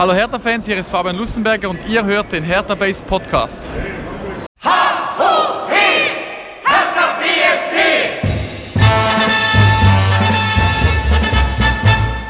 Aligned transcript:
Hallo 0.00 0.14
Hertha-Fans, 0.14 0.64
hier 0.64 0.78
ist 0.78 0.88
Fabian 0.88 1.14
Lussenberger 1.14 1.68
und 1.68 1.78
ihr 1.86 2.02
hört 2.02 2.32
den 2.32 2.42
Hertha 2.42 2.74
Base 2.74 3.04
Podcast. 3.04 3.70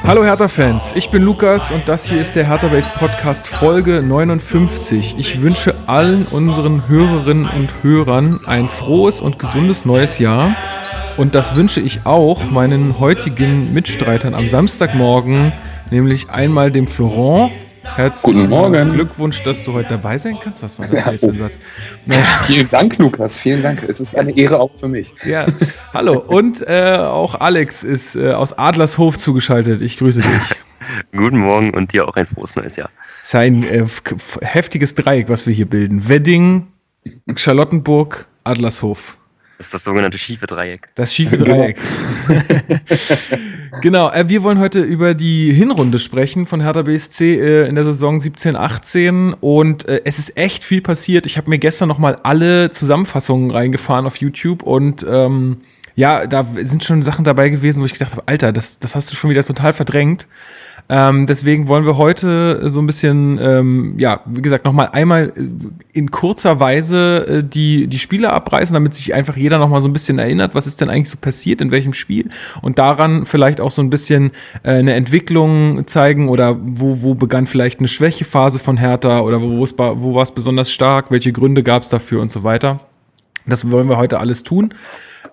Hallo 0.04 0.24
Hertha-Fans, 0.24 0.94
ich 0.96 1.10
bin 1.10 1.22
Lukas 1.22 1.70
und 1.70 1.86
das 1.86 2.06
hier 2.06 2.20
ist 2.20 2.34
der 2.34 2.48
Hertha 2.48 2.66
Base 2.66 2.90
Podcast 2.92 3.46
Folge 3.46 4.02
59. 4.02 5.14
Ich 5.16 5.40
wünsche 5.40 5.76
allen 5.86 6.26
unseren 6.26 6.88
Hörerinnen 6.88 7.48
und 7.48 7.84
Hörern 7.84 8.40
ein 8.46 8.68
frohes 8.68 9.20
und 9.20 9.38
gesundes 9.38 9.84
neues 9.84 10.18
Jahr. 10.18 10.56
Und 11.16 11.36
das 11.36 11.54
wünsche 11.54 11.80
ich 11.80 12.04
auch 12.04 12.50
meinen 12.50 12.98
heutigen 12.98 13.72
Mitstreitern 13.72 14.34
am 14.34 14.48
Samstagmorgen, 14.48 15.52
nämlich 15.90 16.30
einmal 16.30 16.70
dem 16.70 16.86
Florent. 16.86 17.52
Herzlichen 17.82 18.40
Guten 18.40 18.50
Morgen. 18.50 18.92
Glückwunsch, 18.92 19.42
dass 19.42 19.64
du 19.64 19.72
heute 19.72 19.90
dabei 19.90 20.18
sein 20.18 20.36
kannst. 20.42 20.62
Was 20.62 20.78
war 20.78 20.86
das 20.86 21.04
ja, 21.04 21.12
jetzt 21.12 21.24
für 21.24 21.30
ein 21.30 21.38
Satz? 21.38 21.58
Naja. 22.06 22.24
Vielen 22.42 22.68
Dank, 22.68 22.98
Lukas. 22.98 23.38
Vielen 23.38 23.62
Dank. 23.62 23.82
Es 23.88 24.00
ist 24.00 24.14
eine 24.14 24.36
Ehre 24.36 24.60
auch 24.60 24.70
für 24.78 24.88
mich. 24.88 25.14
Ja, 25.24 25.46
hallo. 25.92 26.18
Und 26.18 26.62
äh, 26.66 26.96
auch 26.98 27.40
Alex 27.40 27.82
ist 27.82 28.16
äh, 28.16 28.32
aus 28.32 28.56
Adlershof 28.56 29.18
zugeschaltet. 29.18 29.80
Ich 29.80 29.98
grüße 29.98 30.20
dich. 30.20 30.60
Guten 31.12 31.38
Morgen 31.38 31.72
und 31.72 31.92
dir 31.92 32.06
auch 32.06 32.16
ein 32.16 32.26
frohes 32.26 32.54
neues 32.54 32.76
Jahr. 32.76 32.90
Es 33.22 33.28
ist 33.28 33.34
ein 33.34 33.62
äh, 33.62 33.86
heftiges 34.42 34.94
Dreieck, 34.94 35.28
was 35.28 35.46
wir 35.46 35.54
hier 35.54 35.68
bilden. 35.68 36.08
Wedding, 36.08 36.68
Charlottenburg, 37.34 38.26
Adlershof. 38.44 39.16
Das 39.60 39.66
ist 39.66 39.74
das 39.74 39.84
sogenannte 39.84 40.16
schiefe 40.16 40.46
Dreieck. 40.46 40.86
Das 40.94 41.14
schiefe 41.14 41.36
Dreieck. 41.36 41.76
genau, 43.82 44.10
äh, 44.10 44.26
wir 44.26 44.42
wollen 44.42 44.58
heute 44.58 44.80
über 44.80 45.12
die 45.12 45.52
Hinrunde 45.52 45.98
sprechen 45.98 46.46
von 46.46 46.62
Hertha 46.62 46.80
BSC 46.80 47.34
äh, 47.34 47.68
in 47.68 47.74
der 47.74 47.84
Saison 47.84 48.20
17-18 48.20 49.34
und 49.38 49.86
äh, 49.86 50.00
es 50.06 50.18
ist 50.18 50.38
echt 50.38 50.64
viel 50.64 50.80
passiert. 50.80 51.26
Ich 51.26 51.36
habe 51.36 51.50
mir 51.50 51.58
gestern 51.58 51.90
nochmal 51.90 52.16
alle 52.22 52.70
Zusammenfassungen 52.70 53.50
reingefahren 53.50 54.06
auf 54.06 54.16
YouTube 54.16 54.62
und 54.62 55.04
ähm, 55.06 55.58
ja, 55.94 56.26
da 56.26 56.46
sind 56.62 56.82
schon 56.82 57.02
Sachen 57.02 57.26
dabei 57.26 57.50
gewesen, 57.50 57.82
wo 57.82 57.84
ich 57.84 57.92
gedacht 57.92 58.12
habe, 58.12 58.22
Alter, 58.24 58.54
das, 58.54 58.78
das 58.78 58.94
hast 58.94 59.12
du 59.12 59.14
schon 59.14 59.28
wieder 59.28 59.44
total 59.44 59.74
verdrängt. 59.74 60.26
Ähm, 60.92 61.26
deswegen 61.26 61.68
wollen 61.68 61.86
wir 61.86 61.96
heute 61.98 62.68
so 62.68 62.80
ein 62.80 62.86
bisschen, 62.86 63.38
ähm, 63.40 63.94
ja, 63.96 64.22
wie 64.26 64.42
gesagt, 64.42 64.64
nochmal 64.64 64.88
einmal 64.90 65.32
in 65.92 66.10
kurzer 66.10 66.58
Weise 66.58 67.26
äh, 67.28 67.44
die, 67.44 67.86
die 67.86 68.00
Spiele 68.00 68.32
abreißen, 68.32 68.74
damit 68.74 68.96
sich 68.96 69.14
einfach 69.14 69.36
jeder 69.36 69.58
nochmal 69.58 69.82
so 69.82 69.88
ein 69.88 69.92
bisschen 69.92 70.18
erinnert, 70.18 70.56
was 70.56 70.66
ist 70.66 70.80
denn 70.80 70.90
eigentlich 70.90 71.10
so 71.10 71.16
passiert, 71.16 71.60
in 71.60 71.70
welchem 71.70 71.92
Spiel 71.92 72.28
und 72.60 72.80
daran 72.80 73.24
vielleicht 73.24 73.60
auch 73.60 73.70
so 73.70 73.82
ein 73.82 73.88
bisschen 73.88 74.32
äh, 74.64 74.72
eine 74.72 74.94
Entwicklung 74.94 75.86
zeigen 75.86 76.28
oder 76.28 76.56
wo, 76.60 77.02
wo 77.02 77.14
begann 77.14 77.46
vielleicht 77.46 77.78
eine 77.78 77.86
Schwächephase 77.86 78.58
von 78.58 78.76
Hertha 78.76 79.20
oder 79.20 79.40
wo, 79.40 79.60
wo 79.60 80.14
war 80.14 80.22
es 80.22 80.32
besonders 80.32 80.72
stark, 80.72 81.12
welche 81.12 81.32
Gründe 81.32 81.62
gab 81.62 81.82
es 81.82 81.88
dafür 81.88 82.20
und 82.20 82.32
so 82.32 82.42
weiter. 82.42 82.80
Das 83.46 83.70
wollen 83.70 83.88
wir 83.88 83.96
heute 83.96 84.18
alles 84.18 84.42
tun. 84.42 84.74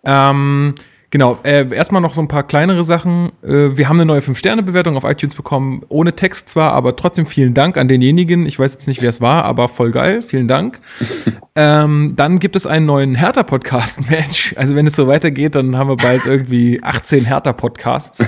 Ähm, 0.06 0.76
Genau, 1.10 1.40
äh, 1.44 1.74
erstmal 1.74 2.02
noch 2.02 2.14
so 2.14 2.20
ein 2.20 2.28
paar 2.28 2.44
kleinere 2.44 2.84
Sachen. 2.84 3.32
Äh, 3.42 3.78
wir 3.78 3.88
haben 3.88 3.96
eine 3.96 4.06
neue 4.06 4.20
5-Sterne-Bewertung 4.20 4.98
auf 4.98 5.06
iTunes 5.06 5.36
bekommen, 5.36 5.84
ohne 5.88 6.14
Text 6.14 6.50
zwar, 6.50 6.74
aber 6.74 6.98
trotzdem 6.98 7.26
vielen 7.26 7.54
Dank 7.54 7.78
an 7.78 7.88
denjenigen. 7.88 8.46
Ich 8.46 8.60
weiß 8.60 8.74
jetzt 8.74 8.90
nicht, 8.90 9.02
wer 9.02 9.10
es 9.10 9.22
war, 9.22 9.46
aber 9.46 9.70
voll 9.70 9.92
geil. 9.92 10.22
Vielen 10.22 10.50
Dank. 10.50 10.82
ähm, 11.56 12.14
dann 12.18 12.40
gibt 12.40 12.58
es 12.58 12.66
einen 12.66 12.86
neuen 12.86 13.16
Hertha-Podcast, 13.16 14.10
Mensch. 14.10 14.54
Also 14.58 14.76
wenn 14.76 14.86
es 14.86 14.98
so 14.98 15.08
weitergeht, 15.08 15.56
dann 15.56 15.78
haben 15.78 15.90
wir 15.90 15.96
bald 15.96 16.26
irgendwie 16.26 16.84
18 16.84 17.24
Hertha-Podcasts. 17.24 18.20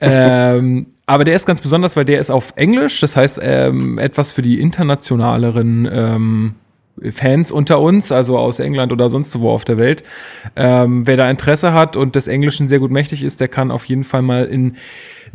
ähm, 0.00 0.86
aber 1.06 1.22
der 1.22 1.36
ist 1.36 1.46
ganz 1.46 1.60
besonders, 1.60 1.96
weil 1.96 2.04
der 2.04 2.18
ist 2.18 2.30
auf 2.30 2.52
Englisch. 2.56 2.98
Das 2.98 3.16
heißt, 3.16 3.38
ähm, 3.42 3.98
etwas 3.98 4.32
für 4.32 4.42
die 4.42 4.60
internationaleren 4.60 5.88
ähm, 5.92 6.54
Fans 7.10 7.50
unter 7.50 7.80
uns, 7.80 8.12
also 8.12 8.38
aus 8.38 8.60
England 8.60 8.92
oder 8.92 9.10
sonst 9.10 9.38
wo 9.40 9.50
auf 9.50 9.64
der 9.64 9.78
Welt. 9.78 10.04
Ähm, 10.54 11.06
wer 11.06 11.16
da 11.16 11.28
Interesse 11.28 11.72
hat 11.72 11.96
und 11.96 12.14
des 12.14 12.28
Englischen 12.28 12.68
sehr 12.68 12.78
gut 12.78 12.90
mächtig 12.90 13.22
ist, 13.22 13.40
der 13.40 13.48
kann 13.48 13.70
auf 13.70 13.84
jeden 13.86 14.04
Fall 14.04 14.22
mal 14.22 14.44
in 14.44 14.76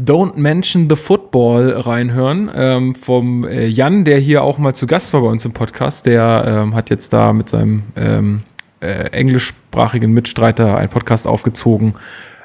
Don't 0.02 0.38
Mention 0.38 0.90
the 0.90 0.96
Football 0.96 1.72
reinhören 1.72 2.50
ähm, 2.56 2.96
vom 2.96 3.46
äh, 3.46 3.68
Jan, 3.68 4.06
der 4.06 4.20
hier 4.20 4.44
auch 4.44 4.58
mal 4.58 4.74
zu 4.74 4.88
Gast 4.88 5.12
war 5.14 5.22
bei 5.22 5.28
uns 5.28 5.44
im 5.44 5.52
Podcast. 5.52 6.06
Der 6.06 6.46
ähm, 6.48 6.76
hat 6.76 6.90
jetzt 6.90 7.12
da 7.12 7.34
mit 7.34 7.50
seinem 7.50 7.84
ähm, 7.98 8.44
äh, 8.80 9.10
englischsprachigen 9.12 10.12
Mitstreiter 10.14 10.78
einen 10.78 10.90
Podcast 10.90 11.28
aufgezogen. 11.28 11.96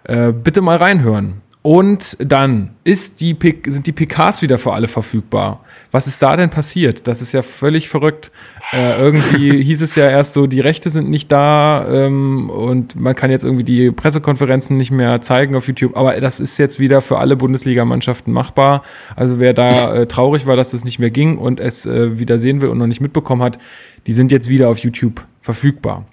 Äh, 0.02 0.32
bitte 0.32 0.60
mal 0.60 0.76
reinhören. 0.76 1.43
Und 1.66 2.18
dann 2.20 2.72
ist 2.84 3.22
die, 3.22 3.34
sind 3.66 3.86
die 3.86 3.92
PKs 3.92 4.42
wieder 4.42 4.58
für 4.58 4.74
alle 4.74 4.86
verfügbar. 4.86 5.64
Was 5.92 6.06
ist 6.06 6.22
da 6.22 6.36
denn 6.36 6.50
passiert? 6.50 7.08
Das 7.08 7.22
ist 7.22 7.32
ja 7.32 7.40
völlig 7.40 7.88
verrückt. 7.88 8.32
Äh, 8.74 9.00
irgendwie 9.00 9.62
hieß 9.64 9.80
es 9.80 9.94
ja 9.94 10.10
erst 10.10 10.34
so, 10.34 10.46
die 10.46 10.60
Rechte 10.60 10.90
sind 10.90 11.08
nicht 11.08 11.32
da 11.32 11.86
ähm, 11.88 12.50
und 12.50 13.00
man 13.00 13.14
kann 13.14 13.30
jetzt 13.30 13.44
irgendwie 13.44 13.64
die 13.64 13.90
Pressekonferenzen 13.90 14.76
nicht 14.76 14.90
mehr 14.90 15.22
zeigen 15.22 15.56
auf 15.56 15.66
YouTube. 15.66 15.96
Aber 15.96 16.20
das 16.20 16.38
ist 16.38 16.58
jetzt 16.58 16.80
wieder 16.80 17.00
für 17.00 17.16
alle 17.16 17.34
Bundesligamannschaften 17.34 18.30
machbar. 18.30 18.82
Also 19.16 19.40
wer 19.40 19.54
da 19.54 19.94
äh, 20.02 20.06
traurig 20.06 20.44
war, 20.46 20.56
dass 20.56 20.72
das 20.72 20.84
nicht 20.84 20.98
mehr 20.98 21.10
ging 21.10 21.38
und 21.38 21.60
es 21.60 21.86
äh, 21.86 22.18
wieder 22.18 22.38
sehen 22.38 22.60
will 22.60 22.68
und 22.68 22.76
noch 22.76 22.86
nicht 22.86 23.00
mitbekommen 23.00 23.42
hat, 23.42 23.58
die 24.06 24.12
sind 24.12 24.32
jetzt 24.32 24.50
wieder 24.50 24.68
auf 24.68 24.80
YouTube 24.80 25.24
verfügbar. 25.40 26.04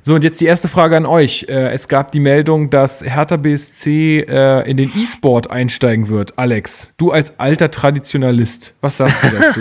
So, 0.00 0.14
und 0.14 0.24
jetzt 0.24 0.40
die 0.40 0.46
erste 0.46 0.68
Frage 0.68 0.96
an 0.96 1.06
euch. 1.06 1.46
Äh, 1.48 1.72
es 1.72 1.88
gab 1.88 2.12
die 2.12 2.20
Meldung, 2.20 2.70
dass 2.70 3.02
Hertha 3.02 3.36
BSC 3.36 4.20
äh, 4.20 4.70
in 4.70 4.76
den 4.76 4.90
E-Sport 4.94 5.50
einsteigen 5.50 6.08
wird. 6.08 6.38
Alex, 6.38 6.92
du 6.96 7.12
als 7.12 7.38
alter 7.38 7.70
Traditionalist, 7.70 8.74
was 8.80 8.98
sagst 8.98 9.24
du 9.24 9.30
dazu? 9.30 9.60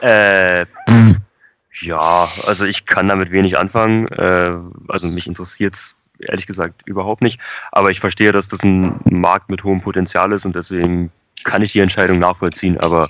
äh, 0.02 0.66
ja, 1.80 1.98
also 1.98 2.64
ich 2.64 2.86
kann 2.86 3.08
damit 3.08 3.32
wenig 3.32 3.58
anfangen. 3.58 4.08
Äh, 4.08 4.52
also 4.88 5.08
mich 5.08 5.26
interessiert 5.26 5.74
es 5.74 5.96
ehrlich 6.18 6.46
gesagt 6.46 6.82
überhaupt 6.86 7.22
nicht. 7.22 7.40
Aber 7.72 7.90
ich 7.90 8.00
verstehe, 8.00 8.32
dass 8.32 8.48
das 8.48 8.62
ein 8.62 9.00
Markt 9.04 9.50
mit 9.50 9.64
hohem 9.64 9.80
Potenzial 9.80 10.32
ist 10.32 10.46
und 10.46 10.54
deswegen 10.54 11.10
kann 11.42 11.62
ich 11.62 11.72
die 11.72 11.80
Entscheidung 11.80 12.18
nachvollziehen. 12.18 12.78
Aber 12.78 13.08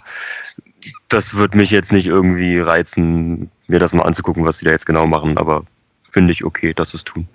das 1.09 1.37
wird 1.37 1.55
mich 1.55 1.71
jetzt 1.71 1.93
nicht 1.93 2.07
irgendwie 2.07 2.59
reizen, 2.59 3.51
mir 3.67 3.79
das 3.79 3.93
mal 3.93 4.03
anzugucken, 4.05 4.45
was 4.45 4.59
sie 4.59 4.65
da 4.65 4.71
jetzt 4.71 4.87
genau 4.87 5.07
machen. 5.07 5.39
Aber 5.39 5.65
finde 6.11 6.33
ich 6.33 6.45
okay, 6.45 6.75
dass 6.75 6.91
sie 6.91 6.99
es 6.99 7.05
tun. 7.05 7.27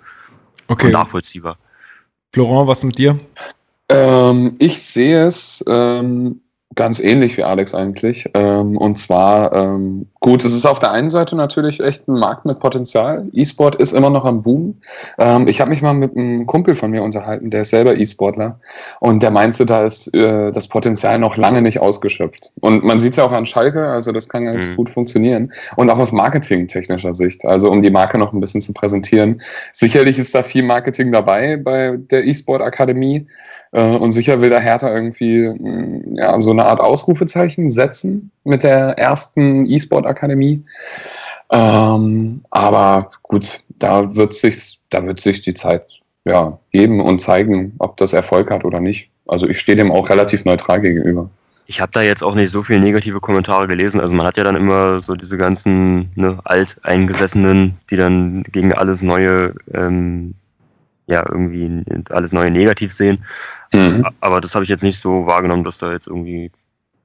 Okay. 0.68 0.86
Und 0.86 0.92
nachvollziehbar. 0.92 1.56
Florent, 2.32 2.68
was 2.68 2.84
mit 2.84 2.98
dir? 2.98 3.18
Ähm, 3.88 4.54
ich 4.58 4.80
sehe 4.80 5.26
es 5.26 5.64
ähm, 5.68 6.40
Ganz 6.76 7.00
ähnlich 7.00 7.36
wie 7.36 7.42
Alex 7.42 7.74
eigentlich. 7.74 8.30
Ähm, 8.32 8.76
und 8.76 8.96
zwar, 8.96 9.52
ähm, 9.52 10.06
gut, 10.20 10.44
es 10.44 10.54
ist 10.54 10.66
auf 10.66 10.78
der 10.78 10.92
einen 10.92 11.10
Seite 11.10 11.34
natürlich 11.34 11.80
echt 11.80 12.06
ein 12.06 12.14
Markt 12.14 12.44
mit 12.44 12.60
Potenzial. 12.60 13.26
E-Sport 13.32 13.74
ist 13.74 13.92
immer 13.92 14.08
noch 14.08 14.24
am 14.24 14.44
Boom. 14.44 14.76
Ähm, 15.18 15.48
ich 15.48 15.60
habe 15.60 15.70
mich 15.70 15.82
mal 15.82 15.94
mit 15.94 16.16
einem 16.16 16.46
Kumpel 16.46 16.76
von 16.76 16.92
mir 16.92 17.02
unterhalten, 17.02 17.50
der 17.50 17.62
ist 17.62 17.70
selber 17.70 17.98
E-Sportler. 17.98 18.60
Und 19.00 19.20
der 19.24 19.32
meinte, 19.32 19.66
da 19.66 19.82
ist 19.82 20.14
äh, 20.14 20.52
das 20.52 20.68
Potenzial 20.68 21.18
noch 21.18 21.36
lange 21.36 21.60
nicht 21.60 21.80
ausgeschöpft. 21.80 22.52
Und 22.60 22.84
man 22.84 23.00
sieht 23.00 23.12
es 23.12 23.16
ja 23.16 23.24
auch 23.24 23.32
an 23.32 23.46
Schalke, 23.46 23.88
also 23.88 24.12
das 24.12 24.28
kann 24.28 24.44
ganz 24.44 24.70
mhm. 24.70 24.76
gut 24.76 24.90
funktionieren. 24.90 25.52
Und 25.74 25.90
auch 25.90 25.98
aus 25.98 26.12
marketingtechnischer 26.12 27.16
Sicht, 27.16 27.44
also 27.44 27.68
um 27.68 27.82
die 27.82 27.90
Marke 27.90 28.16
noch 28.16 28.32
ein 28.32 28.40
bisschen 28.40 28.60
zu 28.60 28.72
präsentieren. 28.72 29.42
Sicherlich 29.72 30.20
ist 30.20 30.36
da 30.36 30.44
viel 30.44 30.62
Marketing 30.62 31.10
dabei 31.10 31.56
bei 31.56 31.96
der 31.96 32.24
E-Sport-Akademie. 32.24 33.16
Äh, 33.16 33.26
und 33.78 34.12
sicher 34.12 34.40
will 34.40 34.50
der 34.50 34.60
Hertha 34.60 34.92
irgendwie 34.92 35.48
mm, 35.48 36.16
ja, 36.16 36.40
so 36.40 36.50
eine 36.50 36.66
Art 36.66 36.80
Ausrufezeichen 36.80 37.70
setzen 37.70 38.30
mit 38.44 38.62
der 38.62 38.98
ersten 38.98 39.66
E-Sport-Akademie. 39.66 40.64
Ähm, 41.52 42.42
aber 42.50 43.10
gut, 43.22 43.60
da 43.68 44.14
wird 44.14 44.34
sich, 44.34 44.80
da 44.90 45.04
wird 45.04 45.20
sich 45.20 45.42
die 45.42 45.54
Zeit 45.54 46.00
ja, 46.24 46.58
geben 46.72 47.00
und 47.00 47.20
zeigen, 47.20 47.74
ob 47.78 47.96
das 47.96 48.12
Erfolg 48.12 48.50
hat 48.50 48.64
oder 48.64 48.80
nicht. 48.80 49.10
Also 49.26 49.48
ich 49.48 49.60
stehe 49.60 49.76
dem 49.76 49.92
auch 49.92 50.10
relativ 50.10 50.44
neutral 50.44 50.80
gegenüber. 50.80 51.30
Ich 51.66 51.80
habe 51.80 51.92
da 51.92 52.02
jetzt 52.02 52.24
auch 52.24 52.34
nicht 52.34 52.50
so 52.50 52.64
viele 52.64 52.80
negative 52.80 53.20
Kommentare 53.20 53.68
gelesen. 53.68 54.00
Also 54.00 54.12
man 54.12 54.26
hat 54.26 54.36
ja 54.36 54.42
dann 54.42 54.56
immer 54.56 55.00
so 55.02 55.14
diese 55.14 55.38
ganzen 55.38 56.10
ne, 56.16 56.38
Alteingesessenen, 56.42 57.78
die 57.90 57.96
dann 57.96 58.42
gegen 58.42 58.74
alles 58.74 59.02
Neue 59.02 59.54
ähm, 59.72 60.34
ja 61.10 61.24
irgendwie 61.28 61.84
alles 62.10 62.32
Neue 62.32 62.50
negativ 62.50 62.92
sehen. 62.92 63.24
Mhm. 63.72 64.06
Aber 64.20 64.40
das 64.40 64.54
habe 64.54 64.64
ich 64.64 64.70
jetzt 64.70 64.82
nicht 64.82 65.00
so 65.00 65.26
wahrgenommen, 65.26 65.64
dass 65.64 65.78
da 65.78 65.92
jetzt 65.92 66.06
irgendwie 66.06 66.50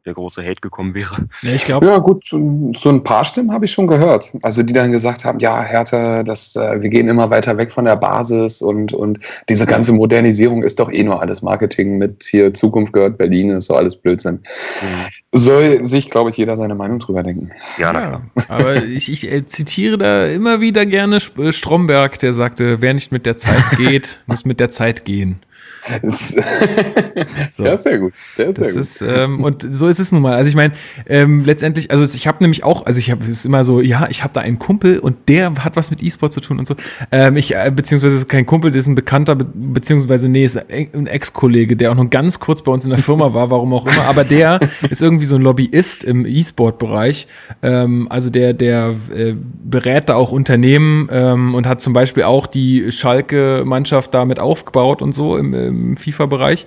der 0.06 0.14
große 0.14 0.44
Hate 0.44 0.62
gekommen 0.62 0.94
wäre. 0.94 1.28
Ja, 1.42 1.52
ich 1.52 1.66
glaube. 1.66 1.88
Ja, 1.88 1.98
gut, 1.98 2.26
so, 2.26 2.72
so, 2.76 2.90
ein 2.90 3.04
paar 3.04 3.26
Stimmen 3.26 3.52
habe 3.52 3.66
ich 3.66 3.72
schon 3.72 3.88
gehört. 3.88 4.34
Also 4.44 4.62
die 4.62 4.74
dann 4.74 4.92
gesagt 4.92 5.26
haben, 5.26 5.40
ja, 5.40 5.64
Hertha, 5.64 6.22
das, 6.22 6.56
äh, 6.56 6.82
wir 6.82 6.90
gehen 6.90 7.08
immer 7.08 7.32
weiter 7.32 7.58
weg 7.58 7.72
von 7.72 7.86
der 7.86 7.96
Basis 7.96 8.62
und, 8.62 8.94
und 8.94 9.20
diese 9.50 9.66
ganze 9.66 9.94
Modernisierung 9.94 10.62
ist 10.62 10.80
doch 10.80 10.92
eh 10.92 11.04
nur 11.04 11.22
alles 11.22 11.42
Marketing 11.42 11.98
mit 11.98 12.24
hier 12.30 12.54
Zukunft 12.54 12.94
gehört 12.94 13.18
Berlin, 13.18 13.50
ist 13.50 13.66
so 13.66 13.76
alles 13.76 13.96
Blödsinn. 13.96 14.36
Mhm. 14.36 15.06
Soll 15.32 15.84
sich, 15.84 16.12
glaube 16.12 16.30
ich, 16.30 16.38
jeder 16.38 16.56
seine 16.56 16.76
Meinung 16.76 17.00
drüber 17.00 17.24
denken. 17.24 17.50
Ja, 17.80 17.92
ja 17.92 18.22
aber 18.48 18.84
ich, 18.84 19.12
ich 19.12 19.32
äh, 19.32 19.46
zitiere 19.48 19.98
da 19.98 20.28
immer 20.28 20.62
wieder 20.62 20.86
gerne 20.86 21.18
äh, 21.38 21.52
Stromberg, 21.52 22.20
der 22.20 22.34
sagte, 22.34 22.82
wer 22.82 22.94
nicht 22.94 23.12
mit 23.12 23.26
der 23.26 23.38
Zeit 23.38 23.64
geht, 23.78 24.20
muss 24.28 24.46
mit 24.46 24.60
der 24.60 24.70
Zeit 24.70 25.04
gehen. 25.04 25.40
so. 27.56 27.64
Der 27.64 27.74
ist 27.74 27.84
sehr 27.84 28.00
gut. 28.00 28.14
Der 28.38 28.50
ist 28.50 28.60
das 28.60 28.66
sehr 28.66 28.74
gut. 28.74 28.82
Ist, 28.82 29.02
ähm, 29.02 29.44
und 29.44 29.68
so 29.70 29.88
ist 29.88 30.00
es 30.00 30.12
nun 30.12 30.22
mal. 30.22 30.36
Also 30.36 30.50
ich 30.50 30.56
meine, 30.56 30.74
ähm, 31.08 31.46
letztendlich, 31.46 31.92
also 31.92 32.04
ich 32.04 32.28
habe 32.28 32.38
nämlich 32.42 32.64
auch, 32.64 32.86
also 32.86 33.00
ich 33.00 33.12
habe, 33.12 33.24
es 33.24 33.30
ist 33.30 33.46
immer 33.46 33.64
so, 33.64 33.82
ja, 33.82 34.08
ich 34.10 34.24
habe 34.24 34.34
da 34.34 34.42
einen 34.42 34.60
Kumpel 34.60 35.00
und 35.00 35.18
der 35.28 35.54
hat 35.64 35.76
was 35.76 35.92
mit 35.92 36.02
E-Sport 36.02 36.34
zu 36.34 36.42
tun 36.42 36.60
und 36.60 36.68
so. 36.68 36.76
Ähm, 37.12 37.36
ich, 37.38 37.56
äh, 37.56 37.72
beziehungsweise 37.76 38.18
ist 38.18 38.30
kein 38.30 38.46
Kumpel, 38.46 38.72
der 38.72 38.80
ist 38.80 38.88
ein 38.88 38.96
Bekannter, 38.96 39.36
be 39.36 39.46
beziehungsweise 39.46 40.30
nee, 40.30 40.46
ist 40.46 40.58
ein 40.58 41.08
Ex-Kollege, 41.08 41.76
der 41.76 41.92
auch 41.92 41.96
noch 41.96 42.10
ganz 42.10 42.40
kurz 42.40 42.62
bei 42.62 42.72
uns 42.72 42.86
in 42.86 42.92
der 42.92 43.00
Firma 43.00 43.34
war, 43.34 43.50
warum 43.52 43.74
auch 43.74 43.86
immer. 43.86 44.06
Aber 44.06 44.24
der 44.24 44.60
ist 44.90 45.02
irgendwie 45.02 45.26
so 45.26 45.36
ein 45.36 45.42
Lobbyist 45.42 46.04
im 46.04 46.26
E-Sport-Bereich. 46.26 47.28
Ähm, 47.62 48.08
also 48.10 48.30
der, 48.30 48.54
der 48.54 48.96
äh, 49.16 49.34
berät 49.36 50.10
da 50.10 50.16
auch 50.16 50.32
Unternehmen 50.32 51.08
ähm, 51.12 51.56
und 51.56 51.68
hat 51.68 51.82
zum 51.82 51.94
Beispiel 51.94 52.24
auch 52.24 52.48
die 52.48 52.92
Schalke-Mannschaft 52.92 54.14
damit 54.14 54.40
aufgebaut 54.40 55.02
und 55.02 55.14
so 55.14 55.38
im, 55.38 55.54
im 55.54 55.75
FIFA-Bereich. 55.98 56.66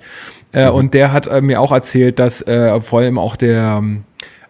Äh, 0.51 0.69
mhm. 0.69 0.75
Und 0.75 0.93
der 0.93 1.11
hat 1.11 1.27
äh, 1.27 1.41
mir 1.41 1.61
auch 1.61 1.71
erzählt, 1.71 2.19
dass 2.19 2.41
äh, 2.41 2.79
vor 2.81 2.99
allem 2.99 3.17
auch 3.17 3.35
der 3.35 3.83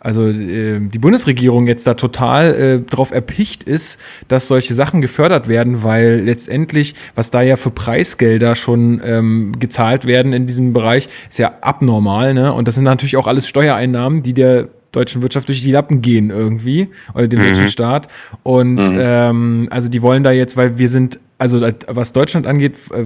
also 0.01 0.27
äh, 0.27 0.79
die 0.79 0.99
Bundesregierung 0.99 1.67
jetzt 1.67 1.85
da 1.85 1.93
total 1.93 2.53
äh, 2.53 2.81
darauf 2.89 3.11
erpicht 3.11 3.63
ist, 3.63 3.99
dass 4.27 4.47
solche 4.47 4.73
Sachen 4.73 5.01
gefördert 5.01 5.47
werden, 5.47 5.83
weil 5.83 6.21
letztendlich, 6.23 6.95
was 7.15 7.31
da 7.31 7.41
ja 7.41 7.57
für 7.57 7.71
Preisgelder 7.71 8.55
schon 8.55 9.01
ähm, 9.03 9.51
gezahlt 9.59 10.05
werden 10.05 10.31
in 10.31 10.45
diesem 10.45 10.73
Bereich, 10.73 11.09
ist 11.29 11.39
ja 11.39 11.53
abnormal, 11.61 12.33
ne? 12.33 12.53
Und 12.53 12.67
das 12.67 12.75
sind 12.75 12.85
natürlich 12.85 13.17
auch 13.17 13.27
alles 13.27 13.47
Steuereinnahmen, 13.47 14.23
die 14.23 14.33
der 14.33 14.69
deutschen 14.91 15.21
Wirtschaft 15.21 15.49
durch 15.49 15.61
die 15.61 15.71
Lappen 15.71 16.01
gehen 16.01 16.29
irgendwie 16.29 16.89
oder 17.13 17.27
dem 17.27 17.39
mhm. 17.39 17.43
deutschen 17.43 17.67
Staat. 17.67 18.07
Und 18.43 18.75
mhm. 18.75 18.97
ähm, 18.99 19.67
also 19.69 19.89
die 19.89 20.01
wollen 20.01 20.23
da 20.23 20.31
jetzt, 20.31 20.57
weil 20.57 20.79
wir 20.79 20.89
sind, 20.89 21.19
also 21.37 21.61
was 21.87 22.13
Deutschland 22.13 22.47
angeht, 22.47 22.75
äh, 22.91 23.05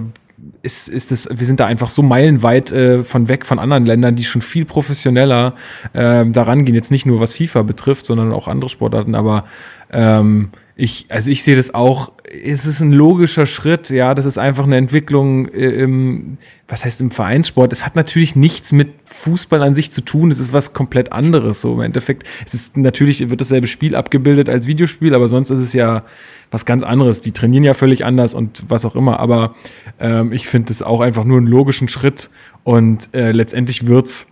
ist, 0.64 0.88
ist 0.88 1.12
es, 1.12 1.30
wir 1.30 1.46
sind 1.46 1.60
da 1.60 1.66
einfach 1.66 1.90
so 1.90 2.02
meilenweit 2.02 2.72
äh, 2.72 3.04
von 3.04 3.28
weg 3.28 3.46
von 3.46 3.60
anderen 3.60 3.86
Ländern, 3.86 4.16
die 4.16 4.24
schon 4.24 4.42
viel 4.42 4.64
professioneller 4.64 5.56
äh, 5.92 6.26
daran 6.26 6.64
gehen. 6.64 6.74
Jetzt 6.74 6.90
nicht 6.90 7.06
nur 7.06 7.20
was 7.20 7.34
FIFA 7.34 7.64
betrifft, 7.64 8.06
sondern 8.06 8.32
auch 8.32 8.48
andere 8.48 8.70
Sportarten. 8.70 9.14
Aber 9.14 9.44
ähm, 9.92 10.50
ich, 10.76 11.06
also 11.10 11.30
ich 11.30 11.44
sehe 11.44 11.58
das 11.58 11.74
auch, 11.74 12.14
es 12.46 12.66
ist 12.66 12.80
ein 12.80 12.94
logischer 12.94 13.46
Schritt, 13.46 13.90
ja, 13.90 14.16
das 14.16 14.26
ist 14.26 14.38
einfach 14.38 14.64
eine 14.64 14.78
Entwicklung 14.78 15.50
äh, 15.50 15.70
im, 15.70 16.38
was 16.70 16.86
heißt 16.86 17.02
im 17.02 17.12
Vereinssport. 17.12 17.74
Es 17.74 17.86
hat 17.86 17.98
natürlich 17.98 18.38
nichts 18.38 18.72
mit 18.72 18.90
Fußball 19.06 19.62
an 19.62 19.76
sich 19.76 19.92
zu 19.92 20.00
tun, 20.00 20.32
es 20.32 20.40
ist 20.40 20.54
was 20.54 20.74
komplett 20.74 21.12
anderes. 21.12 21.60
So 21.60 21.74
im 21.74 21.82
Endeffekt, 21.82 22.26
es 22.46 22.54
ist 22.54 22.78
natürlich, 22.78 23.30
wird 23.30 23.42
dasselbe 23.42 23.68
Spiel 23.68 23.98
abgebildet 23.98 24.48
als 24.48 24.66
Videospiel, 24.66 25.14
aber 25.14 25.28
sonst 25.28 25.50
ist 25.50 25.60
es 25.60 25.74
ja 25.74 26.04
was 26.54 26.66
ganz 26.66 26.84
anderes. 26.84 27.22
Die 27.22 27.32
trainieren 27.32 27.64
ja 27.64 27.74
völlig 27.74 28.06
anders 28.06 28.34
und 28.34 28.64
was 28.68 28.86
auch 28.86 28.96
immer. 28.96 29.20
Aber 29.20 29.54
ähm, 30.00 30.32
ich 30.32 30.48
finde 30.48 30.72
es 30.72 30.82
auch 30.82 31.02
einfach 31.02 31.24
nur 31.24 31.38
einen 31.38 31.48
logischen 31.48 31.88
Schritt 31.88 32.30
und 32.64 33.14
äh, 33.14 33.32
letztendlich 33.32 33.88
wird's 33.88 34.28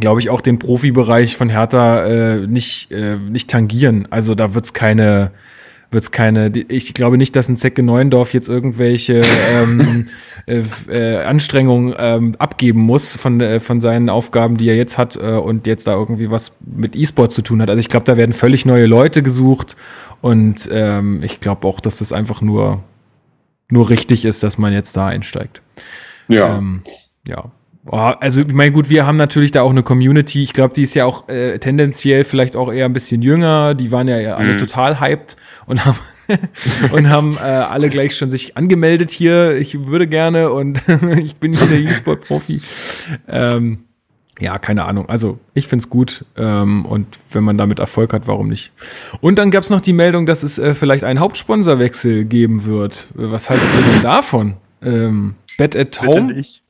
glaube 0.00 0.20
ich, 0.20 0.30
auch 0.30 0.40
den 0.40 0.60
Profibereich 0.60 1.36
von 1.36 1.48
Hertha 1.50 2.04
äh, 2.04 2.46
nicht, 2.46 2.92
äh, 2.92 3.16
nicht 3.16 3.50
tangieren. 3.50 4.06
Also 4.10 4.34
da 4.34 4.54
wird's 4.54 4.72
keine, 4.72 5.32
wird 5.90 6.04
es 6.04 6.10
keine, 6.10 6.52
ich 6.68 6.92
glaube 6.92 7.16
nicht, 7.16 7.34
dass 7.34 7.48
ein 7.48 7.56
Zecke 7.56 7.82
Neuendorf 7.82 8.34
jetzt 8.34 8.48
irgendwelche 8.48 9.22
ähm, 9.50 10.08
äh, 10.46 10.62
äh, 10.88 11.24
Anstrengungen 11.24 11.94
ähm, 11.98 12.34
abgeben 12.38 12.80
muss 12.80 13.16
von, 13.16 13.40
äh, 13.40 13.58
von 13.58 13.80
seinen 13.80 14.10
Aufgaben, 14.10 14.58
die 14.58 14.68
er 14.68 14.76
jetzt 14.76 14.98
hat 14.98 15.16
äh, 15.16 15.32
und 15.32 15.66
jetzt 15.66 15.86
da 15.86 15.94
irgendwie 15.94 16.30
was 16.30 16.56
mit 16.60 16.94
E-Sport 16.94 17.32
zu 17.32 17.40
tun 17.40 17.62
hat. 17.62 17.70
Also 17.70 17.80
ich 17.80 17.88
glaube, 17.88 18.04
da 18.04 18.16
werden 18.18 18.32
völlig 18.34 18.66
neue 18.66 18.86
Leute 18.86 19.22
gesucht 19.22 19.76
und 20.20 20.68
ähm, 20.70 21.22
ich 21.22 21.40
glaube 21.40 21.66
auch, 21.66 21.80
dass 21.80 21.98
das 21.98 22.12
einfach 22.12 22.42
nur, 22.42 22.82
nur 23.70 23.88
richtig 23.88 24.26
ist, 24.26 24.42
dass 24.42 24.58
man 24.58 24.74
jetzt 24.74 24.94
da 24.96 25.06
einsteigt. 25.06 25.62
Ja. 26.28 26.58
Ähm, 26.58 26.82
ja. 27.26 27.50
Oh, 27.90 27.96
also, 27.96 28.42
ich 28.42 28.52
meine, 28.52 28.72
gut, 28.72 28.90
wir 28.90 29.06
haben 29.06 29.16
natürlich 29.16 29.50
da 29.50 29.62
auch 29.62 29.70
eine 29.70 29.82
Community. 29.82 30.42
Ich 30.42 30.52
glaube, 30.52 30.74
die 30.74 30.82
ist 30.82 30.94
ja 30.94 31.06
auch 31.06 31.28
äh, 31.28 31.58
tendenziell 31.58 32.24
vielleicht 32.24 32.54
auch 32.54 32.72
eher 32.72 32.84
ein 32.84 32.92
bisschen 32.92 33.22
jünger. 33.22 33.74
Die 33.74 33.90
waren 33.90 34.08
ja 34.08 34.36
alle 34.36 34.54
mhm. 34.54 34.58
total 34.58 35.00
hyped 35.00 35.36
und 35.66 35.84
haben 35.84 35.98
und 36.92 37.08
haben 37.08 37.36
äh, 37.36 37.40
alle 37.40 37.88
gleich 37.88 38.16
schon 38.16 38.30
sich 38.30 38.56
angemeldet 38.56 39.10
hier. 39.10 39.56
Ich 39.56 39.86
würde 39.86 40.06
gerne 40.06 40.50
und 40.50 40.82
ich 41.18 41.36
bin 41.36 41.54
hier 41.54 41.66
der 41.66 41.78
E-Sport-Profi. 41.78 42.60
Ähm, 43.26 43.84
ja, 44.40 44.58
keine 44.58 44.84
Ahnung. 44.84 45.08
Also 45.08 45.38
ich 45.54 45.66
find's 45.66 45.88
gut 45.88 46.24
ähm, 46.36 46.86
und 46.86 47.06
wenn 47.32 47.44
man 47.44 47.58
damit 47.58 47.78
Erfolg 47.78 48.12
hat, 48.12 48.28
warum 48.28 48.48
nicht? 48.48 48.72
Und 49.20 49.38
dann 49.38 49.50
gab's 49.50 49.70
noch 49.70 49.80
die 49.80 49.92
Meldung, 49.92 50.26
dass 50.26 50.42
es 50.42 50.58
äh, 50.58 50.74
vielleicht 50.74 51.04
einen 51.04 51.20
Hauptsponsorwechsel 51.20 52.24
geben 52.24 52.64
wird. 52.64 53.06
Was 53.14 53.50
haltet 53.50 53.68
ihr 53.74 53.92
denn 53.92 54.02
davon? 54.02 54.54
Ähm, 54.82 55.34
Bet 55.56 55.74
at 55.74 56.00
Home? 56.02 56.34
Nicht. 56.34 56.62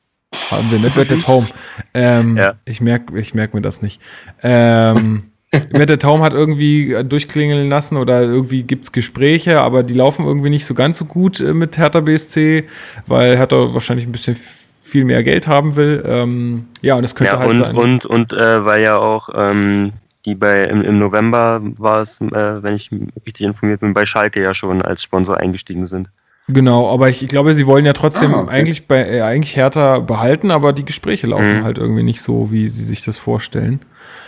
Haben 0.51 0.71
wir 0.71 0.79
nicht 0.79 0.95
Bet 0.95 1.11
at 1.11 1.27
Home. 1.27 1.47
Ähm, 1.93 2.37
ja. 2.37 2.53
Ich 2.65 2.81
merke 2.81 3.17
ich 3.19 3.33
merk 3.33 3.53
mir 3.53 3.61
das 3.61 3.81
nicht. 3.81 4.01
Ähm, 4.41 5.31
Mette 5.71 5.97
Taum 5.97 6.21
hat 6.21 6.33
irgendwie 6.33 6.95
durchklingeln 7.03 7.69
lassen 7.69 7.97
oder 7.97 8.21
irgendwie 8.21 8.63
gibt's 8.63 8.91
Gespräche, 8.91 9.61
aber 9.61 9.81
die 9.81 9.95
laufen 9.95 10.25
irgendwie 10.25 10.51
nicht 10.51 10.65
so 10.65 10.75
ganz 10.75 10.97
so 10.97 11.05
gut 11.05 11.39
äh, 11.39 11.53
mit 11.53 11.77
Hertha 11.77 12.01
BSC, 12.01 12.65
weil 13.07 13.35
Hertha 13.35 13.73
wahrscheinlich 13.73 14.07
ein 14.07 14.11
bisschen 14.11 14.37
viel 14.83 15.05
mehr 15.05 15.23
Geld 15.23 15.47
haben 15.47 15.75
will. 15.75 16.03
Ähm, 16.05 16.67
ja, 16.81 16.95
und 16.95 17.01
das 17.01 17.15
könnte 17.15 17.33
ja, 17.33 17.39
halt 17.39 17.51
und, 17.51 17.65
sein. 17.65 17.75
Und, 17.75 18.05
und 18.05 18.33
äh, 18.33 18.63
weil 18.63 18.83
ja 18.83 18.97
auch 18.97 19.29
ähm, 19.33 19.93
die 20.25 20.35
bei 20.35 20.65
im, 20.65 20.81
im 20.83 20.99
November 20.99 21.61
war 21.79 22.01
es, 22.01 22.21
äh, 22.21 22.63
wenn 22.63 22.75
ich 22.75 22.91
richtig 22.91 23.47
informiert 23.47 23.79
bin, 23.79 23.93
bei 23.93 24.05
Schalke 24.05 24.41
ja 24.41 24.53
schon 24.53 24.81
als 24.81 25.01
Sponsor 25.01 25.37
eingestiegen 25.37 25.87
sind. 25.87 26.09
Genau, 26.51 26.91
aber 26.91 27.09
ich, 27.09 27.21
ich 27.21 27.29
glaube, 27.29 27.53
sie 27.53 27.67
wollen 27.67 27.85
ja 27.85 27.93
trotzdem 27.93 28.33
ah, 28.33 28.39
okay. 28.39 28.51
eigentlich 28.51 28.87
bei 28.87 29.07
äh, 29.07 29.21
eigentlich 29.21 29.55
Hertha 29.55 29.99
behalten, 29.99 30.49
aber 30.49 30.73
die 30.73 30.83
Gespräche 30.83 31.27
laufen 31.27 31.59
mhm. 31.59 31.63
halt 31.63 31.77
irgendwie 31.77 32.01
nicht 32.01 32.23
so, 32.23 32.51
wie 32.51 32.69
sie 32.69 32.83
sich 32.85 33.03
das 33.03 33.19
vorstellen. 33.19 33.81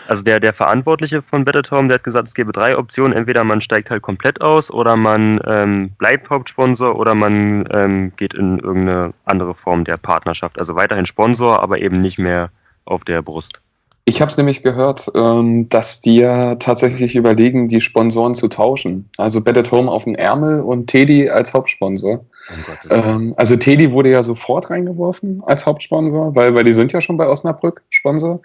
Also 0.07 0.23
der, 0.23 0.39
der 0.39 0.53
Verantwortliche 0.53 1.23
von 1.23 1.45
Bettertorm, 1.45 1.87
der 1.87 1.95
hat 1.95 2.03
gesagt, 2.03 2.27
es 2.27 2.35
gäbe 2.35 2.51
drei 2.51 2.77
Optionen. 2.77 3.17
Entweder 3.17 3.43
man 3.43 3.59
steigt 3.61 3.89
halt 3.89 4.03
komplett 4.03 4.41
aus 4.41 4.69
oder 4.69 4.97
man 4.97 5.39
ähm, 5.47 5.91
bleibt 5.97 6.29
Hauptsponsor 6.29 6.95
oder 6.95 7.15
man 7.15 7.67
ähm, 7.71 8.11
geht 8.17 8.35
in 8.35 8.59
irgendeine 8.59 9.13
andere 9.25 9.55
Form 9.55 9.83
der 9.83 9.97
Partnerschaft. 9.97 10.59
Also 10.59 10.75
weiterhin 10.75 11.07
Sponsor, 11.07 11.63
aber 11.63 11.79
eben 11.79 12.01
nicht 12.01 12.19
mehr 12.19 12.51
auf 12.85 13.03
der 13.03 13.21
Brust. 13.21 13.61
Ich 14.05 14.19
habe 14.19 14.31
es 14.31 14.37
nämlich 14.37 14.63
gehört, 14.63 15.11
ähm, 15.15 15.69
dass 15.69 16.01
die 16.01 16.17
ja 16.17 16.55
tatsächlich 16.55 17.15
überlegen, 17.15 17.67
die 17.67 17.81
Sponsoren 17.81 18.33
zu 18.33 18.47
tauschen. 18.47 19.09
Also 19.17 19.41
Bet 19.41 19.57
at 19.57 19.71
Home 19.71 19.91
auf 19.91 20.05
den 20.05 20.15
Ärmel 20.15 20.61
und 20.61 20.87
Teddy 20.87 21.29
als 21.29 21.53
Hauptsponsor. 21.53 22.19
Oh 22.19 22.93
ähm, 22.93 23.33
also 23.37 23.55
Teddy 23.55 23.91
wurde 23.91 24.09
ja 24.09 24.23
sofort 24.23 24.71
reingeworfen 24.71 25.43
als 25.45 25.65
Hauptsponsor, 25.65 26.35
weil, 26.35 26.55
weil 26.55 26.63
die 26.63 26.73
sind 26.73 26.91
ja 26.91 27.01
schon 27.01 27.17
bei 27.17 27.27
Osnabrück 27.27 27.83
Sponsor. 27.89 28.41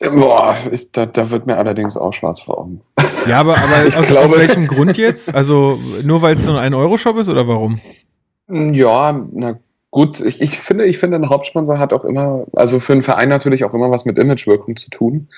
Boah, 0.00 0.56
ich, 0.72 0.90
da, 0.90 1.06
da 1.06 1.30
wird 1.30 1.46
mir 1.46 1.56
allerdings 1.56 1.96
auch 1.96 2.12
schwarz 2.12 2.40
vor 2.40 2.58
Augen. 2.58 2.80
Ja, 3.24 3.38
aber, 3.38 3.56
aber 3.56 3.86
aus, 3.96 4.08
glaube, 4.08 4.24
aus 4.24 4.36
welchem 4.36 4.66
Grund 4.66 4.98
jetzt? 4.98 5.32
Also 5.32 5.78
nur 6.02 6.22
weil 6.22 6.34
es 6.34 6.42
so 6.42 6.56
ein 6.56 6.74
Euro-Shop 6.74 7.16
ist 7.18 7.28
oder 7.28 7.46
warum? 7.46 7.78
Ja, 8.48 9.24
na 9.32 9.60
gut, 9.92 10.20
ich, 10.20 10.40
ich 10.40 10.58
finde, 10.58 10.86
ich 10.86 10.98
finde, 10.98 11.18
ein 11.18 11.28
Hauptsponsor 11.28 11.78
hat 11.78 11.92
auch 11.92 12.04
immer, 12.04 12.46
also 12.54 12.80
für 12.80 12.94
einen 12.94 13.02
Verein 13.02 13.28
natürlich 13.28 13.62
auch 13.62 13.74
immer 13.74 13.90
was 13.90 14.06
mit 14.06 14.18
Imagewirkung 14.18 14.74
zu 14.76 14.90
tun. 14.90 15.28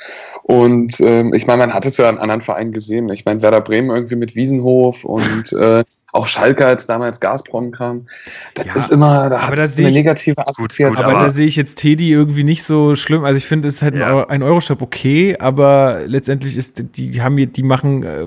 Und 0.45 1.01
ähm, 1.01 1.35
ich 1.35 1.47
meine, 1.47 1.59
man 1.59 1.75
hat 1.75 1.85
es 1.85 1.99
ja 1.99 2.09
an 2.09 2.19
anderen 2.19 2.41
Vereinen 2.41 2.73
gesehen. 2.73 3.09
Ich 3.11 3.25
meine, 3.25 3.43
Werder 3.43 3.61
Bremen 3.61 3.91
irgendwie 3.91 4.17
mit 4.17 4.37
Wiesenhof 4.37 5.05
und 5.05 5.53
äh, 5.53 5.85
auch 6.15 6.29
Schalke, 6.29 6.65
als 6.65 6.87
damals 6.87 7.19
Gazprom 7.19 7.73
kam. 7.73 8.07
Das 8.55 8.67
ja, 8.67 8.75
ist 8.77 8.93
immer, 8.93 9.29
da 9.29 9.41
aber 9.41 9.63
hat 9.63 9.79
eine 9.79 9.89
ich, 9.89 9.95
negative 9.95 10.47
Assoziation. 10.47 11.05
Aber, 11.05 11.17
aber 11.17 11.25
da 11.25 11.31
sehe 11.31 11.47
ich 11.47 11.57
jetzt 11.57 11.77
Teddy 11.77 12.11
irgendwie 12.11 12.45
nicht 12.45 12.63
so 12.63 12.95
schlimm. 12.95 13.25
Also 13.25 13.37
ich 13.37 13.47
finde, 13.47 13.67
es 13.67 13.77
ist 13.77 13.83
halt 13.83 13.97
ja. 13.97 14.27
ein 14.29 14.43
Euroshop 14.43 14.81
okay, 14.81 15.37
aber 15.39 16.03
letztendlich 16.07 16.57
ist, 16.57 16.97
die, 16.97 17.11
die 17.11 17.23
haben 17.23 17.37
hier, 17.37 17.49
die 17.49 17.65
machen, 17.65 18.05
äh, 18.05 18.27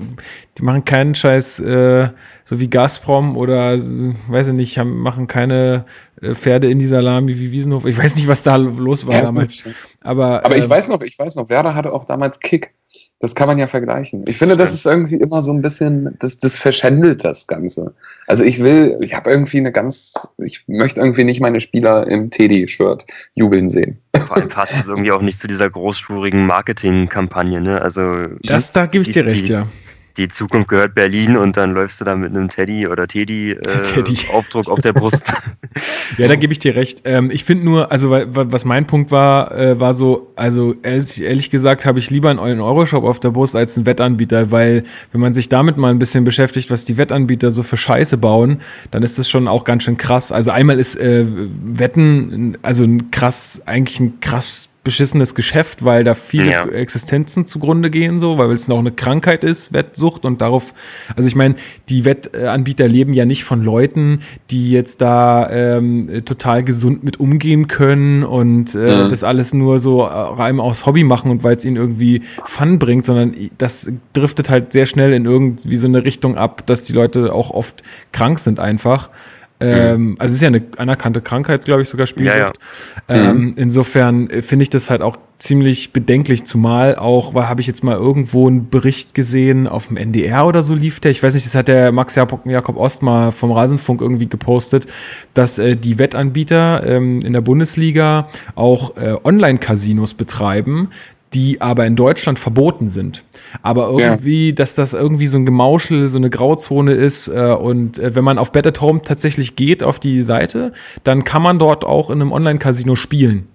die 0.58 0.62
machen 0.62 0.84
keinen 0.84 1.14
Scheiß, 1.14 1.60
äh, 1.60 2.10
so 2.44 2.60
wie 2.60 2.68
Gazprom 2.68 3.36
oder, 3.38 3.78
weiß 3.78 4.48
ich 4.48 4.54
nicht, 4.54 4.78
haben, 4.78 4.98
machen 4.98 5.26
keine 5.26 5.86
äh, 6.20 6.34
Pferde 6.34 6.70
in 6.70 6.78
die 6.78 6.86
Salami 6.86 7.38
wie 7.38 7.52
Wiesenhof. 7.52 7.86
Ich 7.86 7.96
weiß 7.96 8.16
nicht, 8.16 8.28
was 8.28 8.42
da 8.42 8.56
los 8.56 9.06
war 9.06 9.16
ja, 9.16 9.22
damals. 9.22 9.62
Aber, 10.02 10.44
aber 10.44 10.56
ich 10.56 10.64
ähm, 10.64 10.70
weiß 10.70 10.88
noch, 10.88 11.00
ich 11.00 11.18
weiß 11.18 11.36
noch, 11.36 11.48
Werder 11.48 11.74
hatte 11.74 11.92
auch 11.92 12.04
damals 12.04 12.38
Kick. 12.38 12.74
Das 13.20 13.34
kann 13.34 13.48
man 13.48 13.58
ja 13.58 13.66
vergleichen. 13.66 14.24
Ich 14.28 14.36
finde, 14.36 14.56
das 14.56 14.72
ist 14.72 14.86
irgendwie 14.86 15.16
immer 15.16 15.42
so 15.42 15.52
ein 15.52 15.60
bisschen, 15.60 16.16
das, 16.20 16.38
das 16.38 16.56
verschändelt 16.56 17.24
das 17.24 17.48
Ganze. 17.48 17.92
Also 18.28 18.44
ich 18.44 18.62
will, 18.62 18.96
ich 19.00 19.16
habe 19.16 19.30
irgendwie 19.30 19.58
eine 19.58 19.72
ganz, 19.72 20.14
ich 20.38 20.68
möchte 20.68 21.00
irgendwie 21.00 21.24
nicht 21.24 21.40
meine 21.40 21.58
Spieler 21.58 22.06
im 22.06 22.30
Teddy-Shirt 22.30 23.06
jubeln 23.34 23.70
sehen. 23.70 23.98
Vor 24.14 24.36
allem 24.36 24.48
passt 24.48 24.78
es 24.78 24.88
irgendwie 24.88 25.10
auch 25.10 25.22
nicht 25.22 25.40
zu 25.40 25.48
dieser 25.48 25.68
großspurigen 25.68 26.46
Marketingkampagne, 26.46 27.60
ne? 27.60 27.82
Also 27.82 28.26
das, 28.42 28.70
da 28.70 28.86
gebe 28.86 29.02
ich 29.02 29.10
dir 29.10 29.26
recht, 29.26 29.48
die, 29.48 29.52
ja. 29.52 29.66
Die 30.18 30.28
Zukunft 30.28 30.68
gehört 30.68 30.94
Berlin 30.94 31.36
und 31.36 31.56
dann 31.56 31.72
läufst 31.72 32.00
du 32.00 32.04
da 32.04 32.16
mit 32.16 32.30
einem 32.30 32.48
Teddy 32.48 32.86
oder 32.88 33.06
Teddy, 33.06 33.52
äh, 33.52 33.82
Teddy. 33.82 34.18
Aufdruck 34.32 34.68
auf 34.68 34.80
der 34.80 34.92
Brust. 34.92 35.32
ja, 36.18 36.28
da 36.28 36.36
gebe 36.36 36.52
ich 36.52 36.58
dir 36.58 36.74
recht. 36.74 37.02
Ähm, 37.04 37.30
ich 37.30 37.44
finde 37.44 37.64
nur, 37.64 37.92
also 37.92 38.10
was 38.10 38.64
mein 38.64 38.86
Punkt 38.86 39.10
war, 39.10 39.52
äh, 39.56 39.78
war 39.78 39.94
so, 39.94 40.32
also 40.36 40.74
ehrlich, 40.82 41.22
ehrlich 41.22 41.50
gesagt 41.50 41.86
habe 41.86 41.98
ich 41.98 42.10
lieber 42.10 42.30
einen 42.30 42.60
Euroshop 42.60 43.04
auf 43.04 43.20
der 43.20 43.30
Brust 43.30 43.54
als 43.54 43.76
einen 43.76 43.86
Wettanbieter, 43.86 44.50
weil 44.50 44.82
wenn 45.12 45.20
man 45.20 45.34
sich 45.34 45.48
damit 45.48 45.76
mal 45.76 45.90
ein 45.90 45.98
bisschen 45.98 46.24
beschäftigt, 46.24 46.70
was 46.70 46.84
die 46.84 46.98
Wettanbieter 46.98 47.50
so 47.50 47.62
für 47.62 47.76
Scheiße 47.76 48.18
bauen, 48.18 48.60
dann 48.90 49.02
ist 49.02 49.18
das 49.18 49.30
schon 49.30 49.46
auch 49.48 49.64
ganz 49.64 49.84
schön 49.84 49.96
krass. 49.96 50.32
Also 50.32 50.50
einmal 50.50 50.78
ist 50.78 50.96
äh, 50.96 51.24
Wetten, 51.28 52.58
also 52.62 52.84
ein 52.84 53.10
krass, 53.10 53.62
eigentlich 53.66 54.00
ein 54.00 54.20
krass 54.20 54.68
beschissenes 54.84 55.34
Geschäft, 55.34 55.84
weil 55.84 56.04
da 56.04 56.14
viele 56.14 56.50
ja. 56.50 56.64
Existenzen 56.66 57.46
zugrunde 57.46 57.90
gehen, 57.90 58.18
so, 58.18 58.38
weil 58.38 58.50
es 58.52 58.68
noch 58.68 58.78
eine 58.78 58.92
Krankheit 58.92 59.44
ist, 59.44 59.72
Wettsucht 59.72 60.24
und 60.24 60.40
darauf, 60.40 60.72
also 61.14 61.28
ich 61.28 61.34
meine, 61.34 61.56
die 61.88 62.04
Wettanbieter 62.04 62.88
leben 62.88 63.12
ja 63.12 63.24
nicht 63.24 63.44
von 63.44 63.62
Leuten, 63.62 64.20
die 64.50 64.70
jetzt 64.70 65.00
da 65.02 65.50
ähm, 65.50 66.24
total 66.24 66.64
gesund 66.64 67.04
mit 67.04 67.20
umgehen 67.20 67.66
können 67.66 68.24
und 68.24 68.74
äh, 68.74 68.88
ja. 68.88 69.08
das 69.08 69.24
alles 69.24 69.52
nur 69.52 69.78
so 69.78 70.02
rein 70.02 70.58
aus 70.60 70.86
Hobby 70.86 71.04
machen 71.04 71.30
und 71.30 71.44
weil 71.44 71.56
es 71.56 71.64
ihnen 71.64 71.76
irgendwie 71.76 72.22
Fun 72.44 72.78
bringt, 72.78 73.04
sondern 73.04 73.34
das 73.58 73.90
driftet 74.12 74.48
halt 74.48 74.72
sehr 74.72 74.86
schnell 74.86 75.12
in 75.12 75.26
irgendwie 75.26 75.76
so 75.76 75.86
eine 75.86 76.04
Richtung 76.04 76.36
ab, 76.36 76.66
dass 76.66 76.84
die 76.84 76.92
Leute 76.92 77.34
auch 77.34 77.50
oft 77.50 77.82
krank 78.12 78.38
sind 78.38 78.58
einfach. 78.58 79.10
Ähm, 79.60 80.16
also 80.18 80.32
es 80.32 80.36
ist 80.36 80.42
ja 80.42 80.48
eine 80.48 80.62
anerkannte 80.76 81.20
Krankheit, 81.20 81.64
glaube 81.64 81.82
ich, 81.82 81.88
sogar 81.88 82.06
Spielsucht. 82.06 82.38
Ja, 82.38 83.16
ja. 83.16 83.30
Ähm, 83.30 83.38
mhm. 83.38 83.54
Insofern 83.56 84.30
äh, 84.30 84.42
finde 84.42 84.62
ich 84.62 84.70
das 84.70 84.88
halt 84.88 85.02
auch 85.02 85.16
ziemlich 85.36 85.92
bedenklich, 85.92 86.44
zumal 86.44 86.96
auch, 86.96 87.34
weil 87.34 87.48
habe 87.48 87.60
ich 87.60 87.66
jetzt 87.66 87.84
mal 87.84 87.96
irgendwo 87.96 88.48
einen 88.48 88.70
Bericht 88.70 89.14
gesehen, 89.14 89.66
auf 89.66 89.88
dem 89.88 89.96
NDR 89.96 90.46
oder 90.46 90.62
so 90.62 90.74
lief 90.74 91.00
der, 91.00 91.12
ich 91.12 91.22
weiß 91.22 91.34
nicht, 91.34 91.46
das 91.46 91.54
hat 91.54 91.68
der 91.68 91.92
Max 91.92 92.14
Jakob, 92.16 92.44
Jakob 92.46 92.76
Ost 92.76 93.02
mal 93.02 93.30
vom 93.30 93.52
Rasenfunk 93.52 94.00
irgendwie 94.00 94.28
gepostet, 94.28 94.86
dass 95.34 95.58
äh, 95.58 95.76
die 95.76 95.98
Wettanbieter 95.98 96.84
ähm, 96.86 97.20
in 97.24 97.32
der 97.32 97.40
Bundesliga 97.40 98.28
auch 98.54 98.96
äh, 98.96 99.16
Online-Casinos 99.22 100.14
betreiben, 100.14 100.90
die 101.34 101.60
aber 101.60 101.86
in 101.86 101.96
Deutschland 101.96 102.38
verboten 102.38 102.88
sind. 102.88 103.24
Aber 103.62 103.90
irgendwie, 103.90 104.48
ja. 104.48 104.54
dass 104.54 104.74
das 104.74 104.92
irgendwie 104.92 105.26
so 105.26 105.38
ein 105.38 105.44
Gemauschel, 105.44 106.10
so 106.10 106.18
eine 106.18 106.30
Grauzone 106.30 106.92
ist 106.92 107.28
äh, 107.28 107.56
und 107.58 107.98
äh, 107.98 108.14
wenn 108.14 108.24
man 108.24 108.38
auf 108.38 108.52
Bet 108.52 108.66
at 108.66 108.80
Home 108.80 109.02
tatsächlich 109.02 109.56
geht 109.56 109.82
auf 109.82 109.98
die 109.98 110.22
Seite, 110.22 110.72
dann 111.04 111.24
kann 111.24 111.42
man 111.42 111.58
dort 111.58 111.84
auch 111.84 112.10
in 112.10 112.20
einem 112.20 112.32
Online-Casino 112.32 112.94
spielen. 112.94 113.48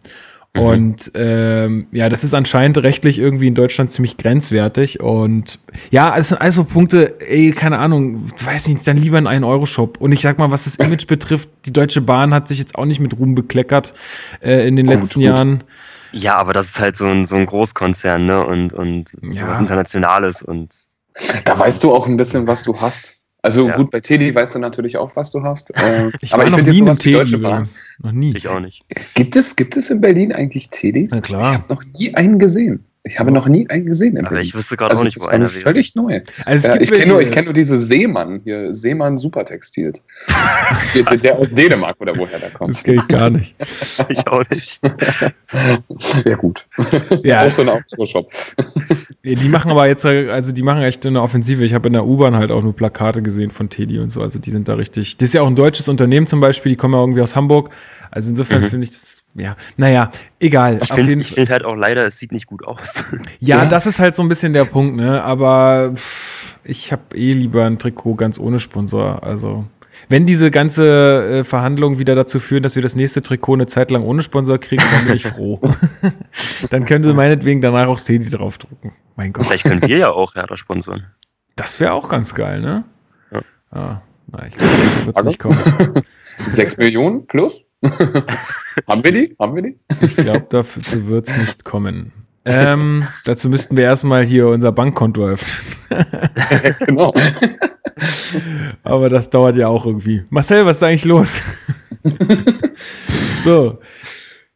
Mhm. 0.56 0.62
Und 0.62 1.12
ähm, 1.16 1.88
ja, 1.92 2.10
das 2.10 2.24
ist 2.24 2.34
anscheinend 2.34 2.78
rechtlich 2.78 3.18
irgendwie 3.18 3.48
in 3.48 3.56
Deutschland 3.56 3.92
ziemlich 3.92 4.18
grenzwertig. 4.18 5.00
Und 5.00 5.60
ja, 5.90 6.16
es 6.18 6.30
sind 6.30 6.42
also 6.42 6.64
Punkte, 6.64 7.20
ey, 7.28 7.52
keine 7.52 7.80
Ahnung, 7.80 8.28
weiß 8.44 8.68
nicht, 8.68 8.88
dann 8.88 8.98
lieber 8.98 9.18
in 9.18 9.28
einen 9.28 9.44
Euro-Shop. 9.44 9.98
Und 10.00 10.12
ich 10.12 10.22
sag 10.22 10.38
mal, 10.38 10.52
was 10.52 10.66
das 10.66 10.76
Image 10.76 11.08
betrifft, 11.08 11.50
die 11.66 11.74
Deutsche 11.74 12.02
Bahn 12.02 12.34
hat 12.34 12.48
sich 12.48 12.60
jetzt 12.60 12.76
auch 12.76 12.86
nicht 12.86 13.00
mit 13.00 13.18
Ruhm 13.18 13.34
bekleckert 13.34 13.94
äh, 14.42 14.68
in 14.68 14.76
den 14.76 14.86
gut, 14.86 14.96
letzten 14.96 15.20
gut. 15.22 15.30
Jahren. 15.30 15.64
Ja, 16.14 16.38
aber 16.38 16.54
das 16.54 16.68
ist 16.68 16.80
halt 16.80 16.96
so 16.96 17.08
ein, 17.08 17.26
so 17.26 17.36
ein 17.36 17.46
Großkonzern, 17.46 18.26
ne? 18.26 18.46
Und, 18.46 18.74
und 18.74 19.14
ja. 19.22 19.46
sowas 19.46 19.60
Internationales 19.60 20.42
und. 20.42 20.76
Da 21.46 21.60
weißt 21.60 21.84
du 21.84 21.94
auch 21.94 22.08
ein 22.08 22.18
bisschen, 22.18 22.48
was 22.48 22.64
du 22.64 22.80
hast. 22.80 23.18
Also 23.44 23.68
ja. 23.68 23.76
gut, 23.76 23.92
bei 23.92 24.00
Teddy 24.00 24.34
weißt 24.34 24.56
du 24.56 24.60
natürlich 24.60 24.98
auch, 24.98 25.16
was 25.16 25.32
du 25.32 25.44
hast. 25.44 25.72
Äh, 25.84 26.12
ich 26.22 26.34
aber 26.34 26.48
ich 26.48 26.56
finde 26.56 26.72
jetzt 26.72 26.80
sowas 26.80 27.00
Teddy, 27.00 27.18
Deutsche 27.18 27.38
Bahn. 27.40 27.68
Noch 28.00 28.12
nie. 28.14 28.34
Ich 28.36 28.48
auch 28.48 28.60
nicht. 28.60 28.86
Gibt 29.16 29.36
es, 29.36 29.56
gibt 29.56 29.76
es 29.76 29.90
in 29.90 30.00
Berlin 30.00 30.32
eigentlich 30.32 30.70
Teddys? 30.70 31.12
Na 31.12 31.20
klar. 31.20 31.52
Ich 31.52 31.58
habe 31.60 31.74
noch 31.74 31.84
nie 31.84 32.16
einen 32.16 32.40
gesehen. 32.40 32.86
Ich 33.06 33.20
habe 33.20 33.32
noch 33.32 33.50
nie 33.50 33.70
einen 33.70 33.86
gesehen. 33.86 34.26
Aber 34.26 34.40
ich 34.40 34.56
wüsste 34.56 34.78
gerade 34.78 34.92
also 34.92 35.02
auch 35.02 35.06
nicht, 35.06 35.20
wo 35.20 35.26
einer 35.26 35.54
wäre. 35.54 35.62
völlig 35.62 35.94
neu. 35.94 36.22
Also 36.46 36.70
ja, 36.70 36.80
ich 36.80 36.90
kenne 36.90 37.12
nur, 37.12 37.22
kenn 37.24 37.46
nur 37.46 37.54
diese 37.54 37.78
Seemann 37.78 38.40
hier, 38.46 38.74
Seemann 38.74 39.18
Supertextil. 39.18 39.92
der, 40.96 41.18
der 41.18 41.38
aus 41.38 41.50
Dänemark 41.50 41.98
oder 42.00 42.16
woher 42.16 42.40
der 42.40 42.52
kommt. 42.52 42.72
Das 42.72 42.82
geht 42.82 43.10
gar 43.10 43.30
nicht. 43.30 43.56
ich 44.08 44.26
auch 44.28 44.50
nicht. 44.50 44.80
ja, 46.26 46.36
gut. 46.36 46.66
Ja. 47.24 47.46
Auch 47.46 47.52
so 47.52 47.64
ein 47.64 47.70
Autoshop. 47.70 48.32
die 49.24 49.50
machen 49.50 49.72
aber 49.72 49.88
jetzt, 49.88 50.06
also 50.06 50.54
die 50.54 50.64
machen 50.64 50.84
echt 50.84 51.06
eine 51.06 51.22
Offensive. 51.22 51.66
Ich 51.66 51.74
habe 51.74 51.88
in 51.88 51.94
der 51.94 52.06
U-Bahn 52.06 52.38
halt 52.38 52.52
auch 52.52 52.64
nur 52.64 52.74
Plakate 52.74 53.22
gesehen 53.22 53.52
von 53.52 53.70
Teddy 53.70 54.00
und 54.00 54.12
so. 54.12 54.22
Also 54.22 54.40
die 54.40 54.52
sind 54.52 54.70
da 54.70 54.76
richtig. 54.76 55.18
Das 55.18 55.28
ist 55.28 55.34
ja 55.34 55.42
auch 55.42 55.48
ein 55.48 55.58
deutsches 55.58 55.90
Unternehmen 55.90 56.26
zum 56.26 56.40
Beispiel, 56.40 56.72
die 56.72 56.78
kommen 56.78 56.94
ja 56.94 57.02
irgendwie 57.02 57.22
aus 57.22 57.36
Hamburg. 57.36 57.70
Also 58.16 58.30
insofern 58.30 58.62
mhm. 58.62 58.68
finde 58.68 58.86
ich 58.86 58.92
das, 58.92 59.24
ja, 59.34 59.56
naja, 59.76 60.12
egal. 60.40 60.80
Ich 60.84 60.94
finde 60.94 61.24
find 61.24 61.50
halt 61.50 61.66
auch 61.66 61.74
leider, 61.74 62.06
es 62.06 62.20
sieht 62.20 62.32
nicht 62.32 62.46
gut 62.46 62.64
aus. 62.64 63.04
Ja, 63.40 63.64
ja, 63.64 63.66
das 63.66 63.88
ist 63.88 64.00
halt 64.00 64.16
so 64.16 64.22
ein 64.22 64.30
bisschen 64.30 64.54
der 64.54 64.66
Punkt, 64.66 64.96
ne? 64.96 65.24
Aber 65.24 65.94
pff, 65.96 66.58
ich 66.64 66.92
habe 66.92 67.16
eh 67.16 67.34
lieber 67.34 67.66
ein 67.66 67.80
Trikot 67.80 68.14
ganz 68.16 68.40
ohne 68.40 68.60
Sponsor. 68.60 69.24
Also 69.24 69.66
wenn 70.10 70.28
diese 70.28 70.52
ganze 70.52 71.40
äh, 71.40 71.44
Verhandlungen 71.44 71.98
wieder 71.98 72.14
dazu 72.14 72.40
führen, 72.40 72.62
dass 72.62 72.76
wir 72.76 72.84
das 72.84 72.96
nächste 72.96 73.24
Trikot 73.24 73.56
eine 73.56 73.66
Zeit 73.66 73.90
lang 73.90 74.04
ohne 74.04 74.22
Sponsor 74.22 74.60
kriegen, 74.60 74.84
dann 74.92 75.06
bin 75.06 75.16
ich 75.16 75.26
froh. 75.26 75.60
dann 76.70 76.86
können 76.86 77.04
sie 77.04 77.14
meinetwegen 77.14 77.62
danach 77.62 77.88
auch 77.88 78.00
Teddy 78.00 78.30
draufdrucken. 78.30 78.92
Mein 79.16 79.34
Gott. 79.34 79.48
Vielleicht 79.48 79.64
können 79.64 79.82
wir 79.82 79.98
ja 79.98 80.12
auch 80.12 80.36
Hertha 80.36 80.56
sponsoren. 80.56 81.08
Das 81.56 81.80
wäre 81.80 81.94
auch 81.94 82.10
ganz 82.10 82.36
geil, 82.36 82.62
ne? 82.62 82.84
Ja. 83.32 83.42
Ah, 83.72 84.02
na, 84.28 84.46
ich 84.46 84.56
glaube, 84.56 84.74
das 84.84 85.06
wird 85.08 85.26
nicht 85.26 85.40
kommen. 85.40 85.58
Sechs 86.48 86.78
Millionen 86.78 87.26
plus? 87.26 87.64
Haben 88.88 89.04
wir 89.04 89.12
die? 89.12 89.36
Haben 89.40 89.56
wir 89.56 89.62
die? 89.62 89.78
Ich 90.02 90.16
glaube, 90.16 90.46
dazu 90.50 91.08
wird 91.08 91.28
es 91.28 91.38
nicht 91.38 91.66
kommen. 91.66 92.12
Ähm, 92.46 93.08
dazu 93.26 93.50
müssten 93.50 93.78
wir 93.78 93.86
erstmal 93.86 94.26
hier 94.26 94.48
unser 94.48 94.72
Bankkonto 94.72 95.26
öffnen. 95.26 95.76
genau. 96.80 97.14
Aber 98.84 99.10
das 99.10 99.30
dauert 99.30 99.56
ja 99.56 99.68
auch 99.68 99.86
irgendwie. 99.86 100.24
Marcel, 100.30 100.66
was 100.66 100.78
ist 100.78 100.82
da 100.82 100.88
eigentlich 100.88 101.06
los? 101.06 101.42
so. 103.44 103.80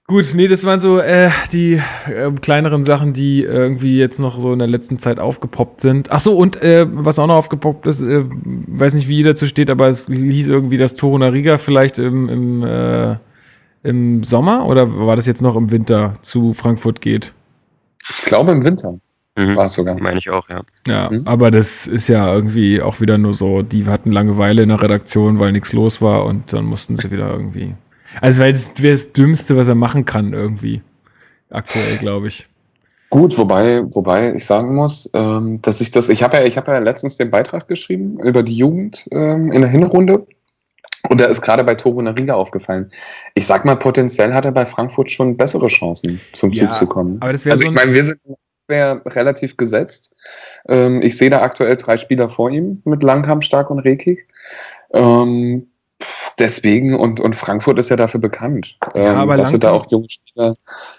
Gut, 0.10 0.26
nee, 0.36 0.48
das 0.48 0.64
waren 0.64 0.80
so 0.80 1.00
äh, 1.00 1.30
die 1.52 1.82
äh, 2.06 2.32
kleineren 2.42 2.86
Sachen, 2.86 3.12
die 3.12 3.44
irgendwie 3.44 3.98
jetzt 3.98 4.22
noch 4.22 4.40
so 4.40 4.54
in 4.54 4.60
der 4.60 4.68
letzten 4.70 4.98
Zeit 4.98 5.20
aufgepoppt 5.20 5.82
sind. 5.82 6.12
Ach 6.12 6.22
so, 6.22 6.38
und 6.38 6.62
äh, 6.62 6.88
was 6.90 7.20
auch 7.20 7.28
noch 7.28 7.36
aufgepoppt 7.36 7.86
ist, 7.88 8.02
äh, 8.02 8.24
weiß 8.24 8.94
nicht, 8.94 9.10
wie 9.10 9.22
dazu 9.22 9.46
steht, 9.48 9.70
aber 9.70 9.90
es 9.90 10.08
hieß 10.08 10.48
irgendwie, 10.48 10.78
dass 10.78 10.96
Torunariga 10.96 11.58
vielleicht 11.58 12.00
im, 12.00 12.30
im, 12.30 12.64
äh, 12.64 13.18
im 13.84 14.24
Sommer 14.24 14.66
oder 14.66 14.98
war 14.98 15.18
das 15.18 15.26
jetzt 15.26 15.42
noch 15.42 15.58
im 15.58 15.72
Winter 15.72 16.14
zu 16.22 16.54
Frankfurt 16.54 17.02
geht? 17.02 17.34
Ich 18.10 18.22
glaube 18.22 18.54
im 18.54 18.64
Winter. 18.64 18.98
Mhm. 19.38 19.58
War 19.58 19.66
es 19.66 19.74
sogar. 19.74 20.00
Meine 20.00 20.20
ich 20.20 20.30
auch, 20.30 20.48
ja. 20.48 20.62
Ja, 20.88 21.10
mhm. 21.12 21.24
aber 21.26 21.52
das 21.52 21.86
ist 21.86 22.08
ja 22.08 22.34
irgendwie 22.34 22.82
auch 22.82 23.02
wieder 23.02 23.18
nur 23.18 23.34
so, 23.34 23.62
die 23.62 23.86
hatten 23.88 24.14
Langeweile 24.14 24.64
in 24.64 24.70
der 24.70 24.82
Redaktion, 24.82 25.38
weil 25.40 25.52
nichts 25.52 25.74
los 25.74 26.02
war 26.02 26.24
und 26.24 26.54
dann 26.54 26.64
mussten 26.64 26.96
sie 26.96 27.12
wieder 27.12 27.30
irgendwie 27.30 27.76
also, 28.22 28.42
weil 28.42 28.54
das 28.54 28.72
wäre 28.82 28.94
das 28.94 29.14
Dümmste, 29.14 29.58
was 29.58 29.68
er 29.68 29.76
machen 29.76 30.06
kann, 30.06 30.34
irgendwie. 30.34 30.82
Aktuell, 31.50 31.98
glaube 31.98 32.28
ich. 32.28 32.48
Gut, 33.10 33.38
wobei, 33.38 33.84
wobei 33.94 34.34
ich 34.36 34.46
sagen 34.46 34.76
muss, 34.76 35.10
ähm, 35.14 35.62
dass 35.62 35.80
ich 35.80 35.92
das, 35.92 36.10
ich 36.10 36.24
habe 36.24 36.38
ja, 36.38 36.44
ich 36.44 36.58
habe 36.58 36.72
ja 36.72 36.80
letztens 36.80 37.16
den 37.16 37.30
Beitrag 37.30 37.68
geschrieben 37.68 38.20
über 38.20 38.44
die 38.44 38.56
Jugend 38.56 39.08
ähm, 39.12 39.52
in 39.52 39.62
der 39.62 39.70
Hinrunde. 39.70 40.28
Und 41.10 41.22
da 41.22 41.26
ist 41.26 41.42
gerade 41.42 41.64
bei 41.64 41.76
Toro 41.76 42.02
Nariga 42.02 42.34
aufgefallen. 42.34 42.92
Ich 43.34 43.46
sag 43.46 43.64
mal, 43.64 43.78
potenziell 43.78 44.34
hat 44.34 44.44
er 44.44 44.52
bei 44.52 44.66
Frankfurt 44.66 45.10
schon 45.10 45.38
bessere 45.38 45.68
Chancen, 45.68 46.20
zum 46.34 46.52
ja, 46.52 46.66
Zug 46.66 46.76
zu 46.76 46.88
kommen. 46.88 47.18
Aber 47.22 47.32
das 47.32 47.46
also 47.46 47.64
so 47.64 47.70
ich 47.70 47.76
meine, 47.76 47.94
wir 47.94 48.04
sind 48.04 48.20
relativ 48.70 49.56
gesetzt. 49.56 50.14
Ähm, 50.68 51.02
ich 51.02 51.18
sehe 51.18 51.30
da 51.30 51.42
aktuell 51.42 51.78
drei 51.78 51.96
Spieler 51.96 52.28
vor 52.28 52.50
ihm 52.50 52.82
mit 52.84 53.04
Langkamp, 53.04 53.44
Stark 53.44 53.70
und 53.70 53.80
Rekik. 53.80 54.28
Ähm, 54.94 55.68
deswegen 56.40 56.96
und, 56.96 57.20
und 57.20 57.36
Frankfurt 57.36 57.80
ist 57.80 57.90
ja 57.90 57.96
dafür 57.96 58.20
bekanન્ટ, 58.20 58.78
ja, 58.96 59.24
ähm, 59.24 59.30
dass 59.30 59.52
sie 59.52 59.60
da 59.60 59.72
auch 59.72 59.90
junge 59.90 60.08
Spieler 60.10 60.56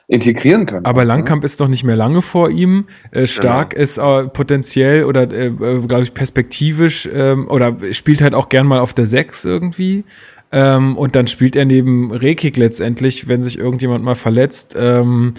integrieren 0.07 0.67
können. 0.67 0.85
Aber 0.85 1.03
ne? 1.03 1.09
Langkamp 1.09 1.45
ist 1.45 1.61
doch 1.61 1.69
nicht 1.69 1.85
mehr 1.85 1.97
lange 1.97 2.23
vor 2.23 2.51
ihm. 2.51 2.87
Äh, 3.11 3.27
Stark 3.27 3.71
genau. 3.71 3.83
ist 3.83 3.99
äh, 3.99 4.29
potenziell 4.29 5.05
oder 5.05 5.31
äh, 5.31 5.47
äh 5.47 5.87
glaube 5.87 6.03
ich 6.03 6.15
perspektivisch 6.15 7.09
ähm, 7.13 7.49
oder 7.49 7.77
spielt 7.93 8.23
halt 8.23 8.35
auch 8.35 8.49
gern 8.49 8.67
mal 8.67 8.81
auf 8.81 8.95
der 8.95 9.07
6 9.07 9.45
irgendwie. 9.45 10.05
Ähm, 10.51 10.97
und 10.97 11.15
dann 11.15 11.27
spielt 11.27 11.57
er 11.57 11.67
neben 11.67 12.11
Rekik 12.11 12.57
letztendlich, 12.57 13.29
wenn 13.29 13.43
sich 13.43 13.59
irgendjemand 13.59 14.03
mal 14.03 14.15
verletzt. 14.15 14.75
Ähm, 14.79 15.35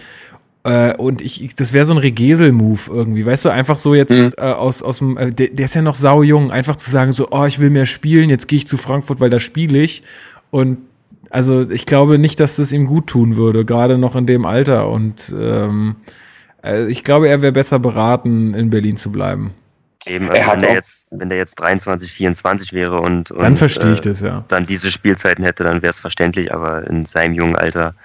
äh, 0.63 0.94
und 0.96 1.22
ich, 1.22 1.44
ich 1.44 1.56
das 1.56 1.74
wäre 1.74 1.86
so 1.86 1.94
ein 1.94 2.00
Regesel-Move 2.00 2.82
irgendwie, 2.89 3.25
weißt 3.25 3.46
du, 3.46 3.50
einfach 3.50 3.78
so 3.78 3.96
jetzt 3.96 4.12
mhm. 4.12 4.32
äh, 4.38 4.42
aus, 4.42 4.84
aus 4.84 4.98
dem, 4.98 5.18
äh, 5.18 5.32
der, 5.32 5.48
der, 5.50 5.66
ist 5.66 5.75
ja 5.75 5.82
noch 5.82 5.96
sau 5.96 6.22
jung, 6.22 6.51
einfach 6.51 6.75
zu 6.75 6.92
sagen 6.92 7.13
so, 7.13 7.30
oh, 7.32 7.46
ich 7.46 7.60
will 7.60 7.70
mehr 7.70 7.86
spielen, 7.86 8.30
jetzt 8.30 8.48
gehe 8.48 8.58
ich 8.58 8.68
zu 8.68 8.78
Frankfurt, 8.78 9.22
weil 9.22 9.30
da 9.30 9.39
spiele 9.39 9.80
ich. 9.80 10.04
Und 10.51 10.80
also 11.30 11.70
ich 11.70 11.86
glaube 11.86 12.18
nicht, 12.18 12.39
dass 12.39 12.58
das 12.58 12.72
ihm 12.72 12.88
gut 12.88 13.08
tun 13.08 13.38
würde, 13.38 13.63
gerade 13.63 13.98
noch 13.98 14.16
in 14.16 14.25
dem 14.25 14.46
Alter. 14.46 14.89
Und 14.89 15.34
ähm, 15.39 15.96
äh, 16.63 16.88
ich 16.88 17.04
glaube, 17.04 17.30
er 17.30 17.42
wäre 17.42 17.54
besser 17.54 17.80
beraten, 17.80 18.54
in 18.54 18.70
Berlin 18.70 18.98
zu 18.98 19.12
bleiben. 19.12 19.51
Eben, 20.06 20.29
also 20.29 20.51
wenn, 20.51 20.60
der 20.60 20.74
jetzt, 20.74 21.08
wenn 21.12 21.29
der 21.29 21.38
jetzt 21.38 21.56
23, 21.60 22.12
24 22.12 22.74
wäre 22.74 23.01
und, 23.01 23.32
und 23.32 23.41
dann 23.41 23.58
verstehe 23.58 23.94
ich 23.94 24.00
äh, 24.00 24.10
das, 24.10 24.22
ja. 24.22 24.46
Dann 24.48 24.65
diese 24.65 24.91
Spielzeiten 24.91 25.44
hätte, 25.44 25.63
dann 25.63 25.82
wäre 25.82 25.91
es 25.91 26.00
verständlich, 26.00 26.53
aber 26.53 26.88
in 26.88 27.06
seinem 27.06 27.34
jungen 27.34 27.56
Alter 27.56 27.96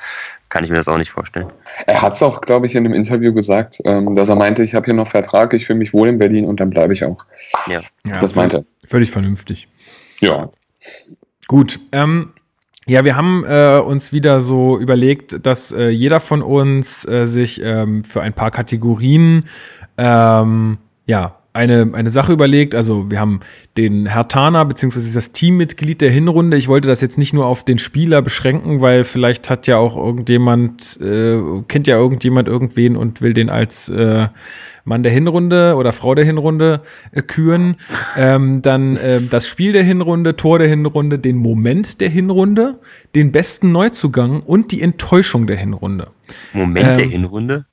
kann 0.48 0.64
ich 0.64 0.70
mir 0.70 0.76
das 0.76 0.88
auch 0.88 0.98
nicht 0.98 1.10
vorstellen. 1.10 1.50
Er 1.86 2.02
hat 2.02 2.14
es 2.14 2.22
auch, 2.22 2.40
glaube 2.40 2.66
ich, 2.66 2.74
in 2.74 2.84
einem 2.84 2.94
Interview 2.94 3.32
gesagt, 3.32 3.78
ähm, 3.84 4.14
dass 4.14 4.28
er 4.28 4.36
meinte, 4.36 4.62
ich 4.62 4.74
habe 4.74 4.84
hier 4.86 4.94
noch 4.94 5.08
Vertrag, 5.08 5.54
ich 5.54 5.66
fühle 5.66 5.78
mich 5.78 5.92
wohl 5.92 6.08
in 6.08 6.18
Berlin 6.18 6.46
und 6.46 6.58
dann 6.60 6.70
bleibe 6.70 6.92
ich 6.92 7.04
auch. 7.04 7.24
Ja. 7.68 7.80
ja 8.06 8.20
das 8.20 8.34
meinte 8.34 8.58
er. 8.58 8.88
Völlig 8.88 9.10
vernünftig. 9.10 9.68
Ja. 10.20 10.50
Gut. 11.46 11.78
Ähm, 11.92 12.32
ja, 12.86 13.04
wir 13.04 13.16
haben 13.16 13.44
äh, 13.46 13.78
uns 13.78 14.12
wieder 14.12 14.40
so 14.40 14.78
überlegt, 14.78 15.46
dass 15.46 15.72
äh, 15.72 15.88
jeder 15.88 16.20
von 16.20 16.42
uns 16.42 17.06
äh, 17.06 17.26
sich 17.26 17.62
ähm, 17.62 18.04
für 18.04 18.20
ein 18.20 18.32
paar 18.32 18.50
Kategorien 18.50 19.48
ähm, 19.96 20.78
ja 21.06 21.36
eine, 21.54 21.90
eine 21.94 22.10
Sache 22.10 22.32
überlegt. 22.32 22.74
Also 22.74 23.10
wir 23.10 23.20
haben 23.20 23.40
den 23.76 24.06
Hertaner 24.06 24.64
beziehungsweise 24.64 25.14
das 25.14 25.32
Teammitglied 25.32 26.00
der 26.00 26.10
Hinrunde. 26.10 26.56
Ich 26.56 26.68
wollte 26.68 26.88
das 26.88 27.00
jetzt 27.00 27.16
nicht 27.16 27.32
nur 27.32 27.46
auf 27.46 27.64
den 27.64 27.78
Spieler 27.78 28.20
beschränken, 28.22 28.80
weil 28.80 29.04
vielleicht 29.04 29.48
hat 29.48 29.66
ja 29.68 29.78
auch 29.78 29.96
irgendjemand, 29.96 31.00
äh, 31.00 31.38
kennt 31.68 31.86
ja 31.86 31.96
irgendjemand 31.96 32.48
irgendwen 32.48 32.96
und 32.96 33.22
will 33.22 33.32
den 33.32 33.50
als 33.50 33.88
äh, 33.88 34.26
Mann 34.84 35.04
der 35.04 35.12
Hinrunde 35.12 35.76
oder 35.76 35.92
Frau 35.92 36.16
der 36.16 36.24
Hinrunde 36.24 36.82
äh, 37.12 37.22
küren. 37.22 37.76
Ähm, 38.16 38.60
dann 38.60 38.96
äh, 38.96 39.22
das 39.22 39.46
Spiel 39.46 39.72
der 39.72 39.84
Hinrunde, 39.84 40.34
Tor 40.34 40.58
der 40.58 40.68
Hinrunde, 40.68 41.20
den 41.20 41.36
Moment 41.36 42.00
der 42.00 42.10
Hinrunde, 42.10 42.80
den 43.14 43.30
besten 43.30 43.70
Neuzugang 43.70 44.40
und 44.40 44.72
die 44.72 44.82
Enttäuschung 44.82 45.46
der 45.46 45.56
Hinrunde. 45.56 46.10
Moment 46.52 46.88
ähm, 46.88 46.94
der 46.98 47.06
Hinrunde? 47.06 47.66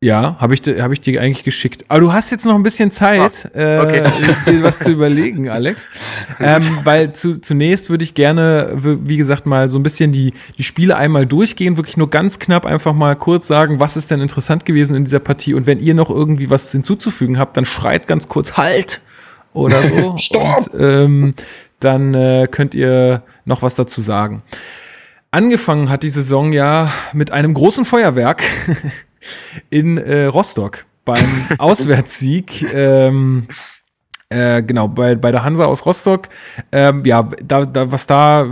Ja, 0.00 0.36
habe 0.38 0.54
ich, 0.54 0.62
hab 0.62 0.92
ich 0.92 1.00
dir 1.00 1.20
eigentlich 1.20 1.42
geschickt. 1.42 1.84
Aber 1.88 1.98
du 1.98 2.12
hast 2.12 2.30
jetzt 2.30 2.46
noch 2.46 2.54
ein 2.54 2.62
bisschen 2.62 2.92
Zeit, 2.92 3.50
ah, 3.52 3.82
okay. 3.82 4.04
äh, 4.04 4.34
dir 4.46 4.62
was 4.62 4.78
zu 4.78 4.92
überlegen, 4.92 5.48
Alex. 5.48 5.88
Ähm, 6.40 6.80
weil 6.84 7.12
zu, 7.12 7.40
zunächst 7.40 7.90
würde 7.90 8.04
ich 8.04 8.14
gerne, 8.14 8.72
wie 8.76 9.16
gesagt, 9.16 9.44
mal 9.44 9.68
so 9.68 9.76
ein 9.76 9.82
bisschen 9.82 10.12
die, 10.12 10.34
die 10.56 10.62
Spiele 10.62 10.96
einmal 10.96 11.26
durchgehen, 11.26 11.76
wirklich 11.76 11.96
nur 11.96 12.10
ganz 12.10 12.38
knapp 12.38 12.64
einfach 12.64 12.92
mal 12.92 13.16
kurz 13.16 13.48
sagen, 13.48 13.80
was 13.80 13.96
ist 13.96 14.12
denn 14.12 14.20
interessant 14.20 14.64
gewesen 14.64 14.94
in 14.94 15.02
dieser 15.02 15.18
Partie. 15.18 15.54
Und 15.54 15.66
wenn 15.66 15.80
ihr 15.80 15.94
noch 15.94 16.10
irgendwie 16.10 16.48
was 16.48 16.70
hinzuzufügen 16.70 17.38
habt, 17.38 17.56
dann 17.56 17.64
schreit 17.64 18.06
ganz 18.06 18.28
kurz 18.28 18.56
Halt 18.56 19.00
oder 19.52 19.82
so. 19.82 20.16
Stopp! 20.16 20.68
Und, 20.72 20.80
ähm, 20.80 21.34
dann 21.80 22.14
äh, 22.14 22.46
könnt 22.48 22.74
ihr 22.74 23.22
noch 23.44 23.62
was 23.62 23.74
dazu 23.74 24.00
sagen. 24.00 24.42
Angefangen 25.32 25.90
hat 25.90 26.04
die 26.04 26.08
Saison 26.08 26.52
ja 26.52 26.92
mit 27.12 27.32
einem 27.32 27.52
großen 27.52 27.84
Feuerwerk. 27.84 28.42
In 29.70 29.98
äh, 29.98 30.24
Rostock 30.24 30.86
beim 31.04 31.46
Auswärtssieg. 31.58 32.66
Ähm, 32.72 33.48
äh, 34.30 34.62
genau, 34.62 34.88
bei, 34.88 35.14
bei 35.14 35.32
der 35.32 35.42
Hansa 35.42 35.64
aus 35.64 35.86
Rostock. 35.86 36.28
Ähm, 36.70 37.02
ja, 37.06 37.28
da, 37.42 37.62
da, 37.62 37.90
was 37.90 38.06
da, 38.06 38.46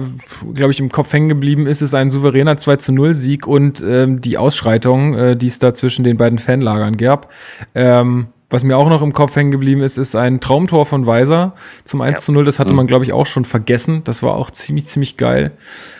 glaube 0.55 0.73
ich, 0.73 0.81
im 0.81 0.91
Kopf 0.91 1.13
hängen 1.13 1.29
geblieben 1.29 1.67
ist, 1.67 1.83
ist 1.83 1.93
ein 1.93 2.09
souveräner 2.09 2.57
2 2.57 2.77
zu 2.77 2.93
0 2.93 3.15
Sieg 3.15 3.47
und 3.47 3.85
ähm, 3.87 4.21
die 4.21 4.39
Ausschreitung, 4.39 5.15
äh, 5.15 5.37
die 5.37 5.49
es 5.49 5.59
da 5.59 5.75
zwischen 5.75 6.03
den 6.03 6.17
beiden 6.17 6.39
Fanlagern 6.39 6.97
gab. 6.97 7.31
Ähm, 7.75 8.29
was 8.49 8.63
mir 8.63 8.77
auch 8.77 8.89
noch 8.89 9.03
im 9.03 9.13
Kopf 9.13 9.35
hängen 9.35 9.51
geblieben 9.51 9.83
ist, 9.83 9.97
ist 9.97 10.15
ein 10.15 10.41
Traumtor 10.41 10.87
von 10.87 11.05
Weiser 11.05 11.55
zum 11.85 12.01
1 12.01 12.25
zu 12.25 12.33
0. 12.33 12.45
Das 12.45 12.59
hatte 12.59 12.71
mhm. 12.71 12.77
man, 12.77 12.87
glaube 12.87 13.05
ich, 13.05 13.13
auch 13.13 13.27
schon 13.27 13.45
vergessen. 13.45 14.03
Das 14.05 14.23
war 14.23 14.35
auch 14.35 14.51
ziemlich, 14.53 14.87
ziemlich 14.87 15.17
geil. 15.17 15.51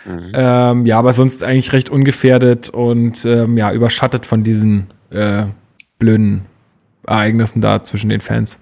Mhm. 0.05 0.31
Ähm, 0.33 0.85
ja, 0.85 0.97
aber 0.97 1.11
sonst 1.11 1.43
eigentlich 1.43 1.73
recht 1.73 1.89
ungefährdet 1.89 2.69
und 2.69 3.25
ähm, 3.25 3.57
ja, 3.57 3.73
überschattet 3.73 4.25
von 4.25 4.43
diesen 4.43 4.87
äh, 5.09 5.43
blöden 5.99 6.45
Ereignissen 7.05 7.61
da 7.61 7.83
zwischen 7.83 8.09
den 8.09 8.21
Fans. 8.21 8.59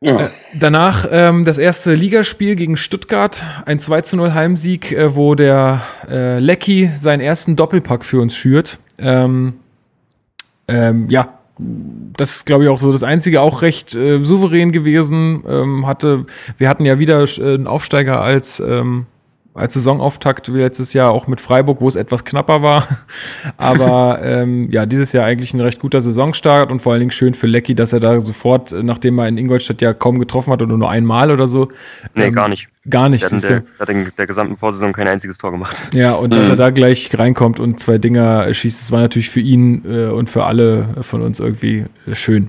Ja. 0.00 0.26
Äh, 0.26 0.30
danach 0.54 1.08
ähm, 1.10 1.44
das 1.44 1.58
erste 1.58 1.94
Ligaspiel 1.94 2.54
gegen 2.54 2.76
Stuttgart, 2.76 3.44
ein 3.64 3.80
2 3.80 4.02
zu 4.02 4.16
0 4.16 4.34
Heimsieg, 4.34 4.92
äh, 4.92 5.16
wo 5.16 5.34
der 5.34 5.80
äh, 6.08 6.38
Lecky 6.38 6.90
seinen 6.96 7.20
ersten 7.20 7.56
Doppelpack 7.56 8.04
für 8.04 8.20
uns 8.20 8.36
schürt. 8.36 8.78
Ähm, 8.98 9.54
ähm, 10.68 11.08
ja, 11.08 11.37
das 11.58 12.36
ist, 12.36 12.46
glaube 12.46 12.64
ich, 12.64 12.70
auch 12.70 12.78
so 12.78 12.92
das 12.92 13.02
Einzige, 13.02 13.40
auch 13.40 13.62
recht 13.62 13.94
äh, 13.94 14.20
souverän 14.20 14.72
gewesen. 14.72 15.44
Ähm, 15.48 15.86
hatte, 15.86 16.26
wir 16.56 16.68
hatten 16.68 16.84
ja 16.84 16.98
wieder 16.98 17.22
äh, 17.22 17.54
einen 17.54 17.66
Aufsteiger 17.66 18.20
als 18.20 18.60
ähm, 18.60 19.06
als 19.58 19.74
Saisonauftakt 19.74 20.52
wie 20.52 20.58
letztes 20.58 20.92
Jahr 20.92 21.10
auch 21.10 21.26
mit 21.26 21.40
Freiburg, 21.40 21.80
wo 21.80 21.88
es 21.88 21.96
etwas 21.96 22.24
knapper 22.24 22.62
war. 22.62 22.86
Aber 23.56 24.20
ähm, 24.22 24.70
ja, 24.70 24.86
dieses 24.86 25.12
Jahr 25.12 25.24
eigentlich 25.24 25.54
ein 25.54 25.60
recht 25.60 25.80
guter 25.80 26.00
Saisonstart 26.00 26.70
und 26.70 26.80
vor 26.80 26.92
allen 26.92 27.00
Dingen 27.00 27.10
schön 27.10 27.34
für 27.34 27.46
Lecky, 27.46 27.74
dass 27.74 27.92
er 27.92 28.00
da 28.00 28.20
sofort, 28.20 28.74
nachdem 28.82 29.18
er 29.18 29.28
in 29.28 29.38
Ingolstadt 29.38 29.80
ja 29.82 29.92
kaum 29.92 30.18
getroffen 30.18 30.52
hat 30.52 30.62
oder 30.62 30.76
nur 30.76 30.90
einmal 30.90 31.30
oder 31.30 31.46
so. 31.46 31.68
Nee, 32.14 32.24
ähm, 32.24 32.34
gar 32.34 32.48
nicht. 32.48 32.68
Gar 32.88 33.08
nicht. 33.08 33.22
Der 33.22 33.30
hat, 33.30 33.42
der, 33.48 33.62
hat 33.78 33.88
in 33.90 34.10
der 34.16 34.26
gesamten 34.26 34.56
Vorsaison 34.56 34.92
kein 34.92 35.08
einziges 35.08 35.36
Tor 35.36 35.50
gemacht. 35.50 35.76
Ja, 35.92 36.14
und 36.14 36.34
dass 36.34 36.48
er 36.48 36.56
da 36.56 36.70
gleich 36.70 37.10
reinkommt 37.18 37.60
und 37.60 37.80
zwei 37.80 37.98
Dinger 37.98 38.52
schießt, 38.52 38.80
das 38.80 38.92
war 38.92 39.00
natürlich 39.00 39.28
für 39.28 39.40
ihn 39.40 39.84
äh, 39.84 40.06
und 40.06 40.30
für 40.30 40.44
alle 40.44 40.94
von 41.02 41.22
uns 41.22 41.40
irgendwie 41.40 41.84
schön. 42.12 42.48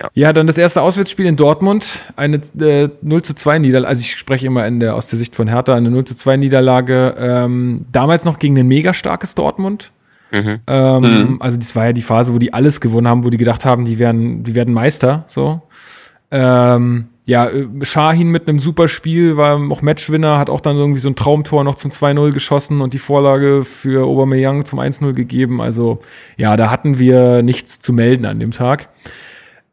Ja. 0.00 0.10
ja, 0.12 0.32
dann 0.34 0.46
das 0.46 0.58
erste 0.58 0.82
Auswärtsspiel 0.82 1.24
in 1.24 1.36
Dortmund, 1.36 2.04
eine 2.16 2.40
äh, 2.60 2.90
0 3.00 3.22
zu 3.22 3.34
2 3.34 3.60
Niederlage, 3.60 3.88
also 3.88 4.02
ich 4.02 4.16
spreche 4.16 4.46
immer 4.46 4.66
in 4.66 4.78
der, 4.78 4.94
aus 4.94 5.06
der 5.06 5.18
Sicht 5.18 5.34
von 5.34 5.48
Hertha, 5.48 5.74
eine 5.74 5.90
0 5.90 6.04
zu 6.04 6.14
2 6.14 6.36
Niederlage, 6.36 7.14
ähm, 7.18 7.86
damals 7.92 8.26
noch 8.26 8.38
gegen 8.38 8.58
ein 8.58 8.68
mega 8.68 8.92
starkes 8.92 9.34
Dortmund. 9.34 9.92
Mhm. 10.32 10.60
Ähm, 10.66 11.02
mhm. 11.02 11.36
Also 11.40 11.58
das 11.58 11.74
war 11.76 11.86
ja 11.86 11.92
die 11.92 12.02
Phase, 12.02 12.34
wo 12.34 12.38
die 12.38 12.52
alles 12.52 12.80
gewonnen 12.80 13.08
haben, 13.08 13.24
wo 13.24 13.30
die 13.30 13.38
gedacht 13.38 13.64
haben, 13.64 13.86
die 13.86 13.98
werden, 13.98 14.44
die 14.44 14.54
werden 14.54 14.74
Meister, 14.74 15.24
so. 15.28 15.62
Ähm, 16.30 17.06
ja, 17.24 17.50
Shahin 17.82 18.28
mit 18.28 18.48
einem 18.48 18.58
super 18.58 18.88
Spiel, 18.88 19.36
war 19.36 19.58
auch 19.70 19.82
Matchwinner, 19.82 20.38
hat 20.38 20.48
auch 20.48 20.60
dann 20.60 20.76
irgendwie 20.76 21.00
so 21.00 21.08
ein 21.08 21.16
Traumtor 21.16 21.64
noch 21.64 21.74
zum 21.74 21.90
2-0 21.90 22.32
geschossen 22.32 22.80
und 22.80 22.92
die 22.92 22.98
Vorlage 22.98 23.64
für 23.64 24.04
Aubameyang 24.06 24.64
zum 24.64 24.78
1-0 24.78 25.12
gegeben. 25.12 25.60
Also 25.60 25.98
ja, 26.36 26.56
da 26.56 26.70
hatten 26.70 26.98
wir 26.98 27.42
nichts 27.42 27.80
zu 27.80 27.92
melden 27.92 28.26
an 28.26 28.38
dem 28.38 28.52
Tag. 28.52 28.88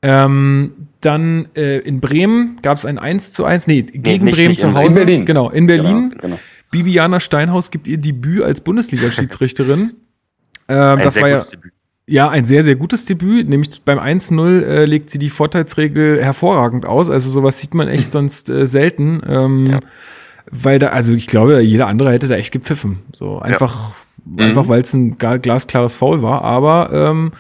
Ähm, 0.04 0.72
dann 1.00 1.48
äh, 1.56 1.80
in 1.80 2.02
Bremen 2.02 2.58
gab 2.62 2.78
es 2.78 2.86
ein 2.86 3.00
1 3.00 3.32
zu 3.32 3.46
1, 3.46 3.68
nee, 3.68 3.82
gegen 3.82 4.04
nee, 4.04 4.18
nicht, 4.20 4.36
Bremen 4.36 4.50
nicht 4.50 4.60
zu 4.60 4.74
Hause. 4.74 4.88
In 4.88 4.94
Berlin. 4.94 5.26
Genau, 5.26 5.50
in 5.50 5.68
Berlin. 5.68 6.10
Genau, 6.10 6.22
genau. 6.22 6.40
Bibiana 6.72 7.20
Steinhaus 7.20 7.72
gibt 7.72 7.88
ihr 7.88 7.98
Debüt 7.98 8.44
als 8.44 8.62
Bundesliga-Schiedsrichterin. 8.62 9.94
ähm, 10.68 11.00
das 11.02 11.22
war 11.22 11.30
ja, 11.30 11.40
Debüt. 11.40 11.72
ja 12.08 12.30
ein 12.30 12.46
sehr, 12.46 12.64
sehr 12.64 12.76
gutes 12.76 13.06
Debüt. 13.06 13.48
Nämlich 13.48 13.82
beim 13.84 14.00
1-0 14.00 14.62
äh, 14.62 14.86
legt 14.86 15.10
sie 15.10 15.20
die 15.20 15.30
Vorteilsregel 15.30 16.22
hervorragend 16.22 16.86
aus. 16.86 17.10
Also 17.10 17.30
sowas 17.30 17.60
sieht 17.60 17.74
man 17.74 17.88
echt 17.88 18.12
sonst 18.12 18.50
äh, 18.50 18.68
selten. 18.68 19.22
Ähm, 19.28 19.68
ja. 19.68 19.80
Weil 20.52 20.80
da, 20.80 20.90
also 20.90 21.14
ich 21.14 21.28
glaube, 21.28 21.62
jeder 21.62 21.88
andere 21.88 22.12
hätte 22.12 22.28
da 22.28 22.36
echt 22.36 22.52
gepfiffen. 22.52 23.00
So 23.14 23.40
einfach, 23.40 23.94
ja. 24.38 24.46
einfach 24.46 24.66
mhm. 24.66 24.70
weil 24.70 24.82
es 24.82 24.94
ein 24.94 25.18
glasklares 25.18 25.96
Foul 25.96 26.22
war. 26.22 26.44
Aber 26.44 26.90
ähm, 26.92 27.32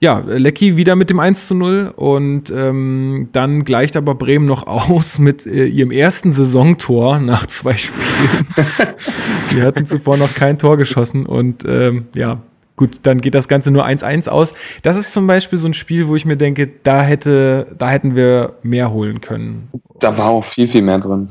ja, 0.00 0.18
Lecky 0.18 0.78
wieder 0.78 0.96
mit 0.96 1.10
dem 1.10 1.20
1 1.20 1.46
zu 1.46 1.54
0 1.54 1.92
und 1.94 2.50
ähm, 2.50 3.28
dann 3.32 3.64
gleicht 3.64 3.96
aber 3.96 4.14
Bremen 4.14 4.46
noch 4.46 4.66
aus 4.66 5.18
mit 5.18 5.46
äh, 5.46 5.66
ihrem 5.66 5.90
ersten 5.90 6.32
Saisontor 6.32 7.18
nach 7.20 7.46
zwei 7.46 7.76
Spielen. 7.76 8.46
Die 9.52 9.62
hatten 9.62 9.84
zuvor 9.84 10.16
noch 10.16 10.32
kein 10.34 10.58
Tor 10.58 10.78
geschossen 10.78 11.26
und 11.26 11.66
ähm, 11.66 12.06
ja, 12.14 12.38
gut, 12.76 13.00
dann 13.02 13.20
geht 13.20 13.34
das 13.34 13.46
Ganze 13.46 13.70
nur 13.70 13.84
1-1 13.84 14.30
aus. 14.30 14.54
Das 14.82 14.96
ist 14.96 15.12
zum 15.12 15.26
Beispiel 15.26 15.58
so 15.58 15.68
ein 15.68 15.74
Spiel, 15.74 16.08
wo 16.08 16.16
ich 16.16 16.24
mir 16.24 16.36
denke, 16.36 16.70
da 16.82 17.02
hätte, 17.02 17.66
da 17.76 17.90
hätten 17.90 18.16
wir 18.16 18.54
mehr 18.62 18.90
holen 18.90 19.20
können. 19.20 19.68
Da 19.98 20.16
war 20.16 20.30
auch 20.30 20.44
viel, 20.44 20.66
viel 20.66 20.82
mehr 20.82 20.98
drin. 20.98 21.28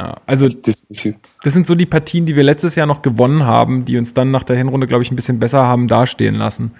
Ja, 0.00 0.16
also 0.26 0.48
das 0.48 1.52
sind 1.52 1.66
so 1.66 1.74
die 1.74 1.86
Partien, 1.86 2.26
die 2.26 2.36
wir 2.36 2.42
letztes 2.44 2.76
Jahr 2.76 2.86
noch 2.86 3.02
gewonnen 3.02 3.44
haben, 3.44 3.84
die 3.84 3.96
uns 3.96 4.14
dann 4.14 4.30
nach 4.30 4.44
der 4.44 4.56
Hinrunde, 4.56 4.86
glaube 4.86 5.02
ich, 5.02 5.10
ein 5.10 5.16
bisschen 5.16 5.40
besser 5.40 5.64
haben 5.64 5.88
dastehen 5.88 6.34
lassen. 6.36 6.72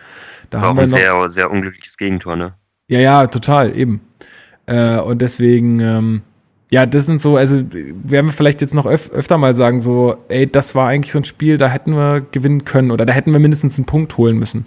Da 0.51 0.61
War 0.61 0.69
haben 0.69 0.79
auch 0.79 0.83
ein 0.83 0.89
sehr, 0.89 1.31
sehr 1.31 1.51
unglückliches 1.51 1.97
Gegentor, 1.97 2.37
ne? 2.37 2.55
Ja, 2.89 3.01
ja, 3.01 3.27
total, 3.27 3.77
eben. 3.77 4.01
Äh, 4.67 4.99
und 4.99 5.21
deswegen, 5.23 5.81
ähm, 5.81 6.23
ja, 6.71 6.87
das 6.87 7.07
sind 7.07 7.21
so, 7.21 7.37
also 7.37 7.57
werden 7.71 8.27
wir 8.27 8.33
vielleicht 8.33 8.61
jetzt 8.61 8.75
noch 8.75 8.87
öf 8.87 9.11
öfter 9.11 9.39
mal 9.39 9.55
sagen, 9.55 9.81
so, 9.81 10.17
ey, 10.29 10.51
das 10.51 10.75
war 10.75 10.89
eigentlich 10.89 11.13
so 11.13 11.19
ein 11.19 11.25
Spiel, 11.25 11.57
da 11.57 11.69
hätten 11.69 11.93
wir 11.93 12.21
gewinnen 12.21 12.65
können 12.65 12.91
oder 12.91 13.07
da 13.07 13.13
hätten 13.13 13.33
wir 13.33 13.41
mindestens 13.41 13.79
einen 13.79 13.87
Punkt 13.87 14.17
holen 14.17 14.39
müssen. 14.39 14.65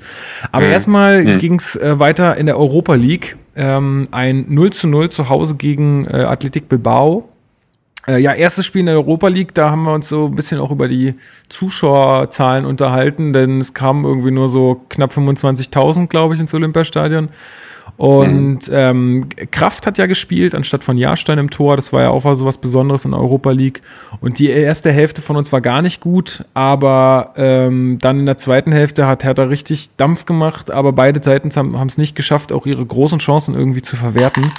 Aber 0.52 0.66
mhm. 0.66 0.72
erstmal 0.72 1.24
mhm. 1.24 1.38
ging 1.40 1.56
es 1.56 1.76
äh, 1.76 2.00
weiter 2.00 2.38
in 2.38 2.46
der 2.46 2.58
Europa 2.58 2.96
League. 2.96 3.36
Ähm, 3.56 4.06
ein 4.12 4.46
0 4.48 4.72
zu 4.72 4.88
0 4.88 5.10
zu 5.10 5.30
Hause 5.30 5.56
gegen 5.56 6.06
äh, 6.06 6.24
Athletic 6.24 6.70
Bilbao. 6.70 7.30
Äh, 8.10 8.20
ja, 8.20 8.34
erstes 8.34 8.66
Spiel 8.66 8.82
in 8.82 8.86
der 8.86 8.96
Europa 8.96 9.28
League, 9.28 9.54
da 9.54 9.70
haben 9.70 9.84
wir 9.84 9.94
uns 9.94 10.08
so 10.08 10.28
ein 10.28 10.36
bisschen 10.36 10.60
auch 10.60 10.72
über 10.72 10.88
die 10.88 11.16
Zuschauerzahlen 11.50 12.66
unterhalten, 12.66 13.34
denn 13.34 13.60
es 13.60 13.74
kamen 13.74 14.06
irgendwie 14.06 14.32
nur 14.32 14.48
so 14.48 14.82
knapp 14.88 15.12
25.000, 15.12 16.08
glaube 16.08 16.34
ich, 16.34 16.40
ins 16.40 16.54
Olympiastadion. 16.54 17.28
Und 17.98 18.70
ähm, 18.72 19.28
Kraft 19.50 19.88
hat 19.88 19.98
ja 19.98 20.06
gespielt, 20.06 20.54
anstatt 20.54 20.84
von 20.84 20.98
Jahrstein 20.98 21.40
im 21.40 21.50
Tor. 21.50 21.76
Das 21.76 21.92
war 21.92 22.04
ja 22.04 22.10
auch 22.10 22.24
so 22.36 22.46
was 22.46 22.60
Besonderes 22.60 23.06
in 23.06 23.12
der 23.12 23.20
Europa 23.20 23.50
League. 23.52 23.82
Und 24.22 24.38
die 24.38 24.50
erste 24.50 24.92
Hälfte 24.92 25.22
von 25.22 25.36
uns 25.36 25.52
war 25.52 25.62
gar 25.62 25.82
nicht 25.82 26.00
gut, 26.00 26.46
aber 26.54 27.34
ähm, 27.38 27.98
dann 28.00 28.20
in 28.20 28.26
der 28.28 28.38
zweiten 28.38 28.72
Hälfte 28.72 29.08
hat 29.08 29.24
Hertha 29.24 29.44
richtig 29.44 29.96
Dampf 29.98 30.26
gemacht, 30.26 30.70
aber 30.70 30.94
beide 30.94 31.24
Seiten 31.24 31.50
haben 31.56 31.88
es 31.88 31.98
nicht 31.98 32.16
geschafft, 32.16 32.52
auch 32.52 32.68
ihre 32.68 32.86
großen 32.86 33.18
Chancen 33.18 33.56
irgendwie 33.56 33.82
zu 33.82 33.96
verwerten. 33.96 34.52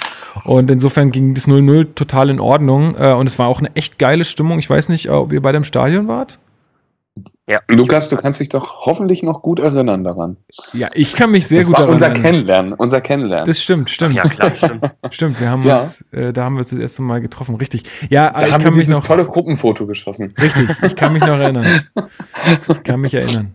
Und 0.45 0.71
insofern 0.71 1.13
ging 1.13 1.35
das 1.35 1.47
0-0 1.47 1.95
total 1.95 2.31
in 2.31 2.41
Ordnung. 2.41 2.97
Äh, 2.99 3.13
und 3.13 3.29
es 3.29 3.39
war 3.39 3.47
auch 3.47 3.61
eine 3.61 3.75
echt 3.77 3.99
geile 3.99 4.25
Stimmung. 4.25 4.59
Ich 4.59 4.69
weiß 4.69 4.89
nicht, 4.89 5.11
ob 5.11 5.33
ihr 5.33 5.43
bei 5.43 5.53
dem 5.53 5.65
Stadion 5.65 6.09
wart. 6.09 6.39
Ja. 7.49 7.61
Lukas, 7.69 8.11
du 8.11 8.17
kannst 8.17 8.41
dich 8.41 8.51
doch 8.51 8.85
hoffentlich 8.85 9.23
noch 9.23 9.41
gut 9.41 9.59
erinnern 9.59 10.05
daran. 10.05 10.37
Ja, 10.75 10.91
ich 10.93 11.15
kann 11.15 11.31
mich 11.31 11.47
sehr 11.49 11.61
das 11.61 11.69
gut 11.69 11.75
war 11.75 11.81
daran 11.81 11.95
unser 11.95 12.07
erinnern. 12.09 12.23
Kennenlernen, 12.23 12.73
unser 12.75 13.01
Kennenlernen. 13.01 13.47
Das 13.47 13.63
stimmt, 13.63 13.89
stimmt. 13.89 14.15
Ja, 14.15 14.23
klar, 14.25 14.55
stimmt. 14.55 14.85
Stimmt, 15.11 15.41
wir 15.41 15.49
haben 15.51 15.63
Ja. 15.65 15.79
uns, 15.79 16.03
äh, 16.13 16.33
da 16.35 16.45
haben 16.45 16.57
wir 16.57 16.59
uns 16.59 16.69
das 16.71 16.79
erste 16.79 17.01
Mal 17.03 17.23
getroffen, 17.23 17.55
richtig. 17.55 17.85
Ja, 18.11 18.31
da 18.31 18.47
ich 18.47 18.53
haben 18.53 18.61
wir 18.61 18.65
kann 18.71 18.77
mich 18.77 18.85
dieses 18.87 18.97
noch, 19.01 19.07
tolle 19.07 19.25
Gruppenfoto 19.25 19.87
geschossen. 19.87 20.35
richtig, 20.41 20.69
ich 20.83 20.95
kann 20.95 21.15
mich 21.15 21.23
noch 21.23 21.39
erinnern. 21.39 21.83
Ich 22.69 22.83
kann 22.83 23.01
mich 23.01 23.15
erinnern. 23.15 23.55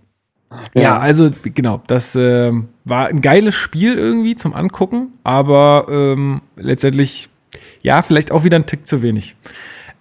Ja, 0.75 0.97
also 0.99 1.29
genau, 1.43 1.82
das 1.88 2.15
ähm, 2.15 2.69
war 2.86 3.08
ein 3.08 3.21
geiles 3.21 3.56
Spiel 3.56 3.95
irgendwie 3.97 4.36
zum 4.36 4.53
Angucken, 4.53 5.13
aber 5.23 5.86
ähm, 5.89 6.41
letztendlich, 6.56 7.29
ja, 7.82 8.01
vielleicht 8.01 8.32
auch 8.32 8.43
wieder 8.43 8.58
ein 8.58 8.65
Tick 8.65 8.86
zu 8.86 9.01
wenig. 9.01 9.36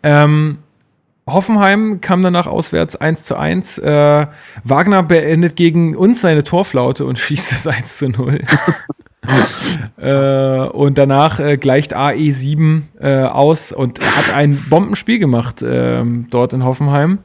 Ähm, 0.02 0.58
Hoffenheim 1.26 2.00
kam 2.00 2.22
danach 2.22 2.46
auswärts 2.46 2.96
1 2.96 3.24
zu 3.24 3.36
1. 3.36 3.78
Äh, 3.78 4.26
Wagner 4.64 5.02
beendet 5.02 5.56
gegen 5.56 5.96
uns 5.96 6.20
seine 6.20 6.42
Torflaute 6.42 7.04
und 7.04 7.18
schießt 7.18 7.52
das 7.52 7.66
1 7.66 7.98
zu 7.98 8.08
0. 8.08 8.40
äh, 10.00 10.68
und 10.68 10.98
danach 10.98 11.38
äh, 11.38 11.56
gleicht 11.56 11.96
AE7 11.96 12.82
äh, 13.00 13.24
aus 13.24 13.72
und 13.72 14.00
hat 14.00 14.34
ein 14.34 14.64
Bombenspiel 14.68 15.18
gemacht 15.18 15.64
ähm, 15.64 16.26
dort 16.30 16.52
in 16.54 16.64
Hoffenheim. 16.64 17.18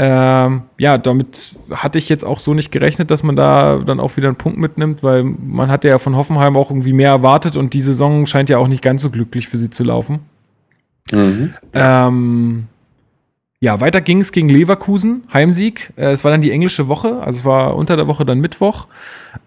Ähm, 0.00 0.62
ja, 0.78 0.96
damit 0.96 1.56
hatte 1.72 1.98
ich 1.98 2.08
jetzt 2.08 2.24
auch 2.24 2.38
so 2.38 2.54
nicht 2.54 2.70
gerechnet, 2.70 3.10
dass 3.10 3.24
man 3.24 3.34
da 3.34 3.78
dann 3.78 3.98
auch 3.98 4.16
wieder 4.16 4.28
einen 4.28 4.36
Punkt 4.36 4.56
mitnimmt, 4.56 5.02
weil 5.02 5.24
man 5.24 5.72
hatte 5.72 5.88
ja 5.88 5.98
von 5.98 6.14
Hoffenheim 6.14 6.56
auch 6.56 6.70
irgendwie 6.70 6.92
mehr 6.92 7.10
erwartet 7.10 7.56
und 7.56 7.74
die 7.74 7.82
Saison 7.82 8.26
scheint 8.26 8.48
ja 8.48 8.58
auch 8.58 8.68
nicht 8.68 8.82
ganz 8.82 9.02
so 9.02 9.10
glücklich 9.10 9.48
für 9.48 9.58
sie 9.58 9.70
zu 9.70 9.82
laufen. 9.82 10.20
Mhm. 11.10 11.54
Ähm, 11.72 12.66
ja, 13.60 13.80
weiter 13.80 14.00
ging 14.00 14.20
es 14.20 14.30
gegen 14.30 14.48
Leverkusen, 14.48 15.24
Heimsieg. 15.32 15.92
Äh, 15.96 16.12
es 16.12 16.22
war 16.22 16.30
dann 16.30 16.42
die 16.42 16.52
englische 16.52 16.86
Woche, 16.86 17.20
also 17.20 17.40
es 17.40 17.44
war 17.44 17.76
unter 17.76 17.96
der 17.96 18.06
Woche 18.06 18.24
dann 18.24 18.38
Mittwoch. 18.38 18.86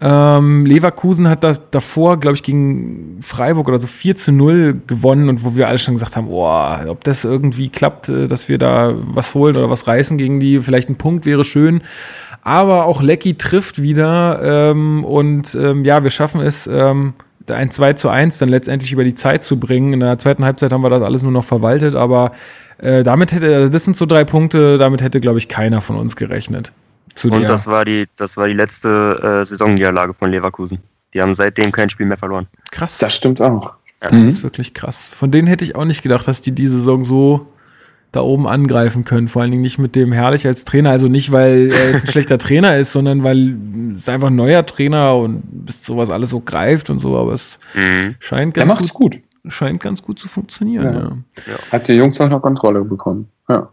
Ähm, 0.01 0.65
Leverkusen 0.65 1.29
hat 1.29 1.45
da, 1.45 1.53
davor, 1.71 2.19
glaube 2.19 2.35
ich, 2.35 2.43
gegen 2.43 3.19
Freiburg 3.21 3.69
oder 3.69 3.77
so 3.77 3.87
4 3.87 4.15
zu 4.17 4.33
0 4.33 4.81
gewonnen 4.85 5.29
und 5.29 5.45
wo 5.45 5.55
wir 5.55 5.69
alle 5.69 5.77
schon 5.77 5.93
gesagt 5.93 6.17
haben, 6.17 6.27
oh, 6.29 6.89
ob 6.89 7.05
das 7.05 7.23
irgendwie 7.23 7.69
klappt, 7.69 8.09
äh, 8.09 8.27
dass 8.27 8.49
wir 8.49 8.57
da 8.57 8.93
was 8.97 9.33
holen 9.33 9.55
oder 9.55 9.69
was 9.69 9.87
reißen 9.87 10.17
gegen 10.17 10.41
die, 10.41 10.59
vielleicht 10.59 10.89
ein 10.89 10.97
Punkt 10.97 11.25
wäre 11.25 11.45
schön. 11.45 11.81
Aber 12.43 12.85
auch 12.85 13.01
Lecky 13.01 13.35
trifft 13.35 13.81
wieder 13.81 14.71
ähm, 14.71 15.05
und 15.05 15.55
ähm, 15.55 15.85
ja, 15.85 16.03
wir 16.03 16.09
schaffen 16.09 16.41
es, 16.41 16.67
ähm, 16.67 17.13
ein 17.47 17.71
2 17.71 17.93
zu 17.93 18.09
1 18.09 18.39
dann 18.39 18.49
letztendlich 18.49 18.91
über 18.91 19.03
die 19.03 19.15
Zeit 19.15 19.43
zu 19.43 19.59
bringen. 19.59 19.93
In 19.93 19.99
der 20.01 20.17
zweiten 20.19 20.43
Halbzeit 20.43 20.71
haben 20.71 20.83
wir 20.83 20.89
das 20.89 21.01
alles 21.01 21.23
nur 21.23 21.31
noch 21.31 21.43
verwaltet, 21.43 21.95
aber 21.95 22.31
äh, 22.81 23.03
damit 23.03 23.31
hätte, 23.31 23.55
also 23.55 23.71
das 23.71 23.85
sind 23.85 23.95
so 23.95 24.05
drei 24.05 24.23
Punkte, 24.23 24.77
damit 24.77 25.01
hätte, 25.01 25.19
glaube 25.19 25.37
ich, 25.39 25.47
keiner 25.47 25.81
von 25.81 25.95
uns 25.97 26.15
gerechnet. 26.15 26.71
Zu 27.15 27.29
Und 27.29 27.41
der- 27.41 27.49
das 27.49 27.67
war 27.67 27.85
die, 27.85 28.07
das 28.17 28.37
war 28.37 28.47
die 28.47 28.53
letzte 28.53 29.39
äh, 29.41 29.45
Saisonniederlage 29.45 30.13
von 30.13 30.31
Leverkusen. 30.31 30.79
Die 31.13 31.21
haben 31.21 31.33
seitdem 31.33 31.71
kein 31.71 31.89
Spiel 31.89 32.05
mehr 32.05 32.17
verloren. 32.17 32.47
krass. 32.71 32.97
Das 32.99 33.13
stimmt 33.15 33.41
auch. 33.41 33.75
Das 33.99 34.13
Mhm. 34.13 34.27
ist 34.27 34.43
wirklich 34.43 34.73
krass. 34.73 35.05
Von 35.05 35.29
denen 35.29 35.47
hätte 35.47 35.63
ich 35.63 35.75
auch 35.75 35.85
nicht 35.85 36.01
gedacht, 36.01 36.27
dass 36.27 36.41
die 36.41 36.53
diese 36.53 36.75
Saison 36.79 37.05
so 37.05 37.47
da 38.13 38.21
oben 38.21 38.47
angreifen 38.47 39.05
können. 39.05 39.27
Vor 39.27 39.41
allen 39.41 39.51
Dingen 39.51 39.61
nicht 39.61 39.77
mit 39.77 39.95
dem 39.95 40.11
Herrlich 40.11 40.45
als 40.47 40.65
Trainer. 40.65 40.89
Also 40.89 41.07
nicht, 41.07 41.31
weil 41.31 41.71
er 41.71 41.91
jetzt 41.91 42.05
ein 42.05 42.07
schlechter 42.11 42.37
Trainer 42.37 42.77
ist, 42.77 42.93
sondern 42.93 43.23
weil 43.23 43.55
es 43.95 44.09
einfach 44.09 44.27
ein 44.27 44.35
neuer 44.35 44.65
Trainer 44.65 45.15
und 45.15 45.43
bis 45.65 45.85
sowas 45.85 46.09
alles 46.09 46.29
so 46.31 46.39
greift 46.39 46.89
und 46.89 46.99
so. 46.99 47.15
Aber 47.17 47.33
es 47.33 47.59
Mhm. 47.75 48.15
scheint 48.19 48.55
Der 48.55 48.65
ganz, 48.65 48.79
macht's 48.79 48.93
gut, 48.93 49.13
gut. 49.13 49.21
Scheint 49.47 49.81
ganz 49.81 50.01
gut 50.01 50.19
zu 50.19 50.27
funktionieren. 50.27 51.23
Ja. 51.45 51.53
Ja. 51.53 51.71
Hat 51.71 51.87
die 51.87 51.93
Jungs 51.93 52.19
auch 52.21 52.29
noch 52.29 52.41
Kontrolle 52.41 52.83
bekommen. 52.83 53.29
Ja. 53.49 53.69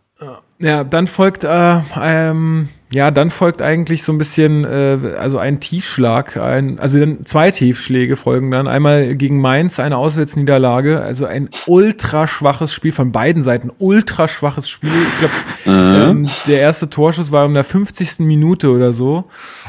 Ja, 0.61 0.83
dann 0.83 1.07
folgt, 1.07 1.45
äh, 1.45 1.81
ähm, 2.01 2.69
ja, 2.91 3.11
dann 3.11 3.29
folgt 3.29 3.61
eigentlich 3.61 4.03
so 4.03 4.13
ein 4.13 4.19
bisschen, 4.19 4.65
äh, 4.65 4.99
also 5.19 5.37
ein 5.39 5.61
Tiefschlag, 5.61 6.39
ein, 6.39 6.79
also 6.79 6.99
dann 6.99 7.25
zwei 7.27 7.51
Tiefschläge 7.51 8.17
folgen 8.17 8.51
dann. 8.51 8.67
Einmal 8.67 9.15
gegen 9.15 9.41
Mainz 9.43 9.79
eine 9.79 9.99
Auswärtsniederlage, 9.99 11.01
also 11.03 11.27
ein 11.27 11.51
ultra 11.67 12.27
schwaches 12.27 12.73
Spiel 12.73 12.93
von 12.93 13.13
beiden 13.13 13.43
Seiten, 13.43 13.71
ultra 13.79 14.27
schwaches 14.27 14.69
Spiel. 14.71 14.91
Ich 14.91 15.19
glaube, 15.19 15.35
Mhm. 15.67 15.95
ähm, 16.25 16.29
der 16.47 16.61
erste 16.61 16.89
Torschuss 16.89 17.31
war 17.31 17.45
in 17.45 17.53
der 17.53 17.65
50. 17.65 18.21
Minute 18.25 18.71
oder 18.71 18.95
so. 18.95 19.25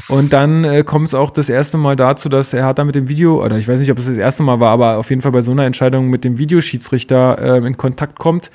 Und 0.07 0.31
dann 0.31 0.63
äh, 0.63 0.83
kommt 0.83 1.07
es 1.07 1.13
auch 1.13 1.29
das 1.31 1.49
erste 1.49 1.77
Mal 1.77 1.97
dazu, 1.97 2.29
dass 2.29 2.53
er 2.53 2.65
hat 2.65 2.79
da 2.79 2.85
mit 2.85 2.95
dem 2.95 3.09
Video, 3.09 3.43
oder 3.43 3.57
ich 3.57 3.67
weiß 3.67 3.81
nicht, 3.81 3.91
ob 3.91 3.97
es 3.97 4.05
das 4.05 4.15
erste 4.17 4.43
Mal 4.43 4.61
war, 4.61 4.69
aber 4.69 4.97
auf 4.97 5.09
jeden 5.09 5.21
Fall 5.21 5.33
bei 5.33 5.41
so 5.41 5.51
einer 5.51 5.65
Entscheidung 5.65 6.09
mit 6.09 6.23
dem 6.23 6.37
Videoschiedsrichter 6.37 7.37
äh, 7.37 7.67
in 7.67 7.75
Kontakt 7.75 8.17
kommt, 8.17 8.49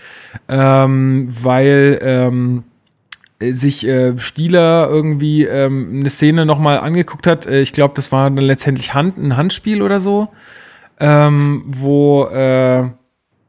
ähm, 0.49 1.29
weil 1.43 1.99
ähm, 2.03 2.63
sich 3.41 3.87
äh, 3.87 4.17
Stieler 4.19 4.89
irgendwie 4.89 5.45
ähm, 5.45 5.99
eine 6.01 6.11
Szene 6.11 6.47
nochmal 6.47 6.79
angeguckt 6.79 7.27
hat. 7.27 7.47
Äh, 7.47 7.61
ich 7.61 7.73
glaube, 7.73 7.95
das 7.95 8.13
war 8.13 8.31
dann 8.31 8.45
letztendlich 8.45 8.95
Hand, 8.95 9.19
ein 9.19 9.37
Handspiel 9.37 9.83
oder 9.83 10.01
so, 10.01 10.29
ähm, 11.01 11.65
wo 11.67 12.25
äh, 12.27 12.85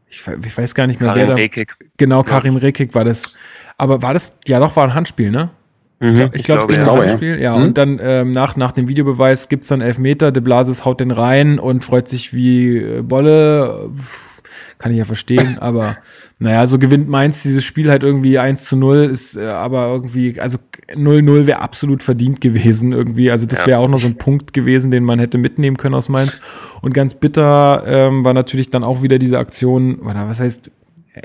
ich, 0.10 0.22
ich 0.46 0.58
weiß 0.58 0.76
gar 0.76 0.88
nicht 0.88 1.00
mehr, 1.02 1.10
Karin 1.10 1.22
wer 1.22 1.36
da. 1.36 1.36
Rekik. 1.36 1.76
Genau, 1.98 2.24
Karim 2.24 2.56
Rekik 2.58 2.96
war 2.96 3.04
das. 3.06 3.36
Aber 3.78 4.02
war 4.02 4.14
das, 4.14 4.40
ja 4.48 4.60
doch, 4.60 4.76
war 4.76 4.86
ein 4.86 4.94
Handspiel, 4.94 5.32
ne? 5.32 5.50
Mhm, 6.00 6.30
Ich 6.34 6.44
glaube, 6.44 6.62
es 6.62 6.68
ging 6.68 6.78
ja. 6.78 6.82
um 6.82 6.86
glaube, 6.86 7.04
ja. 7.04 7.10
Handspiel. 7.10 7.42
Ja, 7.42 7.56
Mhm. 7.58 7.64
und 7.64 7.78
dann 7.78 8.00
ähm, 8.02 8.32
nach, 8.32 8.56
nach 8.56 8.72
dem 8.72 8.88
Videobeweis 8.88 9.50
gibt's 9.50 9.68
dann 9.68 9.82
Elfmeter. 9.82 10.32
De 10.32 10.42
Blasis 10.42 10.84
haut 10.86 11.00
den 11.00 11.12
rein 11.12 11.60
und 11.60 11.84
freut 11.84 12.08
sich 12.08 12.34
wie 12.34 12.78
äh, 12.78 13.02
Bolle. 13.02 13.90
Kann 14.78 14.92
ich 14.92 14.98
ja 14.98 15.06
verstehen, 15.06 15.58
aber 15.62 15.98
naja, 16.40 16.68
so 16.68 16.78
gewinnt 16.80 17.08
Mainz 17.08 17.44
dieses 17.44 17.64
Spiel 17.64 17.90
halt 17.90 18.04
irgendwie 18.04 18.38
1 18.40 18.66
zu 18.66 18.76
0, 18.76 19.10
ist 19.12 19.38
äh, 19.38 19.46
aber 19.46 19.88
irgendwie, 19.88 20.40
also 20.40 20.58
0-0 20.94 21.46
wäre 21.48 21.62
absolut 21.62 22.04
verdient 22.04 22.42
gewesen 22.42 22.92
irgendwie. 22.92 23.32
Also 23.32 23.46
das 23.46 23.62
Ja. 23.62 23.68
wäre 23.68 23.80
auch 23.80 23.88
noch 23.88 24.00
so 24.00 24.08
ein 24.08 24.18
Punkt 24.18 24.54
gewesen, 24.54 24.92
den 24.92 25.04
man 25.04 25.20
hätte 25.20 25.38
mitnehmen 25.38 25.78
können 25.78 25.96
aus 25.96 26.10
Mainz. 26.10 26.38
Und 26.82 26.94
ganz 26.94 27.16
bitter 27.16 27.84
ähm, 27.88 28.24
war 28.24 28.34
natürlich 28.34 28.70
dann 28.70 28.84
auch 28.84 29.02
wieder 29.02 29.18
diese 29.18 29.40
Aktion, 29.40 29.96
oder 30.00 30.28
was 30.28 30.40
heißt, 30.40 30.72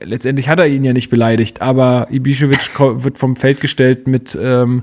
letztendlich 0.02 0.48
hat 0.48 0.60
er 0.60 0.68
ihn 0.68 0.84
ja 0.84 0.92
nicht 0.92 1.10
beleidigt, 1.10 1.60
aber 1.60 2.08
Ibišević 2.10 3.02
wird 3.04 3.18
vom 3.18 3.36
Feld 3.36 3.60
gestellt 3.60 4.06
mit 4.06 4.38
ähm, 4.40 4.82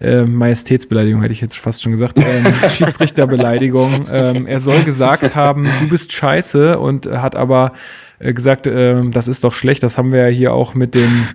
äh, 0.00 0.22
Majestätsbeleidigung, 0.22 1.22
hätte 1.22 1.32
ich 1.32 1.40
jetzt 1.40 1.58
fast 1.58 1.82
schon 1.82 1.92
gesagt, 1.92 2.18
ähm, 2.18 2.46
Schiedsrichterbeleidigung. 2.70 4.06
Ähm, 4.10 4.46
er 4.46 4.60
soll 4.60 4.82
gesagt 4.82 5.34
haben, 5.34 5.68
du 5.80 5.88
bist 5.88 6.12
scheiße 6.12 6.78
und 6.78 7.06
hat 7.06 7.36
aber 7.36 7.72
äh, 8.18 8.32
gesagt, 8.32 8.66
ähm, 8.66 9.12
das 9.12 9.28
ist 9.28 9.44
doch 9.44 9.54
schlecht. 9.54 9.82
Das 9.82 9.98
haben 9.98 10.12
wir 10.12 10.28
ja 10.28 10.34
hier 10.34 10.52
auch 10.52 10.74
mit 10.74 10.94
dem, 10.94 11.28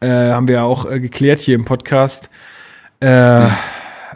äh, 0.00 0.30
haben 0.30 0.48
wir 0.48 0.56
ja 0.56 0.62
auch 0.64 0.90
äh, 0.90 1.00
geklärt 1.00 1.40
hier 1.40 1.54
im 1.54 1.64
Podcast 1.64 2.30
äh, 3.00 3.46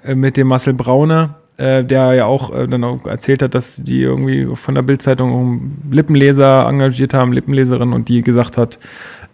äh, 0.05 0.15
mit 0.15 0.37
dem 0.37 0.49
Marcel 0.49 0.75
Braune, 0.75 1.35
äh, 1.57 1.85
der 1.85 2.15
ja 2.15 2.25
auch 2.27 2.55
äh, 2.55 2.67
dann 2.67 2.85
auch 2.85 3.07
erzählt 3.07 3.43
hat, 3.43 3.55
dass 3.55 3.77
die 3.77 4.03
irgendwie 4.03 4.49
von 4.55 4.75
der 4.75 4.83
Bildzeitung 4.83 5.79
Lippenleser 5.91 6.67
engagiert 6.67 7.15
haben, 7.15 7.33
Lippenleserin, 7.33 7.93
und 7.93 8.09
die 8.09 8.23
gesagt 8.23 8.57
hat, 8.57 8.79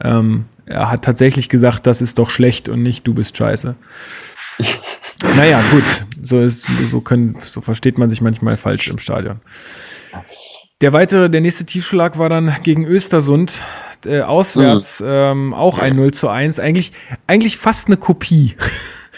ähm, 0.02 0.46
er 0.66 0.90
hat 0.90 1.02
tatsächlich 1.02 1.48
gesagt, 1.48 1.86
das 1.86 2.02
ist 2.02 2.18
doch 2.18 2.30
schlecht 2.30 2.68
und 2.68 2.82
nicht 2.82 3.06
du 3.06 3.14
bist 3.14 3.36
scheiße. 3.36 3.74
naja, 5.36 5.62
gut, 5.70 6.04
so 6.22 6.40
ist, 6.40 6.68
so 6.86 7.00
können, 7.00 7.36
so 7.44 7.60
versteht 7.60 7.98
man 7.98 8.10
sich 8.10 8.20
manchmal 8.20 8.56
falsch 8.56 8.88
im 8.88 8.98
Stadion. 8.98 9.40
Der 10.80 10.92
weitere, 10.92 11.30
der 11.30 11.40
nächste 11.40 11.64
Tiefschlag 11.64 12.18
war 12.18 12.28
dann 12.28 12.54
gegen 12.62 12.84
Östersund, 12.84 13.62
äh, 14.04 14.20
auswärts, 14.20 15.02
ähm, 15.06 15.54
auch 15.54 15.78
ein 15.78 15.96
0 15.96 16.12
zu 16.12 16.28
1. 16.28 16.58
Eigentlich, 16.58 16.92
eigentlich 17.26 17.56
fast 17.56 17.86
eine 17.86 17.96
Kopie 17.96 18.54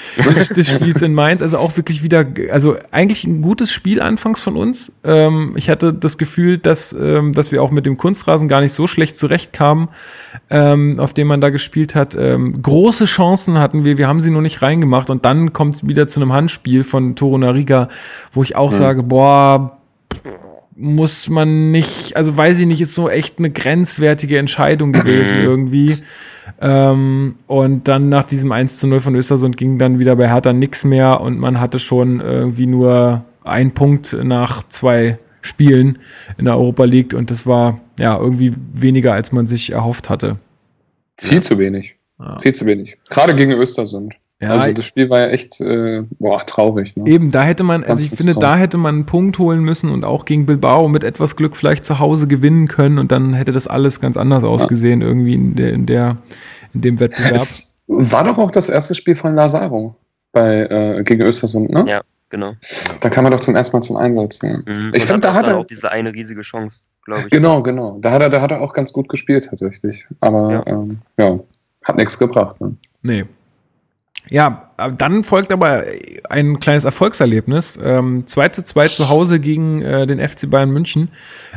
des, 0.57 0.71
Spiels 0.71 1.03
in 1.03 1.15
Mainz. 1.15 1.43
Also 1.43 1.59
auch 1.59 1.77
wirklich 1.77 2.03
wieder, 2.03 2.25
also 2.51 2.77
eigentlich 2.91 3.25
ein 3.25 3.43
gutes 3.43 3.73
Spiel 3.73 4.01
anfangs 4.01 4.41
von 4.41 4.57
uns. 4.57 4.93
Ähm, 5.05 5.55
ich 5.57 5.69
hatte 5.69 5.93
das 5.93 6.19
Gefühl, 6.19 6.59
dass, 6.59 6.93
ähm, 6.93 7.33
dass 7.33 7.53
wir 7.53 7.63
auch 7.63 7.71
mit 7.71 7.87
dem 7.87 7.97
Kunstrasen 7.97 8.49
gar 8.49 8.61
nicht 8.61 8.73
so 8.73 8.87
schlecht 8.87 9.17
zurechtkamen, 9.17 9.89
ähm, 10.51 10.99
auf 10.99 11.15
dem 11.15 11.27
man 11.27 11.41
da 11.41 11.51
gespielt 11.51 11.95
hat. 11.95 12.15
Ähm, 12.15 12.63
große 12.63 13.07
Chancen 13.07 13.59
hatten 13.59 13.85
wir, 13.85 13.99
wir 13.99 14.09
haben 14.09 14.21
sie 14.21 14.31
nur 14.31 14.43
nicht 14.43 14.63
reingemacht. 14.63 15.11
Und 15.11 15.25
dann 15.25 15.53
kommt 15.53 15.77
es 15.77 15.87
wieder 15.87 16.07
zu 16.07 16.21
einem 16.21 16.33
Handspiel 16.33 16.83
von 16.83 17.17
Toro 17.17 17.39
Nariga, 17.39 17.89
wo 18.33 18.43
ich 18.43 18.57
auch 18.57 18.73
sage, 18.73 19.03
boah, 19.03 19.79
muss 20.77 21.31
man 21.31 21.71
nicht, 21.71 22.17
also 22.17 22.37
weiß 22.37 22.61
ich 22.61 22.67
nicht, 22.67 22.83
ist 22.83 22.95
so 22.95 23.09
echt 23.09 23.39
eine 23.39 23.51
grenzwertige 23.51 24.39
Entscheidung 24.39 24.93
gewesen 24.93 25.39
irgendwie. 25.41 26.03
Ähm, 26.61 27.37
und 27.47 27.89
dann 27.89 28.09
nach 28.09 28.25
diesem 28.25 28.53
1 28.53 28.79
zu 28.79 28.87
0 28.87 29.01
von 29.01 29.15
Östersund 29.15 29.57
ging 29.57 29.79
dann 29.79 29.99
wieder 29.99 30.17
bei 30.17 30.29
Hertha 30.29 30.53
nix 30.53 30.85
mehr 30.85 31.21
und 31.21 31.39
man 31.39 31.61
hatte 31.61 31.79
schon 31.79 32.21
irgendwie 32.21 32.67
nur 32.67 33.25
einen 33.43 33.73
Punkt 33.73 34.17
nach 34.23 34.67
zwei 34.69 35.19
Spielen 35.41 35.99
in 36.39 36.47
der 36.47 36.57
Europa 36.57 36.85
League 36.85 37.15
und 37.15 37.31
das 37.31 37.47
war 37.47 37.81
ja 37.99 38.19
irgendwie 38.19 38.53
weniger, 38.73 39.13
als 39.13 39.33
man 39.33 39.47
sich 39.47 39.73
erhofft 39.73 40.11
hatte. 40.11 40.39
Viel 41.19 41.43
zu 41.43 41.59
wenig. 41.59 41.97
Ja. 42.19 42.39
Viel 42.41 42.55
zu 42.55 42.67
wenig. 42.67 42.99
Gerade 43.09 43.35
gegen 43.35 43.53
Östersund. 43.53 44.17
Ja, 44.41 44.51
also 44.51 44.73
das 44.73 44.85
Spiel 44.85 45.09
war 45.09 45.21
ja 45.21 45.27
echt 45.29 45.61
äh, 45.63 46.03
boah, 46.19 46.45
traurig. 46.45 46.95
Ne? 46.95 47.09
Eben, 47.09 47.31
da 47.31 47.43
hätte 47.43 47.63
man, 47.63 47.85
also 47.85 48.01
ich 48.01 48.11
finde, 48.11 48.35
traurig. 48.35 48.39
da 48.41 48.57
hätte 48.57 48.77
man 48.77 48.97
einen 48.97 49.07
Punkt 49.07 49.39
holen 49.39 49.61
müssen 49.61 49.91
und 49.91 50.05
auch 50.05 50.27
gegen 50.27 50.45
Bilbao 50.45 50.89
mit 50.89 51.05
etwas 51.05 51.37
Glück 51.37 51.57
vielleicht 51.57 51.87
zu 51.87 52.01
Hause 52.01 52.27
gewinnen 52.27 52.69
können 52.69 52.99
und 52.99 53.13
dann 53.13 53.33
hätte 53.33 53.53
das 53.53 53.67
alles 53.67 53.99
ganz 53.99 54.19
anders 54.19 54.45
ausgesehen 54.45 55.01
ja. 55.01 55.07
irgendwie 55.07 55.35
in 55.35 55.55
der, 55.55 55.73
in 55.73 55.87
der, 55.87 56.19
in 56.75 56.83
dem 56.83 57.01
Wettbewerb. 57.01 57.35
Es 57.35 57.79
war 57.87 58.25
doch 58.25 58.37
auch 58.37 58.51
das 58.51 58.69
erste 58.69 58.95
Spiel 58.95 59.15
von 59.15 59.35
Lazaro 59.35 59.97
bei, 60.33 60.67
äh, 60.67 61.03
gegen 61.03 61.23
Östersund, 61.23 61.71
ne? 61.71 61.85
Ja, 61.89 62.03
genau. 62.29 62.53
Da 63.01 63.09
kam 63.09 63.25
er 63.25 63.31
doch 63.31 63.41
zum 63.41 63.57
ersten 63.57 63.75
Mal 63.75 63.83
zum 63.83 63.97
Einsatz. 63.97 64.41
Ja. 64.43 64.59
Mhm. 64.67 64.93
Ich 64.95 65.05
finde, 65.05 65.21
da 65.21 65.33
hat 65.33 65.47
er 65.47 65.57
auch 65.57 65.67
diese 65.67 65.91
eine 65.91 66.13
riesige 66.13 66.43
Chance, 66.43 66.81
glaube 67.07 67.23
ich. 67.23 67.31
Genau, 67.31 67.63
genau. 67.63 67.99
Da 68.01 68.11
hat 68.11 68.21
er, 68.21 68.29
da 68.29 68.43
hat 68.43 68.51
er 68.51 68.61
auch 68.61 68.75
ganz 68.75 68.93
gut 68.93 69.09
gespielt 69.09 69.47
tatsächlich. 69.49 70.07
Aber 70.21 70.53
ja, 70.53 70.63
ähm, 70.67 70.99
ja 71.19 71.39
hat 71.85 71.97
nichts 71.97 72.19
gebracht. 72.19 72.61
Ne? 72.61 72.77
Nee. 73.03 73.25
Ja, 74.29 74.71
dann 74.99 75.23
folgt 75.23 75.53
aber 75.53 75.85
ein 76.29 76.59
kleines 76.59 76.85
Erfolgserlebnis. 76.85 77.79
Ähm, 77.83 78.27
2 78.27 78.49
zu 78.49 78.65
2 78.65 78.89
zu 78.89 79.09
Hause 79.09 79.39
gegen 79.39 79.83
äh, 79.83 80.07
den 80.07 80.19
FC 80.19 80.51
Bayern 80.51 80.71
München. 80.71 81.09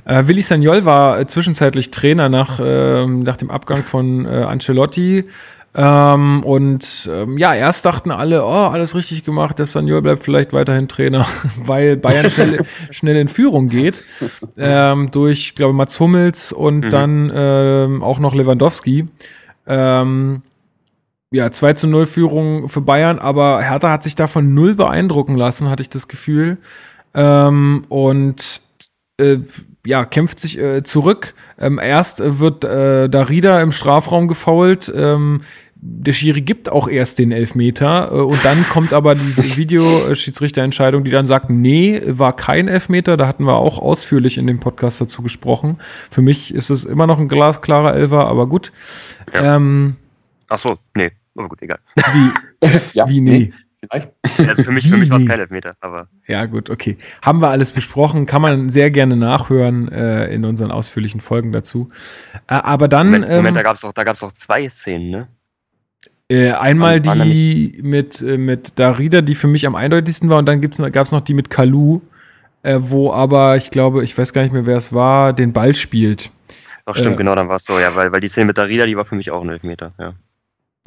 Äh, 0.05 0.27
Willi 0.27 0.41
Sagnol 0.41 0.85
war 0.85 1.19
äh, 1.19 1.25
zwischenzeitlich 1.27 1.89
Trainer 1.91 2.29
nach, 2.29 2.59
äh, 2.59 3.05
nach 3.07 3.37
dem 3.37 3.49
Abgang 3.49 3.83
von 3.83 4.25
äh, 4.25 4.29
Ancelotti. 4.29 5.25
Ähm, 5.75 6.43
und 6.43 7.09
ähm, 7.11 7.37
ja, 7.37 7.53
erst 7.53 7.85
dachten 7.85 8.11
alle, 8.11 8.43
oh, 8.43 8.47
alles 8.47 8.95
richtig 8.95 9.23
gemacht, 9.23 9.59
der 9.59 9.67
Sagnol 9.67 10.01
bleibt 10.01 10.23
vielleicht 10.23 10.51
weiterhin 10.51 10.87
Trainer, 10.87 11.27
weil 11.57 11.95
Bayern 11.97 12.29
schnell, 12.29 12.65
schnell 12.91 13.15
in 13.15 13.27
Führung 13.27 13.69
geht. 13.69 14.03
Ähm, 14.57 15.09
durch, 15.11 15.55
glaube 15.55 15.73
Mats 15.73 15.99
Hummels 15.99 16.51
und 16.51 16.85
mhm. 16.85 16.89
dann 16.89 17.31
ähm, 17.33 18.03
auch 18.03 18.19
noch 18.19 18.33
Lewandowski. 18.33 19.05
Ähm, 19.67 20.41
ja, 21.31 21.51
2 21.51 21.73
zu 21.73 21.87
0 21.87 22.05
Führung 22.05 22.69
für 22.69 22.81
Bayern, 22.81 23.19
aber 23.19 23.61
Hertha 23.61 23.91
hat 23.91 24.03
sich 24.03 24.15
davon 24.15 24.53
null 24.53 24.75
beeindrucken 24.75 25.35
lassen, 25.35 25.69
hatte 25.69 25.81
ich 25.81 25.89
das 25.89 26.07
Gefühl. 26.07 26.57
Ähm, 27.13 27.85
und 27.89 28.61
äh, 29.17 29.37
ja, 29.85 30.05
kämpft 30.05 30.39
sich 30.39 30.57
äh, 30.59 30.83
zurück. 30.83 31.35
Ähm, 31.59 31.79
erst 31.81 32.21
wird 32.39 32.63
äh, 32.63 33.09
Darida 33.09 33.61
im 33.61 33.71
Strafraum 33.71 34.27
gefault. 34.27 34.91
Ähm, 34.95 35.41
der 35.81 36.11
Schiri 36.11 36.41
gibt 36.41 36.69
auch 36.69 36.89
erst 36.89 37.19
den 37.19 37.31
Elfmeter 37.31 38.11
äh, 38.11 38.15
und 38.15 38.43
dann 38.43 38.67
kommt 38.67 38.93
aber 38.93 39.15
die 39.15 39.37
Videoschiedsrichterentscheidung, 39.57 41.03
die 41.03 41.11
dann 41.11 41.27
sagt, 41.27 41.49
nee, 41.49 42.01
war 42.05 42.35
kein 42.35 42.67
Elfmeter. 42.67 43.17
Da 43.17 43.27
hatten 43.27 43.45
wir 43.45 43.55
auch 43.55 43.79
ausführlich 43.79 44.37
in 44.37 44.47
dem 44.47 44.59
Podcast 44.59 44.99
dazu 44.99 45.21
gesprochen. 45.21 45.77
Für 46.09 46.21
mich 46.21 46.53
ist 46.53 46.69
es 46.69 46.85
immer 46.85 47.07
noch 47.07 47.19
ein 47.19 47.29
glasklarer 47.29 47.93
Elfer, 47.93 48.27
aber 48.27 48.47
gut. 48.47 48.71
Ja. 49.33 49.55
Ähm, 49.55 49.95
Ach 50.49 50.57
so, 50.57 50.79
nee. 50.95 51.11
Aber 51.35 51.49
gut, 51.49 51.61
egal. 51.61 51.79
Wie? 51.95 52.67
ja, 52.93 53.07
Wie 53.07 53.21
nee? 53.21 53.39
nee? 53.39 53.53
Vielleicht. 53.79 54.11
Also 54.49 54.63
für 54.63 54.71
mich, 54.71 54.89
für 54.89 54.97
mich 54.97 55.09
war 55.09 55.19
es 55.19 55.25
kein 55.25 55.39
Elfmeter, 55.39 55.75
aber. 55.79 56.09
Ja, 56.27 56.45
gut, 56.45 56.69
okay. 56.69 56.97
Haben 57.21 57.41
wir 57.41 57.49
alles 57.49 57.71
besprochen, 57.71 58.25
kann 58.25 58.41
man 58.41 58.69
sehr 58.69 58.91
gerne 58.91 59.15
nachhören 59.15 59.89
äh, 59.89 60.27
in 60.33 60.43
unseren 60.43 60.71
ausführlichen 60.71 61.21
Folgen 61.21 61.51
dazu. 61.51 61.89
Äh, 62.47 62.55
aber 62.55 62.87
dann. 62.87 63.07
Moment, 63.07 63.29
Moment 63.29 63.47
ähm, 63.47 63.53
da 63.53 63.63
gab 63.63 63.75
es 63.75 63.81
doch, 63.81 63.93
doch 63.93 64.31
zwei 64.33 64.67
Szenen, 64.69 65.09
ne? 65.09 65.27
Äh, 66.31 66.51
einmal 66.51 67.01
die 67.01 67.79
mit, 67.81 68.21
äh, 68.21 68.37
mit 68.37 68.77
Darida, 68.77 69.21
die 69.21 69.33
für 69.33 69.47
mich 69.47 69.65
am 69.65 69.75
eindeutigsten 69.75 70.29
war, 70.29 70.37
und 70.37 70.45
dann 70.45 70.61
gab 70.61 71.05
es 71.05 71.11
noch 71.11 71.21
die 71.21 71.33
mit 71.33 71.49
Kalu, 71.49 72.01
äh, 72.61 72.77
wo 72.79 73.11
aber, 73.11 73.55
ich 73.55 73.71
glaube, 73.71 74.03
ich 74.03 74.15
weiß 74.15 74.31
gar 74.33 74.43
nicht 74.43 74.51
mehr, 74.51 74.67
wer 74.67 74.77
es 74.77 74.93
war, 74.93 75.33
den 75.33 75.53
Ball 75.53 75.73
spielt. 75.73 76.29
Doch, 76.85 76.95
stimmt, 76.95 77.15
äh, 77.15 77.17
genau, 77.17 77.33
dann 77.33 77.49
war 77.49 77.55
es 77.55 77.65
so, 77.65 77.79
ja, 77.79 77.95
weil, 77.95 78.11
weil 78.11 78.21
die 78.21 78.27
Szene 78.27 78.45
mit 78.45 78.59
Darida, 78.59 78.85
die 78.85 78.95
war 78.95 79.05
für 79.05 79.15
mich 79.15 79.31
auch 79.31 79.41
ein 79.41 79.49
Elfmeter, 79.49 79.93
ja. 79.97 80.13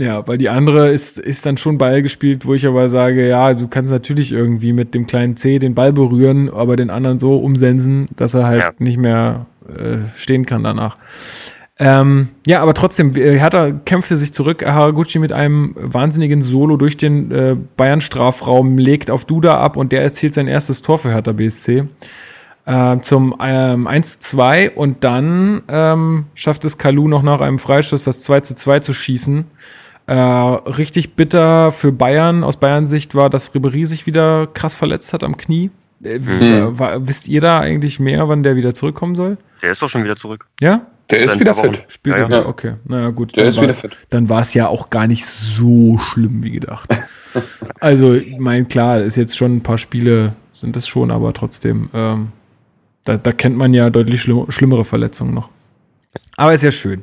Ja, 0.03 0.27
weil 0.27 0.37
die 0.37 0.49
andere 0.49 0.91
ist, 0.91 1.17
ist 1.17 1.47
dann 1.47 1.57
schon 1.57 1.79
Ball 1.79 2.03
gespielt, 2.03 2.45
wo 2.45 2.55
ich 2.55 2.67
aber 2.67 2.88
sage, 2.88 3.29
ja, 3.29 3.55
du 3.55 3.69
kannst 3.69 3.93
natürlich 3.93 4.33
irgendwie 4.33 4.73
mit 4.73 4.95
dem 4.95 5.07
kleinen 5.07 5.37
C 5.37 5.61
den 5.61 5.77
Ball 5.77 5.93
berühren, 5.93 6.51
aber 6.51 6.75
den 6.75 6.91
anderen 6.91 7.21
so 7.21 7.38
umsensen, 7.38 8.09
dass 8.17 8.35
er 8.35 8.45
halt 8.45 8.61
ja. 8.62 8.71
nicht 8.81 8.99
mehr 8.99 9.47
äh, 9.69 10.09
stehen 10.17 10.45
kann 10.45 10.65
danach. 10.65 10.97
Ähm, 11.79 12.31
ja, 12.49 12.61
aber 12.61 12.75
trotzdem, 12.75 13.15
äh, 13.15 13.38
Hertha 13.38 13.71
kämpfte 13.71 14.17
sich 14.17 14.33
zurück. 14.33 14.67
Haraguchi 14.67 15.21
mit 15.21 15.33
einem 15.33 15.77
wahnsinnigen 15.77 16.43
Solo 16.43 16.77
durch 16.77 16.97
den 16.97 17.31
äh, 17.31 17.57
Bayern-Strafraum 17.77 18.79
legt 18.79 19.09
auf 19.09 19.25
Duda 19.25 19.59
ab 19.59 19.77
und 19.77 19.93
der 19.93 20.03
erzielt 20.03 20.35
sein 20.35 20.49
erstes 20.49 20.83
Tor 20.83 20.99
für 20.99 21.11
Hertha 21.11 21.31
BSC. 21.31 21.85
Äh, 22.67 23.01
zum 23.03 23.37
ähm, 23.41 23.87
1 23.87 24.19
zu 24.19 24.37
2 24.37 24.73
und 24.73 25.05
dann 25.05 25.62
ähm, 25.69 26.25
schafft 26.35 26.65
es 26.65 26.77
Kalu 26.77 27.07
noch 27.07 27.23
nach 27.23 27.41
einem 27.41 27.61
Freischuss 27.61 28.03
das 28.03 28.23
2 28.23 28.41
zu 28.41 28.57
2 28.57 28.81
zu 28.81 28.93
schießen. 28.93 29.45
Äh, 30.07 30.15
richtig 30.15 31.15
bitter 31.15 31.71
für 31.71 31.93
Bayern, 31.93 32.45
aus 32.45 32.57
Bayern 32.57 32.87
Sicht 32.87 33.15
war, 33.15 33.31
dass 33.31 33.55
Ribery 33.55 33.85
sich 33.85 34.07
wieder 34.07 34.49
krass 34.49 34.75
verletzt 34.75 35.12
hat 35.12 35.23
am 35.23 35.37
Knie. 35.37 35.71
Äh, 36.03 36.19
mhm. 36.19 36.79
war, 36.79 37.07
wisst 37.07 37.29
ihr 37.29 37.41
da 37.41 37.61
eigentlich 37.61 38.01
mehr, 38.01 38.29
wann 38.29 38.43
der 38.43 38.57
wieder 38.57 38.75
zurückkommen 38.75 39.15
soll? 39.15 39.38
Der 39.62 39.71
ist 39.71 39.81
doch 39.81 39.88
schon 39.88 40.03
wieder 40.03 40.17
zurück. 40.17 40.47
Ja? 40.61 40.87
Der 41.11 41.21
ist 41.21 41.38
wieder 41.38 41.55
fit. 41.55 41.85
Spielt 41.88 42.19
ja, 42.19 42.29
ja. 42.29 42.47
Okay, 42.47 42.75
naja 42.85 43.11
gut. 43.11 43.37
Der 43.37 43.45
ist 43.47 43.57
war, 43.57 43.65
wieder 43.65 43.75
fit. 43.75 43.93
Dann 44.11 44.29
war 44.29 44.41
es 44.41 44.55
ja 44.55 44.69
auch 44.69 44.91
gar 44.91 45.07
nicht 45.07 45.27
so 45.27 45.99
schlimm 45.99 46.43
wie 46.43 46.53
gedacht. 46.53 46.88
also, 47.81 48.15
ich 48.15 48.38
meine, 48.38 48.65
klar, 48.65 49.01
ist 49.01 49.17
jetzt 49.17 49.37
schon 49.37 49.57
ein 49.57 49.61
paar 49.62 49.79
Spiele, 49.79 50.35
sind 50.53 50.75
das 50.75 50.88
schon, 50.88 51.11
aber 51.11 51.35
trotzdem, 51.35 51.91
ähm, 51.93 52.29
da, 53.05 53.19
da 53.19 53.33
kennt 53.33 53.57
man 53.57 53.75
ja 53.75 53.91
deutlich 53.91 54.23
schlimm, 54.23 54.51
schlimmere 54.51 54.85
Verletzungen 54.85 55.35
noch. 55.35 55.51
Aber 56.37 56.55
ist 56.55 56.62
ja 56.62 56.73
schön. 56.73 57.03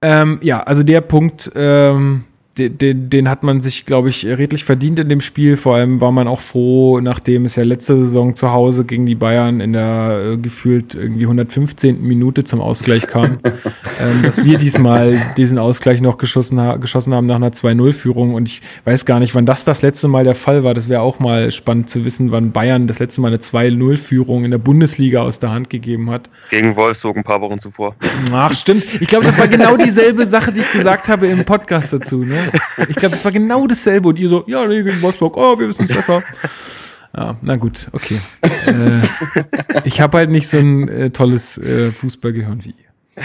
Ähm, 0.00 0.38
ja, 0.42 0.60
also 0.60 0.82
der 0.82 1.00
Punkt, 1.00 1.50
ähm, 1.54 2.24
den, 2.58 3.10
den, 3.10 3.28
hat 3.28 3.42
man 3.42 3.60
sich, 3.60 3.86
glaube 3.86 4.08
ich, 4.08 4.26
redlich 4.26 4.64
verdient 4.64 4.98
in 4.98 5.08
dem 5.08 5.20
Spiel. 5.20 5.56
Vor 5.56 5.76
allem 5.76 6.00
war 6.00 6.12
man 6.12 6.28
auch 6.28 6.40
froh, 6.40 7.00
nachdem 7.00 7.44
es 7.44 7.56
ja 7.56 7.62
letzte 7.62 7.96
Saison 7.96 8.34
zu 8.34 8.52
Hause 8.52 8.84
gegen 8.84 9.06
die 9.06 9.14
Bayern 9.14 9.60
in 9.60 9.72
der 9.72 10.32
äh, 10.32 10.36
gefühlt 10.36 10.94
irgendwie 10.94 11.24
115. 11.24 12.02
Minute 12.02 12.44
zum 12.44 12.60
Ausgleich 12.60 13.06
kam, 13.06 13.38
ähm, 14.00 14.22
dass 14.22 14.44
wir 14.44 14.58
diesmal 14.58 15.20
diesen 15.36 15.58
Ausgleich 15.58 16.00
noch 16.00 16.18
geschossen, 16.18 16.60
ha 16.60 16.76
geschossen 16.76 17.14
haben 17.14 17.26
nach 17.26 17.36
einer 17.36 17.50
2-0-Führung. 17.50 18.34
Und 18.34 18.48
ich 18.48 18.60
weiß 18.84 19.04
gar 19.04 19.20
nicht, 19.20 19.34
wann 19.34 19.46
das 19.46 19.64
das 19.64 19.82
letzte 19.82 20.08
Mal 20.08 20.24
der 20.24 20.34
Fall 20.34 20.64
war. 20.64 20.74
Das 20.74 20.88
wäre 20.88 21.02
auch 21.02 21.18
mal 21.20 21.50
spannend 21.52 21.90
zu 21.90 22.04
wissen, 22.04 22.32
wann 22.32 22.52
Bayern 22.52 22.86
das 22.86 22.98
letzte 22.98 23.20
Mal 23.20 23.28
eine 23.28 23.38
2-0-Führung 23.38 24.44
in 24.44 24.50
der 24.50 24.58
Bundesliga 24.58 25.22
aus 25.22 25.38
der 25.38 25.52
Hand 25.52 25.70
gegeben 25.70 26.10
hat. 26.10 26.28
Gegen 26.50 26.76
Wolfsburg 26.76 27.16
ein 27.16 27.24
paar 27.24 27.40
Wochen 27.40 27.58
zuvor. 27.58 27.94
Ach, 28.32 28.52
stimmt. 28.52 28.84
Ich 29.00 29.08
glaube, 29.08 29.24
das 29.24 29.38
war 29.38 29.48
genau 29.48 29.76
dieselbe 29.76 30.26
Sache, 30.26 30.52
die 30.52 30.60
ich 30.60 30.70
gesagt 30.70 31.08
habe 31.08 31.26
im 31.26 31.44
Podcast 31.44 31.92
dazu. 31.92 32.24
Ne? 32.24 32.47
Ich 32.88 32.96
glaube, 32.96 33.12
das 33.12 33.24
war 33.24 33.32
genau 33.32 33.66
dasselbe. 33.66 34.08
Und 34.08 34.18
ihr 34.18 34.28
so, 34.28 34.44
ja, 34.46 34.66
nee, 34.66 34.82
gegen 34.82 35.02
Wolfsburg, 35.02 35.36
oh, 35.36 35.58
wir 35.58 35.68
wissen 35.68 35.86
es 35.88 35.94
besser. 35.94 36.22
Ja, 37.16 37.36
na 37.42 37.56
gut, 37.56 37.88
okay. 37.92 38.20
Äh, 38.42 39.00
ich 39.84 40.00
habe 40.00 40.18
halt 40.18 40.30
nicht 40.30 40.48
so 40.48 40.58
ein 40.58 40.88
äh, 40.88 41.10
tolles 41.10 41.58
äh, 41.58 41.90
Fußballgehirn 41.90 42.64
wie 42.64 42.74
ihr. 42.78 43.24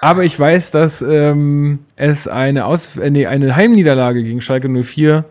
Aber 0.00 0.24
ich 0.24 0.38
weiß, 0.38 0.70
dass 0.70 1.02
ähm, 1.02 1.80
es 1.96 2.28
eine, 2.28 2.66
Aus 2.66 2.96
äh, 2.96 3.10
nee, 3.10 3.26
eine 3.26 3.56
Heimniederlage 3.56 4.22
gegen 4.22 4.40
Schalke 4.40 4.68
04 4.68 5.24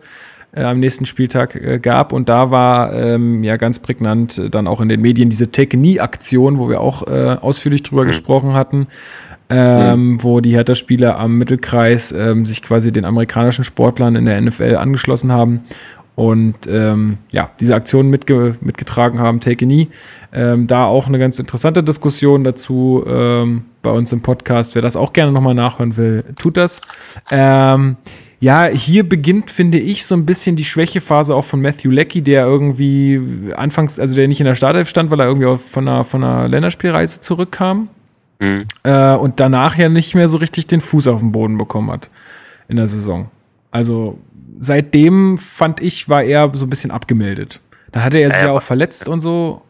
äh, 0.52 0.62
am 0.62 0.80
nächsten 0.80 1.06
Spieltag 1.06 1.54
äh, 1.54 1.78
gab. 1.78 2.12
Und 2.12 2.28
da 2.28 2.50
war 2.50 2.92
ähm, 2.92 3.44
ja 3.44 3.56
ganz 3.56 3.78
prägnant 3.78 4.52
dann 4.52 4.66
auch 4.66 4.80
in 4.80 4.88
den 4.88 5.00
Medien 5.00 5.30
diese 5.30 5.52
Take-Nie-Aktion, 5.52 6.58
wo 6.58 6.68
wir 6.68 6.80
auch 6.80 7.02
ausführlich 7.02 7.82
drüber 7.82 8.04
mhm. 8.04 8.08
gesprochen 8.08 8.54
hatten 8.54 8.88
ähm, 9.50 10.12
mhm. 10.12 10.22
wo 10.22 10.40
die 10.40 10.54
Hertha-Spieler 10.54 11.18
am 11.18 11.38
Mittelkreis 11.38 12.12
ähm, 12.12 12.44
sich 12.44 12.62
quasi 12.62 12.92
den 12.92 13.04
amerikanischen 13.04 13.64
Sportlern 13.64 14.16
in 14.16 14.26
der 14.26 14.40
NFL 14.40 14.76
angeschlossen 14.76 15.32
haben 15.32 15.62
und 16.18 16.66
ähm, 16.68 17.18
ja, 17.30 17.50
diese 17.60 17.76
Aktion 17.76 18.10
mitge 18.10 18.56
mitgetragen 18.60 19.20
haben, 19.20 19.38
Take 19.38 19.64
a 19.64 19.68
Knee. 19.68 19.86
Ähm, 20.32 20.66
da 20.66 20.84
auch 20.84 21.06
eine 21.06 21.16
ganz 21.16 21.38
interessante 21.38 21.84
Diskussion 21.84 22.42
dazu 22.42 23.04
ähm, 23.06 23.66
bei 23.82 23.92
uns 23.92 24.10
im 24.10 24.20
Podcast. 24.20 24.74
Wer 24.74 24.82
das 24.82 24.96
auch 24.96 25.12
gerne 25.12 25.30
nochmal 25.30 25.54
nachhören 25.54 25.96
will, 25.96 26.24
tut 26.34 26.56
das. 26.56 26.80
Ähm, 27.30 27.98
ja, 28.40 28.66
hier 28.66 29.08
beginnt, 29.08 29.52
finde 29.52 29.78
ich, 29.78 30.06
so 30.06 30.16
ein 30.16 30.26
bisschen 30.26 30.56
die 30.56 30.64
Schwächephase 30.64 31.36
auch 31.36 31.44
von 31.44 31.60
Matthew 31.60 31.92
Leckie, 31.92 32.22
der 32.22 32.46
irgendwie 32.46 33.20
anfangs, 33.56 34.00
also 34.00 34.16
der 34.16 34.26
nicht 34.26 34.40
in 34.40 34.46
der 34.46 34.56
Startelf 34.56 34.88
stand, 34.88 35.12
weil 35.12 35.20
er 35.20 35.26
irgendwie 35.26 35.56
von 35.56 35.86
einer, 35.86 36.02
von 36.02 36.24
einer 36.24 36.48
Länderspielreise 36.48 37.20
zurückkam. 37.20 37.90
Mhm. 38.40 38.66
Äh, 38.84 39.14
und 39.14 39.40
danach 39.40 39.76
ja 39.76 39.88
nicht 39.88 40.14
mehr 40.14 40.28
so 40.28 40.38
richtig 40.38 40.66
den 40.66 40.80
Fuß 40.80 41.08
auf 41.08 41.20
den 41.20 41.32
Boden 41.32 41.58
bekommen 41.58 41.90
hat 41.90 42.10
in 42.68 42.76
der 42.76 42.88
Saison. 42.88 43.30
Also 43.70 44.18
seitdem 44.60 45.38
fand 45.38 45.80
ich, 45.80 46.08
war 46.08 46.22
er 46.22 46.50
so 46.54 46.66
ein 46.66 46.70
bisschen 46.70 46.90
abgemeldet. 46.90 47.60
Dann 47.92 48.04
hatte 48.04 48.18
er 48.18 48.30
sich 48.30 48.40
ja, 48.40 48.48
ja 48.48 48.52
auch 48.52 48.62
verletzt 48.62 49.08
und 49.08 49.20
so. 49.20 49.62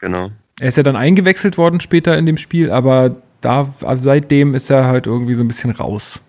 Genau. 0.00 0.30
Er 0.60 0.68
ist 0.68 0.76
ja 0.76 0.82
dann 0.82 0.96
eingewechselt 0.96 1.56
worden 1.56 1.80
später 1.80 2.16
in 2.18 2.26
dem 2.26 2.36
Spiel, 2.36 2.70
aber 2.70 3.16
da 3.40 3.72
also 3.82 4.04
seitdem 4.04 4.54
ist 4.54 4.70
er 4.70 4.86
halt 4.86 5.06
irgendwie 5.06 5.34
so 5.34 5.42
ein 5.42 5.48
bisschen 5.48 5.70
raus. 5.70 6.20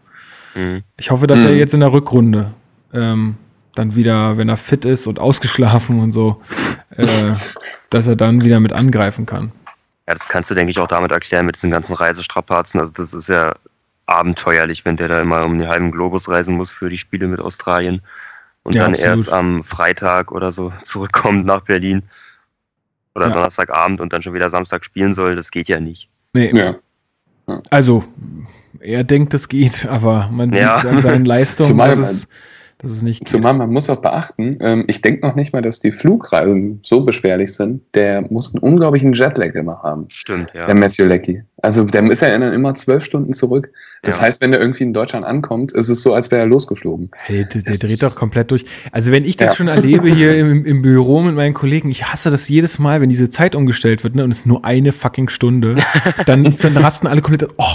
Mhm. 0.55 0.83
Ich 0.97 1.11
hoffe, 1.11 1.27
dass 1.27 1.41
mhm. 1.41 1.47
er 1.47 1.55
jetzt 1.55 1.73
in 1.73 1.81
der 1.81 1.91
Rückrunde 1.91 2.51
ähm, 2.93 3.35
dann 3.75 3.95
wieder, 3.95 4.37
wenn 4.37 4.49
er 4.49 4.57
fit 4.57 4.85
ist 4.85 5.07
und 5.07 5.19
ausgeschlafen 5.19 5.99
und 5.99 6.11
so, 6.11 6.41
äh, 6.95 7.05
dass 7.89 8.07
er 8.07 8.15
dann 8.15 8.43
wieder 8.43 8.59
mit 8.59 8.73
angreifen 8.73 9.25
kann. 9.25 9.51
Ja, 10.11 10.15
das 10.15 10.27
kannst 10.27 10.49
du, 10.51 10.55
denke 10.55 10.71
ich, 10.71 10.79
auch 10.79 10.89
damit 10.89 11.09
erklären 11.13 11.45
mit 11.45 11.55
diesen 11.55 11.71
ganzen 11.71 11.93
Reisestrapazen. 11.93 12.81
Also 12.81 12.91
das 12.91 13.13
ist 13.13 13.29
ja 13.29 13.55
abenteuerlich, 14.07 14.83
wenn 14.83 14.97
der 14.97 15.07
da 15.07 15.21
immer 15.21 15.45
um 15.45 15.57
den 15.57 15.69
halben 15.69 15.89
Globus 15.89 16.27
reisen 16.27 16.55
muss 16.57 16.69
für 16.69 16.89
die 16.89 16.97
Spiele 16.97 17.27
mit 17.27 17.39
Australien 17.39 18.01
und 18.63 18.75
Ja, 18.75 18.83
dann 18.83 18.91
absolut. 18.91 19.17
erst 19.19 19.29
am 19.29 19.63
Freitag 19.63 20.33
oder 20.33 20.51
so 20.51 20.73
zurückkommt 20.83 21.45
nach 21.45 21.61
Berlin 21.61 22.03
oder 23.15 23.27
Ja. 23.27 23.33
Donnerstagabend 23.35 24.01
und 24.01 24.11
dann 24.11 24.21
schon 24.21 24.33
wieder 24.33 24.49
Samstag 24.49 24.83
spielen 24.83 25.13
soll. 25.13 25.37
Das 25.37 25.49
geht 25.49 25.69
ja 25.69 25.79
nicht. 25.79 26.09
Nee, 26.33 26.51
Ja. 26.53 26.75
also 27.69 28.03
er 28.81 29.05
denkt, 29.05 29.33
es 29.33 29.47
geht, 29.47 29.85
aber 29.85 30.27
man 30.29 30.51
Ja. 30.51 30.77
sieht 30.81 30.89
an 30.89 30.99
seinen 30.99 31.23
Leistungen, 31.33 31.69
Zumal 31.69 31.97
dass 32.81 32.91
es, 32.91 33.01
nicht 33.03 33.19
geht. 33.19 33.27
Zumal 33.27 33.53
man 33.53 33.71
muss 33.71 33.89
auch 33.89 34.01
beachten, 34.01 34.57
ähm, 34.61 34.85
ich 34.87 35.01
denke 35.01 35.25
noch 35.25 35.35
nicht 35.35 35.53
mal, 35.53 35.61
dass 35.61 35.79
die 35.79 35.91
Flugreisen 35.91 36.79
so 36.83 37.01
beschwerlich 37.01 37.53
sind. 37.53 37.81
Der 37.93 38.23
muss 38.31 38.53
einen 38.53 38.63
unglaublichen 38.63 39.13
Jetlag 39.13 39.53
immer 39.53 39.81
haben, 39.81 40.05
Stimmt, 40.09 40.51
ja. 40.53 40.65
der 40.65 40.75
Matthew 40.75 41.05
Leckie. 41.05 41.43
Also 41.61 41.83
der 41.85 42.03
ist 42.09 42.21
ja 42.21 42.37
dann 42.37 42.53
immer 42.53 42.73
zwölf 42.75 43.03
Stunden 43.05 43.33
zurück. 43.33 43.69
Das 44.03 44.17
Ja. 44.17 44.23
heißt, 44.23 44.41
wenn 44.41 44.51
er 44.53 44.59
irgendwie 44.59 44.83
in 44.83 44.93
Deutschland 44.93 45.25
ankommt, 45.25 45.71
ist 45.73 45.89
es 45.89 46.01
so, 46.01 46.13
als 46.13 46.31
wäre 46.31 46.41
er 46.41 46.47
losgeflogen. 46.47 47.11
Hey, 47.15 47.45
der, 47.47 47.61
der 47.61 47.77
dreht 47.77 48.01
doch 48.01 48.15
komplett 48.15 48.49
durch. 48.51 48.65
Also 48.91 49.11
wenn 49.11 49.25
ich 49.25 49.37
das 49.37 49.51
Ja. 49.51 49.55
schon 49.57 49.67
erlebe 49.67 50.09
hier 50.13 50.37
im, 50.37 50.65
im 50.65 50.81
Büro 50.81 51.21
mit 51.21 51.35
meinen 51.35 51.53
Kollegen, 51.53 51.89
ich 51.91 52.05
hasse 52.11 52.31
das 52.31 52.47
jedes 52.49 52.79
Mal, 52.79 53.01
wenn 53.01 53.09
diese 53.09 53.29
Zeit 53.29 53.53
umgestellt 53.55 54.03
wird, 54.03 54.15
ne, 54.15 54.23
und 54.23 54.31
es 54.31 54.39
ist 54.39 54.47
nur 54.47 54.65
eine 54.65 54.91
fucking 54.91 55.29
Stunde, 55.29 55.75
dann, 56.25 56.55
dann 56.61 56.77
rasten 56.77 57.07
alle 57.07 57.21
komplett, 57.21 57.51
oh, 57.57 57.65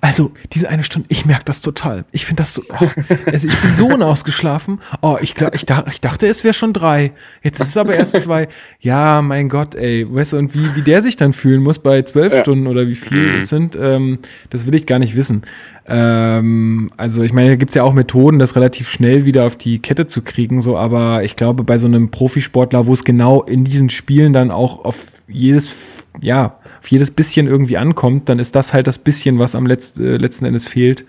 also 0.00 0.32
diese 0.52 0.68
eine 0.70 0.84
Stunde, 0.84 1.06
ich 1.10 1.26
merke 1.26 1.44
das 1.44 1.60
total. 1.60 2.04
Ich 2.12 2.24
finde 2.24 2.42
das 2.42 2.54
so, 2.54 2.62
oh, 2.70 2.88
also 3.26 3.46
ich 3.48 3.60
bin 3.60 3.74
so 3.74 3.86
unausgeschlafen. 3.88 4.80
Oh, 5.02 5.18
ich, 5.20 5.34
glaub, 5.34 5.54
ich, 5.54 5.66
ich 5.92 6.00
dachte, 6.00 6.26
es 6.26 6.44
wäre 6.44 6.54
schon 6.54 6.72
drei. 6.72 7.12
Jetzt 7.42 7.60
ist 7.60 7.68
es 7.68 7.76
aber 7.76 7.94
erst 7.94 8.20
zwei. 8.22 8.48
Ja, 8.80 9.20
mein 9.20 9.48
Gott, 9.50 9.74
ey, 9.74 10.06
weißt 10.08 10.32
du, 10.32 10.38
und 10.38 10.54
wie, 10.54 10.74
wie 10.76 10.82
der 10.82 11.02
sich 11.02 11.16
dann 11.16 11.32
fühlen 11.34 11.62
muss 11.62 11.78
bei 11.78 12.02
zwölf 12.02 12.32
Ja. 12.32 12.40
Stunden 12.40 12.66
oder 12.68 12.86
wie 12.88 12.94
viel 12.94 13.31
Mhm. 13.32 13.38
es 13.38 13.48
sind, 13.48 13.78
ähm, 13.80 14.18
das 14.50 14.66
will 14.66 14.74
ich 14.74 14.86
gar 14.86 14.98
nicht 14.98 15.16
wissen. 15.16 15.42
Ähm, 15.86 16.88
also 16.96 17.22
ich 17.22 17.32
meine, 17.32 17.50
da 17.50 17.56
gibt's 17.56 17.74
ja 17.74 17.82
auch 17.82 17.92
Methoden, 17.92 18.38
das 18.38 18.56
relativ 18.56 18.88
schnell 18.88 19.24
wieder 19.24 19.44
auf 19.44 19.56
die 19.56 19.80
Kette 19.80 20.06
zu 20.06 20.22
kriegen, 20.22 20.62
so, 20.62 20.76
aber 20.76 21.24
ich 21.24 21.36
glaube, 21.36 21.64
bei 21.64 21.78
so 21.78 21.86
einem 21.86 22.10
Profisportler, 22.10 22.86
wo 22.86 22.92
es 22.92 23.04
genau 23.04 23.42
in 23.42 23.64
diesen 23.64 23.90
Spielen 23.90 24.32
dann 24.32 24.50
auch 24.50 24.84
auf 24.84 25.22
jedes, 25.28 26.04
ja, 26.20 26.58
auf 26.80 26.88
jedes 26.88 27.10
bisschen 27.10 27.46
irgendwie 27.46 27.76
ankommt, 27.76 28.28
dann 28.28 28.38
ist 28.38 28.54
das 28.54 28.74
halt 28.74 28.86
das 28.86 28.98
bisschen, 28.98 29.38
was 29.38 29.54
am 29.54 29.66
letzt, 29.66 29.98
äh, 29.98 30.16
letzten 30.16 30.44
Endes 30.44 30.66
fehlt. 30.66 31.04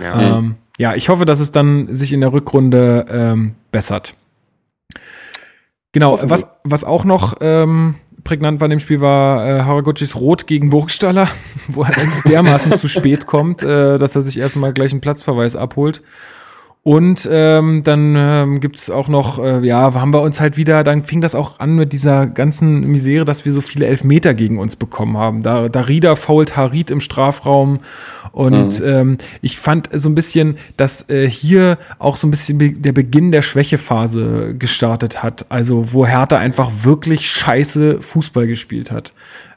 ja. 0.00 0.38
Ähm, 0.38 0.56
ja, 0.80 0.94
ich 0.94 1.10
hoffe, 1.10 1.26
dass 1.26 1.40
es 1.40 1.52
dann 1.52 1.94
sich 1.94 2.10
in 2.14 2.22
der 2.22 2.32
Rückrunde 2.32 3.04
ähm, 3.10 3.54
bessert. 3.70 4.14
Genau, 5.92 6.18
was, 6.22 6.46
was 6.64 6.84
auch 6.84 7.04
noch 7.04 7.36
ähm, 7.42 7.96
prägnant 8.24 8.60
war 8.60 8.66
in 8.66 8.70
dem 8.70 8.80
Spiel 8.80 9.00
war 9.00 9.46
äh, 9.46 9.62
Haraguchis 9.62 10.16
Rot 10.16 10.46
gegen 10.46 10.70
Burgstaller, 10.70 11.28
wo 11.68 11.82
er 11.82 11.92
dermaßen 12.28 12.76
zu 12.76 12.88
spät 12.88 13.26
kommt, 13.26 13.62
äh, 13.62 13.98
dass 13.98 14.14
er 14.14 14.22
sich 14.22 14.38
erstmal 14.38 14.72
gleich 14.72 14.92
einen 14.92 15.00
Platzverweis 15.00 15.56
abholt. 15.56 16.02
Und 16.82 17.28
ähm, 17.30 17.82
dann 17.84 18.14
ähm, 18.16 18.60
gibt's 18.60 18.88
auch 18.88 19.08
noch, 19.08 19.38
äh, 19.38 19.60
ja, 19.66 19.92
haben 19.92 20.14
wir 20.14 20.22
uns 20.22 20.40
halt 20.40 20.56
wieder, 20.56 20.82
dann 20.82 21.04
fing 21.04 21.20
das 21.20 21.34
auch 21.34 21.60
an 21.60 21.76
mit 21.76 21.92
dieser 21.92 22.26
ganzen 22.26 22.80
Misere, 22.80 23.26
dass 23.26 23.44
wir 23.44 23.52
so 23.52 23.60
viele 23.60 23.86
Elfmeter 23.86 24.32
gegen 24.32 24.58
uns 24.58 24.76
bekommen 24.76 25.18
haben. 25.18 25.42
Da, 25.42 25.68
da 25.68 25.82
Rieder 25.82 26.16
fault 26.16 26.56
Harit 26.56 26.90
im 26.90 27.02
Strafraum 27.02 27.80
und 28.32 28.80
ähm, 28.84 29.18
ich 29.42 29.58
fand 29.58 29.90
so 29.92 30.08
ein 30.08 30.14
bisschen, 30.14 30.56
dass 30.76 31.08
äh, 31.10 31.28
hier 31.28 31.78
auch 31.98 32.16
so 32.16 32.26
ein 32.26 32.30
bisschen 32.30 32.58
be 32.58 32.72
der 32.72 32.92
Beginn 32.92 33.32
der 33.32 33.42
Schwächephase 33.42 34.54
gestartet 34.58 35.22
hat. 35.22 35.46
Also 35.48 35.92
wo 35.92 36.06
Hertha 36.06 36.38
einfach 36.38 36.70
wirklich 36.82 37.28
scheiße 37.30 38.00
Fußball 38.00 38.46
gespielt 38.46 38.90
hat. 38.90 39.12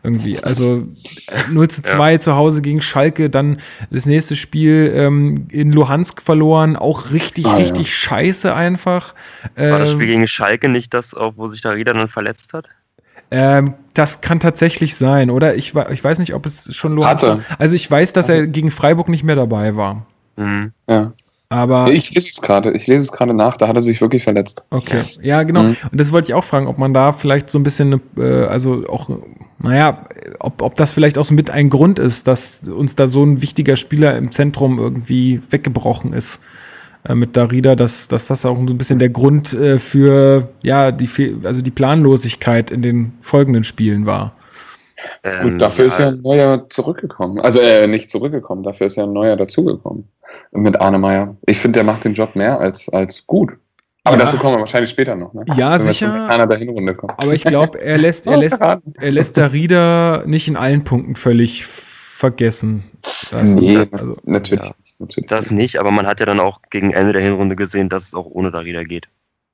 Irgendwie. 0.05 0.37
Also 0.43 0.79
äh, 1.27 1.49
0 1.49 1.69
zu 1.69 1.81
2 1.81 2.17
zu 2.17 2.35
Hause 2.35 2.61
gegen 2.61 2.81
Schalke, 2.81 3.29
dann 3.29 3.57
das 3.89 4.05
nächste 4.05 4.35
Spiel 4.35 4.91
ähm, 4.93 5.47
in 5.49 5.71
Luhansk 5.71 6.21
verloren, 6.21 6.75
auch 6.75 7.11
richtig, 7.11 7.45
Ah, 7.45 7.51
ja. 7.51 7.55
richtig 7.57 7.95
scheiße 7.95 8.53
einfach. 8.53 9.15
War 9.55 9.79
das 9.79 9.89
Ähm, 9.91 9.95
Spiel 9.95 10.07
gegen 10.07 10.27
Schalke 10.27 10.67
nicht 10.67 10.93
das, 10.93 11.13
auch, 11.13 11.33
wo 11.37 11.47
sich 11.47 11.61
da 11.61 11.69
Rieder 11.71 11.93
dann 11.93 12.09
verletzt 12.09 12.53
hat? 12.53 12.67
Ähm, 13.31 13.75
das 13.93 14.21
kann 14.21 14.39
tatsächlich 14.39 14.95
sein, 14.95 15.29
oder? 15.29 15.55
Ich, 15.55 15.73
ich 15.91 16.03
weiß 16.03 16.19
nicht, 16.19 16.33
ob 16.33 16.45
es 16.45 16.75
schon 16.75 16.93
Luhansk 16.95 17.25
Hatte. 17.25 17.37
war. 17.49 17.59
Also 17.59 17.75
ich 17.75 17.89
weiß, 17.89 18.11
dass 18.13 18.27
er 18.29 18.45
gegen 18.47 18.71
Freiburg 18.71 19.07
nicht 19.09 19.23
mehr 19.23 19.35
dabei 19.37 19.75
war. 19.75 20.05
Mhm. 20.35 20.73
Ja. 20.89 21.13
Aber 21.53 21.91
Ich 21.91 22.09
lese 22.15 22.29
es 22.29 22.41
gerade, 22.41 22.71
ich 22.71 22.87
lese 22.87 23.03
es 23.03 23.11
gerade 23.11 23.35
nach, 23.35 23.57
da 23.57 23.67
hat 23.67 23.75
er 23.75 23.81
sich 23.81 24.01
wirklich 24.01 24.23
verletzt. 24.23 24.65
okay, 24.71 25.03
ja 25.21 25.43
genau. 25.43 25.63
Mhm. 25.63 25.77
Und 25.91 25.99
das 25.99 26.11
wollte 26.11 26.29
ich 26.29 26.33
auch 26.33 26.43
fragen, 26.43 26.65
ob 26.65 26.79
man 26.79 26.95
da 26.95 27.11
vielleicht 27.11 27.51
so 27.51 27.59
ein 27.59 27.63
bisschen, 27.63 28.01
äh, 28.17 28.45
also 28.45 28.83
auch, 28.89 29.07
naja, 29.59 30.05
ob, 30.39 30.63
ob 30.63 30.73
das 30.75 30.91
vielleicht 30.91 31.19
auch 31.19 31.25
so 31.25 31.35
mit 31.35 31.51
ein 31.51 31.69
Grund 31.69 31.99
ist, 31.99 32.27
dass 32.27 32.67
uns 32.67 32.95
da 32.95 33.05
so 33.05 33.23
ein 33.23 33.43
wichtiger 33.43 33.75
Spieler 33.75 34.17
im 34.17 34.31
Zentrum 34.31 34.79
irgendwie 34.79 35.41
weggebrochen 35.51 36.11
ist. 36.13 36.39
Äh, 37.05 37.13
mit 37.13 37.37
Darida, 37.37 37.75
dass, 37.75 38.07
dass 38.07 38.25
das 38.25 38.47
auch 38.47 38.55
so 38.55 38.73
ein 38.73 38.77
bisschen 38.77 38.97
der 38.97 39.09
Grund 39.09 39.53
äh, 39.53 39.77
für 39.77 40.49
ja 40.63 40.91
die 40.91 41.07
also 41.43 41.61
die 41.61 41.71
Planlosigkeit 41.71 42.71
in 42.71 42.81
den 42.81 43.13
folgenden 43.21 43.63
Spielen 43.63 44.07
war. 44.07 44.33
Ähm, 45.23 45.51
Gut, 45.51 45.61
dafür 45.61 45.85
ist 45.85 45.99
ja 45.99 46.07
ein 46.07 46.21
neuer 46.21 46.67
zurückgekommen. 46.69 47.39
Also 47.41 47.59
äh, 47.59 47.85
nicht 47.87 48.09
zurückgekommen, 48.09 48.63
dafür 48.63 48.87
ist 48.87 48.95
ja 48.95 49.03
ein 49.03 49.13
neuer 49.13 49.35
dazugekommen. 49.35 50.07
Mit 50.51 50.79
Arne 50.79 50.99
Meyer. 50.99 51.35
Ich 51.45 51.59
finde, 51.59 51.77
der 51.77 51.83
macht 51.83 52.05
den 52.05 52.13
Job 52.13 52.35
mehr 52.35 52.59
als, 52.59 52.89
als 52.89 53.25
gut. 53.27 53.53
Aber 54.05 54.17
Ja. 54.17 54.25
dazu 54.25 54.37
kommen 54.37 54.55
wir 54.55 54.59
wahrscheinlich 54.59 54.89
später 54.89 55.15
noch, 55.15 55.33
ne? 55.33 55.45
Ja, 55.55 55.71
Wenn 55.73 55.79
sicher. 55.79 56.25
Kleiner 56.25 56.45
der 56.47 56.57
Hinrunde 56.57 56.93
kommen. 56.93 57.13
Aber 57.17 57.33
ich 57.33 57.43
glaube, 57.45 57.79
er 57.81 57.97
lässt, 57.97 58.27
er 58.27 58.37
lässt, 58.37 58.61
er 58.61 58.81
lässt 59.11 59.37
der 59.37 59.53
Rieder 59.53 60.23
nicht 60.25 60.47
in 60.47 60.57
allen 60.57 60.83
Punkten 60.83 61.15
völlig 61.15 61.65
vergessen. 61.65 62.83
Das, 63.31 63.55
nee, 63.55 63.77
also, 63.91 64.13
natürlich 64.25 64.65
ja. 64.65 64.71
Natürlich 64.99 65.29
Das 65.29 65.51
nicht. 65.51 65.57
nicht, 65.57 65.79
aber 65.79 65.91
man 65.91 66.05
hat 66.07 66.19
ja 66.19 66.25
dann 66.25 66.39
auch 66.39 66.61
gegen 66.69 66.91
Ende 66.93 67.13
der 67.13 67.21
Hinrunde 67.21 67.55
gesehen, 67.55 67.89
dass 67.89 68.03
es 68.03 68.13
auch 68.13 68.25
ohne 68.25 68.51
Darida 68.51 68.83
geht. 68.83 69.07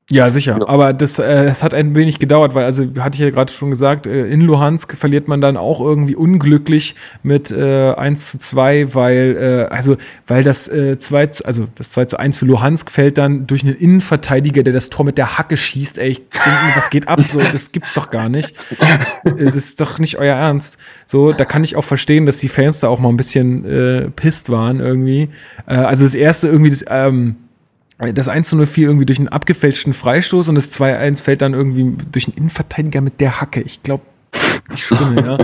Ja, 0.10 0.32
sicher. 0.32 0.58
Ja. 0.60 0.68
Aber 0.68 0.92
das, 0.94 1.20
äh, 1.20 1.46
es 1.46 1.62
hat 1.62 1.74
ein 1.74 1.94
wenig 1.94 2.18
gedauert, 2.18 2.56
weil, 2.56 2.66
also 2.66 2.84
hatte 3.00 3.16
ich 3.16 3.22
ja 3.22 3.30
gerade 3.30 3.54
schon 3.54 3.70
gesagt, 3.70 4.08
äh, 4.08 4.28
in 4.28 4.42
Luhansk 4.42 4.96
verliert 4.98 5.28
man 5.28 5.40
dann 5.40 5.56
auch 5.56 5.80
irgendwie 5.80 6.16
unglücklich 6.16 6.96
mit 7.22 7.52
äh, 7.52 7.94
1 7.94 8.32
zu 8.32 8.38
2, 8.40 8.96
weil, 8.96 9.68
äh, 9.70 9.74
also, 9.74 9.98
weil 10.26 10.44
das 10.44 10.68
äh, 10.68 10.98
2 10.98 11.28
zu, 11.28 11.46
also 11.46 11.68
das 11.76 11.92
2 11.92 12.06
zu 12.06 12.20
1 12.20 12.38
für 12.40 12.46
Luhansk 12.46 12.90
fällt 12.90 13.20
dann 13.20 13.46
durch 13.46 13.64
einen 13.64 13.76
Innenverteidiger, 13.76 14.64
der 14.64 14.74
das 14.74 14.90
Tor 14.90 15.06
mit 15.06 15.18
der 15.20 15.38
Hacke 15.38 15.58
schießt. 15.58 16.00
Ey, 16.00 16.10
ich 16.10 16.18
denke 16.18 16.76
was 16.76 16.90
geht 16.90 17.08
ab? 17.08 17.20
So, 17.30 17.40
das 17.40 17.72
gibt's 17.72 17.94
doch 17.94 18.10
gar 18.10 18.30
nicht. 18.30 18.56
Äh, 19.24 19.46
das 19.46 19.56
ist 19.56 19.80
doch 19.80 20.00
nicht 20.00 20.18
euer 20.18 20.36
Ernst. 20.36 20.78
So, 21.06 21.34
da 21.34 21.46
kann 21.46 21.64
ich 21.64 21.76
auch 21.76 21.84
verstehen, 21.84 22.26
dass 22.26 22.38
die 22.38 22.50
Fans 22.50 22.80
da 22.80 22.88
auch 22.88 23.00
mal 23.00 23.10
ein 23.10 23.18
bisschen 23.18 23.66
äh, 23.66 24.10
pisst 24.10 24.50
waren 24.50 24.80
irgendwie. 24.80 25.30
Äh, 25.68 25.76
also 25.76 26.04
das 26.04 26.16
erste 26.16 26.48
irgendwie 26.48 26.72
das, 26.72 26.84
ähm, 26.90 27.36
das 28.00 28.30
1 28.30 28.48
zu 28.48 28.56
0 28.56 28.66
fiel 28.66 28.86
irgendwie 28.86 29.06
durch 29.06 29.20
einen 29.20 29.28
abgefälschten 29.28 29.94
Freistoß 29.94 30.48
und 30.48 30.56
das 30.56 30.72
2-1 30.72 31.22
fällt 31.22 31.42
dann 31.42 31.54
irgendwie 31.54 31.96
durch 32.12 32.28
einen 32.28 32.38
Innenverteidiger 32.38 33.02
mit 33.02 33.20
der 33.20 33.42
Hacke. 33.42 33.62
Ich 33.62 33.84
glaube, 33.84 34.04
ich 34.74 34.86
spinne, 34.86 35.26
ja. 35.26 35.38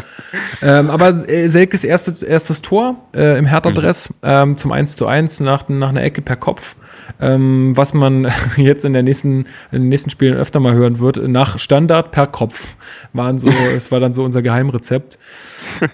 ähm, 0.61 0.89
aber 0.89 1.29
äh, 1.29 1.47
Selkes 1.47 1.83
erstes, 1.83 2.23
erstes 2.23 2.61
Tor 2.61 2.95
äh, 3.15 3.37
im 3.37 3.45
Hertha-Dress 3.45 4.13
ähm, 4.23 4.57
zum 4.57 4.71
1 4.71 4.95
zu 4.95 5.07
1 5.07 5.39
nach, 5.41 5.67
nach 5.69 5.89
einer 5.89 6.03
Ecke 6.03 6.21
per 6.21 6.35
Kopf. 6.35 6.75
Ähm, 7.19 7.71
was 7.75 7.93
man 7.93 8.27
jetzt 8.57 8.83
in, 8.83 8.93
der 8.93 9.03
nächsten, 9.03 9.45
in 9.71 9.83
den 9.83 9.89
nächsten 9.89 10.09
Spielen 10.09 10.35
öfter 10.35 10.59
mal 10.59 10.73
hören 10.73 10.99
wird, 10.99 11.17
nach 11.27 11.59
Standard 11.59 12.11
per 12.11 12.27
Kopf 12.27 12.75
waren 13.13 13.39
so, 13.39 13.49
es 13.75 13.91
war 13.91 13.99
dann 13.99 14.13
so 14.13 14.23
unser 14.23 14.41
Geheimrezept. 14.41 15.17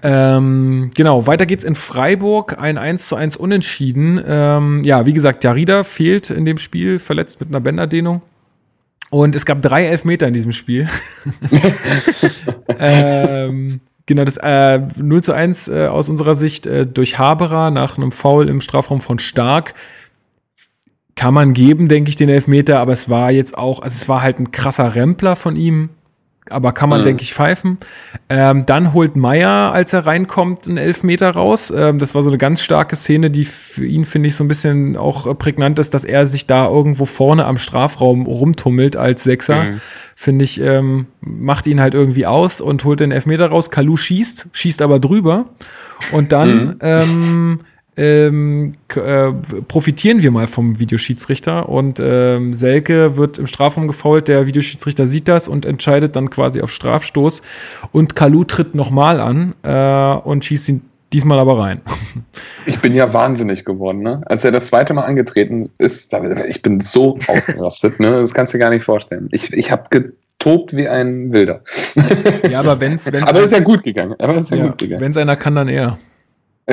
ähm, 0.04 0.92
genau, 0.96 1.28
weiter 1.28 1.46
geht's 1.46 1.64
in 1.64 1.76
Freiburg, 1.76 2.58
ein 2.60 2.78
1 2.78 3.08
zu 3.08 3.16
1 3.16 3.38
Unentschieden. 3.38 4.22
Ähm, 4.26 4.84
ja, 4.84 5.06
wie 5.06 5.14
gesagt, 5.14 5.44
Jarida 5.44 5.84
fehlt 5.84 6.30
in 6.30 6.46
dem 6.46 6.58
Spiel, 6.58 7.00
verletzt 7.00 7.40
mit 7.40 7.50
einer 7.50 7.60
Bänderdehnung. 7.60 8.22
Und 9.12 9.36
es 9.36 9.46
gab 9.46 9.62
drei 9.62 9.88
Elfmeter 9.88 10.26
in 10.28 10.34
diesem 10.34 10.54
Spiel. 10.54 10.88
ähm, 12.80 13.82
genau, 14.06 14.24
das 14.24 14.38
äh, 14.38 14.80
0 14.98 15.24
zu 15.24 15.34
1 15.34 15.68
äh, 15.68 15.88
aus 15.88 16.10
unserer 16.10 16.36
Sicht 16.36 16.68
äh, 16.68 16.86
durch 16.86 17.18
Haberer 17.18 17.72
nach 17.72 17.98
einem 17.98 18.12
Foul 18.12 18.50
im 18.50 18.62
Strafraum 18.62 19.02
von 19.02 19.20
Stark. 19.20 19.74
Kann 21.16 21.34
man 21.34 21.54
geben, 21.54 21.88
denke 21.88 22.10
ich, 22.10 22.16
den 22.16 22.30
Elfmeter, 22.30 22.80
aber 22.80 22.94
es 22.94 23.10
war 23.10 23.32
jetzt 23.32 23.58
auch, 23.58 23.82
also 23.82 23.96
es 23.96 24.10
war 24.10 24.22
halt 24.22 24.40
ein 24.40 24.52
krasser 24.52 24.96
Rempler 24.96 25.36
von 25.36 25.56
ihm, 25.56 25.90
aber 26.52 26.72
kann 26.74 26.90
man, 26.90 27.02
Mhm. 27.02 27.06
denke 27.06 27.24
ich, 27.24 27.34
pfeifen. 27.34 27.78
Ähm, 28.30 28.66
dann 28.66 28.94
holt 28.94 29.16
Meier, 29.16 29.72
als 29.72 29.94
er 29.94 30.06
reinkommt, 30.06 30.68
einen 30.68 30.78
Elfmeter 30.78 31.32
raus. 31.32 31.72
Ähm, 31.76 31.98
das 32.00 32.14
war 32.14 32.22
so 32.24 32.30
eine 32.30 32.38
ganz 32.38 32.62
starke 32.62 32.96
Szene, 32.96 33.32
die 33.32 33.46
für 33.46 33.86
ihn, 33.86 34.06
finde 34.06 34.28
ich, 34.28 34.36
so 34.36 34.44
ein 34.44 34.48
bisschen 34.48 34.98
auch 34.98 35.28
äh, 35.28 35.34
prägnant 35.34 35.80
ist, 35.80 35.94
dass 35.94 36.04
er 36.04 36.28
sich 36.28 36.46
da 36.48 36.68
irgendwo 36.68 37.06
vorne 37.06 37.46
am 37.46 37.58
Strafraum 37.58 38.26
rumtummelt 38.26 38.96
als 38.96 39.24
Sechser. 39.24 39.64
Mhm. 39.64 39.82
Finde 40.16 40.46
ich, 40.46 40.62
ähm, 40.62 41.08
macht 41.22 41.66
ihn 41.66 41.82
halt 41.82 41.94
irgendwie 41.96 42.26
aus 42.28 42.62
und 42.62 42.84
holt 42.84 43.00
den 43.00 43.12
Elfmeter 43.12 43.48
raus. 43.48 43.72
Kalu 43.72 43.98
schießt, 43.98 44.48
schießt 44.54 44.82
aber 44.82 45.00
drüber. 45.00 45.46
Und 46.12 46.32
dann 46.32 46.78
Mhm. 46.82 47.60
Ähm, 48.02 48.74
äh, 48.96 49.32
profitieren 49.68 50.24
wir 50.24 50.32
mal 50.32 50.48
vom 50.48 50.80
Videoschiedsrichter 50.80 51.70
und 51.70 52.00
ähm, 52.02 52.56
Selke 52.56 53.16
wird 53.16 53.38
im 53.38 53.46
Strafraum 53.46 53.88
gefault, 53.88 54.28
der 54.28 54.48
Videoschiedsrichter 54.48 55.06
sieht 55.06 55.28
das 55.28 55.48
und 55.48 55.68
entscheidet 55.68 56.16
dann 56.16 56.32
quasi 56.32 56.62
auf 56.62 56.72
Strafstoß 56.72 57.44
und 57.92 58.16
Kalu 58.16 58.44
tritt 58.44 58.74
nochmal 58.74 59.20
an 59.20 59.54
äh, 59.62 60.28
und 60.28 60.44
schießt 60.44 60.70
ihn 60.70 60.82
diesmal 61.14 61.40
aber 61.40 61.60
rein. 61.60 61.82
Ich 62.68 62.80
bin 62.80 62.94
ja 62.94 63.12
wahnsinnig 63.12 63.66
geworden, 63.66 64.02
ne? 64.02 64.22
Als 64.26 64.46
er 64.46 64.52
das 64.52 64.68
zweite 64.68 64.94
Mal 64.94 65.02
angetreten 65.02 65.72
ist, 65.80 66.14
ich 66.48 66.62
bin 66.62 66.80
so 66.80 67.18
ausgerastet, 67.28 68.00
ne? 68.00 68.12
Das 68.12 68.36
kannst 68.36 68.54
du 68.54 68.60
dir 68.60 68.64
gar 68.64 68.70
nicht 68.70 68.84
vorstellen. 68.84 69.30
Ich, 69.32 69.52
ich 69.52 69.72
habe 69.72 69.86
getobt 69.90 70.76
wie 70.76 70.88
ein 70.88 71.32
Wilder. 71.32 71.62
Ja, 72.48 72.60
aber 72.60 72.80
wenn's, 72.80 73.12
wenn's 73.12 73.28
aber 73.28 73.42
ist 73.42 73.52
ja 73.52 73.62
gut 73.62 73.82
gegangen. 73.82 74.14
Aber 74.20 74.36
ist 74.36 74.52
ja, 74.52 74.58
ja, 74.58 74.68
gut 74.68 74.78
gegangen. 74.78 75.02
Wenn 75.02 75.12
es 75.12 75.18
einer 75.18 75.36
kann, 75.36 75.56
dann 75.56 75.70
er. 75.70 75.98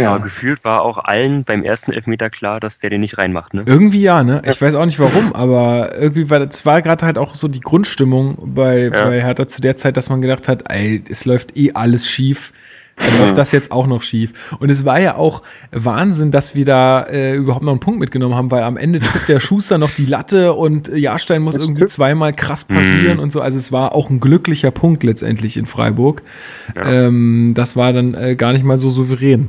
Ja, 0.03 0.15
aber 0.15 0.25
gefühlt 0.25 0.65
war 0.65 0.83
auch 0.83 0.99
allen 0.99 1.45
beim 1.45 1.63
ersten 1.65 1.93
Elfmeter 1.93 2.31
klar, 2.31 2.61
dass 2.61 2.79
der 2.79 2.91
den 2.91 3.01
nicht 3.01 3.19
reinmacht, 3.19 3.55
ne? 3.55 3.63
Irgendwie 3.67 4.03
ja, 4.03 4.23
ne? 4.23 4.43
Ich 4.47 4.61
weiß 4.61 4.75
auch 4.75 4.87
nicht 4.87 4.99
warum, 5.01 5.33
aber 5.35 5.97
irgendwie 5.99 6.31
war 6.31 6.41
das 6.41 6.65
war 6.67 6.83
gerade 6.83 7.05
halt 7.07 7.19
auch 7.19 7.35
so 7.35 7.49
die 7.49 7.61
Grundstimmung 7.61 8.37
bei, 8.55 8.91
Ja. 8.93 9.05
bei 9.05 9.21
Hertha 9.23 9.47
zu 9.49 9.61
der 9.61 9.77
Zeit, 9.77 9.97
dass 9.97 10.09
man 10.11 10.21
gedacht 10.21 10.49
hat, 10.49 10.71
ey, 10.71 11.03
es 11.11 11.25
läuft 11.25 11.57
eh 11.57 11.73
alles 11.75 12.09
schief. 12.09 12.53
Dann 13.01 13.17
läuft 13.21 13.39
das 13.39 13.53
jetzt 13.53 13.71
auch 13.71 13.87
noch 13.87 14.03
schief. 14.03 14.57
Und 14.59 14.71
es 14.71 14.85
war 14.85 14.99
ja 14.99 15.15
auch 15.15 15.43
Wahnsinn, 15.71 16.33
dass 16.33 16.57
wir 16.57 16.65
da 16.65 17.05
äh, 17.05 17.37
überhaupt 17.37 17.63
noch 17.65 17.71
einen 17.71 17.79
Punkt 17.79 18.01
mitgenommen 18.01 18.35
haben, 18.35 18.51
weil 18.51 18.65
am 18.65 18.77
Ende 18.77 18.99
trifft 18.99 19.29
der 19.29 19.39
Schuster 19.39 19.79
noch 19.79 19.93
die 19.93 20.05
Latte 20.05 20.55
und 20.55 20.89
äh, 20.89 20.97
Jahrstein 20.97 21.43
muss 21.43 21.55
Das 21.55 21.67
irgendwie 21.67 21.79
stimmt. 21.83 21.91
zweimal 21.91 22.33
krass 22.33 22.65
parieren 22.65 23.21
und 23.21 23.31
so. 23.31 23.41
Also 23.41 23.57
es 23.57 23.71
war 23.71 23.95
auch 23.95 24.11
ein 24.11 24.19
glücklicher 24.19 24.73
Punkt 24.73 25.05
letztendlich 25.05 25.57
in 25.57 25.67
Freiburg. 25.67 26.23
Ja. 26.75 26.91
Ähm, 26.91 27.53
das 27.55 27.77
war 27.77 27.93
dann 27.93 28.15
äh, 28.15 28.35
gar 28.35 28.53
nicht 28.53 28.65
mal 28.65 28.77
so 28.79 28.91
souverän. 28.91 29.49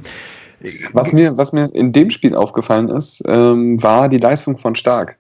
Was 0.94 1.14
mir, 1.14 1.38
was 1.38 1.54
mir 1.54 1.74
in 1.74 1.92
dem 1.92 2.10
Spiel 2.10 2.36
aufgefallen 2.36 2.90
ist, 2.90 3.24
ähm, 3.28 3.82
war 3.82 4.10
die 4.10 4.18
Leistung 4.18 4.58
von 4.58 4.76
Stark. 4.76 5.18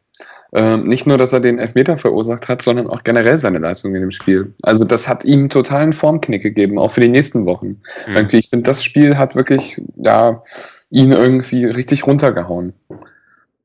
Ähm, 0.52 0.88
nicht 0.88 1.06
nur, 1.06 1.18
dass 1.18 1.32
er 1.32 1.40
den 1.40 1.60
Elfmeter 1.60 1.96
verursacht 1.96 2.48
hat, 2.48 2.62
sondern 2.64 2.88
auch 2.88 3.04
generell 3.04 3.38
seine 3.38 3.60
Leistung 3.60 3.94
in 3.94 4.02
dem 4.02 4.12
Spiel. 4.12 4.52
Also 4.64 4.84
das 4.84 5.08
hat 5.08 5.24
ihm 5.24 5.50
totalen 5.50 5.94
Formknick 5.94 6.42
gegeben, 6.42 6.80
auch 6.80 6.90
für 6.90 7.02
die 7.02 7.08
nächsten 7.08 7.46
Wochen. 7.46 7.82
Mhm. 8.08 8.16
Irgendwie, 8.16 8.38
ich 8.38 8.50
finde, 8.50 8.64
das 8.64 8.84
Spiel 8.84 9.18
hat 9.18 9.36
wirklich 9.36 9.80
ja, 9.98 10.42
ihn 10.90 11.12
irgendwie 11.12 11.66
richtig 11.66 12.08
runtergehauen. 12.08 12.74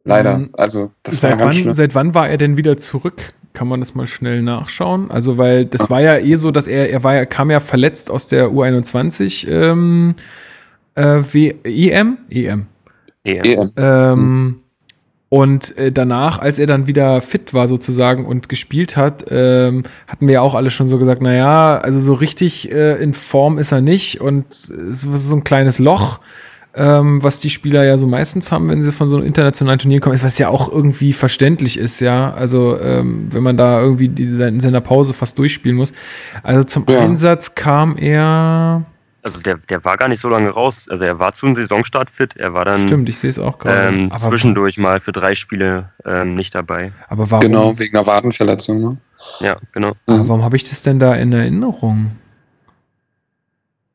Leider. 0.04 0.38
Mhm. 0.38 0.50
Also 0.52 0.90
das 1.02 1.22
war 1.22 1.30
Seit 1.30 1.38
ganz 1.38 1.42
wann, 1.42 1.62
schlimm. 1.62 1.72
seit 1.72 1.94
wann 1.94 2.14
war 2.14 2.28
er 2.28 2.36
denn 2.36 2.58
wieder 2.58 2.76
zurück? 2.76 3.22
Kann 3.54 3.68
man 3.68 3.80
das 3.80 3.94
mal 3.94 4.06
schnell 4.06 4.42
nachschauen? 4.42 5.10
Also, 5.10 5.38
weil 5.38 5.64
das 5.64 5.88
war 5.88 6.00
ja 6.00 6.18
eh 6.18 6.34
so, 6.34 6.50
dass 6.50 6.66
er, 6.66 6.90
er 6.90 7.04
war 7.04 7.14
ja, 7.14 7.24
kam 7.24 7.50
ja 7.50 7.60
verletzt 7.60 8.10
aus 8.10 8.26
der 8.26 8.48
U21 8.48 9.48
ähm, 9.48 10.16
äh, 10.94 11.20
w 11.32 11.54
EM? 11.64 12.18
EM. 12.30 12.66
EM. 13.24 13.42
EM. 13.44 13.70
Ähm, 13.76 14.56
Und 15.30 15.76
äh, 15.78 15.90
danach, 15.90 16.38
als 16.38 16.58
er 16.60 16.66
dann 16.66 16.86
wieder 16.86 17.20
fit 17.20 17.52
war 17.54 17.66
sozusagen 17.66 18.24
und 18.24 18.48
gespielt 18.48 18.96
hat, 18.96 19.24
ähm, 19.30 19.82
hatten 20.06 20.28
wir 20.28 20.34
ja 20.34 20.40
auch 20.42 20.54
alle 20.54 20.70
schon 20.70 20.86
so 20.86 20.98
gesagt, 20.98 21.22
naja, 21.22 21.78
also 21.78 21.98
so 21.98 22.14
richtig 22.14 22.70
äh, 22.70 23.02
in 23.02 23.14
Form 23.14 23.58
ist 23.58 23.72
er 23.72 23.80
nicht 23.80 24.20
und 24.20 24.44
es 24.52 24.68
ist 24.70 25.28
so 25.28 25.34
ein 25.34 25.42
kleines 25.42 25.80
Loch, 25.80 26.20
ähm, 26.76 27.20
was 27.22 27.40
die 27.40 27.50
Spieler 27.50 27.84
ja 27.84 27.98
so 27.98 28.06
meistens 28.06 28.52
haben, 28.52 28.68
wenn 28.68 28.84
sie 28.84 28.92
von 28.92 29.08
so 29.08 29.16
einem 29.16 29.26
internationalen 29.26 29.78
Turnier 29.80 30.00
kommen, 30.00 30.22
was 30.22 30.38
ja 30.38 30.48
auch 30.50 30.70
irgendwie 30.70 31.12
verständlich 31.12 31.78
ist, 31.78 32.00
ja. 32.00 32.32
Also 32.34 32.78
ähm, 32.80 33.26
wenn 33.30 33.42
man 33.42 33.56
da 33.56 33.80
irgendwie 33.80 34.08
die, 34.08 34.24
in 34.24 34.60
seiner 34.60 34.80
Pause 34.82 35.14
fast 35.14 35.36
durchspielen 35.38 35.76
muss. 35.76 35.92
Also 36.44 36.62
zum 36.64 36.84
Ja. 36.88 37.00
Einsatz 37.00 37.54
kam 37.56 37.96
er, 37.96 38.82
Also 39.24 39.40
der, 39.40 39.56
der 39.56 39.82
war 39.86 39.96
gar 39.96 40.08
nicht 40.08 40.20
so 40.20 40.28
lange 40.28 40.50
raus. 40.50 40.86
Also 40.90 41.04
er 41.04 41.18
war 41.18 41.32
zum 41.32 41.56
Saisonstart 41.56 42.10
fit. 42.10 42.36
Er 42.36 42.52
war 42.52 42.66
dann 42.66 42.86
stimmt, 42.86 43.08
ich 43.08 43.18
sehe 43.18 43.30
es 43.30 43.38
auch 43.38 43.58
gerade. 43.58 43.88
ähm, 43.88 44.12
zwischendurch 44.14 44.76
mal 44.76 45.00
für 45.00 45.12
drei 45.12 45.34
Spiele 45.34 45.90
ähm, 46.04 46.34
nicht 46.34 46.54
dabei. 46.54 46.92
aber 47.08 47.30
warum, 47.30 47.40
Genau, 47.40 47.78
wegen 47.78 47.96
einer 47.96 48.06
Wadenverletzung. 48.06 48.82
Ne? 48.82 48.96
Ja, 49.40 49.56
genau. 49.72 49.92
Aber 50.06 50.28
warum 50.28 50.44
habe 50.44 50.56
ich 50.56 50.68
das 50.68 50.82
denn 50.82 50.98
da 50.98 51.14
in 51.14 51.32
Erinnerung? 51.32 52.10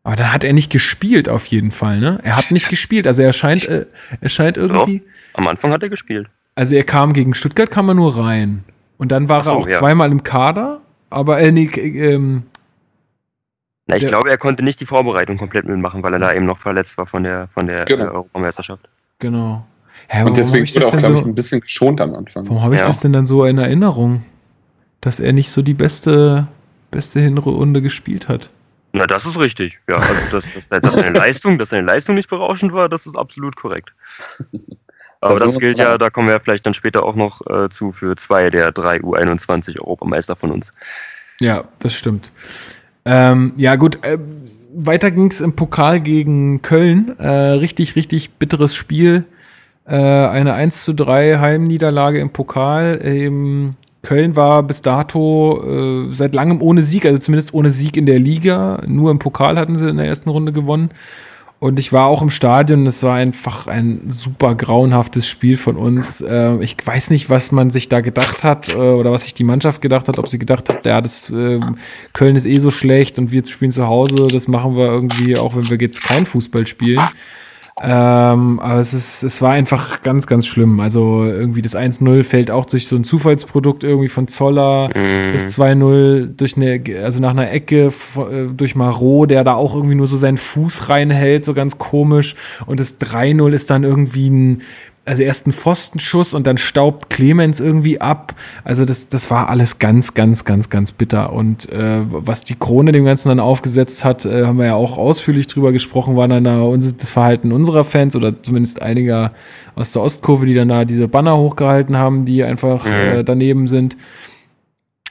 Aber 0.03 0.15
dann 0.15 0.33
hat 0.33 0.43
er 0.43 0.53
nicht 0.53 0.71
gespielt 0.71 1.29
auf 1.29 1.45
jeden 1.45 1.69
Fall, 1.69 1.99
ne? 1.99 2.19
Er 2.23 2.35
hat 2.35 2.49
nicht 2.49 2.69
gespielt, 2.69 3.05
also 3.05 3.21
er 3.21 3.33
scheint, 3.33 3.69
äh, 3.69 3.85
er 4.21 4.29
scheint 4.29 4.57
irgendwie, 4.57 5.03
Am 5.33 5.47
Anfang 5.47 5.71
hat 5.71 5.83
er 5.83 5.89
gespielt. 5.89 6.27
also 6.55 6.73
er 6.73 6.83
kam 6.83 7.13
gegen 7.13 7.35
Stuttgart, 7.35 7.69
kam 7.69 7.87
er 7.89 7.93
nur 7.93 8.17
rein. 8.17 8.63
Und 8.97 9.11
dann 9.11 9.29
war 9.29 9.43
so, 9.43 9.51
er 9.51 9.57
auch 9.57 9.67
ja. 9.67 9.77
zweimal 9.77 10.11
im 10.11 10.23
Kader, 10.23 10.81
aber 11.11 11.39
äh, 11.39 11.51
nee, 11.51 11.69
äh, 11.75 12.13
ähm, 12.13 12.43
Na, 13.89 13.95
ich 13.95 14.03
Ja. 14.03 14.09
glaube, 14.09 14.29
er 14.29 14.37
konnte 14.37 14.63
nicht 14.63 14.79
die 14.79 14.85
Vorbereitung 14.85 15.37
komplett 15.37 15.65
mitmachen, 15.65 16.03
weil 16.03 16.13
er 16.13 16.19
da 16.19 16.31
eben 16.31 16.45
noch 16.45 16.59
verletzt 16.59 16.97
war 16.99 17.07
von 17.07 17.23
der 17.23 17.47
von 17.47 17.65
der 17.67 17.85
Genau. 17.85 18.05
äh, 18.05 18.07
Europameisterschaft. 18.09 18.87
genau. 19.17 19.65
Hä, 20.07 20.23
Und 20.23 20.37
deswegen 20.37 20.63
ich 20.63 20.73
wurde 20.75 20.85
das 20.85 20.93
auch, 20.93 20.97
glaube 20.97 21.15
ich, 21.15 21.21
so, 21.21 21.27
ein 21.27 21.35
bisschen 21.35 21.59
geschont 21.61 21.99
am 22.01 22.15
Anfang. 22.15 22.47
warum 22.47 22.63
habe 22.63 22.75
ich 22.75 22.81
Ja. 22.81 22.87
das 22.87 22.99
denn 22.99 23.13
dann 23.13 23.25
so 23.27 23.45
in 23.45 23.57
Erinnerung? 23.57 24.23
Dass 25.01 25.19
er 25.19 25.33
nicht 25.33 25.51
so 25.51 25.61
die 25.61 25.73
beste, 25.73 26.47
beste 26.91 27.19
Hinrunde 27.19 27.81
gespielt 27.81 28.27
hat. 28.27 28.49
Na, 28.93 29.05
das 29.07 29.25
ist 29.25 29.39
richtig. 29.39 29.79
Ja, 29.87 29.95
also 29.95 30.13
dass, 30.31 30.45
dass, 30.69 30.81
dass 30.81 30.93
seine 30.95 31.17
Leistung, 31.17 31.57
dass 31.57 31.69
seine 31.69 31.85
Leistung 31.85 32.15
nicht 32.15 32.29
berauschend 32.29 32.73
war, 32.73 32.89
das 32.89 33.05
ist 33.07 33.15
absolut 33.15 33.55
korrekt. 33.55 33.93
Aber 35.21 35.35
Das 35.35 35.51
das, 35.51 35.59
gilt 35.59 35.79
ja, 35.79 35.97
da 35.97 36.09
kommen 36.09 36.27
wir 36.27 36.33
ja 36.35 36.39
vielleicht 36.39 36.65
dann 36.65 36.73
später 36.73 37.03
auch 37.03 37.15
noch 37.15 37.41
äh, 37.47 37.69
zu 37.69 37.91
für 37.91 38.15
zwei 38.15 38.49
der 38.49 38.71
drei 38.71 38.97
U21 38.97 39.77
Europameister 39.79 40.35
von 40.35 40.51
uns. 40.51 40.73
Ja, 41.39 41.65
das 41.79 41.93
stimmt. 41.93 42.31
Ähm, 43.05 43.53
ja, 43.57 43.75
gut. 43.75 44.03
Äh, 44.03 44.17
weiter 44.73 45.11
ging's 45.11 45.41
im 45.41 45.55
Pokal 45.55 45.99
gegen 45.99 46.61
Köln. 46.61 47.17
Äh, 47.19 47.27
richtig, 47.27 47.95
richtig 47.95 48.31
bitteres 48.33 48.75
Spiel. 48.75 49.25
Äh, 49.85 49.95
eine 49.95 50.53
1 50.53 50.83
zu 50.83 50.93
3 50.93 51.39
Heimniederlage 51.39 52.19
im 52.19 52.29
Pokal. 52.29 52.99
Ähm, 53.03 53.75
Köln 54.01 54.35
war 54.35 54.63
bis 54.63 54.81
dato 54.81 55.61
äh, 55.65 56.13
seit 56.13 56.33
langem 56.33 56.61
ohne 56.61 56.81
Sieg, 56.81 57.05
also 57.05 57.17
zumindest 57.17 57.53
ohne 57.53 57.71
Sieg 57.71 57.97
in 57.97 58.05
der 58.05 58.19
Liga. 58.19 58.81
Nur 58.87 59.11
im 59.11 59.19
Pokal 59.19 59.57
hatten 59.57 59.75
sie 59.75 59.89
in 59.89 59.97
der 59.97 60.05
ersten 60.05 60.29
Runde 60.29 60.51
gewonnen. 60.51 60.91
Und 61.59 61.77
ich 61.77 61.91
war 61.91 62.05
auch 62.05 62.21
im 62.21 62.29
Stadion. 62.29 62.87
Es 62.87 63.03
war 63.03 63.15
einfach 63.15 63.67
ein 63.67 64.11
super 64.11 64.55
grauenhaftes 64.55 65.27
Spiel 65.27 65.57
von 65.57 65.75
uns. 65.75 66.21
Äh, 66.21 66.55
ich 66.63 66.77
weiß 66.83 67.09
nicht, 67.09 67.29
was 67.29 67.51
man 67.51 67.69
sich 67.69 67.89
da 67.89 67.99
gedacht 67.99 68.45
hat 68.45 68.69
äh, 68.69 68.77
oder 68.77 69.11
was 69.11 69.23
sich 69.23 69.33
die 69.33 69.43
Mannschaft 69.43 69.81
gedacht 69.81 70.07
hat. 70.07 70.17
Ob 70.19 70.29
sie 70.29 70.39
gedacht 70.39 70.69
hat, 70.69 70.85
ja, 70.85 71.01
das 71.01 71.29
äh, 71.29 71.59
Köln 72.13 72.37
ist 72.37 72.45
eh 72.45 72.59
so 72.59 72.71
schlecht 72.71 73.19
und 73.19 73.33
wir 73.33 73.45
spielen 73.45 73.71
zu 73.71 73.87
Hause. 73.87 74.27
Das 74.27 74.47
machen 74.47 74.77
wir 74.77 74.85
irgendwie, 74.85 75.37
auch 75.37 75.53
wenn 75.53 75.69
wir 75.69 75.77
jetzt 75.77 76.01
kein 76.01 76.25
Fußball 76.25 76.65
spielen. 76.65 77.01
Ähm, 77.81 78.59
aber 78.59 78.79
es 78.79 78.93
ist, 78.93 79.23
es 79.23 79.41
war 79.41 79.51
einfach 79.51 80.01
ganz, 80.01 80.27
ganz 80.27 80.45
schlimm. 80.45 80.79
Also 80.79 81.23
irgendwie 81.23 81.61
das 81.61 81.75
1-0 81.75 82.23
fällt 82.23 82.51
auch 82.51 82.65
durch 82.65 82.87
so 82.87 82.95
ein 82.95 83.03
Zufallsprodukt 83.03 83.83
irgendwie 83.83 84.09
von 84.09 84.27
Zoller. 84.27 84.89
Das 85.31 85.57
2-0 85.57 86.35
durch 86.35 86.57
eine, 86.57 86.81
also 87.03 87.19
nach 87.19 87.31
einer 87.31 87.51
Ecke 87.51 87.87
äh, 87.87 88.47
durch 88.53 88.75
Marot, 88.75 89.31
der 89.31 89.43
da 89.43 89.53
auch 89.53 89.75
irgendwie 89.75 89.95
nur 89.95 90.07
so 90.07 90.17
seinen 90.17 90.37
Fuß 90.37 90.89
reinhält, 90.89 91.45
so 91.45 91.53
ganz 91.53 91.77
komisch. 91.77 92.35
Und 92.65 92.79
das 92.79 92.99
3-0 92.99 93.51
ist 93.51 93.69
dann 93.69 93.83
irgendwie 93.83 94.29
ein, 94.29 94.61
also 95.09 95.23
erst 95.23 95.47
ein 95.47 95.53
Pfostenschuss 95.53 96.35
und 96.35 96.45
dann 96.45 96.59
staubt 96.59 97.09
Clemens 97.09 97.59
irgendwie 97.59 97.99
ab. 97.99 98.35
Also 98.63 98.85
das, 98.85 99.09
das 99.09 99.31
war 99.31 99.49
alles 99.49 99.79
ganz, 99.79 100.13
ganz, 100.13 100.45
ganz, 100.45 100.69
ganz 100.69 100.91
bitter. 100.91 101.33
Und 101.33 101.67
äh, 101.71 102.01
was 102.07 102.43
die 102.43 102.53
Krone 102.53 102.91
dem 102.91 103.05
Ganzen 103.05 103.29
dann 103.29 103.39
aufgesetzt 103.39 104.05
hat, 104.05 104.25
äh, 104.25 104.45
haben 104.45 104.59
wir 104.59 104.67
ja 104.67 104.75
auch 104.75 104.99
ausführlich 104.99 105.47
drüber 105.47 105.71
gesprochen, 105.71 106.15
war 106.15 106.27
dann 106.27 106.43
da 106.43 106.59
das 106.77 107.09
Verhalten 107.09 107.51
unserer 107.51 107.85
Fans 107.85 108.15
oder 108.15 108.43
zumindest 108.43 108.83
einiger 108.83 109.31
aus 109.73 109.91
der 109.93 110.03
Ostkurve, 110.03 110.45
die 110.45 110.53
dann 110.53 110.67
da 110.67 110.85
diese 110.85 111.07
Banner 111.07 111.37
hochgehalten 111.37 111.97
haben, 111.97 112.25
die 112.25 112.43
einfach 112.43 112.85
Mhm. 112.85 112.91
äh, 112.91 113.23
daneben 113.23 113.67
sind. 113.67 113.97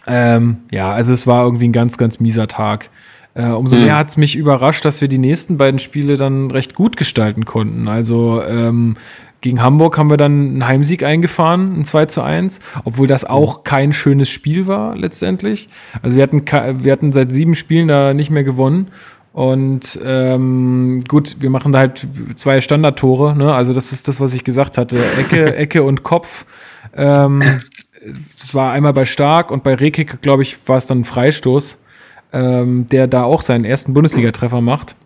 Ähm, 0.07 0.59
ja, 0.71 0.93
also 0.93 1.13
es 1.13 1.27
war 1.27 1.45
irgendwie 1.45 1.67
ein 1.69 1.73
ganz, 1.73 1.99
ganz 1.99 2.21
mieser 2.21 2.47
Tag. 2.47 2.89
Äh, 3.35 3.47
umso 3.47 3.77
Mhm. 3.77 3.85
mehr 3.85 3.97
hat 3.97 4.09
es 4.09 4.17
mich 4.17 4.37
überrascht, 4.37 4.85
dass 4.85 5.01
wir 5.01 5.09
die 5.09 5.19
nächsten 5.19 5.59
beiden 5.59 5.79
Spiele 5.79 6.17
dann 6.17 6.51
recht 6.51 6.75
gut 6.75 6.97
gestalten 6.97 7.45
konnten. 7.45 7.87
Also 7.87 8.43
ähm, 8.43 8.97
gegen 9.41 9.63
Hamburg 9.63 9.97
haben 9.99 10.11
wir 10.11 10.17
dann 10.17 10.33
einen 10.33 10.67
Heimsieg 10.67 11.05
eingefahren, 11.05 11.81
ein 11.81 11.85
2 11.85 12.07
zu 12.07 12.23
1, 12.23 12.61
obwohl 12.85 13.07
das 13.07 13.25
auch 13.25 13.63
kein 13.63 13.93
schönes 13.93 14.29
Spiel 14.29 14.67
war 14.67 14.97
letztendlich. 14.97 15.69
Also 16.03 16.17
wir 16.17 16.23
hatten, 16.25 16.45
wir 16.85 16.93
hatten 16.93 17.13
seit 17.13 17.33
sieben 17.33 17.55
Spielen 17.55 17.89
da 17.89 18.15
nicht 18.15 18.31
mehr 18.31 18.45
gewonnen. 18.45 18.89
Und 19.33 20.01
ähm, 20.05 21.05
gut, 21.07 21.37
wir 21.41 21.51
machen 21.51 21.71
da 21.71 21.79
halt 21.79 22.05
zwei 22.35 22.61
Standardtore, 22.61 23.37
ne? 23.37 23.55
Also 23.55 23.73
das 23.73 23.93
ist 23.93 24.09
das, 24.09 24.21
was 24.21 24.35
ich 24.35 24.43
gesagt 24.43 24.77
hatte. 24.77 24.99
Ecke, 25.17 25.55
Ecke 25.57 25.85
und 25.85 26.03
Kopf. 26.03 26.45
Ähm, 26.97 27.41
das 28.41 28.55
war 28.55 28.73
einmal 28.73 28.93
bei 28.93 29.07
Stark 29.07 29.53
und 29.53 29.63
bei 29.63 29.75
Rekik, 29.75 30.23
glaube 30.23 30.43
ich, 30.43 30.57
war 30.67 30.77
es 30.77 30.87
dann 30.87 31.01
ein 31.01 31.05
Freistoß, 31.05 31.81
ähm, 32.33 32.89
der 32.89 33.07
da 33.07 33.23
auch 33.23 33.43
seinen 33.43 33.65
ersten 33.65 33.95
Bundesligatreffer 33.95 34.61
macht. 34.61 34.97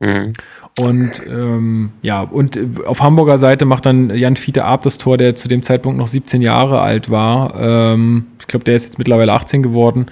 Mhm. 0.00 0.32
Und 0.80 1.22
ähm, 1.28 1.92
ja, 2.02 2.22
und 2.22 2.56
äh, 2.56 2.66
auf 2.86 3.00
Hamburger 3.00 3.38
Seite 3.38 3.64
macht 3.64 3.86
dann 3.86 4.10
Jan 4.10 4.34
Fiete 4.36 4.64
Ab 4.64 4.82
das 4.82 4.98
Tor, 4.98 5.16
der 5.16 5.36
zu 5.36 5.46
dem 5.46 5.62
Zeitpunkt 5.62 5.98
noch 5.98 6.08
17 6.08 6.42
Jahre 6.42 6.80
alt 6.80 7.10
war. 7.10 7.54
Ähm, 7.60 8.26
ich 8.40 8.48
glaube, 8.48 8.64
der 8.64 8.74
ist 8.74 8.86
jetzt 8.86 8.98
mittlerweile 8.98 9.32
18 9.32 9.62
geworden 9.62 10.06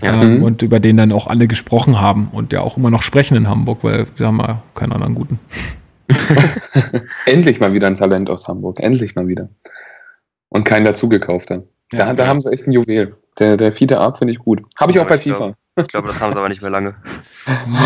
Ja. 0.00 0.22
ähm, 0.22 0.42
und 0.42 0.62
über 0.62 0.80
den 0.80 0.96
dann 0.96 1.12
auch 1.12 1.26
alle 1.26 1.46
gesprochen 1.46 2.00
haben 2.00 2.28
und 2.32 2.52
ja 2.54 2.62
auch 2.62 2.78
immer 2.78 2.90
noch 2.90 3.02
sprechen 3.02 3.36
in 3.36 3.46
Hamburg, 3.48 3.84
weil 3.84 4.06
wir 4.16 4.26
haben 4.26 4.38
ja 4.38 4.62
keinen 4.74 4.92
anderen 4.92 5.14
guten. 5.14 5.38
Endlich 7.26 7.60
mal 7.60 7.72
wieder 7.74 7.86
ein 7.86 7.94
Talent 7.94 8.30
aus 8.30 8.48
Hamburg. 8.48 8.80
Endlich 8.80 9.14
mal 9.16 9.28
wieder. 9.28 9.50
Und 10.48 10.64
kein 10.64 10.84
dazugekaufter. 10.84 11.64
Da, 11.90 12.06
Ja. 12.08 12.14
da 12.14 12.26
haben 12.26 12.40
sie 12.40 12.50
echt 12.52 12.66
ein 12.66 12.72
Juwel. 12.72 13.16
Der, 13.38 13.56
der 13.58 13.70
Fiete 13.70 14.00
Art 14.00 14.16
finde 14.18 14.32
ich 14.32 14.38
gut. 14.38 14.62
Habe 14.80 14.92
ich 14.92 14.96
Ja, 14.96 15.02
auch 15.02 15.06
bei 15.06 15.16
ich 15.16 15.22
glaub- 15.24 15.36
FIFA. 15.36 15.54
Ich 15.78 15.88
glaube, 15.88 16.08
das 16.08 16.20
haben 16.20 16.32
sie 16.32 16.38
aber 16.38 16.48
nicht 16.48 16.62
mehr 16.62 16.70
lange. 16.70 16.94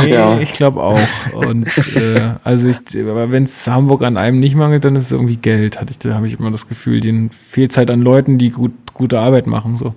Nee, 0.03 0.12
ja. 0.12 0.38
ich 0.38 0.53
glaube 0.55 0.80
auch. 0.80 1.01
Und 1.32 1.66
äh, 1.97 2.34
also 2.45 2.68
ich, 2.68 2.78
wenn 2.95 3.45
es 3.45 3.66
Hamburg 3.66 4.03
an 4.03 4.16
einem 4.16 4.38
nicht 4.38 4.55
mangelt, 4.55 4.84
dann 4.84 4.95
ist 4.95 5.07
es 5.07 5.12
irgendwie 5.12 5.36
Geld. 5.36 5.80
Hatte 5.80 5.91
ich, 5.91 5.99
da 5.99 6.14
habe 6.14 6.28
ich 6.28 6.38
immer 6.38 6.53
das 6.53 6.68
Gefühl, 6.68 7.01
denen 7.01 7.30
fehlt 7.30 7.76
halt 7.76 7.91
an 7.91 8.01
Leuten, 8.01 8.38
die 8.38 8.51
gut, 8.51 8.72
gute 8.95 9.18
Arbeit 9.18 9.49
machen. 9.49 9.74
So. 9.74 9.95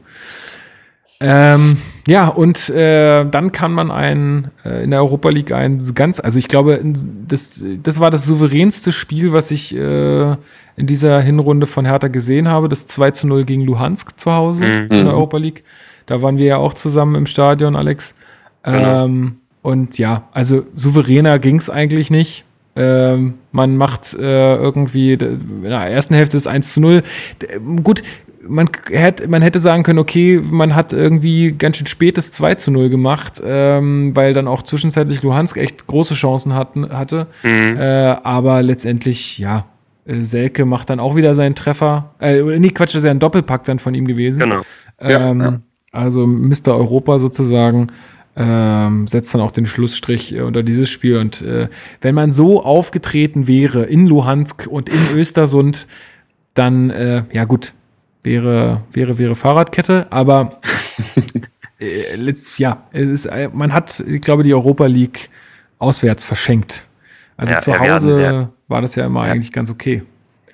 Ähm, 1.19 1.77
ja, 2.07 2.29
und 2.29 2.69
äh, 2.69 3.25
dann 3.25 3.51
kann 3.51 3.71
man 3.71 3.91
einen 3.91 4.49
äh, 4.65 4.83
in 4.83 4.89
der 4.89 5.01
Europa 5.01 5.29
League 5.29 5.51
ein 5.51 5.79
ganz, 5.93 6.19
also 6.19 6.39
ich 6.39 6.47
glaube, 6.47 6.81
das, 7.27 7.63
das 7.83 7.99
war 7.99 8.09
das 8.09 8.25
souveränste 8.25 8.91
Spiel, 8.91 9.33
was 9.33 9.51
ich 9.51 9.75
äh, 9.75 10.31
in 10.75 10.87
dieser 10.87 11.21
Hinrunde 11.21 11.67
von 11.67 11.85
Hertha 11.85 12.07
gesehen 12.07 12.47
habe. 12.47 12.69
Das 12.69 12.87
2 12.87 13.11
zu 13.11 13.27
0 13.27 13.45
gegen 13.45 13.61
Luhansk 13.61 14.19
zu 14.19 14.33
Hause 14.33 14.63
mhm. 14.63 14.87
in 14.89 15.05
der 15.05 15.13
Europa 15.13 15.37
League. 15.37 15.63
Da 16.05 16.21
waren 16.21 16.37
wir 16.37 16.45
ja 16.45 16.57
auch 16.57 16.73
zusammen 16.73 17.15
im 17.15 17.25
Stadion, 17.25 17.75
Alex. 17.75 18.15
Genau. 18.63 19.05
Ähm, 19.05 19.37
und 19.61 19.97
ja, 19.97 20.27
also 20.31 20.65
souveräner 20.75 21.39
ging 21.39 21.57
es 21.57 21.69
eigentlich 21.69 22.11
nicht. 22.11 22.43
Ähm, 22.75 23.35
man 23.51 23.77
macht 23.77 24.13
äh, 24.13 24.55
irgendwie, 24.55 25.13
in 25.13 25.63
der 25.63 25.79
ersten 25.79 26.15
Hälfte 26.15 26.37
ist 26.37 26.47
1 26.47 26.73
zu 26.73 26.81
0. 26.81 27.03
Gut, 27.83 28.01
man 28.47 28.69
hätte, 28.89 29.27
man 29.27 29.41
hätte 29.41 29.59
sagen 29.59 29.83
können, 29.83 29.99
okay, 29.99 30.41
man 30.43 30.75
hat 30.75 30.91
irgendwie 30.91 31.53
ganz 31.53 31.77
schön 31.77 31.87
spätes 31.87 32.31
2 32.31 32.55
zu 32.55 32.71
0 32.71 32.89
gemacht, 32.89 33.41
ähm, 33.45 34.15
weil 34.15 34.33
dann 34.33 34.47
auch 34.47 34.63
zwischenzeitlich 34.63 35.23
Luhansk 35.23 35.57
echt 35.57 35.87
große 35.87 36.15
Chancen 36.15 36.53
hatten, 36.53 36.89
hatte. 36.89 37.27
Mhm. 37.43 37.77
Äh, 37.77 38.15
aber 38.23 38.61
letztendlich, 38.63 39.37
ja, 39.37 39.65
äh, 40.05 40.21
Selke 40.21 40.65
macht 40.65 40.89
dann 40.89 40.99
auch 40.99 41.15
wieder 41.15 41.35
seinen 41.35 41.55
Treffer. 41.55 42.15
Äh, 42.19 42.41
nee, 42.59 42.69
Quatsch, 42.69 42.89
das 42.89 42.95
ist 42.95 43.05
ja 43.05 43.11
ein 43.11 43.19
Doppelpack 43.19 43.63
dann 43.65 43.79
von 43.79 43.93
ihm 43.93 44.07
gewesen. 44.07 44.39
Genau. 44.39 44.61
Ähm, 44.99 45.41
ja, 45.41 45.45
ja. 45.45 45.59
Also 45.93 46.27
Mr. 46.27 46.75
Europa 46.75 47.19
sozusagen 47.19 47.87
ähm, 48.35 49.07
setzt 49.07 49.33
dann 49.33 49.41
auch 49.41 49.51
den 49.51 49.65
Schlussstrich 49.65 50.35
äh, 50.35 50.41
unter 50.41 50.63
dieses 50.63 50.89
Spiel. 50.89 51.17
Und 51.17 51.41
äh, 51.41 51.69
wenn 52.01 52.15
man 52.15 52.33
so 52.33 52.63
aufgetreten 52.63 53.47
wäre 53.47 53.83
in 53.83 54.07
Luhansk 54.07 54.67
und 54.67 54.89
in 54.89 55.15
Östersund, 55.15 55.87
dann, 56.55 56.89
äh, 56.89 57.23
ja 57.31 57.45
gut, 57.45 57.73
wäre, 58.23 58.81
wäre, 58.91 59.17
wäre 59.17 59.35
Fahrradkette, 59.35 60.07
aber 60.11 60.59
äh, 61.79 62.15
letzt, 62.15 62.57
ja, 62.59 62.83
es 62.91 63.09
ist, 63.09 63.25
äh, 63.27 63.49
man 63.53 63.73
hat, 63.73 63.99
ich 63.99 64.21
glaube, 64.21 64.43
die 64.43 64.53
Europa 64.53 64.85
League 64.87 65.29
auswärts 65.77 66.23
verschenkt. 66.23 66.85
Also 67.37 67.53
ja, 67.53 67.59
zu 67.59 67.79
Hause 67.79 68.21
ja, 68.21 68.31
ja. 68.31 68.49
war 68.67 68.81
das 68.81 68.95
ja 68.95 69.05
immer 69.05 69.21
eigentlich 69.21 69.51
ganz 69.51 69.69
okay. 69.69 70.03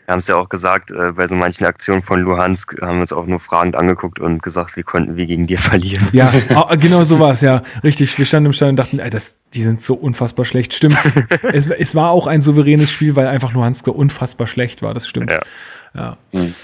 Wir 0.10 0.14
haben 0.14 0.20
es 0.22 0.28
ja 0.28 0.38
auch 0.38 0.50
gesagt, 0.50 0.90
äh, 0.90 1.12
bei 1.12 1.28
so 1.28 1.36
manchen 1.36 1.66
Aktionen 1.66 2.02
von 2.02 2.20
Luhansk 2.22 2.82
haben 2.82 2.96
wir 2.96 3.02
uns 3.02 3.14
auch 3.14 3.28
nur 3.28 3.40
fragend 3.40 3.76
angeguckt 3.76 4.20
und 4.20 4.42
gesagt, 4.42 4.76
wie 4.76 4.82
konnten 4.82 5.18
wir 5.18 5.28
gegen 5.28 5.46
dir 5.46 5.58
verlieren. 5.60 6.08
Ja, 6.14 6.34
genau 6.82 7.04
so 7.04 7.20
war 7.20 7.34
es, 7.34 7.42
ja. 7.42 7.62
Richtig. 7.84 8.18
Wir 8.18 8.26
standen 8.26 8.48
im 8.48 8.54
Stand 8.54 8.72
und 8.72 8.76
dachten, 8.78 8.98
ey, 8.98 9.12
das, 9.12 9.36
die 9.54 9.62
sind 9.62 9.84
so 9.84 9.94
unfassbar 9.94 10.46
schlecht. 10.46 10.74
Stimmt. 10.74 10.98
es, 11.54 11.68
es 11.68 11.94
war 11.94 12.10
auch 12.10 12.26
ein 12.26 12.42
souveränes 12.42 12.90
Spiel, 12.90 13.16
weil 13.16 13.28
einfach 13.28 13.54
Luhansk 13.54 13.88
unfassbar 13.88 14.48
schlecht 14.48 14.82
war. 14.82 14.96
Das 14.96 15.08
stimmt. 15.08 15.32
Ja. 15.32 15.42
ja. 15.94 16.18
Mhm. 16.32 16.56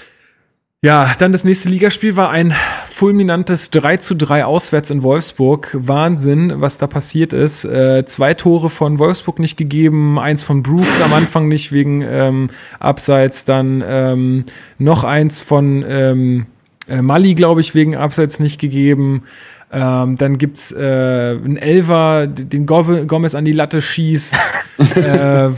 Ja, 0.86 1.12
dann 1.18 1.32
das 1.32 1.42
nächste 1.42 1.68
Ligaspiel 1.68 2.16
war 2.16 2.30
ein 2.30 2.54
fulminantes 2.86 3.70
3 3.70 3.96
zu 3.96 4.14
3 4.14 4.44
auswärts 4.44 4.88
in 4.92 5.02
Wolfsburg. 5.02 5.76
Wahnsinn, 5.76 6.60
was 6.60 6.78
da 6.78 6.86
passiert 6.86 7.32
ist. 7.32 7.64
Äh, 7.64 8.04
zwei 8.06 8.34
Tore 8.34 8.70
von 8.70 9.00
Wolfsburg 9.00 9.40
nicht 9.40 9.56
gegeben, 9.56 10.16
eins 10.16 10.44
von 10.44 10.62
Brooks 10.62 11.00
am 11.00 11.12
Anfang 11.12 11.48
nicht 11.48 11.72
wegen 11.72 12.02
ähm, 12.02 12.50
Abseits, 12.78 13.44
dann 13.44 13.82
ähm, 13.84 14.44
noch 14.78 15.02
eins 15.02 15.40
von 15.40 15.84
ähm, 15.88 16.46
äh, 16.88 17.02
Mali, 17.02 17.34
glaube 17.34 17.62
ich, 17.62 17.74
wegen 17.74 17.96
Abseits 17.96 18.38
nicht 18.38 18.60
gegeben. 18.60 19.24
Ähm, 19.72 20.14
dann 20.14 20.38
gibt's 20.38 20.70
äh, 20.70 21.36
einen 21.44 21.56
Elver, 21.56 22.28
den 22.28 22.64
Gomez 22.64 23.34
an 23.34 23.44
die 23.44 23.50
Latte 23.50 23.82
schießt. 23.82 24.36
äh, 24.94 25.48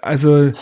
also 0.00 0.52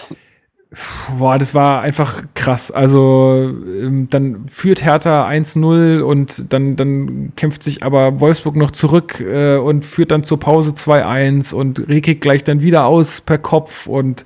Boah, 1.18 1.38
das 1.38 1.54
war 1.54 1.82
einfach 1.82 2.22
krass. 2.34 2.70
Also 2.70 3.52
ähm, 3.66 4.08
dann 4.10 4.48
führt 4.48 4.84
Hertha 4.84 5.28
1-0 5.28 6.00
und 6.00 6.52
dann, 6.52 6.76
dann 6.76 7.32
kämpft 7.36 7.62
sich 7.62 7.82
aber 7.82 8.20
Wolfsburg 8.20 8.56
noch 8.56 8.70
zurück 8.70 9.20
äh, 9.20 9.56
und 9.56 9.84
führt 9.84 10.10
dann 10.10 10.24
zur 10.24 10.40
Pause 10.40 10.72
2-1 10.72 11.54
und 11.54 11.88
Rekik 11.88 12.20
gleich 12.20 12.44
dann 12.44 12.62
wieder 12.62 12.86
aus 12.86 13.20
per 13.20 13.38
Kopf 13.38 13.86
und 13.86 14.24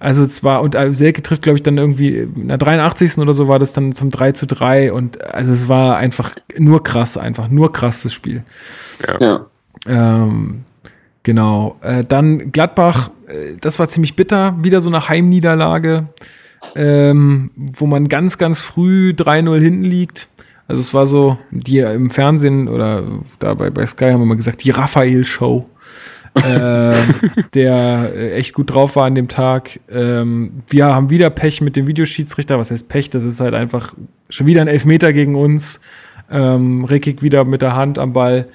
also 0.00 0.24
es 0.24 0.42
war, 0.42 0.62
und 0.62 0.74
äh, 0.74 0.92
Selke 0.92 1.22
trifft, 1.22 1.42
glaube 1.42 1.58
ich, 1.58 1.62
dann 1.62 1.78
irgendwie 1.78 2.16
in 2.18 2.48
der 2.48 2.58
83. 2.58 3.18
oder 3.18 3.34
so 3.34 3.46
war 3.46 3.60
das 3.60 3.72
dann 3.72 3.92
zum 3.92 4.10
3 4.10 4.32
zu 4.32 4.46
3 4.48 4.92
und 4.92 5.22
also 5.22 5.52
es 5.52 5.68
war 5.68 5.96
einfach 5.96 6.32
nur 6.58 6.82
krass, 6.82 7.16
einfach 7.16 7.48
nur 7.48 7.72
krass 7.72 8.02
das 8.02 8.12
Spiel. 8.12 8.42
Ja. 9.20 9.46
Ähm, 9.86 10.64
Genau. 11.22 11.76
Äh, 11.82 12.04
dann 12.04 12.52
Gladbach, 12.52 13.10
äh, 13.26 13.56
das 13.60 13.78
war 13.78 13.88
ziemlich 13.88 14.16
bitter. 14.16 14.56
Wieder 14.62 14.80
so 14.80 14.88
eine 14.88 15.08
Heimniederlage, 15.08 16.08
ähm, 16.74 17.50
wo 17.56 17.86
man 17.86 18.08
ganz, 18.08 18.38
ganz 18.38 18.60
früh 18.60 19.14
3-0 19.16 19.60
hinten 19.60 19.84
liegt. 19.84 20.28
Also 20.68 20.80
es 20.80 20.94
war 20.94 21.06
so, 21.06 21.38
die 21.50 21.78
im 21.78 22.10
Fernsehen 22.10 22.68
oder 22.68 23.04
da 23.38 23.54
bei, 23.54 23.70
bei 23.70 23.86
Sky 23.86 24.06
haben 24.06 24.20
wir 24.20 24.26
mal 24.26 24.36
gesagt, 24.36 24.64
die 24.64 24.70
Raphael-Show. 24.70 25.68
äh, 26.34 26.94
der 27.52 28.36
echt 28.36 28.54
gut 28.54 28.70
drauf 28.70 28.96
war 28.96 29.04
an 29.04 29.14
dem 29.14 29.28
Tag. 29.28 29.80
Ähm, 29.90 30.62
wir 30.66 30.86
haben 30.86 31.10
wieder 31.10 31.28
Pech 31.28 31.60
mit 31.60 31.76
dem 31.76 31.86
Videoschiedsrichter. 31.86 32.58
Was 32.58 32.70
heißt 32.70 32.88
Pech? 32.88 33.10
Das 33.10 33.22
ist 33.22 33.40
halt 33.40 33.52
einfach 33.52 33.92
schon 34.30 34.46
wieder 34.46 34.62
ein 34.62 34.68
Elfmeter 34.68 35.12
gegen 35.12 35.34
uns. 35.34 35.80
Ähm, 36.30 36.86
Rekik 36.86 37.22
wieder 37.22 37.44
mit 37.44 37.60
der 37.60 37.76
Hand 37.76 37.98
am 37.98 38.14
Ball. 38.14 38.48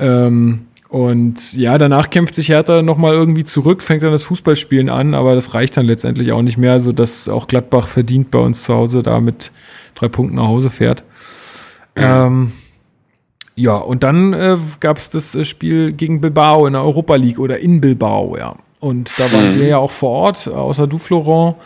Ähm, 0.00 0.66
und 0.92 1.54
ja, 1.54 1.78
danach 1.78 2.10
kämpft 2.10 2.34
sich 2.34 2.50
Hertha 2.50 2.82
nochmal 2.82 3.14
irgendwie 3.14 3.44
zurück, 3.44 3.82
fängt 3.82 4.02
dann 4.02 4.12
das 4.12 4.24
Fußballspielen 4.24 4.90
an, 4.90 5.14
aber 5.14 5.34
das 5.34 5.54
reicht 5.54 5.78
dann 5.78 5.86
letztendlich 5.86 6.32
auch 6.32 6.42
nicht 6.42 6.58
mehr, 6.58 6.80
so 6.80 6.92
dass 6.92 7.30
auch 7.30 7.46
Gladbach 7.46 7.88
verdient 7.88 8.30
bei 8.30 8.38
uns 8.38 8.64
zu 8.64 8.74
Hause 8.74 9.02
da 9.02 9.18
mit 9.18 9.52
drei 9.94 10.08
Punkten 10.08 10.36
nach 10.36 10.48
Hause 10.48 10.68
fährt. 10.68 11.02
Ja, 11.96 12.26
ähm, 12.26 12.52
ja 13.56 13.76
und 13.76 14.02
dann 14.02 14.34
äh, 14.34 14.58
gab 14.80 14.98
es 14.98 15.08
das 15.08 15.34
äh, 15.34 15.46
Spiel 15.46 15.92
gegen 15.94 16.20
Bilbao 16.20 16.66
in 16.66 16.74
der 16.74 16.82
Europa 16.82 17.14
League 17.16 17.38
oder 17.38 17.58
in 17.58 17.80
Bilbao, 17.80 18.36
ja. 18.36 18.54
Und 18.78 19.14
da 19.16 19.32
waren 19.32 19.54
mhm. 19.54 19.60
wir 19.60 19.68
ja 19.68 19.78
auch 19.78 19.92
vor 19.92 20.10
Ort, 20.10 20.46
außer 20.46 20.86
du, 20.86 20.98
Florent. 20.98 21.56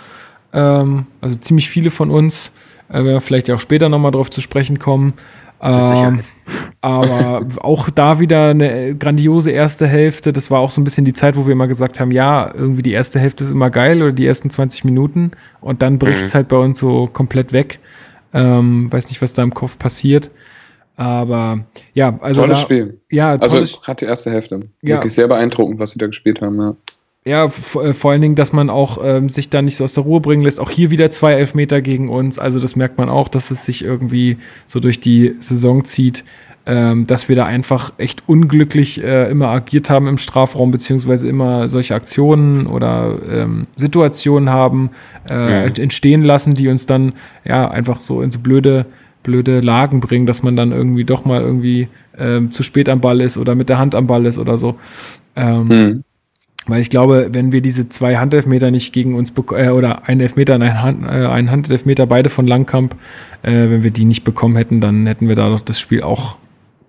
Ähm, 0.53 1.07
also 1.21 1.35
ziemlich 1.35 1.69
viele 1.69 1.91
von 1.91 2.13
uns. 2.13 2.53
Äh, 2.89 2.93
werden 2.93 3.07
wir 3.07 3.21
vielleicht 3.21 3.51
auch 3.51 3.59
später 3.59 3.89
nochmal 3.89 4.13
drauf 4.13 4.31
zu 4.31 4.41
sprechen 4.41 4.79
kommen. 4.79 5.15
Ähm, 5.61 6.21
aber 6.81 7.47
auch 7.63 7.91
da 7.91 8.21
wieder 8.21 8.51
eine 8.51 8.95
grandiose 8.95 9.51
erste 9.51 9.87
Hälfte. 9.87 10.33
Das 10.33 10.51
war 10.51 10.61
auch 10.61 10.71
so 10.71 10.81
ein 10.81 10.85
bisschen 10.85 11.05
die 11.05 11.13
Zeit, 11.13 11.37
wo 11.37 11.47
wir 11.47 11.53
immer 11.53 11.67
gesagt 11.67 11.99
haben, 11.99 12.11
ja, 12.11 12.53
irgendwie 12.55 12.83
die 12.83 12.93
erste 12.93 13.19
Hälfte 13.19 13.45
ist 13.45 13.51
immer 13.51 13.71
geil 13.71 14.03
oder 14.03 14.13
die 14.13 14.27
ersten 14.27 14.51
20 14.51 14.85
Minuten 14.85 15.33
und 15.61 15.83
dann 15.83 15.99
bricht 15.99 16.23
es 16.23 16.33
mhm. 16.33 16.37
halt 16.37 16.49
bei 16.49 16.59
uns 16.59 16.79
so 16.79 17.09
komplett 17.13 17.53
weg. 17.53 17.81
Ähm, 18.33 18.93
weiß 18.93 19.09
nicht, 19.09 19.23
was 19.23 19.33
da 19.33 19.43
im 19.43 19.55
Kopf 19.55 19.79
passiert. 19.79 20.31
Aber 20.97 21.67
ja, 21.93 22.19
also. 22.21 22.43
Tolles 22.43 22.59
da, 22.59 22.63
Spiel. 22.63 23.01
Ja, 23.11 23.37
also 23.37 23.59
hat 23.83 24.01
die 24.01 24.07
erste 24.07 24.31
Hälfte. 24.31 24.61
Ja. 24.83 24.97
Wirklich 24.97 25.15
sehr 25.15 25.29
beeindruckend, 25.29 25.79
was 25.79 25.91
sie 25.91 25.99
da 25.99 26.07
gespielt 26.07 26.41
haben, 26.41 26.61
ja. 26.61 26.77
Ja, 27.27 27.47
äh, 27.47 27.49
vor 27.93 28.11
allen 28.13 28.23
Dingen, 28.23 28.37
dass 28.37 28.53
man 28.53 28.71
auch 28.71 28.99
ähm, 29.03 29.29
sich 29.29 29.51
da 29.51 29.61
nicht 29.61 29.77
so 29.77 29.85
aus 29.85 29.95
der 29.95 30.05
Ruhe 30.05 30.21
bringen 30.21 30.45
lässt. 30.45 30.61
Auch 30.61 30.71
hier 30.71 30.93
wieder 30.93 31.11
zwei 31.11 31.33
Elfmeter 31.33 31.83
gegen 31.83 32.09
uns. 32.09 32.39
Also 32.39 32.61
das 32.61 32.77
merkt 32.77 32.99
man 32.99 33.09
auch, 33.09 33.27
dass 33.27 33.51
es 33.51 33.65
sich 33.65 33.85
irgendwie 33.85 34.39
so 34.69 34.79
durch 34.79 35.01
die 35.01 35.35
Saison 35.41 35.85
zieht, 35.85 36.25
ähm, 36.67 37.05
dass 37.09 37.29
wir 37.29 37.35
da 37.35 37.45
einfach 37.45 37.93
echt 37.99 38.23
unglücklich 38.29 39.03
äh, 39.03 39.29
immer 39.29 39.49
agiert 39.49 39.91
haben 39.91 40.07
im 40.07 40.19
Strafraum, 40.19 40.71
beziehungsweise 40.71 41.29
immer 41.29 41.69
solche 41.69 41.97
Aktionen 41.97 42.69
oder 42.69 43.19
ähm, 43.29 43.67
Situationen 43.75 44.51
haben 44.51 44.91
äh, 45.29 45.35
ja. 45.35 45.83
entstehen 45.83 46.23
lassen, 46.23 46.55
die 46.55 46.69
uns 46.69 46.87
dann 46.87 47.15
ja 47.45 47.69
einfach 47.69 47.99
so 47.99 48.23
in 48.23 48.31
so 48.31 48.39
blöde 48.39 48.87
blöde 49.25 49.59
Lagen 49.59 49.99
bringen, 49.99 50.27
dass 50.27 50.45
man 50.45 50.55
dann 50.55 50.71
irgendwie 50.71 51.03
doch 51.03 51.25
mal 51.25 51.41
irgendwie 51.41 51.89
ähm, 52.17 52.53
zu 52.53 52.63
spät 52.63 52.89
am 52.89 53.01
Ball 53.01 53.21
ist 53.21 53.37
oder 53.37 53.57
mit 53.57 53.69
der 53.69 53.79
Hand 53.79 53.97
am 53.97 54.07
Ball 54.07 54.25
ist 54.27 54.39
oder 54.39 54.57
so. 54.57 54.77
Ähm, 55.35 55.67
mhm. 55.67 56.05
Weil 56.69 56.81
ich 56.81 56.91
glaube, 56.91 57.29
wenn 57.33 57.53
wir 57.53 57.61
diese 57.61 57.89
zwei 57.89 58.17
Handelfmeter 58.17 58.71
nicht 58.71 58.93
gegen 58.93 59.15
uns 59.15 59.33
äh, 59.53 59.69
oder 59.69 60.09
einen 60.09 60.21
Elfmeter 60.21 60.57
und 60.57 60.63
einen, 60.63 60.83
Hand, 60.83 61.05
äh, 61.05 61.27
einen 61.27 61.51
Handelfmeter, 61.51 62.07
beide 62.07 62.29
von 62.29 62.47
Langkamp, 62.47 62.97
äh, 63.43 63.53
wenn 63.53 63.83
wir 63.83 63.93
die 63.93 64.05
nicht 64.05 64.25
bekommen 64.25 64.57
hätten, 64.57 64.81
dann 64.81 65.07
hätten 65.07 65.29
wir 65.29 65.37
da 65.37 65.49
doch 65.49 65.61
das 65.61 65.79
Spiel 65.79 66.03
auch 66.03 66.37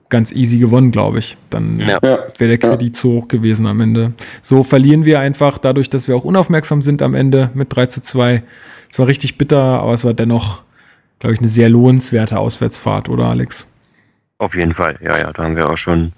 ganz 0.10 0.32
easy 0.32 0.58
gewonnen, 0.58 0.92
glaube 0.92 1.20
ich. 1.20 1.38
Dann 1.50 1.80
ja. 1.80 2.02
wäre 2.02 2.32
der 2.40 2.58
Kredit 2.58 2.90
ja. 2.90 2.94
zu 2.94 3.12
hoch 3.12 3.28
gewesen 3.28 3.68
am 3.68 3.80
Ende. 3.82 4.14
So 4.42 4.64
verlieren 4.64 5.06
wir 5.06 5.20
einfach 5.20 5.58
dadurch, 5.58 5.90
dass 5.90 6.08
wir 6.08 6.16
auch 6.16 6.24
unaufmerksam 6.24 6.82
sind 6.82 7.02
am 7.02 7.14
Ende 7.14 7.52
mit 7.54 7.76
3 7.76 7.88
zu 7.88 8.02
2. 8.02 8.42
Es 8.90 8.98
war 8.98 9.08
richtig 9.08 9.38
bitter, 9.38 9.60
aber 9.60 9.94
es 9.94 10.06
war 10.06 10.14
dennoch, 10.14 10.64
glaube 11.20 11.34
ich, 11.34 11.40
eine 11.40 11.50
sehr 11.50 11.70
lohnenswerte 11.70 12.40
Auswärtsfahrt, 12.40 13.10
oder 13.10 13.26
Alex? 13.26 13.68
Auf 14.40 14.56
jeden 14.56 14.74
Fall, 14.74 14.98
ja, 15.02 15.18
ja. 15.18 15.34
Da 15.34 15.44
haben 15.44 15.56
wir 15.56 15.70
auch 15.70 15.78
schon 15.78 16.14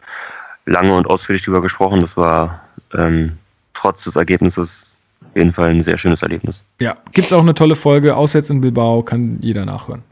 lange 0.66 0.94
und 0.94 1.08
ausführlich 1.08 1.44
drüber 1.44 1.62
gesprochen. 1.62 2.02
Das 2.02 2.16
war 2.16 2.62
ähm, 2.94 3.34
trotz 3.80 4.04
des 4.04 4.16
Ergebnisses 4.16 4.96
auf 5.22 5.36
jeden 5.36 5.54
Fall 5.54 5.70
ein 5.70 5.82
sehr 5.82 5.98
schönes 5.98 6.22
Erlebnis. 6.22 6.64
Ja, 6.80 6.98
gibt 7.12 7.28
es 7.28 7.34
auch 7.34 7.42
eine 7.42 7.54
tolle 7.54 7.76
Folge, 7.76 8.16
auswärts 8.16 8.50
in 8.50 8.62
Bilbao, 8.62 9.04
kann 9.04 9.38
jeder 9.42 9.66
nachhören. 9.66 10.04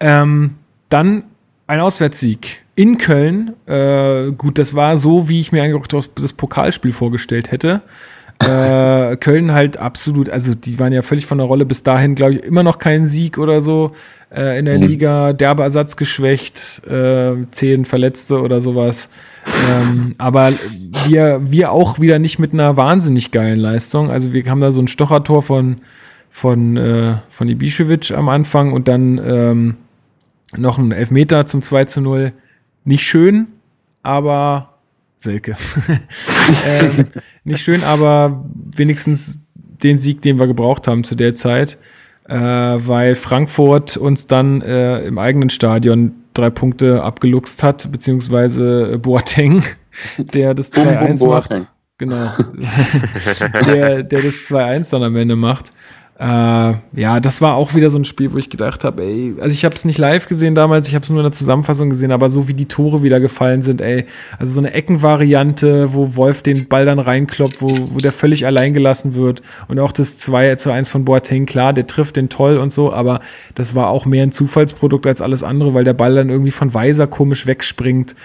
Ähm, 0.00 0.56
dann 0.88 1.24
ein 1.66 1.80
Auswärtssieg 1.80 2.62
in 2.74 2.98
Köln, 2.98 3.54
äh, 3.66 4.30
gut, 4.32 4.58
das 4.58 4.74
war 4.74 4.96
so, 4.96 5.28
wie 5.28 5.40
ich 5.40 5.52
mir 5.52 5.62
eigentlich 5.62 5.94
auch 5.94 6.06
das 6.14 6.32
Pokalspiel 6.32 6.92
vorgestellt 6.92 7.50
hätte. 7.50 7.82
äh, 8.40 9.16
Köln 9.20 9.52
halt 9.52 9.76
absolut, 9.76 10.30
also 10.30 10.54
die 10.54 10.78
waren 10.78 10.92
ja 10.92 11.02
völlig 11.02 11.26
von 11.26 11.38
der 11.38 11.46
Rolle 11.46 11.66
bis 11.66 11.82
dahin, 11.82 12.14
glaube 12.14 12.34
ich, 12.34 12.42
immer 12.44 12.62
noch 12.62 12.78
kein 12.78 13.06
Sieg 13.06 13.38
oder 13.38 13.60
so 13.60 13.92
äh, 14.34 14.58
in 14.58 14.64
der 14.64 14.78
mhm. 14.78 14.86
Liga, 14.86 15.32
derbe 15.32 15.62
Ersatz 15.62 15.96
geschwächt, 15.96 16.82
äh, 16.86 17.34
zehn 17.50 17.84
Verletzte 17.84 18.40
oder 18.40 18.60
sowas. 18.60 19.08
Ähm, 19.68 20.14
aber 20.18 20.52
wir, 21.06 21.40
wir 21.44 21.72
auch 21.72 22.00
wieder 22.00 22.18
nicht 22.18 22.38
mit 22.38 22.52
einer 22.52 22.76
wahnsinnig 22.76 23.30
geilen 23.30 23.58
Leistung. 23.58 24.10
Also 24.10 24.32
wir 24.32 24.44
haben 24.46 24.60
da 24.60 24.72
so 24.72 24.80
ein 24.80 24.88
Stochertor 24.88 25.42
von, 25.42 25.78
von, 26.30 26.76
äh, 26.76 27.14
von 27.30 27.48
Ibišević 27.48 28.14
am 28.14 28.28
Anfang 28.28 28.72
und 28.72 28.88
dann 28.88 29.18
ähm, 29.24 29.76
noch 30.56 30.78
ein 30.78 30.92
Elfmeter 30.92 31.46
zum 31.46 31.62
2 31.62 31.84
zu 31.86 32.00
0. 32.00 32.32
Nicht 32.84 33.04
schön, 33.04 33.48
aber 34.02 34.78
Selke. 35.20 35.56
ähm, 36.66 37.06
nicht 37.44 37.62
schön, 37.62 37.82
aber 37.82 38.44
wenigstens 38.76 39.46
den 39.54 39.98
Sieg, 39.98 40.22
den 40.22 40.38
wir 40.38 40.46
gebraucht 40.46 40.86
haben 40.86 41.04
zu 41.04 41.14
der 41.14 41.34
Zeit, 41.34 41.78
äh, 42.28 42.36
weil 42.36 43.14
Frankfurt 43.14 43.96
uns 43.96 44.26
dann 44.26 44.62
äh, 44.62 45.00
im 45.00 45.18
eigenen 45.18 45.50
Stadion 45.50 46.12
drei 46.34 46.50
Punkte 46.50 47.02
abgeluchst 47.02 47.62
hat, 47.62 47.90
beziehungsweise 47.90 48.98
Boateng, 48.98 49.62
der 50.18 50.54
das 50.54 50.72
2-1 50.72 51.26
macht. 51.26 51.66
Genau. 51.96 52.30
der, 53.66 54.04
der 54.04 54.22
das 54.22 54.34
2-1 54.34 54.90
dann 54.90 55.02
am 55.02 55.16
Ende 55.16 55.34
macht. 55.34 55.72
Äh, 56.20 56.74
ja, 56.96 57.20
das 57.20 57.40
war 57.40 57.54
auch 57.54 57.76
wieder 57.76 57.90
so 57.90 57.98
ein 57.98 58.04
Spiel, 58.04 58.32
wo 58.32 58.38
ich 58.38 58.50
gedacht 58.50 58.82
habe, 58.82 59.04
ey, 59.04 59.36
also 59.38 59.54
ich 59.54 59.64
habe 59.64 59.76
es 59.76 59.84
nicht 59.84 59.98
live 59.98 60.26
gesehen 60.26 60.56
damals, 60.56 60.88
ich 60.88 60.96
habe 60.96 61.04
es 61.04 61.10
nur 61.10 61.20
in 61.20 61.24
der 61.24 61.32
Zusammenfassung 61.32 61.90
gesehen, 61.90 62.10
aber 62.10 62.28
so 62.28 62.48
wie 62.48 62.54
die 62.54 62.66
Tore 62.66 63.04
wieder 63.04 63.20
gefallen 63.20 63.62
sind, 63.62 63.80
ey, 63.80 64.04
also 64.36 64.52
so 64.52 64.60
eine 64.60 64.72
Eckenvariante, 64.72 65.94
wo 65.94 66.16
Wolf 66.16 66.42
den 66.42 66.66
Ball 66.66 66.86
dann 66.86 66.98
reinkloppt, 66.98 67.62
wo, 67.62 67.68
wo 67.68 67.98
der 67.98 68.10
völlig 68.10 68.46
allein 68.46 68.74
gelassen 68.74 69.14
wird 69.14 69.42
und 69.68 69.78
auch 69.78 69.92
das 69.92 70.18
2 70.18 70.56
zu 70.56 70.72
1 70.72 70.88
von 70.88 71.04
Boateng, 71.04 71.46
klar, 71.46 71.72
der 71.72 71.86
trifft 71.86 72.16
den 72.16 72.28
toll 72.28 72.56
und 72.56 72.72
so, 72.72 72.92
aber 72.92 73.20
das 73.54 73.76
war 73.76 73.88
auch 73.88 74.04
mehr 74.04 74.24
ein 74.24 74.32
Zufallsprodukt 74.32 75.06
als 75.06 75.22
alles 75.22 75.44
andere, 75.44 75.72
weil 75.72 75.84
der 75.84 75.94
Ball 75.94 76.16
dann 76.16 76.30
irgendwie 76.30 76.50
von 76.50 76.74
Weiser 76.74 77.06
komisch 77.06 77.46
wegspringt. 77.46 78.16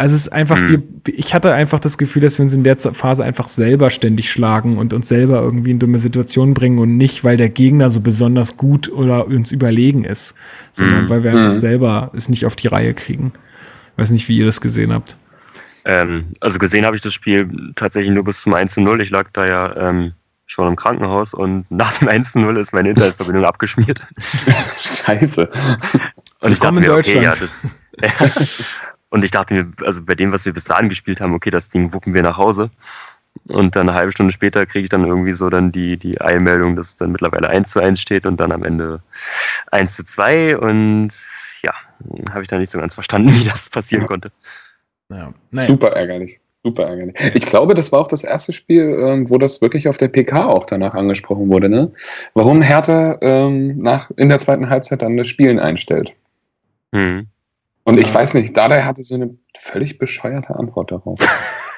Also 0.00 0.14
es 0.14 0.22
ist 0.22 0.32
einfach, 0.32 0.56
mhm. 0.58 0.82
wir, 1.04 1.18
ich 1.18 1.34
hatte 1.34 1.52
einfach 1.52 1.78
das 1.78 1.98
Gefühl, 1.98 2.22
dass 2.22 2.38
wir 2.38 2.44
uns 2.44 2.54
in 2.54 2.64
der 2.64 2.78
Phase 2.78 3.22
einfach 3.22 3.50
selber 3.50 3.90
ständig 3.90 4.32
schlagen 4.32 4.78
und 4.78 4.94
uns 4.94 5.08
selber 5.08 5.42
irgendwie 5.42 5.72
in 5.72 5.78
dumme 5.78 5.98
Situationen 5.98 6.54
bringen 6.54 6.78
und 6.78 6.96
nicht, 6.96 7.22
weil 7.22 7.36
der 7.36 7.50
Gegner 7.50 7.90
so 7.90 8.00
besonders 8.00 8.56
gut 8.56 8.90
oder 8.90 9.26
uns 9.26 9.52
überlegen 9.52 10.04
ist, 10.04 10.34
sondern 10.72 11.04
mhm. 11.04 11.10
weil 11.10 11.22
wir 11.22 11.32
einfach 11.32 11.54
mhm. 11.54 11.60
selber 11.60 12.12
es 12.14 12.30
nicht 12.30 12.46
auf 12.46 12.56
die 12.56 12.68
Reihe 12.68 12.94
kriegen. 12.94 13.34
Ich 13.92 13.98
weiß 13.98 14.10
nicht, 14.10 14.26
wie 14.30 14.38
ihr 14.38 14.46
das 14.46 14.62
gesehen 14.62 14.90
habt. 14.90 15.18
Ähm, 15.84 16.28
also 16.40 16.58
gesehen 16.58 16.86
habe 16.86 16.96
ich 16.96 17.02
das 17.02 17.12
Spiel 17.12 17.50
tatsächlich 17.76 18.14
nur 18.14 18.24
bis 18.24 18.40
zum 18.40 18.54
1 18.54 18.72
zu 18.72 18.80
0. 18.80 19.02
Ich 19.02 19.10
lag 19.10 19.28
da 19.34 19.46
ja 19.46 19.90
ähm, 19.90 20.12
schon 20.46 20.66
im 20.66 20.76
Krankenhaus 20.76 21.34
und 21.34 21.70
nach 21.70 21.98
dem 21.98 22.08
1 22.08 22.32
zu 22.32 22.38
0 22.38 22.56
ist 22.56 22.72
meine 22.72 22.88
Internetverbindung 22.88 23.44
abgeschmiert. 23.44 24.00
Scheiße. 24.78 25.46
Und 26.40 26.52
ich 26.52 26.58
dachte 26.58 26.80
mir, 26.80 26.94
okay, 26.94 27.22
ja, 27.22 27.34
das, 27.34 27.60
Und 29.10 29.24
ich 29.24 29.30
dachte 29.30 29.54
mir, 29.54 29.72
also 29.84 30.02
bei 30.02 30.14
dem, 30.14 30.32
was 30.32 30.44
wir 30.44 30.52
bis 30.52 30.64
dahin 30.64 30.88
gespielt 30.88 31.20
haben, 31.20 31.34
okay, 31.34 31.50
das 31.50 31.70
Ding 31.70 31.92
wuppen 31.92 32.14
wir 32.14 32.22
nach 32.22 32.38
Hause. 32.38 32.70
Und 33.48 33.76
dann 33.76 33.88
eine 33.88 33.98
halbe 33.98 34.12
Stunde 34.12 34.32
später 34.32 34.66
kriege 34.66 34.84
ich 34.84 34.88
dann 34.88 35.04
irgendwie 35.04 35.32
so 35.32 35.50
dann 35.50 35.72
die, 35.72 35.96
die 35.96 36.20
Eilmeldung, 36.20 36.76
dass 36.76 36.96
dann 36.96 37.12
mittlerweile 37.12 37.48
1 37.48 37.70
zu 37.70 37.80
1 37.80 38.00
steht 38.00 38.26
und 38.26 38.38
dann 38.38 38.52
am 38.52 38.64
Ende 38.64 39.02
1 39.72 39.96
zu 39.96 40.04
2. 40.04 40.58
Und 40.58 41.10
ja, 41.62 41.72
habe 42.30 42.42
ich 42.42 42.48
dann 42.48 42.60
nicht 42.60 42.70
so 42.70 42.78
ganz 42.78 42.94
verstanden, 42.94 43.30
wie 43.34 43.44
das 43.44 43.68
passieren 43.68 44.06
konnte. 44.06 44.30
Ja. 45.10 45.32
Naja. 45.50 45.66
Super 45.66 45.88
ärgerlich. 45.88 46.40
Super 46.62 46.86
ärgerlich. 46.86 47.16
Ich 47.34 47.46
glaube, 47.46 47.74
das 47.74 47.90
war 47.90 48.00
auch 48.00 48.06
das 48.06 48.22
erste 48.22 48.52
Spiel, 48.52 48.82
ähm, 48.82 49.30
wo 49.30 49.38
das 49.38 49.62
wirklich 49.62 49.88
auf 49.88 49.96
der 49.96 50.08
PK 50.08 50.46
auch 50.46 50.66
danach 50.66 50.94
angesprochen 50.94 51.48
wurde, 51.48 51.70
ne? 51.70 51.90
Warum 52.34 52.60
Hertha 52.60 53.16
ähm, 53.22 53.78
nach, 53.78 54.10
in 54.16 54.28
der 54.28 54.38
zweiten 54.38 54.68
Halbzeit 54.68 55.00
dann 55.02 55.16
das 55.16 55.26
Spielen 55.26 55.58
einstellt. 55.58 56.14
Mhm. 56.92 57.28
Und 57.84 57.98
ich 57.98 58.12
weiß 58.12 58.34
nicht, 58.34 58.56
Dada 58.56 58.84
hatte 58.84 59.02
so 59.02 59.14
eine 59.14 59.30
völlig 59.56 59.98
bescheuerte 59.98 60.54
Antwort 60.54 60.92
darauf, 60.92 61.18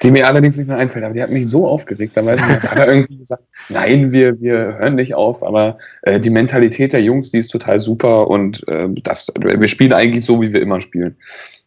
die 0.03 0.11
mir 0.11 0.27
allerdings 0.27 0.57
nicht 0.57 0.67
mehr 0.67 0.77
einfällt, 0.77 1.05
aber 1.05 1.13
die 1.13 1.23
hat 1.23 1.31
mich 1.31 1.49
so 1.49 1.67
aufgeregt. 1.67 2.15
Da 2.15 2.25
weiß 2.25 2.39
ich 2.39 2.69
hat 2.69 2.77
er 2.77 2.87
irgendwie 2.87 3.17
gesagt, 3.17 3.43
nein, 3.69 4.11
wir, 4.11 4.39
wir 4.39 4.77
hören 4.77 4.95
nicht 4.95 5.15
auf, 5.15 5.43
aber 5.43 5.77
äh, 6.03 6.19
die 6.19 6.29
Mentalität 6.29 6.93
der 6.93 7.01
Jungs, 7.01 7.31
die 7.31 7.39
ist 7.39 7.49
total 7.49 7.79
super 7.79 8.27
und 8.27 8.67
äh, 8.67 8.89
das, 9.03 9.31
wir 9.39 9.67
spielen 9.67 9.93
eigentlich 9.93 10.25
so, 10.25 10.41
wie 10.41 10.51
wir 10.51 10.61
immer 10.61 10.81
spielen. 10.81 11.15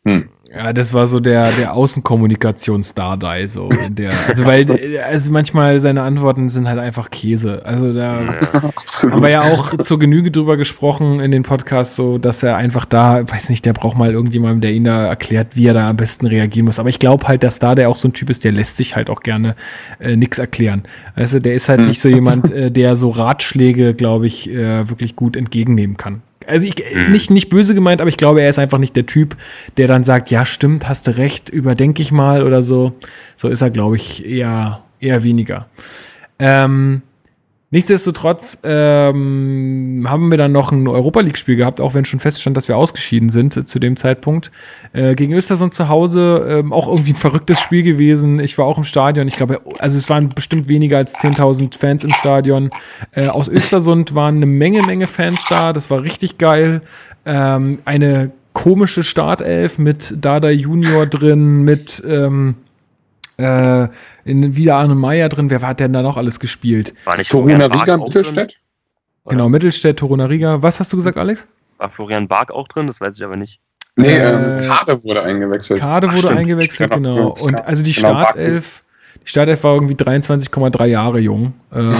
Hm. 0.05 0.28
Ja, 0.57 0.73
das 0.73 0.95
war 0.95 1.07
so 1.07 1.21
der, 1.21 1.53
der 1.53 1.75
Außenkommunikations-Dardai, 1.75 3.49
so 3.49 3.69
in 3.69 3.95
der, 3.95 4.13
also 4.27 4.47
weil, 4.47 4.67
also 5.07 5.31
manchmal 5.31 5.81
seine 5.81 6.03
Antworten 6.03 6.49
sind 6.49 6.67
halt 6.67 6.79
einfach 6.79 7.11
Käse. 7.11 7.61
Also 7.65 7.93
da 7.93 8.23
ja, 8.23 9.11
haben 9.11 9.23
wir 9.23 9.29
ja 9.29 9.43
auch 9.43 9.77
zur 9.77 9.99
Genüge 9.99 10.31
drüber 10.31 10.57
gesprochen 10.57 11.21
in 11.21 11.31
den 11.31 11.43
Podcasts, 11.43 11.95
so, 11.95 12.17
dass 12.17 12.43
er 12.43 12.57
einfach 12.57 12.87
da, 12.87 13.29
weiß 13.29 13.51
nicht, 13.51 13.67
der 13.67 13.75
braucht 13.75 13.99
mal 13.99 14.11
irgendjemanden, 14.11 14.63
der 14.63 14.73
ihn 14.73 14.85
da 14.85 15.07
erklärt, 15.07 15.57
wie 15.57 15.67
er 15.67 15.75
da 15.75 15.91
am 15.91 15.97
besten 15.97 16.27
reagieren 16.27 16.65
muss. 16.65 16.79
Aber 16.79 16.89
ich 16.89 16.99
glaube 16.99 17.29
halt, 17.29 17.43
dass 17.43 17.59
da 17.59 17.75
der 17.75 17.91
auch 17.91 17.97
so 17.97 18.09
ein 18.09 18.15
Typ 18.15 18.31
ist, 18.31 18.45
der 18.45 18.53
lässt 18.53 18.79
sich 18.79 18.97
halt 18.97 19.11
auch 19.11 19.21
gerne 19.21 19.57
äh, 19.99 20.17
nix 20.17 20.39
erklären. 20.39 20.85
Also 21.15 21.39
der 21.39 21.53
ist 21.53 21.69
halt 21.69 21.81
hm. 21.81 21.89
nicht 21.89 22.01
so 22.01 22.09
jemand, 22.09 22.51
äh, 22.51 22.71
der 22.71 22.97
so 22.97 23.11
Ratschläge, 23.11 23.93
glaube 23.93 24.27
ich, 24.27 24.49
äh, 24.49 24.89
wirklich 24.89 25.17
gut 25.17 25.37
entgegennehmen 25.37 25.99
kann. 25.99 26.23
Also 26.47 26.67
ich, 26.67 26.77
mhm. 26.95 27.13
nicht, 27.13 27.31
nicht 27.31 27.49
böse 27.49 27.75
gemeint, 27.75 28.01
aber 28.01 28.09
ich 28.09 28.17
glaube, 28.17 28.43
er 28.43 28.49
ist 28.49 28.59
einfach 28.59 28.79
nicht 28.79 28.97
der 28.97 29.07
Typ, 29.07 29.37
der 29.77 29.89
dann 29.89 30.05
sagt, 30.05 30.31
ja, 30.31 30.47
stimmt, 30.47 30.89
hast 30.89 31.07
du 31.07 31.17
recht, 31.17 31.49
überdenke 31.49 32.03
ich 32.03 32.13
mal 32.13 32.43
oder 32.43 32.63
so. 32.63 32.95
So 33.37 33.49
ist 33.49 33.63
er, 33.63 33.71
glaube 33.71 33.97
ich, 33.97 34.25
eher, 34.27 34.83
eher 35.01 35.23
weniger. 35.25 35.69
Ähm, 36.39 37.03
Nichtsdestotrotz 37.77 38.61
ähm, 38.64 40.07
haben 40.09 40.31
wir 40.31 40.39
dann 40.39 40.51
noch 40.51 40.72
ein 40.72 40.89
Europa 40.89 41.20
League-Spiel 41.20 41.57
gehabt, 41.57 41.79
auch 41.79 41.93
wenn 41.93 42.07
schon 42.07 42.20
feststand, 42.20 42.57
dass 42.57 42.68
wir 42.68 42.77
ausgeschieden 42.79 43.29
sind 43.29 43.55
äh, 43.55 43.66
zu 43.66 43.79
dem 43.79 43.99
Zeitpunkt. 43.99 44.51
Äh, 44.95 45.14
gegen 45.14 45.35
Östersund 45.35 45.74
zu 45.74 45.91
Hause, 45.91 46.64
äh, 46.64 46.72
auch 46.72 46.89
irgendwie 46.89 47.11
ein 47.11 47.16
verrücktes 47.16 47.61
Spiel 47.61 47.83
gewesen. 47.83 48.41
Ich 48.41 48.57
war 48.57 48.64
auch 48.64 48.79
im 48.79 48.85
Stadion. 48.85 49.29
Ich 49.29 49.37
glaube, 49.37 49.61
also 49.79 49.99
es 49.99 50.09
waren 50.09 50.31
bestimmt 50.31 50.68
weniger 50.68 50.97
als 50.97 51.16
10.000 51.16 51.77
Fans 51.77 52.03
im 52.03 52.12
Stadion. 52.12 52.70
Äh, 53.12 53.27
aus 53.27 53.47
Östersund 53.47 54.14
waren 54.14 54.37
eine 54.37 54.47
Menge, 54.47 54.81
Menge 54.81 55.07
Fans 55.07 55.45
da. 55.51 55.74
Das 55.74 55.91
war 55.91 56.03
richtig 56.03 56.39
geil. 56.39 56.81
Ähm, 57.27 57.81
eine 57.85 58.31
komische 58.55 59.05
Startelf 59.05 59.77
mit 59.77 60.14
Dada 60.24 60.49
Junior 60.49 61.05
drin, 61.05 61.61
mit 61.61 62.03
ähm, 62.09 62.55
äh, 63.39 63.89
in 64.24 64.57
wieder 64.57 64.76
Arne 64.76 64.95
Meyer 64.95 65.28
drin. 65.28 65.51
Wer 65.51 65.61
hat 65.62 65.80
denn 65.80 65.93
da 65.93 66.03
noch 66.03 66.16
alles 66.16 66.41
gespielt? 66.41 66.95
War 67.05 67.16
nicht 67.16 67.30
Toruna 67.30 67.66
Riga 67.66 67.97
Mittelstädt? 67.97 68.61
Genau, 69.28 69.49
Mittelstädt, 69.49 69.99
Toruna 69.99 70.26
Riga. 70.26 70.62
Was 70.62 70.80
hast 70.80 70.93
du 70.93 70.97
gesagt, 70.97 71.18
Alex? 71.18 71.49
War 71.78 71.91
Florian 71.91 72.28
Bark 72.28 72.53
auch 72.53 72.68
drin? 72.68 72.87
Das 72.87 73.01
weiß 73.01 73.16
ich 73.16 73.24
aber 73.24 73.37
nicht. 73.37 73.61
Nee, 73.97 74.16
äh, 74.16 74.61
ähm, 74.62 74.68
Kade 74.68 75.03
wurde 75.05 75.22
eingewechselt. 75.22 75.80
Kade 75.80 76.12
wurde 76.12 76.28
Ach, 76.30 76.37
eingewechselt, 76.37 76.91
genau. 76.91 77.30
Und 77.30 77.64
also 77.64 77.82
die 77.82 77.93
genau, 77.93 78.09
Startelf, 78.09 78.82
die 79.22 79.28
Startelf 79.28 79.64
war 79.64 79.74
irgendwie 79.74 79.95
23,3 79.95 80.87
Jahre 80.87 81.18
jung. 81.18 81.55
Ähm, 81.74 81.95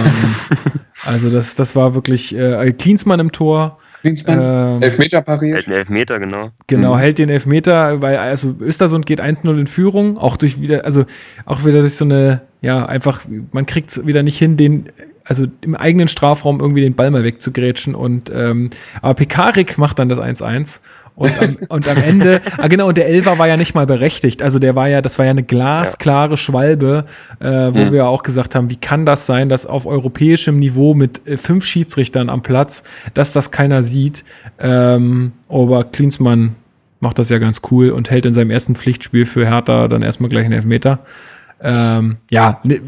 also 1.03 1.29
das, 1.29 1.55
das 1.55 1.75
war 1.75 1.95
wirklich 1.95 2.35
äh, 2.35 2.71
Klinsmann 2.73 3.19
im 3.19 3.31
Tor. 3.31 3.79
Klinsmann, 4.01 4.39
ähm, 4.39 4.81
Elfmeter 4.81 5.21
pariert. 5.21 5.55
Hält 5.57 5.67
den 5.67 5.73
Elfmeter, 5.73 6.19
genau. 6.19 6.51
Genau, 6.67 6.95
mhm. 6.95 6.99
hält 6.99 7.19
den 7.19 7.29
Elfmeter, 7.29 8.01
weil 8.01 8.17
also 8.17 8.55
Östersund 8.59 9.05
geht 9.05 9.21
1-0 9.21 9.59
in 9.59 9.67
Führung, 9.67 10.17
auch 10.17 10.37
durch 10.37 10.61
wieder, 10.61 10.85
also 10.85 11.05
auch 11.45 11.65
wieder 11.65 11.81
durch 11.81 11.95
so 11.95 12.05
eine, 12.05 12.41
ja, 12.61 12.85
einfach, 12.85 13.21
man 13.51 13.65
kriegt 13.65 13.89
es 13.89 14.05
wieder 14.05 14.23
nicht 14.23 14.37
hin, 14.37 14.57
den, 14.57 14.89
also 15.23 15.45
im 15.61 15.75
eigenen 15.75 16.07
Strafraum 16.07 16.59
irgendwie 16.59 16.81
den 16.81 16.95
Ball 16.95 17.11
mal 17.11 17.23
wegzugrätschen 17.23 17.95
und 17.95 18.31
ähm, 18.33 18.69
aber 19.01 19.15
Pekarik 19.15 19.77
macht 19.77 19.99
dann 19.99 20.09
das 20.09 20.19
1-1 20.19 20.79
und 21.17 21.39
am, 21.41 21.57
und 21.69 21.87
am 21.89 21.97
Ende, 21.97 22.41
ah 22.57 22.67
genau, 22.67 22.87
und 22.87 22.95
der 22.95 23.07
Elfer 23.07 23.39
war 23.39 23.47
ja 23.47 23.57
nicht 23.57 23.73
mal 23.73 23.87
berechtigt. 23.87 24.43
Also 24.43 24.59
der 24.59 24.75
war 24.75 24.87
ja, 24.87 25.01
das 25.01 25.17
war 25.17 25.25
ja 25.25 25.31
eine 25.31 25.41
glasklare 25.41 26.31
ja. 26.31 26.37
Schwalbe, 26.37 27.05
äh, 27.39 27.45
wo 27.45 27.79
mhm. 27.79 27.91
wir 27.91 28.07
auch 28.07 28.21
gesagt 28.21 28.53
haben, 28.53 28.69
wie 28.69 28.75
kann 28.75 29.05
das 29.05 29.25
sein, 29.25 29.49
dass 29.49 29.65
auf 29.65 29.87
europäischem 29.87 30.59
Niveau 30.59 30.93
mit 30.93 31.27
äh, 31.27 31.37
fünf 31.37 31.65
Schiedsrichtern 31.65 32.29
am 32.29 32.43
Platz, 32.43 32.83
dass 33.15 33.33
das 33.33 33.49
keiner 33.49 33.81
sieht. 33.81 34.23
Ähm, 34.59 35.31
aber 35.49 35.85
Klinsmann 35.85 36.55
macht 36.99 37.17
das 37.17 37.29
ja 37.29 37.39
ganz 37.39 37.61
cool 37.71 37.89
und 37.89 38.11
hält 38.11 38.27
in 38.27 38.33
seinem 38.33 38.51
ersten 38.51 38.75
Pflichtspiel 38.75 39.25
für 39.25 39.47
Hertha 39.47 39.87
dann 39.87 40.03
erstmal 40.03 40.29
gleich 40.29 40.45
einen 40.45 40.53
Elfmeter. 40.53 40.99
Ähm, 41.59 42.17
ja, 42.29 42.59
ne, 42.63 42.79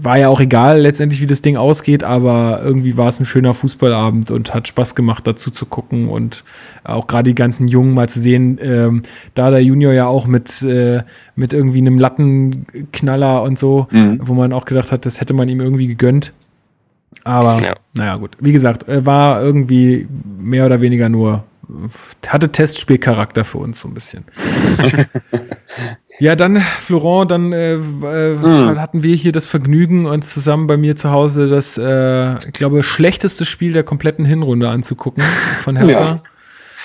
war 0.00 0.18
ja 0.18 0.28
auch 0.28 0.40
egal 0.40 0.80
letztendlich, 0.80 1.20
wie 1.20 1.26
das 1.26 1.42
Ding 1.42 1.56
ausgeht, 1.56 2.02
aber 2.02 2.62
irgendwie 2.64 2.96
war 2.96 3.08
es 3.08 3.20
ein 3.20 3.26
schöner 3.26 3.52
Fußballabend 3.52 4.30
und 4.30 4.54
hat 4.54 4.68
Spaß 4.68 4.94
gemacht, 4.94 5.26
dazu 5.26 5.50
zu 5.50 5.66
gucken 5.66 6.08
und 6.08 6.42
auch 6.82 7.06
gerade 7.06 7.30
die 7.30 7.34
ganzen 7.34 7.68
Jungen 7.68 7.92
mal 7.92 8.08
zu 8.08 8.18
sehen. 8.18 8.58
Ähm, 8.62 9.02
da 9.34 9.50
der 9.50 9.62
Junior 9.62 9.92
ja 9.92 10.06
auch 10.06 10.26
mit, 10.26 10.62
äh, 10.62 11.02
mit 11.36 11.52
irgendwie 11.52 11.80
einem 11.80 11.98
Lattenknaller 11.98 13.42
und 13.42 13.58
so, 13.58 13.86
mhm. 13.90 14.20
wo 14.22 14.32
man 14.32 14.54
auch 14.54 14.64
gedacht 14.64 14.92
hat, 14.92 15.04
das 15.04 15.20
hätte 15.20 15.34
man 15.34 15.48
ihm 15.48 15.60
irgendwie 15.60 15.86
gegönnt. 15.86 16.32
Aber 17.24 17.60
ja. 17.62 17.74
naja, 17.92 18.16
gut. 18.16 18.38
Wie 18.40 18.52
gesagt, 18.52 18.84
war 18.86 19.42
irgendwie 19.42 20.08
mehr 20.38 20.64
oder 20.64 20.80
weniger 20.80 21.10
nur 21.10 21.44
hatte 22.26 22.50
Testspielcharakter 22.52 23.44
für 23.44 23.58
uns 23.58 23.80
so 23.80 23.88
ein 23.88 23.94
bisschen. 23.94 24.24
ja, 26.18 26.36
dann, 26.36 26.60
Florent, 26.60 27.30
dann 27.30 27.52
äh, 27.52 27.74
äh, 27.74 27.78
hm. 27.78 28.80
hatten 28.80 29.02
wir 29.02 29.14
hier 29.14 29.32
das 29.32 29.46
Vergnügen, 29.46 30.06
uns 30.06 30.32
zusammen 30.32 30.66
bei 30.66 30.76
mir 30.76 30.96
zu 30.96 31.10
Hause 31.10 31.48
das, 31.48 31.78
äh, 31.78 32.38
ich 32.46 32.52
glaube, 32.52 32.82
schlechteste 32.82 33.44
Spiel 33.44 33.72
der 33.72 33.84
kompletten 33.84 34.24
Hinrunde 34.24 34.68
anzugucken 34.68 35.22
von 35.56 35.76
Hertha. 35.76 35.92
Ja. 35.92 36.20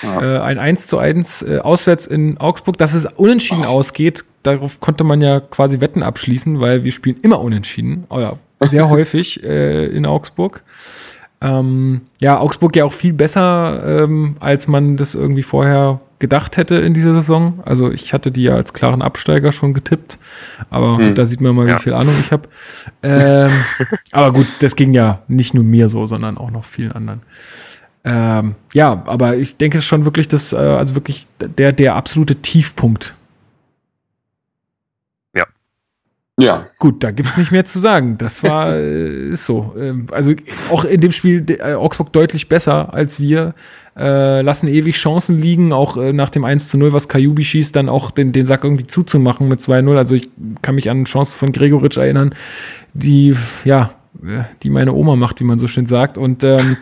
Ja. 0.02 0.20
Äh, 0.20 0.40
ein 0.40 0.58
1 0.58 0.86
zu 0.86 0.98
1 0.98 1.42
äh, 1.42 1.58
auswärts 1.58 2.06
in 2.06 2.38
Augsburg, 2.38 2.76
dass 2.78 2.94
es 2.94 3.06
unentschieden 3.06 3.64
oh. 3.64 3.68
ausgeht, 3.68 4.24
darauf 4.42 4.80
konnte 4.80 5.04
man 5.04 5.20
ja 5.20 5.40
quasi 5.40 5.80
Wetten 5.80 6.02
abschließen, 6.02 6.60
weil 6.60 6.84
wir 6.84 6.92
spielen 6.92 7.16
immer 7.22 7.40
unentschieden, 7.40 8.04
oder 8.10 8.38
sehr 8.60 8.88
häufig 8.90 9.42
äh, 9.42 9.86
in 9.86 10.06
Augsburg. 10.06 10.62
Ähm, 11.46 12.02
ja, 12.20 12.38
Augsburg 12.38 12.74
ja 12.76 12.84
auch 12.84 12.92
viel 12.92 13.12
besser, 13.12 14.04
ähm, 14.04 14.36
als 14.40 14.68
man 14.68 14.96
das 14.96 15.14
irgendwie 15.14 15.42
vorher 15.42 16.00
gedacht 16.18 16.56
hätte 16.56 16.76
in 16.76 16.94
dieser 16.94 17.12
Saison. 17.12 17.60
Also 17.64 17.90
ich 17.90 18.12
hatte 18.12 18.30
die 18.30 18.44
ja 18.44 18.54
als 18.54 18.72
klaren 18.72 19.02
Absteiger 19.02 19.52
schon 19.52 19.74
getippt, 19.74 20.18
aber 20.70 20.98
hm. 20.98 21.14
da 21.14 21.26
sieht 21.26 21.40
man 21.40 21.54
mal, 21.54 21.66
wie 21.66 21.70
ja. 21.70 21.78
viel 21.78 21.92
Ahnung 21.92 22.14
ich 22.18 22.32
habe. 22.32 22.48
Ähm, 23.02 23.50
aber 24.12 24.32
gut, 24.32 24.46
das 24.60 24.76
ging 24.76 24.94
ja 24.94 25.20
nicht 25.28 25.54
nur 25.54 25.64
mir 25.64 25.88
so, 25.88 26.06
sondern 26.06 26.38
auch 26.38 26.50
noch 26.50 26.64
vielen 26.64 26.92
anderen. 26.92 27.22
Ähm, 28.04 28.54
ja, 28.72 29.02
aber 29.06 29.36
ich 29.36 29.56
denke 29.56 29.82
schon 29.82 30.04
wirklich, 30.04 30.28
dass 30.28 30.52
äh, 30.52 30.56
also 30.56 30.94
wirklich 30.94 31.26
der 31.38 31.72
der 31.72 31.96
absolute 31.96 32.36
Tiefpunkt 32.36 33.14
Ja. 36.38 36.66
Gut, 36.78 37.02
da 37.02 37.12
gibt's 37.12 37.38
nicht 37.38 37.50
mehr 37.50 37.64
zu 37.64 37.78
sagen. 37.78 38.18
Das 38.18 38.42
war, 38.42 38.72
äh, 38.74 39.30
ist 39.30 39.46
so. 39.46 39.74
Ähm, 39.78 40.06
also 40.10 40.34
auch 40.70 40.84
in 40.84 41.00
dem 41.00 41.12
Spiel 41.12 41.44
äh, 41.48 41.74
Augsburg 41.74 42.12
deutlich 42.12 42.48
besser 42.48 42.92
als 42.92 43.20
wir. 43.20 43.54
Äh, 43.96 44.42
lassen 44.42 44.68
ewig 44.68 44.96
Chancen 44.96 45.40
liegen, 45.40 45.72
auch 45.72 45.96
äh, 45.96 46.12
nach 46.12 46.28
dem 46.28 46.44
1 46.44 46.68
zu 46.68 46.76
0, 46.76 46.92
was 46.92 47.08
Kajubi 47.08 47.44
schießt, 47.44 47.74
dann 47.74 47.88
auch 47.88 48.10
den, 48.10 48.32
den 48.32 48.44
Sack 48.44 48.64
irgendwie 48.64 48.86
zuzumachen 48.86 49.48
mit 49.48 49.60
2-0. 49.60 49.96
Also 49.96 50.14
ich 50.14 50.28
kann 50.60 50.74
mich 50.74 50.90
an 50.90 51.06
Chancen 51.06 51.34
von 51.36 51.52
Gregoritsch 51.52 51.96
erinnern, 51.96 52.34
die, 52.92 53.34
ja, 53.64 53.94
die 54.62 54.70
meine 54.70 54.92
Oma 54.92 55.16
macht, 55.16 55.40
wie 55.40 55.44
man 55.44 55.58
so 55.58 55.66
schön 55.66 55.86
sagt. 55.86 56.18
Und 56.18 56.44
ähm, 56.44 56.76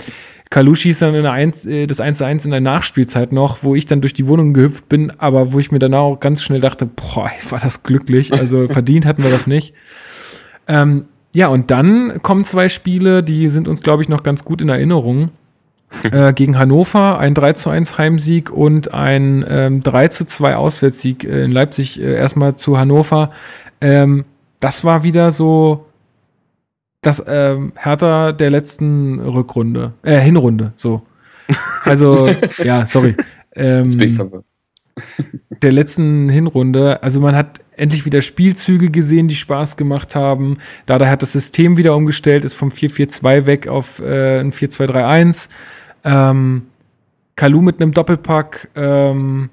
Kalu 0.55 0.77
schießt 0.77 1.03
dann 1.03 1.17
in 1.17 1.25
der 1.25 1.33
1, 1.33 1.67
äh, 1.67 1.89
das 1.89 2.01
1 2.01 2.19
zu 2.19 2.25
1 2.25 2.45
in 2.45 2.53
der 2.53 2.61
Nachspielzeit 2.61 3.33
noch, 3.33 3.65
wo 3.65 3.75
ich 3.75 3.87
dann 3.87 4.01
durch 4.01 4.15
die 4.15 4.29
Wohnung 4.29 4.55
gehüpft 4.55 4.89
bin, 4.89 5.13
aber 5.19 5.53
wo 5.53 5.59
ich 5.59 5.73
mir 5.73 5.81
danach 5.81 5.99
auch 5.99 6.21
ganz 6.21 6.45
schnell 6.45 6.61
dachte, 6.61 6.87
boah, 6.87 7.29
war 7.51 7.59
das 7.59 7.83
glücklich. 7.83 8.33
Also 8.33 8.69
verdient 8.69 9.05
hatten 9.05 9.25
wir 9.25 9.33
das 9.33 9.49
nicht. 9.49 9.75
Ähm, 10.69 11.07
ja, 11.33 11.49
und 11.49 11.73
dann 11.73 12.23
kommen 12.23 12.45
zwei 12.45 12.69
Spiele, 12.69 13.25
die 13.25 13.49
sind 13.49 13.67
uns, 13.67 13.83
glaube 13.83 14.05
ich, 14.05 14.09
noch 14.09 14.23
ganz 14.23 14.45
gut 14.45 14.63
in 14.63 14.69
Erinnerung. 14.69 15.31
Äh, 16.11 16.33
gegen 16.33 16.59
Hannover 16.59 17.21
ein 17.21 17.35
3 17.35 17.53
zu 17.53 17.71
1 17.71 17.99
Heimsieg 17.99 18.51
und 18.51 18.93
ein 18.93 19.45
ähm, 19.49 19.81
3 19.81 20.09
zu 20.09 20.25
2 20.25 20.57
Auswärtssieg 20.57 21.23
in 21.23 21.53
Leipzig 21.53 22.01
äh, 22.01 22.17
erstmal 22.17 22.57
zu 22.57 22.79
Hannover. 22.79 23.31
Ähm, 23.81 24.25
das 24.59 24.83
war 24.83 25.05
wieder 25.05 25.31
so, 25.31 25.87
das 27.07 27.23
ähm, 27.27 27.73
Hertha 27.77 28.33
der 28.33 28.51
letzten 28.51 29.21
Rückrunde, 29.21 29.93
äh, 30.03 30.19
Hinrunde, 30.19 30.73
so. 30.77 31.03
Also, 31.85 32.31
ja, 32.63 32.87
sorry. 32.87 33.15
Ähm, 33.55 34.43
der 35.63 35.73
letzten 35.73 36.31
Hinrunde, 36.31 37.03
also 37.03 37.21
man 37.21 37.37
hat 37.37 37.61
endlich 37.77 38.07
wieder 38.07 38.23
Spielzüge 38.23 38.91
gesehen, 38.91 39.29
die 39.29 39.35
Spaß 39.35 39.77
gemacht 39.77 40.15
haben. 40.15 40.57
Dada 40.87 41.07
hat 41.09 41.21
das 41.21 41.33
System 41.33 41.77
wieder 41.77 41.95
umgestellt, 41.95 42.45
ist 42.45 42.55
vom 42.55 42.71
4-4-2 42.71 43.45
weg 43.45 43.69
auf 43.69 44.01
äh, 44.01 44.41
ein 44.41 44.53
4-2-3-1. 44.53 45.49
Ähm, 46.05 46.63
Kalu 47.37 47.61
mit 47.61 47.83
einem 47.83 47.93
Doppelpack. 47.93 48.71
Ähm, 48.75 49.51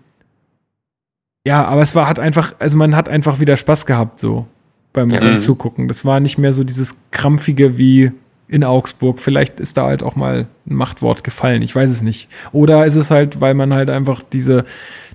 ja, 1.46 1.66
aber 1.66 1.82
es 1.82 1.96
war 1.96 2.08
hat 2.08 2.20
einfach, 2.20 2.56
also 2.60 2.78
man 2.78 2.96
hat 2.96 3.10
einfach 3.10 3.42
wieder 3.42 3.58
Spaß 3.58 3.86
gehabt 3.86 4.20
so 4.20 4.48
beim, 4.94 5.10
ja. 5.10 5.20
beim 5.20 5.40
Zugucken. 5.40 5.88
Das 5.88 6.06
war 6.06 6.20
nicht 6.20 6.38
mehr 6.38 6.54
so 6.54 6.64
dieses 6.64 6.98
krampfige 7.12 7.78
wie 7.78 8.12
in 8.48 8.64
Augsburg. 8.66 9.20
Vielleicht 9.20 9.60
ist 9.60 9.78
da 9.78 9.86
halt 9.86 10.04
auch 10.04 10.16
mal 10.16 10.48
ein 10.70 10.76
Machtwort 10.76 11.24
gefallen. 11.24 11.62
Ich 11.62 11.74
weiß 11.76 11.90
es 11.90 12.02
nicht. 12.02 12.28
Oder 12.52 12.86
ist 12.86 12.96
es 12.96 13.10
halt, 13.10 13.40
weil 13.40 13.54
man 13.54 13.74
halt 13.74 13.90
einfach 13.90 14.22
diese, 14.22 14.66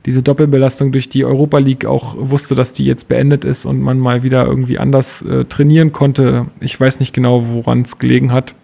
diese 0.07 0.23
Doppelbelastung 0.23 0.91
durch 0.91 1.11
die 1.11 1.25
Europa 1.25 1.59
League 1.59 1.85
auch 1.85 2.17
wusste, 2.19 2.55
dass 2.55 2.73
die 2.73 2.87
jetzt 2.87 3.09
beendet 3.09 3.45
ist 3.45 3.67
und 3.67 3.81
man 3.83 3.99
mal 3.99 4.23
wieder 4.23 4.47
irgendwie 4.47 4.79
anders 4.79 5.21
äh, 5.23 5.45
trainieren 5.45 5.93
konnte. 5.93 6.47
Ich 6.61 6.81
weiß 6.81 6.99
nicht 6.99 7.13
genau, 7.13 7.47
woran 7.49 7.83
es 7.83 7.99
gelegen 7.99 8.33
hat. 8.33 8.55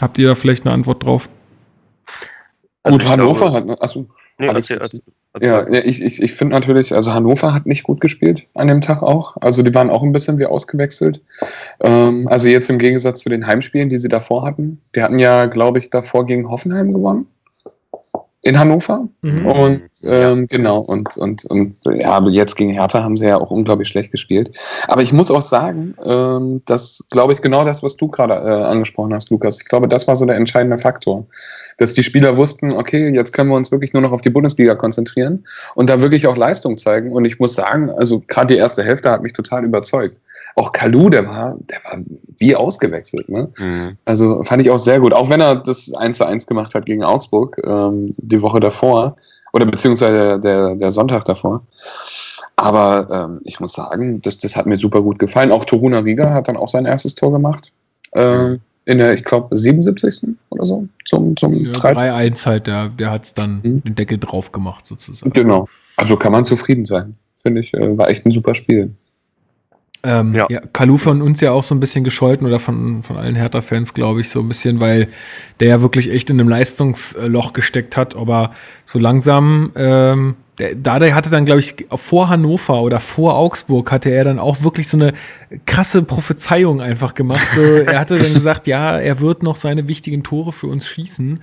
Habt 0.00 0.16
ihr 0.16 0.26
da 0.26 0.34
vielleicht 0.34 0.64
eine 0.64 0.74
Antwort 0.74 1.04
drauf? 1.04 1.28
Also 2.82 2.98
Gut, 2.98 3.08
Hannover 3.08 3.52
hat. 3.52 3.68
Achso, 3.82 4.06
nee, 4.38 4.46
erzähl, 4.46 4.78
erzähl. 4.78 5.02
Ja, 5.40 5.66
ich, 5.66 6.02
ich, 6.02 6.22
ich 6.22 6.32
finde 6.34 6.54
natürlich, 6.54 6.94
also 6.94 7.14
Hannover 7.14 7.54
hat 7.54 7.64
nicht 7.64 7.84
gut 7.84 8.00
gespielt 8.00 8.46
an 8.54 8.68
dem 8.68 8.82
Tag 8.82 9.02
auch. 9.02 9.36
Also 9.40 9.62
die 9.62 9.74
waren 9.74 9.88
auch 9.88 10.02
ein 10.02 10.12
bisschen 10.12 10.38
wie 10.38 10.44
ausgewechselt. 10.44 11.22
Ähm, 11.80 12.28
also 12.28 12.48
jetzt 12.48 12.68
im 12.68 12.78
Gegensatz 12.78 13.20
zu 13.20 13.30
den 13.30 13.46
Heimspielen, 13.46 13.88
die 13.88 13.96
sie 13.96 14.08
davor 14.08 14.44
hatten. 14.44 14.78
Die 14.94 15.02
hatten 15.02 15.18
ja, 15.18 15.46
glaube 15.46 15.78
ich, 15.78 15.88
davor 15.88 16.26
gegen 16.26 16.50
Hoffenheim 16.50 16.92
gewonnen 16.92 17.26
in 18.42 18.58
Hannover. 18.58 19.08
Mhm. 19.22 19.46
Und 19.46 19.82
ähm, 20.04 20.40
ja. 20.40 20.46
genau, 20.56 20.80
und, 20.80 21.16
und, 21.16 21.44
und 21.44 21.76
ja, 21.86 22.10
aber 22.10 22.30
jetzt 22.30 22.56
gegen 22.56 22.70
Hertha 22.70 23.02
haben 23.02 23.16
sie 23.16 23.26
ja 23.26 23.38
auch 23.38 23.52
unglaublich 23.52 23.86
schlecht 23.88 24.10
gespielt. 24.10 24.56
Aber 24.88 25.00
ich 25.00 25.12
muss 25.12 25.30
auch 25.30 25.40
sagen, 25.40 25.94
ähm, 26.04 26.60
dass, 26.66 27.04
glaube 27.10 27.32
ich, 27.32 27.40
genau 27.40 27.64
das, 27.64 27.84
was 27.84 27.96
du 27.96 28.08
gerade 28.08 28.34
äh, 28.34 28.64
angesprochen 28.64 29.14
hast, 29.14 29.30
Lukas, 29.30 29.60
ich 29.60 29.68
glaube, 29.68 29.86
das 29.86 30.08
war 30.08 30.16
so 30.16 30.26
der 30.26 30.36
entscheidende 30.36 30.78
Faktor. 30.78 31.24
Dass 31.78 31.94
die 31.94 32.02
Spieler 32.02 32.36
wussten, 32.36 32.72
okay, 32.72 33.10
jetzt 33.14 33.32
können 33.32 33.48
wir 33.48 33.56
uns 33.56 33.70
wirklich 33.70 33.92
nur 33.92 34.02
noch 34.02 34.12
auf 34.12 34.20
die 34.20 34.30
Bundesliga 34.30 34.74
konzentrieren 34.74 35.44
und 35.76 35.88
da 35.88 36.00
wirklich 36.00 36.26
auch 36.26 36.36
Leistung 36.36 36.76
zeigen. 36.78 37.12
Und 37.12 37.24
ich 37.24 37.38
muss 37.38 37.54
sagen, 37.54 37.90
also 37.90 38.22
gerade 38.26 38.54
die 38.54 38.58
erste 38.58 38.82
Hälfte 38.82 39.10
hat 39.10 39.22
mich 39.22 39.32
total 39.32 39.64
überzeugt 39.64 40.16
auch 40.56 40.72
Kalu, 40.72 41.10
der 41.10 41.26
war, 41.26 41.56
der 41.60 41.78
war 41.84 41.98
wie 42.38 42.54
ausgewechselt. 42.56 43.28
Ne? 43.28 43.48
Mhm. 43.58 43.98
Also 44.04 44.42
fand 44.42 44.62
ich 44.62 44.70
auch 44.70 44.78
sehr 44.78 45.00
gut. 45.00 45.12
Auch 45.12 45.30
wenn 45.30 45.40
er 45.40 45.56
das 45.56 45.92
1 45.94 46.18
zu 46.18 46.26
1 46.26 46.46
gemacht 46.46 46.74
hat 46.74 46.86
gegen 46.86 47.04
Augsburg 47.04 47.60
ähm, 47.64 48.14
die 48.18 48.42
Woche 48.42 48.60
davor 48.60 49.16
oder 49.52 49.66
beziehungsweise 49.66 50.38
der, 50.40 50.74
der 50.74 50.90
Sonntag 50.90 51.24
davor. 51.24 51.62
Aber 52.56 53.06
ähm, 53.10 53.40
ich 53.44 53.60
muss 53.60 53.72
sagen, 53.72 54.20
das, 54.22 54.38
das 54.38 54.56
hat 54.56 54.66
mir 54.66 54.76
super 54.76 55.02
gut 55.02 55.18
gefallen. 55.18 55.52
Auch 55.52 55.64
Toruna 55.64 56.00
Riga 56.00 56.30
hat 56.30 56.48
dann 56.48 56.56
auch 56.56 56.68
sein 56.68 56.84
erstes 56.84 57.14
Tor 57.14 57.32
gemacht. 57.32 57.72
Ähm, 58.14 58.60
in 58.84 58.98
der, 58.98 59.14
ich 59.14 59.24
glaube, 59.24 59.56
77. 59.56 60.28
oder 60.50 60.66
so. 60.66 60.86
Zum, 61.04 61.36
zum 61.36 61.54
ja, 61.54 61.72
3-1 61.72 62.46
halt, 62.46 62.66
der, 62.66 62.88
der 62.88 63.10
hat 63.10 63.24
es 63.24 63.34
dann 63.34 63.60
mhm. 63.62 63.82
den 63.84 63.94
Deckel 63.94 64.18
drauf 64.18 64.52
gemacht, 64.52 64.86
sozusagen. 64.86 65.32
Genau. 65.32 65.68
Also 65.96 66.16
kann 66.16 66.32
man 66.32 66.44
zufrieden 66.44 66.84
sein. 66.84 67.16
Finde 67.36 67.60
ich, 67.60 67.72
äh, 67.74 67.96
war 67.96 68.08
echt 68.08 68.26
ein 68.26 68.32
super 68.32 68.54
Spiel. 68.54 68.94
Ähm, 70.04 70.34
ja. 70.34 70.46
ja, 70.48 70.60
Kalu 70.72 70.98
von 70.98 71.22
uns 71.22 71.40
ja 71.40 71.52
auch 71.52 71.62
so 71.62 71.74
ein 71.74 71.80
bisschen 71.80 72.02
gescholten 72.02 72.46
oder 72.46 72.58
von, 72.58 73.02
von 73.04 73.16
allen 73.16 73.36
Hertha-Fans, 73.36 73.94
glaube 73.94 74.20
ich, 74.20 74.30
so 74.30 74.40
ein 74.40 74.48
bisschen, 74.48 74.80
weil 74.80 75.08
der 75.60 75.68
ja 75.68 75.82
wirklich 75.82 76.10
echt 76.10 76.28
in 76.30 76.40
einem 76.40 76.48
Leistungsloch 76.48 77.52
gesteckt 77.52 77.96
hat. 77.96 78.16
Aber 78.16 78.52
so 78.84 78.98
langsam, 78.98 79.70
ähm, 79.76 80.34
der, 80.58 80.74
Dada 80.74 81.06
hatte 81.14 81.30
dann, 81.30 81.44
glaube 81.44 81.60
ich, 81.60 81.86
vor 81.94 82.28
Hannover 82.28 82.82
oder 82.82 82.98
vor 82.98 83.36
Augsburg 83.36 83.92
hatte 83.92 84.10
er 84.10 84.24
dann 84.24 84.38
auch 84.40 84.62
wirklich 84.62 84.88
so 84.88 84.96
eine 84.96 85.12
krasse 85.66 86.02
Prophezeiung 86.02 86.80
einfach 86.80 87.14
gemacht. 87.14 87.46
So, 87.54 87.62
er 87.62 88.00
hatte 88.00 88.18
dann 88.18 88.34
gesagt, 88.34 88.66
ja, 88.66 88.98
er 88.98 89.20
wird 89.20 89.42
noch 89.42 89.56
seine 89.56 89.86
wichtigen 89.86 90.24
Tore 90.24 90.52
für 90.52 90.66
uns 90.66 90.86
schießen. 90.86 91.40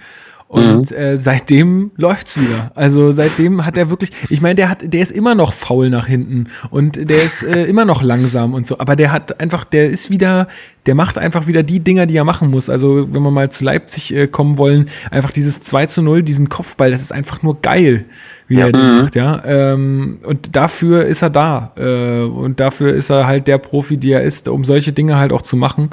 Und 0.49 0.89
mhm. 0.89 0.97
äh, 0.97 1.17
seitdem 1.19 1.91
läuft's 1.95 2.35
wieder. 2.41 2.71
Also 2.73 3.11
seitdem 3.11 3.67
hat 3.67 3.77
er 3.77 3.91
wirklich, 3.91 4.09
ich 4.29 4.41
meine, 4.41 4.55
der 4.55 4.69
hat, 4.69 4.79
der 4.81 4.99
ist 4.99 5.11
immer 5.11 5.35
noch 5.35 5.53
faul 5.53 5.91
nach 5.91 6.07
hinten 6.07 6.47
und 6.71 6.95
der 6.95 7.23
ist 7.23 7.43
äh, 7.43 7.65
immer 7.65 7.85
noch 7.85 8.01
langsam 8.01 8.55
und 8.55 8.65
so, 8.65 8.79
aber 8.79 8.95
der 8.95 9.11
hat 9.11 9.39
einfach, 9.39 9.63
der 9.63 9.91
ist 9.91 10.09
wieder, 10.09 10.47
der 10.87 10.95
macht 10.95 11.19
einfach 11.19 11.45
wieder 11.45 11.61
die 11.61 11.81
Dinger, 11.81 12.07
die 12.07 12.17
er 12.17 12.23
machen 12.23 12.49
muss. 12.49 12.67
Also 12.67 13.13
wenn 13.13 13.21
wir 13.21 13.29
mal 13.29 13.51
zu 13.51 13.63
Leipzig 13.63 14.11
äh, 14.11 14.25
kommen 14.25 14.57
wollen, 14.57 14.89
einfach 15.11 15.29
dieses 15.29 15.61
2 15.61 15.85
zu 15.85 16.01
0, 16.01 16.23
diesen 16.23 16.49
Kopfball, 16.49 16.89
das 16.89 17.01
ist 17.01 17.13
einfach 17.13 17.43
nur 17.43 17.61
geil 17.61 18.05
wie 18.49 18.55
ja. 18.55 18.65
er 18.65 18.71
den 18.71 18.81
mhm. 18.81 18.97
macht, 18.97 19.15
ja. 19.15 19.41
Ähm, 19.45 20.17
und 20.23 20.55
dafür 20.55 21.05
ist 21.05 21.21
er 21.21 21.29
da. 21.29 21.71
Äh, 21.77 22.23
und 22.23 22.59
dafür 22.59 22.93
ist 22.93 23.11
er 23.11 23.27
halt 23.27 23.47
der 23.47 23.59
Profi, 23.59 23.97
die 23.97 24.11
er 24.11 24.23
ist, 24.23 24.47
um 24.47 24.65
solche 24.65 24.91
Dinge 24.91 25.17
halt 25.17 25.31
auch 25.31 25.43
zu 25.43 25.55
machen 25.55 25.91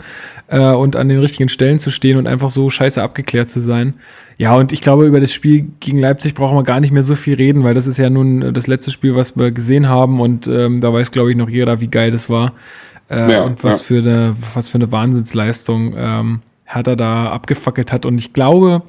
äh, 0.49 0.59
und 0.59 0.97
an 0.97 1.11
den 1.11 1.21
richtigen 1.21 1.51
Stellen 1.51 1.79
zu 1.79 1.91
stehen 1.91 2.17
und 2.17 2.27
einfach 2.27 2.49
so 2.49 2.71
scheiße 2.71 3.03
abgeklärt 3.03 3.51
zu 3.51 3.61
sein. 3.61 3.95
Ja, 4.39 4.55
und 4.55 4.73
ich 4.73 4.83
glaube, 4.83 5.07
über 5.07 5.19
das 5.19 5.33
Spiel 5.33 5.67
gegen 5.81 5.99
Leipzig 5.99 6.35
brauchen 6.35 6.57
wir 6.57 6.63
gar 6.63 6.81
nicht 6.81 6.93
mehr 6.93 7.03
so 7.03 7.15
viel 7.15 7.37
reden, 7.37 7.65
weil 7.65 7.75
das 7.75 7.87
ist 7.87 7.97
ja 7.97 8.11
nun 8.11 8.53
das 8.53 8.67
letzte 8.67 8.91
Spiel, 8.91 9.15
was 9.15 9.37
wir 9.37 9.51
gesehen 9.51 9.89
haben. 9.89 10.21
Und 10.21 10.47
ähm, 10.47 10.81
da 10.81 10.93
weiß, 10.93 11.11
glaube 11.11 11.31
ich, 11.31 11.37
noch 11.37 11.49
jeder, 11.49 11.81
wie 11.81 11.89
geil 11.89 12.11
das 12.11 12.29
war. 12.29 12.53
Äh, 13.09 13.33
ja, 13.33 13.45
und 13.45 13.65
was 13.65 13.81
ja. 13.81 13.85
für 13.87 13.99
eine, 13.99 14.37
was 14.55 14.69
für 14.69 14.77
eine 14.77 14.93
Wahnsinnsleistung 14.93 15.95
ähm, 15.97 16.41
Hertha 16.65 16.97
da 16.97 17.31
abgefackelt 17.31 17.93
hat. 17.93 18.05
Und 18.05 18.19
ich 18.19 18.35
glaube, 18.35 18.83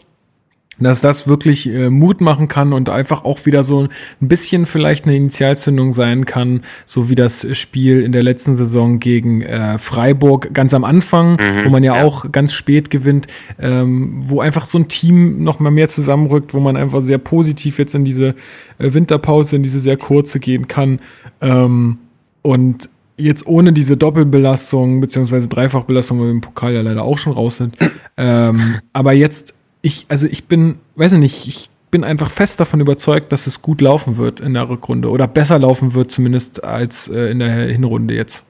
dass 0.79 1.01
das 1.01 1.27
wirklich 1.27 1.67
äh, 1.67 1.89
Mut 1.89 2.21
machen 2.21 2.47
kann 2.47 2.73
und 2.73 2.89
einfach 2.89 3.23
auch 3.23 3.45
wieder 3.45 3.63
so 3.63 3.87
ein 4.21 4.27
bisschen 4.27 4.65
vielleicht 4.65 5.05
eine 5.05 5.15
Initialzündung 5.15 5.93
sein 5.93 6.25
kann, 6.25 6.61
so 6.85 7.09
wie 7.09 7.15
das 7.15 7.47
Spiel 7.57 8.01
in 8.01 8.11
der 8.11 8.23
letzten 8.23 8.55
Saison 8.55 8.99
gegen 8.99 9.41
äh, 9.41 9.77
Freiburg 9.77 10.53
ganz 10.53 10.73
am 10.73 10.83
Anfang, 10.83 11.33
mhm, 11.33 11.65
wo 11.65 11.69
man 11.69 11.83
ja, 11.83 11.97
ja, 11.97 12.03
auch 12.03 12.31
ganz 12.31 12.53
spät 12.53 12.89
gewinnt, 12.89 13.27
ähm, 13.59 14.19
wo 14.21 14.41
einfach 14.41 14.65
so 14.65 14.77
ein 14.77 14.87
Team 14.87 15.43
noch 15.43 15.59
mal 15.59 15.71
mehr 15.71 15.87
zusammenrückt, 15.87 16.53
wo 16.53 16.59
man 16.59 16.77
einfach 16.77 17.01
sehr 17.01 17.17
positiv 17.17 17.79
jetzt 17.79 17.95
in 17.95 18.05
diese 18.05 18.35
äh, 18.77 18.93
Winterpause, 18.93 19.55
in 19.55 19.63
diese 19.63 19.79
sehr 19.79 19.97
kurze 19.97 20.39
gehen 20.39 20.67
kann. 20.67 20.99
Ähm, 21.41 21.97
und 22.41 22.89
jetzt 23.17 23.47
ohne 23.47 23.73
diese 23.73 23.97
Doppelbelastung 23.97 25.01
beziehungsweise 25.01 25.47
Dreifachbelastung, 25.47 26.19
weil 26.19 26.27
wir 26.27 26.31
im 26.31 26.41
Pokal 26.41 26.73
ja 26.73 26.81
leider 26.81 27.03
auch 27.03 27.17
schon 27.17 27.33
raus 27.33 27.57
sind, 27.57 27.75
ähm, 28.15 28.75
aber 28.93 29.13
jetzt 29.13 29.55
ich, 29.81 30.05
also 30.09 30.27
ich 30.27 30.45
bin, 30.45 30.79
weiß 30.95 31.13
ich 31.13 31.19
nicht, 31.19 31.47
ich 31.47 31.69
bin 31.91 32.03
einfach 32.03 32.29
fest 32.29 32.59
davon 32.59 32.79
überzeugt, 32.79 33.31
dass 33.31 33.47
es 33.47 33.61
gut 33.61 33.81
laufen 33.81 34.17
wird 34.17 34.39
in 34.39 34.53
der 34.53 34.69
Rückrunde 34.69 35.09
oder 35.09 35.27
besser 35.27 35.59
laufen 35.59 35.93
wird 35.93 36.11
zumindest 36.11 36.63
als 36.63 37.07
äh, 37.07 37.31
in 37.31 37.39
der 37.39 37.49
Hinrunde 37.49 38.13
jetzt. 38.13 38.43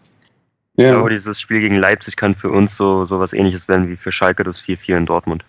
Ja. 0.75 0.85
Ich 0.85 0.91
glaube, 0.91 1.09
dieses 1.09 1.39
Spiel 1.39 1.59
gegen 1.59 1.75
Leipzig 1.75 2.15
kann 2.15 2.35
für 2.35 2.49
uns 2.49 2.77
so, 2.77 3.05
so 3.05 3.19
was 3.19 3.33
ähnliches 3.33 3.67
werden 3.67 3.89
wie 3.89 3.95
für 3.95 4.11
Schalke 4.11 4.43
das 4.43 4.61
4-4 4.61 4.97
in 4.97 5.05
Dortmund. 5.05 5.43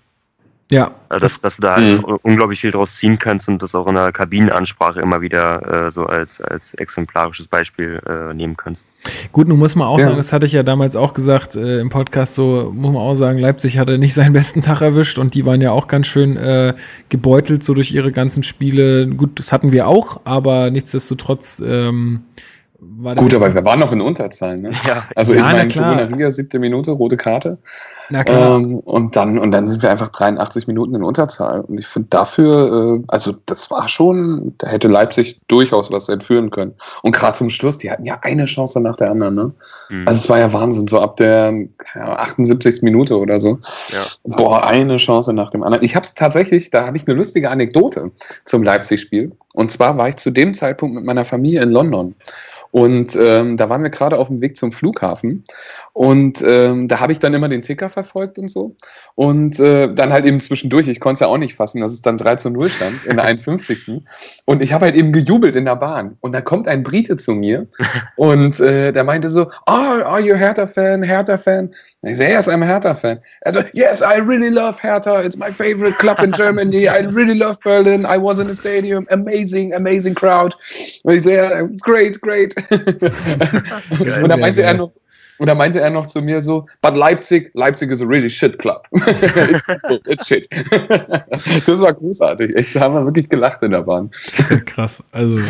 Ja. 0.70 0.90
Also 1.08 1.22
dass, 1.22 1.40
dass 1.40 1.56
du 1.56 1.62
da 1.62 1.76
halt 1.76 2.06
mhm. 2.06 2.18
unglaublich 2.22 2.60
viel 2.60 2.70
draus 2.70 2.96
ziehen 2.96 3.18
kannst 3.18 3.48
und 3.48 3.62
das 3.62 3.74
auch 3.74 3.86
in 3.86 3.94
der 3.94 4.12
Kabinenansprache 4.12 5.00
immer 5.00 5.22
wieder 5.22 5.86
äh, 5.86 5.90
so 5.90 6.04
als, 6.04 6.42
als 6.42 6.74
exemplarisches 6.74 7.48
Beispiel 7.48 8.00
äh, 8.06 8.34
nehmen 8.34 8.56
kannst. 8.56 8.86
Gut, 9.32 9.48
nun 9.48 9.58
muss 9.58 9.74
man 9.76 9.88
auch 9.88 9.98
ja. 9.98 10.04
sagen, 10.04 10.18
das 10.18 10.34
hatte 10.34 10.44
ich 10.44 10.52
ja 10.52 10.62
damals 10.62 10.94
auch 10.94 11.14
gesagt 11.14 11.56
äh, 11.56 11.80
im 11.80 11.88
Podcast, 11.88 12.34
so 12.34 12.70
muss 12.74 12.92
man 12.92 13.00
auch 13.00 13.14
sagen, 13.14 13.38
Leipzig 13.38 13.78
hatte 13.78 13.96
nicht 13.96 14.12
seinen 14.12 14.34
besten 14.34 14.60
Tag 14.60 14.82
erwischt 14.82 15.18
und 15.18 15.32
die 15.32 15.46
waren 15.46 15.62
ja 15.62 15.70
auch 15.70 15.88
ganz 15.88 16.06
schön 16.06 16.36
äh, 16.36 16.74
gebeutelt 17.08 17.64
so 17.64 17.72
durch 17.72 17.92
ihre 17.92 18.12
ganzen 18.12 18.42
Spiele. 18.42 19.08
Gut, 19.08 19.38
das 19.38 19.52
hatten 19.52 19.72
wir 19.72 19.86
auch, 19.88 20.20
aber 20.24 20.70
nichtsdestotrotz 20.70 21.62
ähm, 21.66 22.24
Gut, 22.80 23.34
aber 23.34 23.52
wir 23.52 23.64
waren 23.64 23.80
noch 23.80 23.90
in 23.90 24.00
Unterzahl, 24.00 24.56
ne? 24.56 24.70
Ja, 24.86 25.02
also 25.16 25.34
ja, 25.34 25.40
ich 25.40 25.46
meine, 25.46 25.68
Corona 25.68 26.02
Riga, 26.04 26.30
siebte 26.30 26.60
Minute, 26.60 26.92
rote 26.92 27.16
Karte. 27.16 27.58
Na 28.08 28.22
klar. 28.22 28.56
Ähm, 28.60 28.78
und 28.78 29.16
dann 29.16 29.36
und 29.38 29.50
dann 29.50 29.66
sind 29.66 29.82
wir 29.82 29.90
einfach 29.90 30.10
83 30.10 30.68
Minuten 30.68 30.94
in 30.94 31.02
Unterzahl. 31.02 31.62
Und 31.62 31.80
ich 31.80 31.88
finde 31.88 32.08
dafür, 32.10 33.00
äh, 33.00 33.04
also 33.08 33.34
das 33.46 33.68
war 33.72 33.88
schon, 33.88 34.54
da 34.58 34.68
hätte 34.68 34.86
Leipzig 34.86 35.40
durchaus 35.48 35.90
was 35.90 36.08
entführen 36.08 36.50
können. 36.50 36.72
Und 37.02 37.16
gerade 37.16 37.36
zum 37.36 37.50
Schluss, 37.50 37.78
die 37.78 37.90
hatten 37.90 38.04
ja 38.04 38.20
eine 38.22 38.44
Chance 38.44 38.80
nach 38.80 38.96
der 38.96 39.10
anderen. 39.10 39.34
Ne? 39.34 39.52
Mhm. 39.90 40.06
Also 40.06 40.18
es 40.20 40.30
war 40.30 40.38
ja 40.38 40.52
Wahnsinn, 40.52 40.86
so 40.86 41.00
ab 41.00 41.16
der 41.16 41.52
ja, 41.96 42.16
78. 42.16 42.82
Minute 42.82 43.18
oder 43.18 43.40
so. 43.40 43.58
Ja. 43.90 44.06
Boah, 44.22 44.64
eine 44.64 44.96
Chance 44.98 45.32
nach 45.32 45.50
dem 45.50 45.64
anderen. 45.64 45.84
Ich 45.84 45.96
habe 45.96 46.04
es 46.04 46.14
tatsächlich, 46.14 46.70
da 46.70 46.86
habe 46.86 46.96
ich 46.96 47.08
eine 47.08 47.16
lustige 47.16 47.50
Anekdote 47.50 48.12
zum 48.44 48.62
Leipzig-Spiel. 48.62 49.32
Und 49.54 49.72
zwar 49.72 49.98
war 49.98 50.08
ich 50.08 50.16
zu 50.16 50.30
dem 50.30 50.54
Zeitpunkt 50.54 50.94
mit 50.94 51.04
meiner 51.04 51.24
Familie 51.24 51.62
in 51.62 51.70
London. 51.70 52.14
Und 52.70 53.16
ähm, 53.16 53.56
da 53.56 53.68
waren 53.68 53.82
wir 53.82 53.90
gerade 53.90 54.18
auf 54.18 54.28
dem 54.28 54.40
Weg 54.40 54.56
zum 54.56 54.72
Flughafen. 54.72 55.44
Und 55.92 56.42
ähm, 56.46 56.88
da 56.88 57.00
habe 57.00 57.12
ich 57.12 57.18
dann 57.18 57.34
immer 57.34 57.48
den 57.48 57.62
Ticker 57.62 57.88
verfolgt 57.88 58.38
und 58.38 58.48
so. 58.48 58.76
Und 59.14 59.58
äh, 59.58 59.92
dann 59.92 60.12
halt 60.12 60.26
eben 60.26 60.40
zwischendurch, 60.40 60.88
ich 60.88 61.00
konnte 61.00 61.14
es 61.14 61.20
ja 61.20 61.26
auch 61.28 61.38
nicht 61.38 61.54
fassen, 61.54 61.80
dass 61.80 61.92
es 61.92 62.02
dann 62.02 62.18
3 62.18 62.36
zu 62.36 62.50
0 62.50 62.68
stand 62.68 63.04
in 63.06 63.16
der 63.16 63.24
51. 63.24 64.02
Und 64.44 64.62
ich 64.62 64.72
habe 64.72 64.86
halt 64.86 64.96
eben 64.96 65.12
gejubelt 65.12 65.56
in 65.56 65.64
der 65.64 65.76
Bahn. 65.76 66.16
Und 66.20 66.32
da 66.32 66.40
kommt 66.40 66.68
ein 66.68 66.82
Brite 66.82 67.16
zu 67.16 67.32
mir 67.32 67.66
und 68.16 68.60
äh, 68.60 68.92
der 68.92 69.04
meinte 69.04 69.30
so, 69.30 69.46
oh, 69.66 69.72
are 69.72 70.20
you 70.20 70.34
Hertha-Fan, 70.34 71.02
Hertha-Fan? 71.02 71.74
Ich 72.02 72.16
so, 72.16 72.22
yes, 72.22 72.46
I'm 72.46 72.62
a 72.62 72.66
Hertha-Fan. 72.66 73.18
Also, 73.44 73.64
yes, 73.74 74.02
I 74.02 74.18
really 74.18 74.50
love 74.50 74.78
Hertha. 74.78 75.20
It's 75.20 75.36
my 75.36 75.50
favorite 75.50 75.98
club 75.98 76.20
in 76.20 76.30
Germany. 76.30 76.86
I 76.86 76.98
really 77.00 77.34
love 77.34 77.58
Berlin. 77.64 78.06
I 78.06 78.18
was 78.18 78.38
in 78.38 78.46
the 78.46 78.54
stadium. 78.54 79.04
Amazing, 79.10 79.72
amazing 79.72 80.14
crowd. 80.14 80.54
Und 81.04 81.14
ich 81.14 81.24
so, 81.24 81.30
yeah, 81.30 81.62
great, 81.80 82.20
great. 82.20 82.54
und 82.70 84.28
da 84.28 84.36
meinte 84.36 84.62
er 84.62 84.74
noch, 84.74 84.92
und 85.38 85.48
da 85.48 85.56
meinte 85.56 85.80
er 85.80 85.90
noch 85.90 86.06
zu 86.06 86.22
mir 86.22 86.40
so, 86.40 86.66
but 86.82 86.96
Leipzig, 86.96 87.50
Leipzig 87.54 87.90
is 87.90 88.00
a 88.00 88.06
really 88.06 88.30
shit 88.30 88.58
club. 88.60 88.86
it's, 90.06 90.28
shit. 90.28 90.48
das 90.70 91.80
war 91.80 91.94
großartig. 91.94 92.54
Echt, 92.54 92.76
da 92.76 92.80
haben 92.80 92.94
wir 92.94 93.04
wirklich 93.06 93.28
gelacht 93.28 93.60
in 93.64 93.72
der 93.72 93.82
Bahn. 93.82 94.08
Krass. 94.66 95.02
Also, 95.10 95.40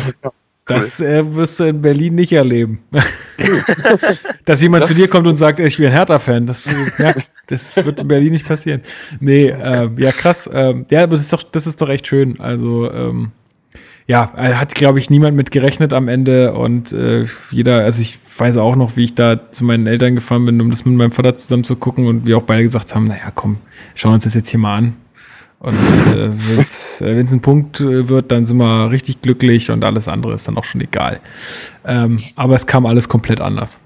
das 0.69 0.99
äh, 1.01 1.35
wirst 1.35 1.59
du 1.59 1.65
in 1.65 1.81
Berlin 1.81 2.15
nicht 2.15 2.31
erleben. 2.31 2.79
Dass 4.45 4.61
jemand 4.61 4.81
das 4.81 4.89
zu 4.89 4.95
dir 4.95 5.07
kommt 5.07 5.27
und 5.27 5.35
sagt, 5.35 5.59
ich 5.59 5.77
bin 5.77 5.87
ein 5.87 5.91
Hertha-Fan. 5.91 6.45
Das, 6.45 6.73
ja, 6.97 7.13
das 7.47 7.77
wird 7.83 8.01
in 8.01 8.07
Berlin 8.07 8.33
nicht 8.33 8.47
passieren. 8.47 8.81
Nee, 9.19 9.47
äh, 9.47 9.89
ja, 9.97 10.11
krass. 10.11 10.47
Äh, 10.47 10.75
ja, 10.89 11.03
aber 11.03 11.13
das 11.13 11.21
ist 11.21 11.33
doch, 11.33 11.43
das 11.43 11.67
ist 11.67 11.81
doch 11.81 11.89
echt 11.89 12.07
schön. 12.07 12.39
Also, 12.39 12.91
ähm, 12.91 13.31
ja, 14.09 14.33
hat, 14.33 14.73
glaube 14.73 14.97
ich, 14.97 15.11
niemand 15.11 15.37
mit 15.37 15.51
gerechnet 15.51 15.93
am 15.93 16.07
Ende 16.07 16.53
und 16.55 16.91
äh, 16.91 17.25
jeder, 17.51 17.83
also 17.83 18.01
ich 18.01 18.17
weiß 18.37 18.57
auch 18.57 18.75
noch, 18.75 18.97
wie 18.97 19.03
ich 19.03 19.13
da 19.13 19.51
zu 19.51 19.63
meinen 19.63 19.85
Eltern 19.85 20.15
gefahren 20.15 20.45
bin, 20.45 20.59
um 20.61 20.71
das 20.71 20.83
mit 20.83 20.95
meinem 20.95 21.11
Vater 21.11 21.35
zusammen 21.35 21.63
zu 21.63 21.75
gucken 21.75 22.07
und 22.07 22.25
wir 22.25 22.37
auch 22.37 22.41
beide 22.41 22.63
gesagt 22.63 22.95
haben, 22.95 23.05
naja, 23.05 23.31
komm, 23.35 23.57
schauen 23.93 24.11
wir 24.11 24.15
uns 24.15 24.23
das 24.23 24.33
jetzt 24.33 24.49
hier 24.49 24.59
mal 24.59 24.77
an. 24.77 24.93
Und 25.59 25.75
äh, 26.15 26.25
äh 26.25 26.31
wenn 26.99 27.25
es 27.25 27.33
ein 27.33 27.41
Punkt 27.41 27.81
äh, 27.81 28.07
wird, 28.07 28.31
dann 28.31 28.45
sind 28.45 28.57
wir 28.57 28.91
richtig 28.91 29.21
glücklich 29.21 29.69
und 29.71 29.83
alles 29.83 30.07
andere 30.07 30.33
ist 30.33 30.47
dann 30.47 30.57
auch 30.57 30.63
schon 30.63 30.81
egal. 30.81 31.19
Ähm, 31.85 32.17
aber 32.35 32.55
es 32.55 32.65
kam 32.65 32.85
alles 32.85 33.09
komplett 33.09 33.41
anders. 33.41 33.79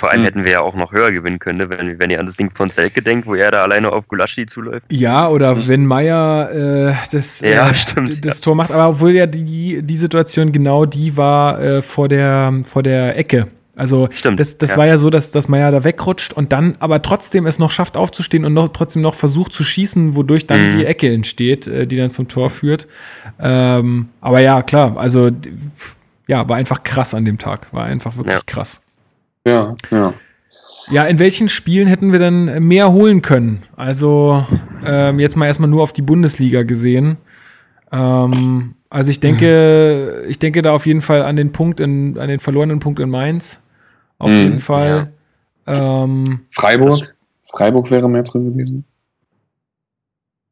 Vor 0.00 0.10
allem 0.10 0.24
hätten 0.24 0.44
wir 0.44 0.50
ja 0.50 0.60
auch 0.60 0.74
noch 0.74 0.90
höher 0.90 1.12
gewinnen 1.12 1.38
können, 1.38 1.70
wenn, 1.70 2.00
wenn 2.00 2.10
ihr 2.10 2.18
an 2.18 2.26
das 2.26 2.36
Ding 2.36 2.50
von 2.52 2.68
Selke 2.68 3.00
denkt, 3.00 3.28
wo 3.28 3.36
er 3.36 3.52
da 3.52 3.62
alleine 3.62 3.92
auf 3.92 4.08
Gulaschi 4.08 4.44
zuläuft. 4.44 4.84
Ja, 4.90 5.28
oder 5.28 5.68
wenn 5.68 5.86
Meier 5.86 6.50
äh, 6.90 6.94
das, 7.12 7.40
ja, 7.40 7.70
äh, 7.70 7.74
stimmt, 7.74 8.24
das 8.24 8.40
ja. 8.40 8.44
Tor 8.44 8.56
macht. 8.56 8.72
Aber 8.72 8.88
obwohl 8.88 9.12
ja 9.12 9.26
die, 9.26 9.82
die 9.82 9.96
Situation 9.96 10.50
genau 10.50 10.84
die 10.84 11.16
war 11.16 11.60
äh, 11.60 11.80
vor, 11.80 12.08
der, 12.08 12.52
vor 12.64 12.82
der 12.82 13.16
Ecke. 13.16 13.46
Also 13.76 14.08
Stimmt, 14.12 14.38
das, 14.38 14.58
das 14.58 14.72
ja. 14.72 14.76
war 14.76 14.86
ja 14.86 14.98
so, 14.98 15.10
dass, 15.10 15.32
dass 15.32 15.48
Meier 15.48 15.72
da 15.72 15.82
wegrutscht 15.82 16.32
und 16.32 16.52
dann 16.52 16.76
aber 16.78 17.02
trotzdem 17.02 17.46
es 17.46 17.58
noch 17.58 17.70
schafft 17.70 17.96
aufzustehen 17.96 18.44
und 18.44 18.52
noch, 18.52 18.68
trotzdem 18.68 19.02
noch 19.02 19.14
versucht 19.14 19.52
zu 19.52 19.64
schießen, 19.64 20.14
wodurch 20.14 20.46
dann 20.46 20.66
mhm. 20.66 20.78
die 20.78 20.86
Ecke 20.86 21.12
entsteht, 21.12 21.66
äh, 21.66 21.86
die 21.86 21.96
dann 21.96 22.10
zum 22.10 22.28
Tor 22.28 22.50
führt. 22.50 22.86
Ähm, 23.40 24.10
aber 24.20 24.40
ja, 24.40 24.62
klar, 24.62 24.96
also 24.96 25.30
ja, 26.28 26.48
war 26.48 26.56
einfach 26.56 26.84
krass 26.84 27.14
an 27.14 27.24
dem 27.24 27.38
Tag. 27.38 27.72
War 27.72 27.84
einfach 27.84 28.16
wirklich 28.16 28.36
ja. 28.36 28.42
krass. 28.46 28.80
Ja, 29.46 29.76
ja. 29.90 30.14
Ja, 30.90 31.04
in 31.04 31.18
welchen 31.18 31.48
Spielen 31.48 31.88
hätten 31.88 32.12
wir 32.12 32.18
denn 32.18 32.66
mehr 32.66 32.92
holen 32.92 33.22
können? 33.22 33.62
Also 33.74 34.44
ähm, 34.84 35.18
jetzt 35.18 35.36
mal 35.36 35.46
erstmal 35.46 35.70
nur 35.70 35.82
auf 35.82 35.92
die 35.92 36.02
Bundesliga 36.02 36.62
gesehen. 36.62 37.16
Ähm, 37.90 38.74
also 38.90 39.10
ich 39.10 39.18
denke, 39.18 40.22
mhm. 40.22 40.30
ich 40.30 40.38
denke 40.38 40.62
da 40.62 40.72
auf 40.72 40.86
jeden 40.86 41.00
Fall 41.00 41.22
an 41.22 41.36
den 41.36 41.52
Punkt 41.52 41.80
in, 41.80 42.18
an 42.18 42.28
den 42.28 42.38
verlorenen 42.38 42.80
Punkt 42.80 43.00
in 43.00 43.08
Mainz. 43.08 43.62
Auf 44.24 44.30
mhm, 44.30 44.38
jeden 44.38 44.58
Fall. 44.58 45.12
Ja. 45.66 46.04
Ähm, 46.04 46.40
Freiburg. 46.50 47.14
Freiburg 47.42 47.90
wäre 47.90 48.08
mehr 48.08 48.22
drin 48.22 48.52
gewesen. 48.52 48.84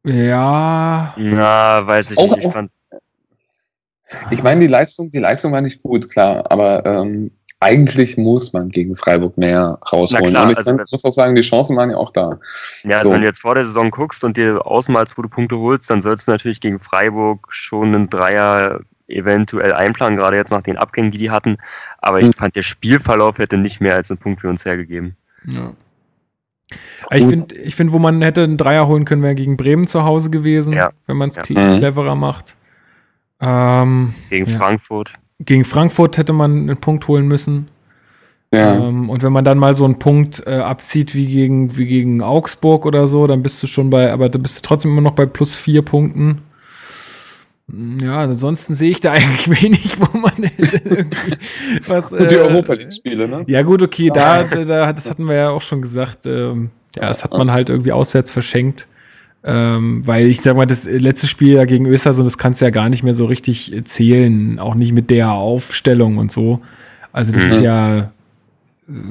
Ja. 0.04 1.14
Na, 1.16 1.86
weiß 1.86 2.10
ich 2.10 2.18
auch, 2.18 2.36
nicht. 2.36 2.46
Ich, 2.46 2.52
fand, 2.52 2.70
ich 4.30 4.42
meine, 4.42 4.60
die 4.60 4.66
Leistung, 4.66 5.10
die 5.10 5.20
Leistung 5.20 5.52
war 5.52 5.62
nicht 5.62 5.82
gut, 5.82 6.10
klar, 6.10 6.44
aber 6.50 6.84
ähm, 6.84 7.30
eigentlich 7.60 8.18
muss 8.18 8.52
man 8.52 8.68
gegen 8.68 8.94
Freiburg 8.94 9.38
mehr 9.38 9.78
rausholen. 9.90 10.28
Klar, 10.28 10.44
und 10.44 10.50
ich 10.50 10.58
also, 10.58 10.74
muss 10.74 11.04
auch 11.06 11.12
sagen, 11.12 11.34
die 11.34 11.40
Chancen 11.40 11.74
waren 11.76 11.88
ja 11.88 11.96
auch 11.96 12.10
da. 12.10 12.38
Ja, 12.82 12.96
also 12.96 13.08
so. 13.08 13.14
wenn 13.14 13.22
du 13.22 13.26
jetzt 13.26 13.40
vor 13.40 13.54
der 13.54 13.64
Saison 13.64 13.90
guckst 13.90 14.22
und 14.22 14.36
dir 14.36 14.66
ausmalst, 14.66 15.16
wo 15.16 15.22
du 15.22 15.30
Punkte 15.30 15.56
holst, 15.56 15.88
dann 15.88 16.02
sollst 16.02 16.26
du 16.26 16.32
natürlich 16.32 16.60
gegen 16.60 16.78
Freiburg 16.78 17.46
schon 17.48 17.94
einen 17.94 18.10
Dreier 18.10 18.80
eventuell 19.08 19.72
einplanen, 19.72 20.18
gerade 20.18 20.36
jetzt 20.36 20.50
nach 20.50 20.62
den 20.62 20.76
Abgängen, 20.76 21.10
die 21.10 21.18
die 21.18 21.30
hatten. 21.30 21.58
Aber 22.03 22.20
ich 22.20 22.26
hm. 22.26 22.32
fand, 22.34 22.57
der 22.57 22.62
Spielverlauf 22.62 23.38
hätte 23.38 23.57
nicht 23.57 23.80
mehr 23.80 23.96
als 23.96 24.11
einen 24.11 24.18
Punkt 24.18 24.42
für 24.42 24.48
uns 24.48 24.64
hergegeben. 24.64 25.16
Ja. 25.46 25.72
Ich 27.11 27.26
finde, 27.26 27.55
ich 27.55 27.74
find, 27.74 27.92
wo 27.92 27.98
man 27.98 28.22
hätte 28.22 28.44
einen 28.44 28.57
Dreier 28.57 28.86
holen 28.86 29.05
können, 29.05 29.22
wäre 29.22 29.34
gegen 29.34 29.57
Bremen 29.57 29.86
zu 29.86 30.05
Hause 30.05 30.30
gewesen, 30.30 30.72
ja. 30.72 30.90
wenn 31.07 31.16
man 31.16 31.30
es 31.30 31.36
ja. 31.36 31.42
Mhm. 31.42 31.76
cleverer 31.76 32.14
macht. 32.14 32.57
Ähm, 33.40 34.14
gegen 34.30 34.46
ja. 34.46 34.57
Frankfurt 34.57 35.12
gegen 35.44 35.64
Frankfurt 35.64 36.18
hätte 36.18 36.32
man 36.32 36.62
einen 36.62 36.76
Punkt 36.76 37.09
holen 37.09 37.26
müssen. 37.26 37.68
Ja. 38.53 38.74
Ähm, 38.74 39.09
und 39.09 39.22
wenn 39.22 39.32
man 39.32 39.44
dann 39.44 39.59
mal 39.59 39.74
so 39.74 39.84
einen 39.84 39.98
Punkt 39.98 40.46
äh, 40.46 40.57
abzieht 40.57 41.14
wie 41.14 41.26
gegen, 41.26 41.76
wie 41.76 41.86
gegen 41.86 42.22
Augsburg 42.22 42.84
oder 42.84 43.07
so, 43.07 43.26
dann 43.26 43.42
bist 43.42 43.62
du 43.62 43.66
schon 43.66 43.90
bei, 43.90 44.12
aber 44.12 44.28
du 44.28 44.38
bist 44.38 44.64
trotzdem 44.64 44.92
immer 44.92 45.00
noch 45.00 45.12
bei 45.12 45.26
plus 45.26 45.57
vier 45.57 45.82
Punkten. 45.82 46.42
Ja, 48.02 48.24
ansonsten 48.24 48.74
sehe 48.74 48.90
ich 48.90 49.00
da 49.00 49.12
eigentlich 49.12 49.62
wenig, 49.62 49.96
wo 49.98 50.18
man 50.18 50.32
hätte 50.42 50.80
irgendwie 50.84 51.36
was. 51.86 52.12
Und 52.12 52.30
die 52.30 52.34
äh, 52.34 52.38
Europa 52.38 52.74
League-Spiele, 52.74 53.28
ne? 53.28 53.44
Ja, 53.46 53.62
gut, 53.62 53.82
okay, 53.82 54.10
da, 54.12 54.44
da, 54.44 54.92
das 54.92 55.08
hatten 55.08 55.26
wir 55.28 55.34
ja 55.36 55.50
auch 55.50 55.62
schon 55.62 55.82
gesagt. 55.82 56.26
Ähm, 56.26 56.70
ja, 56.96 57.08
das 57.08 57.24
hat 57.24 57.32
man 57.32 57.50
halt 57.50 57.70
irgendwie 57.70 57.92
auswärts 57.92 58.30
verschenkt. 58.30 58.88
Ähm, 59.44 60.06
weil 60.06 60.28
ich 60.28 60.40
sag 60.40 60.54
mal, 60.54 60.66
das 60.66 60.84
letzte 60.84 61.26
Spiel 61.26 61.54
ja 61.54 61.64
gegen 61.64 61.86
Östersund, 61.86 62.26
das 62.26 62.38
kannst 62.38 62.60
du 62.60 62.64
ja 62.64 62.70
gar 62.70 62.88
nicht 62.88 63.02
mehr 63.02 63.14
so 63.14 63.26
richtig 63.26 63.74
zählen, 63.84 64.60
auch 64.60 64.76
nicht 64.76 64.92
mit 64.92 65.10
der 65.10 65.32
Aufstellung 65.32 66.18
und 66.18 66.30
so. 66.30 66.60
Also 67.12 67.32
das 67.32 67.44
mhm. 67.44 67.50
ist 67.50 67.60
ja, 67.60 68.12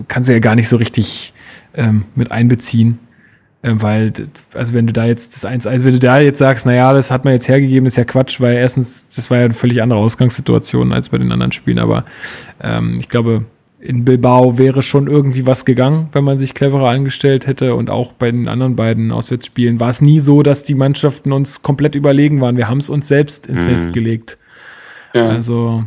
kannst 0.07 0.29
du 0.29 0.33
ja 0.33 0.39
gar 0.39 0.55
nicht 0.55 0.69
so 0.69 0.77
richtig 0.77 1.33
ähm, 1.73 2.05
mit 2.15 2.31
einbeziehen. 2.31 2.99
Ähm, 3.63 3.81
weil, 3.81 4.11
also 4.53 4.73
wenn 4.73 4.87
du 4.87 4.93
da 4.93 5.05
jetzt 5.05 5.35
das 5.35 5.45
eins, 5.45 5.67
also 5.67 5.85
wenn 5.85 5.93
du 5.93 5.99
da 5.99 6.19
jetzt 6.19 6.39
sagst, 6.39 6.65
naja, 6.65 6.93
das 6.93 7.11
hat 7.11 7.25
man 7.25 7.33
jetzt 7.33 7.47
hergegeben, 7.47 7.85
ist 7.85 7.97
ja 7.97 8.05
Quatsch, 8.05 8.41
weil 8.41 8.55
erstens, 8.55 9.07
das 9.15 9.29
war 9.29 9.37
ja 9.37 9.45
eine 9.45 9.53
völlig 9.53 9.81
andere 9.81 9.99
Ausgangssituation 9.99 10.91
als 10.93 11.09
bei 11.09 11.19
den 11.19 11.31
anderen 11.31 11.51
Spielen, 11.51 11.79
aber 11.79 12.05
ähm, 12.61 12.95
ich 12.99 13.09
glaube, 13.09 13.45
in 13.81 14.05
Bilbao 14.05 14.57
wäre 14.57 14.83
schon 14.83 15.07
irgendwie 15.07 15.45
was 15.45 15.65
gegangen, 15.65 16.09
wenn 16.11 16.23
man 16.23 16.37
sich 16.37 16.53
cleverer 16.53 16.91
angestellt 16.91 17.47
hätte. 17.47 17.73
Und 17.73 17.89
auch 17.89 18.13
bei 18.13 18.29
den 18.29 18.47
anderen 18.47 18.75
beiden 18.75 19.11
Auswärtsspielen 19.11 19.79
war 19.79 19.89
es 19.89 20.01
nie 20.01 20.19
so, 20.19 20.43
dass 20.43 20.61
die 20.61 20.75
Mannschaften 20.75 21.31
uns 21.31 21.63
komplett 21.63 21.95
überlegen 21.95 22.41
waren. 22.41 22.57
Wir 22.57 22.69
haben 22.69 22.77
es 22.77 22.89
uns 22.89 23.07
selbst 23.07 23.47
ins 23.47 23.63
mhm. 23.65 23.71
Nest 23.71 23.93
gelegt. 23.93 24.37
Ja. 25.15 25.29
Also, 25.29 25.83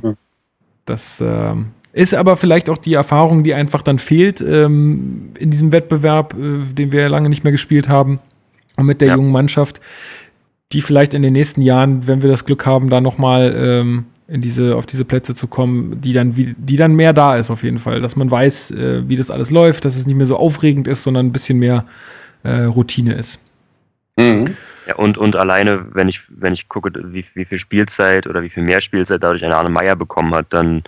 das 0.84 1.20
äh, 1.20 1.54
ist 1.94 2.14
aber 2.14 2.36
vielleicht 2.36 2.68
auch 2.68 2.78
die 2.78 2.94
Erfahrung, 2.94 3.44
die 3.44 3.54
einfach 3.54 3.82
dann 3.82 3.98
fehlt 3.98 4.40
ähm, 4.40 5.30
in 5.38 5.50
diesem 5.50 5.70
Wettbewerb, 5.72 6.34
äh, 6.34 6.72
den 6.74 6.92
wir 6.92 7.02
ja 7.02 7.08
lange 7.08 7.28
nicht 7.28 7.44
mehr 7.44 7.52
gespielt 7.52 7.88
haben. 7.88 8.18
Und 8.76 8.86
mit 8.86 9.00
der 9.00 9.08
ja. 9.08 9.14
jungen 9.14 9.30
Mannschaft, 9.30 9.80
die 10.72 10.82
vielleicht 10.82 11.14
in 11.14 11.22
den 11.22 11.32
nächsten 11.32 11.62
Jahren, 11.62 12.08
wenn 12.08 12.22
wir 12.22 12.28
das 12.28 12.44
Glück 12.44 12.66
haben, 12.66 12.90
da 12.90 13.00
nochmal 13.00 13.54
ähm, 13.56 14.06
in 14.26 14.40
diese, 14.40 14.74
auf 14.74 14.86
diese 14.86 15.04
Plätze 15.04 15.36
zu 15.36 15.46
kommen, 15.46 16.00
die 16.00 16.12
dann, 16.12 16.36
wie, 16.36 16.54
die 16.58 16.76
dann 16.76 16.96
mehr 16.96 17.12
da 17.12 17.36
ist 17.36 17.50
auf 17.50 17.62
jeden 17.62 17.78
Fall. 17.78 18.00
Dass 18.00 18.16
man 18.16 18.28
weiß, 18.28 18.72
äh, 18.72 19.08
wie 19.08 19.14
das 19.14 19.30
alles 19.30 19.52
läuft, 19.52 19.84
dass 19.84 19.94
es 19.94 20.06
nicht 20.06 20.16
mehr 20.16 20.26
so 20.26 20.36
aufregend 20.36 20.88
ist, 20.88 21.04
sondern 21.04 21.26
ein 21.26 21.32
bisschen 21.32 21.60
mehr 21.60 21.84
äh, 22.42 22.64
Routine 22.64 23.14
ist. 23.14 23.38
Mhm. 24.18 24.56
Ja, 24.86 24.96
und, 24.96 25.16
und 25.16 25.36
alleine, 25.36 25.86
wenn 25.94 26.08
ich, 26.08 26.22
wenn 26.28 26.52
ich 26.52 26.68
gucke, 26.68 26.90
wie, 27.12 27.24
wie 27.34 27.44
viel 27.44 27.58
Spielzeit 27.58 28.26
oder 28.26 28.42
wie 28.42 28.50
viel 28.50 28.62
mehr 28.62 28.80
Spielzeit 28.80 29.22
dadurch 29.22 29.44
eine 29.44 29.56
Arne 29.56 29.70
Meier 29.70 29.96
bekommen 29.96 30.34
hat, 30.34 30.46
dann 30.50 30.82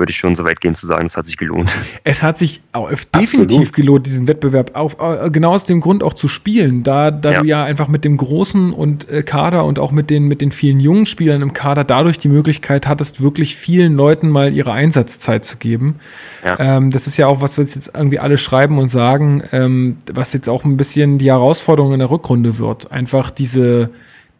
würde 0.00 0.10
ich 0.10 0.16
schon 0.16 0.34
so 0.34 0.44
weit 0.44 0.60
gehen 0.60 0.74
zu 0.74 0.86
sagen, 0.86 1.06
es 1.06 1.16
hat 1.16 1.26
sich 1.26 1.36
gelohnt. 1.36 1.70
Es 2.02 2.22
hat 2.22 2.38
sich 2.38 2.60
auch 2.72 2.88
definitiv 2.88 3.42
Absolut. 3.42 3.72
gelohnt, 3.72 4.06
diesen 4.06 4.26
Wettbewerb 4.26 4.74
auf, 4.74 4.96
genau 5.30 5.52
aus 5.52 5.66
dem 5.66 5.80
Grund 5.80 6.02
auch 6.02 6.14
zu 6.14 6.26
spielen, 6.26 6.82
da, 6.82 7.10
da 7.10 7.32
ja. 7.32 7.40
du 7.40 7.46
ja 7.46 7.64
einfach 7.64 7.86
mit 7.86 8.04
dem 8.04 8.16
großen 8.16 8.72
und 8.72 9.08
äh, 9.08 9.22
Kader 9.22 9.64
und 9.64 9.78
auch 9.78 9.92
mit 9.92 10.10
den, 10.10 10.24
mit 10.24 10.40
den 10.40 10.50
vielen 10.50 10.80
jungen 10.80 11.06
Spielern 11.06 11.42
im 11.42 11.52
Kader 11.52 11.84
dadurch 11.84 12.18
die 12.18 12.28
Möglichkeit 12.28 12.88
hattest, 12.88 13.20
wirklich 13.20 13.54
vielen 13.54 13.94
Leuten 13.94 14.30
mal 14.30 14.52
ihre 14.52 14.72
Einsatzzeit 14.72 15.44
zu 15.44 15.58
geben. 15.58 16.00
Ja. 16.44 16.58
Ähm, 16.58 16.90
das 16.90 17.06
ist 17.06 17.16
ja 17.16 17.26
auch, 17.26 17.40
was 17.40 17.58
wir 17.58 17.64
jetzt 17.64 17.92
irgendwie 17.94 18.18
alle 18.18 18.38
schreiben 18.38 18.78
und 18.78 18.88
sagen, 18.88 19.42
ähm, 19.52 19.98
was 20.10 20.32
jetzt 20.32 20.48
auch 20.48 20.64
ein 20.64 20.76
bisschen 20.76 21.18
die 21.18 21.30
Herausforderung 21.30 21.92
in 21.92 21.98
der 21.98 22.10
Rückrunde 22.10 22.58
wird. 22.58 22.90
Einfach 22.90 23.30
diese, 23.30 23.90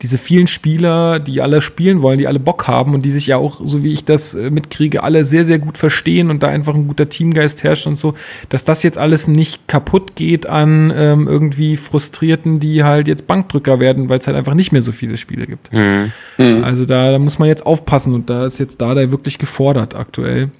diese 0.03 0.17
vielen 0.17 0.47
Spieler, 0.47 1.19
die 1.19 1.43
alle 1.43 1.61
spielen 1.61 2.01
wollen, 2.01 2.17
die 2.17 2.27
alle 2.27 2.41
Bock 2.41 2.67
haben 2.67 2.95
und 2.95 3.03
die 3.03 3.11
sich 3.11 3.27
ja 3.27 3.37
auch, 3.37 3.61
so 3.65 3.85
wie 3.85 3.93
ich 3.93 4.05
das 4.05 4.35
äh, 4.35 4.51
mitkriege, 4.51 5.03
alle 5.03 5.27
sehr, 5.27 5.45
sehr 5.45 5.59
gut 5.59 5.77
verstehen 5.77 6.31
und 6.31 6.43
da 6.43 6.49
einfach 6.49 6.75
ein 6.75 6.87
guter 6.87 7.09
Teamgeist 7.09 7.65
herrscht 7.65 7.87
und 7.87 7.97
so, 7.97 8.15
dass 8.49 8.65
das 8.65 8.83
jetzt 8.83 8.97
alles 8.97 9.29
nicht 9.29 9.69
kaputt 9.69 10.17
geht 10.17 10.47
an 10.47 10.91
ähm, 10.95 11.29
irgendwie 11.29 11.77
Frustrierten, 11.77 12.61
die 12.61 12.83
halt 12.83 13.09
jetzt 13.09 13.27
Bankdrücker 13.27 13.79
werden, 13.79 14.09
weil 14.09 14.21
es 14.21 14.27
halt 14.27 14.37
einfach 14.39 14.55
nicht 14.55 14.73
mehr 14.73 14.83
so 14.83 14.93
viele 14.93 15.19
Spiele 15.19 15.47
gibt. 15.47 15.71
Mhm. 15.73 16.13
mhm. 16.39 16.65
Also 16.65 16.87
da, 16.87 17.13
da 17.13 17.19
muss 17.19 17.39
man 17.39 17.49
jetzt 17.49 17.67
aufpassen 17.67 18.15
und 18.15 18.31
da 18.31 18.47
ist 18.47 18.59
jetzt 18.59 18.81
Dada 18.81 19.11
wirklich 19.11 19.39
gefordert 19.39 19.95
aktuell. 19.95 20.51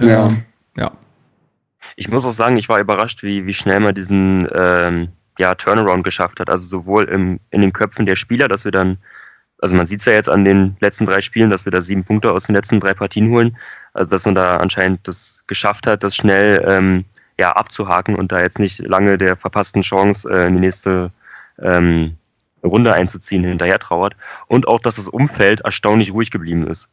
Ja. 0.00 0.28
Ähm, 0.28 0.42
ja. 0.76 0.92
Ich 1.96 2.08
muss 2.08 2.24
auch 2.24 2.32
sagen, 2.32 2.58
ich 2.58 2.68
war 2.68 2.78
überrascht, 2.78 3.24
wie, 3.24 3.46
wie 3.46 3.54
schnell 3.54 3.80
man 3.80 3.94
diesen 3.94 4.46
ähm 4.54 5.08
ja, 5.38 5.54
Turnaround 5.54 6.04
geschafft 6.04 6.40
hat. 6.40 6.50
Also 6.50 6.66
sowohl 6.68 7.04
im, 7.04 7.40
in 7.50 7.60
den 7.60 7.72
Köpfen 7.72 8.06
der 8.06 8.16
Spieler, 8.16 8.48
dass 8.48 8.64
wir 8.64 8.72
dann, 8.72 8.98
also 9.58 9.74
man 9.74 9.86
sieht 9.86 10.00
es 10.00 10.06
ja 10.06 10.12
jetzt 10.12 10.28
an 10.28 10.44
den 10.44 10.76
letzten 10.80 11.06
drei 11.06 11.20
Spielen, 11.20 11.50
dass 11.50 11.64
wir 11.64 11.72
da 11.72 11.80
sieben 11.80 12.04
Punkte 12.04 12.32
aus 12.32 12.44
den 12.44 12.54
letzten 12.54 12.80
drei 12.80 12.94
Partien 12.94 13.30
holen. 13.30 13.56
Also 13.92 14.10
dass 14.10 14.24
man 14.24 14.34
da 14.34 14.56
anscheinend 14.58 15.06
das 15.08 15.44
geschafft 15.46 15.86
hat, 15.86 16.02
das 16.02 16.16
schnell 16.16 16.64
ähm, 16.66 17.04
ja, 17.38 17.52
abzuhaken 17.52 18.16
und 18.16 18.32
da 18.32 18.40
jetzt 18.40 18.58
nicht 18.58 18.78
lange 18.80 19.18
der 19.18 19.36
verpassten 19.36 19.82
Chance 19.82 20.28
äh, 20.30 20.46
in 20.46 20.54
die 20.54 20.60
nächste 20.60 21.10
ähm, 21.60 22.16
Runde 22.62 22.94
einzuziehen 22.94 23.44
hinterher 23.44 23.78
trauert. 23.78 24.16
Und 24.46 24.68
auch, 24.68 24.80
dass 24.80 24.96
das 24.96 25.08
Umfeld 25.08 25.60
erstaunlich 25.60 26.12
ruhig 26.12 26.30
geblieben 26.30 26.66
ist. 26.66 26.88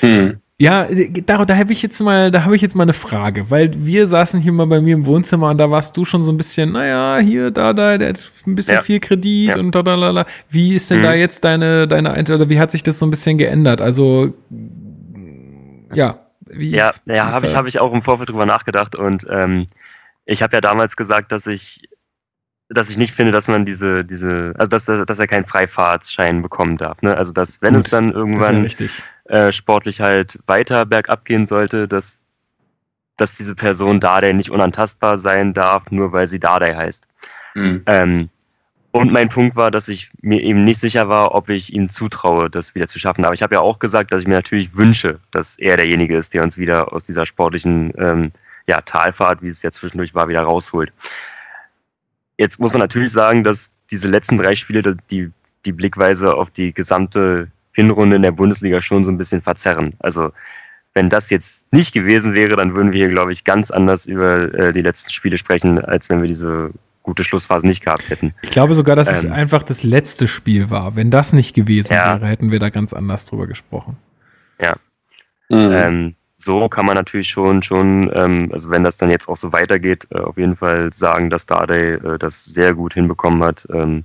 Hm. 0.00 0.40
Ja, 0.56 0.86
da, 1.26 1.44
da 1.44 1.56
habe 1.56 1.72
ich 1.72 1.82
jetzt 1.82 2.00
mal, 2.00 2.30
da 2.30 2.44
habe 2.44 2.54
ich 2.54 2.62
jetzt 2.62 2.76
mal 2.76 2.84
eine 2.84 2.92
Frage, 2.92 3.50
weil 3.50 3.72
wir 3.74 4.06
saßen 4.06 4.40
hier 4.40 4.52
mal 4.52 4.68
bei 4.68 4.80
mir 4.80 4.94
im 4.94 5.04
Wohnzimmer 5.04 5.50
und 5.50 5.58
da 5.58 5.68
warst 5.68 5.96
du 5.96 6.04
schon 6.04 6.22
so 6.22 6.30
ein 6.30 6.36
bisschen, 6.36 6.72
naja, 6.72 7.18
hier, 7.18 7.50
da, 7.50 7.72
da, 7.72 7.98
der 7.98 8.10
hat 8.10 8.30
ein 8.46 8.54
bisschen 8.54 8.76
ja. 8.76 8.82
viel 8.82 9.00
Kredit 9.00 9.48
ja. 9.48 9.58
und 9.58 9.74
da, 9.74 9.82
da, 9.82 9.96
da, 9.96 10.12
da. 10.12 10.26
Wie 10.48 10.76
ist 10.76 10.92
denn 10.92 11.00
mhm. 11.00 11.02
da 11.02 11.14
jetzt 11.14 11.42
deine, 11.42 11.88
deine 11.88 12.12
Einstellung, 12.12 12.42
oder 12.42 12.50
wie 12.50 12.60
hat 12.60 12.70
sich 12.70 12.84
das 12.84 13.00
so 13.00 13.06
ein 13.06 13.10
bisschen 13.10 13.36
geändert? 13.36 13.80
Also, 13.80 14.32
ja, 15.92 16.20
wie? 16.46 16.70
Ja, 16.70 16.94
ja, 17.06 17.32
habe 17.32 17.46
ich, 17.46 17.56
habe 17.56 17.68
ich 17.68 17.80
auch 17.80 17.92
im 17.92 18.02
Vorfeld 18.02 18.30
drüber 18.30 18.46
nachgedacht 18.46 18.94
und 18.94 19.26
ähm, 19.28 19.66
ich 20.24 20.40
habe 20.44 20.54
ja 20.54 20.60
damals 20.60 20.94
gesagt, 20.94 21.32
dass 21.32 21.48
ich 21.48 21.88
dass 22.70 22.90
ich 22.90 22.96
nicht 22.96 23.12
finde, 23.12 23.30
dass 23.32 23.46
man 23.46 23.66
diese, 23.66 24.04
diese, 24.04 24.54
also 24.56 24.68
dass, 24.68 24.86
dass 24.86 25.18
er 25.18 25.26
keinen 25.26 25.44
Freifahrtsschein 25.44 26.40
bekommen 26.42 26.78
darf. 26.78 27.02
Ne? 27.02 27.14
Also 27.16 27.32
dass, 27.32 27.60
wenn 27.60 27.74
Gut, 27.74 27.84
es 27.84 27.90
dann 27.90 28.12
irgendwann 28.12 28.66
äh, 29.24 29.52
sportlich 29.52 30.00
halt 30.00 30.38
weiter 30.46 30.84
bergab 30.86 31.24
gehen 31.24 31.46
sollte, 31.46 31.88
dass, 31.88 32.22
dass 33.16 33.34
diese 33.34 33.54
Person 33.54 34.00
Dardai 34.00 34.32
nicht 34.32 34.50
unantastbar 34.50 35.18
sein 35.18 35.54
darf, 35.54 35.90
nur 35.90 36.12
weil 36.12 36.26
sie 36.26 36.40
Dardai 36.40 36.74
heißt. 36.74 37.06
Mhm. 37.54 37.82
Ähm, 37.86 38.28
und 38.90 39.10
mein 39.10 39.28
Punkt 39.28 39.56
war, 39.56 39.72
dass 39.72 39.88
ich 39.88 40.10
mir 40.20 40.40
eben 40.40 40.62
nicht 40.62 40.78
sicher 40.78 41.08
war, 41.08 41.34
ob 41.34 41.48
ich 41.48 41.72
ihm 41.72 41.88
zutraue, 41.88 42.48
das 42.48 42.76
wieder 42.76 42.86
zu 42.86 43.00
schaffen. 43.00 43.24
Aber 43.24 43.34
ich 43.34 43.42
habe 43.42 43.56
ja 43.56 43.60
auch 43.60 43.80
gesagt, 43.80 44.12
dass 44.12 44.20
ich 44.20 44.28
mir 44.28 44.34
natürlich 44.34 44.76
wünsche, 44.76 45.18
dass 45.32 45.58
er 45.58 45.76
derjenige 45.76 46.16
ist, 46.16 46.32
der 46.32 46.44
uns 46.44 46.58
wieder 46.58 46.92
aus 46.92 47.02
dieser 47.02 47.26
sportlichen 47.26 47.92
ähm, 47.98 48.30
ja, 48.68 48.80
Talfahrt, 48.80 49.42
wie 49.42 49.48
es 49.48 49.62
ja 49.62 49.72
zwischendurch 49.72 50.14
war, 50.14 50.28
wieder 50.28 50.42
rausholt. 50.42 50.92
Jetzt 52.38 52.60
muss 52.60 52.72
man 52.72 52.80
natürlich 52.80 53.10
sagen, 53.10 53.42
dass 53.42 53.70
diese 53.90 54.08
letzten 54.08 54.38
drei 54.38 54.54
Spiele 54.54 54.96
die, 55.10 55.30
die 55.64 55.72
Blickweise 55.72 56.34
auf 56.34 56.50
die 56.50 56.72
gesamte 56.72 57.48
Hinrunde 57.74 58.16
in 58.16 58.22
der 58.22 58.32
Bundesliga 58.32 58.80
schon 58.80 59.04
so 59.04 59.10
ein 59.10 59.18
bisschen 59.18 59.42
verzerren. 59.42 59.94
Also 59.98 60.30
wenn 60.94 61.10
das 61.10 61.28
jetzt 61.28 61.72
nicht 61.72 61.92
gewesen 61.92 62.34
wäre, 62.34 62.56
dann 62.56 62.74
würden 62.74 62.92
wir 62.92 63.00
hier, 63.00 63.14
glaube 63.14 63.32
ich, 63.32 63.44
ganz 63.44 63.70
anders 63.70 64.06
über 64.06 64.54
äh, 64.54 64.72
die 64.72 64.82
letzten 64.82 65.10
Spiele 65.10 65.38
sprechen, 65.38 65.84
als 65.84 66.08
wenn 66.08 66.22
wir 66.22 66.28
diese 66.28 66.70
gute 67.02 67.24
Schlussphase 67.24 67.66
nicht 67.66 67.84
gehabt 67.84 68.08
hätten. 68.08 68.32
Ich 68.42 68.50
glaube 68.50 68.74
sogar, 68.74 68.96
dass 68.96 69.08
ähm, 69.08 69.30
es 69.30 69.36
einfach 69.36 69.62
das 69.62 69.82
letzte 69.82 70.28
Spiel 70.28 70.70
war. 70.70 70.96
Wenn 70.96 71.10
das 71.10 71.32
nicht 71.32 71.54
gewesen 71.54 71.92
ja. 71.92 72.20
wäre, 72.20 72.28
hätten 72.28 72.50
wir 72.50 72.60
da 72.60 72.70
ganz 72.70 72.92
anders 72.92 73.26
drüber 73.26 73.46
gesprochen. 73.46 73.96
Ja. 74.60 74.76
Mhm. 75.50 75.72
Ähm, 75.72 76.14
so 76.36 76.68
kann 76.68 76.86
man 76.86 76.94
natürlich 76.94 77.28
schon, 77.28 77.62
schon, 77.62 78.10
ähm, 78.14 78.50
also 78.52 78.70
wenn 78.70 78.84
das 78.84 78.96
dann 78.96 79.10
jetzt 79.10 79.28
auch 79.28 79.36
so 79.36 79.52
weitergeht, 79.52 80.06
äh, 80.10 80.18
auf 80.18 80.36
jeden 80.36 80.56
Fall 80.56 80.92
sagen, 80.92 81.28
dass 81.28 81.46
Dardai 81.46 81.94
äh, 81.94 82.18
das 82.18 82.44
sehr 82.44 82.74
gut 82.74 82.94
hinbekommen 82.94 83.42
hat, 83.42 83.66
ähm, 83.72 84.04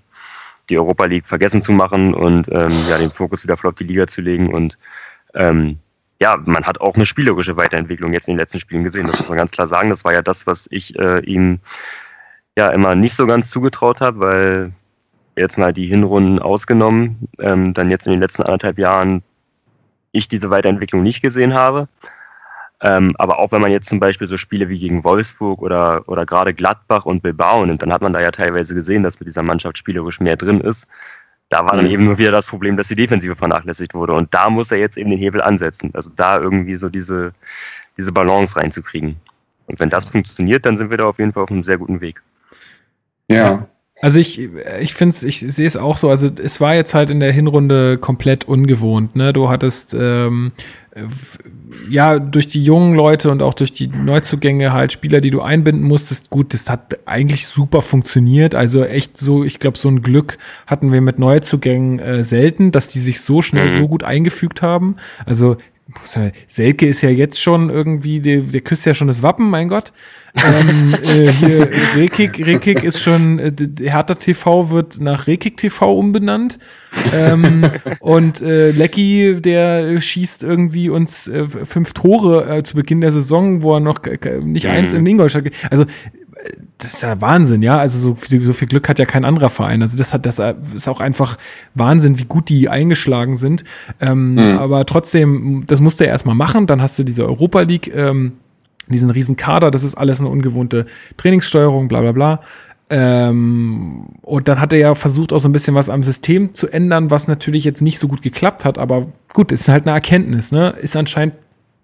die 0.69 0.77
Europa 0.77 1.05
League 1.05 1.25
vergessen 1.25 1.61
zu 1.61 1.71
machen 1.71 2.13
und 2.13 2.47
ähm, 2.51 2.71
ja, 2.89 2.97
den 2.97 3.11
Fokus 3.11 3.43
wieder 3.43 3.57
voll 3.57 3.69
auf 3.69 3.75
die 3.75 3.83
Liga 3.83 4.07
zu 4.07 4.21
legen. 4.21 4.53
Und 4.53 4.77
ähm, 5.33 5.79
ja, 6.21 6.37
man 6.45 6.65
hat 6.65 6.81
auch 6.81 6.95
eine 6.95 7.05
spielerische 7.05 7.57
Weiterentwicklung 7.57 8.13
jetzt 8.13 8.27
in 8.27 8.35
den 8.35 8.39
letzten 8.39 8.59
Spielen 8.59 8.83
gesehen. 8.83 9.07
Das 9.07 9.19
muss 9.19 9.29
man 9.29 9.37
ganz 9.37 9.51
klar 9.51 9.67
sagen. 9.67 9.89
Das 9.89 10.03
war 10.03 10.13
ja 10.13 10.21
das, 10.21 10.47
was 10.47 10.67
ich 10.69 10.97
äh, 10.99 11.19
ihm 11.19 11.59
ja 12.57 12.69
immer 12.69 12.95
nicht 12.95 13.15
so 13.15 13.25
ganz 13.25 13.49
zugetraut 13.49 14.01
habe, 14.01 14.19
weil 14.19 14.71
jetzt 15.35 15.57
mal 15.57 15.73
die 15.73 15.85
Hinrunden 15.85 16.39
ausgenommen, 16.39 17.29
ähm, 17.39 17.73
dann 17.73 17.89
jetzt 17.89 18.05
in 18.05 18.11
den 18.11 18.21
letzten 18.21 18.43
anderthalb 18.43 18.77
Jahren 18.77 19.23
ich 20.11 20.27
diese 20.27 20.49
Weiterentwicklung 20.49 21.03
nicht 21.03 21.21
gesehen 21.21 21.53
habe. 21.53 21.87
Ähm, 22.81 23.13
aber 23.17 23.39
auch 23.39 23.51
wenn 23.51 23.61
man 23.61 23.71
jetzt 23.71 23.89
zum 23.89 23.99
Beispiel 23.99 24.27
so 24.27 24.37
Spiele 24.37 24.69
wie 24.69 24.79
gegen 24.79 25.03
Wolfsburg 25.03 25.61
oder, 25.61 26.07
oder 26.07 26.25
gerade 26.25 26.53
Gladbach 26.53 27.05
und 27.05 27.21
Bilbao 27.21 27.65
nimmt, 27.65 27.81
dann 27.81 27.91
hat 27.91 28.01
man 28.01 28.13
da 28.13 28.21
ja 28.21 28.31
teilweise 28.31 28.73
gesehen, 28.73 29.03
dass 29.03 29.19
mit 29.19 29.27
dieser 29.27 29.43
Mannschaft 29.43 29.77
spielerisch 29.77 30.21
mehr 30.21 30.37
drin 30.37 30.61
ist. 30.61 30.87
Da 31.49 31.65
war 31.65 31.75
dann 31.75 31.85
mhm. 31.85 31.91
eben 31.91 32.05
nur 32.05 32.17
wieder 32.17 32.31
das 32.31 32.47
Problem, 32.47 32.77
dass 32.77 32.87
die 32.87 32.95
Defensive 32.95 33.35
vernachlässigt 33.35 33.93
wurde. 33.93 34.13
Und 34.13 34.33
da 34.33 34.49
muss 34.49 34.71
er 34.71 34.77
jetzt 34.77 34.97
eben 34.97 35.09
den 35.09 35.19
Hebel 35.19 35.41
ansetzen. 35.41 35.91
Also 35.93 36.11
da 36.15 36.39
irgendwie 36.39 36.75
so 36.75 36.89
diese, 36.89 37.33
diese 37.97 38.11
Balance 38.11 38.55
reinzukriegen. 38.55 39.17
Und 39.65 39.79
wenn 39.79 39.89
das 39.89 40.09
funktioniert, 40.09 40.65
dann 40.65 40.77
sind 40.77 40.89
wir 40.89 40.97
da 40.97 41.05
auf 41.05 41.19
jeden 41.19 41.33
Fall 41.33 41.43
auf 41.43 41.51
einem 41.51 41.63
sehr 41.63 41.77
guten 41.77 42.01
Weg. 42.01 42.21
Ja. 43.29 43.67
Also 44.01 44.19
ich, 44.19 44.39
ich 44.79 44.93
finde 44.93 45.13
es, 45.13 45.23
ich 45.23 45.41
sehe 45.41 45.67
es 45.67 45.75
auch 45.75 45.97
so. 45.97 46.09
Also 46.09 46.29
es 46.41 46.61
war 46.61 46.73
jetzt 46.75 46.93
halt 46.93 47.09
in 47.09 47.19
der 47.19 47.33
Hinrunde 47.33 47.97
komplett 47.97 48.47
ungewohnt. 48.47 49.15
Ne? 49.15 49.33
Du 49.33 49.49
hattest 49.49 49.93
ähm, 49.93 50.53
ja, 51.89 52.19
durch 52.19 52.47
die 52.47 52.63
jungen 52.63 52.95
Leute 52.95 53.29
und 53.29 53.41
auch 53.41 53.53
durch 53.53 53.73
die 53.73 53.87
Neuzugänge 53.87 54.73
halt 54.73 54.91
Spieler, 54.91 55.21
die 55.21 55.31
du 55.31 55.41
einbinden 55.41 55.83
musstest, 55.83 56.29
gut, 56.29 56.53
das 56.53 56.69
hat 56.69 56.99
eigentlich 57.05 57.47
super 57.47 57.81
funktioniert. 57.81 58.55
Also 58.55 58.83
echt 58.83 59.17
so, 59.17 59.43
ich 59.43 59.59
glaube, 59.59 59.77
so 59.77 59.89
ein 59.89 60.01
Glück 60.01 60.37
hatten 60.67 60.91
wir 60.91 61.01
mit 61.01 61.19
Neuzugängen 61.19 61.99
äh, 61.99 62.23
selten, 62.23 62.71
dass 62.71 62.89
die 62.89 62.99
sich 62.99 63.21
so 63.21 63.41
schnell 63.41 63.67
mhm. 63.67 63.71
so 63.71 63.87
gut 63.87 64.03
eingefügt 64.03 64.61
haben. 64.61 64.95
Also 65.25 65.57
Selke 66.47 66.87
ist 66.87 67.01
ja 67.01 67.09
jetzt 67.09 67.41
schon 67.41 67.69
irgendwie, 67.69 68.19
der, 68.19 68.41
der 68.41 68.61
küsst 68.61 68.85
ja 68.85 68.93
schon 68.93 69.07
das 69.07 69.23
Wappen, 69.23 69.49
mein 69.49 69.69
Gott. 69.69 69.91
ähm, 70.35 70.95
äh, 71.03 71.31
hier, 71.31 71.69
Rekik, 71.95 72.45
Rekik 72.45 72.83
ist 72.83 73.01
schon, 73.01 73.39
äh, 73.39 73.51
Hertha 73.81 74.13
TV 74.13 74.69
wird 74.69 74.99
nach 74.99 75.27
Rekik 75.27 75.57
TV 75.57 75.97
umbenannt. 75.97 76.59
Ähm, 77.13 77.71
und 77.99 78.41
äh, 78.41 78.71
Lecky, 78.71 79.41
der 79.41 79.99
schießt 79.99 80.43
irgendwie 80.43 80.89
uns 80.89 81.27
äh, 81.27 81.45
fünf 81.45 81.93
Tore 81.93 82.57
äh, 82.57 82.63
zu 82.63 82.75
Beginn 82.75 83.01
der 83.01 83.11
Saison, 83.11 83.63
wo 83.63 83.73
er 83.73 83.79
noch 83.79 83.99
nicht 84.41 84.67
eins 84.67 84.93
in 84.93 85.05
Ingolstadt. 85.05 85.45
Also 85.71 85.85
das 86.77 86.93
ist 86.93 87.03
ja 87.03 87.19
Wahnsinn, 87.19 87.61
ja. 87.61 87.77
Also 87.77 87.97
so 87.97 88.15
viel, 88.15 88.41
so 88.41 88.53
viel 88.53 88.67
Glück 88.67 88.87
hat 88.87 88.99
ja 88.99 89.05
kein 89.05 89.25
anderer 89.25 89.49
Verein. 89.49 89.81
Also 89.81 89.97
das 89.97 90.13
hat, 90.13 90.25
das 90.25 90.39
ist 90.73 90.87
auch 90.87 91.01
einfach 91.01 91.37
Wahnsinn, 91.75 92.17
wie 92.19 92.25
gut 92.25 92.49
die 92.49 92.69
eingeschlagen 92.69 93.35
sind. 93.35 93.63
Ähm, 93.99 94.33
mhm. 94.33 94.57
Aber 94.57 94.85
trotzdem, 94.85 95.65
das 95.67 95.81
musste 95.81 96.05
er 96.05 96.11
erstmal 96.11 96.35
machen. 96.35 96.67
Dann 96.67 96.81
hast 96.81 96.97
du 96.97 97.03
diese 97.03 97.25
Europa 97.25 97.61
League, 97.61 97.93
ähm, 97.93 98.33
diesen 98.87 99.09
riesen 99.09 99.35
Kader. 99.35 99.71
Das 99.71 99.83
ist 99.83 99.95
alles 99.95 100.21
eine 100.21 100.29
ungewohnte 100.29 100.85
Trainingssteuerung, 101.17 101.89
bla 101.89 102.01
bla 102.01 102.11
bla. 102.13 102.41
Ähm, 102.89 104.05
und 104.21 104.47
dann 104.47 104.61
hat 104.61 104.73
er 104.73 104.79
ja 104.79 104.95
versucht, 104.95 105.33
auch 105.33 105.39
so 105.39 105.49
ein 105.49 105.51
bisschen 105.51 105.75
was 105.75 105.89
am 105.89 106.01
System 106.03 106.53
zu 106.53 106.69
ändern, 106.69 107.11
was 107.11 107.27
natürlich 107.27 107.63
jetzt 107.65 107.81
nicht 107.81 107.99
so 107.99 108.07
gut 108.07 108.21
geklappt 108.21 108.63
hat. 108.63 108.77
Aber 108.77 109.07
gut, 109.33 109.51
ist 109.51 109.67
halt 109.67 109.85
eine 109.85 109.93
Erkenntnis. 109.93 110.51
Ne? 110.51 110.73
Ist 110.81 110.95
anscheinend 110.95 111.35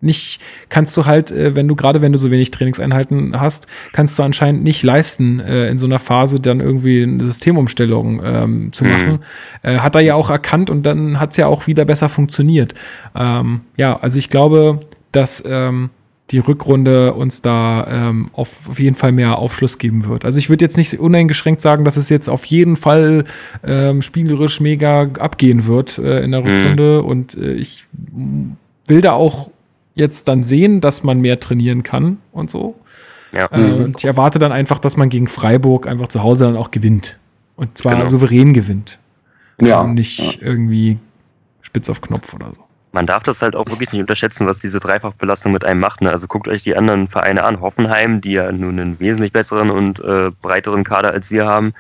nicht, 0.02 0.42
kannst 0.70 0.96
du 0.98 1.06
halt, 1.06 1.32
äh, 1.32 1.56
wenn 1.56 1.68
du 1.68 1.76
gerade 1.76 2.02
wenn 2.02 2.12
du 2.12 2.18
so 2.18 2.32
wenig 2.32 2.52
Trainingseinheiten 2.52 3.40
hast, 3.40 3.68
kannst 3.94 4.18
du 4.20 4.24
anscheinend 4.24 4.64
nicht 4.64 4.84
leisten, 4.84 5.40
äh, 5.40 5.68
in 5.68 5.78
so 5.78 5.86
einer 5.86 6.00
Phase 6.00 6.40
dann 6.40 6.60
irgendwie 6.60 7.04
eine 7.04 7.24
Systemumstellung 7.24 8.22
ähm, 8.24 8.74
zu 8.74 8.84
mhm. 8.84 8.92
machen. 8.92 9.20
Äh, 9.64 9.78
hat 9.80 9.96
er 9.96 10.02
ja 10.02 10.16
auch 10.16 10.30
erkannt 10.30 10.70
und 10.70 10.84
dann 10.84 11.20
hat 11.20 11.32
es 11.32 11.38
ja 11.38 11.48
auch 11.48 11.68
wieder 11.68 11.86
besser 11.86 12.10
funktioniert. 12.10 12.74
Ähm, 13.16 13.62
ja, 13.78 13.98
also 13.98 14.20
ich 14.20 14.30
glaube, 14.30 14.82
dass 15.12 15.44
ähm, 15.48 15.90
die 16.32 16.40
Rückrunde 16.40 17.14
uns 17.14 17.42
da 17.42 17.88
ähm, 17.90 18.30
auf, 18.34 18.68
auf 18.70 18.80
jeden 18.80 18.96
Fall 18.96 19.12
mehr 19.12 19.38
Aufschluss 19.38 19.78
geben 19.78 20.06
wird. 20.06 20.26
Also 20.26 20.40
ich 20.40 20.50
würde 20.50 20.66
jetzt 20.66 20.76
nicht 20.76 21.00
uneingeschränkt 21.00 21.62
sagen, 21.62 21.86
dass 21.86 21.98
es 21.98 22.10
jetzt 22.10 22.30
auf 22.30 22.46
jeden 22.46 22.76
Fall 22.76 23.26
ähm, 23.64 24.02
spielerisch 24.02 24.60
mega 24.60 25.04
abgehen 25.20 25.68
wird 25.68 26.00
äh, 26.00 26.24
in 26.24 26.32
der 26.32 26.42
mhm. 26.42 26.48
Rückrunde 26.48 27.02
mhm. 27.02 27.08
und 27.08 27.38
äh, 27.38 27.54
ich 27.54 27.86
will 28.88 29.02
da 29.02 29.14
auch 29.14 29.52
jetzt 29.96 30.28
dann 30.28 30.44
sehen, 30.44 30.82
dass 30.82 31.04
man 31.04 31.20
mehr 31.20 31.40
trainieren 31.40 31.84
kann 31.84 32.18
und 32.32 32.52
so. 32.52 32.76
Ja. 33.32 33.48
Äh, 33.48 33.58
mhm. 33.58 33.84
und 33.84 33.98
ich 33.98 34.06
erwarte 34.06 34.40
dann 34.40 34.52
einfach, 34.52 34.80
dass 34.80 34.98
man 34.98 35.10
gegen 35.10 35.28
Freiburg 35.28 35.88
einfach 35.88 36.08
zu 36.08 36.22
Hause 36.22 36.46
dann 36.46 36.58
auch 36.58 36.72
gewinnt. 36.72 37.20
Und 37.56 37.78
zwar 37.78 37.96
genau. 37.96 38.06
souverän 38.06 38.54
gewinnt. 38.54 39.00
Ja. 39.60 39.82
Und 39.82 39.96
nicht 39.96 40.42
ja. 40.42 40.48
irgendwie 40.48 40.98
spitz 41.62 41.90
auf 41.90 42.02
Knopf 42.02 42.34
oder 42.34 42.54
so. 42.54 42.62
Man 42.92 43.06
darf 43.06 43.24
das 43.24 43.42
halt 43.42 43.58
auch 43.58 43.66
wirklich 43.66 43.92
nicht 43.92 44.00
unterschätzen, 44.00 44.48
was 44.48 44.60
diese 44.60 44.80
Dreifachbelastung 44.80 45.52
mit 45.52 45.66
einem 45.66 45.82
macht. 45.82 46.02
Ne? 46.02 46.12
Also 46.12 46.28
guckt 46.28 46.48
euch 46.48 46.64
die 46.64 46.78
anderen 46.78 47.10
Vereine 47.10 47.44
an. 47.44 47.60
Hoffenheim, 47.60 48.22
die 48.22 48.34
ja 48.34 48.52
nun 48.54 48.80
einen 48.80 49.00
wesentlich 49.02 49.34
besseren 49.34 49.70
und 49.70 50.00
äh, 50.00 50.32
breiteren 50.42 50.86
Kader 50.86 51.12
als 51.12 51.30
wir 51.30 51.46
haben, 51.46 51.74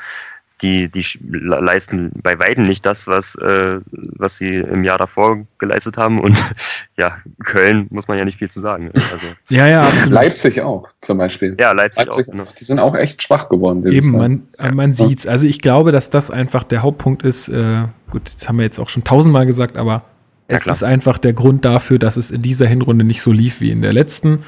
die, 0.61 0.89
die 0.89 1.05
leisten 1.21 2.11
bei 2.23 2.39
Weitem 2.39 2.65
nicht 2.65 2.85
das, 2.85 3.07
was, 3.07 3.35
äh, 3.35 3.79
was 3.91 4.37
sie 4.37 4.55
im 4.55 4.83
Jahr 4.83 4.97
davor 4.97 5.45
geleistet 5.57 5.97
haben. 5.97 6.19
Und 6.21 6.41
ja, 6.97 7.17
Köln 7.43 7.87
muss 7.89 8.07
man 8.07 8.17
ja 8.17 8.25
nicht 8.25 8.39
viel 8.39 8.49
zu 8.49 8.59
sagen. 8.59 8.89
Also, 8.93 9.27
ja, 9.49 9.67
ja, 9.67 9.81
absolut. 9.81 10.09
Leipzig 10.09 10.61
auch 10.61 10.87
zum 11.01 11.17
Beispiel. 11.17 11.57
Ja, 11.59 11.73
Leipzig, 11.73 12.05
Leipzig 12.05 12.39
auch. 12.39 12.51
Die 12.53 12.63
sind 12.63 12.79
auch 12.79 12.95
echt 12.95 13.21
schwach 13.21 13.49
geworden. 13.49 13.85
Eben, 13.85 14.11
man, 14.11 14.47
ja. 14.57 14.71
man 14.71 14.93
sieht's. 14.93 15.27
Also 15.27 15.45
ich 15.45 15.59
glaube, 15.61 15.91
dass 15.91 16.09
das 16.09 16.31
einfach 16.31 16.63
der 16.63 16.83
Hauptpunkt 16.83 17.23
ist. 17.23 17.49
Äh, 17.49 17.87
gut, 18.09 18.31
das 18.33 18.47
haben 18.47 18.57
wir 18.57 18.63
jetzt 18.63 18.79
auch 18.79 18.89
schon 18.89 19.03
tausendmal 19.03 19.45
gesagt, 19.45 19.75
aber 19.75 20.03
es 20.47 20.67
ist 20.67 20.83
einfach 20.83 21.17
der 21.17 21.33
Grund 21.33 21.65
dafür, 21.65 21.99
dass 21.99 22.17
es 22.17 22.31
in 22.31 22.41
dieser 22.41 22.67
Hinrunde 22.67 23.03
nicht 23.03 23.21
so 23.21 23.31
lief 23.31 23.61
wie 23.61 23.71
in 23.71 23.81
der 23.81 23.93
letzten. 23.93 24.43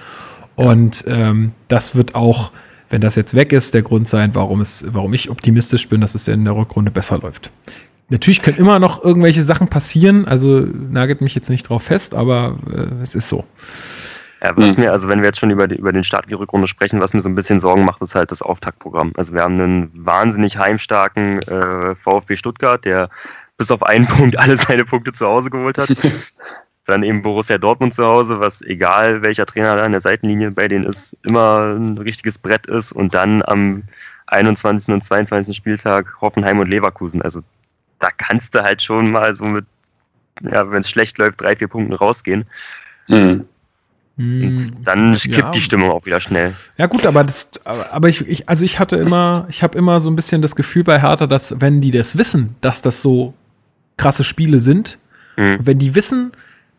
Und 0.56 1.04
ähm, 1.08 1.52
das 1.68 1.96
wird 1.96 2.16
auch 2.16 2.52
wenn 2.90 3.02
das 3.02 3.16
jetzt 3.16 3.34
weg 3.34 3.54
ist, 3.54 3.74
der 3.74 3.82
Grund 3.82 4.08
sein, 4.08 4.34
warum, 4.34 4.62
es, 4.62 4.86
warum 4.90 5.14
ich 5.14 5.30
optimistisch 5.30 5.90
bin, 5.90 6.02
dass 6.02 6.16
es 6.16 6.28
in 6.28 6.46
der 6.46 6.56
Rückrunde 6.56 6.92
besser 6.92 7.18
läuft. 7.20 7.52
Natürlich 8.10 8.42
können 8.42 8.58
immer 8.58 8.80
noch 8.80 9.04
irgendwelche 9.04 9.44
Sachen 9.44 9.68
passieren, 9.68 10.26
also 10.26 10.60
nagelt 10.60 11.20
mich 11.20 11.36
jetzt 11.36 11.50
nicht 11.50 11.68
drauf 11.68 11.84
fest, 11.84 12.16
aber 12.16 12.58
äh, 12.72 13.04
es 13.04 13.16
ist 13.16 13.28
so. 13.28 13.46
Ja, 14.42 14.56
was 14.56 14.78
mir, 14.78 14.92
also 14.92 15.10
wenn 15.10 15.20
wir 15.20 15.26
jetzt 15.26 15.40
schon 15.40 15.50
über, 15.50 15.68
die, 15.68 15.76
über 15.76 15.92
den 15.92 16.04
Start 16.04 16.26
in 16.26 16.30
die 16.30 16.36
Rückrunde 16.36 16.68
sprechen, 16.68 17.02
was 17.02 17.14
mir 17.14 17.22
so 17.22 17.28
ein 17.28 17.36
bisschen 17.36 17.60
Sorgen 17.60 17.84
macht, 17.84 18.02
ist 18.02 18.16
halt 18.16 18.32
das 18.32 18.42
Auftaktprogramm. 18.42 19.12
Also 19.18 19.34
wir 19.34 19.42
haben 19.42 19.60
einen 19.60 20.06
wahnsinnig 20.06 20.58
heimstarken 20.58 21.40
äh, 21.42 21.96
VfB 21.96 22.36
Stuttgart, 22.36 22.86
der 22.86 23.10
bis 23.58 23.72
auf 23.72 23.84
einen 23.84 24.06
Punkt 24.08 24.38
alle 24.38 24.56
seine 24.56 24.86
Punkte 24.86 25.12
zu 25.12 25.26
Hause 25.26 25.50
geholt 25.50 25.78
hat. 25.78 25.90
Dann 26.88 27.04
eben 27.04 27.22
Borussia 27.22 27.58
Dortmund 27.58 27.94
zu 27.94 28.06
Hause, 28.06 28.40
was 28.40 28.62
egal 28.62 29.22
welcher 29.22 29.46
Trainer 29.46 29.76
da 29.76 29.84
an 29.84 29.92
der 29.92 30.02
Seitenlinie 30.02 30.52
bei 30.52 30.68
denen 30.68 30.86
ist, 30.86 31.16
immer 31.24 31.76
ein 31.76 31.98
richtiges 31.98 32.40
Brett 32.40 32.66
ist. 32.66 32.94
Und 32.94 33.14
dann 33.14 33.44
am 33.46 33.84
21. 34.28 34.94
und 34.94 35.04
22. 35.04 35.56
Spieltag 35.56 36.22
Hoffenheim 36.22 36.60
und 36.60 36.70
Leverkusen. 36.70 37.22
Also 37.22 37.42
da 38.00 38.08
kannst 38.16 38.56
du 38.56 38.64
halt 38.64 38.82
schon 38.82 39.12
mal 39.12 39.36
so 39.36 39.44
mit, 39.46 39.66
ja, 40.42 40.70
wenn 40.72 40.80
es 40.80 40.90
schlecht 40.90 41.18
läuft, 41.18 41.42
drei, 41.42 41.56
vier 41.56 41.68
Punkten 41.68 41.94
rausgehen. 41.94 42.46
Mhm. 43.08 43.46
Und 44.18 44.72
dann 44.84 45.14
kippt 45.14 45.38
ja. 45.38 45.52
die 45.52 45.62
Stimmung 45.62 45.92
auch 45.92 46.06
wieder 46.06 46.20
schnell. 46.20 46.56
Ja 46.78 46.88
gut, 46.88 47.06
aber 47.06 47.24
das, 47.24 47.52
aber 47.66 48.10
ich, 48.10 48.28
ich 48.28 48.50
also 48.50 48.66
ich 48.66 48.80
hatte 48.80 48.96
immer, 48.96 49.46
ich 49.50 49.62
habe 49.62 49.78
immer 49.78 50.00
so 50.00 50.10
ein 50.10 50.16
bisschen 50.16 50.42
das 50.42 50.56
Gefühl 50.56 50.84
bei 50.84 51.00
Hertha, 51.00 51.28
dass 51.28 51.62
wenn 51.62 51.82
die 51.82 51.92
das 51.92 52.18
wissen, 52.18 52.56
dass 52.62 52.82
das 52.82 53.04
so 53.04 53.36
krasse 53.96 54.24
Spiele 54.24 54.60
sind, 54.60 54.98
mhm. 55.36 55.60
wenn 55.60 55.78
die 55.78 55.94
wissen, 55.94 56.32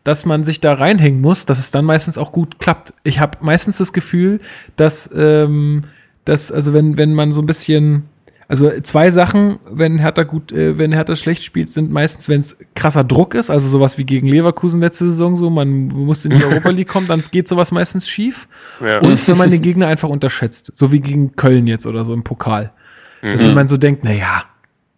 dass 0.09 0.25
man 0.25 0.43
sich 0.43 0.59
da 0.59 0.73
reinhängen 0.73 1.21
muss, 1.21 1.45
dass 1.45 1.59
es 1.59 1.69
dann 1.69 1.85
meistens 1.85 2.17
auch 2.17 2.31
gut 2.31 2.57
klappt. 2.57 2.95
Ich 3.03 3.19
habe 3.19 3.37
meistens 3.41 3.77
das 3.77 3.93
Gefühl, 3.93 4.39
dass, 4.75 5.07
ähm, 5.15 5.83
dass 6.25 6.51
also 6.51 6.73
wenn, 6.73 6.97
wenn 6.97 7.13
man 7.13 7.31
so 7.31 7.43
ein 7.43 7.45
bisschen, 7.45 8.05
also 8.47 8.71
zwei 8.81 9.11
Sachen, 9.11 9.59
wenn 9.69 9.99
Hertha 9.99 10.23
gut, 10.23 10.51
äh, 10.51 10.79
wenn 10.79 10.93
Hertha 10.93 11.15
schlecht 11.15 11.43
spielt, 11.43 11.69
sind 11.69 11.91
meistens, 11.91 12.27
wenn 12.27 12.39
es 12.39 12.57
krasser 12.73 13.03
Druck 13.03 13.35
ist, 13.35 13.51
also 13.51 13.67
sowas 13.67 13.99
wie 13.99 14.03
gegen 14.03 14.27
Leverkusen 14.27 14.81
letzte 14.81 15.05
Saison 15.05 15.37
so, 15.37 15.51
man 15.51 15.89
muss 15.89 16.25
in 16.25 16.31
die 16.31 16.43
Europa 16.43 16.71
League 16.71 16.87
kommen, 16.87 17.05
dann 17.05 17.23
geht 17.29 17.47
sowas 17.47 17.71
meistens 17.71 18.09
schief. 18.09 18.47
Ja. 18.83 19.01
Und 19.01 19.27
wenn 19.27 19.37
man 19.37 19.51
den 19.51 19.61
Gegner 19.61 19.85
einfach 19.85 20.09
unterschätzt, 20.09 20.71
so 20.73 20.91
wie 20.91 21.01
gegen 21.01 21.35
Köln 21.35 21.67
jetzt 21.67 21.85
oder 21.85 22.03
so 22.03 22.15
im 22.15 22.23
Pokal. 22.23 22.71
Mhm. 23.21 23.33
Dass 23.33 23.45
man 23.45 23.67
so 23.67 23.77
denkt, 23.77 24.03
na 24.03 24.11
ja, 24.11 24.45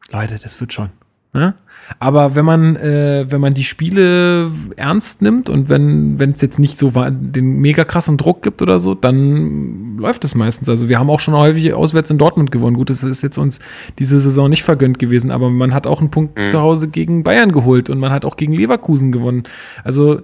Leute, 0.09 0.39
das 0.41 0.57
wird 0.61 0.71
schon. 0.71 1.00
Ne? 1.33 1.55
Aber 1.99 2.35
wenn 2.35 2.45
man, 2.45 2.75
äh, 2.75 3.25
wenn 3.29 3.41
man 3.41 3.53
die 3.53 3.63
Spiele 3.63 4.49
ernst 4.75 5.21
nimmt 5.21 5.49
und 5.49 5.69
wenn 5.69 6.19
wenn 6.19 6.31
es 6.31 6.41
jetzt 6.41 6.59
nicht 6.59 6.77
so 6.77 6.91
den 6.91 7.59
mega 7.59 7.83
krassen 7.83 8.17
Druck 8.17 8.41
gibt 8.41 8.61
oder 8.61 8.79
so, 8.79 8.95
dann 8.95 9.97
läuft 9.97 10.23
es 10.23 10.35
meistens. 10.35 10.69
Also 10.69 10.89
wir 10.89 10.99
haben 10.99 11.09
auch 11.09 11.19
schon 11.19 11.33
häufig 11.33 11.73
auswärts 11.73 12.09
in 12.09 12.17
Dortmund 12.17 12.51
gewonnen. 12.51 12.77
Gut, 12.77 12.89
das 12.89 13.03
ist 13.03 13.21
jetzt 13.21 13.37
uns 13.37 13.59
diese 13.99 14.19
Saison 14.19 14.49
nicht 14.49 14.63
vergönnt 14.63 14.99
gewesen, 14.99 15.31
aber 15.31 15.49
man 15.49 15.73
hat 15.73 15.87
auch 15.87 15.99
einen 15.99 16.11
Punkt 16.11 16.37
mhm. 16.37 16.49
zu 16.49 16.59
Hause 16.59 16.87
gegen 16.87 17.23
Bayern 17.23 17.51
geholt 17.51 17.89
und 17.89 17.99
man 17.99 18.11
hat 18.11 18.25
auch 18.25 18.35
gegen 18.35 18.53
Leverkusen 18.53 19.11
gewonnen. 19.11 19.43
Also 19.83 20.21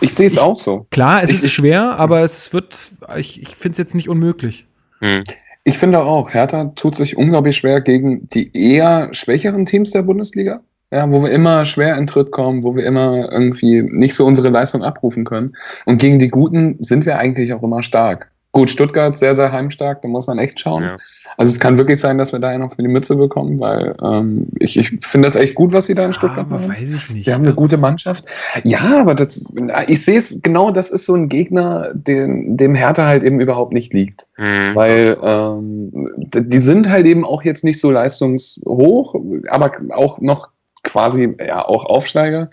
ich 0.00 0.14
sehe 0.14 0.26
es 0.26 0.38
auch 0.38 0.56
so. 0.56 0.86
Klar, 0.90 1.22
es 1.22 1.30
ich, 1.30 1.36
ist 1.36 1.52
schwer, 1.52 1.98
aber 1.98 2.22
es 2.22 2.52
wird, 2.52 2.92
ich, 3.16 3.42
ich 3.42 3.56
finde 3.56 3.72
es 3.72 3.78
jetzt 3.78 3.94
nicht 3.94 4.08
unmöglich. 4.08 4.66
Mhm. 5.00 5.24
Ich 5.64 5.78
finde 5.78 6.00
auch, 6.02 6.32
Hertha 6.32 6.72
tut 6.74 6.94
sich 6.94 7.16
unglaublich 7.16 7.56
schwer 7.56 7.80
gegen 7.80 8.28
die 8.28 8.50
eher 8.56 9.12
schwächeren 9.12 9.66
Teams 9.66 9.90
der 9.90 10.02
Bundesliga. 10.02 10.60
Ja, 10.92 11.10
wo 11.12 11.22
wir 11.22 11.30
immer 11.30 11.64
schwer 11.64 11.96
in 11.96 12.08
Tritt 12.08 12.32
kommen, 12.32 12.64
wo 12.64 12.74
wir 12.74 12.84
immer 12.84 13.30
irgendwie 13.30 13.80
nicht 13.82 14.14
so 14.14 14.26
unsere 14.26 14.48
Leistung 14.48 14.82
abrufen 14.82 15.24
können. 15.24 15.54
Und 15.86 16.00
gegen 16.00 16.18
die 16.18 16.28
Guten 16.28 16.82
sind 16.82 17.06
wir 17.06 17.16
eigentlich 17.16 17.52
auch 17.52 17.62
immer 17.62 17.84
stark. 17.84 18.28
Gut, 18.50 18.70
Stuttgart 18.70 19.16
sehr, 19.16 19.36
sehr 19.36 19.52
heimstark, 19.52 20.02
da 20.02 20.08
muss 20.08 20.26
man 20.26 20.40
echt 20.40 20.58
schauen. 20.58 20.82
Ja. 20.82 20.96
Also 21.36 21.52
es 21.52 21.60
kann 21.60 21.78
wirklich 21.78 22.00
sein, 22.00 22.18
dass 22.18 22.32
wir 22.32 22.38
da 22.38 22.52
ja 22.52 22.58
noch 22.58 22.74
für 22.74 22.82
die 22.82 22.88
Mütze 22.88 23.16
bekommen, 23.16 23.60
weil 23.60 23.94
ähm, 24.02 24.48
ich, 24.58 24.76
ich 24.76 24.90
finde 25.00 25.26
das 25.26 25.36
echt 25.36 25.54
gut, 25.54 25.72
was 25.72 25.86
sie 25.86 25.94
da 25.94 26.06
in 26.06 26.12
Stuttgart 26.12 26.48
ja, 26.48 26.56
aber 26.56 26.66
machen. 26.66 26.80
Weiß 26.80 26.92
ich 26.92 27.10
nicht. 27.10 27.26
Wir 27.26 27.34
haben 27.34 27.44
eine 27.44 27.54
gute 27.54 27.76
Mannschaft. 27.76 28.24
Ja, 28.64 29.00
aber 29.00 29.14
das, 29.14 29.52
ich 29.86 30.04
sehe 30.04 30.18
es 30.18 30.40
genau, 30.42 30.70
das 30.70 30.90
ist 30.90 31.06
so 31.06 31.14
ein 31.14 31.28
Gegner, 31.28 31.92
dem, 31.94 32.56
dem 32.56 32.74
Hertha 32.74 33.06
halt 33.06 33.22
eben 33.22 33.40
überhaupt 33.40 33.72
nicht 33.72 33.92
liegt. 33.92 34.28
Mhm. 34.36 34.74
Weil 34.74 35.16
ähm, 35.22 36.08
die 36.16 36.60
sind 36.60 36.88
halt 36.88 37.06
eben 37.06 37.24
auch 37.24 37.42
jetzt 37.42 37.64
nicht 37.64 37.80
so 37.80 37.90
leistungshoch, 37.90 39.14
aber 39.48 39.72
auch 39.90 40.20
noch 40.20 40.48
quasi 40.82 41.34
ja 41.38 41.64
auch 41.64 41.84
Aufsteiger. 41.84 42.50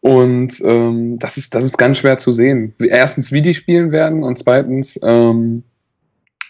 Und 0.00 0.60
ähm, 0.64 1.18
das, 1.20 1.36
ist, 1.36 1.54
das 1.54 1.64
ist 1.64 1.78
ganz 1.78 1.98
schwer 1.98 2.18
zu 2.18 2.32
sehen. 2.32 2.74
Erstens, 2.80 3.30
wie 3.30 3.40
die 3.40 3.54
spielen 3.54 3.92
werden 3.92 4.24
und 4.24 4.36
zweitens, 4.36 4.98
ähm, 5.04 5.62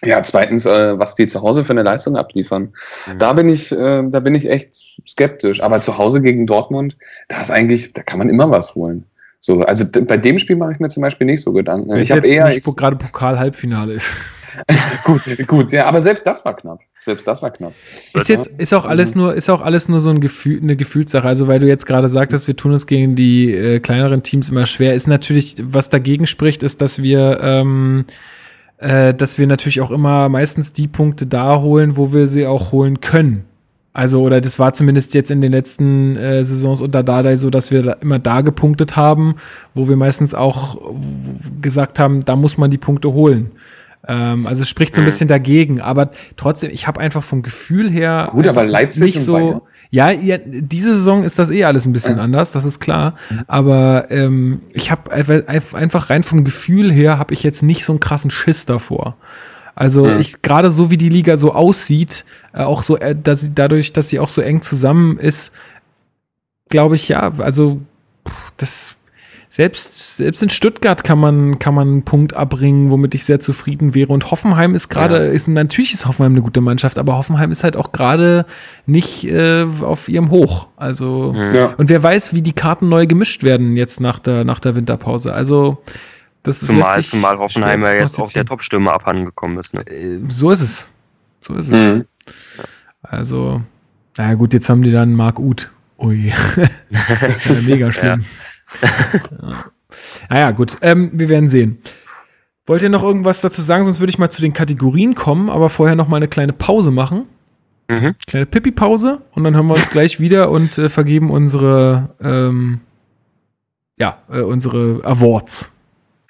ja, 0.05 0.22
zweitens, 0.22 0.66
äh, 0.66 0.98
was 0.98 1.14
die 1.14 1.26
zu 1.26 1.42
Hause 1.42 1.64
für 1.64 1.72
eine 1.72 1.82
Leistung 1.82 2.16
abliefern. 2.16 2.72
Mhm. 3.07 3.18
Da 3.18 3.32
bin 3.32 3.48
ich, 3.48 3.72
äh, 3.72 4.03
da 4.09 4.20
bin 4.20 4.34
ich 4.34 4.48
echt 4.48 4.82
skeptisch. 5.07 5.62
Aber 5.62 5.80
zu 5.80 5.98
Hause 5.98 6.20
gegen 6.20 6.46
Dortmund, 6.46 6.96
da 7.28 7.40
ist 7.40 7.50
eigentlich, 7.50 7.92
da 7.92 8.03
kann 8.03 8.18
man 8.18 8.28
immer 8.28 8.50
was 8.50 8.74
holen. 8.74 9.05
So, 9.44 9.61
also 9.62 9.84
bei 9.90 10.16
dem 10.16 10.38
Spiel 10.38 10.55
mache 10.55 10.72
ich 10.72 10.78
mir 10.78 10.88
zum 10.88 11.03
Beispiel 11.03 11.26
nicht 11.26 11.42
so 11.42 11.53
Gedanken. 11.53 11.92
Ich 11.96 12.12
habe 12.12 12.26
eher, 12.26 12.48
nicht, 12.48 12.64
wo 12.64 12.72
gerade 12.72 12.96
Pokal-Halbfinale 12.96 13.92
ist. 13.92 14.12
gut, 15.05 15.22
gut, 15.46 15.72
ja, 15.72 15.86
aber 15.86 16.00
selbst 16.00 16.26
das 16.26 16.44
war 16.44 16.55
knapp. 16.55 16.80
Selbst 17.00 17.26
das 17.26 17.42
war 17.42 17.50
knapp. 17.50 17.72
Ist 18.14 18.28
jetzt, 18.28 18.46
ist 18.46 18.72
auch 18.72 18.84
alles 18.84 19.14
nur, 19.14 19.34
ist 19.34 19.48
auch 19.50 19.62
alles 19.62 19.88
nur 19.88 20.00
so 20.00 20.11
ein 20.11 20.20
Gefühl, 20.20 20.61
eine 20.62 20.76
Gefühlssache. 20.76 21.26
Also, 21.26 21.48
weil 21.48 21.59
du 21.59 21.66
jetzt 21.66 21.86
gerade 21.86 22.09
sagtest, 22.09 22.46
wir 22.46 22.57
tun 22.57 22.72
es 22.72 22.86
gegen 22.86 23.16
die 23.16 23.53
äh, 23.53 23.80
kleineren 23.80 24.22
Teams 24.22 24.48
immer 24.48 24.66
schwer, 24.66 24.94
ist 24.94 25.09
natürlich, 25.09 25.57
was 25.61 25.90
dagegen 25.90 26.26
spricht, 26.26 26.62
ist, 26.62 26.80
dass 26.80 27.03
wir, 27.03 27.40
ähm, 27.42 28.05
äh, 28.82 29.14
dass 29.14 29.38
wir 29.38 29.46
natürlich 29.46 29.80
auch 29.80 29.90
immer 29.90 30.28
meistens 30.28 30.72
die 30.72 30.88
Punkte 30.88 31.26
da 31.26 31.60
holen, 31.60 31.96
wo 31.96 32.12
wir 32.12 32.26
sie 32.26 32.46
auch 32.46 32.72
holen 32.72 33.00
können. 33.00 33.44
Also, 33.94 34.22
oder 34.22 34.40
das 34.40 34.59
war 34.59 34.72
zumindest 34.72 35.14
jetzt 35.14 35.30
in 35.30 35.40
den 35.40 35.52
letzten 35.52 36.16
äh, 36.16 36.44
Saisons 36.44 36.80
unter 36.80 37.02
Dardai 37.02 37.36
so, 37.36 37.50
dass 37.50 37.70
wir 37.70 37.82
da 37.82 37.92
immer 37.92 38.18
da 38.18 38.40
gepunktet 38.40 38.96
haben, 38.96 39.36
wo 39.74 39.88
wir 39.88 39.96
meistens 39.96 40.34
auch 40.34 40.80
gesagt 41.60 41.98
haben, 41.98 42.24
da 42.24 42.34
muss 42.34 42.56
man 42.56 42.70
die 42.70 42.78
Punkte 42.78 43.12
holen. 43.12 43.50
Ähm, 44.09 44.46
also 44.46 44.62
es 44.62 44.68
spricht 44.68 44.94
so 44.94 45.00
ein 45.00 45.04
mhm. 45.04 45.06
bisschen 45.06 45.28
dagegen, 45.28 45.80
aber 45.80 46.10
trotzdem, 46.36 46.70
ich 46.72 46.86
habe 46.86 47.00
einfach 47.00 47.22
vom 47.22 47.42
Gefühl 47.42 47.90
her 47.90 48.28
Gut, 48.30 48.48
aber 48.48 48.64
Leipzig 48.64 49.02
nicht 49.02 49.20
so. 49.20 49.62
Ja, 49.94 50.10
ja, 50.10 50.39
diese 50.43 50.94
Saison 50.94 51.23
ist 51.23 51.39
das 51.39 51.51
eh 51.51 51.64
alles 51.64 51.85
ein 51.85 51.93
bisschen 51.93 52.16
ja. 52.16 52.23
anders, 52.23 52.51
das 52.51 52.64
ist 52.64 52.81
klar. 52.81 53.14
Mhm. 53.28 53.44
Aber 53.47 54.10
ähm, 54.10 54.62
ich 54.73 54.90
habe 54.90 55.12
einfach 55.12 56.09
rein 56.09 56.23
vom 56.23 56.44
Gefühl 56.44 56.90
her 56.90 57.19
habe 57.19 57.35
ich 57.35 57.43
jetzt 57.43 57.62
nicht 57.62 57.85
so 57.85 57.93
einen 57.93 58.01
krassen 58.01 58.31
Schiss 58.31 58.64
davor. 58.64 59.19
Also 59.74 60.06
mhm. 60.06 60.19
ich 60.19 60.40
gerade 60.40 60.70
so 60.70 60.90
wie 60.90 60.97
die 60.97 61.10
Liga 61.10 61.36
so 61.36 61.52
aussieht, 61.52 62.24
äh, 62.55 62.62
auch 62.62 62.82
so, 62.82 62.97
äh, 62.97 63.14
dass 63.14 63.43
sie 63.43 63.55
dadurch, 63.55 63.93
dass 63.93 64.09
sie 64.09 64.19
auch 64.19 64.31
so 64.31 64.40
eng 64.40 64.62
zusammen 64.62 65.19
ist, 65.19 65.52
glaube 66.70 66.94
ich 66.94 67.10
ja. 67.10 67.31
Also 67.36 67.82
pff, 68.27 68.52
das 68.56 68.97
selbst, 69.54 70.16
selbst 70.16 70.42
in 70.42 70.48
Stuttgart 70.48 71.04
kann 71.04 71.18
man, 71.18 71.58
kann 71.58 71.74
man 71.74 71.86
einen 71.86 72.02
Punkt 72.04 72.32
abbringen, 72.32 72.90
womit 72.90 73.14
ich 73.14 73.26
sehr 73.26 73.38
zufrieden 73.38 73.94
wäre. 73.94 74.10
Und 74.10 74.30
Hoffenheim 74.30 74.74
ist 74.74 74.88
gerade, 74.88 75.26
ja. 75.26 75.30
ist, 75.30 75.46
natürlich 75.46 75.92
ist 75.92 76.06
Hoffenheim 76.06 76.32
eine 76.32 76.40
gute 76.40 76.62
Mannschaft, 76.62 76.96
aber 76.98 77.18
Hoffenheim 77.18 77.52
ist 77.52 77.62
halt 77.62 77.76
auch 77.76 77.92
gerade 77.92 78.46
nicht 78.86 79.24
äh, 79.24 79.66
auf 79.82 80.08
ihrem 80.08 80.30
Hoch. 80.30 80.68
Also, 80.76 81.34
mhm. 81.34 81.54
ja. 81.54 81.66
und 81.76 81.90
wer 81.90 82.02
weiß, 82.02 82.32
wie 82.32 82.40
die 82.40 82.54
Karten 82.54 82.88
neu 82.88 83.06
gemischt 83.06 83.42
werden 83.42 83.76
jetzt 83.76 84.00
nach 84.00 84.20
der, 84.20 84.44
nach 84.44 84.58
der 84.58 84.74
Winterpause. 84.74 85.34
Also, 85.34 85.82
das 86.44 86.62
ist 86.62 86.68
zumal, 86.68 87.04
zumal 87.04 87.36
Hoffenheim 87.36 87.82
ja 87.82 87.92
jetzt 87.92 88.18
auch 88.18 88.32
der 88.32 88.46
Top-Stürmer 88.46 88.94
abhandengekommen 88.94 89.58
ist. 89.58 89.74
Ne? 89.74 89.82
Äh, 89.82 90.20
so 90.28 90.50
ist 90.50 90.62
es. 90.62 90.88
So 91.42 91.56
ist 91.56 91.68
es. 91.68 91.72
Mhm. 91.74 92.06
Also, 93.02 93.60
naja 94.16 94.32
gut, 94.32 94.54
jetzt 94.54 94.70
haben 94.70 94.80
die 94.80 94.92
dann 94.92 95.12
Marc 95.12 95.38
Uth. 95.38 95.70
Ui. 95.98 96.32
das 96.90 97.36
ist 97.36 97.44
ja 97.44 97.60
mega 97.66 97.92
schlimm. 97.92 98.20
Ja 98.22 98.26
ja. 99.43 99.65
Naja, 100.31 100.51
gut, 100.53 100.78
ähm, 100.82 101.11
wir 101.12 101.28
werden 101.28 101.51
sehen. 101.51 101.78
Wollt 102.66 102.82
ihr 102.82 102.89
noch 102.89 103.03
irgendwas 103.03 103.40
dazu 103.40 103.61
sagen? 103.61 103.85
Sonst 103.85 104.01
würde 104.01 104.11
ich 104.11 104.19
mal 104.19 104.31
zu 104.31 104.40
den 104.40 104.53
Kategorien 104.53 105.15
kommen, 105.15 105.51
aber 105.51 105.69
vorher 105.69 105.97
noch 105.97 106.09
mal 106.09 106.16
eine 106.16 106.28
kleine 106.28 106.53
Pause 106.53 106.90
machen. 106.90 107.27
Mhm. 107.89 108.15
Kleine 108.27 108.47
Pipi-Pause 108.47 109.20
und 109.32 109.44
dann 109.44 109.55
hören 109.55 109.66
wir 109.66 109.74
uns 109.74 109.90
gleich 109.90 110.20
wieder 110.20 110.51
und 110.51 110.78
äh, 110.78 110.89
vergeben 110.89 111.31
unsere, 111.31 112.11
ähm, 112.23 112.81
ja, 113.99 114.19
äh, 114.31 114.40
unsere 114.40 115.01
Awards. 115.05 115.77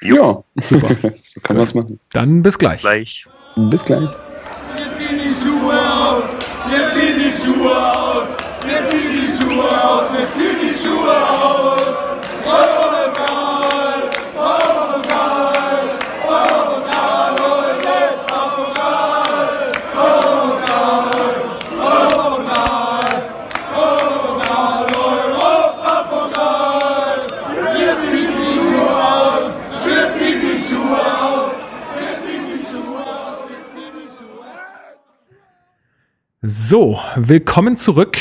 Ja, 0.01 0.43
super. 0.61 0.95
so 1.21 1.41
kann 1.41 1.57
man 1.57 1.65
es 1.65 1.75
machen. 1.75 2.01
Dann 2.13 2.43
bis 2.43 2.59
gleich. 2.59 2.83
Bis 2.83 2.83
gleich. 2.83 3.27
Bis 3.55 3.85
gleich. 3.85 4.11
So, 36.55 37.01
willkommen 37.17 37.79
zurück 37.79 38.19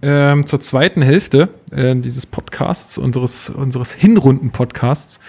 ähm, 0.00 0.46
zur 0.46 0.58
zweiten 0.58 1.02
Hälfte 1.02 1.50
äh, 1.70 1.94
dieses 1.94 2.24
Podcasts, 2.24 2.96
unseres, 2.96 3.50
unseres 3.50 3.92
Hinrunden-Podcasts. 3.92 5.20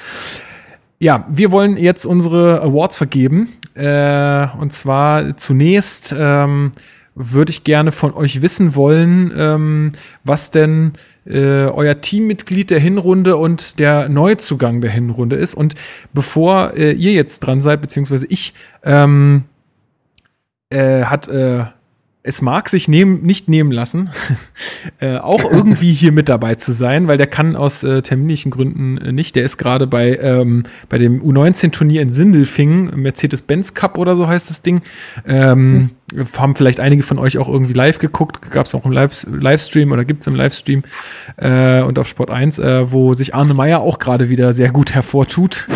Ja, 0.97 1.27
wir 1.29 1.51
wollen 1.51 1.75
jetzt 1.75 2.05
unsere 2.05 2.61
Awards 2.61 2.95
vergeben. 2.95 3.49
Äh, 3.73 4.47
und 4.57 4.71
zwar 4.71 5.35
zunächst 5.35 6.15
ähm, 6.17 6.71
würde 7.13 7.49
ich 7.49 7.65
gerne 7.65 7.91
von 7.91 8.13
euch 8.13 8.41
wissen 8.41 8.73
wollen, 8.73 9.33
ähm, 9.35 9.91
was 10.23 10.49
denn 10.49 10.93
äh, 11.25 11.65
euer 11.65 11.99
Teammitglied 11.99 12.71
der 12.71 12.79
Hinrunde 12.79 13.35
und 13.35 13.79
der 13.79 14.07
Neuzugang 14.07 14.79
der 14.79 14.91
Hinrunde 14.91 15.35
ist. 15.35 15.55
Und 15.55 15.75
bevor 16.13 16.73
äh, 16.77 16.93
ihr 16.93 17.11
jetzt 17.11 17.41
dran 17.41 17.61
seid, 17.61 17.81
beziehungsweise 17.81 18.25
ich, 18.27 18.53
ähm, 18.85 19.43
äh, 20.69 21.03
hat 21.03 21.27
äh, 21.27 21.65
es 22.27 22.41
mag 22.41 22.69
sich 22.69 22.87
nehm, 22.87 23.21
nicht 23.21 23.49
nehmen 23.49 23.71
lassen, 23.71 24.09
äh, 24.99 25.17
auch 25.17 25.43
irgendwie 25.43 25.93
hier 25.93 26.11
mit 26.11 26.27
dabei 26.27 26.55
zu 26.55 26.71
sein, 26.71 27.07
weil 27.07 27.17
der 27.17 27.27
kann 27.27 27.55
aus 27.55 27.83
äh, 27.83 28.01
terminlichen 28.01 28.49
Gründen 28.49 28.97
äh, 28.97 29.11
nicht. 29.11 29.35
Der 29.35 29.45
ist 29.45 29.57
gerade 29.57 29.85
bei, 29.85 30.17
ähm, 30.17 30.63
bei 30.89 30.97
dem 30.97 31.21
U19-Turnier 31.21 32.01
in 32.01 32.09
Sindelfingen, 32.09 32.99
Mercedes-Benz 32.99 33.75
Cup 33.75 33.99
oder 33.99 34.15
so 34.15 34.27
heißt 34.27 34.49
das 34.49 34.63
Ding. 34.63 34.81
Ähm, 35.27 35.91
mhm. 36.13 36.27
Haben 36.35 36.55
vielleicht 36.55 36.79
einige 36.79 37.03
von 37.03 37.19
euch 37.19 37.37
auch 37.37 37.47
irgendwie 37.47 37.73
live 37.73 37.99
geguckt, 37.99 38.51
gab 38.51 38.65
es 38.65 38.73
auch 38.73 38.85
im 38.85 38.91
Live 38.91 39.27
Livestream 39.29 39.91
oder 39.91 40.03
gibt 40.03 40.21
es 40.21 40.27
im 40.27 40.35
Livestream 40.35 40.83
äh, 41.37 41.81
und 41.81 41.99
auf 41.99 42.07
Sport 42.07 42.31
1, 42.31 42.57
äh, 42.57 42.91
wo 42.91 43.13
sich 43.13 43.35
Arne 43.35 43.53
Meyer 43.53 43.81
auch 43.81 43.99
gerade 43.99 44.29
wieder 44.29 44.51
sehr 44.53 44.71
gut 44.71 44.95
hervortut. 44.95 45.67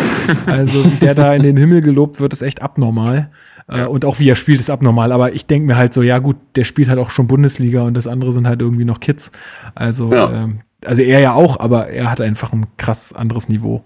Also 0.46 0.84
wie 0.84 0.96
der 0.96 1.14
da 1.14 1.34
in 1.34 1.42
den 1.42 1.56
Himmel 1.56 1.80
gelobt 1.80 2.20
wird, 2.20 2.32
ist 2.32 2.42
echt 2.42 2.62
abnormal. 2.62 3.30
Äh, 3.70 3.86
und 3.86 4.04
auch 4.04 4.18
wie 4.18 4.28
er 4.28 4.36
spielt, 4.36 4.60
ist 4.60 4.70
abnormal. 4.70 5.12
Aber 5.12 5.32
ich 5.32 5.46
denke 5.46 5.66
mir 5.66 5.76
halt 5.76 5.94
so, 5.94 6.02
ja 6.02 6.18
gut, 6.18 6.36
der 6.56 6.64
spielt 6.64 6.88
halt 6.88 6.98
auch 6.98 7.10
schon 7.10 7.26
Bundesliga 7.26 7.82
und 7.82 7.94
das 7.94 8.06
andere 8.06 8.32
sind 8.32 8.46
halt 8.46 8.60
irgendwie 8.60 8.84
noch 8.84 9.00
Kids. 9.00 9.30
Also, 9.74 10.12
ja. 10.12 10.30
ähm, 10.30 10.60
also 10.84 11.02
er 11.02 11.20
ja 11.20 11.34
auch, 11.34 11.60
aber 11.60 11.88
er 11.88 12.10
hat 12.10 12.20
einfach 12.20 12.52
ein 12.52 12.66
krass 12.76 13.12
anderes 13.12 13.48
Niveau. 13.48 13.84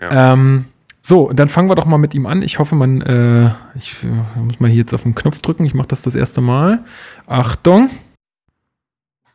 Ja. 0.00 0.32
Ähm, 0.32 0.66
so, 1.02 1.32
dann 1.32 1.48
fangen 1.48 1.68
wir 1.68 1.74
doch 1.74 1.86
mal 1.86 1.98
mit 1.98 2.14
ihm 2.14 2.26
an. 2.26 2.42
Ich 2.42 2.58
hoffe, 2.58 2.74
man, 2.74 3.00
äh, 3.00 3.50
ich 3.74 3.96
äh, 4.02 4.40
muss 4.40 4.60
mal 4.60 4.68
hier 4.68 4.78
jetzt 4.80 4.94
auf 4.94 5.04
den 5.04 5.14
Knopf 5.14 5.40
drücken. 5.40 5.64
Ich 5.64 5.74
mache 5.74 5.88
das 5.88 6.02
das 6.02 6.14
erste 6.14 6.40
Mal. 6.40 6.84
Achtung. 7.26 7.90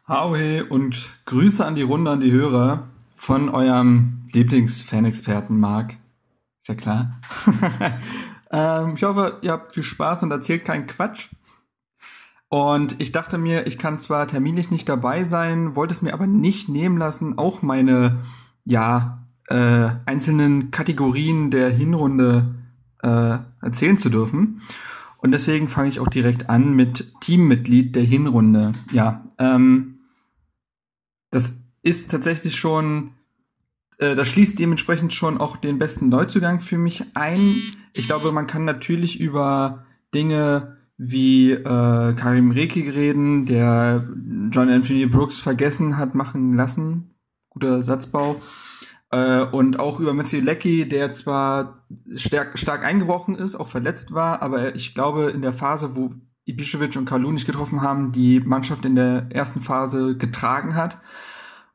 Howie 0.08 0.62
und 0.62 0.96
Grüße 1.26 1.66
an 1.66 1.76
die 1.76 1.82
Runde, 1.82 2.12
an 2.12 2.20
die 2.20 2.32
Hörer 2.32 2.90
von 3.16 3.50
eurem 3.50 4.24
Lieblingsfanexperten 4.34 5.58
Marc. 5.58 5.92
Ist 6.62 6.68
ja 6.68 6.76
klar. 6.76 7.12
Ähm, 8.52 8.96
ich 8.96 9.04
hoffe, 9.04 9.40
ihr 9.42 9.52
habt 9.52 9.74
viel 9.74 9.84
Spaß 9.84 10.24
und 10.24 10.32
erzählt 10.32 10.66
keinen 10.66 10.88
Quatsch. 10.88 11.30
Und 12.50 13.00
ich 13.00 13.14
dachte 13.14 13.38
mir, 13.38 13.66
ich 13.66 13.78
kann 13.78 14.00
zwar 14.00 14.28
terminlich 14.28 14.72
nicht 14.72 14.90
dabei 14.90 15.24
sein, 15.24 15.76
wollte 15.76 15.94
es 15.94 16.02
mir 16.02 16.14
aber 16.14 16.28
nicht 16.28 16.68
nehmen 16.68 16.98
lassen, 16.98 17.38
auch 17.38 17.62
meine, 17.62 18.24
ja, 18.66 19.26
äh, 19.48 19.90
einzelnen 20.06 20.70
Kategorien 20.70 21.50
der 21.50 21.70
Hinrunde 21.70 22.56
äh, 23.02 23.38
erzählen 23.62 23.98
zu 23.98 24.10
dürfen. 24.10 24.62
Und 25.18 25.32
deswegen 25.32 25.70
fange 25.70 25.90
ich 25.90 26.00
auch 26.00 26.08
direkt 26.08 26.50
an 26.50 26.76
mit 26.76 27.14
Teammitglied 27.22 27.96
der 27.96 28.04
Hinrunde. 28.04 28.74
Ja, 28.92 29.24
ähm, 29.38 30.00
das 31.30 31.62
ist 31.84 32.12
tatsächlich 32.12 32.58
schon 32.58 33.12
das 34.16 34.28
schließt 34.28 34.58
dementsprechend 34.60 35.14
schon 35.14 35.38
auch 35.38 35.58
den 35.58 35.78
besten 35.80 36.10
Neuzugang 36.10 36.60
für 36.60 36.78
mich 36.78 37.04
ein. 37.14 37.40
Ich 37.94 38.08
glaube, 38.08 38.32
man 38.32 38.48
kann 38.48 38.66
natürlich 38.66 39.20
über 39.20 39.86
Dinge 40.14 40.78
wie 40.98 41.52
äh, 41.52 42.14
Karim 42.14 42.52
Rekik 42.52 42.94
reden, 42.94 43.46
der 43.46 44.08
John 44.52 44.70
Anthony 44.70 45.08
Brooks 45.08 45.40
vergessen 45.40 45.98
hat 45.98 46.14
machen 46.14 46.54
lassen. 46.54 47.16
Guter 47.50 47.84
Satzbau. 47.84 48.40
Äh, 49.12 49.44
und 49.44 49.80
auch 49.80 50.00
über 50.00 50.14
Matthew 50.14 50.42
Leckie, 50.42 50.88
der 50.88 51.12
zwar 51.12 51.86
stark, 52.16 52.58
stark 52.58 52.86
eingebrochen 52.86 53.36
ist, 53.36 53.56
auch 53.56 53.68
verletzt 53.68 54.14
war, 54.14 54.42
aber 54.42 54.76
ich 54.76 54.94
glaube, 54.94 55.32
in 55.32 55.42
der 55.42 55.54
Phase, 55.54 55.96
wo 55.96 56.12
Ibišević 56.48 56.98
und 56.98 57.06
Kalu 57.06 57.32
nicht 57.32 57.46
getroffen 57.46 57.82
haben, 57.82 58.12
die 58.12 58.40
Mannschaft 58.40 58.86
in 58.86 58.96
der 58.96 59.28
ersten 59.30 59.62
Phase 59.62 60.18
getragen 60.18 60.76
hat. 60.76 60.98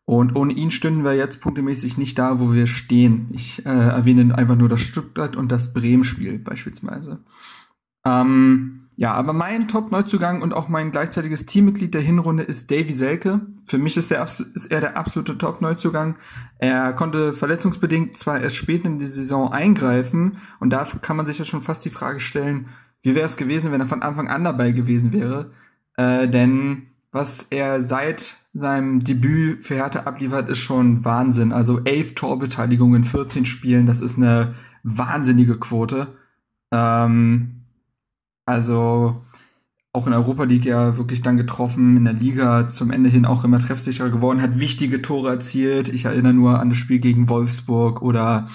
Und 0.07 0.37
ohne 0.37 0.53
ihn 0.53 0.71
stünden 0.71 1.03
wir 1.05 1.15
jetzt 1.15 1.41
punktemäßig 1.41 1.99
nicht 1.99 2.17
da, 2.17 2.39
wo 2.39 2.53
wir 2.53 2.69
stehen. 2.69 3.29
Ich 3.33 3.67
äh, 3.67 3.69
erwähne 3.69 4.39
einfach 4.39 4.55
nur 4.55 4.69
das 4.69 4.81
Stuttgart 4.81 5.35
und 5.35 5.51
das 5.51 5.75
Bremen-Spiel 5.75 6.39
beispielsweise. 6.39 7.25
Ähm, 8.05 8.87
ja, 8.95 9.13
aber 9.13 9.33
mein 9.33 9.67
Top-Neuzugang 9.67 10.43
und 10.43 10.55
auch 10.55 10.69
mein 10.69 10.93
gleichzeitiges 10.93 11.45
Teammitglied 11.45 11.93
der 11.93 12.03
Hinrunde 12.03 12.45
ist 12.45 12.71
Davy 12.71 12.93
Selke. 12.93 13.41
Für 13.67 13.79
mich 13.79 13.97
ist, 13.97 14.13
der, 14.13 14.23
ist 14.23 14.67
er 14.71 14.81
der 14.81 14.97
absolute 14.97 15.37
Top-Neuzugang. 15.37 16.15
Er 16.59 16.93
konnte 16.93 17.33
verletzungsbedingt 17.33 18.17
zwar 18.17 18.41
erst 18.41 18.57
spät 18.57 18.85
in 18.87 19.01
die 19.01 19.07
Saison 19.07 19.53
eingreifen 19.53 20.39
und 20.61 20.71
da 20.71 20.85
kann 21.03 21.17
man 21.17 21.27
sich 21.27 21.39
ja 21.39 21.45
schon 21.45 21.61
fast 21.61 21.85
die 21.85 21.91
Frage 21.91 22.21
stellen, 22.21 22.69
wie 23.03 23.17
wäre 23.17 23.27
es 23.27 23.37
gewesen, 23.37 23.73
wenn 23.73 23.81
er 23.81 23.87
von 23.87 24.03
Anfang 24.03 24.29
an 24.29 24.45
dabei 24.45 24.71
gewesen 24.71 25.13
wäre. 25.13 25.51
Äh, 25.97 26.29
denn 26.29 26.87
was 27.13 27.45
er 27.45 27.81
seit 27.83 28.37
seinem 28.53 29.05
Debüt 29.05 29.63
für 29.63 29.75
Hertha 29.75 30.01
abliefert, 30.01 30.49
ist 30.49 30.59
schon 30.59 31.05
Wahnsinn. 31.05 31.53
Also 31.53 31.81
elf 31.85 32.15
Torbeteiligungen 32.15 33.03
in 33.03 33.09
14 33.09 33.47
Spielen, 33.47 33.87
das 33.87 34.01
ist 34.01 34.17
eine 34.17 34.55
wahnsinnige 34.83 35.59
Quote. 35.59 36.09
Ähm, 36.73 37.63
also 38.45 39.23
auch 39.93 40.07
in 40.07 40.13
Europa 40.13 40.45
League 40.45 40.67
ja 40.67 40.99
wirklich 40.99 41.23
dann 41.23 41.39
getroffen, 41.39 41.97
in 41.97 42.05
der 42.05 42.13
Liga 42.13 42.69
zum 42.69 42.91
Ende 42.91 43.09
hin 43.09 43.25
auch 43.25 43.45
immer 43.45 43.59
treffsicherer 43.59 44.11
geworden, 44.11 44.43
hat 44.43 44.61
wichtige 44.61 45.01
Tore 45.01 45.31
erzielt. 45.31 45.89
Ich 45.89 46.05
erinnere 46.05 46.35
nur 46.35 46.61
an 46.61 46.69
das 46.69 46.79
Spiel 46.79 46.99
gegen 46.99 47.31
Wolfsburg 47.31 48.03
oder 48.03 48.49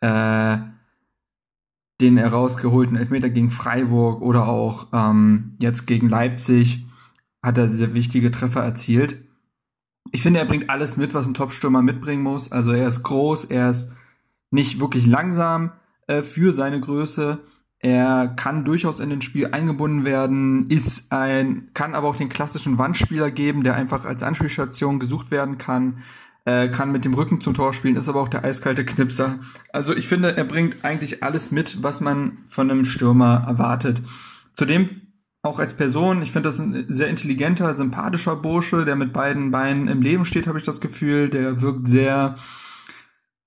äh, 0.00 0.58
den 2.00 2.16
er 2.16 2.32
rausgeholten 2.32 2.96
Elfmeter 2.96 3.28
gegen 3.28 3.50
Freiburg 3.50 4.22
oder 4.22 4.46
auch 4.46 4.88
ähm, 4.92 5.56
jetzt 5.58 5.86
gegen 5.86 6.08
Leipzig 6.08 6.83
hat 7.44 7.58
er 7.58 7.68
sehr 7.68 7.94
wichtige 7.94 8.30
Treffer 8.30 8.62
erzielt. 8.62 9.22
Ich 10.10 10.22
finde, 10.22 10.40
er 10.40 10.46
bringt 10.46 10.70
alles 10.70 10.96
mit, 10.96 11.12
was 11.12 11.26
ein 11.26 11.34
Top-Stürmer 11.34 11.82
mitbringen 11.82 12.22
muss. 12.22 12.50
Also 12.50 12.72
er 12.72 12.88
ist 12.88 13.02
groß, 13.02 13.44
er 13.46 13.70
ist 13.70 13.94
nicht 14.50 14.80
wirklich 14.80 15.06
langsam 15.06 15.72
äh, 16.06 16.22
für 16.22 16.52
seine 16.52 16.80
Größe. 16.80 17.38
Er 17.80 18.28
kann 18.28 18.64
durchaus 18.64 18.98
in 18.98 19.10
den 19.10 19.20
Spiel 19.20 19.48
eingebunden 19.48 20.06
werden, 20.06 20.70
ist 20.70 21.12
ein, 21.12 21.68
kann 21.74 21.94
aber 21.94 22.08
auch 22.08 22.16
den 22.16 22.30
klassischen 22.30 22.78
Wandspieler 22.78 23.30
geben, 23.30 23.62
der 23.62 23.74
einfach 23.74 24.06
als 24.06 24.22
Anspielstation 24.22 24.98
gesucht 24.98 25.30
werden 25.30 25.58
kann, 25.58 25.98
äh, 26.46 26.68
kann 26.68 26.92
mit 26.92 27.04
dem 27.04 27.12
Rücken 27.12 27.42
zum 27.42 27.52
Tor 27.52 27.74
spielen, 27.74 27.96
ist 27.96 28.08
aber 28.08 28.22
auch 28.22 28.28
der 28.28 28.42
eiskalte 28.42 28.86
Knipser. 28.86 29.38
Also 29.70 29.94
ich 29.94 30.08
finde, 30.08 30.34
er 30.34 30.44
bringt 30.44 30.82
eigentlich 30.82 31.22
alles 31.22 31.50
mit, 31.50 31.82
was 31.82 32.00
man 32.00 32.38
von 32.46 32.70
einem 32.70 32.86
Stürmer 32.86 33.44
erwartet. 33.46 34.00
Zudem 34.54 34.86
auch 35.44 35.58
als 35.58 35.74
Person, 35.74 36.22
ich 36.22 36.32
finde 36.32 36.48
das 36.48 36.58
ein 36.58 36.86
sehr 36.88 37.08
intelligenter, 37.08 37.74
sympathischer 37.74 38.34
Bursche, 38.34 38.86
der 38.86 38.96
mit 38.96 39.12
beiden 39.12 39.50
Beinen 39.50 39.88
im 39.88 40.00
Leben 40.00 40.24
steht, 40.24 40.46
habe 40.46 40.58
ich 40.58 40.64
das 40.64 40.80
Gefühl. 40.80 41.28
Der 41.28 41.60
wirkt 41.60 41.86
sehr, 41.86 42.36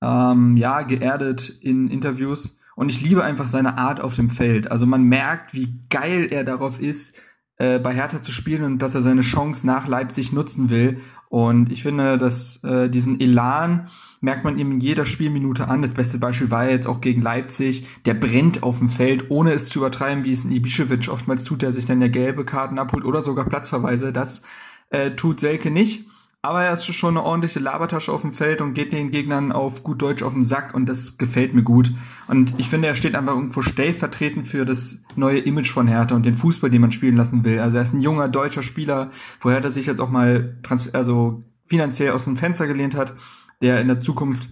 ähm, 0.04 0.56
ja, 0.58 0.84
geerdet 0.84 1.50
in 1.60 1.88
Interviews. 1.88 2.60
Und 2.76 2.90
ich 2.90 3.02
liebe 3.02 3.24
einfach 3.24 3.48
seine 3.48 3.80
Art 3.80 4.00
auf 4.00 4.16
dem 4.16 4.30
Feld. 4.30 4.70
Also 4.70 4.86
man 4.86 5.06
merkt, 5.06 5.56
wie 5.56 5.82
geil 5.90 6.28
er 6.30 6.44
darauf 6.44 6.80
ist, 6.80 7.16
äh, 7.58 7.80
bei 7.80 7.96
Hertha 7.96 8.22
zu 8.22 8.32
spielen 8.32 8.64
und 8.64 8.80
dass 8.84 8.94
er 8.94 9.02
seine 9.02 9.22
Chance 9.22 9.66
nach 9.66 9.88
Leipzig 9.88 10.32
nutzen 10.32 10.70
will. 10.70 11.02
Und 11.30 11.72
ich 11.72 11.82
finde, 11.82 12.20
dass 12.20 12.64
äh, 12.64 12.90
diesen 12.90 13.20
Elan 13.20 13.90
merkt 14.22 14.44
man 14.44 14.58
ihm 14.58 14.72
in 14.72 14.80
jeder 14.80 15.06
Spielminute 15.06 15.68
an. 15.68 15.82
Das 15.82 15.94
beste 15.94 16.20
Beispiel 16.20 16.52
war 16.52 16.70
jetzt 16.70 16.88
auch 16.88 17.02
gegen 17.02 17.22
Leipzig. 17.22 17.88
Der 18.06 18.14
brennt 18.14 18.64
auf 18.64 18.80
dem 18.80 18.90
Feld, 18.90 19.30
ohne 19.30 19.52
es 19.52 19.70
zu 19.70 19.80
übertreiben, 19.80 20.24
wie 20.24 20.32
es 20.32 20.44
ein 20.44 20.52
Ibišević 20.52 21.10
oftmals 21.10 21.44
tut, 21.44 21.62
der 21.62 21.74
sich 21.74 21.86
dann 21.86 22.02
ja 22.02 22.08
gelbe 22.08 22.46
Karten 22.46 22.80
abholt 22.80 23.06
oder 23.06 23.24
sogar 23.24 23.46
Platzverweise. 23.46 24.12
Das 24.14 24.44
äh, 24.90 25.12
tut 25.12 25.40
Selke 25.40 25.72
nicht. 25.72 26.06
Aber 26.44 26.64
er 26.64 26.74
ist 26.74 26.86
schon 26.86 27.18
eine 27.18 27.26
ordentliche 27.26 27.60
Labertasche 27.60 28.12
auf 28.12 28.22
dem 28.22 28.32
Feld 28.32 28.62
und 28.62 28.74
geht 28.74 28.94
den 28.94 29.12
Gegnern 29.12 29.52
auf 29.52 29.84
gut 29.84 30.02
Deutsch 30.02 30.24
auf 30.24 30.34
den 30.34 30.44
Sack 30.44 30.74
und 30.74 30.88
das 30.88 31.18
gefällt 31.18 31.54
mir 31.54 31.64
gut. 31.64 31.92
Und 32.28 32.54
ich 32.58 32.70
finde, 32.70 32.88
er 32.88 32.96
steht 32.96 33.16
einfach 33.16 33.34
irgendwo 33.34 33.62
stellvertretend 33.62 34.46
für 34.46 34.64
das 34.64 35.02
neue 35.16 35.40
Image 35.40 35.72
von 35.72 35.88
Hertha 35.88 36.16
und 36.16 36.26
den 36.26 36.36
Fußball, 36.36 36.70
den 36.70 36.82
man 36.82 36.92
spielen 36.92 37.18
lassen 37.18 37.44
will. 37.44 37.60
Also 37.60 37.78
er 37.78 37.84
ist 37.84 37.94
ein 37.94 38.02
junger 38.02 38.30
deutscher 38.30 38.64
Spieler, 38.64 39.12
wo 39.42 39.50
Hertha 39.50 39.72
sich 39.72 39.88
jetzt 39.88 40.00
auch 40.00 40.10
mal 40.10 40.58
also 40.94 41.44
finanziell 41.66 42.12
aus 42.12 42.24
dem 42.24 42.38
Fenster 42.38 42.68
gelehnt 42.68 42.96
hat, 42.96 43.14
der 43.62 43.82
in 43.82 43.88
der 43.88 44.02
Zukunft 44.02 44.50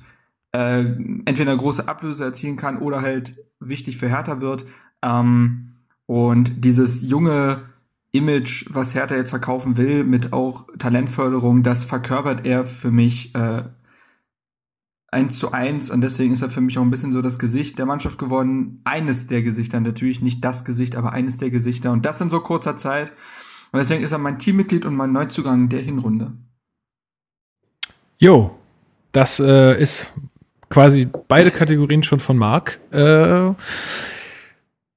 äh, 0.51 0.85
entweder 1.25 1.55
große 1.55 1.87
Ablöse 1.87 2.23
erzielen 2.23 2.57
kann 2.57 2.77
oder 2.77 3.01
halt 3.01 3.35
wichtig 3.59 3.97
für 3.97 4.09
Hertha 4.09 4.41
wird. 4.41 4.65
Ähm, 5.01 5.75
und 6.05 6.63
dieses 6.63 7.01
junge 7.01 7.63
Image, 8.11 8.65
was 8.69 8.95
Hertha 8.95 9.15
jetzt 9.15 9.31
verkaufen 9.31 9.77
will, 9.77 10.03
mit 10.03 10.31
auch 10.31 10.67
Talentförderung, 10.79 11.63
das 11.63 11.83
verkörpert 11.83 12.45
er 12.45 12.65
für 12.65 12.91
mich 12.91 13.35
äh, 13.35 13.63
eins 15.11 15.39
zu 15.39 15.51
eins 15.51 15.89
und 15.89 16.01
deswegen 16.01 16.33
ist 16.33 16.41
er 16.41 16.49
für 16.49 16.61
mich 16.61 16.77
auch 16.77 16.81
ein 16.81 16.89
bisschen 16.89 17.13
so 17.13 17.21
das 17.21 17.39
Gesicht 17.39 17.79
der 17.79 17.85
Mannschaft 17.85 18.19
geworden. 18.19 18.81
Eines 18.83 19.27
der 19.27 19.41
Gesichter 19.41 19.79
natürlich, 19.79 20.21
nicht 20.21 20.43
das 20.43 20.65
Gesicht, 20.65 20.95
aber 20.95 21.13
eines 21.13 21.37
der 21.37 21.49
Gesichter 21.49 21.91
und 21.91 22.05
das 22.05 22.21
in 22.21 22.29
so 22.29 22.39
kurzer 22.41 22.77
Zeit. 22.77 23.11
Und 23.71 23.79
deswegen 23.79 24.03
ist 24.03 24.11
er 24.11 24.17
mein 24.17 24.39
Teammitglied 24.39 24.85
und 24.85 24.95
mein 24.95 25.11
Neuzugang 25.11 25.69
der 25.69 25.81
Hinrunde. 25.81 26.33
Jo, 28.17 28.57
das 29.15 29.39
äh, 29.39 29.79
ist 29.79 30.07
quasi 30.69 31.07
beide 31.27 31.51
Kategorien 31.51 32.03
schon 32.03 32.19
von 32.19 32.37
Marc. 32.37 32.79
Äh, 32.91 33.51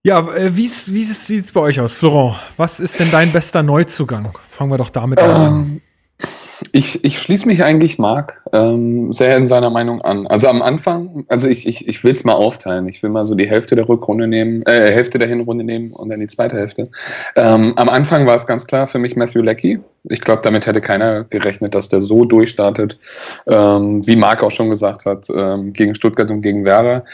ja, 0.03 0.19
äh, 0.35 0.57
wie 0.57 0.66
sieht 0.69 1.45
es 1.45 1.53
bei 1.53 1.61
euch 1.61 1.81
aus? 1.81 1.95
Florent, 1.95 2.36
was 2.57 2.81
ist 2.81 2.99
denn 2.99 3.11
dein 3.12 3.32
bester 3.32 3.62
Neuzugang? 3.62 4.36
Fangen 4.51 4.70
wir 4.70 4.78
doch 4.78 4.90
damit 4.90 5.20
ähm, 5.20 5.28
an. 5.28 5.81
Ich, 6.72 7.05
ich 7.05 7.20
schließe 7.20 7.47
mich 7.47 7.62
eigentlich 7.62 7.98
Marc 7.98 8.40
ähm, 8.52 9.12
sehr 9.12 9.36
in 9.36 9.47
seiner 9.47 9.70
Meinung 9.70 10.02
an. 10.02 10.26
Also 10.26 10.48
am 10.48 10.62
Anfang, 10.62 11.24
also 11.28 11.48
ich, 11.48 11.66
ich, 11.66 11.86
ich 11.86 12.02
will 12.05 12.12
es 12.12 12.24
mal 12.24 12.32
aufteilen. 12.32 12.89
Ich 12.89 13.02
will 13.02 13.10
mal 13.10 13.24
so 13.24 13.35
die 13.35 13.48
Hälfte 13.48 13.76
der 13.76 13.89
Rückrunde 13.89 14.26
nehmen, 14.26 14.62
äh, 14.62 14.93
Hälfte 14.93 15.18
der 15.18 15.28
Hinrunde 15.28 15.64
nehmen 15.64 15.93
und 15.93 16.09
dann 16.09 16.20
die 16.20 16.26
zweite 16.26 16.56
Hälfte. 16.56 16.89
Ähm, 17.36 17.74
am 17.76 17.89
Anfang 17.89 18.26
war 18.26 18.35
es 18.35 18.47
ganz 18.47 18.66
klar 18.66 18.86
für 18.86 18.98
mich 18.98 19.16
Matthew 19.16 19.43
Leckie. 19.43 19.80
Ich 20.10 20.20
glaube, 20.20 20.43
damit 20.43 20.66
hätte 20.66 20.80
keiner 20.80 21.24
gerechnet, 21.24 21.74
dass 21.74 21.89
der 21.89 22.01
so 22.01 22.24
durchstartet, 22.24 22.98
ähm, 23.47 24.06
wie 24.06 24.16
Marc 24.16 24.43
auch 24.43 24.51
schon 24.51 24.70
gesagt 24.70 25.05
hat, 25.05 25.28
ähm, 25.35 25.72
gegen 25.72 25.94
Stuttgart 25.94 26.30
und 26.30 26.40
gegen 26.40 26.64
Werder. 26.64 27.05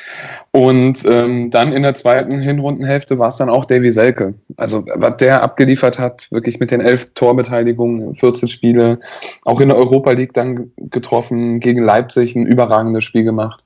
Und 0.52 1.04
ähm, 1.06 1.50
dann 1.50 1.72
in 1.72 1.82
der 1.82 1.94
zweiten 1.94 2.40
Hinrundenhälfte 2.40 3.18
war 3.18 3.28
es 3.28 3.36
dann 3.36 3.48
auch 3.48 3.64
Davy 3.64 3.90
Selke. 3.90 4.34
Also 4.56 4.84
was 4.94 5.16
der 5.16 5.42
abgeliefert 5.42 5.98
hat, 5.98 6.28
wirklich 6.30 6.60
mit 6.60 6.70
den 6.70 6.80
elf 6.80 7.12
Torbeteiligungen, 7.14 8.14
14 8.14 8.48
Spiele, 8.48 9.00
auch 9.44 9.60
in 9.60 9.68
der 9.68 9.78
Europa 9.78 10.12
League 10.12 10.32
dann 10.34 10.70
getroffen, 10.76 11.60
gegen 11.60 11.82
Leipzig 11.82 12.34
ein 12.36 12.46
überragendes 12.46 13.04
Spiel 13.04 13.24
gemacht, 13.24 13.62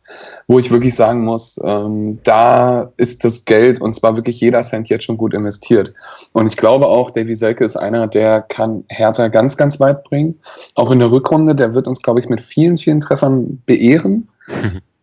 wo 0.46 0.58
ich 0.58 0.70
wirklich 0.70 0.94
sagen 0.94 1.24
muss, 1.24 1.60
ähm, 1.62 2.18
da 2.24 2.92
ist 2.96 3.24
das 3.24 3.44
Geld 3.44 3.80
und 3.80 3.94
zwar 3.94 4.16
wirklich 4.16 4.40
jeder 4.40 4.62
Cent 4.62 4.88
jetzt 4.88 5.04
schon 5.04 5.16
gut 5.16 5.34
investiert. 5.34 5.92
Und 6.32 6.46
ich 6.46 6.56
glaube 6.56 6.86
auch, 6.86 7.10
Davy 7.10 7.34
Selke 7.34 7.64
ist 7.64 7.76
einer, 7.76 8.06
der 8.06 8.42
kann 8.42 8.84
Hertha 8.88 9.28
ganz, 9.28 9.56
ganz 9.56 9.78
weit 9.80 10.04
bringen. 10.04 10.38
Auch 10.74 10.90
in 10.90 10.98
der 10.98 11.10
Rückrunde, 11.10 11.54
der 11.54 11.74
wird 11.74 11.86
uns, 11.86 12.02
glaube 12.02 12.20
ich, 12.20 12.28
mit 12.28 12.40
vielen, 12.40 12.76
vielen 12.76 13.00
Treffern 13.00 13.62
beehren. 13.66 14.28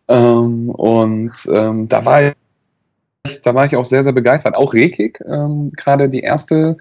Ähm, 0.08 0.70
und 0.70 1.32
ähm, 1.50 1.88
da 1.88 2.04
war 2.04 2.22
ich, 2.22 3.42
da 3.42 3.54
war 3.54 3.64
ich 3.64 3.76
auch 3.76 3.84
sehr, 3.84 4.04
sehr 4.04 4.12
begeistert. 4.12 4.54
Auch 4.54 4.72
Rekik, 4.72 5.20
ähm, 5.26 5.70
gerade 5.76 6.08
die 6.08 6.20
erste 6.20 6.76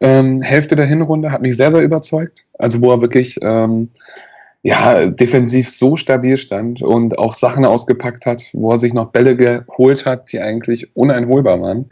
ähm, 0.00 0.40
Hälfte 0.40 0.76
der 0.76 0.86
Hinrunde 0.86 1.30
hat 1.30 1.42
mich 1.42 1.56
sehr, 1.56 1.70
sehr 1.70 1.82
überzeugt. 1.82 2.46
Also 2.58 2.80
wo 2.82 2.90
er 2.90 3.00
wirklich 3.00 3.38
ähm, 3.42 3.88
ja, 4.62 5.06
defensiv 5.06 5.70
so 5.70 5.96
stabil 5.96 6.36
stand 6.36 6.82
und 6.82 7.18
auch 7.18 7.32
Sachen 7.32 7.64
ausgepackt 7.64 8.26
hat, 8.26 8.44
wo 8.52 8.72
er 8.72 8.78
sich 8.78 8.92
noch 8.92 9.10
Bälle 9.10 9.34
geholt 9.34 10.04
hat, 10.04 10.32
die 10.32 10.40
eigentlich 10.40 10.94
uneinholbar 10.94 11.60
waren. 11.62 11.86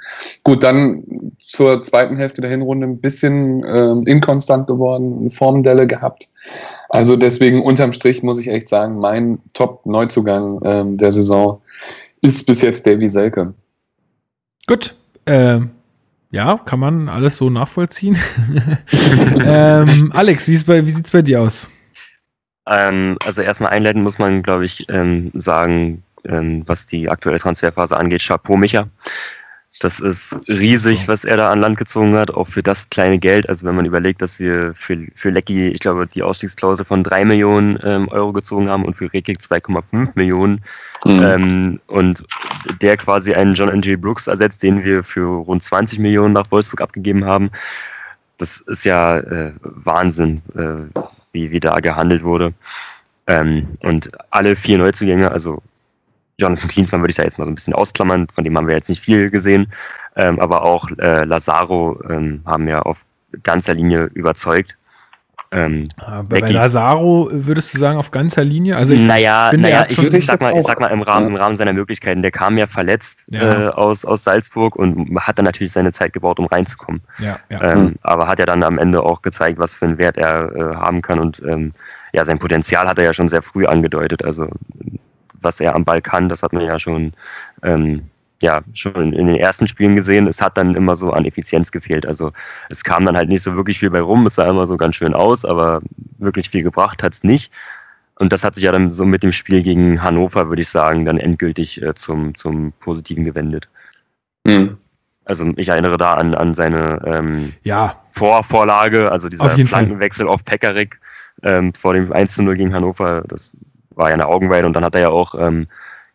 Gut, 0.45 0.63
dann 0.63 1.33
zur 1.41 1.81
zweiten 1.81 2.17
Hälfte 2.17 2.43
der 2.43 2.51
Hinrunde 2.51 2.87
ein 2.87 3.01
bisschen 3.01 3.65
ähm, 3.67 4.05
inkonstant 4.07 4.67
geworden, 4.67 5.17
eine 5.21 5.31
Formdelle 5.31 5.87
gehabt. 5.87 6.29
Also 6.91 7.17
deswegen 7.17 7.63
unterm 7.63 7.93
Strich 7.93 8.23
muss 8.23 8.39
ich 8.39 8.49
echt 8.49 8.69
sagen, 8.69 8.99
mein 8.99 9.39
Top-Neuzugang 9.55 10.61
ähm, 10.65 10.99
der 10.99 11.13
Saison 11.13 11.63
ist 12.21 12.47
bis 12.47 12.61
jetzt 12.61 12.87
Davy 12.87 13.09
Selke. 13.09 13.55
Gut. 14.67 14.95
Äh, 15.25 15.61
ja, 16.31 16.59
kann 16.59 16.79
man 16.79 17.09
alles 17.09 17.37
so 17.37 17.51
nachvollziehen. 17.51 18.19
ähm, 19.45 20.13
Alex, 20.13 20.49
wie, 20.49 20.59
bei, 20.65 20.85
wie 20.85 20.91
sieht's 20.91 21.11
bei 21.11 21.23
dir 21.23 21.43
aus? 21.43 21.69
Ähm, 22.67 23.17
also 23.25 23.43
erstmal 23.43 23.71
einleiten 23.71 24.03
muss 24.03 24.19
man, 24.19 24.43
glaube 24.43 24.65
ich, 24.65 24.89
ähm, 24.91 25.31
sagen, 25.35 26.03
ähm, 26.25 26.63
was 26.67 26.87
die 26.87 27.09
aktuelle 27.09 27.39
Transferphase 27.39 27.97
angeht, 27.97 28.23
Chapeau 28.23 28.57
Micha. 28.57 28.89
Das 29.81 30.01
ist 30.01 30.37
riesig, 30.49 31.07
was 31.07 31.25
er 31.25 31.37
da 31.37 31.53
an 31.53 31.61
Land 31.61 31.79
gezogen 31.79 32.15
hat, 32.15 32.33
auch 32.33 32.49
für 32.49 32.63
das 32.63 32.91
kleine 32.91 33.19
Geld. 33.19 33.49
Also 33.49 33.65
wenn 33.67 33.77
man 33.77 33.87
überlegt, 33.87 34.21
dass 34.21 34.41
wir 34.41 34.75
für, 34.75 35.07
für 35.15 35.31
Lecky, 35.31 35.69
ich 35.69 35.79
glaube, 35.79 36.09
die 36.09 36.23
Ausstiegsklausel 36.23 36.85
von 36.85 37.05
drei 37.05 37.25
Millionen 37.25 37.79
ähm, 37.85 38.09
Euro 38.09 38.33
gezogen 38.33 38.69
haben 38.69 38.85
und 38.85 38.95
für 38.95 39.13
Rekik 39.13 39.39
2,5 39.39 40.11
Millionen. 40.15 40.63
Mhm. 41.05 41.23
Ähm, 41.23 41.81
und 41.87 42.25
der 42.83 42.97
quasi 42.97 43.35
einen 43.35 43.55
John 43.55 43.69
N.J. 43.69 44.01
Brooks 44.01 44.27
ersetzt, 44.27 44.65
den 44.65 44.85
wir 44.85 45.05
für 45.05 45.45
rund 45.45 45.63
20 45.63 46.01
Millionen 46.01 46.35
nach 46.35 46.51
Wolfsburg 46.51 46.81
abgegeben 46.81 47.25
haben. 47.25 47.51
Das 48.39 48.59
ist 48.61 48.85
ja 48.85 49.19
äh, 49.19 49.53
Wahnsinn, 49.61 50.43
äh, 50.57 51.01
wie, 51.33 51.53
wie 51.53 51.61
da 51.61 51.79
gehandelt 51.79 52.25
wurde. 52.25 52.53
Ähm, 53.29 53.77
und 53.81 54.11
alle 54.31 54.57
vier 54.57 54.79
Neuzugänge, 54.79 55.31
also 55.31 55.63
Jonathan 56.41 56.69
Klinsmann 56.69 57.01
würde 57.01 57.11
ich 57.11 57.17
da 57.17 57.25
jetzt 57.25 57.39
mal 57.39 57.45
so 57.45 57.51
ein 57.51 57.57
bisschen 57.57 57.75
ausklammern, 57.75 58.29
von 58.33 58.45
dem 58.45 58.57
haben 58.57 58.69
wir 58.69 58.75
jetzt 58.75 58.89
nicht 58.89 59.03
viel 59.03 59.31
gesehen. 59.31 59.73
Ähm, 60.17 60.39
aber 60.39 60.63
auch 60.63 60.89
äh, 60.99 61.25
Lazaro 61.25 62.01
ähm, 62.09 62.43
haben 62.47 62.69
ja 62.69 62.81
auf 62.83 63.05
ganzer 63.43 63.75
Linie 63.75 64.05
überzeugt. 64.15 64.77
Ähm, 65.51 65.89
bei 66.29 66.41
Lazaro 66.41 67.31
würdest 67.33 67.73
du 67.73 67.79
sagen 67.79 67.97
auf 67.97 68.11
ganzer 68.11 68.45
Linie? 68.45 68.77
Also 68.77 68.93
ich 68.93 69.01
naja, 69.01 69.49
finde, 69.49 69.71
naja, 69.71 69.87
ich, 69.89 69.99
ich, 69.99 70.27
sag 70.27 70.43
mal, 70.43 70.55
ich 70.55 70.65
sag 70.65 70.79
mal 70.79 70.89
im 70.89 71.01
Rahmen, 71.01 71.29
im 71.29 71.37
Rahmen 71.37 71.57
seiner 71.57 71.73
Möglichkeiten. 71.73 72.21
Der 72.21 72.31
kam 72.31 72.59
ja 72.59 72.67
verletzt 72.67 73.21
ja. 73.29 73.69
Äh, 73.69 73.69
aus, 73.71 74.05
aus 74.05 74.25
Salzburg 74.25 74.77
und 74.77 75.19
hat 75.19 75.39
dann 75.39 75.47
natürlich 75.47 75.73
seine 75.73 75.93
Zeit 75.93 76.13
gebraucht, 76.13 76.39
um 76.39 76.47
reinzukommen. 76.47 77.01
Ja, 77.19 77.39
ja. 77.49 77.63
Ähm, 77.63 77.95
aber 78.03 78.29
hat 78.29 78.39
ja 78.39 78.47
dann 78.47 78.63
am 78.63 78.79
Ende 78.79 79.03
auch 79.03 79.23
gezeigt, 79.23 79.59
was 79.59 79.75
für 79.75 79.87
einen 79.87 79.99
Wert 79.99 80.19
er 80.19 80.55
äh, 80.55 80.77
haben 80.77 81.01
kann 81.01 81.19
und 81.19 81.43
ähm, 81.49 81.73
ja, 82.13 82.25
sein 82.25 82.39
Potenzial 82.39 82.87
hat 82.87 82.99
er 82.99 83.05
ja 83.05 83.15
schon 83.15 83.29
sehr 83.29 83.43
früh 83.43 83.65
angedeutet. 83.65 84.25
Also 84.25 84.49
was 85.41 85.61
er 85.61 85.75
am 85.75 85.85
Ball 85.85 86.01
kann, 86.03 86.29
das 86.29 86.43
hat 86.43 86.53
man 86.53 86.65
ja 86.65 86.79
schon, 86.79 87.13
ähm, 87.63 88.03
ja, 88.41 88.61
schon 88.73 89.13
in 89.13 89.27
den 89.27 89.37
ersten 89.37 89.67
Spielen 89.67 89.97
gesehen. 89.97 90.29
Es 90.29 90.41
hat 90.41 90.57
dann 90.57 90.75
immer 90.75 90.95
so 90.95 91.13
an 91.13 91.25
Effizienz 91.25 91.73
gefehlt. 91.73 92.07
Also 92.07 92.33
es 92.69 92.85
kam 92.85 93.05
dann 93.05 93.17
halt 93.17 93.29
nicht 93.29 93.43
so 93.43 93.57
wirklich 93.57 93.79
viel 93.79 93.91
bei 93.91 94.01
rum. 94.01 94.27
Es 94.27 94.37
sah 94.37 94.49
immer 94.49 94.67
so 94.67 94.77
ganz 94.77 94.97
schön 94.97 95.15
aus, 95.15 95.45
aber 95.45 95.81
wirklich 96.19 96.51
viel 96.51 96.63
gebracht 96.63 97.03
hat 97.03 97.15
es 97.15 97.25
nicht. 97.25 97.53
Und 98.17 98.33
das 98.33 98.45
hat 98.45 98.57
sich 98.57 98.65
ja 98.65 98.73
dann 98.73 98.93
so 98.93 99.05
mit 99.05 99.23
dem 99.23 99.33
Spiel 99.33 99.63
gegen 99.63 100.03
Hannover, 100.03 100.49
würde 100.49 100.63
ich 100.63 100.69
sagen, 100.69 101.05
dann 101.05 101.19
endgültig 101.19 101.83
äh, 101.83 101.95
zum, 101.95 102.35
zum 102.35 102.73
Positiven 102.81 103.25
gewendet. 103.25 103.69
Mhm. 104.45 104.79
Also 105.25 105.53
ich 105.57 105.69
erinnere 105.69 105.99
da 105.99 106.15
an, 106.15 106.35
an 106.35 106.55
seine 106.55 107.01
ähm, 107.05 107.53
ja. 107.63 107.95
Vorvorlage, 108.13 109.13
also 109.13 109.29
dieser 109.29 109.51
Flankenwechsel 109.51 110.27
Fall. 110.27 110.35
auf 110.35 110.45
Pekarik 110.45 110.99
ähm, 111.43 111.75
vor 111.75 111.95
dem 111.95 112.13
1 112.13 112.35
zu 112.35 112.43
0 112.43 112.55
gegen 112.57 112.75
Hannover. 112.75 113.23
Das 113.29 113.57
war 113.99 114.09
ja 114.09 114.15
eine 114.15 114.27
Augenweide 114.27 114.67
und 114.67 114.73
dann 114.75 114.85
hat 114.85 114.95
er 114.95 115.03
ja 115.03 115.09
auch 115.09 115.35
ähm, 115.35 115.67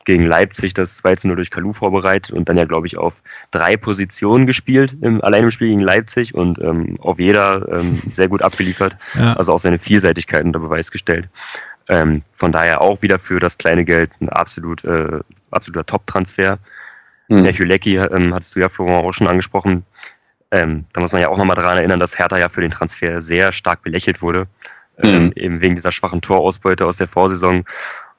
gegen 0.05 0.25
Leipzig 0.25 0.73
das 0.73 0.97
2 0.97 1.15
zu 1.15 1.27
0 1.27 1.37
durch 1.37 1.51
Kalu 1.51 1.73
vorbereitet 1.73 2.33
und 2.33 2.49
dann 2.49 2.57
ja, 2.57 2.65
glaube 2.65 2.87
ich, 2.87 2.97
auf 2.97 3.21
drei 3.51 3.77
Positionen 3.77 4.45
gespielt, 4.45 4.95
im, 5.01 5.23
allein 5.23 5.43
im 5.43 5.51
Spiel 5.51 5.69
gegen 5.69 5.79
Leipzig 5.79 6.35
und 6.35 6.59
ähm, 6.59 6.97
auf 7.01 7.19
jeder 7.19 7.67
ähm, 7.71 8.01
sehr 8.11 8.27
gut 8.27 8.41
abgeliefert. 8.41 8.95
Ja. 9.15 9.33
Also 9.33 9.53
auch 9.53 9.59
seine 9.59 9.77
Vielseitigkeit 9.77 10.43
unter 10.43 10.59
Beweis 10.59 10.89
gestellt. 10.89 11.29
Ähm, 11.87 12.23
von 12.31 12.51
daher 12.51 12.81
auch 12.81 13.01
wieder 13.01 13.19
für 13.19 13.39
das 13.39 13.57
kleine 13.57 13.85
Geld 13.85 14.09
ein 14.21 14.29
absolut, 14.29 14.83
äh, 14.85 15.19
absoluter 15.51 15.85
Top-Transfer. 15.85 16.57
Mhm. 17.27 17.43
Leckie 17.43 17.97
ähm, 17.97 18.33
hattest 18.33 18.55
du 18.55 18.59
ja 18.59 18.69
vorhin 18.69 18.95
auch 18.95 19.11
schon 19.11 19.27
angesprochen. 19.27 19.85
Ähm, 20.51 20.85
da 20.93 21.01
muss 21.01 21.11
man 21.11 21.21
ja 21.21 21.29
auch 21.29 21.37
nochmal 21.37 21.55
daran 21.55 21.77
erinnern, 21.77 21.99
dass 21.99 22.17
Hertha 22.17 22.37
ja 22.37 22.49
für 22.49 22.61
den 22.61 22.71
Transfer 22.71 23.21
sehr 23.21 23.51
stark 23.51 23.81
belächelt 23.81 24.21
wurde. 24.21 24.47
Mhm. 25.01 25.31
eben 25.35 25.61
wegen 25.61 25.75
dieser 25.75 25.91
schwachen 25.91 26.21
Torausbeute 26.21 26.85
aus 26.85 26.97
der 26.97 27.07
Vorsaison. 27.07 27.63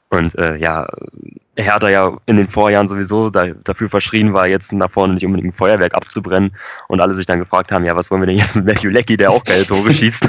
Und 0.09 0.37
äh, 0.37 0.57
ja, 0.57 0.89
Hertha 1.57 1.89
ja 1.89 2.17
in 2.27 2.37
den 2.37 2.49
Vorjahren 2.49 2.89
sowieso 2.89 3.31
da, 3.31 3.47
dafür 3.49 3.89
verschrien 3.89 4.33
war, 4.33 4.47
jetzt 4.47 4.73
nach 4.73 4.91
vorne 4.91 5.15
nicht 5.15 5.27
unbedingt 5.27 5.49
ein 5.49 5.57
Feuerwerk 5.57 5.95
abzubrennen. 5.95 6.53
Und 6.89 7.01
alle 7.01 7.15
sich 7.15 7.27
dann 7.27 7.39
gefragt 7.39 7.73
haben, 7.73 7.85
ja, 7.85 7.97
was 7.97 8.11
wollen 8.11 8.23
wir 8.23 8.27
denn 8.27 8.39
jetzt 8.39 8.57
mit 8.57 8.67
Matthew 8.67 8.91
Leckie, 8.91 9.17
der 9.17 9.31
auch 9.31 9.45
geile 9.45 9.67
Tore 9.67 9.93
schießt? 9.95 10.29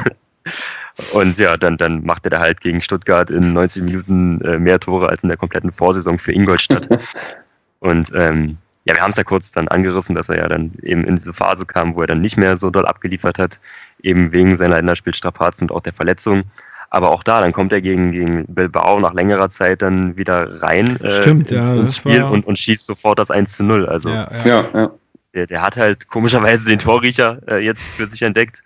Und 1.13 1.37
ja, 1.37 1.57
dann, 1.57 1.77
dann 1.77 2.05
machte 2.05 2.31
er 2.31 2.39
halt 2.39 2.61
gegen 2.61 2.81
Stuttgart 2.81 3.29
in 3.29 3.53
90 3.53 3.83
Minuten 3.83 4.41
äh, 4.41 4.59
mehr 4.59 4.79
Tore 4.79 5.09
als 5.09 5.23
in 5.23 5.29
der 5.29 5.37
kompletten 5.37 5.71
Vorsaison 5.71 6.17
für 6.17 6.31
Ingolstadt. 6.31 6.87
Und 7.79 8.11
ähm, 8.15 8.57
ja, 8.85 8.95
wir 8.95 9.01
haben 9.01 9.11
es 9.11 9.17
ja 9.17 9.23
kurz 9.23 9.51
dann 9.51 9.67
angerissen, 9.67 10.15
dass 10.15 10.29
er 10.29 10.37
ja 10.37 10.47
dann 10.47 10.71
eben 10.83 11.03
in 11.03 11.15
diese 11.15 11.33
Phase 11.33 11.65
kam, 11.65 11.95
wo 11.95 12.01
er 12.01 12.07
dann 12.07 12.21
nicht 12.21 12.37
mehr 12.37 12.55
so 12.55 12.69
doll 12.69 12.85
abgeliefert 12.85 13.39
hat, 13.39 13.59
eben 14.05 14.31
wegen 14.31 14.57
seiner 14.57 14.75
Länderspielstrapazen 14.75 15.69
und 15.69 15.75
auch 15.75 15.81
der 15.81 15.93
Verletzung. 15.93 16.43
Aber 16.89 17.11
auch 17.11 17.23
da, 17.23 17.41
dann 17.41 17.51
kommt 17.51 17.73
er 17.73 17.81
gegen, 17.81 18.11
gegen 18.11 18.45
Bilbao 18.45 18.99
nach 18.99 19.13
längerer 19.13 19.49
Zeit 19.49 19.81
dann 19.81 20.15
wieder 20.15 20.61
rein 20.61 20.97
äh, 21.01 21.11
Stimmt, 21.11 21.51
ins, 21.51 21.67
ja, 21.67 21.73
ins 21.73 21.97
Spiel 21.97 22.23
und, 22.23 22.45
und 22.45 22.57
schießt 22.57 22.85
sofort 22.85 23.19
das 23.19 23.31
1 23.31 23.57
zu 23.57 23.63
0. 23.63 23.87
Also 23.87 24.09
ja, 24.09 24.29
ja. 24.45 24.65
ja, 24.73 24.91
Der, 25.33 25.47
der 25.47 25.61
hat 25.61 25.75
halt 25.75 26.07
komischerweise 26.07 26.65
den 26.65 26.79
Torriecher 26.79 27.39
äh, 27.47 27.57
jetzt 27.57 27.81
für 27.81 28.05
sich 28.05 28.21
entdeckt 28.21 28.63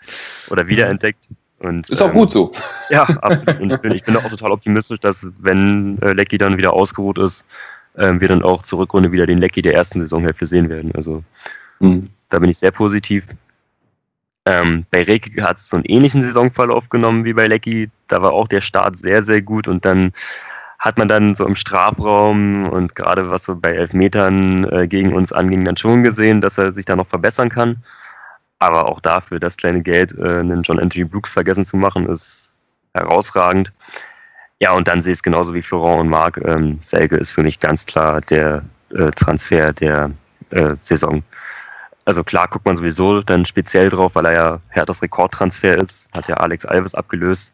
oder 0.49 0.67
wiederentdeckt. 0.67 1.19
Und, 1.59 1.89
ist 1.89 2.01
auch 2.01 2.09
ähm, 2.09 2.13
gut 2.13 2.31
so. 2.31 2.51
Ja, 2.89 3.03
absolut. 3.03 3.61
Und 3.61 3.73
ich 3.73 3.79
bin, 3.79 3.91
ich 3.93 4.03
bin 4.03 4.15
auch 4.15 4.29
total 4.29 4.51
optimistisch, 4.51 4.99
dass 4.99 5.27
wenn 5.39 5.99
äh, 6.01 6.13
Lecky 6.13 6.37
dann 6.37 6.57
wieder 6.57 6.73
ausgeruht 6.73 7.17
ist, 7.17 7.45
ähm, 7.97 8.21
wir 8.21 8.27
dann 8.27 8.43
auch 8.43 8.61
zur 8.61 8.79
Rückrunde 8.79 9.11
wieder 9.11 9.25
den 9.25 9.39
Lecky 9.39 9.61
der 9.61 9.73
ersten 9.73 9.99
Saisonhälfte 9.99 10.45
sehen 10.45 10.69
werden. 10.69 10.91
Also 10.95 11.23
mhm. 11.79 12.09
da 12.29 12.39
bin 12.39 12.49
ich 12.49 12.57
sehr 12.57 12.71
positiv. 12.71 13.25
Ähm, 14.45 14.85
bei 14.89 15.03
Rekik 15.03 15.41
hat 15.41 15.57
es 15.57 15.69
so 15.69 15.77
einen 15.77 15.85
ähnlichen 15.85 16.21
Saisonverlauf 16.21 16.89
genommen 16.89 17.25
wie 17.25 17.33
bei 17.33 17.47
Lecky. 17.47 17.89
Da 18.07 18.21
war 18.21 18.31
auch 18.31 18.47
der 18.47 18.61
Start 18.61 18.97
sehr, 18.97 19.21
sehr 19.21 19.41
gut 19.41 19.67
und 19.67 19.85
dann 19.85 20.11
hat 20.79 20.97
man 20.97 21.09
dann 21.09 21.35
so 21.35 21.45
im 21.45 21.55
Strafraum 21.55 22.69
und 22.69 22.95
gerade 22.95 23.29
was 23.29 23.43
so 23.43 23.55
bei 23.55 23.73
Elfmetern 23.73 24.63
äh, 24.71 24.87
gegen 24.87 25.13
uns 25.13 25.33
anging, 25.33 25.65
dann 25.65 25.75
schon 25.75 26.03
gesehen, 26.03 26.39
dass 26.39 26.57
er 26.57 26.71
sich 26.71 26.85
da 26.85 26.95
noch 26.95 27.07
verbessern 27.07 27.49
kann. 27.49 27.83
Aber 28.59 28.87
auch 28.87 29.01
dafür 29.01 29.39
das 29.39 29.57
kleine 29.57 29.81
Geld, 29.81 30.17
äh, 30.17 30.39
einen 30.39 30.63
John 30.63 30.79
Anthony 30.79 31.03
Brooks 31.03 31.33
vergessen 31.33 31.65
zu 31.65 31.75
machen, 31.75 32.07
ist 32.07 32.53
herausragend. 32.93 33.73
Ja, 34.61 34.71
und 34.71 34.87
dann 34.87 35.01
sehe 35.01 35.11
ich 35.13 35.19
es 35.19 35.23
genauso 35.23 35.53
wie 35.53 35.61
Florent 35.61 36.01
und 36.01 36.09
Marc. 36.09 36.37
Ähm, 36.45 36.79
Selke 36.83 37.17
ist 37.17 37.31
für 37.31 37.43
mich 37.43 37.59
ganz 37.59 37.85
klar 37.85 38.21
der 38.21 38.63
äh, 38.93 39.11
Transfer 39.11 39.73
der 39.73 40.11
äh, 40.51 40.75
Saison. 40.83 41.23
Also 42.09 42.23
klar 42.23 42.47
guckt 42.47 42.65
man 42.65 42.75
sowieso 42.75 43.21
dann 43.21 43.45
speziell 43.45 43.91
drauf, 43.91 44.15
weil 44.15 44.25
er 44.25 44.33
ja 44.33 44.59
Herthas 44.69 45.03
Rekordtransfer 45.03 45.77
ist, 45.77 46.09
hat 46.11 46.27
ja 46.27 46.37
Alex 46.37 46.65
Alves 46.65 46.95
abgelöst. 46.95 47.53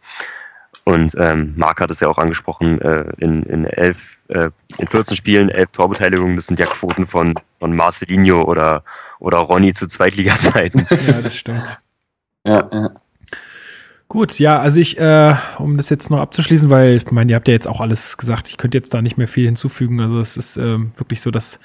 Und 0.85 1.13
ähm, 1.19 1.53
Marc 1.57 1.81
hat 1.81 1.91
es 1.91 1.99
ja 1.99 2.07
auch 2.07 2.17
angesprochen, 2.17 2.79
äh, 2.79 3.03
in, 3.17 3.43
in, 3.43 3.65
elf, 3.65 4.17
äh, 4.29 4.51
in 4.77 4.87
14 4.87 5.17
Spielen, 5.17 5.49
elf 5.49 5.71
Torbeteiligungen, 5.71 6.37
das 6.37 6.45
sind 6.45 6.57
ja 6.57 6.67
Quoten 6.67 7.05
von, 7.05 7.33
von 7.51 7.75
Marcelinho 7.75 8.43
oder, 8.43 8.81
oder 9.19 9.39
Ronny 9.39 9.73
zu 9.73 9.87
Zweitliga-Zeiten. 9.87 10.87
Ja, 11.05 11.21
das 11.21 11.35
stimmt. 11.35 11.77
ja, 12.47 12.69
ja. 12.71 12.89
Gut, 14.07 14.39
ja, 14.39 14.61
also 14.61 14.79
ich, 14.79 14.97
äh, 14.99 15.35
um 15.57 15.75
das 15.75 15.89
jetzt 15.89 16.09
noch 16.09 16.21
abzuschließen, 16.21 16.69
weil 16.69 16.95
ich 16.95 17.11
meine, 17.11 17.29
ihr 17.29 17.35
habt 17.35 17.49
ja 17.49 17.53
jetzt 17.53 17.67
auch 17.67 17.81
alles 17.81 18.15
gesagt, 18.15 18.47
ich 18.47 18.55
könnte 18.55 18.77
jetzt 18.77 18.93
da 18.93 19.01
nicht 19.01 19.17
mehr 19.17 19.27
viel 19.27 19.47
hinzufügen. 19.47 19.99
Also 19.99 20.21
es 20.21 20.37
ist 20.37 20.55
ähm, 20.55 20.93
wirklich 20.95 21.19
so, 21.19 21.29
dass 21.29 21.59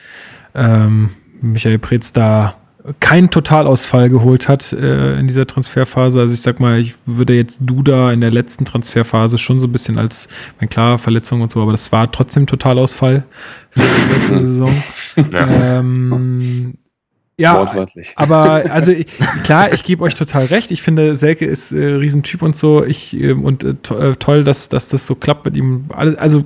ähm, 0.57 1.11
Michael 1.41 1.79
Preetz 1.79 2.13
da 2.13 2.57
keinen 3.01 3.31
Totalausfall 3.31 4.09
geholt 4.09 4.49
hat 4.49 4.73
äh, 4.73 5.19
in 5.19 5.27
dieser 5.27 5.47
Transferphase. 5.47 6.21
Also 6.21 6.35
ich 6.35 6.41
sag 6.41 6.61
mal, 6.61 6.79
ich 6.79 6.95
würde 7.05 7.35
jetzt 7.35 7.61
Duda 7.63 8.13
in 8.13 8.21
der 8.21 8.31
letzten 8.31 8.65
Transferphase 8.65 9.39
schon 9.39 9.61
so 9.61 9.67
ein 9.67 9.73
bisschen 9.73 9.99
als, 9.99 10.29
mein 10.61 10.69
klar, 10.69 10.99
Verletzung 10.99 11.43
und 11.43 11.53
so, 11.53 11.61
aber 11.61 11.73
das 11.73 11.93
war 11.93 12.11
trotzdem 12.11 12.47
Totalausfall 12.47 13.25
für 13.71 13.81
die 13.81 14.15
letzte 14.15 14.39
Saison. 14.47 14.83
Ja. 15.31 15.79
Ähm, 15.79 16.75
ja, 17.37 17.67
aber 18.17 18.71
also 18.71 18.93
klar, 19.45 19.73
ich 19.73 19.83
gebe 19.83 20.05
euch 20.05 20.15
total 20.15 20.45
recht. 20.47 20.71
Ich 20.71 20.83
finde, 20.83 21.17
Selke 21.17 21.47
ist 21.47 21.73
äh, 21.73 21.95
Riesentyp 21.95 22.43
und 22.43 22.55
so. 22.55 22.85
Ich 22.85 23.19
äh, 23.19 23.33
und 23.33 23.65
äh, 23.65 23.75
to 23.83 24.15
toll, 24.17 24.45
dass, 24.45 24.69
dass 24.69 24.91
das 24.91 25.07
so 25.07 25.15
klappt 25.15 25.47
mit 25.47 25.57
ihm. 25.57 25.87
Also 25.89 26.45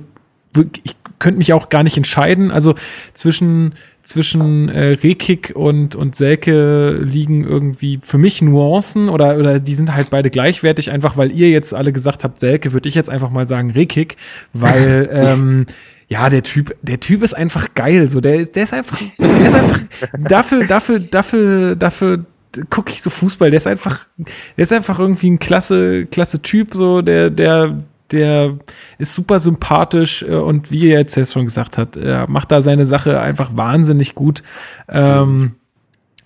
ich 0.83 0.95
könnte 1.19 1.37
mich 1.37 1.51
auch 1.51 1.67
gar 1.67 1.83
nicht 1.83 1.97
entscheiden. 1.97 2.49
Also 2.49 2.75
zwischen 3.13 3.73
zwischen 4.05 4.69
äh, 4.69 4.93
Rekik 5.03 5.53
und 5.55 5.95
und 5.95 6.15
Selke 6.15 6.99
liegen 7.01 7.43
irgendwie 7.43 7.99
für 8.01 8.17
mich 8.17 8.41
Nuancen 8.41 9.09
oder 9.09 9.37
oder 9.37 9.59
die 9.59 9.75
sind 9.75 9.93
halt 9.93 10.09
beide 10.09 10.29
gleichwertig. 10.29 10.91
Einfach 10.91 11.17
weil 11.17 11.31
ihr 11.31 11.49
jetzt 11.49 11.73
alle 11.73 11.91
gesagt 11.91 12.23
habt, 12.23 12.39
Selke, 12.39 12.73
würde 12.73 12.87
ich 12.87 12.95
jetzt 12.95 13.09
einfach 13.09 13.29
mal 13.29 13.47
sagen 13.47 13.71
Rekik, 13.71 14.15
weil 14.53 15.09
ähm, 15.13 15.65
ja, 16.07 16.29
der 16.29 16.43
Typ, 16.43 16.75
der 16.81 16.99
Typ 16.99 17.23
ist 17.23 17.33
einfach 17.33 17.73
geil. 17.73 18.09
So, 18.09 18.21
der, 18.21 18.45
der 18.45 18.63
ist 18.63 18.73
einfach, 18.73 19.01
der 19.17 19.47
ist 19.47 19.55
einfach 19.55 19.79
dafür, 20.19 20.65
dafür, 20.65 20.99
dafür, 20.99 21.75
dafür 21.75 22.25
gucke 22.69 22.91
ich 22.91 23.01
so 23.01 23.09
Fußball. 23.09 23.49
Der 23.49 23.57
ist 23.57 23.67
einfach, 23.67 24.05
der 24.17 24.63
ist 24.63 24.73
einfach 24.73 24.99
irgendwie 24.99 25.31
ein 25.31 25.39
klasse, 25.39 26.05
klasse 26.05 26.41
Typ. 26.41 26.73
So, 26.73 27.01
der, 27.01 27.29
der, 27.29 27.83
der 28.11 28.57
ist 28.97 29.13
super 29.13 29.39
sympathisch 29.39 30.23
äh, 30.23 30.35
und 30.35 30.71
wie 30.71 30.89
er 30.89 30.99
jetzt 30.99 31.31
schon 31.31 31.45
gesagt 31.45 31.77
hat, 31.77 31.97
er 31.97 32.29
macht 32.29 32.51
da 32.51 32.61
seine 32.61 32.85
Sache 32.85 33.19
einfach 33.19 33.51
wahnsinnig 33.55 34.15
gut. 34.15 34.43
Ähm, 34.87 35.55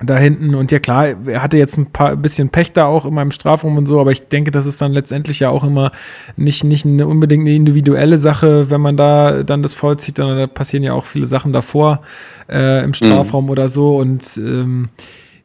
da 0.02 0.18
hinten. 0.18 0.56
Und 0.56 0.72
ja 0.72 0.80
klar, 0.80 1.08
er 1.28 1.44
hatte 1.44 1.58
jetzt 1.58 1.78
ein 1.78 1.92
paar 1.92 2.16
bisschen 2.16 2.50
Pech 2.50 2.72
da 2.72 2.86
auch 2.86 3.06
in 3.06 3.14
meinem 3.14 3.32
Strafraum 3.32 3.78
und 3.78 3.86
so, 3.86 4.00
aber 4.00 4.12
ich 4.12 4.28
denke, 4.28 4.52
das 4.52 4.66
ist 4.66 4.82
dann 4.82 4.94
letztendlich 4.94 5.42
ja 5.42 5.50
auch 5.50 5.64
immer 5.64 5.92
nicht, 6.38 6.64
nicht 6.64 6.86
eine, 6.86 7.06
unbedingt 7.06 7.46
eine 7.46 7.56
individuelle 7.56 8.18
Sache, 8.18 8.70
wenn 8.70 8.82
man 8.82 8.96
da 8.96 9.44
dann 9.44 9.62
das 9.62 9.74
vollzieht, 9.74 10.20
dann 10.20 10.38
da 10.38 10.48
passieren 10.48 10.84
ja 10.84 10.94
auch 10.94 11.06
viele 11.06 11.28
Sachen 11.28 11.52
davor 11.52 12.02
äh, 12.50 12.84
im 12.84 12.94
Strafraum 12.94 13.46
mhm. 13.46 13.50
oder 13.50 13.68
so. 13.68 13.98
Und 13.98 14.38
ähm, 14.38 14.90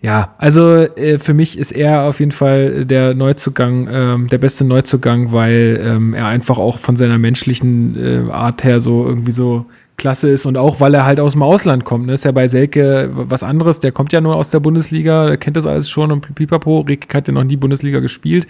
ja, 0.05 0.35
also 0.37 0.81
äh, 0.81 1.19
für 1.19 1.33
mich 1.33 1.57
ist 1.57 1.73
er 1.73 2.03
auf 2.03 2.21
jeden 2.21 2.31
Fall 2.31 2.85
der 2.85 3.15
Neuzugang, 3.15 3.89
ähm, 3.91 4.29
der 4.29 4.37
beste 4.37 4.63
Neuzugang, 4.63 5.33
weil 5.33 5.81
ähm, 5.83 6.13
er 6.13 6.27
einfach 6.27 6.59
auch 6.59 6.77
von 6.77 6.95
seiner 6.95 7.17
menschlichen 7.17 7.97
äh, 8.29 8.31
Art 8.31 8.65
her 8.65 8.81
so 8.81 9.07
irgendwie 9.07 9.33
so 9.33 9.65
klasse 9.97 10.29
ist 10.29 10.45
und 10.45 10.57
auch, 10.57 10.81
weil 10.81 10.93
er 10.95 11.05
halt 11.05 11.21
aus 11.21 11.33
dem 11.33 11.43
Ausland 11.43 11.85
kommt. 11.85 12.07
Ne? 12.07 12.15
Ist 12.15 12.25
ja 12.25 12.33
bei 12.33 12.49
Selke 12.49 13.11
was 13.13 13.43
anderes. 13.43 13.79
Der 13.79 13.93
kommt 13.93 14.13
ja 14.13 14.21
nur 14.21 14.37
aus 14.37 14.51
der 14.51 14.61
Bundesliga, 14.61 15.27
der 15.27 15.37
kennt 15.37 15.57
das 15.57 15.67
alles 15.67 15.89
schon 15.89 16.11
und 16.11 16.35
pipapo. 16.35 16.81
Rick 16.81 17.15
hat 17.15 17.29
ja 17.29 17.35
noch 17.35 17.45
nie 17.45 17.57
Bundesliga 17.57 18.01
gespielt. 18.01 18.47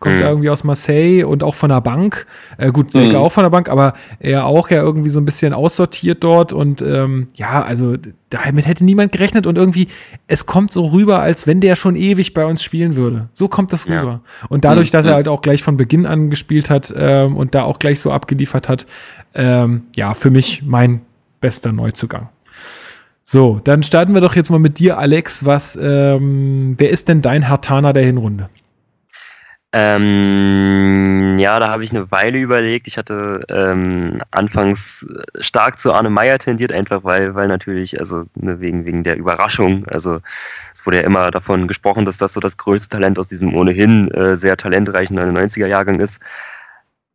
Kommt 0.00 0.16
mhm. 0.16 0.20
da 0.20 0.28
irgendwie 0.28 0.50
aus 0.50 0.64
Marseille 0.64 1.24
und 1.24 1.42
auch 1.42 1.54
von 1.54 1.70
der 1.70 1.80
Bank. 1.80 2.26
Äh, 2.56 2.72
gut, 2.72 2.92
Selke 2.92 3.16
mhm. 3.16 3.22
auch 3.22 3.32
von 3.32 3.44
der 3.44 3.50
Bank, 3.50 3.68
aber 3.68 3.94
er 4.18 4.46
auch 4.46 4.70
ja 4.70 4.82
irgendwie 4.82 5.10
so 5.10 5.20
ein 5.20 5.24
bisschen 5.24 5.52
aussortiert 5.52 6.24
dort 6.24 6.52
und 6.52 6.82
ähm, 6.82 7.28
ja, 7.34 7.62
also 7.62 7.96
damit 8.30 8.66
hätte 8.66 8.84
niemand 8.84 9.12
gerechnet 9.12 9.46
und 9.46 9.56
irgendwie, 9.56 9.88
es 10.26 10.44
kommt 10.44 10.70
so 10.70 10.86
rüber, 10.86 11.20
als 11.20 11.46
wenn 11.46 11.60
der 11.60 11.76
schon 11.76 11.96
ewig 11.96 12.34
bei 12.34 12.44
uns 12.44 12.62
spielen 12.62 12.94
würde. 12.94 13.28
So 13.32 13.48
kommt 13.48 13.72
das 13.72 13.86
rüber. 13.86 14.20
Ja. 14.42 14.46
Und 14.48 14.64
dadurch, 14.64 14.90
dass 14.90 15.06
er 15.06 15.14
halt 15.14 15.28
auch 15.28 15.40
gleich 15.40 15.62
von 15.62 15.78
Beginn 15.78 16.04
an 16.04 16.28
gespielt 16.28 16.68
hat 16.68 16.92
ähm, 16.94 17.36
und 17.36 17.54
da 17.54 17.62
auch 17.62 17.78
gleich 17.78 18.00
so 18.00 18.12
abgeliefert 18.12 18.68
hat, 18.68 18.86
ähm, 19.34 19.86
ja, 19.94 20.14
für 20.14 20.30
mich 20.30 20.62
mein 20.64 21.02
bester 21.40 21.72
Neuzugang. 21.72 22.28
So, 23.24 23.60
dann 23.62 23.82
starten 23.82 24.14
wir 24.14 24.22
doch 24.22 24.34
jetzt 24.36 24.50
mal 24.50 24.58
mit 24.58 24.78
dir, 24.78 24.96
Alex. 24.96 25.44
Was, 25.44 25.78
ähm, 25.80 26.74
wer 26.78 26.90
ist 26.90 27.08
denn 27.08 27.20
dein 27.20 27.48
Hartaner 27.48 27.92
der 27.92 28.04
Hinrunde? 28.04 28.48
Ähm, 29.70 31.36
ja, 31.38 31.60
da 31.60 31.68
habe 31.68 31.84
ich 31.84 31.90
eine 31.90 32.10
Weile 32.10 32.38
überlegt. 32.38 32.86
Ich 32.88 32.96
hatte 32.96 33.44
ähm, 33.50 34.22
anfangs 34.30 35.06
stark 35.40 35.78
zu 35.78 35.92
Arne 35.92 36.08
Meyer 36.08 36.38
tendiert, 36.38 36.72
einfach 36.72 37.04
weil, 37.04 37.34
weil 37.34 37.48
natürlich, 37.48 38.00
also 38.00 38.24
ne, 38.34 38.60
wegen, 38.60 38.86
wegen 38.86 39.04
der 39.04 39.18
Überraschung, 39.18 39.86
also 39.88 40.20
es 40.72 40.86
wurde 40.86 40.98
ja 40.98 41.02
immer 41.02 41.30
davon 41.30 41.68
gesprochen, 41.68 42.06
dass 42.06 42.16
das 42.16 42.32
so 42.32 42.40
das 42.40 42.56
größte 42.56 42.88
Talent 42.88 43.18
aus 43.18 43.28
diesem 43.28 43.54
ohnehin 43.54 44.10
äh, 44.12 44.36
sehr 44.36 44.56
talentreichen 44.56 45.18
99er-Jahrgang 45.18 46.00
ist. 46.00 46.18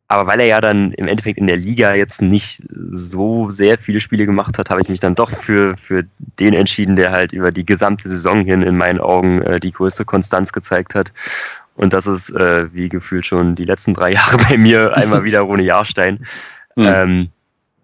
Aber 0.08 0.28
weil 0.28 0.40
er 0.42 0.46
ja 0.46 0.62
dann 0.62 0.92
im 0.94 1.08
Endeffekt 1.08 1.40
in 1.40 1.48
der 1.48 1.58
Liga 1.58 1.94
jetzt 1.96 2.22
nicht 2.22 2.62
so 2.90 3.50
sehr 3.50 3.78
viele 3.78 4.00
Spiele 4.00 4.26
gemacht 4.26 4.60
hat, 4.60 4.70
habe 4.70 4.82
ich 4.82 4.90
mich 4.90 5.00
dann 5.00 5.16
doch 5.16 5.32
für, 5.32 5.76
für 5.78 6.04
den 6.40 6.54
entschieden, 6.54 6.96
der 6.96 7.12
halt 7.12 7.34
über 7.34 7.52
die 7.52 7.66
gesamte 7.66 8.10
Saison 8.10 8.46
hin 8.46 8.62
in 8.62 8.78
meinen 8.78 9.00
Augen 9.00 9.42
äh, 9.42 9.60
die 9.60 9.72
größte 9.72 10.06
Konstanz 10.06 10.52
gezeigt 10.52 10.94
hat. 10.94 11.12
Und 11.76 11.94
das 11.94 12.06
ist, 12.06 12.30
äh, 12.30 12.72
wie 12.74 12.90
gefühlt 12.90 13.26
schon 13.26 13.56
die 13.56 13.66
letzten 13.66 13.94
drei 13.94 14.12
Jahre 14.14 14.38
bei 14.38 14.58
mir, 14.58 14.96
einmal 14.96 15.24
wieder 15.24 15.42
Rune 15.42 15.64
Jahrstein. 15.64 16.26
Mhm. 16.76 16.88
Ähm, 16.88 17.30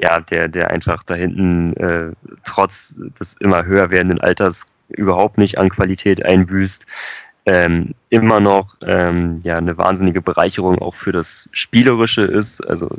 ja, 0.01 0.19
der, 0.19 0.47
der 0.47 0.71
einfach 0.71 1.03
da 1.03 1.13
hinten 1.13 1.73
äh, 1.73 2.11
trotz 2.43 2.95
des 3.19 3.35
immer 3.39 3.65
höher 3.65 3.91
werdenden 3.91 4.19
Alters 4.19 4.65
überhaupt 4.87 5.37
nicht 5.37 5.59
an 5.59 5.69
Qualität 5.69 6.25
einbüßt. 6.25 6.87
Ähm, 7.51 7.95
immer 8.09 8.39
noch 8.39 8.75
ähm, 8.85 9.39
ja 9.43 9.57
eine 9.57 9.75
wahnsinnige 9.75 10.21
Bereicherung 10.21 10.77
auch 10.77 10.93
für 10.93 11.11
das 11.11 11.49
Spielerische 11.51 12.21
ist. 12.21 12.61
Also 12.67 12.89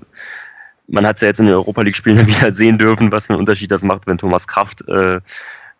man 0.88 1.06
hat 1.06 1.16
es 1.16 1.22
ja 1.22 1.28
jetzt 1.28 1.38
in 1.38 1.46
den 1.46 1.54
Europa 1.54 1.82
League 1.82 1.96
Spielen 1.96 2.26
wieder 2.26 2.52
sehen 2.52 2.76
dürfen, 2.76 3.12
was 3.12 3.26
für 3.26 3.34
einen 3.34 3.40
Unterschied 3.40 3.70
das 3.70 3.84
macht, 3.84 4.08
wenn 4.08 4.18
Thomas 4.18 4.48
Kraft 4.48 4.86
äh, 4.88 5.20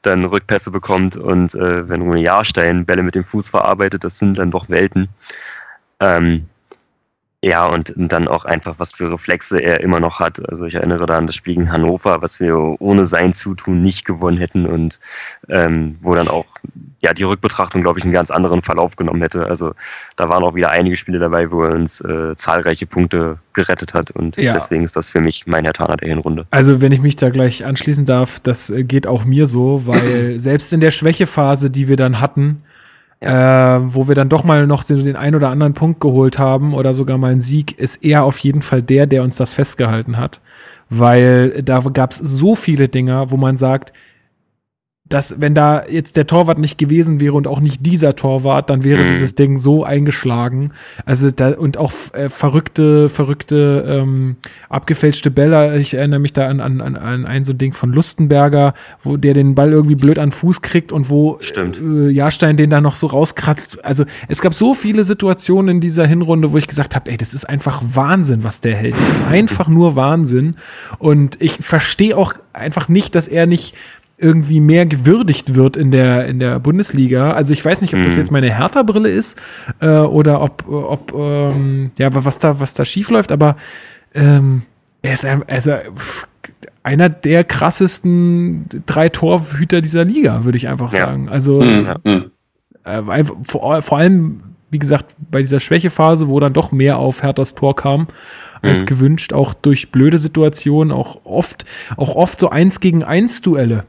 dann 0.03 0.25
Rückpässe 0.25 0.71
bekommt 0.71 1.17
und 1.17 1.53
äh, 1.57 1.89
wenn 1.89 2.03
Rune 2.03 2.21
Jahrstein 2.21 2.87
Bälle 2.87 3.03
mit 3.03 3.17
dem 3.17 3.25
Fuß 3.25 3.51
verarbeitet, 3.51 4.05
das 4.05 4.19
sind 4.19 4.39
dann 4.39 4.53
doch 4.53 4.69
Welten. 4.69 5.09
Ähm, 5.99 6.47
ja, 7.43 7.67
und 7.67 7.93
dann 7.97 8.29
auch 8.29 8.45
einfach, 8.45 8.75
was 8.79 8.95
für 8.95 9.11
Reflexe 9.11 9.59
er 9.59 9.81
immer 9.81 9.99
noch 9.99 10.21
hat. 10.21 10.49
Also 10.49 10.67
ich 10.67 10.77
erinnere 10.77 11.07
da 11.07 11.17
an 11.19 11.27
das 11.27 11.35
Spiel 11.35 11.57
gegen 11.57 11.73
Hannover, 11.73 12.23
was 12.23 12.39
wir 12.39 12.57
ohne 12.81 13.05
sein 13.05 13.35
Zutun 13.35 13.83
nicht 13.83 14.05
gewonnen 14.05 14.39
hätten 14.39 14.67
und 14.67 15.01
ähm, 15.49 15.99
wo 16.03 16.15
dann 16.15 16.29
auch 16.29 16.47
ja 17.01 17.15
die 17.15 17.23
Rückbetrachtung, 17.23 17.83
glaube 17.83 17.99
ich, 17.99 18.05
einen 18.05 18.13
ganz 18.13 18.31
anderen 18.31 18.63
Verlauf 18.63 18.97
genommen 18.97 19.23
hätte. 19.23 19.47
Also 19.47 19.73
da 20.17 20.29
waren 20.29 20.43
auch 20.43 20.55
wieder 20.55 20.71
einige 20.71 20.97
Spiele 20.97 21.19
dabei, 21.19 21.51
wo 21.51 21.63
er 21.63 21.75
uns 21.75 22.01
äh, 22.01 22.37
zahlreiche 22.37 22.87
Punkte 22.87 23.39
gerettet 23.55 23.95
hat 23.95 24.11
und 24.11 24.37
ja. 24.37 24.53
deswegen 24.53 24.85
ist 24.85 24.97
das 24.97 25.09
für 25.09 25.21
mich 25.21 25.47
mein 25.47 25.65
Herr 25.65 25.73
Taner 25.73 25.97
der 25.97 26.09
Hinrunde. 26.09 26.47
Also 26.51 26.81
wenn 26.81 26.93
ich 26.93 27.01
mich 27.01 27.17
da 27.17 27.31
gleich 27.31 27.65
anschließen 27.65 28.05
darf, 28.05 28.41
das 28.41 28.71
äh, 28.71 28.85
geht 28.85 29.07
auch 29.07 29.25
mir 29.25 29.47
so, 29.47 29.87
weil 29.87 30.39
selbst 30.39 30.73
in 30.73 30.81
der 30.81 30.91
Schwächephase, 30.91 31.71
die 31.71 31.89
wir 31.89 31.97
dann 31.97 32.21
hatten, 32.21 32.63
ja. 33.23 33.77
äh, 33.77 33.95
wo 33.95 34.07
wir 34.07 34.15
dann 34.15 34.29
doch 34.29 34.45
mal 34.45 34.67
noch 34.67 34.85
den, 34.85 35.05
den 35.05 35.17
ein 35.17 35.35
oder 35.35 35.49
anderen 35.49 35.75
Punkt 35.75 36.01
geholt 36.01 36.39
haben 36.39 36.75
oder 36.75 36.93
sogar 36.93 37.17
mal 37.17 37.33
einen 37.33 37.41
Sieg, 37.41 37.79
ist 37.79 38.05
er 38.05 38.25
auf 38.25 38.39
jeden 38.39 38.63
Fall 38.63 38.83
der, 38.83 39.07
der 39.07 39.23
uns 39.23 39.37
das 39.37 39.55
festgehalten 39.55 40.19
hat. 40.19 40.41
Weil 40.91 41.63
da 41.63 41.81
gab 41.81 42.11
es 42.11 42.19
so 42.19 42.57
viele 42.57 42.89
Dinger, 42.89 43.31
wo 43.31 43.37
man 43.37 43.57
sagt, 43.57 43.93
dass 45.11 45.41
wenn 45.41 45.57
da 45.57 45.83
jetzt 45.91 46.17
der 46.17 46.27
Torwart 46.29 46.59
nicht 46.59 46.79
gewesen 46.79 47.21
wäre 47.21 47.35
und 47.35 47.49
auch 47.49 47.59
nicht 47.59 47.85
dieser 47.85 48.15
Torwart, 48.15 48.71
dann 48.71 48.85
wäre 48.85 49.03
mhm. 49.03 49.09
dieses 49.09 49.35
Ding 49.35 49.59
so 49.59 49.83
eingeschlagen. 49.83 50.71
Also 51.05 51.33
da 51.33 51.51
und 51.51 51.79
auch 51.79 51.93
äh, 52.13 52.29
verrückte, 52.29 53.09
verrückte, 53.09 53.85
ähm, 53.89 54.37
abgefälschte 54.69 55.33
Bälle. 55.33 55.79
Ich 55.81 55.95
erinnere 55.95 56.21
mich 56.21 56.33
da 56.33 56.47
an, 56.47 56.61
an, 56.61 56.81
an, 56.81 56.97
an 56.97 57.27
ein 57.27 57.45
so 57.45 57.53
ein 57.53 57.59
Ding 57.59 57.73
von 57.73 57.93
Lustenberger, 57.93 58.73
wo 59.03 59.17
der 59.17 59.35
den 59.35 59.57
Ball 59.57 59.73
irgendwie 59.73 59.97
blöd 59.97 60.21
an 60.21 60.31
Fuß 60.31 60.63
kriegt 60.63 60.93
und 60.93 61.11
wo 61.11 61.41
äh, 61.57 62.09
Jahrstein 62.09 62.57
den 62.57 62.71
da 62.71 62.81
noch 62.81 62.95
so 62.95 63.09
rauskratzt. 63.09 63.85
Also 63.85 64.05
es 64.29 64.41
gab 64.41 64.55
so 64.55 64.75
viele 64.75 65.03
Situationen 65.03 65.77
in 65.77 65.81
dieser 65.81 66.07
Hinrunde, 66.07 66.53
wo 66.53 66.57
ich 66.57 66.69
gesagt 66.69 66.95
habe, 66.95 67.11
ey, 67.11 67.17
das 67.17 67.35
ist 67.35 67.47
einfach 67.47 67.83
Wahnsinn, 67.85 68.45
was 68.45 68.61
der 68.61 68.77
hält. 68.77 68.95
Das 68.95 69.09
ist 69.09 69.27
einfach 69.27 69.67
nur 69.67 69.97
Wahnsinn. 69.97 70.55
Und 71.01 71.41
ich 71.41 71.55
verstehe 71.55 72.17
auch 72.17 72.35
einfach 72.53 72.89
nicht, 72.89 73.17
dass 73.17 73.27
er 73.27 73.47
nicht 73.47 73.75
irgendwie 74.21 74.61
mehr 74.61 74.87
gewürdigt 74.87 75.55
wird 75.55 75.77
in 75.77 75.91
der, 75.91 76.27
in 76.27 76.39
der 76.39 76.59
Bundesliga. 76.59 77.33
Also 77.33 77.53
ich 77.53 77.65
weiß 77.65 77.81
nicht, 77.81 77.95
ob 77.95 78.03
das 78.05 78.15
mhm. 78.15 78.19
jetzt 78.19 78.31
meine 78.31 78.55
Hertha-Brille 78.55 79.09
ist 79.09 79.41
äh, 79.81 79.89
oder 79.89 80.43
ob, 80.43 80.69
ob 80.71 81.13
ähm, 81.15 81.91
ja, 81.99 82.09
was 82.13 82.39
da, 82.39 82.61
was 82.61 82.75
da 82.75 82.85
schief 82.85 83.11
läuft, 83.11 83.33
aber 83.33 83.57
ähm, 84.15 84.63
er 85.03 85.15
ist, 85.15 85.25
er 85.25 85.49
ist 85.49 85.71
einer 86.83 87.09
der 87.09 87.45
krassesten 87.45 88.67
drei 88.87 89.09
Torhüter 89.09 89.81
dieser 89.81 90.05
Liga, 90.05 90.45
würde 90.45 90.59
ich 90.59 90.69
einfach 90.69 90.93
ja. 90.93 91.07
sagen. 91.07 91.29
Also 91.29 91.63
mhm. 91.63 92.31
äh, 92.85 93.25
vor, 93.43 93.83
vor 93.83 93.99
allem, 93.99 94.41
wie 94.71 94.79
gesagt, 94.79 95.17
bei 95.31 95.41
dieser 95.41 95.61
Schwächephase, 95.61 96.29
wo 96.29 96.41
dann 96.41 96.53
doch 96.53 96.73
mehr 96.73 96.99
auf 96.99 97.23
Herthas 97.23 97.55
Tor 97.55 97.77
kam 97.77 98.09
als 98.63 98.83
mhm. 98.83 98.87
gewünscht, 98.87 99.33
auch 99.33 99.55
durch 99.55 99.91
blöde 99.91 100.19
Situationen, 100.19 100.93
auch 100.93 101.21
oft, 101.25 101.65
auch 101.97 102.15
oft 102.15 102.41
so 102.41 102.51
eins 102.51 102.81
gegen 102.81 103.03
eins 103.03 103.41
Duelle. 103.41 103.85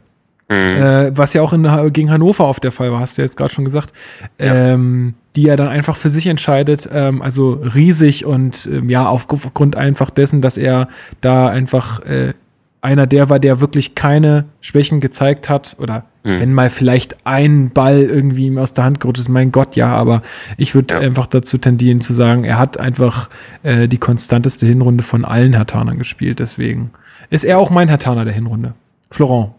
Mhm. 0.52 0.56
Äh, 0.56 1.18
was 1.18 1.34
ja 1.34 1.41
auch 1.41 1.53
in, 1.53 1.68
gegen 1.94 2.11
Hannover 2.11 2.44
auf 2.44 2.60
der 2.60 2.73
Fall 2.73 2.91
war, 2.91 2.99
hast 2.99 3.18
du 3.18 3.22
jetzt 3.22 3.38
gerade 3.38 3.53
schon 3.53 3.64
gesagt. 3.64 3.94
Ja. 4.40 4.73
Ähm, 4.73 5.14
die 5.38 5.48
er 5.48 5.56
dann 5.56 5.69
einfach 5.69 5.95
für 5.95 6.10
sich 6.10 6.28
entscheidet, 6.28 6.90
ähm, 6.91 7.22
also 7.22 7.53
riesig 7.53 8.26
und 8.26 8.69
ähm, 8.72 8.90
ja, 8.90 9.06
aufgrund 9.06 9.78
einfach 9.78 10.10
dessen, 10.10 10.41
dass 10.41 10.57
er 10.57 10.90
da 11.22 11.48
einfach 11.48 12.02
äh, 12.02 12.34
einer 12.82 13.07
der 13.07 13.30
war, 13.30 13.40
der 13.40 13.61
wirklich 13.61 13.95
keine 13.95 14.45
Schwächen 14.60 14.99
gezeigt 14.99 15.49
hat 15.49 15.78
oder 15.80 16.03
hm. 16.26 16.40
wenn 16.40 16.53
mal 16.53 16.69
vielleicht 16.69 17.26
ein 17.26 17.69
Ball 17.69 18.02
irgendwie 18.02 18.48
ihm 18.48 18.57
aus 18.57 18.73
der 18.73 18.84
Hand 18.84 18.99
gerutscht 18.99 19.22
ist, 19.22 19.30
mein 19.30 19.53
Gott, 19.53 19.78
ja, 19.78 19.94
aber 19.94 20.22
ich 20.57 20.76
würde 20.76 20.95
ja. 20.95 20.99
einfach 20.99 21.28
dazu 21.28 21.57
tendieren 21.60 22.02
zu 22.02 22.11
sagen, 22.11 22.44
er 22.44 22.60
hat 22.60 22.78
einfach 22.78 23.30
äh, 23.64 23.88
die 23.88 23.99
konstanteste 23.99 24.65
Hinrunde 24.65 25.03
von 25.03 25.23
allen 25.23 25.53
Hertanern 25.53 25.98
gespielt, 25.98 26.40
deswegen 26.40 26.91
ist 27.30 27.45
er 27.45 27.57
auch 27.57 27.69
mein 27.69 27.88
Hertaner 27.88 28.26
der 28.26 28.34
Hinrunde. 28.34 28.73
Florent. 29.11 29.52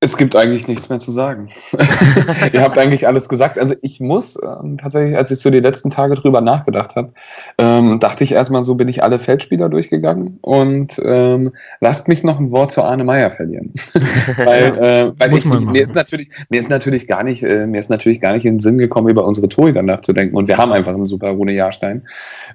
Es 0.00 0.18
gibt 0.18 0.36
eigentlich 0.36 0.68
nichts 0.68 0.90
mehr 0.90 0.98
zu 0.98 1.10
sagen. 1.10 1.48
Ihr 2.52 2.60
habt 2.60 2.76
eigentlich 2.76 3.06
alles 3.06 3.30
gesagt. 3.30 3.58
Also 3.58 3.74
ich 3.80 3.98
muss 3.98 4.38
ähm, 4.42 4.76
tatsächlich, 4.76 5.16
als 5.16 5.30
ich 5.30 5.38
so 5.38 5.48
die 5.48 5.60
letzten 5.60 5.88
Tage 5.88 6.14
drüber 6.16 6.42
nachgedacht 6.42 6.96
habe, 6.96 7.14
ähm, 7.56 7.98
dachte 7.98 8.22
ich 8.22 8.32
erstmal 8.32 8.62
so, 8.62 8.74
bin 8.74 8.88
ich 8.88 9.02
alle 9.02 9.18
Feldspieler 9.18 9.70
durchgegangen 9.70 10.38
und 10.42 11.00
ähm, 11.02 11.52
lasst 11.80 12.08
mich 12.08 12.22
noch 12.24 12.38
ein 12.38 12.50
Wort 12.50 12.72
zu 12.72 12.82
Arne 12.82 13.04
Meyer 13.04 13.30
verlieren. 13.30 13.72
weil 14.44 14.64
äh, 14.76 15.12
weil 15.18 15.34
ich, 15.34 15.46
ich, 15.46 15.60
mir 15.64 15.82
ist 15.82 15.94
natürlich, 15.94 16.28
mir 16.50 16.60
ist 16.60 16.68
natürlich 16.68 17.08
gar 17.08 17.22
nicht, 17.22 17.42
äh, 17.42 17.66
mir 17.66 17.80
ist 17.80 17.88
natürlich 17.88 18.20
gar 18.20 18.34
nicht 18.34 18.44
in 18.44 18.56
den 18.56 18.60
Sinn 18.60 18.76
gekommen, 18.76 19.08
über 19.08 19.24
unsere 19.24 19.48
Torhüter 19.48 19.82
nachzudenken. 19.82 20.36
Und 20.36 20.46
wir 20.46 20.58
haben 20.58 20.72
einfach 20.72 20.92
einen 20.92 21.06
super 21.06 21.30
Rune 21.30 21.52
Jahrstein. 21.52 22.02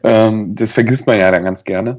Ähm, 0.03 0.53
das 0.53 0.73
vergisst 0.73 1.07
man 1.07 1.17
ja 1.17 1.31
dann 1.31 1.43
ganz 1.43 1.63
gerne. 1.63 1.97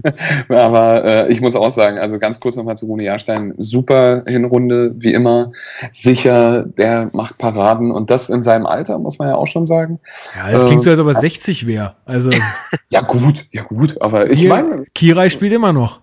Aber 0.48 1.04
äh, 1.04 1.32
ich 1.32 1.40
muss 1.40 1.56
auch 1.56 1.72
sagen, 1.72 1.98
also 1.98 2.20
ganz 2.20 2.38
kurz 2.38 2.54
nochmal 2.54 2.76
zu 2.76 2.86
Rune 2.86 3.02
Jahrstein, 3.02 3.54
super 3.58 4.22
Hinrunde 4.28 4.83
wie 4.94 5.12
immer 5.12 5.52
sicher, 5.92 6.64
der 6.64 7.10
macht 7.12 7.38
Paraden 7.38 7.90
und 7.90 8.10
das 8.10 8.28
in 8.28 8.42
seinem 8.42 8.66
Alter, 8.66 8.98
muss 8.98 9.18
man 9.18 9.28
ja 9.28 9.36
auch 9.36 9.46
schon 9.46 9.66
sagen. 9.66 10.00
Ja, 10.36 10.50
das 10.50 10.64
klingt 10.64 10.82
so, 10.82 10.90
als 10.90 11.00
ob 11.00 11.06
er 11.06 11.14
60 11.14 11.66
wäre. 11.66 11.94
Also. 12.04 12.30
ja, 12.90 13.00
gut, 13.00 13.46
ja, 13.52 13.62
gut, 13.62 14.00
aber 14.00 14.30
ich 14.30 14.46
meine. 14.48 14.84
Kirai 14.94 15.30
spielt 15.30 15.52
immer 15.52 15.72
noch. 15.72 16.00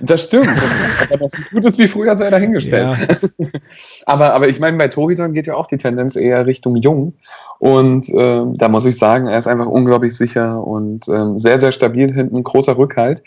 Das 0.00 0.24
stimmt. 0.24 0.48
aber 1.10 1.18
das 1.18 1.32
gut 1.50 1.64
ist 1.64 1.78
wie 1.78 1.88
früher 1.88 2.16
sei 2.16 2.30
dahingestellt. 2.30 2.98
Ja. 3.38 3.48
aber, 4.06 4.32
aber 4.32 4.48
ich 4.48 4.60
meine, 4.60 4.76
bei 4.76 4.88
Torhütern 4.88 5.32
geht 5.32 5.46
ja 5.46 5.54
auch 5.54 5.66
die 5.66 5.76
Tendenz 5.76 6.16
eher 6.16 6.46
Richtung 6.46 6.76
jung. 6.76 7.14
Und 7.58 8.08
äh, 8.08 8.42
da 8.54 8.68
muss 8.68 8.84
ich 8.84 8.96
sagen, 8.96 9.26
er 9.26 9.38
ist 9.38 9.46
einfach 9.46 9.66
unglaublich 9.66 10.16
sicher 10.16 10.64
und 10.64 11.08
äh, 11.08 11.36
sehr, 11.38 11.58
sehr 11.60 11.72
stabil 11.72 12.12
hinten, 12.12 12.42
großer 12.42 12.78
Rückhalt. 12.78 13.22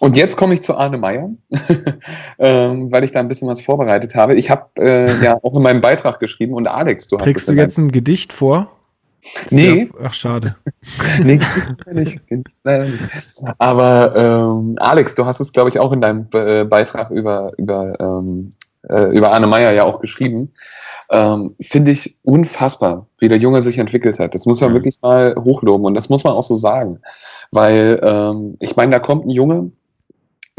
Und 0.00 0.16
jetzt 0.16 0.36
komme 0.36 0.54
ich 0.54 0.62
zu 0.62 0.76
Arne 0.76 0.96
Meyer, 0.96 1.30
ähm, 2.38 2.90
weil 2.90 3.04
ich 3.04 3.12
da 3.12 3.20
ein 3.20 3.28
bisschen 3.28 3.48
was 3.48 3.60
vorbereitet 3.60 4.14
habe. 4.14 4.34
Ich 4.34 4.48
habe 4.48 4.64
äh, 4.78 5.22
ja 5.22 5.36
auch 5.42 5.54
in 5.54 5.62
meinem 5.62 5.82
Beitrag 5.82 6.20
geschrieben 6.20 6.54
und 6.54 6.66
Alex, 6.66 7.06
du 7.08 7.16
hast 7.16 7.24
Trägst 7.24 7.48
du 7.50 7.52
jetzt 7.52 7.76
ein 7.76 7.92
Gedicht 7.92 8.32
vor? 8.32 8.72
Nee. 9.50 9.90
Ja, 9.92 10.06
ach, 10.06 10.14
schade. 10.14 10.56
nee, 11.22 11.38
nicht. 11.92 12.18
Aber 13.58 14.16
ähm, 14.16 14.76
Alex, 14.80 15.14
du 15.14 15.26
hast 15.26 15.40
es, 15.40 15.52
glaube 15.52 15.68
ich, 15.68 15.78
auch 15.78 15.92
in 15.92 16.00
deinem 16.00 16.30
Be 16.30 16.64
Beitrag 16.64 17.10
über, 17.10 17.52
über, 17.58 18.00
ähm, 18.00 18.48
äh, 18.88 19.14
über 19.14 19.32
Arne 19.32 19.46
Meyer 19.46 19.72
ja 19.72 19.84
auch 19.84 20.00
geschrieben. 20.00 20.52
Ähm, 21.10 21.54
Finde 21.60 21.90
ich 21.90 22.16
unfassbar, 22.22 23.06
wie 23.18 23.28
der 23.28 23.36
Junge 23.36 23.60
sich 23.60 23.76
entwickelt 23.76 24.18
hat. 24.18 24.34
Das 24.34 24.46
muss 24.46 24.62
man 24.62 24.70
mhm. 24.70 24.76
wirklich 24.76 24.96
mal 25.02 25.34
hochloben 25.36 25.84
und 25.84 25.92
das 25.92 26.08
muss 26.08 26.24
man 26.24 26.32
auch 26.32 26.42
so 26.42 26.56
sagen. 26.56 27.00
Weil 27.52 28.00
ähm, 28.02 28.56
ich 28.60 28.76
meine, 28.76 28.92
da 28.92 29.00
kommt 29.00 29.26
ein 29.26 29.30
Junge, 29.30 29.72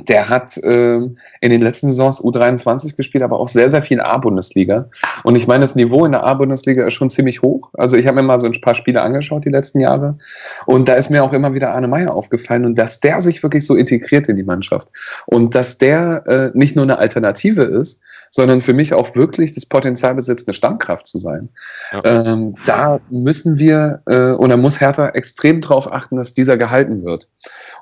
der 0.08 0.30
hat 0.30 0.60
ähm, 0.64 1.18
in 1.42 1.52
den 1.52 1.62
letzten 1.62 1.90
Saisons 1.90 2.22
U23 2.22 2.96
gespielt, 2.96 3.24
aber 3.24 3.40
auch 3.40 3.48
sehr, 3.48 3.70
sehr 3.70 3.82
viel 3.82 4.00
A-Bundesliga. 4.02 4.90
Und 5.24 5.36
ich 5.36 5.48
meine, 5.48 5.62
das 5.62 5.76
Niveau 5.76 6.06
in 6.06 6.12
der 6.12 6.24
A-Bundesliga 6.24 6.86
ist 6.86 6.94
schon 6.94 7.10
ziemlich 7.10 7.42
hoch. 7.42 7.72
Also 7.74 7.98
ich 7.98 8.08
habe 8.08 8.16
mir 8.16 8.24
mal 8.24 8.40
so 8.40 8.48
ein 8.48 8.62
paar 8.62 8.76
Spiele 8.76 9.02
angeschaut 9.02 9.46
die 9.46 9.50
letzten 9.50 9.80
Jahre. 9.80 10.18
Und 10.66 10.88
da 10.88 10.96
ist 10.96 11.10
mir 11.10 11.24
auch 11.24 11.34
immer 11.34 11.54
wieder 11.54 11.74
Arne 11.74 11.88
Meyer 11.88 12.14
aufgefallen 12.14 12.66
und 12.66 12.78
dass 12.78 13.00
der 13.00 13.22
sich 13.22 13.44
wirklich 13.44 13.66
so 13.66 13.76
integriert 13.76 14.28
in 14.30 14.38
die 14.38 14.44
Mannschaft. 14.44 14.90
Und 15.26 15.56
dass 15.56 15.78
der 15.78 16.24
äh, 16.28 16.58
nicht 16.58 16.76
nur 16.76 16.84
eine 16.84 16.98
Alternative 16.98 17.64
ist, 17.64 18.02
sondern 18.32 18.62
für 18.62 18.74
mich 18.74 18.94
auch 18.94 19.16
wirklich 19.16 19.54
das 19.54 19.66
Potenzial 19.66 20.16
besitzt, 20.16 20.48
eine 20.48 20.54
Stammkraft 20.54 21.06
zu 21.06 21.20
sein. 21.20 21.50
Ja. 21.92 22.04
Ähm, 22.06 22.56
da 22.66 23.00
müssen 23.10 23.60
wir 23.60 24.02
äh, 24.08 24.32
oder 24.32 24.58
muss 24.58 24.80
Hertha 24.80 25.10
extrem 25.10 25.62
darauf 25.62 25.92
achten, 25.92 26.16
dass 26.16 26.34
dieser 26.34 26.58
gehalten 26.58 27.04
wird. 27.04 27.30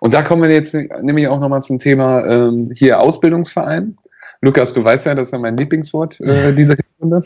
Und 0.01 0.13
da 0.13 0.23
kommen 0.23 0.41
wir 0.41 0.49
jetzt 0.49 0.73
nämlich 0.73 1.27
auch 1.27 1.39
nochmal 1.39 1.61
zum 1.61 1.77
Thema 1.80 2.26
ähm, 2.26 2.71
hier 2.73 2.99
Ausbildungsverein. 2.99 3.95
Lukas, 4.41 4.73
du 4.73 4.84
weißt 4.84 5.05
ja, 5.05 5.15
das 5.15 5.27
ist 5.27 5.34
ja 5.34 5.39
mein 5.39 5.55
Lieblingswort 5.55 6.19
äh, 6.19 6.53
dieser 6.55 6.76
Runde. 6.99 7.21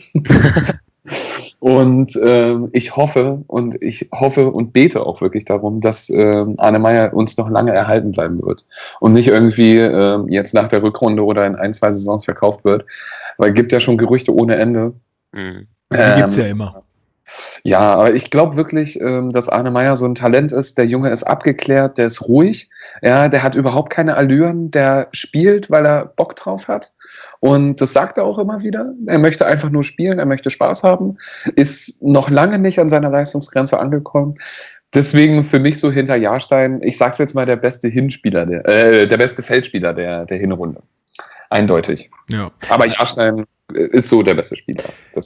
Und 1.60 2.18
ähm, 2.22 2.68
ich 2.72 2.96
hoffe 2.96 3.42
und 3.46 3.82
ich 3.82 4.08
hoffe 4.12 4.50
und 4.50 4.72
bete 4.72 5.04
auch 5.04 5.20
wirklich 5.20 5.44
darum, 5.44 5.80
dass 5.80 6.10
ähm, 6.10 6.54
Arne 6.58 6.78
Meyer 6.78 7.14
uns 7.14 7.36
noch 7.36 7.50
lange 7.50 7.72
erhalten 7.72 8.12
bleiben 8.12 8.42
wird 8.42 8.64
und 9.00 9.12
nicht 9.12 9.28
irgendwie 9.28 9.78
ähm, 9.78 10.28
jetzt 10.28 10.54
nach 10.54 10.68
der 10.68 10.82
Rückrunde 10.82 11.24
oder 11.24 11.46
in 11.46 11.56
ein, 11.56 11.74
zwei 11.74 11.92
Saisons 11.92 12.24
verkauft 12.24 12.64
wird. 12.64 12.84
Weil 13.38 13.50
es 13.50 13.54
gibt 13.54 13.72
ja 13.72 13.80
schon 13.80 13.98
Gerüchte 13.98 14.34
ohne 14.34 14.56
Ende. 14.56 14.94
Mhm. 15.32 15.66
Die 15.92 15.98
ähm, 15.98 16.16
gibt's 16.16 16.36
ja 16.36 16.46
immer. 16.46 16.82
Ja, 17.62 17.94
aber 17.94 18.14
ich 18.14 18.30
glaube 18.30 18.56
wirklich, 18.56 19.00
ähm, 19.00 19.30
dass 19.30 19.48
Arne 19.48 19.70
Meyer 19.70 19.96
so 19.96 20.04
ein 20.04 20.14
Talent 20.14 20.52
ist. 20.52 20.78
Der 20.78 20.86
Junge 20.86 21.10
ist 21.10 21.24
abgeklärt, 21.24 21.98
der 21.98 22.06
ist 22.06 22.28
ruhig. 22.28 22.70
Ja, 23.02 23.28
der 23.28 23.42
hat 23.42 23.54
überhaupt 23.54 23.90
keine 23.90 24.16
Allüren. 24.16 24.70
Der 24.70 25.08
spielt, 25.12 25.70
weil 25.70 25.86
er 25.86 26.06
Bock 26.06 26.36
drauf 26.36 26.68
hat. 26.68 26.92
Und 27.40 27.80
das 27.80 27.92
sagt 27.92 28.18
er 28.18 28.24
auch 28.24 28.38
immer 28.38 28.62
wieder. 28.62 28.92
Er 29.06 29.18
möchte 29.18 29.46
einfach 29.46 29.70
nur 29.70 29.84
spielen, 29.84 30.18
er 30.18 30.26
möchte 30.26 30.50
Spaß 30.50 30.82
haben, 30.82 31.18
ist 31.56 32.02
noch 32.02 32.30
lange 32.30 32.58
nicht 32.58 32.78
an 32.78 32.88
seiner 32.88 33.10
Leistungsgrenze 33.10 33.78
angekommen. 33.78 34.36
Deswegen 34.94 35.42
für 35.42 35.58
mich 35.58 35.80
so 35.80 35.90
hinter 35.90 36.16
Jahrstein, 36.16 36.80
ich 36.82 36.96
sag's 36.96 37.18
jetzt 37.18 37.34
mal, 37.34 37.46
der 37.46 37.56
beste 37.56 37.88
Hinspieler, 37.88 38.46
der, 38.46 38.66
äh, 38.68 39.08
der 39.08 39.16
beste 39.16 39.42
Feldspieler 39.42 39.92
der, 39.92 40.24
der 40.24 40.38
Hinrunde. 40.38 40.80
Eindeutig. 41.50 42.10
Ja. 42.30 42.50
Aber 42.68 42.86
Jahrstein 42.86 43.44
ist 43.72 44.10
so 44.10 44.22
der 44.22 44.34
beste 44.34 44.56
Spieler. 44.56 44.84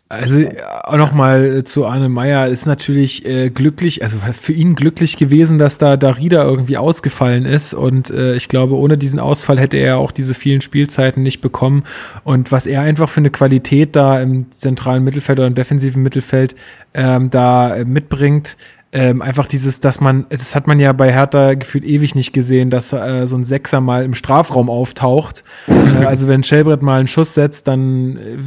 also 0.09 0.45
auch 0.85 0.97
nochmal 0.97 1.65
zu 1.65 1.85
Arne 1.85 2.09
Meyer. 2.09 2.47
Ist 2.49 2.67
natürlich 2.67 3.27
äh, 3.27 3.51
glücklich, 3.51 4.03
also 4.03 4.19
für 4.19 4.53
ihn 4.53 4.77
glücklich 4.77 5.17
gewesen, 5.17 5.59
dass 5.59 5.79
da 5.79 5.97
Darida 5.97 6.45
irgendwie 6.45 6.77
ausgefallen 6.77 7.45
ist. 7.45 7.75
Und 7.75 8.11
äh, 8.11 8.37
ich 8.37 8.49
glaube, 8.49 8.77
ohne 8.77 8.97
diesen 8.97 9.19
Ausfall 9.19 9.59
hätte 9.59 9.77
er 9.77 9.99
auch 9.99 10.13
diese 10.13 10.35
vielen 10.35 10.61
Spielzeiten 10.61 11.23
nicht 11.23 11.41
bekommen. 11.41 11.83
Und 12.23 12.53
was 12.53 12.67
er 12.67 12.83
einfach 12.83 13.09
für 13.09 13.21
eine 13.21 13.31
Qualität 13.31 13.97
da 13.97 14.21
im 14.21 14.51
zentralen 14.53 15.03
Mittelfeld 15.03 15.41
oder 15.41 15.49
im 15.49 15.57
defensiven 15.57 16.03
Mittelfeld 16.05 16.55
ähm, 16.95 17.31
da 17.31 17.75
äh, 17.75 17.85
mitbringt, 17.85 18.57
ähm, 18.91 19.21
einfach 19.21 19.47
dieses, 19.47 19.81
dass 19.81 20.01
man, 20.01 20.27
das 20.31 20.55
hat 20.55 20.67
man 20.67 20.81
ja 20.81 20.93
bei 20.95 21.13
Hertha 21.13 21.55
gefühlt 21.55 21.85
ewig 21.85 22.15
nicht 22.15 22.33
gesehen, 22.33 22.71
dass 22.71 22.93
äh, 22.95 23.27
so 23.27 23.37
ein 23.37 23.45
Sechser 23.45 23.83
mal 23.83 24.03
im 24.03 24.15
Strafraum 24.15 24.71
auftaucht. 24.71 25.45
äh, 25.67 26.07
also 26.07 26.27
wenn 26.27 26.43
Shelbrett 26.43 26.81
mal 26.81 26.99
einen 26.99 27.09
Schuss 27.09 27.35
setzt, 27.35 27.69
dann 27.69 28.17
äh, 28.17 28.39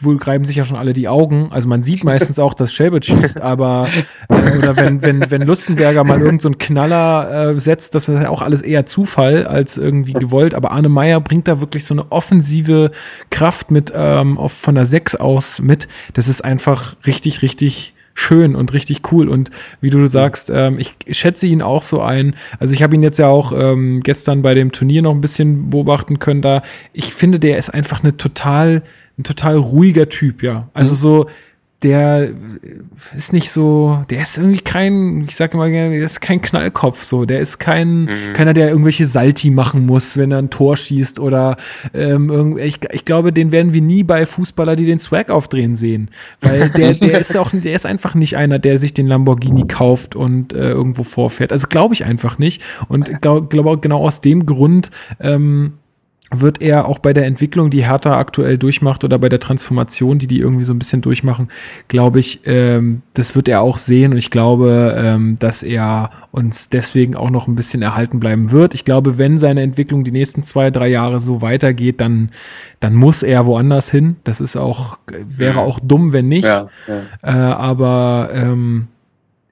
wohl 0.00 0.16
greifen 0.16 0.44
sich 0.44 0.54
ja 0.54 0.64
schon 0.64 0.76
alle 0.76 0.92
die 0.92 1.08
Augen. 1.08 1.48
Also 1.50 1.68
man 1.68 1.82
sieht 1.82 2.04
meistens 2.04 2.38
auch, 2.38 2.54
dass 2.54 2.72
Shelbrett 2.72 3.06
schießt, 3.06 3.40
aber 3.40 3.88
äh, 4.28 4.56
oder 4.56 4.76
wenn, 4.76 5.02
wenn, 5.02 5.28
wenn 5.32 5.42
Lustenberger 5.42 6.04
mal 6.04 6.20
irgend 6.20 6.42
so 6.42 6.50
Knaller 6.56 7.50
äh, 7.50 7.60
setzt, 7.60 7.96
das 7.96 8.08
ist 8.08 8.22
ja 8.22 8.30
auch 8.30 8.42
alles 8.42 8.62
eher 8.62 8.86
Zufall 8.86 9.46
als 9.48 9.76
irgendwie 9.78 10.12
gewollt. 10.12 10.54
Aber 10.54 10.70
Arne 10.70 10.88
Meyer 10.88 11.20
bringt 11.20 11.48
da 11.48 11.58
wirklich 11.58 11.84
so 11.84 11.94
eine 11.94 12.12
offensive 12.12 12.92
Kraft 13.30 13.72
mit 13.72 13.92
ähm, 13.94 14.38
auf, 14.38 14.52
von 14.52 14.76
der 14.76 14.86
Sechs 14.86 15.16
aus 15.16 15.60
mit. 15.60 15.88
Das 16.14 16.28
ist 16.28 16.42
einfach 16.42 16.94
richtig, 17.04 17.42
richtig 17.42 17.94
schön 18.18 18.56
und 18.56 18.72
richtig 18.72 19.12
cool. 19.12 19.28
Und 19.28 19.50
wie 19.80 19.90
du 19.90 20.06
sagst, 20.06 20.50
ähm, 20.52 20.78
ich 20.78 20.94
schätze 21.16 21.46
ihn 21.46 21.62
auch 21.62 21.84
so 21.84 22.00
ein. 22.00 22.34
Also 22.58 22.74
ich 22.74 22.82
habe 22.82 22.94
ihn 22.94 23.02
jetzt 23.02 23.18
ja 23.18 23.28
auch 23.28 23.52
ähm, 23.52 24.00
gestern 24.02 24.42
bei 24.42 24.54
dem 24.54 24.72
Turnier 24.72 25.02
noch 25.02 25.14
ein 25.14 25.20
bisschen 25.20 25.70
beobachten 25.70 26.18
können. 26.18 26.42
Da 26.42 26.62
ich 26.92 27.14
finde, 27.14 27.38
der 27.38 27.58
ist 27.58 27.70
einfach 27.70 28.02
eine 28.02 28.16
total, 28.16 28.82
ein 29.18 29.22
total 29.22 29.56
ruhiger 29.56 30.08
Typ, 30.08 30.42
ja. 30.42 30.68
Also 30.74 30.92
mhm. 30.92 30.96
so 30.96 31.26
der 31.82 32.30
ist 33.16 33.32
nicht 33.32 33.52
so, 33.52 34.02
der 34.10 34.22
ist 34.22 34.36
irgendwie 34.36 34.60
kein, 34.60 35.24
ich 35.28 35.36
sage 35.36 35.54
immer 35.54 35.70
gerne, 35.70 35.94
der 35.94 36.04
ist 36.04 36.20
kein 36.20 36.42
Knallkopf 36.42 37.04
so, 37.04 37.24
der 37.24 37.38
ist 37.38 37.58
kein, 37.58 38.02
mhm. 38.02 38.32
keiner, 38.32 38.52
der 38.52 38.70
irgendwelche 38.70 39.06
Salti 39.06 39.50
machen 39.50 39.86
muss, 39.86 40.16
wenn 40.16 40.32
er 40.32 40.38
ein 40.38 40.50
Tor 40.50 40.76
schießt 40.76 41.20
oder 41.20 41.56
ähm, 41.94 42.58
ich, 42.58 42.80
ich 42.90 43.04
glaube, 43.04 43.32
den 43.32 43.52
werden 43.52 43.72
wir 43.72 43.80
nie 43.80 44.02
bei 44.02 44.26
Fußballer, 44.26 44.74
die 44.74 44.86
den 44.86 44.98
Swag 44.98 45.30
aufdrehen 45.30 45.76
sehen, 45.76 46.10
weil 46.40 46.68
der, 46.76 46.94
der 46.94 47.20
ist 47.20 47.36
auch, 47.36 47.50
der 47.52 47.74
ist 47.74 47.86
einfach 47.86 48.16
nicht 48.16 48.36
einer, 48.36 48.58
der 48.58 48.78
sich 48.78 48.92
den 48.92 49.06
Lamborghini 49.06 49.68
kauft 49.68 50.16
und 50.16 50.54
äh, 50.54 50.70
irgendwo 50.70 51.04
vorfährt. 51.04 51.52
Also 51.52 51.68
glaube 51.68 51.94
ich 51.94 52.04
einfach 52.04 52.38
nicht 52.38 52.60
und 52.88 53.22
glaube 53.22 53.46
glaub 53.46 53.80
genau 53.82 54.04
aus 54.04 54.20
dem 54.20 54.46
Grund 54.46 54.90
ähm, 55.20 55.74
wird 56.30 56.60
er 56.60 56.86
auch 56.86 56.98
bei 56.98 57.12
der 57.12 57.26
Entwicklung, 57.26 57.70
die 57.70 57.86
Hertha 57.86 58.18
aktuell 58.18 58.58
durchmacht 58.58 59.02
oder 59.04 59.18
bei 59.18 59.28
der 59.28 59.40
Transformation, 59.40 60.18
die 60.18 60.26
die 60.26 60.40
irgendwie 60.40 60.64
so 60.64 60.74
ein 60.74 60.78
bisschen 60.78 61.00
durchmachen, 61.00 61.48
glaube 61.88 62.20
ich, 62.20 62.40
ähm, 62.44 63.02
das 63.14 63.34
wird 63.34 63.48
er 63.48 63.62
auch 63.62 63.78
sehen 63.78 64.12
und 64.12 64.18
ich 64.18 64.30
glaube, 64.30 64.94
ähm, 64.98 65.36
dass 65.38 65.62
er 65.62 66.10
uns 66.30 66.68
deswegen 66.68 67.16
auch 67.16 67.30
noch 67.30 67.48
ein 67.48 67.54
bisschen 67.54 67.80
erhalten 67.82 68.20
bleiben 68.20 68.50
wird. 68.50 68.74
Ich 68.74 68.84
glaube, 68.84 69.16
wenn 69.16 69.38
seine 69.38 69.62
Entwicklung 69.62 70.04
die 70.04 70.12
nächsten 70.12 70.42
zwei, 70.42 70.70
drei 70.70 70.88
Jahre 70.88 71.20
so 71.20 71.40
weitergeht, 71.40 72.00
dann, 72.00 72.30
dann 72.80 72.94
muss 72.94 73.22
er 73.22 73.46
woanders 73.46 73.90
hin. 73.90 74.16
Das 74.24 74.40
ist 74.40 74.56
auch, 74.56 74.98
wäre 75.26 75.60
auch 75.60 75.80
dumm, 75.80 76.12
wenn 76.12 76.28
nicht. 76.28 76.44
Ja, 76.44 76.68
ja. 76.86 77.02
Äh, 77.22 77.52
aber 77.54 78.30
ähm, 78.34 78.88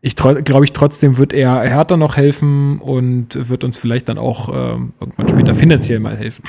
ich 0.00 0.16
glaube 0.16 0.64
ich 0.64 0.72
trotzdem 0.72 1.18
wird 1.18 1.32
er 1.32 1.60
Hertha 1.60 1.96
noch 1.96 2.16
helfen 2.16 2.78
und 2.80 3.48
wird 3.48 3.64
uns 3.64 3.76
vielleicht 3.76 4.08
dann 4.08 4.18
auch 4.18 4.48
ähm, 4.48 4.92
irgendwann 5.00 5.28
später 5.28 5.54
finanziell 5.54 6.00
mal 6.00 6.16
helfen. 6.16 6.44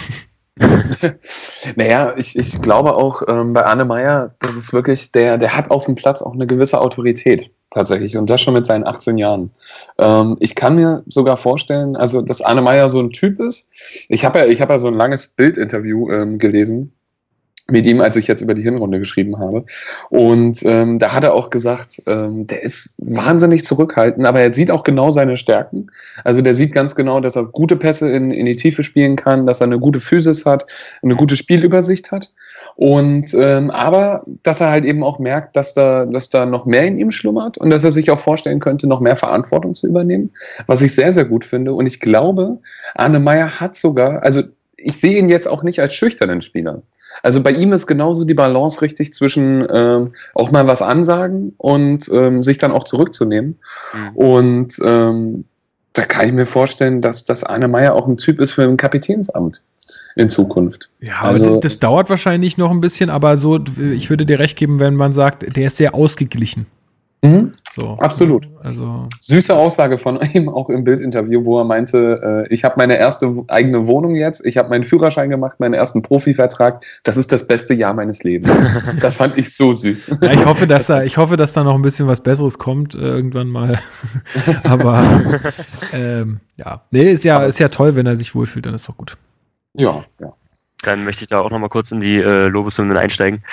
naja, 1.76 2.14
ich, 2.18 2.38
ich 2.38 2.62
glaube 2.62 2.96
auch 2.96 3.22
ähm, 3.28 3.54
bei 3.54 3.66
Arne 3.66 3.86
Meyer, 3.86 4.36
das 4.40 4.56
ist 4.56 4.74
wirklich, 4.74 5.12
der, 5.12 5.38
der 5.38 5.56
hat 5.56 5.70
auf 5.72 5.86
dem 5.86 5.96
Platz 5.96 6.22
auch 6.22 6.34
eine 6.34 6.48
gewisse 6.48 6.82
Autorität 6.82 7.52
tatsächlich 7.70 8.18
und 8.18 8.30
das 8.30 8.42
schon 8.42 8.54
mit 8.54 8.66
seinen 8.66 8.88
18 8.88 9.18
Jahren. 9.18 9.52
Ähm, 10.00 10.38
ich 10.40 10.56
kann 10.56 10.76
mir 10.76 11.04
sogar 11.08 11.38
vorstellen, 11.38 11.96
also 11.96 12.22
dass 12.22 12.42
Arne 12.42 12.62
Meyer 12.62 12.90
so 12.90 13.00
ein 13.00 13.12
Typ 13.12 13.40
ist. 13.40 13.70
Ich 14.10 14.26
habe 14.26 14.40
ja, 14.40 14.60
habe 14.60 14.74
ja 14.74 14.80
so 14.80 14.88
ein 14.88 14.96
langes 14.96 15.28
Bildinterview 15.28 16.12
ähm, 16.12 16.40
gelesen 16.40 16.97
mit 17.70 17.86
ihm, 17.86 18.00
als 18.00 18.16
ich 18.16 18.28
jetzt 18.28 18.42
über 18.42 18.54
die 18.54 18.62
Hinrunde 18.62 19.00
geschrieben 19.00 19.40
habe. 19.40 19.66
Und 20.10 20.64
ähm, 20.64 21.00
da 21.00 21.14
hat 21.14 21.24
er 21.24 21.34
auch 21.34 21.50
gesagt, 21.50 22.02
ähm, 22.06 22.48
der 22.48 22.64
ist 22.64 22.96
wahnsinnig 22.98 23.66
zurückhaltend, 23.66 24.26
aber 24.26 24.40
er 24.40 24.54
sieht 24.54 24.72
auch 24.72 24.84
genau 24.84 25.12
seine 25.12 25.36
Stärken. 25.36 25.92
Also 26.24 26.42
der 26.42 26.56
sieht 26.56 26.72
ganz 26.72 26.96
genau, 26.96 27.20
dass 27.20 27.36
er 27.36 27.46
gute 27.46 27.76
Pässe 27.76 28.10
in, 28.10 28.32
in 28.32 28.46
die 28.46 28.56
Tiefe 28.56 28.84
spielen 28.84 29.18
kann, 29.18 29.46
dass 29.46 29.60
er 29.60 29.68
eine 29.68 29.80
gute 29.80 30.00
Physis 30.00 30.46
hat, 30.46 30.66
eine 31.02 31.16
gute 31.16 31.36
Spielübersicht 31.36 32.12
hat. 32.12 32.32
Und 32.76 33.34
ähm, 33.34 33.70
aber 33.70 34.24
dass 34.44 34.62
er 34.62 34.72
halt 34.72 34.86
eben 34.86 35.04
auch 35.04 35.20
merkt, 35.20 35.56
dass 35.56 35.74
da, 35.74 36.06
dass 36.06 36.30
da 36.30 36.46
noch 36.46 36.66
mehr 36.66 36.86
in 36.86 36.98
ihm 36.98 37.12
schlummert 37.12 37.58
und 37.58 37.70
dass 37.70 37.84
er 37.84 37.92
sich 37.92 38.10
auch 38.12 38.20
vorstellen 38.20 38.60
könnte, 38.60 38.88
noch 38.88 39.02
mehr 39.02 39.16
Verantwortung 39.16 39.76
zu 39.76 39.88
übernehmen, 39.88 40.32
was 40.68 40.82
ich 40.82 40.96
sehr, 40.96 41.12
sehr 41.12 41.26
gut 41.26 41.44
finde. 41.44 41.74
Und 41.74 41.86
ich 41.86 42.00
glaube, 42.00 42.60
Arne 42.96 43.20
Meyer 43.20 43.60
hat 43.60 43.76
sogar, 43.76 44.24
also 44.24 44.44
ich 44.78 45.00
sehe 45.00 45.18
ihn 45.20 45.28
jetzt 45.28 45.48
auch 45.48 45.64
nicht 45.64 45.82
als 45.82 45.96
schüchternen 45.96 46.42
Spieler. 46.42 46.82
Also 47.24 47.42
bei 47.42 47.52
ihm 47.52 47.74
ist 47.74 47.88
genauso 47.88 48.26
die 48.26 48.34
Balance 48.34 48.82
richtig 48.82 49.14
zwischen 49.14 49.68
ähm, 49.74 50.14
auch 50.34 50.52
mal 50.52 50.68
was 50.68 50.82
ansagen 50.82 51.54
und 51.58 52.10
ähm, 52.14 52.42
sich 52.42 52.58
dann 52.58 52.72
auch 52.72 52.84
zurückzunehmen. 52.84 53.60
Mhm. 53.94 54.16
Und 54.16 54.80
ähm, 54.84 55.46
da 55.94 56.06
kann 56.06 56.28
ich 56.28 56.34
mir 56.34 56.46
vorstellen, 56.46 57.02
dass 57.02 57.26
das 57.26 57.44
Anne 57.44 57.68
Meyer 57.68 57.96
auch 57.96 58.08
ein 58.08 58.18
Typ 58.18 58.40
ist 58.40 58.54
für 58.54 58.64
ein 58.64 58.78
Kapitänsamt 58.78 59.62
in 60.16 60.30
Zukunft. 60.30 60.90
Ja, 61.00 61.22
also, 61.22 61.60
das 61.60 61.80
dauert 61.80 62.10
wahrscheinlich 62.10 62.58
noch 62.58 62.72
ein 62.72 62.82
bisschen, 62.82 63.10
aber 63.10 63.38
so, 63.38 63.60
ich 63.80 64.10
würde 64.10 64.26
dir 64.26 64.40
recht 64.40 64.58
geben, 64.58 64.80
wenn 64.80 64.96
man 64.96 65.14
sagt, 65.14 65.56
der 65.56 65.68
ist 65.68 65.78
sehr 65.78 65.96
ausgeglichen. 65.96 66.66
Mhm. 67.24 67.54
So, 67.72 67.98
Absolut. 68.00 68.48
Also 68.64 69.08
Süße 69.20 69.56
Aussage 69.56 69.98
von 69.98 70.20
ihm 70.34 70.50
auch 70.50 70.70
im 70.70 70.84
Bildinterview, 70.84 71.46
wo 71.46 71.60
er 71.60 71.64
meinte, 71.64 72.46
äh, 72.48 72.54
ich 72.54 72.64
habe 72.64 72.76
meine 72.78 72.98
erste 72.98 73.44
eigene 73.48 73.88
Wohnung 73.88 74.16
jetzt, 74.16 74.46
ich 74.46 74.58
habe 74.58 74.70
meinen 74.70 74.86
Führerschein 74.86 75.30
gemacht, 75.30 75.60
meinen 75.60 75.74
ersten 75.74 76.02
Profivertrag. 76.04 76.86
Das 77.04 77.18
ist 77.18 77.32
das 77.32 77.48
beste 77.48 77.74
Jahr 77.74 77.94
meines 77.94 78.24
Lebens. 78.24 78.56
das 79.02 79.16
fand 79.16 79.38
ich 79.38 79.56
so 79.56 79.74
süß. 79.74 80.18
Ja, 80.22 80.32
ich 80.32 80.46
hoffe, 80.46 80.68
dass 80.68 80.88
da, 80.88 81.04
ich 81.04 81.18
hoffe, 81.18 81.38
dass 81.38 81.54
da 81.54 81.64
noch 81.64 81.76
ein 81.76 81.82
bisschen 81.82 82.08
was 82.08 82.22
Besseres 82.22 82.60
kommt 82.60 82.94
äh, 82.94 83.00
irgendwann 83.00 83.48
mal. 83.48 83.80
Aber 84.64 85.04
ähm, 85.94 86.40
ja, 86.56 86.82
nee, 86.92 87.12
ist 87.12 87.26
ja, 87.26 87.44
ist 87.46 87.60
ja 87.60 87.70
toll, 87.70 87.96
wenn 87.96 88.06
er 88.06 88.16
sich 88.16 88.36
wohlfühlt, 88.36 88.66
dann 88.66 88.76
ist 88.76 88.88
doch 88.88 88.98
gut. 88.98 89.18
Ja, 89.74 90.06
ja. 90.20 90.34
Dann 90.84 91.04
möchte 91.04 91.24
ich 91.24 91.28
da 91.30 91.40
auch 91.40 91.50
noch 91.50 91.60
mal 91.60 91.70
kurz 91.70 91.92
in 91.92 92.00
die 92.00 92.18
äh, 92.18 92.48
Lobeshymnen 92.48 92.96
einsteigen. 92.96 93.44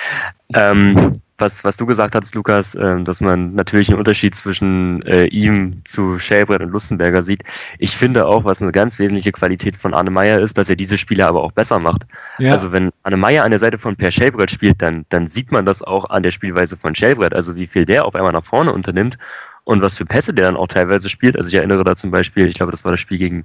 Ähm, 0.53 1.19
was, 1.37 1.63
was 1.63 1.77
du 1.77 1.85
gesagt 1.85 2.15
hast, 2.15 2.33
Lukas, 2.35 2.75
äh, 2.75 3.03
dass 3.03 3.19
man 3.19 3.55
natürlich 3.55 3.89
einen 3.89 3.97
Unterschied 3.97 4.35
zwischen 4.35 5.01
äh, 5.03 5.25
ihm 5.25 5.83
zu 5.83 6.17
Schäbrett 6.17 6.61
und 6.61 6.69
Lustenberger 6.69 7.23
sieht. 7.23 7.43
Ich 7.77 7.95
finde 7.95 8.25
auch, 8.25 8.45
was 8.45 8.61
eine 8.61 8.71
ganz 8.71 8.99
wesentliche 8.99 9.31
Qualität 9.31 9.75
von 9.75 9.93
Arne 9.93 10.11
Meyer 10.11 10.39
ist, 10.39 10.57
dass 10.57 10.69
er 10.69 10.75
diese 10.75 10.97
Spiele 10.97 11.27
aber 11.27 11.43
auch 11.43 11.51
besser 11.51 11.79
macht. 11.79 12.03
Ja. 12.37 12.51
Also 12.51 12.71
wenn 12.71 12.91
Arne 13.03 13.17
Meyer 13.17 13.43
an 13.43 13.51
der 13.51 13.59
Seite 13.59 13.77
von 13.77 13.95
Per 13.95 14.11
Schäbrett 14.11 14.51
spielt, 14.51 14.81
dann, 14.81 15.05
dann 15.09 15.27
sieht 15.27 15.51
man 15.51 15.65
das 15.65 15.81
auch 15.81 16.09
an 16.09 16.23
der 16.23 16.31
Spielweise 16.31 16.77
von 16.77 16.95
Schäbrett, 16.95 17.33
also 17.33 17.55
wie 17.55 17.67
viel 17.67 17.85
der 17.85 18.05
auf 18.05 18.15
einmal 18.15 18.33
nach 18.33 18.45
vorne 18.45 18.71
unternimmt 18.71 19.17
und 19.65 19.81
was 19.81 19.97
für 19.97 20.05
Pässe 20.05 20.33
der 20.33 20.45
dann 20.45 20.55
auch 20.55 20.67
teilweise 20.67 21.09
spielt. 21.09 21.35
Also 21.35 21.49
ich 21.49 21.55
erinnere 21.55 21.83
da 21.83 21.95
zum 21.95 22.11
Beispiel, 22.11 22.47
ich 22.47 22.55
glaube, 22.55 22.71
das 22.71 22.85
war 22.85 22.91
das 22.91 23.01
Spiel 23.01 23.17
gegen 23.17 23.43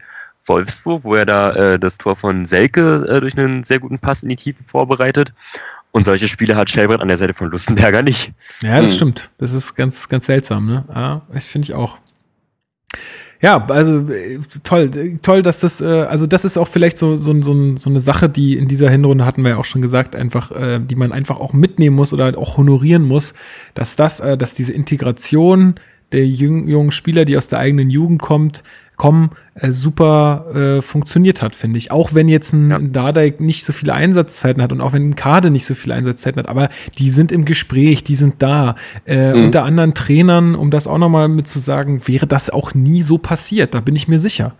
Wolfsburg, 0.50 1.04
wo 1.04 1.14
er 1.14 1.26
da 1.26 1.52
äh, 1.52 1.78
das 1.78 1.96
Tor 1.96 2.16
von 2.16 2.44
Selke 2.44 3.06
äh, 3.08 3.20
durch 3.20 3.38
einen 3.38 3.62
sehr 3.62 3.78
guten 3.78 3.98
Pass 3.98 4.22
in 4.22 4.28
die 4.28 4.36
Tiefe 4.36 4.64
vorbereitet. 4.64 5.32
Und 5.92 6.04
solche 6.04 6.28
Spiele 6.28 6.56
hat 6.56 6.70
Shelbrett 6.70 7.00
an 7.00 7.08
der 7.08 7.18
Seite 7.18 7.34
von 7.34 7.50
Lustenberger 7.50 8.02
nicht. 8.02 8.32
Ja, 8.62 8.80
das 8.80 8.90
hm. 8.90 8.96
stimmt. 8.96 9.30
Das 9.38 9.52
ist 9.52 9.74
ganz, 9.74 10.08
ganz 10.08 10.26
seltsam, 10.26 10.66
ne? 10.66 10.84
Ja, 10.94 11.22
ich 11.34 11.44
finde 11.44 11.66
ich 11.66 11.74
auch. 11.74 11.98
Ja, 13.42 13.64
also 13.68 14.08
äh, 14.10 14.38
toll, 14.64 15.18
toll, 15.22 15.42
dass 15.42 15.60
das, 15.60 15.80
äh, 15.80 15.86
also 15.86 16.26
das 16.26 16.44
ist 16.44 16.58
auch 16.58 16.68
vielleicht 16.68 16.98
so, 16.98 17.16
so, 17.16 17.40
so, 17.40 17.76
so 17.76 17.90
eine 17.90 18.00
Sache, 18.00 18.28
die 18.28 18.56
in 18.56 18.68
dieser 18.68 18.90
Hinrunde 18.90 19.24
hatten 19.24 19.42
wir 19.42 19.52
ja 19.52 19.56
auch 19.56 19.64
schon 19.64 19.80
gesagt, 19.80 20.14
einfach, 20.14 20.52
äh, 20.52 20.78
die 20.78 20.94
man 20.94 21.10
einfach 21.10 21.40
auch 21.40 21.54
mitnehmen 21.54 21.96
muss 21.96 22.12
oder 22.12 22.24
halt 22.24 22.36
auch 22.36 22.58
honorieren 22.58 23.02
muss, 23.02 23.32
dass 23.74 23.96
das, 23.96 24.20
äh, 24.20 24.36
dass 24.36 24.54
diese 24.54 24.74
Integration 24.74 25.76
der 26.12 26.26
jungen, 26.26 26.68
jungen 26.68 26.92
Spieler, 26.92 27.24
die 27.24 27.36
aus 27.36 27.48
der 27.48 27.60
eigenen 27.60 27.88
Jugend 27.88 28.20
kommt, 28.20 28.62
kommen, 29.00 29.30
äh, 29.54 29.72
super 29.72 30.44
äh, 30.54 30.82
funktioniert 30.82 31.40
hat, 31.40 31.56
finde 31.56 31.78
ich. 31.78 31.90
Auch 31.90 32.12
wenn 32.12 32.28
jetzt 32.28 32.52
ein 32.52 32.70
Ja. 32.70 32.78
Dardai 32.78 33.32
nicht 33.38 33.64
so 33.64 33.72
viele 33.72 33.94
Einsatzzeiten 33.94 34.62
hat 34.62 34.72
und 34.72 34.82
auch 34.82 34.92
wenn 34.92 35.08
ein 35.08 35.16
Kade 35.16 35.48
nicht 35.48 35.64
so 35.64 35.74
viele 35.74 35.94
Einsatzzeiten 35.94 36.38
hat, 36.38 36.50
aber 36.50 36.68
die 36.98 37.08
sind 37.08 37.32
im 37.32 37.46
Gespräch, 37.46 38.04
die 38.04 38.14
sind 38.14 38.34
da. 38.42 38.74
Äh, 39.06 39.32
Mhm. 39.32 39.44
Unter 39.46 39.64
anderen 39.64 39.94
Trainern, 39.94 40.54
um 40.54 40.70
das 40.70 40.86
auch 40.86 40.98
nochmal 40.98 41.28
mit 41.28 41.48
zu 41.48 41.60
sagen, 41.60 42.02
wäre 42.04 42.26
das 42.26 42.50
auch 42.50 42.74
nie 42.74 43.00
so 43.02 43.16
passiert, 43.16 43.74
da 43.74 43.80
bin 43.80 43.96
ich 43.96 44.06
mir 44.06 44.18
sicher. 44.18 44.52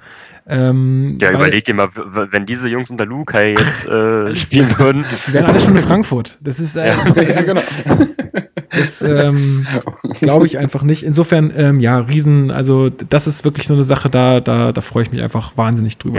Ähm, 0.48 1.18
Ja, 1.20 1.28
weil 1.28 1.34
überleg 1.36 1.64
dir 1.66 1.74
mal, 1.74 1.88
wenn 2.30 2.46
diese 2.46 2.66
Jungs 2.68 2.88
unter 2.88 3.04
Lukai 3.04 3.50
jetzt 3.58 3.86
äh, 3.88 4.34
spielen 4.42 4.74
würden. 4.78 5.04
Die 5.28 5.32
wären 5.34 5.44
alle 5.46 5.60
schon 5.60 5.76
in 5.76 5.82
Frankfurt. 5.82 6.38
Das 6.40 6.58
ist, 6.60 6.76
äh, 6.76 6.88
Ja. 6.88 7.04
ja, 7.22 7.42
genau. 7.42 7.60
das 8.70 9.02
ähm, 9.02 9.66
glaube 10.20 10.46
ich 10.46 10.58
einfach 10.58 10.82
nicht. 10.82 11.02
Insofern, 11.02 11.52
ähm, 11.56 11.80
ja, 11.80 11.98
Riesen, 11.98 12.50
also 12.50 12.90
das 12.90 13.26
ist 13.26 13.44
wirklich 13.44 13.66
so 13.66 13.74
eine 13.74 13.84
Sache, 13.84 14.10
da, 14.10 14.40
da, 14.40 14.72
da 14.72 14.80
freue 14.80 15.04
ich 15.04 15.12
mich 15.12 15.22
einfach 15.22 15.56
wahnsinnig 15.56 15.98
drüber. 15.98 16.18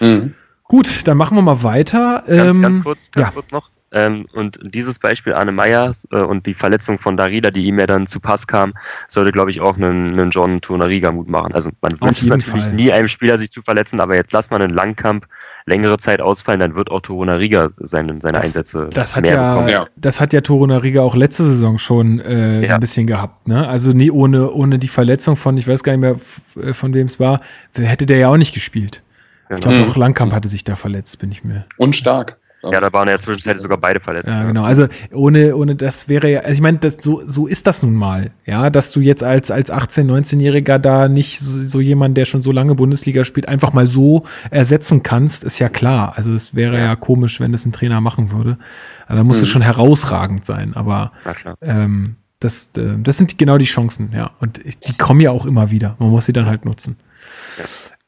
Ja. 0.00 0.06
Mhm. 0.06 0.34
Gut, 0.64 1.06
dann 1.06 1.16
machen 1.16 1.36
wir 1.36 1.42
mal 1.42 1.62
weiter. 1.62 2.24
Ganz, 2.26 2.56
ähm, 2.56 2.62
ganz 2.62 2.82
kurz, 2.82 3.10
ganz 3.10 3.28
ja. 3.28 3.32
kurz 3.32 3.50
noch. 3.52 3.70
Ähm, 3.92 4.26
und 4.32 4.58
dieses 4.62 4.98
Beispiel 4.98 5.32
Arne 5.32 5.52
Meyer 5.52 5.92
äh, 6.10 6.16
und 6.16 6.46
die 6.46 6.54
Verletzung 6.54 6.98
von 6.98 7.16
Darida, 7.16 7.50
die 7.50 7.66
ihm 7.66 7.78
ja 7.78 7.86
dann 7.86 8.06
zu 8.06 8.18
Pass 8.18 8.46
kam, 8.46 8.74
sollte, 9.08 9.30
glaube 9.30 9.52
ich, 9.52 9.60
auch 9.60 9.76
einen, 9.76 10.12
einen 10.12 10.30
John 10.30 10.60
Tonariga 10.60 11.12
Mut 11.12 11.28
machen. 11.28 11.54
Also 11.54 11.70
man 11.80 12.00
wünscht 12.00 12.24
natürlich 12.24 12.64
Fall. 12.64 12.74
nie 12.74 12.90
einem 12.90 13.08
Spieler, 13.08 13.38
sich 13.38 13.52
zu 13.52 13.62
verletzen, 13.62 14.00
aber 14.00 14.16
jetzt 14.16 14.32
lass 14.32 14.50
mal 14.50 14.60
einen 14.60 14.74
Langkampf 14.74 15.26
längere 15.66 15.98
Zeit 15.98 16.20
ausfallen, 16.20 16.60
dann 16.60 16.74
wird 16.76 16.90
auch 16.90 17.00
Tonariga 17.00 17.70
seine, 17.78 18.20
seine 18.20 18.34
Das- 18.34 18.42
Einsätze 18.44 18.88
Das 18.94 19.16
hat 19.16 19.22
mehr 19.24 19.34
ja, 19.34 19.52
bekommen. 19.54 19.68
Ja. 19.68 19.84
das 19.96 20.20
hat 20.20 20.32
ja 20.32 20.40
Toro 20.40 20.66
Nariga 20.66 21.02
auch 21.02 21.16
letzte 21.16 21.42
Saison 21.44 21.78
schon 21.78 22.20
äh, 22.20 22.60
so 22.60 22.66
Ja. 22.68 22.74
ein 22.76 22.80
bisschen 22.80 23.06
gehabt. 23.06 23.48
Ne? 23.48 23.66
Also 23.66 23.90
nie 23.92 24.10
ohne, 24.10 24.50
ohne 24.52 24.78
die 24.78 24.88
Verletzung 24.88 25.34
von, 25.36 25.58
ich 25.58 25.66
weiß 25.66 25.82
gar 25.82 25.92
nicht 25.96 26.00
mehr, 26.00 26.16
äh, 26.64 26.72
von 26.72 26.94
wem 26.94 27.06
es 27.06 27.18
war, 27.18 27.40
hätte 27.74 28.06
der 28.06 28.18
ja 28.18 28.28
auch 28.28 28.36
nicht 28.36 28.54
gespielt. 28.54 29.02
Ich 29.42 29.48
Genau. 29.48 29.60
glaube, 29.60 29.76
Mhm. 29.78 29.90
auch 29.90 29.96
Langkamp 29.96 30.32
hatte 30.32 30.48
sich 30.48 30.62
da 30.64 30.76
verletzt, 30.76 31.18
bin 31.18 31.30
ich 31.32 31.42
mir. 31.44 31.66
Und 31.76 31.94
stark. 31.96 32.38
Ja, 32.62 32.80
da 32.80 32.92
waren 32.92 33.06
ja 33.08 33.18
zwischenzeitlich 33.18 33.62
sogar 33.62 33.78
beide 33.78 34.00
verletzt. 34.00 34.26
Ja, 34.28 34.44
genau. 34.44 34.64
Also 34.64 34.88
ohne, 35.12 35.54
ohne 35.54 35.76
das 35.76 36.08
wäre 36.08 36.30
ja, 36.30 36.40
also 36.40 36.52
ich 36.52 36.60
meine, 36.60 36.78
das, 36.78 36.96
so, 37.00 37.22
so 37.26 37.46
ist 37.46 37.66
das 37.66 37.82
nun 37.82 37.94
mal, 37.94 38.32
ja, 38.44 38.70
dass 38.70 38.90
du 38.90 39.00
jetzt 39.00 39.22
als, 39.22 39.50
als 39.52 39.72
18-, 39.72 40.06
19-Jähriger 40.06 40.78
da 40.78 41.08
nicht 41.08 41.38
so, 41.38 41.60
so 41.60 41.80
jemand, 41.80 42.16
der 42.16 42.24
schon 42.24 42.42
so 42.42 42.50
lange 42.50 42.74
Bundesliga 42.74 43.24
spielt, 43.24 43.46
einfach 43.46 43.72
mal 43.72 43.86
so 43.86 44.24
ersetzen 44.50 45.02
kannst, 45.04 45.44
ist 45.44 45.58
ja 45.60 45.68
klar. 45.68 46.14
Also 46.16 46.32
es 46.32 46.54
wäre 46.56 46.78
ja, 46.78 46.96
komisch, 46.96 47.38
wenn 47.40 47.52
das 47.52 47.66
ein 47.66 47.72
Trainer 47.72 48.00
machen 48.00 48.32
würde. 48.32 48.58
Also, 49.06 49.18
da 49.18 49.24
muss 49.24 49.36
es 49.36 49.42
Mhm. 49.42 49.46
schon 49.52 49.62
herausragend 49.62 50.44
sein, 50.44 50.74
aber 50.74 51.12
ähm, 51.60 52.16
das, 52.40 52.70
äh, 52.76 52.94
das 52.98 53.16
sind 53.18 53.38
genau 53.38 53.58
die 53.58 53.64
Chancen, 53.66 54.10
ja. 54.12 54.30
Und 54.40 54.60
die 54.64 54.96
kommen 54.98 55.20
ja 55.20 55.30
auch 55.30 55.46
immer 55.46 55.70
wieder. 55.70 55.94
Man 56.00 56.10
muss 56.10 56.26
sie 56.26 56.32
dann 56.32 56.46
halt 56.46 56.64
nutzen. 56.64 56.96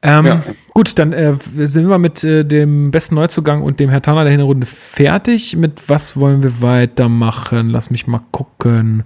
Ähm, 0.03 0.27
Ja. 0.27 0.43
Gut, 0.75 0.97
dann 0.99 1.13
äh, 1.13 1.35
sind 1.67 1.89
wir 1.89 1.99
mit 1.99 2.23
äh, 2.23 2.45
dem 2.45 2.91
besten 2.93 3.17
Neuzugang 3.17 3.63
und 3.63 3.81
dem 3.81 3.91
Herr 3.91 4.01
Tanner 4.03 4.23
der 4.23 4.31
Hinrunde 4.33 4.65
fertig. 4.67 5.57
Mit 5.57 5.89
was 5.89 6.17
wollen 6.17 6.43
wir 6.45 6.63
weitermachen? 6.63 7.69
Lass 7.71 7.91
mich 7.91 8.07
mal 8.07 8.21
gucken. 8.31 9.03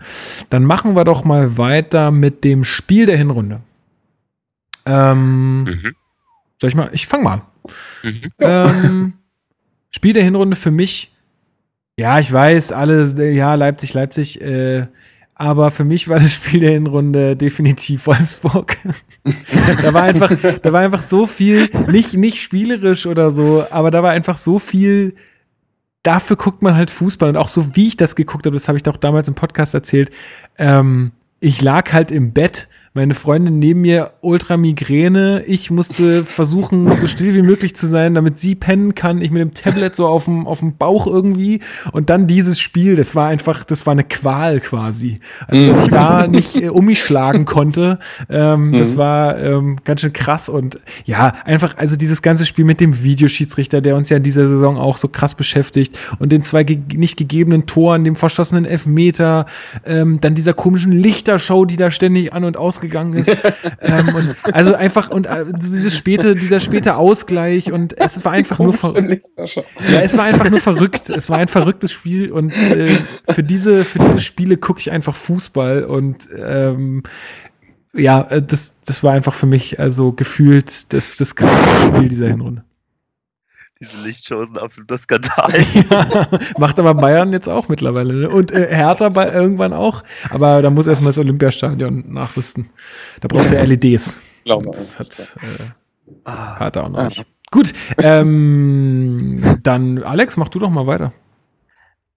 Dann 0.50 0.64
machen 0.64 0.94
wir 0.94 1.04
doch 1.04 1.24
mal 1.24 1.56
weiter 1.56 2.10
mit 2.10 2.44
dem 2.44 2.62
Spiel 2.64 3.06
der 3.06 3.16
Hinrunde. 3.16 3.60
Ähm, 4.84 5.64
Mhm. 5.64 5.94
soll 6.60 6.68
ich 6.68 6.74
mal? 6.76 6.90
Ich 6.92 7.06
fange 7.06 7.24
mal 7.24 7.32
an. 7.34 7.42
Mhm. 8.02 8.30
Ähm, 8.38 9.12
Spiel 9.90 10.12
der 10.12 10.24
Hinrunde 10.24 10.56
für 10.56 10.70
mich, 10.70 11.12
ja, 11.98 12.18
ich 12.18 12.32
weiß, 12.32 12.72
alle, 12.72 13.04
ja, 13.32 13.54
Leipzig, 13.54 13.94
Leipzig, 13.94 14.40
äh, 14.40 14.86
aber 15.42 15.72
für 15.72 15.82
mich 15.82 16.08
war 16.08 16.20
das 16.20 16.34
Spiel 16.34 16.60
der 16.60 16.70
Hinrunde 16.70 17.34
definitiv 17.34 18.06
Wolfsburg. 18.06 18.76
da 19.82 19.92
war 19.92 20.04
einfach, 20.04 20.30
da 20.62 20.72
war 20.72 20.80
einfach 20.80 21.02
so 21.02 21.26
viel, 21.26 21.68
nicht, 21.88 22.14
nicht 22.14 22.40
spielerisch 22.40 23.06
oder 23.06 23.32
so, 23.32 23.64
aber 23.68 23.90
da 23.90 24.04
war 24.04 24.12
einfach 24.12 24.36
so 24.36 24.60
viel, 24.60 25.16
dafür 26.04 26.36
guckt 26.36 26.62
man 26.62 26.76
halt 26.76 26.92
Fußball 26.92 27.28
und 27.28 27.36
auch 27.36 27.48
so 27.48 27.74
wie 27.74 27.88
ich 27.88 27.96
das 27.96 28.14
geguckt 28.14 28.46
habe, 28.46 28.54
das 28.54 28.68
habe 28.68 28.78
ich 28.78 28.84
doch 28.84 28.96
damals 28.96 29.26
im 29.26 29.34
Podcast 29.34 29.74
erzählt, 29.74 30.12
ähm, 30.58 31.10
ich 31.40 31.60
lag 31.60 31.92
halt 31.92 32.12
im 32.12 32.32
Bett, 32.32 32.68
meine 32.94 33.14
Freundin 33.14 33.58
neben 33.58 33.80
mir 33.80 34.12
ultra 34.20 34.58
Migräne, 34.58 35.42
ich 35.46 35.70
musste 35.70 36.26
versuchen, 36.26 36.98
so 36.98 37.06
still 37.06 37.34
wie 37.34 37.40
möglich 37.40 37.74
zu 37.74 37.86
sein, 37.86 38.14
damit 38.14 38.38
sie 38.38 38.54
pennen 38.54 38.94
kann, 38.94 39.22
ich 39.22 39.30
mit 39.30 39.40
dem 39.40 39.54
Tablet 39.54 39.96
so 39.96 40.06
auf 40.06 40.26
dem, 40.26 40.46
auf 40.46 40.58
dem 40.58 40.76
Bauch 40.76 41.06
irgendwie. 41.06 41.60
Und 41.92 42.10
dann 42.10 42.26
dieses 42.26 42.60
Spiel, 42.60 42.94
das 42.94 43.14
war 43.14 43.28
einfach, 43.28 43.64
das 43.64 43.86
war 43.86 43.92
eine 43.92 44.04
Qual 44.04 44.60
quasi. 44.60 45.20
Also, 45.46 45.68
dass 45.68 45.80
ich 45.80 45.88
da 45.88 46.26
nicht 46.26 46.56
äh, 46.56 46.68
um 46.68 46.84
mich 46.84 47.00
schlagen 47.00 47.46
konnte, 47.46 47.98
ähm, 48.28 48.76
das 48.76 48.98
war 48.98 49.38
ähm, 49.38 49.78
ganz 49.84 50.02
schön 50.02 50.12
krass. 50.12 50.50
Und 50.50 50.78
ja, 51.06 51.34
einfach, 51.46 51.78
also 51.78 51.96
dieses 51.96 52.20
ganze 52.20 52.44
Spiel 52.44 52.66
mit 52.66 52.80
dem 52.82 53.02
Videoschiedsrichter, 53.02 53.80
der 53.80 53.96
uns 53.96 54.10
ja 54.10 54.18
in 54.18 54.22
dieser 54.22 54.46
Saison 54.46 54.76
auch 54.76 54.98
so 54.98 55.08
krass 55.08 55.34
beschäftigt 55.34 55.98
und 56.18 56.30
den 56.30 56.42
zwei 56.42 56.62
ge 56.62 56.78
nicht 56.94 57.16
gegebenen 57.16 57.64
Toren, 57.64 58.04
dem 58.04 58.16
verschossenen 58.16 58.66
Elfmeter, 58.66 59.46
ähm, 59.86 60.20
dann 60.20 60.34
dieser 60.34 60.52
komischen 60.52 60.92
Lichtershow, 60.92 61.64
die 61.64 61.76
da 61.76 61.90
ständig 61.90 62.34
an 62.34 62.44
und 62.44 62.58
ausgegangen 62.82 63.14
ist. 63.14 63.36
ähm, 63.80 64.14
und 64.14 64.36
also 64.42 64.74
einfach, 64.74 65.10
und 65.10 65.26
äh, 65.26 65.46
dieses 65.54 65.96
späte, 65.96 66.34
dieser 66.34 66.60
späte 66.60 66.96
Ausgleich 66.96 67.72
und 67.72 67.98
es 67.98 68.24
war 68.24 68.32
einfach 68.32 68.58
nur 68.58 68.72
ver 68.72 68.94
ja, 68.98 70.00
es 70.00 70.16
war 70.16 70.24
einfach 70.24 70.50
nur 70.50 70.60
verrückt. 70.60 71.10
Es 71.10 71.30
war 71.30 71.38
ein 71.38 71.48
verrücktes 71.48 71.92
Spiel 71.92 72.32
und 72.32 72.52
äh, 72.58 72.98
für 73.28 73.42
diese 73.42 73.84
für 73.84 73.98
diese 73.98 74.20
Spiele 74.20 74.56
gucke 74.56 74.80
ich 74.80 74.90
einfach 74.90 75.14
Fußball 75.14 75.84
und 75.84 76.28
ähm, 76.36 77.02
ja, 77.94 78.22
äh, 78.22 78.42
das 78.42 78.80
das 78.84 79.02
war 79.02 79.12
einfach 79.12 79.34
für 79.34 79.46
mich 79.46 79.78
also 79.78 80.12
gefühlt 80.12 80.92
das 80.92 81.16
das 81.16 81.36
krasseste 81.36 81.96
Spiel 81.96 82.08
dieser 82.08 82.28
Hinrunde. 82.28 82.64
Diese 83.82 84.06
Lichtshow 84.06 84.40
ist 84.42 84.50
ein 84.52 84.58
absoluter 84.58 84.96
Skandal. 85.02 85.52
Ja, 85.90 86.28
macht 86.56 86.78
aber 86.78 86.94
Bayern 86.94 87.32
jetzt 87.32 87.48
auch 87.48 87.68
mittlerweile 87.68 88.14
ne? 88.14 88.30
und 88.30 88.52
äh, 88.52 88.68
Hertha 88.74 89.08
bei 89.08 89.28
irgendwann 89.32 89.72
auch, 89.72 90.04
aber 90.30 90.62
da 90.62 90.70
muss 90.70 90.86
erstmal 90.86 91.08
das 91.10 91.18
Olympiastadion 91.18 92.12
nachrüsten. 92.12 92.70
Da 93.20 93.28
brauchst 93.28 93.50
du 93.50 93.56
ja 93.56 93.64
LEDs. 93.64 94.14
Glaube 94.44 94.70
Das 94.72 94.98
hat 94.98 95.36
äh, 95.42 95.64
Ah, 96.24 96.58
Hertha 96.58 96.82
auch 96.82 96.88
noch 96.90 96.98
Ah. 96.98 97.04
nicht. 97.06 97.26
Gut, 97.50 97.72
ähm, 97.98 99.58
dann 99.62 100.02
Alex, 100.02 100.36
mach 100.36 100.48
du 100.48 100.58
doch 100.58 100.70
mal 100.70 100.86
weiter. 100.86 101.12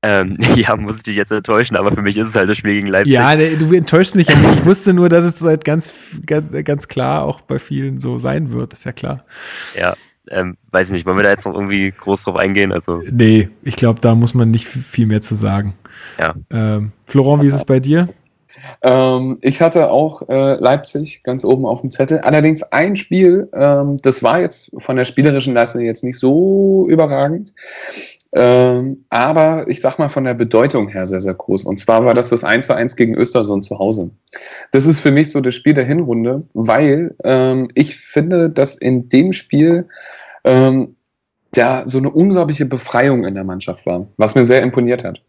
ähm, 0.04 0.38
ja, 0.56 0.76
muss 0.76 0.98
ich 0.98 1.04
dich 1.04 1.16
jetzt 1.16 1.32
enttäuschen, 1.32 1.76
aber 1.76 1.92
für 1.92 2.02
mich 2.02 2.16
ist 2.18 2.30
es 2.30 2.36
halt 2.36 2.50
das 2.50 2.58
Spiel 2.58 2.74
gegen 2.74 2.88
Leipzig. 2.88 3.12
Ja, 3.14 3.36
nee, 3.36 3.56
du 3.56 3.74
enttäuscht 3.74 4.16
mich 4.16 4.28
ja 4.30 4.38
nicht. 4.38 4.60
Ich 4.60 4.66
wusste 4.66 4.94
nur, 4.94 5.10
dass 5.10 5.26
es 5.26 5.42
halt 5.42 5.66
ganz, 5.66 5.92
ganz, 6.26 6.54
ganz 6.64 6.88
klar 6.88 7.24
auch 7.24 7.42
bei 7.42 7.58
vielen 7.60 8.00
so 8.00 8.18
sein 8.18 8.54
wird, 8.54 8.74
ist 8.74 8.86
ja 8.86 8.92
klar. 8.92 9.26
Ja, 9.78 9.96
ähm, 10.30 10.57
weiß 10.72 10.91
nicht, 10.91 11.06
wollen 11.06 11.18
wir 11.18 11.23
da 11.23 11.31
jetzt 11.31 11.45
noch 11.45 11.53
irgendwie 11.53 11.91
groß 11.91 12.23
drauf 12.23 12.35
eingehen? 12.35 12.72
Also, 12.72 13.02
Nee, 13.10 13.49
ich 13.64 13.76
glaube, 13.76 13.99
da 14.02 14.15
muss 14.15 14.34
man 14.34 14.52
nicht 14.52 14.68
viel 14.68 15.06
mehr 15.06 15.22
zu 15.22 15.35
sagen. 15.35 15.73
Ja. 16.19 16.35
Ähm, 16.52 16.91
Florent, 17.06 17.43
wie 17.43 17.47
ist 17.47 17.56
es 17.56 17.65
bei 17.65 17.80
dir? 17.80 18.10
Ähm, 18.81 19.38
ich 19.41 19.61
hatte 19.61 19.89
auch 19.89 20.27
äh, 20.30 20.56
Leipzig 20.56 21.23
ganz 21.23 21.43
oben 21.43 21.65
auf 21.65 21.81
dem 21.81 21.91
Zettel. 21.91 22.19
Allerdings 22.19 22.64
ein 22.64 22.95
Spiel, 22.95 23.49
ähm, 23.53 23.97
das 24.02 24.23
war 24.23 24.39
jetzt 24.39 24.72
von 24.77 24.95
der 24.95 25.03
spielerischen 25.03 25.53
Leistung 25.53 25.81
jetzt 25.81 26.03
nicht 26.03 26.18
so 26.18 26.88
überragend. 26.89 27.53
Ähm, 28.38 29.06
aber 29.10 29.66
ich 29.70 29.80
sag 29.80 29.98
mal 29.98 30.10
von 30.10 30.26
der 30.26 30.34
Bedeutung 30.34 30.90
her 30.90 31.07
sehr, 31.07 31.22
sehr 31.22 31.34
groß. 31.34 31.64
Und 31.64 31.80
zwar 31.80 32.03
war 32.03 32.14
das 32.14 32.30
das 32.30 32.44
1 32.44 32.68
zu 32.68 32.76
1 32.76 32.98
gegen 32.98 33.16
Östersund 33.16 33.64
zu 33.64 33.80
Hause. 33.80 34.12
Das 34.72 34.86
ist 34.86 34.99
für 34.99 35.12
mich 35.12 35.32
so 35.32 35.40
das 35.40 35.56
Spiel 35.56 35.74
der 35.74 35.86
Hinrunde, 35.86 36.44
weil 36.53 37.16
ähm, 37.24 37.70
ich 37.76 37.95
finde, 37.95 38.49
dass 38.49 38.76
in 38.76 39.07
dem 39.07 39.32
Spiel 39.32 39.88
ähm, 40.44 40.98
ja 41.56 41.84
so 41.86 41.98
eine 41.98 42.10
unglaubliche 42.10 42.66
Befreiung 42.66 43.24
in 43.24 43.36
der 43.36 43.45
Mannschaft 43.45 43.86
war, 43.86 44.07
was 44.18 44.36
mir 44.36 44.44
sehr 44.44 44.62
imponiert 44.62 45.06
hat. 45.06 45.22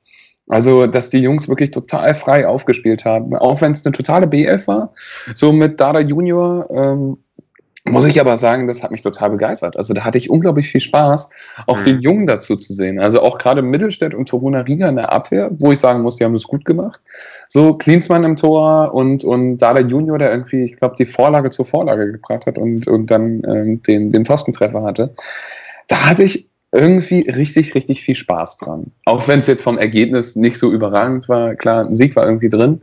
Also, 0.48 0.86
dass 0.86 1.10
die 1.10 1.18
Jungs 1.18 1.48
wirklich 1.48 1.70
total 1.70 2.14
frei 2.14 2.46
aufgespielt 2.46 3.04
haben, 3.04 3.36
auch 3.36 3.60
wenn 3.60 3.72
es 3.72 3.84
eine 3.84 3.92
totale 3.92 4.26
B11 4.26 4.66
war. 4.66 4.92
So 5.34 5.52
mit 5.52 5.80
Dada 5.80 6.00
Junior 6.00 6.68
ähm, 6.70 7.18
muss 7.88 8.04
ich 8.04 8.20
aber 8.20 8.36
sagen, 8.36 8.66
das 8.66 8.82
hat 8.82 8.90
mich 8.90 9.02
total 9.02 9.30
begeistert. 9.30 9.76
Also 9.76 9.94
da 9.94 10.04
hatte 10.04 10.18
ich 10.18 10.30
unglaublich 10.30 10.68
viel 10.68 10.80
Spaß, 10.80 11.30
auch 11.66 11.78
Mhm. 11.78 11.84
den 11.84 12.00
Jungen 12.00 12.26
dazu 12.26 12.56
zu 12.56 12.74
sehen. 12.74 12.98
Also 12.98 13.22
auch 13.22 13.38
gerade 13.38 13.62
Mittelstädt 13.62 14.14
und 14.14 14.28
Toruna 14.28 14.60
Riga 14.60 14.88
in 14.88 14.96
der 14.96 15.12
Abwehr, 15.12 15.50
wo 15.58 15.72
ich 15.72 15.78
sagen 15.78 16.02
muss, 16.02 16.16
die 16.16 16.24
haben 16.24 16.32
das 16.32 16.44
gut 16.44 16.64
gemacht. 16.64 17.00
So 17.48 17.74
Klinsmann 17.74 18.24
im 18.24 18.36
Tor 18.36 18.92
und, 18.92 19.24
und 19.24 19.58
Dada 19.58 19.80
Junior, 19.80 20.18
der 20.18 20.30
irgendwie, 20.32 20.64
ich 20.64 20.76
glaube, 20.76 20.96
die 20.98 21.06
Vorlage 21.06 21.50
zur 21.50 21.64
Vorlage 21.64 22.10
gebracht 22.12 22.46
hat 22.46 22.58
und, 22.58 22.86
und 22.88 23.10
dann 23.10 23.42
ähm, 23.46 23.82
den, 23.82 24.10
den 24.10 24.24
Pfostentreffer 24.24 24.82
hatte. 24.82 25.14
Da 25.88 26.08
hatte 26.08 26.24
ich 26.24 26.48
irgendwie 26.72 27.20
richtig, 27.30 27.74
richtig 27.74 28.02
viel 28.02 28.16
Spaß 28.16 28.58
dran. 28.58 28.90
Auch 29.04 29.28
wenn 29.28 29.38
es 29.38 29.46
jetzt 29.46 29.62
vom 29.62 29.78
Ergebnis 29.78 30.36
nicht 30.36 30.58
so 30.58 30.72
überragend 30.72 31.28
war. 31.28 31.54
Klar, 31.54 31.84
ein 31.84 31.96
Sieg 31.96 32.16
war 32.16 32.26
irgendwie 32.26 32.48
drin. 32.48 32.80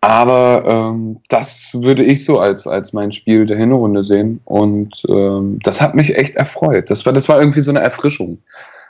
Aber 0.00 0.64
ähm, 0.94 1.18
das 1.28 1.70
würde 1.74 2.04
ich 2.04 2.24
so 2.24 2.38
als, 2.38 2.66
als 2.66 2.92
mein 2.92 3.10
Spiel 3.10 3.46
der 3.46 3.56
Hinrunde 3.56 4.02
sehen. 4.02 4.40
Und 4.44 5.02
ähm, 5.08 5.58
das 5.64 5.80
hat 5.80 5.94
mich 5.94 6.16
echt 6.16 6.36
erfreut. 6.36 6.88
Das 6.90 7.04
war, 7.04 7.12
das 7.12 7.28
war 7.28 7.40
irgendwie 7.40 7.60
so 7.62 7.70
eine 7.72 7.80
Erfrischung, 7.80 8.38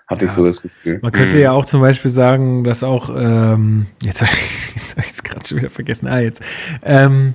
hatte 0.07 0.27
Ja. 0.27 0.31
ich 0.31 0.37
so 0.37 0.45
das 0.45 0.61
Gefühl. 0.61 0.99
Man 1.01 1.13
könnte 1.13 1.37
Mhm. 1.37 1.43
ja 1.43 1.53
auch 1.53 1.65
zum 1.65 1.81
Beispiel 1.81 2.11
sagen, 2.11 2.63
dass 2.63 2.83
auch, 2.85 3.09
ähm, 3.17 3.87
jetzt 4.03 4.21
habe 4.21 4.31
ich 4.33 5.07
es 5.07 5.23
gerade 5.23 5.47
schon 5.49 5.59
wieder 5.59 5.71
vergessen, 5.71 6.09
ah, 6.09 6.21
jetzt, 6.21 6.43
ähm, 6.83 7.35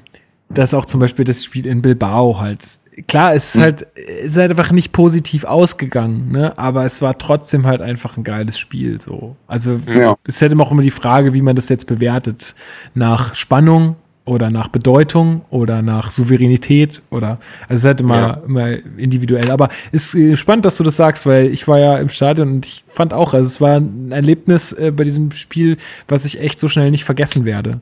dass 0.49 0.75
auch 0.75 0.85
zum 0.85 0.99
Beispiel 0.99 1.25
das 1.25 1.43
Spiel 1.43 1.65
in 1.65 1.81
Bilbao 1.81 2.39
halt, 2.39 2.63
klar, 3.07 3.33
es 3.35 3.49
ist 3.49 3.55
Mhm. 3.57 3.61
halt, 3.61 3.87
es 3.95 4.25
ist 4.31 4.37
halt 4.37 4.49
einfach 4.51 4.71
nicht 4.71 4.91
positiv 4.91 5.43
ausgegangen, 5.45 6.31
ne, 6.31 6.57
aber 6.57 6.85
es 6.85 7.01
war 7.01 7.17
trotzdem 7.17 7.65
halt 7.65 7.81
einfach 7.81 8.17
ein 8.17 8.23
geiles 8.23 8.57
Spiel, 8.59 8.99
so. 9.01 9.35
Also, 9.47 9.79
Ja. 9.87 10.15
es 10.27 10.41
hätte 10.41 10.57
auch 10.59 10.71
immer 10.71 10.81
die 10.81 10.91
Frage, 10.91 11.33
wie 11.33 11.41
man 11.41 11.55
das 11.55 11.69
jetzt 11.69 11.87
bewertet. 11.87 12.55
Nach 12.93 13.35
Spannung 13.35 13.95
oder 14.25 14.49
nach 14.49 14.69
Bedeutung 14.69 15.41
oder 15.49 15.81
nach 15.81 16.09
Souveränität 16.09 17.01
oder, 17.09 17.39
also 17.67 17.73
es 17.73 17.79
ist 17.79 17.85
halt 17.85 17.99
immer, 18.01 18.15
Ja. 18.17 18.41
immer 18.47 18.67
individuell. 18.97 19.51
Aber 19.51 19.67
ist 19.91 20.15
äh, 20.15 20.37
spannend, 20.37 20.63
dass 20.63 20.77
du 20.77 20.83
das 20.83 20.95
sagst, 20.95 21.25
weil 21.25 21.47
ich 21.47 21.67
war 21.67 21.77
ja 21.79 21.97
im 21.97 22.07
Stadion 22.07 22.49
und 22.53 22.65
ich 22.65 22.85
fand 22.87 23.13
auch, 23.13 23.33
also 23.33 23.47
es 23.47 23.59
war 23.59 23.75
ein 23.77 24.11
Erlebnis 24.13 24.71
äh, 24.71 24.91
bei 24.95 25.03
diesem 25.03 25.31
Spiel, 25.31 25.75
was 26.07 26.23
ich 26.23 26.39
echt 26.39 26.57
so 26.57 26.69
schnell 26.69 26.89
nicht 26.91 27.03
vergessen 27.03 27.43
werde. 27.43 27.81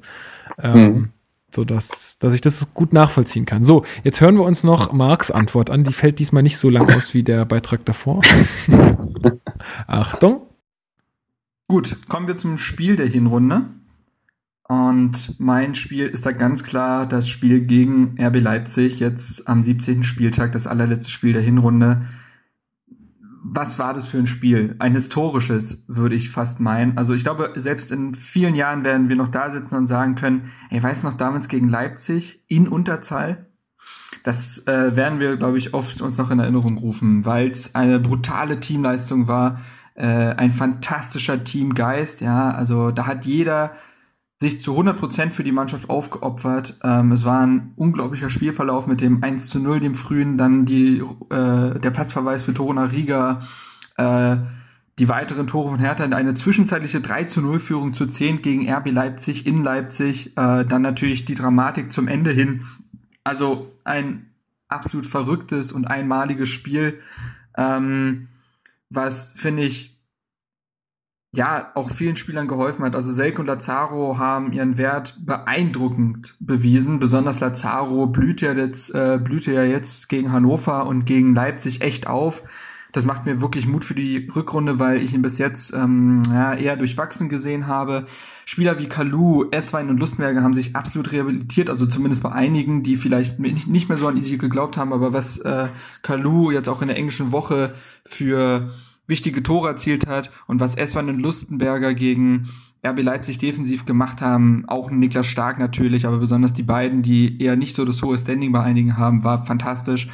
Ähm, 0.61 0.73
Mhm. 0.73 1.09
So 1.53 1.65
dass, 1.65 2.17
dass 2.19 2.33
ich 2.33 2.41
das 2.41 2.73
gut 2.73 2.93
nachvollziehen 2.93 3.45
kann. 3.45 3.63
So, 3.63 3.83
jetzt 4.03 4.21
hören 4.21 4.35
wir 4.35 4.43
uns 4.43 4.63
noch 4.63 4.93
Marks 4.93 5.31
Antwort 5.31 5.69
an. 5.69 5.83
Die 5.83 5.91
fällt 5.91 6.19
diesmal 6.19 6.43
nicht 6.43 6.57
so 6.57 6.69
lang 6.69 6.89
aus 6.93 7.13
wie 7.13 7.23
der 7.23 7.45
Beitrag 7.45 7.85
davor. 7.85 8.21
Achtung. 9.87 10.41
Gut, 11.67 11.97
kommen 12.07 12.27
wir 12.27 12.37
zum 12.37 12.57
Spiel 12.57 12.95
der 12.95 13.07
Hinrunde. 13.07 13.69
Und 14.67 15.37
mein 15.37 15.75
Spiel 15.75 16.07
ist 16.07 16.25
da 16.25 16.31
ganz 16.31 16.63
klar 16.63 17.05
das 17.05 17.27
Spiel 17.27 17.59
gegen 17.59 18.15
RB 18.17 18.39
Leipzig, 18.39 19.01
jetzt 19.01 19.45
am 19.49 19.65
17. 19.65 20.03
Spieltag, 20.03 20.53
das 20.53 20.65
allerletzte 20.65 21.11
Spiel 21.11 21.33
der 21.33 21.41
Hinrunde. 21.41 22.07
Was 23.43 23.79
war 23.79 23.93
das 23.93 24.07
für 24.07 24.19
ein 24.19 24.27
Spiel? 24.27 24.75
Ein 24.79 24.93
historisches, 24.93 25.83
würde 25.87 26.15
ich 26.15 26.29
fast 26.29 26.59
meinen. 26.59 26.97
Also 26.97 27.13
ich 27.13 27.23
glaube, 27.23 27.53
selbst 27.55 27.91
in 27.91 28.13
vielen 28.13 28.53
Jahren 28.53 28.83
werden 28.83 29.09
wir 29.09 29.15
noch 29.15 29.29
da 29.29 29.49
sitzen 29.49 29.75
und 29.75 29.87
sagen 29.87 30.15
können, 30.15 30.51
ey, 30.69 30.81
weiß 30.81 31.03
noch 31.03 31.13
damals 31.13 31.47
gegen 31.47 31.67
Leipzig 31.67 32.43
in 32.47 32.67
Unterzahl? 32.67 33.47
Das 34.23 34.67
äh, 34.67 34.95
werden 34.95 35.19
wir, 35.19 35.37
glaube 35.37 35.57
ich, 35.57 35.73
oft 35.73 36.01
uns 36.01 36.17
noch 36.17 36.29
in 36.29 36.39
Erinnerung 36.39 36.77
rufen, 36.77 37.25
weil 37.25 37.49
es 37.49 37.73
eine 37.73 37.99
brutale 37.99 38.59
Teamleistung 38.59 39.27
war, 39.27 39.61
äh, 39.95 40.05
ein 40.05 40.51
fantastischer 40.51 41.43
Teamgeist, 41.43 42.21
ja, 42.21 42.51
also 42.51 42.91
da 42.91 43.07
hat 43.07 43.25
jeder 43.25 43.71
sich 44.41 44.59
zu 44.59 44.75
100% 44.75 45.33
für 45.33 45.43
die 45.43 45.51
Mannschaft 45.51 45.87
aufgeopfert. 45.91 46.79
Ähm, 46.83 47.11
es 47.11 47.25
war 47.25 47.41
ein 47.41 47.73
unglaublicher 47.75 48.31
Spielverlauf 48.31 48.87
mit 48.87 48.99
dem 48.99 49.23
1 49.23 49.49
zu 49.49 49.59
0, 49.59 49.79
dem 49.79 49.93
frühen, 49.93 50.35
dann 50.39 50.65
die, 50.65 50.97
äh, 51.29 51.79
der 51.79 51.91
Platzverweis 51.91 52.41
für 52.41 52.51
Toruna 52.51 52.85
Riga, 52.85 53.47
äh, 53.97 54.37
die 54.97 55.07
weiteren 55.07 55.45
Tore 55.45 55.69
von 55.69 55.79
Hertha, 55.79 56.05
eine 56.05 56.33
zwischenzeitliche 56.33 57.01
3 57.01 57.25
zu 57.25 57.41
0 57.41 57.59
Führung 57.59 57.93
zu 57.93 58.07
10 58.07 58.41
gegen 58.41 58.67
RB 58.67 58.89
Leipzig 58.89 59.45
in 59.45 59.63
Leipzig, 59.63 60.35
äh, 60.35 60.65
dann 60.65 60.81
natürlich 60.81 61.25
die 61.25 61.35
Dramatik 61.35 61.93
zum 61.93 62.07
Ende 62.07 62.31
hin. 62.31 62.65
Also 63.23 63.71
ein 63.83 64.31
absolut 64.69 65.05
verrücktes 65.05 65.71
und 65.71 65.85
einmaliges 65.85 66.49
Spiel, 66.49 66.99
ähm, 67.55 68.29
was 68.89 69.33
finde 69.35 69.61
ich 69.61 69.90
ja 71.33 71.71
auch 71.75 71.89
vielen 71.91 72.17
Spielern 72.17 72.47
geholfen 72.47 72.83
hat. 72.83 72.95
Also 72.95 73.11
Selke 73.11 73.41
und 73.41 73.47
Lazaro 73.47 74.17
haben 74.17 74.51
ihren 74.51 74.77
Wert 74.77 75.17
beeindruckend 75.19 76.35
bewiesen. 76.39 76.99
Besonders 76.99 77.39
Lazaro 77.39 78.07
blüht 78.07 78.41
ja 78.41 78.53
jetzt, 78.53 78.93
äh, 78.93 79.19
blühte 79.21 79.53
ja 79.53 79.63
jetzt 79.63 80.09
gegen 80.09 80.31
Hannover 80.31 80.85
und 80.87 81.05
gegen 81.05 81.33
Leipzig 81.33 81.81
echt 81.81 82.07
auf. 82.07 82.43
Das 82.91 83.05
macht 83.05 83.25
mir 83.25 83.41
wirklich 83.41 83.67
Mut 83.67 83.85
für 83.85 83.95
die 83.95 84.29
Rückrunde, 84.35 84.77
weil 84.77 85.01
ich 85.01 85.13
ihn 85.13 85.21
bis 85.21 85.37
jetzt 85.37 85.73
ähm, 85.73 86.21
ja, 86.29 86.53
eher 86.53 86.75
durchwachsen 86.75 87.29
gesehen 87.29 87.67
habe. 87.67 88.07
Spieler 88.45 88.79
wie 88.79 88.89
Kalu, 88.89 89.45
Esswein 89.51 89.89
und 89.89 89.97
Lustberger 89.97 90.43
haben 90.43 90.53
sich 90.53 90.75
absolut 90.75 91.13
rehabilitiert, 91.13 91.69
also 91.69 91.85
zumindest 91.85 92.21
bei 92.21 92.33
einigen, 92.33 92.83
die 92.83 92.97
vielleicht 92.97 93.39
nicht 93.39 93.87
mehr 93.87 93.97
so 93.97 94.09
an 94.09 94.17
Easy 94.17 94.37
geglaubt 94.37 94.75
haben, 94.75 94.91
aber 94.91 95.13
was 95.13 95.37
äh, 95.39 95.69
Kalu 96.01 96.51
jetzt 96.51 96.67
auch 96.67 96.81
in 96.81 96.89
der 96.89 96.97
englischen 96.97 97.31
Woche 97.31 97.73
für 98.05 98.73
wichtige 99.11 99.43
Tore 99.43 99.67
erzielt 99.67 100.07
hat 100.07 100.31
und 100.47 100.59
was 100.59 100.75
Esswein 100.75 101.09
und 101.09 101.19
Lustenberger 101.19 101.93
gegen 101.93 102.49
RB 102.83 103.03
Leipzig 103.03 103.37
defensiv 103.37 103.85
gemacht 103.85 104.21
haben, 104.21 104.63
auch 104.67 104.89
Niklas 104.89 105.27
Stark 105.27 105.59
natürlich, 105.59 106.07
aber 106.07 106.17
besonders 106.17 106.53
die 106.53 106.63
beiden, 106.63 107.03
die 107.03 107.39
eher 107.39 107.55
nicht 107.55 107.75
so 107.75 107.85
das 107.85 108.01
hohe 108.01 108.17
Standing 108.17 108.51
bei 108.51 108.63
einigen 108.63 108.97
haben, 108.97 109.23
war 109.23 109.45
fantastisch. 109.45 110.09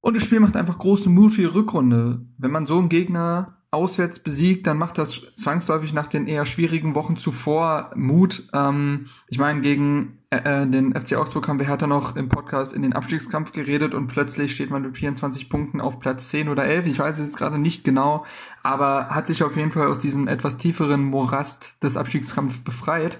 Und 0.00 0.16
das 0.16 0.24
Spiel 0.24 0.38
macht 0.38 0.56
einfach 0.56 0.78
großen 0.78 1.12
Mut 1.12 1.32
für 1.32 1.40
die 1.40 1.46
Rückrunde. 1.46 2.20
Wenn 2.38 2.52
man 2.52 2.66
so 2.66 2.78
einen 2.78 2.90
Gegner 2.90 3.56
auswärts 3.72 4.20
besiegt, 4.20 4.66
dann 4.66 4.78
macht 4.78 4.98
das 4.98 5.34
zwangsläufig 5.34 5.92
nach 5.92 6.06
den 6.06 6.28
eher 6.28 6.46
schwierigen 6.46 6.94
Wochen 6.94 7.16
zuvor 7.16 7.90
Mut. 7.96 8.44
Ähm, 8.52 9.06
ich 9.26 9.38
meine, 9.38 9.62
gegen 9.62 10.18
äh, 10.38 10.66
den 10.66 10.94
FC 10.94 11.16
Augsburg 11.16 11.48
haben 11.48 11.58
wir 11.58 11.66
Hertha 11.66 11.86
noch 11.86 12.16
im 12.16 12.28
Podcast 12.28 12.72
in 12.72 12.82
den 12.82 12.92
Abstiegskampf 12.92 13.52
geredet 13.52 13.94
und 13.94 14.08
plötzlich 14.08 14.52
steht 14.54 14.70
man 14.70 14.82
mit 14.82 14.96
24 14.96 15.48
Punkten 15.48 15.80
auf 15.80 16.00
Platz 16.00 16.28
10 16.30 16.48
oder 16.48 16.64
11. 16.64 16.86
Ich 16.86 16.98
weiß 16.98 17.18
es 17.18 17.26
jetzt 17.26 17.36
gerade 17.36 17.58
nicht 17.58 17.84
genau, 17.84 18.24
aber 18.62 19.10
hat 19.10 19.26
sich 19.26 19.42
auf 19.42 19.56
jeden 19.56 19.70
Fall 19.70 19.88
aus 19.88 19.98
diesem 19.98 20.28
etwas 20.28 20.56
tieferen 20.56 21.04
Morast 21.04 21.82
des 21.82 21.96
Abstiegskampfs 21.96 22.58
befreit. 22.58 23.18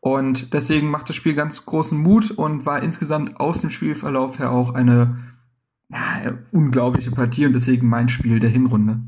Und 0.00 0.54
deswegen 0.54 0.90
macht 0.90 1.08
das 1.08 1.16
Spiel 1.16 1.34
ganz 1.34 1.66
großen 1.66 1.98
Mut 1.98 2.30
und 2.30 2.64
war 2.64 2.82
insgesamt 2.82 3.38
aus 3.38 3.58
dem 3.58 3.70
Spielverlauf 3.70 4.38
her 4.38 4.50
auch 4.50 4.74
eine 4.74 5.18
ja, 5.90 6.38
unglaubliche 6.52 7.10
Partie 7.10 7.46
und 7.46 7.52
deswegen 7.52 7.88
mein 7.88 8.08
Spiel 8.08 8.40
der 8.40 8.50
Hinrunde. 8.50 9.00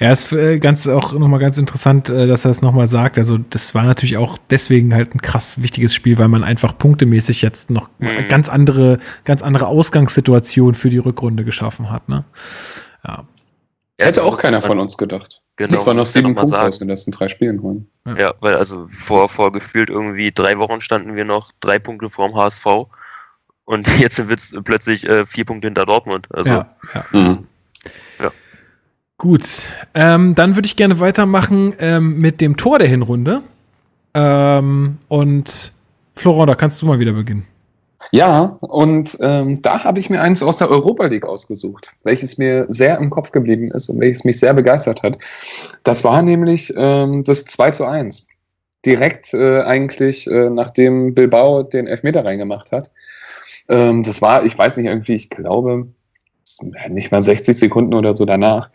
Ja, 0.00 0.12
ist 0.12 0.32
äh, 0.32 0.58
ganz 0.58 0.88
auch 0.88 1.12
nochmal 1.12 1.40
ganz 1.40 1.58
interessant, 1.58 2.08
äh, 2.08 2.26
dass 2.26 2.46
er 2.46 2.50
es 2.50 2.62
nochmal 2.62 2.86
sagt. 2.86 3.18
Also, 3.18 3.36
das 3.38 3.74
war 3.74 3.84
natürlich 3.84 4.16
auch 4.16 4.38
deswegen 4.48 4.94
halt 4.94 5.14
ein 5.14 5.20
krass 5.20 5.62
wichtiges 5.62 5.94
Spiel, 5.94 6.18
weil 6.18 6.28
man 6.28 6.42
einfach 6.42 6.76
punktemäßig 6.76 7.42
jetzt 7.42 7.70
noch 7.70 7.90
Mhm. 7.98 8.28
ganz 8.28 8.48
andere, 8.48 8.98
ganz 9.24 9.42
andere 9.42 9.66
Ausgangssituation 9.66 10.74
für 10.74 10.88
die 10.88 10.98
Rückrunde 10.98 11.44
geschaffen 11.44 11.90
hat, 11.90 12.08
ne? 12.08 12.24
Ja. 13.06 13.24
Hätte 13.98 14.22
auch 14.24 14.38
keiner 14.38 14.62
von 14.62 14.78
uns 14.78 14.96
gedacht. 14.96 15.42
Genau, 15.56 15.72
das 15.72 15.84
waren 15.86 15.98
noch 15.98 16.06
ja 16.06 16.10
sieben 16.10 16.34
Punkte 16.34 16.56
sagen. 16.56 16.68
aus 16.68 16.78
den 16.78 16.88
letzten 16.88 17.10
drei 17.10 17.28
Spielen 17.28 17.60
holen. 17.60 17.86
Ja, 18.18 18.32
weil 18.40 18.56
also 18.56 18.86
vor, 18.88 19.28
vor 19.28 19.52
gefühlt 19.52 19.90
irgendwie 19.90 20.32
drei 20.32 20.56
Wochen 20.56 20.80
standen 20.80 21.14
wir 21.14 21.26
noch 21.26 21.52
drei 21.60 21.78
Punkte 21.78 22.08
vorm 22.08 22.34
HSV 22.34 22.64
und 23.66 23.86
jetzt 24.00 24.16
sind 24.16 24.30
wir 24.30 24.62
plötzlich 24.62 25.06
äh, 25.06 25.26
vier 25.26 25.44
Punkte 25.44 25.68
hinter 25.68 25.84
Dortmund. 25.84 26.26
Also 26.30 26.48
ja, 26.50 26.74
ja. 26.94 27.04
Mhm. 27.12 27.46
Gut, 29.20 29.64
ähm, 29.92 30.34
dann 30.34 30.56
würde 30.56 30.64
ich 30.64 30.76
gerne 30.76 30.98
weitermachen 30.98 31.74
ähm, 31.78 32.20
mit 32.20 32.40
dem 32.40 32.56
Tor 32.56 32.78
der 32.78 32.88
Hinrunde. 32.88 33.42
Ähm, 34.14 34.96
und 35.08 35.74
Florent, 36.14 36.48
da 36.48 36.54
kannst 36.54 36.80
du 36.80 36.86
mal 36.86 37.00
wieder 37.00 37.12
beginnen. 37.12 37.44
Ja, 38.12 38.56
und 38.60 39.18
ähm, 39.20 39.60
da 39.60 39.84
habe 39.84 40.00
ich 40.00 40.08
mir 40.08 40.22
eins 40.22 40.42
aus 40.42 40.56
der 40.56 40.70
Europa 40.70 41.04
League 41.04 41.26
ausgesucht, 41.26 41.92
welches 42.02 42.38
mir 42.38 42.64
sehr 42.70 42.96
im 42.96 43.10
Kopf 43.10 43.30
geblieben 43.30 43.70
ist 43.72 43.90
und 43.90 44.00
welches 44.00 44.24
mich 44.24 44.40
sehr 44.40 44.54
begeistert 44.54 45.02
hat. 45.02 45.18
Das 45.84 46.02
war 46.02 46.22
nämlich 46.22 46.72
ähm, 46.74 47.22
das 47.22 47.44
2 47.44 47.72
zu 47.72 47.84
1. 47.84 48.26
Direkt 48.86 49.34
äh, 49.34 49.60
eigentlich, 49.60 50.28
äh, 50.28 50.48
nachdem 50.48 51.14
Bilbao 51.14 51.62
den 51.62 51.86
Elfmeter 51.86 52.24
reingemacht 52.24 52.72
hat. 52.72 52.90
Ähm, 53.68 54.02
das 54.02 54.22
war, 54.22 54.46
ich 54.46 54.56
weiß 54.56 54.78
nicht, 54.78 54.86
irgendwie, 54.86 55.16
ich 55.16 55.28
glaube, 55.28 55.88
nicht 56.88 57.12
mal 57.12 57.22
60 57.22 57.58
Sekunden 57.58 57.92
oder 57.92 58.16
so 58.16 58.24
danach. 58.24 58.70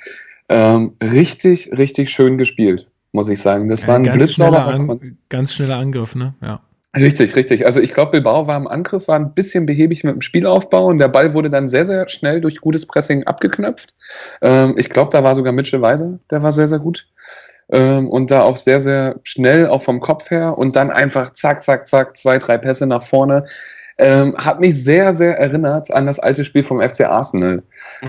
Ähm, 0.50 0.96
richtig, 1.02 1.72
richtig 1.78 2.10
schön 2.10 2.38
gespielt, 2.38 2.88
muss 3.12 3.30
ich 3.30 3.42
sagen. 3.42 3.68
Das 3.68 3.88
war 3.88 3.96
ein 3.96 4.04
ganz, 4.04 4.34
schneller 4.34 4.66
An 4.66 5.18
ganz 5.30 5.54
schneller 5.54 5.78
Angriff, 5.78 6.16
ne? 6.16 6.36
Ja. 6.42 6.62
Richtig, 6.96 7.36
richtig. 7.36 7.66
Also 7.66 7.82
ich 7.82 7.92
glaube, 7.92 8.12
Bilbao 8.12 8.48
war 8.48 8.56
im 8.56 8.68
Angriff, 8.68 9.08
war 9.08 9.18
ein 9.18 9.34
bisschen 9.34 9.66
behäbig 9.66 10.04
mit 10.04 10.14
dem 10.14 10.22
Spielaufbau 10.22 10.86
und 10.86 11.00
der 11.00 11.10
Ball 11.10 11.34
wurde 11.34 11.50
dann 11.50 11.68
sehr, 11.68 11.84
sehr 11.84 12.08
schnell 12.08 12.40
durch 12.40 12.62
gutes 12.62 12.86
Pressing 12.86 13.26
abgeknöpft. 13.26 13.94
Ähm, 14.42 14.76
ich 14.78 14.90
glaube, 14.90 15.10
da 15.12 15.24
war 15.24 15.36
sogar 15.36 15.52
Mitchell 15.52 15.82
Weiser, 15.82 16.20
der 16.32 16.42
war 16.42 16.54
sehr, 16.54 16.68
sehr 16.68 16.80
gut. 16.80 17.06
Ähm, 17.70 18.10
und 18.10 18.32
da 18.32 18.44
auch 18.44 18.56
sehr, 18.56 18.80
sehr 18.80 19.20
schnell, 19.24 19.68
auch 19.68 19.82
vom 19.82 20.00
Kopf 20.00 20.30
her 20.32 20.58
und 20.58 20.76
dann 20.76 20.90
einfach 20.90 21.34
zack, 21.34 21.64
zack, 21.64 21.88
zack, 21.88 22.16
zwei, 22.16 22.38
drei 22.38 22.58
Pässe 22.58 22.88
nach 22.88 23.04
vorne. 23.04 23.46
Ähm, 23.98 24.36
hat 24.38 24.60
mich 24.60 24.84
sehr, 24.84 25.14
sehr 25.14 25.38
erinnert 25.40 25.90
an 25.92 26.06
das 26.06 26.20
alte 26.20 26.44
Spiel 26.44 26.66
vom 26.66 26.82
FC 26.82 27.02
Arsenal. 27.02 27.64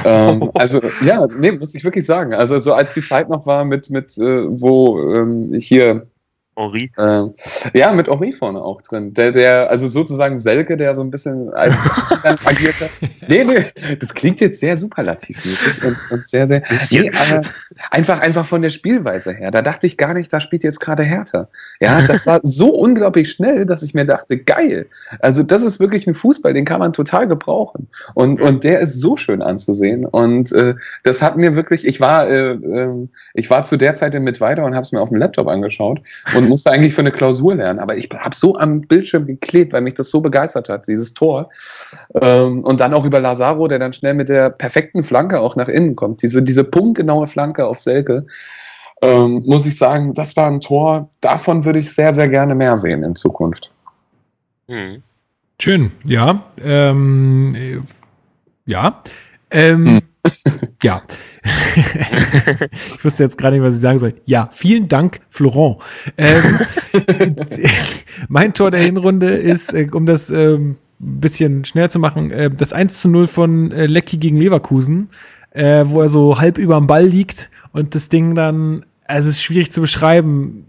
ähm, 0.04 0.50
also 0.54 0.80
ja, 1.04 1.26
nee, 1.38 1.52
muss 1.52 1.74
ich 1.74 1.84
wirklich 1.84 2.04
sagen. 2.04 2.34
Also 2.34 2.58
so 2.58 2.74
als 2.74 2.94
die 2.94 3.02
Zeit 3.02 3.28
noch 3.28 3.46
war 3.46 3.64
mit, 3.64 3.90
mit 3.90 4.18
äh, 4.18 4.46
wo 4.60 4.98
ähm, 5.14 5.54
hier 5.54 6.08
Henri. 6.56 6.90
Ähm, 6.98 7.32
ja, 7.74 7.92
mit 7.92 8.08
Henri 8.08 8.32
vorne 8.32 8.60
auch 8.60 8.80
drin. 8.82 9.12
Der, 9.14 9.32
der, 9.32 9.70
also 9.70 9.86
sozusagen 9.88 10.38
Selke, 10.38 10.76
der 10.76 10.94
so 10.94 11.02
ein 11.02 11.10
bisschen 11.10 11.52
als 11.52 11.74
agiert 12.44 12.80
hat. 12.80 12.90
Nee, 13.28 13.44
nee, 13.44 13.64
das 13.98 14.14
klingt 14.14 14.40
jetzt 14.40 14.60
sehr 14.60 14.76
superlativmäßig 14.76 15.84
und, 15.84 15.96
und 16.10 16.28
sehr, 16.28 16.48
sehr. 16.48 16.62
Nee, 16.90 17.10
aber 17.10 17.42
einfach, 17.90 18.20
einfach 18.20 18.46
von 18.46 18.62
der 18.62 18.70
Spielweise 18.70 19.32
her. 19.32 19.50
Da 19.50 19.62
dachte 19.62 19.86
ich 19.86 19.96
gar 19.96 20.14
nicht, 20.14 20.32
da 20.32 20.40
spielt 20.40 20.64
jetzt 20.64 20.80
gerade 20.80 21.02
Hertha. 21.02 21.48
Ja, 21.80 22.02
das 22.02 22.26
war 22.26 22.40
so 22.42 22.70
unglaublich 22.70 23.30
schnell, 23.30 23.66
dass 23.66 23.82
ich 23.82 23.94
mir 23.94 24.06
dachte, 24.06 24.38
geil. 24.38 24.86
Also, 25.20 25.42
das 25.42 25.62
ist 25.62 25.80
wirklich 25.80 26.06
ein 26.06 26.14
Fußball, 26.14 26.54
den 26.54 26.64
kann 26.64 26.80
man 26.80 26.92
total 26.92 27.28
gebrauchen. 27.28 27.88
Und, 28.14 28.40
und 28.40 28.64
der 28.64 28.80
ist 28.80 29.00
so 29.00 29.16
schön 29.16 29.42
anzusehen. 29.42 30.06
Und 30.06 30.52
äh, 30.52 30.74
das 31.02 31.20
hat 31.20 31.36
mir 31.36 31.54
wirklich, 31.54 31.86
ich 31.86 32.00
war, 32.00 32.28
äh, 32.28 32.52
äh, 32.52 33.08
ich 33.34 33.50
war 33.50 33.64
zu 33.64 33.76
der 33.76 33.94
Zeit 33.94 34.14
in 34.14 34.24
Mittweida 34.24 34.64
und 34.64 34.74
habe 34.74 34.82
es 34.82 34.92
mir 34.92 35.00
auf 35.00 35.10
dem 35.10 35.18
Laptop 35.18 35.48
angeschaut 35.48 36.00
und 36.34 36.45
musste 36.46 36.70
eigentlich 36.70 36.94
für 36.94 37.00
eine 37.00 37.12
Klausur 37.12 37.54
lernen. 37.54 37.78
Aber 37.78 37.96
ich 37.96 38.08
habe 38.14 38.34
so 38.34 38.54
am 38.54 38.82
Bildschirm 38.82 39.26
geklebt, 39.26 39.72
weil 39.72 39.82
mich 39.82 39.94
das 39.94 40.10
so 40.10 40.20
begeistert 40.20 40.68
hat, 40.68 40.86
dieses 40.86 41.14
Tor. 41.14 41.50
Ähm, 42.20 42.64
und 42.64 42.80
dann 42.80 42.94
auch 42.94 43.04
über 43.04 43.20
Lazaro, 43.20 43.68
der 43.68 43.78
dann 43.78 43.92
schnell 43.92 44.14
mit 44.14 44.28
der 44.28 44.50
perfekten 44.50 45.02
Flanke 45.02 45.40
auch 45.40 45.56
nach 45.56 45.68
innen 45.68 45.96
kommt. 45.96 46.22
Diese, 46.22 46.42
diese 46.42 46.64
punktgenaue 46.64 47.26
Flanke 47.26 47.66
auf 47.66 47.78
Selke. 47.78 48.26
Ähm, 49.02 49.42
muss 49.46 49.66
ich 49.66 49.76
sagen, 49.76 50.14
das 50.14 50.36
war 50.36 50.46
ein 50.46 50.60
Tor, 50.60 51.10
davon 51.20 51.64
würde 51.64 51.80
ich 51.80 51.92
sehr, 51.92 52.14
sehr 52.14 52.28
gerne 52.28 52.54
mehr 52.54 52.76
sehen 52.76 53.02
in 53.02 53.14
Zukunft. 53.14 53.70
Hm. 54.68 55.02
Schön, 55.60 55.92
ja. 56.04 56.42
Ähm, 56.62 57.54
äh, 57.54 57.78
ja. 58.64 59.02
Ähm, 59.50 59.86
hm. 59.86 60.02
Ja. 60.82 61.02
ich 62.94 63.04
wusste 63.04 63.24
jetzt 63.24 63.38
gerade 63.38 63.56
nicht, 63.56 63.64
was 63.64 63.74
ich 63.74 63.80
sagen 63.80 63.98
soll. 63.98 64.14
Ja, 64.24 64.48
vielen 64.52 64.88
Dank, 64.88 65.20
Florent. 65.28 65.78
Ähm, 66.16 66.58
mein 68.28 68.54
Tor 68.54 68.70
der 68.70 68.80
Hinrunde 68.80 69.34
ist, 69.34 69.72
äh, 69.74 69.88
um 69.92 70.06
das 70.06 70.30
ähm, 70.30 70.76
bisschen 70.98 71.64
schneller 71.64 71.88
zu 71.88 71.98
machen, 71.98 72.30
äh, 72.30 72.50
das 72.50 72.72
1 72.72 73.00
zu 73.00 73.08
0 73.08 73.26
von 73.26 73.72
äh, 73.72 73.86
Lecky 73.86 74.16
gegen 74.18 74.38
Leverkusen, 74.38 75.10
äh, 75.50 75.84
wo 75.86 76.00
er 76.00 76.08
so 76.08 76.38
halb 76.38 76.58
über 76.58 76.76
dem 76.76 76.86
Ball 76.86 77.06
liegt 77.06 77.50
und 77.72 77.94
das 77.94 78.08
Ding 78.08 78.34
dann, 78.34 78.84
also 79.06 79.28
es 79.28 79.36
ist 79.36 79.42
schwierig 79.42 79.72
zu 79.72 79.80
beschreiben, 79.80 80.66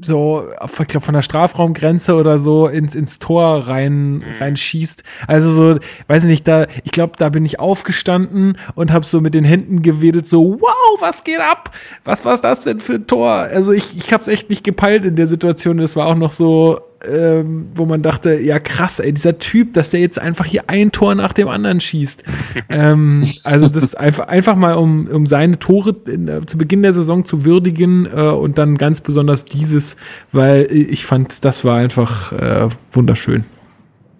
so, 0.00 0.48
ich 0.64 0.86
glaube, 0.88 1.04
von 1.04 1.14
der 1.14 1.22
Strafraumgrenze 1.22 2.14
oder 2.14 2.38
so 2.38 2.68
ins, 2.68 2.94
ins 2.94 3.18
Tor 3.18 3.66
rein, 3.66 4.18
mhm. 4.18 4.24
reinschießt. 4.38 5.02
Also 5.26 5.50
so, 5.50 5.78
weiß 6.06 6.24
ich 6.24 6.30
nicht, 6.30 6.48
da, 6.48 6.66
ich 6.84 6.92
glaube, 6.92 7.14
da 7.18 7.28
bin 7.28 7.44
ich 7.44 7.58
aufgestanden 7.58 8.58
und 8.74 8.92
habe 8.92 9.04
so 9.04 9.20
mit 9.20 9.34
den 9.34 9.44
Händen 9.44 9.82
gewedelt, 9.82 10.28
so, 10.28 10.58
wow, 10.60 11.00
was 11.00 11.24
geht 11.24 11.40
ab? 11.40 11.72
Was 12.04 12.24
war 12.24 12.38
das 12.38 12.64
denn 12.64 12.80
für 12.80 12.94
ein 12.94 13.06
Tor? 13.06 13.30
Also 13.30 13.72
ich, 13.72 13.96
ich 13.96 14.12
habe 14.12 14.22
es 14.22 14.28
echt 14.28 14.50
nicht 14.50 14.64
gepeilt 14.64 15.04
in 15.04 15.16
der 15.16 15.26
Situation. 15.26 15.78
Das 15.78 15.96
war 15.96 16.06
auch 16.06 16.16
noch 16.16 16.32
so, 16.32 16.80
ähm, 17.06 17.68
wo 17.74 17.84
man 17.84 18.02
dachte, 18.02 18.38
ja 18.40 18.58
krass, 18.58 18.98
ey, 18.98 19.12
dieser 19.12 19.38
Typ, 19.38 19.74
dass 19.74 19.90
der 19.90 20.00
jetzt 20.00 20.18
einfach 20.18 20.44
hier 20.44 20.64
ein 20.68 20.90
Tor 20.90 21.14
nach 21.14 21.32
dem 21.32 21.48
anderen 21.48 21.80
schießt. 21.80 22.24
ähm, 22.68 23.32
also 23.44 23.68
das 23.68 23.94
einfach, 23.94 24.28
einfach 24.28 24.56
mal, 24.56 24.74
um, 24.74 25.06
um 25.06 25.26
seine 25.26 25.58
Tore 25.58 25.94
in, 26.06 26.28
äh, 26.28 26.44
zu 26.46 26.58
Beginn 26.58 26.82
der 26.82 26.92
Saison 26.92 27.24
zu 27.24 27.44
würdigen 27.44 28.06
äh, 28.06 28.20
und 28.20 28.58
dann 28.58 28.78
ganz 28.78 29.00
besonders 29.00 29.44
dieses, 29.44 29.96
weil 30.32 30.66
ich 30.70 31.06
fand, 31.06 31.44
das 31.44 31.64
war 31.64 31.78
einfach 31.78 32.32
äh, 32.32 32.68
wunderschön. 32.92 33.44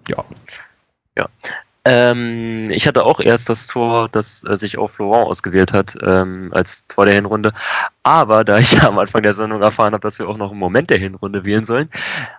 Ja. 0.07 0.23
Ja, 1.17 1.27
ähm, 1.85 2.69
ich 2.71 2.87
hatte 2.87 3.05
auch 3.05 3.19
erst 3.19 3.49
das 3.49 3.65
Tor, 3.65 4.09
das 4.11 4.43
äh, 4.43 4.55
sich 4.57 4.77
auf 4.77 4.91
Florent 4.91 5.27
ausgewählt 5.27 5.73
hat, 5.73 5.97
ähm, 6.03 6.49
als 6.53 6.85
Tor 6.87 7.05
der 7.05 7.15
Hinrunde. 7.15 7.51
Aber 8.09 8.43
da 8.43 8.57
ich 8.57 8.71
ja 8.71 8.87
am 8.87 8.97
Anfang 8.97 9.21
der 9.21 9.35
Sendung 9.35 9.61
erfahren 9.61 9.93
habe, 9.93 10.01
dass 10.01 10.17
wir 10.17 10.27
auch 10.27 10.37
noch 10.37 10.49
einen 10.49 10.59
Moment 10.59 10.89
der 10.89 10.97
Hinrunde 10.97 11.45
wählen 11.45 11.63
sollen, 11.63 11.89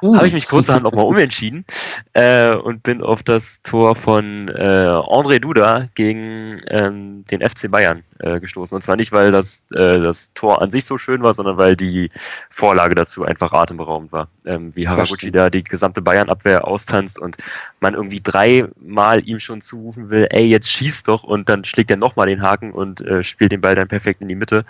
uh. 0.03 0.17
habe 0.17 0.27
ich 0.27 0.33
mich 0.33 0.49
kurzerhand 0.49 0.85
auch 0.85 0.93
mal 0.93 1.03
umentschieden 1.03 1.65
äh, 2.13 2.57
und 2.57 2.83
bin 2.83 3.05
auf 3.05 3.23
das 3.23 3.63
Tor 3.63 3.95
von 3.95 4.49
äh, 4.49 4.53
André 4.53 5.39
Duda 5.39 5.87
gegen 5.95 6.61
ähm, 6.67 7.25
den 7.31 7.49
FC 7.49 7.71
Bayern 7.71 8.03
äh, 8.19 8.41
gestoßen. 8.41 8.75
Und 8.75 8.83
zwar 8.83 8.97
nicht, 8.97 9.13
weil 9.13 9.31
das, 9.31 9.65
äh, 9.73 10.01
das 10.01 10.33
Tor 10.35 10.61
an 10.61 10.73
sich 10.73 10.85
so 10.85 10.99
schön 10.99 11.23
war, 11.23 11.35
sondern 11.35 11.57
weil 11.57 11.77
die 11.77 12.11
Vorlage 12.51 12.97
dazu 12.97 13.25
einfach 13.25 13.53
atemberaubend 13.53 14.11
war. 14.11 14.29
Ähm, 14.45 14.75
wie 14.75 14.89
Haraguchi 14.89 15.31
da 15.31 15.51
die 15.51 15.63
gesamte 15.63 16.03
Bayern-Abwehr 16.03 16.67
austanzt 16.67 17.19
und 17.19 17.37
man 17.81 17.95
irgendwie 17.95 18.21
dreimal 18.21 19.27
ihm 19.27 19.39
schon 19.39 19.61
zurufen 19.61 20.11
will, 20.11 20.27
ey, 20.31 20.47
jetzt 20.47 20.69
schieß 20.71 21.05
doch 21.05 21.23
und 21.23 21.49
dann 21.49 21.65
schlägt 21.65 21.91
er 21.91 21.97
nochmal 21.97 22.27
den 22.27 22.43
Haken 22.43 22.73
und 22.73 23.01
äh, 23.03 23.23
spielt 23.23 23.53
den 23.53 23.61
Ball 23.61 23.75
dann 23.75 23.89
perfekt 23.89 24.21
in 24.21 24.29
die 24.29 24.35
Mitte. 24.35 24.65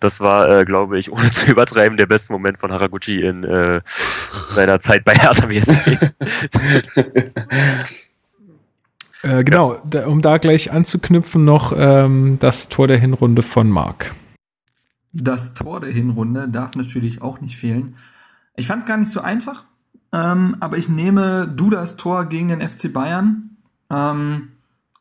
Das 0.00 0.20
war, 0.20 0.45
äh, 0.46 0.64
glaube 0.64 0.98
ich, 0.98 1.12
ohne 1.12 1.30
zu 1.32 1.50
übertreiben, 1.50 1.96
der 1.96 2.06
beste 2.06 2.32
Moment 2.32 2.58
von 2.58 2.72
Haraguchi 2.72 3.20
in 3.22 3.44
äh, 3.44 3.80
seiner 4.54 4.80
Zeit 4.80 5.04
bei 5.04 5.14
Hertha 5.14 5.46
BSC. 5.46 5.98
Äh, 9.22 9.42
genau, 9.42 9.74
ja. 9.74 9.80
da, 9.90 10.06
um 10.06 10.22
da 10.22 10.36
gleich 10.38 10.70
anzuknüpfen, 10.70 11.44
noch 11.44 11.72
ähm, 11.74 12.38
das 12.38 12.68
Tor 12.68 12.86
der 12.86 12.98
Hinrunde 12.98 13.42
von 13.42 13.68
Marc. 13.68 14.14
Das 15.12 15.54
Tor 15.54 15.80
der 15.80 15.90
Hinrunde 15.90 16.48
darf 16.48 16.76
natürlich 16.76 17.22
auch 17.22 17.40
nicht 17.40 17.56
fehlen. 17.56 17.96
Ich 18.54 18.68
fand 18.68 18.82
es 18.82 18.88
gar 18.88 18.98
nicht 18.98 19.10
so 19.10 19.20
einfach, 19.20 19.64
ähm, 20.12 20.56
aber 20.60 20.76
ich 20.76 20.88
nehme 20.88 21.48
Dudas 21.48 21.96
Tor 21.96 22.26
gegen 22.26 22.48
den 22.48 22.60
FC 22.60 22.92
Bayern. 22.92 23.56
Ähm, 23.90 24.52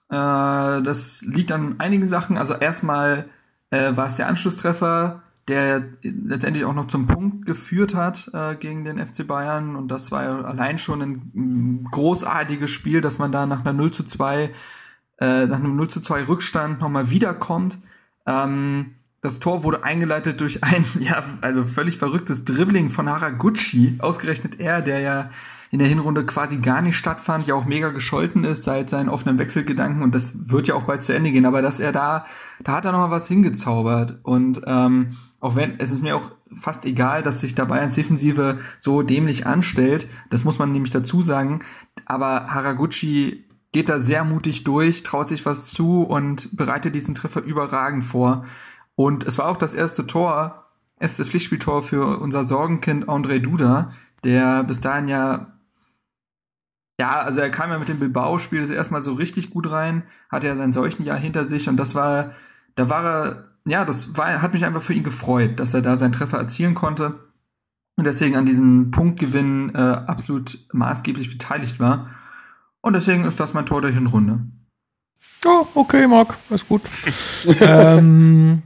äh, 0.09 0.13
das 0.15 1.22
liegt 1.22 1.51
an 1.51 1.76
einigen 1.80 2.07
Sachen. 2.07 2.38
Also 2.38 2.53
erstmal 2.55 3.26
äh, 3.69 3.95
war 3.95 4.07
es 4.07 4.15
der 4.15 4.27
Anschlusstreffer 4.27 5.22
der 5.47 5.84
letztendlich 6.01 6.65
auch 6.65 6.73
noch 6.73 6.88
zum 6.88 7.05
Punkt 7.05 7.45
geführt 7.45 7.93
hat 7.93 8.31
äh, 8.34 8.55
gegen 8.55 8.84
den 8.84 9.05
FC 9.05 9.27
Bayern. 9.27 9.76
Und 9.76 9.89
das 9.89 10.11
war 10.11 10.23
ja 10.23 10.41
allein 10.41 10.77
schon 10.77 11.01
ein 11.01 11.88
großartiges 11.91 12.72
Spiel, 12.72 13.01
dass 13.01 13.19
man 13.19 13.31
da 13.31 13.45
nach 13.45 13.61
einer 13.61 13.73
0 13.73 13.91
zu 13.91 14.03
2, 14.03 14.51
äh, 15.19 15.45
nach 15.45 15.59
einem 15.59 15.76
0 15.76 15.89
zu 15.89 16.01
2 16.01 16.27
Rückstand 16.27 16.81
nochmal 16.81 17.11
wiederkommt. 17.11 17.77
Ähm, 18.26 18.95
das 19.22 19.39
Tor 19.39 19.63
wurde 19.63 19.84
eingeleitet 19.84 20.41
durch 20.41 20.63
ein, 20.63 20.85
ja, 20.99 21.23
also 21.41 21.63
völlig 21.63 21.97
verrücktes 21.97 22.43
Dribbling 22.45 22.89
von 22.89 23.07
Haraguchi. 23.07 23.95
Ausgerechnet 23.99 24.59
er, 24.59 24.81
der 24.81 24.99
ja 24.99 25.30
in 25.71 25.79
der 25.79 25.87
Hinrunde 25.87 26.25
quasi 26.25 26.57
gar 26.57 26.81
nicht 26.81 26.97
stattfand, 26.97 27.47
ja 27.47 27.55
auch 27.55 27.65
mega 27.65 27.89
gescholten 27.89 28.43
ist 28.43 28.63
seit 28.63 28.89
seinen 28.89 29.09
offenen 29.09 29.39
Wechselgedanken 29.39 30.03
und 30.03 30.15
das 30.15 30.49
wird 30.49 30.67
ja 30.67 30.75
auch 30.75 30.83
bald 30.83 31.03
zu 31.03 31.13
Ende 31.13 31.31
gehen, 31.31 31.45
aber 31.45 31.61
dass 31.61 31.79
er 31.79 31.91
da, 31.91 32.25
da 32.63 32.73
hat 32.73 32.85
er 32.85 32.91
nochmal 32.91 33.11
was 33.11 33.27
hingezaubert 33.27 34.19
und 34.23 34.61
ähm, 34.65 35.17
auch 35.39 35.55
wenn 35.55 35.79
es 35.79 35.91
ist 35.91 36.01
mir 36.01 36.15
auch 36.15 36.31
fast 36.59 36.85
egal, 36.85 37.21
dass 37.21 37.41
sich 37.41 37.53
dabei 37.53 37.75
Bayerns 37.75 37.95
Defensive 37.95 38.59
so 38.79 39.03
dämlich 39.03 39.45
anstellt. 39.45 40.07
Das 40.31 40.43
muss 40.43 40.57
man 40.57 40.71
nämlich 40.71 40.91
dazu 40.91 41.21
sagen. 41.21 41.59
Aber 42.05 42.47
Haraguchi 42.47 43.45
geht 43.71 43.89
da 43.89 43.99
sehr 43.99 44.23
mutig 44.23 44.63
durch, 44.63 45.03
traut 45.03 45.27
sich 45.27 45.45
was 45.45 45.67
zu 45.67 46.01
und 46.01 46.55
bereitet 46.55 46.95
diesen 46.95 47.13
Treffer 47.13 47.43
überragend 47.43 48.03
vor. 48.03 48.45
Und 48.95 49.25
es 49.25 49.37
war 49.37 49.49
auch 49.49 49.57
das 49.57 49.75
erste 49.75 50.07
Tor, 50.07 50.65
erste 50.99 51.25
Pflichtspieltor 51.25 51.83
für 51.83 52.19
unser 52.19 52.43
Sorgenkind 52.45 53.07
André 53.07 53.39
Duda, 53.39 53.91
der 54.23 54.63
bis 54.63 54.81
dahin 54.81 55.07
ja 55.07 55.55
ja, 56.99 57.22
also 57.22 57.41
er 57.41 57.49
kam 57.49 57.72
ja 57.72 57.80
mit 57.80 57.89
dem 57.89 57.99
Bilbao-Spiel 57.99 58.61
das 58.61 58.69
erstmal 58.69 59.03
so 59.03 59.13
richtig 59.13 59.49
gut 59.49 59.69
rein, 59.69 60.03
hatte 60.30 60.47
ja 60.47 60.55
sein 60.55 60.73
Seuchenjahr 60.73 61.17
hinter 61.17 61.45
sich 61.45 61.67
und 61.67 61.77
das 61.77 61.95
war, 61.95 62.31
da 62.76 62.89
war 62.89 63.03
er 63.05 63.55
ja, 63.65 63.84
das 63.84 64.15
war, 64.15 64.41
hat 64.41 64.53
mich 64.53 64.63
einfach 64.63 64.81
für 64.81 64.93
ihn 64.93 65.03
gefreut, 65.03 65.59
dass 65.59 65.73
er 65.73 65.81
da 65.81 65.97
seinen 65.97 66.13
Treffer 66.13 66.38
erzielen 66.38 66.76
konnte 66.76 67.15
und 67.97 68.05
deswegen 68.05 68.35
an 68.35 68.45
diesem 68.45 68.91
Punktgewinn 68.91 69.73
äh, 69.73 69.80
absolut 69.80 70.59
maßgeblich 70.72 71.31
beteiligt 71.31 71.80
war. 71.80 72.11
Und 72.81 72.93
deswegen 72.93 73.26
ist 73.26 73.39
das 73.39 73.53
mein 73.53 73.65
Tor 73.65 73.81
der 73.81 73.91
Hinrunde. 73.91 74.39
Oh, 75.45 75.65
okay, 75.73 76.07
Marc, 76.07 76.35
alles 76.49 76.67
gut. 76.67 76.81
ähm, 77.61 78.61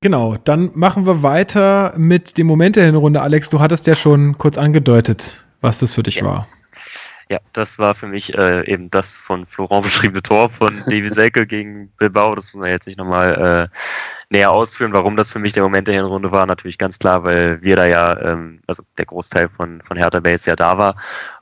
genau, 0.00 0.36
dann 0.42 0.70
machen 0.74 1.06
wir 1.06 1.22
weiter 1.22 1.94
mit 1.96 2.38
dem 2.38 2.48
Moment 2.48 2.74
der 2.74 2.86
Hinrunde. 2.86 3.22
Alex, 3.22 3.50
du 3.50 3.60
hattest 3.60 3.86
ja 3.86 3.94
schon 3.94 4.38
kurz 4.38 4.58
angedeutet, 4.58 5.46
was 5.60 5.78
das 5.78 5.92
für 5.92 6.02
dich 6.02 6.16
ja. 6.16 6.24
war. 6.24 6.48
Ja, 7.28 7.40
das 7.52 7.80
war 7.80 7.94
für 7.96 8.06
mich 8.06 8.34
äh, 8.34 8.70
eben 8.70 8.88
das 8.90 9.16
von 9.16 9.46
Florent 9.46 9.82
beschriebene 9.82 10.22
Tor 10.22 10.48
von 10.48 10.78
Davy 10.86 11.08
Selke 11.08 11.44
gegen 11.46 11.88
Bilbao. 11.98 12.36
Das 12.36 12.44
muss 12.46 12.60
man 12.60 12.70
jetzt 12.70 12.86
nicht 12.86 12.98
nochmal 12.98 13.68
äh, 13.72 13.76
näher 14.30 14.52
ausführen, 14.52 14.92
warum 14.92 15.16
das 15.16 15.32
für 15.32 15.40
mich 15.40 15.52
der 15.52 15.64
Moment 15.64 15.88
der 15.88 15.96
Hinrunde 15.96 16.30
war. 16.30 16.46
Natürlich 16.46 16.78
ganz 16.78 17.00
klar, 17.00 17.24
weil 17.24 17.60
wir 17.62 17.74
da 17.74 17.86
ja, 17.86 18.16
ähm, 18.20 18.60
also 18.68 18.84
der 18.96 19.06
Großteil 19.06 19.48
von, 19.48 19.82
von 19.82 19.96
Hertha 19.96 20.20
Base 20.20 20.48
ja 20.48 20.54
da 20.54 20.78
war. 20.78 20.94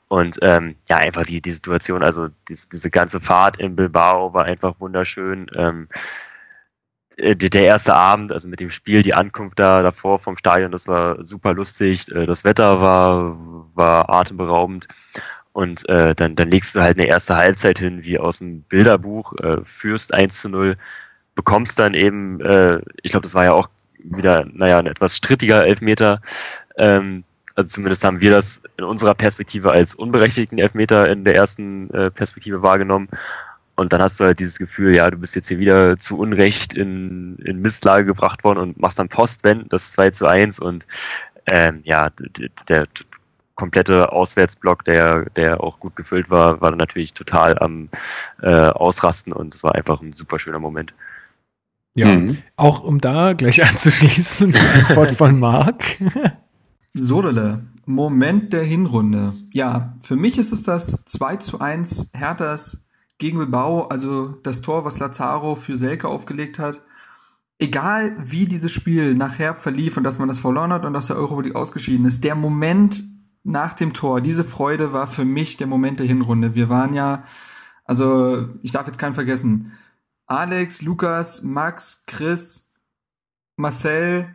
Und 0.07 0.39
ähm, 0.41 0.75
ja, 0.87 0.97
einfach 0.97 1.23
die, 1.23 1.41
die 1.41 1.51
Situation, 1.51 2.03
also 2.03 2.29
diese, 2.47 2.67
diese 2.69 2.89
ganze 2.89 3.19
Fahrt 3.19 3.57
in 3.57 3.75
Bilbao 3.75 4.33
war 4.33 4.45
einfach 4.45 4.79
wunderschön. 4.79 5.47
Ähm, 5.55 5.87
äh, 7.17 7.35
der 7.35 7.63
erste 7.63 7.93
Abend, 7.93 8.31
also 8.31 8.47
mit 8.47 8.59
dem 8.59 8.69
Spiel, 8.69 9.03
die 9.03 9.13
Ankunft 9.13 9.59
da 9.59 9.81
davor 9.81 10.19
vom 10.19 10.37
Stadion, 10.37 10.71
das 10.71 10.87
war 10.87 11.23
super 11.23 11.53
lustig. 11.53 12.11
Äh, 12.11 12.25
das 12.25 12.43
Wetter 12.43 12.81
war, 12.81 13.37
war 13.73 14.09
atemberaubend. 14.09 14.87
Und 15.55 15.87
äh, 15.87 16.13
dann, 16.13 16.35
dann 16.35 16.51
legst 16.51 16.75
du 16.75 16.81
halt 16.81 16.97
eine 16.97 17.07
erste 17.07 17.37
Halbzeit 17.37 17.79
hin, 17.79 18.03
wie 18.03 18.19
aus 18.19 18.39
dem 18.39 18.63
Bilderbuch, 18.63 19.31
äh, 19.37 19.63
führst 19.63 20.13
1 20.13 20.41
zu 20.41 20.49
0, 20.49 20.75
bekommst 21.33 21.79
dann 21.79 21.93
eben, 21.93 22.41
äh, 22.41 22.81
ich 23.03 23.11
glaube, 23.11 23.21
das 23.21 23.35
war 23.35 23.45
ja 23.45 23.53
auch 23.53 23.69
wieder, 23.97 24.45
naja, 24.51 24.79
ein 24.79 24.85
etwas 24.85 25.15
strittiger 25.15 25.65
Elfmeter. 25.65 26.19
Ähm, 26.75 27.23
also 27.55 27.69
zumindest 27.69 28.03
haben 28.03 28.19
wir 28.19 28.31
das 28.31 28.63
in 28.77 28.83
unserer 28.83 29.15
Perspektive 29.15 29.71
als 29.71 29.95
unberechtigten 29.95 30.59
Elfmeter 30.59 31.09
in 31.09 31.23
der 31.23 31.35
ersten 31.35 31.89
äh, 31.91 32.11
Perspektive 32.11 32.61
wahrgenommen. 32.61 33.07
Und 33.75 33.93
dann 33.93 34.01
hast 34.01 34.19
du 34.19 34.25
halt 34.25 34.39
dieses 34.39 34.57
Gefühl, 34.57 34.93
ja, 34.93 35.09
du 35.09 35.17
bist 35.17 35.37
jetzt 35.37 35.47
hier 35.47 35.59
wieder 35.59 35.97
zu 35.97 36.17
Unrecht 36.17 36.73
in, 36.73 37.37
in 37.45 37.61
Mistlage 37.61 38.03
gebracht 38.03 38.43
worden 38.43 38.59
und 38.59 38.77
machst 38.77 38.99
dann 38.99 39.07
Postwend, 39.07 39.71
das 39.71 39.93
2 39.93 40.09
zu 40.09 40.27
1 40.27 40.59
und 40.59 40.85
ähm, 41.45 41.79
ja, 41.85 42.09
der, 42.09 42.49
der 42.67 42.87
komplette 43.55 44.11
Auswärtsblock, 44.11 44.83
der, 44.85 45.29
der 45.31 45.63
auch 45.63 45.79
gut 45.79 45.95
gefüllt 45.95 46.29
war, 46.29 46.61
war 46.61 46.75
natürlich 46.75 47.13
total 47.13 47.57
am 47.59 47.89
äh, 48.41 48.49
Ausrasten 48.49 49.33
und 49.33 49.55
es 49.55 49.63
war 49.63 49.75
einfach 49.75 50.01
ein 50.01 50.13
super 50.13 50.39
schöner 50.39 50.59
Moment. 50.59 50.93
Ja, 51.97 52.07
mhm. 52.07 52.37
auch 52.57 52.83
um 52.83 52.99
da 52.99 53.33
gleich 53.33 53.63
anzuschließen, 53.67 54.51
die 54.51 54.59
Antwort 54.59 55.11
von 55.13 55.39
Marc. 55.39 55.97
Sodele, 56.93 57.65
Moment 57.85 58.53
der 58.53 58.63
Hinrunde. 58.63 59.33
Ja, 59.51 59.95
für 60.01 60.15
mich 60.15 60.37
ist 60.37 60.51
es 60.51 60.63
das 60.63 61.03
2 61.05 61.37
zu 61.37 61.59
1 61.59 62.11
Herthas 62.13 62.85
gegen 63.17 63.37
Bilbao, 63.37 63.87
also 63.87 64.27
das 64.43 64.61
Tor, 64.61 64.83
was 64.83 64.99
Lazaro 64.99 65.55
für 65.55 65.77
Selke 65.77 66.07
aufgelegt 66.07 66.59
hat. 66.59 66.81
Egal 67.57 68.17
wie 68.19 68.45
dieses 68.45 68.73
Spiel 68.73 69.15
nachher 69.15 69.55
verlief 69.55 69.95
und 69.95 70.03
dass 70.03 70.19
man 70.19 70.27
das 70.27 70.39
verloren 70.39 70.73
hat 70.73 70.83
und 70.83 70.95
aus 70.95 71.07
der 71.07 71.15
Europa 71.15 71.41
League 71.41 71.55
ausgeschieden 71.55 72.05
ist, 72.05 72.25
der 72.25 72.35
Moment 72.35 73.14
nach 73.45 73.73
dem 73.73 73.93
Tor, 73.93 74.21
diese 74.21 74.43
Freude 74.43 74.91
war 74.91 75.05
für 75.05 75.23
mich 75.23 75.55
der 75.55 75.67
Moment 75.67 75.99
der 75.99 76.07
Hinrunde. 76.07 76.55
Wir 76.55 76.67
waren 76.67 76.95
ja, 76.95 77.23
also 77.85 78.49
ich 78.63 78.71
darf 78.71 78.87
jetzt 78.87 78.97
keinen 78.97 79.13
vergessen, 79.13 79.73
Alex, 80.25 80.81
Lukas, 80.81 81.43
Max, 81.43 82.03
Chris, 82.07 82.67
Marcel 83.55 84.33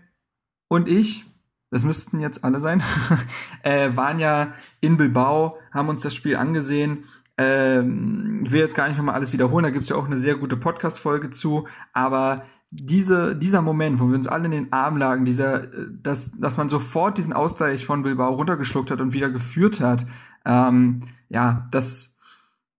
und 0.68 0.86
ich, 0.86 1.26
das 1.70 1.84
müssten 1.84 2.20
jetzt 2.20 2.44
alle 2.44 2.60
sein, 2.60 2.84
äh, 3.64 3.96
waren 3.96 4.20
ja 4.20 4.54
in 4.80 4.96
Bilbao, 4.96 5.58
haben 5.72 5.88
uns 5.88 6.02
das 6.02 6.14
Spiel 6.14 6.36
angesehen. 6.36 7.06
Ähm, 7.36 8.44
ich 8.44 8.52
will 8.52 8.60
jetzt 8.60 8.76
gar 8.76 8.86
nicht 8.86 8.96
nochmal 8.96 9.16
alles 9.16 9.32
wiederholen, 9.32 9.64
da 9.64 9.70
gibt 9.70 9.82
es 9.82 9.88
ja 9.88 9.96
auch 9.96 10.06
eine 10.06 10.18
sehr 10.18 10.36
gute 10.36 10.56
Podcast-Folge 10.56 11.30
zu, 11.30 11.66
aber 11.92 12.44
diese, 12.70 13.34
dieser 13.34 13.62
Moment, 13.62 14.00
wo 14.00 14.08
wir 14.08 14.14
uns 14.14 14.28
alle 14.28 14.44
in 14.44 14.52
den 14.52 14.72
Arm 14.72 14.96
lagen, 14.96 15.24
dieser, 15.24 15.64
äh, 15.64 15.86
dass, 16.02 16.30
dass 16.32 16.56
man 16.56 16.68
sofort 16.68 17.18
diesen 17.18 17.32
Ausgleich 17.32 17.84
von 17.84 18.02
Bilbao 18.02 18.34
runtergeschluckt 18.34 18.90
hat 18.90 19.00
und 19.00 19.12
wieder 19.12 19.30
geführt 19.30 19.80
hat, 19.80 20.06
ähm, 20.44 21.00
ja, 21.28 21.68
das, 21.72 22.16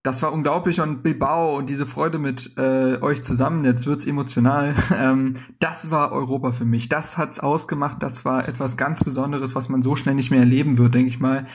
das 0.02 0.22
war 0.22 0.32
unglaublich 0.32 0.80
und 0.80 1.02
Bilbao 1.02 1.56
und 1.56 1.68
diese 1.68 1.86
Freude 1.86 2.18
mit 2.18 2.56
äh, 2.56 2.98
euch 3.00 3.22
zusammen, 3.22 3.64
jetzt 3.64 3.86
wird's 3.86 4.06
emotional, 4.06 4.74
ähm, 4.96 5.36
das 5.60 5.90
war 5.90 6.12
Europa 6.12 6.52
für 6.52 6.64
mich. 6.64 6.88
Das 6.88 7.18
hat's 7.18 7.38
ausgemacht, 7.38 8.02
das 8.02 8.24
war 8.24 8.48
etwas 8.48 8.76
ganz 8.76 9.04
Besonderes, 9.04 9.54
was 9.54 9.68
man 9.68 9.82
so 9.82 9.94
schnell 9.94 10.14
nicht 10.14 10.30
mehr 10.30 10.40
erleben 10.40 10.78
wird, 10.78 10.94
denke 10.94 11.08
ich 11.08 11.20
mal. 11.20 11.46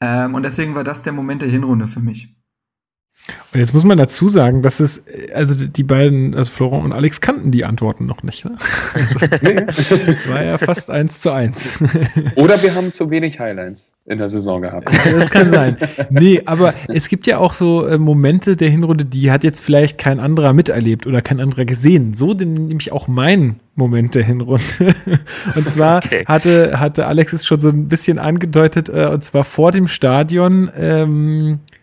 Ähm, 0.00 0.34
und 0.34 0.44
deswegen 0.44 0.74
war 0.74 0.84
das 0.84 1.02
der 1.02 1.12
Moment 1.12 1.42
der 1.42 1.48
Hinrunde 1.48 1.88
für 1.88 2.00
mich. 2.00 2.34
Und 3.52 3.60
jetzt 3.60 3.72
muss 3.72 3.84
man 3.84 3.96
dazu 3.96 4.28
sagen, 4.28 4.62
dass 4.62 4.80
es, 4.80 5.04
also 5.32 5.54
die 5.54 5.82
beiden, 5.82 6.34
also 6.34 6.50
Florent 6.50 6.84
und 6.84 6.92
Alex 6.92 7.20
kannten 7.20 7.52
die 7.52 7.64
Antworten 7.64 8.04
noch 8.04 8.22
nicht. 8.22 8.44
Ne? 8.44 8.56
Also, 8.92 9.18
das 10.06 10.28
war 10.28 10.42
ja 10.42 10.58
fast 10.58 10.90
eins 10.90 11.20
zu 11.20 11.30
eins. 11.30 11.78
Oder 12.34 12.62
wir 12.62 12.74
haben 12.74 12.92
zu 12.92 13.10
wenig 13.10 13.40
Highlights 13.40 13.92
in 14.06 14.18
der 14.18 14.28
Saison 14.28 14.60
gehabt. 14.60 14.90
Das 15.04 15.30
kann 15.30 15.48
sein. 15.48 15.78
Nee, 16.10 16.42
aber 16.44 16.74
es 16.88 17.08
gibt 17.08 17.26
ja 17.26 17.38
auch 17.38 17.54
so 17.54 17.86
äh, 17.86 17.96
Momente 17.96 18.56
der 18.56 18.68
Hinrunde, 18.68 19.04
die 19.04 19.30
hat 19.30 19.44
jetzt 19.44 19.60
vielleicht 19.60 19.96
kein 19.96 20.20
anderer 20.20 20.52
miterlebt 20.52 21.06
oder 21.06 21.22
kein 21.22 21.40
anderer 21.40 21.64
gesehen. 21.64 22.12
So 22.12 22.34
nämlich 22.34 22.92
auch 22.92 23.08
mein 23.08 23.60
Moment 23.76 24.16
der 24.16 24.24
Hinrunde. 24.24 24.94
Und 25.54 25.70
zwar 25.70 26.04
okay. 26.04 26.24
hatte, 26.26 26.78
hatte 26.78 27.06
Alex 27.06 27.32
es 27.32 27.46
schon 27.46 27.60
so 27.60 27.70
ein 27.70 27.88
bisschen 27.88 28.18
angedeutet, 28.18 28.88
äh, 28.88 29.06
und 29.06 29.24
zwar 29.24 29.44
vor 29.44 29.72
dem 29.72 29.88
Stadion. 29.88 30.70
Ähm, 30.76 31.60
äh, 31.70 31.74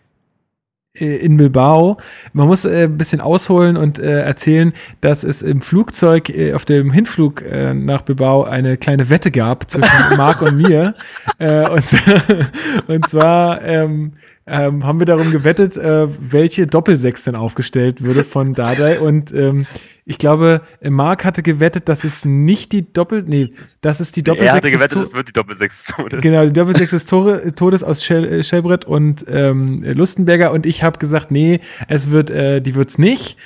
in 0.94 1.38
Bilbao. 1.38 1.96
Man 2.34 2.46
muss 2.46 2.64
äh, 2.64 2.84
ein 2.84 2.98
bisschen 2.98 3.20
ausholen 3.20 3.76
und 3.78 3.98
äh, 3.98 4.20
erzählen, 4.20 4.72
dass 5.00 5.24
es 5.24 5.40
im 5.40 5.62
Flugzeug 5.62 6.28
äh, 6.28 6.52
auf 6.52 6.66
dem 6.66 6.92
Hinflug 6.92 7.42
äh, 7.42 7.72
nach 7.72 8.02
Bilbao 8.02 8.44
eine 8.44 8.76
kleine 8.76 9.08
Wette 9.08 9.30
gab 9.30 9.70
zwischen 9.70 9.90
Marc 10.16 10.42
und 10.42 10.58
mir. 10.58 10.94
Äh, 11.38 11.68
und, 11.68 11.84
und 12.88 13.08
zwar 13.08 13.62
ähm, 13.62 14.12
ähm, 14.46 14.84
haben 14.84 14.98
wir 14.98 15.06
darum 15.06 15.30
gewettet, 15.30 15.78
äh, 15.78 16.08
welche 16.20 16.66
Doppelsechs 16.66 17.24
denn 17.24 17.36
aufgestellt 17.36 18.02
würde 18.02 18.22
von 18.22 18.52
Dardai. 18.52 19.00
Und 19.00 19.32
ähm, 19.32 19.66
ich 20.04 20.18
glaube, 20.18 20.62
Mark 20.82 21.24
hatte 21.24 21.42
gewettet, 21.42 21.88
dass 21.88 22.02
es 22.02 22.24
nicht 22.24 22.72
die 22.72 22.92
Doppel, 22.92 23.22
nee, 23.24 23.52
das 23.82 24.00
ist 24.00 24.16
die 24.16 24.24
Doppelsechs. 24.24 24.52
Er 24.52 24.56
hatte 24.56 24.70
gewettet, 24.70 24.98
es 24.98 25.14
wird 25.14 25.28
die 25.28 25.32
Doppelsechs 25.32 25.84
des 25.84 25.94
Todes. 25.94 26.20
Genau, 26.20 26.44
die 26.44 26.52
Doppelsechs 26.58 26.90
des 26.90 27.04
Todes 27.06 27.82
aus 27.84 28.04
Schell, 28.04 28.42
Schellbrett 28.42 28.84
und 28.84 29.24
ähm, 29.28 29.84
Lustenberger. 29.84 30.50
Und 30.50 30.66
ich 30.66 30.82
habe 30.82 30.98
gesagt, 30.98 31.30
nee, 31.30 31.60
es 31.86 32.10
wird, 32.10 32.30
äh, 32.30 32.60
die 32.60 32.74
wird's 32.74 32.98
nicht. 32.98 33.36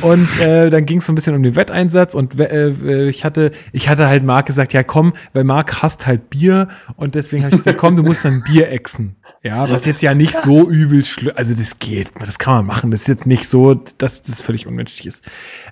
Und 0.00 0.38
äh, 0.40 0.70
dann 0.70 0.86
ging 0.86 0.98
es 0.98 1.06
so 1.06 1.12
ein 1.12 1.16
bisschen 1.16 1.34
um 1.34 1.42
den 1.42 1.56
Wetteinsatz 1.56 2.14
und 2.14 2.38
äh, 2.38 3.08
ich 3.08 3.24
hatte, 3.24 3.50
ich 3.72 3.88
hatte 3.88 4.06
halt 4.06 4.22
Marc 4.22 4.46
gesagt, 4.46 4.72
ja 4.72 4.84
komm, 4.84 5.12
weil 5.32 5.42
Marc 5.42 5.82
hasst 5.82 6.06
halt 6.06 6.30
Bier 6.30 6.68
und 6.96 7.16
deswegen 7.16 7.42
habe 7.42 7.56
ich 7.56 7.64
gesagt, 7.64 7.78
komm, 7.78 7.96
du 7.96 8.04
musst 8.04 8.24
dann 8.24 8.44
Bier 8.44 8.70
exen. 8.70 9.16
Ja, 9.42 9.70
was 9.70 9.86
jetzt 9.86 10.02
ja 10.02 10.14
nicht 10.14 10.34
so 10.34 10.68
übel 10.68 11.04
schlimm, 11.04 11.32
also 11.34 11.54
das 11.54 11.78
geht, 11.80 12.12
das 12.20 12.38
kann 12.38 12.54
man 12.54 12.66
machen, 12.66 12.90
das 12.90 13.02
ist 13.02 13.08
jetzt 13.08 13.26
nicht 13.26 13.48
so, 13.48 13.74
dass 13.74 14.22
das 14.22 14.40
völlig 14.40 14.66
unmenschlich 14.66 15.06
ist. 15.06 15.24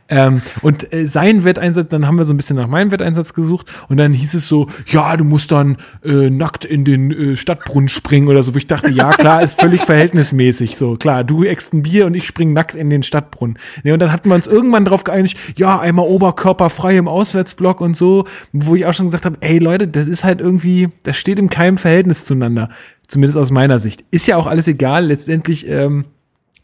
Ähm, 0.09 0.43
und 0.63 0.93
äh, 0.93 1.07
sein 1.07 1.45
Wetteinsatz, 1.45 1.89
dann 1.89 2.07
haben 2.07 2.19
wir 2.19 2.25
so 2.25 2.35
ein 2.35 2.37
bisschen 2.37 2.57
nach 2.57 2.69
meinem 2.69 2.91
Wetteinsatz 2.91 3.33
gesucht 3.33 3.67
und 3.89 3.97
dann 3.97 4.13
hieß 4.13 4.35
es 4.35 4.49
so, 4.49 4.69
ja, 4.87 5.17
du 5.17 5.25
musst 5.25 5.53
dann 5.53 5.77
äh, 6.05 6.31
nackt 6.31 6.65
in 6.65 6.85
den 6.85 7.11
äh, 7.11 7.37
Stadtbrunnen 7.37 7.89
springen 7.89 8.29
oder 8.29 8.43
so, 8.43 8.55
wo 8.55 8.59
ich 8.59 8.67
dachte, 8.67 8.91
ja, 8.91 9.11
klar, 9.11 9.43
ist 9.43 9.61
völlig 9.61 9.83
verhältnismäßig, 9.83 10.77
so, 10.77 10.97
klar, 10.97 11.23
du 11.23 11.45
eckst 11.45 11.75
ein 11.75 11.83
Bier 11.83 12.07
und 12.07 12.15
ich 12.15 12.27
spring 12.27 12.53
nackt 12.53 12.75
in 12.75 12.91
den 12.91 13.03
Stadtbrunnen. 13.03 13.59
Nee, 13.83 13.93
und 13.93 13.99
dann 14.07 14.13
hatten 14.13 14.29
wir 14.29 14.35
uns 14.35 14.47
irgendwann 14.47 14.85
darauf 14.85 15.05
geeinigt, 15.05 15.39
ja, 15.57 15.79
einmal 15.79 16.07
oberkörperfrei 16.07 16.97
im 16.97 17.09
Auswärtsblock 17.09 17.81
und 17.81 17.97
so, 17.97 18.25
wo 18.53 18.75
ich 18.75 18.87
auch 18.87 18.95
schon 18.95 19.07
gesagt 19.07 19.27
habe, 19.27 19.37
ey 19.41 19.59
Leute, 19.59 19.89
das 19.89 20.07
ist 20.07 20.25
halt 20.25 20.41
irgendwie, 20.41 20.89
das 21.03 21.17
steht 21.17 21.39
in 21.39 21.51
keinem 21.51 21.77
Verhältnis 21.77 22.25
zueinander. 22.25 22.71
Zumindest 23.09 23.39
aus 23.39 23.53
meiner 23.53 23.79
Sicht. 23.79 24.05
Ist 24.11 24.27
ja 24.27 24.37
auch 24.37 24.49
alles 24.49 24.67
egal. 24.67 25.07
Letztendlich 25.07 25.69
ähm, 25.69 26.07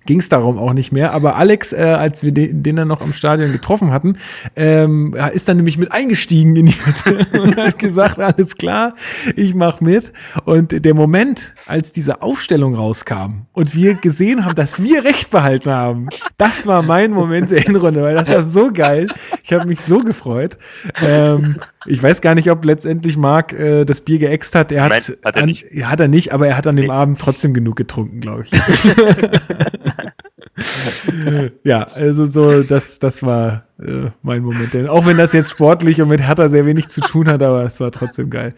ging 0.06 0.18
es 0.18 0.28
darum 0.28 0.58
auch 0.58 0.72
nicht 0.72 0.92
mehr. 0.92 1.12
Aber 1.12 1.36
Alex, 1.36 1.72
äh, 1.72 1.82
als 1.82 2.22
wir 2.22 2.32
den, 2.32 2.62
den 2.62 2.76
dann 2.76 2.88
noch 2.88 3.00
am 3.00 3.12
Stadion 3.12 3.52
getroffen 3.52 3.90
hatten, 3.90 4.16
ähm, 4.56 5.14
ist 5.32 5.48
dann 5.48 5.56
nämlich 5.56 5.78
mit 5.78 5.92
eingestiegen 5.92 6.56
in 6.56 6.66
die 6.66 6.76
Mitte 6.86 7.26
und 7.42 7.56
hat 7.56 7.78
gesagt, 7.78 8.18
alles 8.18 8.56
klar, 8.56 8.94
ich 9.36 9.54
mach 9.54 9.80
mit. 9.80 10.12
Und 10.44 10.84
der 10.84 10.94
Moment, 10.94 11.54
als 11.66 11.92
diese 11.92 12.22
Aufstellung 12.22 12.74
rauskam 12.74 13.46
und 13.52 13.74
wir 13.74 13.94
gesehen 13.94 14.44
haben, 14.44 14.54
dass 14.54 14.82
wir 14.82 15.04
recht 15.04 15.30
behalten 15.30 15.70
haben, 15.70 16.08
das 16.36 16.66
war 16.66 16.82
mein 16.82 17.12
Moment 17.12 17.50
der 17.50 17.60
Hinrunde, 17.60 18.02
weil 18.02 18.14
das 18.14 18.28
war 18.28 18.42
so 18.42 18.72
geil. 18.72 19.08
Ich 19.42 19.52
habe 19.52 19.66
mich 19.66 19.80
so 19.80 20.00
gefreut. 20.00 20.58
Ähm, 21.02 21.56
ich 21.86 22.02
weiß 22.02 22.20
gar 22.20 22.34
nicht, 22.34 22.50
ob 22.50 22.64
letztendlich 22.64 23.16
Marc 23.16 23.52
äh, 23.52 23.84
das 23.84 24.00
Bier 24.00 24.18
geäxt 24.18 24.54
hat. 24.54 24.72
Er 24.72 24.84
hat, 24.84 24.90
Nein, 24.90 25.02
hat, 25.24 25.36
er 25.36 25.42
an, 25.42 25.90
hat 25.90 26.00
er 26.00 26.08
nicht, 26.08 26.32
aber 26.32 26.46
er 26.46 26.56
hat 26.56 26.66
an 26.66 26.76
dem 26.76 26.90
Abend 26.90 27.20
trotzdem 27.20 27.54
genug 27.54 27.76
getrunken, 27.76 28.20
glaube 28.20 28.44
ich. 28.44 28.52
ja, 31.64 31.84
also 31.84 32.26
so, 32.26 32.62
das, 32.62 32.98
das 32.98 33.22
war 33.22 33.66
äh, 33.80 34.10
mein 34.22 34.42
Moment. 34.42 34.74
Denn 34.74 34.88
auch 34.88 35.06
wenn 35.06 35.16
das 35.16 35.32
jetzt 35.32 35.50
sportlich 35.50 36.00
und 36.02 36.08
mit 36.08 36.20
Hertha 36.20 36.48
sehr 36.48 36.66
wenig 36.66 36.88
zu 36.88 37.00
tun 37.00 37.28
hat, 37.28 37.42
aber 37.42 37.64
es 37.64 37.80
war 37.80 37.90
trotzdem 37.90 38.30
geil. 38.30 38.54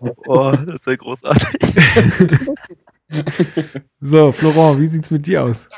Oh, 0.00 0.52
das 0.52 0.76
ist 0.76 0.86
ja 0.86 0.96
großartig. 0.96 1.76
so, 4.00 4.32
Florent, 4.32 4.80
wie 4.80 4.86
sieht's 4.86 5.10
mit 5.10 5.26
dir 5.26 5.44
aus? 5.44 5.68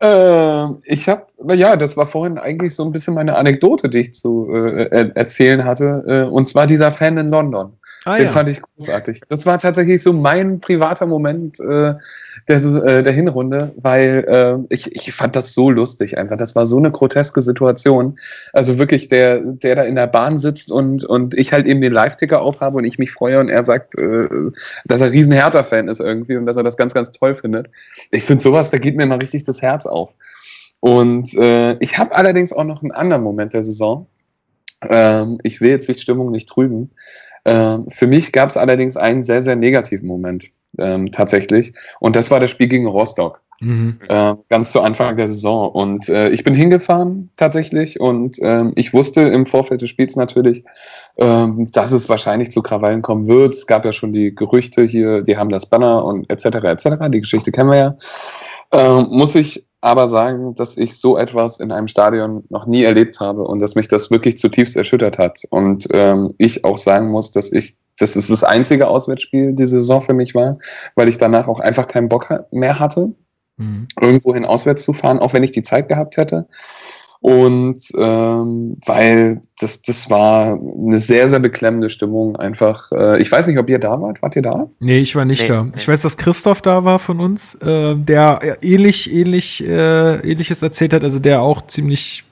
Äh, 0.00 0.66
ich 0.84 1.08
habe, 1.08 1.26
naja, 1.42 1.76
das 1.76 1.96
war 1.96 2.06
vorhin 2.06 2.38
eigentlich 2.38 2.74
so 2.74 2.84
ein 2.84 2.92
bisschen 2.92 3.14
meine 3.14 3.36
Anekdote, 3.36 3.88
die 3.88 3.98
ich 3.98 4.14
zu 4.14 4.50
äh, 4.52 5.10
erzählen 5.14 5.64
hatte. 5.64 6.04
Äh, 6.06 6.30
und 6.30 6.48
zwar 6.48 6.66
dieser 6.66 6.90
Fan 6.90 7.18
in 7.18 7.30
London. 7.30 7.72
Ah, 8.06 8.16
Den 8.16 8.26
ja. 8.26 8.32
fand 8.32 8.48
ich 8.48 8.62
großartig. 8.62 9.20
Das 9.28 9.44
war 9.44 9.58
tatsächlich 9.58 10.02
so 10.02 10.12
mein 10.12 10.60
privater 10.60 11.06
Moment 11.06 11.60
äh, 11.60 11.94
der, 12.48 12.56
äh, 12.56 13.02
der 13.02 13.12
Hinrunde, 13.12 13.72
weil 13.76 14.24
äh, 14.28 14.74
ich, 14.74 14.94
ich 14.94 15.12
fand 15.12 15.36
das 15.36 15.52
so 15.52 15.70
lustig 15.70 16.18
einfach. 16.18 16.36
Das 16.36 16.56
war 16.56 16.66
so 16.66 16.78
eine 16.78 16.90
groteske 16.90 17.42
Situation. 17.42 18.18
Also 18.52 18.78
wirklich, 18.78 19.08
der, 19.08 19.40
der 19.40 19.76
da 19.76 19.82
in 19.82 19.96
der 19.96 20.06
Bahn 20.06 20.38
sitzt 20.38 20.70
und, 20.70 21.04
und 21.04 21.34
ich 21.34 21.52
halt 21.52 21.66
eben 21.66 21.80
den 21.80 21.92
Live-Ticker 21.92 22.40
aufhabe 22.40 22.78
und 22.78 22.84
ich 22.84 22.98
mich 22.98 23.12
freue 23.12 23.40
und 23.40 23.48
er 23.48 23.64
sagt, 23.64 23.98
äh, 23.98 24.28
dass 24.84 25.00
er 25.00 25.12
riesen 25.12 25.32
Hertha-Fan 25.32 25.88
ist 25.88 26.00
irgendwie 26.00 26.36
und 26.36 26.46
dass 26.46 26.56
er 26.56 26.62
das 26.62 26.76
ganz, 26.76 26.94
ganz 26.94 27.12
toll 27.12 27.34
findet. 27.34 27.68
Ich 28.10 28.24
finde 28.24 28.42
sowas, 28.42 28.70
da 28.70 28.78
geht 28.78 28.96
mir 28.96 29.06
mal 29.06 29.18
richtig 29.18 29.44
das 29.44 29.62
Herz 29.62 29.86
auf. 29.86 30.14
Und 30.80 31.34
äh, 31.34 31.74
ich 31.78 31.98
habe 31.98 32.14
allerdings 32.16 32.52
auch 32.52 32.64
noch 32.64 32.82
einen 32.82 32.92
anderen 32.92 33.22
Moment 33.22 33.52
der 33.52 33.62
Saison. 33.62 34.06
Ähm, 34.88 35.38
ich 35.42 35.60
will 35.60 35.70
jetzt 35.70 35.88
die 35.88 35.94
Stimmung 35.94 36.30
nicht 36.30 36.48
trüben. 36.48 36.90
Ähm, 37.44 37.86
für 37.88 38.06
mich 38.06 38.32
gab 38.32 38.48
es 38.48 38.56
allerdings 38.56 38.96
einen 38.96 39.22
sehr, 39.22 39.42
sehr 39.42 39.56
negativen 39.56 40.08
Moment 40.08 40.50
ähm, 40.80 41.12
tatsächlich. 41.12 41.72
Und 42.00 42.16
das 42.16 42.30
war 42.30 42.40
das 42.40 42.50
Spiel 42.50 42.68
gegen 42.68 42.86
Rostock. 42.86 43.40
Mhm. 43.62 43.98
äh, 44.08 44.36
ganz 44.48 44.72
zu 44.72 44.80
Anfang 44.80 45.18
der 45.18 45.28
Saison. 45.28 45.70
Und 45.70 46.08
äh, 46.08 46.30
ich 46.30 46.44
bin 46.44 46.54
hingefahren 46.54 47.30
tatsächlich 47.36 48.00
und 48.00 48.38
ähm, 48.40 48.72
ich 48.74 48.94
wusste 48.94 49.20
im 49.20 49.44
Vorfeld 49.44 49.82
des 49.82 49.90
Spiels 49.90 50.16
natürlich, 50.16 50.64
ähm, 51.18 51.70
dass 51.70 51.92
es 51.92 52.08
wahrscheinlich 52.08 52.50
zu 52.52 52.62
Krawallen 52.62 53.02
kommen 53.02 53.26
wird. 53.26 53.54
Es 53.54 53.66
gab 53.66 53.84
ja 53.84 53.92
schon 53.92 54.14
die 54.14 54.34
Gerüchte 54.34 54.84
hier, 54.84 55.20
die 55.20 55.36
haben 55.36 55.50
das 55.50 55.66
Banner 55.66 56.06
und 56.06 56.30
etc. 56.30 56.46
etc. 56.64 56.88
Die 57.08 57.20
Geschichte 57.20 57.52
kennen 57.52 57.68
wir 57.68 57.76
ja. 57.76 57.96
Ähm, 58.72 59.08
muss 59.10 59.34
ich 59.34 59.66
aber 59.82 60.08
sagen, 60.08 60.54
dass 60.54 60.76
ich 60.76 60.98
so 60.98 61.18
etwas 61.18 61.60
in 61.60 61.72
einem 61.72 61.88
Stadion 61.88 62.44
noch 62.48 62.66
nie 62.66 62.82
erlebt 62.82 63.20
habe 63.20 63.42
und 63.42 63.60
dass 63.60 63.74
mich 63.74 63.88
das 63.88 64.10
wirklich 64.10 64.38
zutiefst 64.38 64.76
erschüttert 64.76 65.18
hat. 65.18 65.42
Und 65.50 65.88
ähm, 65.92 66.34
ich 66.38 66.64
auch 66.64 66.76
sagen 66.78 67.10
muss, 67.10 67.30
dass 67.30 67.52
ich, 67.52 67.76
dass 68.00 68.16
es 68.16 68.28
das 68.28 68.44
einzige 68.44 68.88
Auswärtsspiel 68.88 69.52
die 69.52 69.66
Saison 69.66 70.00
für 70.00 70.14
mich 70.14 70.34
war, 70.34 70.58
weil 70.94 71.08
ich 71.08 71.18
danach 71.18 71.48
auch 71.48 71.60
einfach 71.60 71.86
keinen 71.88 72.08
Bock 72.08 72.32
mehr 72.50 72.78
hatte, 72.78 73.10
Mhm. 73.56 73.88
irgendwohin 74.00 74.46
auswärts 74.46 74.84
zu 74.84 74.92
fahren, 74.94 75.18
auch 75.18 75.34
wenn 75.34 75.42
ich 75.42 75.50
die 75.50 75.62
Zeit 75.62 75.88
gehabt 75.88 76.16
hätte. 76.16 76.46
Und 77.22 77.78
ähm, 77.98 78.78
weil 78.86 79.42
das, 79.60 79.82
das 79.82 80.08
war 80.08 80.58
eine 80.58 80.98
sehr, 80.98 81.28
sehr 81.28 81.40
beklemmende 81.40 81.90
Stimmung. 81.90 82.36
Einfach, 82.36 82.90
äh, 82.92 83.20
ich 83.20 83.30
weiß 83.30 83.46
nicht, 83.46 83.58
ob 83.58 83.68
ihr 83.68 83.78
da 83.78 84.00
wart. 84.00 84.22
Wart 84.22 84.36
ihr 84.36 84.40
da? 84.42 84.70
Nee, 84.78 85.00
ich 85.00 85.14
war 85.14 85.26
nicht 85.26 85.42
Nee, 85.42 85.48
da. 85.48 85.64
nee. 85.64 85.72
Ich 85.76 85.86
weiß, 85.86 86.00
dass 86.00 86.16
Christoph 86.16 86.62
da 86.62 86.84
war 86.84 86.98
von 86.98 87.20
uns, 87.20 87.56
äh, 87.56 87.94
der 87.94 88.56
ähnlich, 88.62 89.12
ähnlich, 89.12 89.62
äh, 89.62 90.14
ähnliches 90.20 90.62
erzählt 90.62 90.94
hat, 90.94 91.04
also 91.04 91.18
der 91.18 91.42
auch 91.42 91.66
ziemlich, 91.66 92.24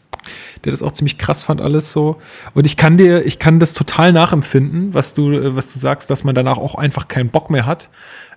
der 0.65 0.73
das 0.73 0.83
auch 0.83 0.93
ziemlich 0.93 1.19
krass 1.19 1.45
fand, 1.45 1.61
alles 1.61 1.93
so. 1.93 2.17
Und 2.55 2.67
ich 2.67 2.77
kann 2.77 2.97
dir, 2.99 3.25
ich 3.27 3.39
kann 3.39 3.61
das 3.61 3.75
total 3.75 4.13
nachempfinden, 4.13 4.95
was 4.95 5.15
du, 5.15 5.33
äh, 5.33 5.57
was 5.57 5.73
du 5.73 5.79
sagst, 5.79 6.11
dass 6.11 6.25
man 6.25 6.35
danach 6.35 6.57
auch 6.59 6.75
einfach 6.75 7.09
keinen 7.09 7.29
Bock 7.31 7.51
mehr 7.51 7.67
hat. 7.67 7.89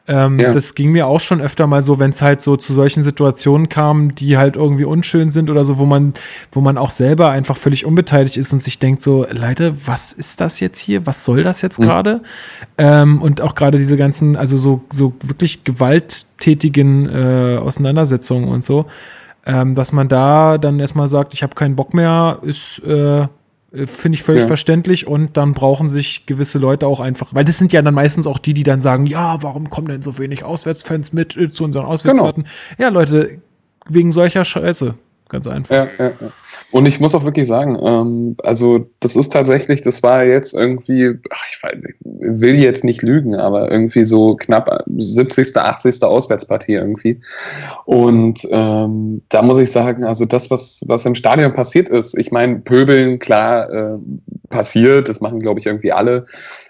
Ähm, 0.08 0.40
Ja. 0.40 0.52
Das 0.52 0.74
ging 0.74 0.92
mir 0.92 1.06
auch 1.06 1.20
schon 1.20 1.42
öfter 1.42 1.68
mal 1.68 1.84
so, 1.84 2.00
wenn 2.00 2.10
es 2.10 2.24
halt 2.24 2.42
so 2.42 2.58
zu 2.58 2.74
solchen 2.74 3.04
Situationen 3.04 3.70
kam, 3.70 4.16
die 4.16 4.36
halt 4.36 4.56
irgendwie 4.56 4.84
unschön 4.84 5.30
sind 5.30 5.52
oder 5.52 5.64
so, 5.64 5.78
wo 5.78 5.86
man, 5.86 6.16
wo 6.52 6.60
man 6.60 6.80
auch 6.80 6.90
selber 6.90 7.30
einfach 7.30 7.56
völlig 7.56 7.86
unbeteiligt 7.86 8.36
ist 8.36 8.52
und 8.52 8.64
sich 8.64 8.80
denkt 8.80 9.04
so, 9.04 9.28
Leute, 9.30 9.76
was 9.86 10.12
ist 10.12 10.42
das 10.42 10.60
jetzt 10.60 10.80
hier? 10.80 11.06
Was 11.06 11.24
soll 11.24 11.44
das 11.44 11.62
jetzt 11.62 11.78
Mhm. 11.80 11.84
gerade? 11.84 12.22
Ähm, 12.80 13.22
und 13.22 13.42
auch 13.42 13.54
gerade 13.54 13.78
diese 13.78 13.96
ganzen, 13.96 14.36
also 14.38 14.58
so, 14.58 14.82
so 14.92 15.14
wirklich 15.22 15.64
gewalttätigen 15.66 17.08
äh, 17.08 17.58
Auseinandersetzungen 17.58 18.50
und 18.50 18.64
so, 18.64 18.88
ähm, 19.46 19.76
dass 19.76 19.92
man 19.92 20.08
da 20.08 20.58
dann 20.58 20.80
erstmal 20.80 21.08
sagt, 21.08 21.34
ich 21.34 21.44
habe 21.44 21.56
keinen 21.56 21.76
Bock 21.76 21.94
mehr, 21.94 22.40
ist, 22.42 22.80
äh, 22.80 23.28
finde 23.74 24.16
ich 24.16 24.24
völlig 24.24 24.42
Ja. 24.42 24.48
verständlich 24.48 25.08
und 25.08 25.38
dann 25.38 25.54
brauchen 25.54 25.90
sich 25.90 26.26
gewisse 26.26 26.60
Leute 26.60 26.88
auch 26.88 27.00
einfach, 27.00 27.30
weil 27.32 27.46
das 27.46 27.58
sind 27.58 27.72
ja 27.72 27.82
dann 27.82 27.94
meistens 27.94 28.28
auch 28.28 28.38
die, 28.38 28.54
die 28.54 28.64
dann 28.64 28.82
sagen, 28.82 29.06
ja, 29.06 29.42
warum 29.44 29.70
kommen 29.70 29.88
denn 29.88 30.02
so 30.02 30.18
wenig 30.18 30.44
Auswärtsfans 30.44 31.14
mit 31.14 31.38
äh, 31.38 31.52
zu 31.52 31.64
unseren 31.64 31.86
Auswärtsfahrten? 31.86 32.48
Ja, 32.78 32.90
Leute, 32.90 33.40
wegen 33.88 34.12
solcher 34.12 34.44
Scheiße. 34.46 34.96
Ganz 35.32 35.48
einfach. 35.48 35.74
Ja, 35.74 35.88
ja, 35.98 36.12
ja. 36.20 36.32
Und 36.72 36.86
ich 36.86 37.00
muss 37.00 37.16
auch 37.16 37.24
wirklich 37.24 37.48
sagen, 37.48 37.80
ähm, 37.82 38.36
also 38.44 38.90
das 39.00 39.16
ist 39.16 39.32
tatsächlich, 39.32 39.82
das 39.82 40.04
war 40.04 40.26
jetzt 40.26 40.54
irgendwie, 40.54 41.18
ach, 41.30 41.46
ich 41.48 41.62
will 42.04 42.56
jetzt 42.56 42.84
nicht 42.84 43.02
lügen, 43.02 43.36
aber 43.36 43.72
irgendwie 43.72 44.04
so 44.04 44.36
knapp 44.36 44.84
70., 44.98 45.56
80. 45.56 46.04
Auswärtspartie 46.04 46.74
irgendwie. 46.74 47.22
Und 47.86 48.46
ähm, 48.52 49.22
da 49.30 49.42
muss 49.42 49.58
ich 49.58 49.72
sagen, 49.72 50.04
also 50.04 50.26
das, 50.26 50.52
was, 50.52 50.84
was 50.88 51.06
im 51.06 51.16
Stadion 51.16 51.54
passiert 51.54 51.88
ist, 51.88 52.18
ich 52.18 52.34
meine, 52.34 52.60
Pöbeln, 52.60 53.18
klar, 53.18 53.72
äh, 53.72 53.98
passiert, 54.50 55.08
das 55.08 55.22
machen, 55.22 55.40
glaube 55.40 55.62
ich, 55.62 55.66
irgendwie 55.66 55.94
alle. 55.94 56.26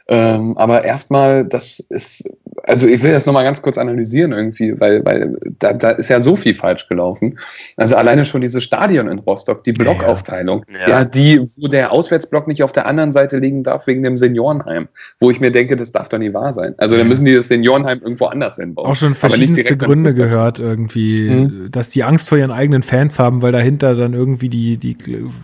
Ähm, 0.08 0.56
aber 0.58 0.84
erstmal, 0.84 1.46
das 1.46 1.80
ist, 1.90 2.32
also 2.64 2.88
ich 2.88 3.02
will 3.02 3.12
das 3.12 3.26
nochmal 3.26 3.44
ganz 3.44 3.62
kurz 3.62 3.78
analysieren 3.78 4.32
irgendwie, 4.34 4.80
weil, 4.80 5.04
weil 5.06 5.38
da, 5.60 5.74
da 5.74 5.92
ist 5.92 6.10
ja 6.10 6.22
so 6.22 6.36
viel 6.36 6.54
falsch 6.54 6.88
gelaufen. 6.90 7.40
Also 7.78 7.96
alleine 7.96 8.26
schon 8.26 8.42
dieses 8.42 8.64
Stadion 8.64 9.08
in 9.08 9.20
Rostock, 9.20 9.64
die 9.64 9.72
Blockaufteilung, 9.72 10.66
Ja. 10.72 10.90
ja. 10.90 11.06
die, 11.06 11.40
wo 11.58 11.68
der 11.68 11.92
Auswärtsblock 11.92 12.48
nicht 12.48 12.64
auf 12.64 12.72
der 12.72 12.86
anderen 12.88 13.12
Seite 13.12 13.38
liegen 13.40 13.64
darf 13.64 13.88
wegen 13.88 14.04
dem 14.04 14.18
Seniorenheim, 14.18 14.88
wo 15.20 15.32
ich 15.32 15.40
mir 15.40 15.52
denke, 15.52 15.76
das 15.76 15.92
darf 15.92 16.10
doch 16.10 16.18
nie 16.20 16.34
wahr 16.34 16.54
sein. 16.54 16.76
Also 16.78 16.98
dann 16.98 17.08
müssen 17.08 17.26
die 17.26 17.34
das 17.34 17.48
Seniorenheim 17.48 18.00
irgendwo 18.02 18.26
anders 18.26 18.58
hinbauen. 18.58 18.88
Auch 18.88 18.96
schon 18.96 19.16
verschiedenste 19.16 19.78
Gründe 19.78 20.14
gehört, 20.14 20.60
irgendwie, 20.60 21.30
Mhm. 21.30 21.72
dass 21.72 21.90
die 21.90 22.04
Angst 22.04 22.28
vor 22.30 22.38
ihren 22.38 22.52
eigenen 22.52 22.84
Fans 22.84 23.18
haben, 23.20 23.42
weil 23.42 23.52
dahinter 23.52 23.96
dann 23.96 24.14
irgendwie 24.14 24.50
die, 24.50 24.78
die 24.78 24.98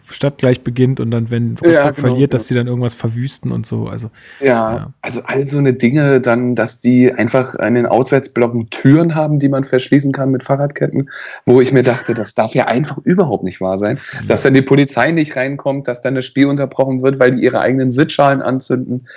Stadt 0.10 0.38
gleich 0.40 0.62
beginnt 0.62 1.00
und 1.00 1.12
dann, 1.12 1.32
wenn 1.32 1.52
Rostock 1.52 1.72
Ja, 1.74 1.92
genau, 1.92 2.08
verliert, 2.10 2.34
dass 2.34 2.48
die 2.48 2.54
dann 2.54 2.68
irgendwas 2.68 2.94
verwüsten 2.94 3.52
und 3.52 3.66
so. 3.66 3.88
Also, 3.88 4.10
Ja, 4.42 4.48
Ja. 4.76 4.94
also 5.02 5.22
all 5.26 5.48
so 5.48 5.58
eine 5.58 5.74
Dinge, 5.74 6.20
dann, 6.20 6.56
dass 6.56 6.82
die 6.82 6.97
einfach 7.12 7.56
an 7.56 7.76
den 7.76 7.86
Auswärtsblocken 7.86 8.70
Türen 8.70 9.16
haben, 9.16 9.40
die 9.40 9.50
man 9.50 9.64
verschließen 9.64 10.12
kann 10.12 10.32
mit 10.32 10.44
Fahrradketten, 10.44 11.10
wo 11.46 11.62
ich 11.62 11.72
mir 11.72 11.84
dachte, 11.84 12.14
das 12.14 12.34
darf 12.36 12.54
ja 12.56 12.66
einfach 12.66 12.98
überhaupt 13.04 13.44
nicht 13.44 13.62
wahr 13.62 13.78
sein. 13.78 14.00
Dass 14.28 14.44
dann 14.44 14.54
die 14.54 14.62
Polizei 14.62 15.12
nicht 15.12 15.36
reinkommt, 15.36 15.88
dass 15.88 16.02
dann 16.02 16.16
das 16.16 16.26
Spiel 16.26 16.48
unterbrochen 16.48 17.02
wird, 17.02 17.20
weil 17.20 17.32
die 17.32 17.44
ihre 17.44 17.60
eigenen 17.60 17.92
Sitzschalen 17.92 18.42
anzünden. 18.42 19.08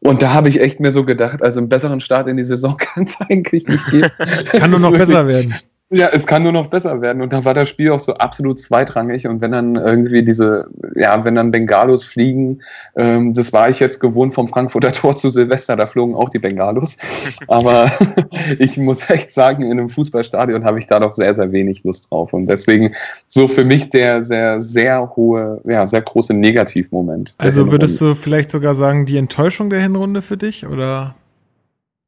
Und 0.00 0.22
da 0.22 0.34
habe 0.34 0.48
ich 0.48 0.60
echt 0.60 0.80
mir 0.80 0.90
so 0.90 1.04
gedacht, 1.04 1.42
also 1.42 1.60
einen 1.60 1.68
besseren 1.68 2.00
Start 2.00 2.26
in 2.26 2.36
die 2.36 2.44
Saison 2.44 2.76
kann 2.78 3.04
es 3.04 3.20
eigentlich 3.20 3.66
nicht 3.66 3.86
geben. 3.90 4.10
kann 4.52 4.70
nur 4.70 4.80
noch 4.80 4.92
besser 4.92 5.26
werden. 5.26 5.54
Ja, 5.92 6.08
es 6.12 6.24
kann 6.24 6.44
nur 6.44 6.52
noch 6.52 6.68
besser 6.68 7.00
werden. 7.00 7.20
Und 7.20 7.32
dann 7.32 7.44
war 7.44 7.52
das 7.52 7.68
Spiel 7.68 7.90
auch 7.90 7.98
so 7.98 8.14
absolut 8.14 8.60
zweitrangig. 8.60 9.26
Und 9.26 9.40
wenn 9.40 9.50
dann 9.50 9.74
irgendwie 9.74 10.22
diese, 10.22 10.68
ja, 10.94 11.24
wenn 11.24 11.34
dann 11.34 11.50
Bengalos 11.50 12.04
fliegen, 12.04 12.60
ähm, 12.94 13.34
das 13.34 13.52
war 13.52 13.68
ich 13.68 13.80
jetzt 13.80 13.98
gewohnt 13.98 14.32
vom 14.32 14.46
Frankfurter 14.46 14.92
Tor 14.92 15.16
zu 15.16 15.30
Silvester, 15.30 15.74
da 15.74 15.86
flogen 15.86 16.14
auch 16.14 16.28
die 16.28 16.38
Bengalos. 16.38 16.96
Aber 17.48 17.90
ich 18.60 18.76
muss 18.76 19.10
echt 19.10 19.32
sagen, 19.32 19.64
in 19.64 19.72
einem 19.72 19.88
Fußballstadion 19.88 20.64
habe 20.64 20.78
ich 20.78 20.86
da 20.86 21.00
doch 21.00 21.10
sehr, 21.10 21.34
sehr 21.34 21.50
wenig 21.50 21.82
Lust 21.82 22.08
drauf. 22.08 22.32
Und 22.32 22.46
deswegen 22.46 22.94
so 23.26 23.48
für 23.48 23.64
mich 23.64 23.90
der 23.90 24.22
sehr, 24.22 24.60
sehr 24.60 25.16
hohe, 25.16 25.60
ja, 25.64 25.88
sehr 25.88 26.02
große 26.02 26.34
Negativmoment. 26.34 27.32
Also 27.36 27.72
würdest 27.72 28.00
du 28.00 28.14
vielleicht 28.14 28.52
sogar 28.52 28.76
sagen, 28.76 29.06
die 29.06 29.16
Enttäuschung 29.16 29.70
der 29.70 29.80
Hinrunde 29.80 30.22
für 30.22 30.36
dich? 30.36 30.66
Oder? 30.66 31.16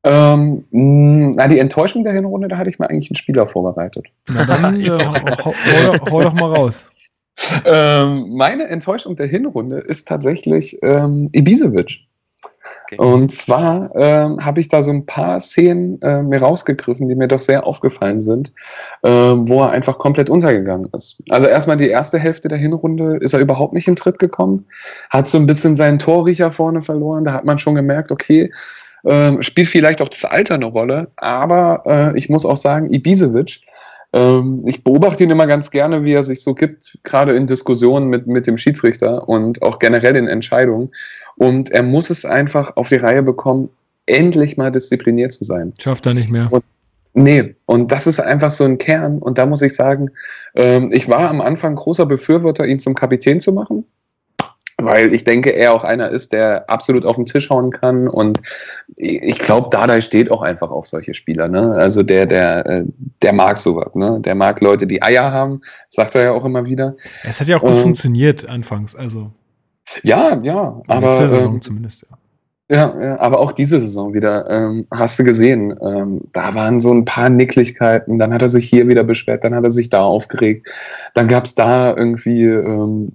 Ähm, 0.04 0.64
mh, 0.70 1.32
na, 1.36 1.48
die 1.48 1.58
Enttäuschung 1.58 2.04
der 2.04 2.12
Hinrunde, 2.12 2.48
da 2.48 2.58
hatte 2.58 2.70
ich 2.70 2.78
mir 2.78 2.90
eigentlich 2.90 3.10
einen 3.10 3.16
Spieler 3.16 3.46
vorbereitet. 3.46 4.06
Na 4.28 4.44
dann, 4.44 4.80
äh, 4.80 4.88
hau, 4.90 5.14
hau, 5.44 5.54
hau, 5.54 5.92
doch, 5.92 6.10
hau 6.10 6.22
doch 6.22 6.32
mal 6.34 6.54
raus. 6.54 6.86
Ähm, 7.64 8.30
meine 8.36 8.64
Enttäuschung 8.64 9.16
der 9.16 9.26
Hinrunde 9.26 9.78
ist 9.78 10.08
tatsächlich 10.08 10.78
ähm, 10.82 11.30
Ibisevic. 11.32 12.00
Okay. 12.84 12.96
Und 12.98 13.30
zwar 13.30 13.94
ähm, 13.94 14.44
habe 14.44 14.60
ich 14.60 14.68
da 14.68 14.82
so 14.82 14.90
ein 14.90 15.06
paar 15.06 15.40
Szenen 15.40 16.00
äh, 16.02 16.22
mir 16.22 16.40
rausgegriffen, 16.40 17.08
die 17.08 17.14
mir 17.14 17.28
doch 17.28 17.40
sehr 17.40 17.66
aufgefallen 17.66 18.20
sind, 18.20 18.52
ähm, 19.02 19.48
wo 19.48 19.62
er 19.62 19.70
einfach 19.70 19.98
komplett 19.98 20.30
untergegangen 20.30 20.88
ist. 20.94 21.22
Also 21.30 21.46
erstmal 21.46 21.76
die 21.76 21.88
erste 21.88 22.18
Hälfte 22.18 22.48
der 22.48 22.58
Hinrunde 22.58 23.16
ist 23.16 23.34
er 23.34 23.40
überhaupt 23.40 23.72
nicht 23.72 23.88
in 23.88 23.96
Tritt 23.96 24.18
gekommen, 24.18 24.66
hat 25.10 25.28
so 25.28 25.38
ein 25.38 25.46
bisschen 25.46 25.74
seinen 25.74 25.98
Torriecher 25.98 26.50
vorne 26.50 26.82
verloren. 26.82 27.24
Da 27.24 27.32
hat 27.32 27.44
man 27.44 27.58
schon 27.58 27.74
gemerkt, 27.74 28.12
okay, 28.12 28.52
ähm, 29.04 29.42
spielt 29.42 29.68
vielleicht 29.68 30.00
auch 30.02 30.08
das 30.08 30.24
Alter 30.24 30.54
eine 30.54 30.66
Rolle, 30.66 31.10
aber 31.16 31.82
äh, 31.86 32.16
ich 32.18 32.28
muss 32.28 32.46
auch 32.46 32.56
sagen, 32.56 32.92
Ibisevic, 32.92 33.60
ähm, 34.12 34.62
ich 34.66 34.84
beobachte 34.84 35.24
ihn 35.24 35.30
immer 35.30 35.46
ganz 35.46 35.70
gerne, 35.70 36.04
wie 36.04 36.12
er 36.12 36.22
sich 36.22 36.42
so 36.42 36.54
gibt, 36.54 36.98
gerade 37.02 37.34
in 37.34 37.46
Diskussionen 37.46 38.08
mit, 38.08 38.26
mit 38.26 38.46
dem 38.46 38.56
Schiedsrichter 38.56 39.28
und 39.28 39.62
auch 39.62 39.78
generell 39.78 40.16
in 40.16 40.28
Entscheidungen. 40.28 40.90
Und 41.36 41.70
er 41.70 41.82
muss 41.82 42.10
es 42.10 42.24
einfach 42.24 42.76
auf 42.76 42.90
die 42.90 42.96
Reihe 42.96 43.22
bekommen, 43.22 43.70
endlich 44.06 44.56
mal 44.56 44.70
diszipliniert 44.70 45.32
zu 45.32 45.44
sein. 45.44 45.72
Schafft 45.80 46.06
er 46.06 46.14
nicht 46.14 46.30
mehr. 46.30 46.50
Nee, 47.14 47.54
und 47.66 47.92
das 47.92 48.06
ist 48.06 48.20
einfach 48.20 48.50
so 48.50 48.64
ein 48.64 48.78
Kern. 48.78 49.18
Und 49.18 49.38
da 49.38 49.46
muss 49.46 49.62
ich 49.62 49.74
sagen, 49.74 50.10
ähm, 50.54 50.90
ich 50.92 51.08
war 51.08 51.28
am 51.28 51.40
Anfang 51.40 51.74
großer 51.74 52.06
Befürworter, 52.06 52.66
ihn 52.66 52.78
zum 52.78 52.94
Kapitän 52.94 53.38
zu 53.38 53.52
machen. 53.52 53.84
Weil 54.84 55.12
ich 55.14 55.24
denke, 55.24 55.50
er 55.50 55.72
auch 55.72 55.84
einer 55.84 56.10
ist, 56.10 56.32
der 56.32 56.68
absolut 56.68 57.04
auf 57.04 57.16
den 57.16 57.26
Tisch 57.26 57.50
hauen 57.50 57.70
kann. 57.70 58.08
Und 58.08 58.40
ich 58.96 59.38
glaube, 59.38 59.68
Dardai 59.70 60.00
steht 60.00 60.30
auch 60.30 60.42
einfach 60.42 60.70
auf 60.70 60.86
solche 60.86 61.14
Spieler. 61.14 61.48
Ne? 61.48 61.72
Also 61.72 62.02
der, 62.02 62.26
der, 62.26 62.66
äh, 62.66 62.84
der 63.22 63.32
mag 63.32 63.56
sowas. 63.56 63.94
Ne? 63.94 64.20
Der 64.20 64.34
mag 64.34 64.60
Leute, 64.60 64.86
die 64.86 65.02
Eier 65.02 65.32
haben, 65.32 65.60
sagt 65.88 66.14
er 66.14 66.24
ja 66.24 66.32
auch 66.32 66.44
immer 66.44 66.64
wieder. 66.64 66.96
Es 67.24 67.40
hat 67.40 67.48
ja 67.48 67.56
auch 67.56 67.62
gut 67.62 67.70
Ähm, 67.70 67.78
funktioniert 67.78 68.48
anfangs, 68.48 68.94
also 68.96 69.30
Ja, 70.02 70.40
ja, 70.42 70.80
aber. 70.86 71.08
letzte 71.08 71.28
Saison 71.28 71.54
ähm, 71.54 71.62
zumindest. 71.62 72.06
Ja. 72.10 72.18
Ja, 72.70 72.94
ja, 72.98 73.20
aber 73.20 73.40
auch 73.40 73.52
diese 73.52 73.78
Saison 73.80 74.14
wieder, 74.14 74.48
ähm, 74.48 74.86
hast 74.90 75.18
du 75.18 75.24
gesehen, 75.24 75.78
ähm, 75.82 76.22
da 76.32 76.54
waren 76.54 76.80
so 76.80 76.90
ein 76.90 77.04
paar 77.04 77.28
Nicklichkeiten, 77.28 78.18
dann 78.18 78.32
hat 78.32 78.40
er 78.40 78.48
sich 78.48 78.66
hier 78.66 78.88
wieder 78.88 79.04
beschwert, 79.04 79.44
dann 79.44 79.54
hat 79.54 79.64
er 79.64 79.70
sich 79.70 79.90
da 79.90 80.02
aufgeregt, 80.02 80.70
dann 81.12 81.28
gab 81.28 81.44
es 81.44 81.54
da 81.54 81.94
irgendwie 81.94 82.44
ähm, 82.44 83.10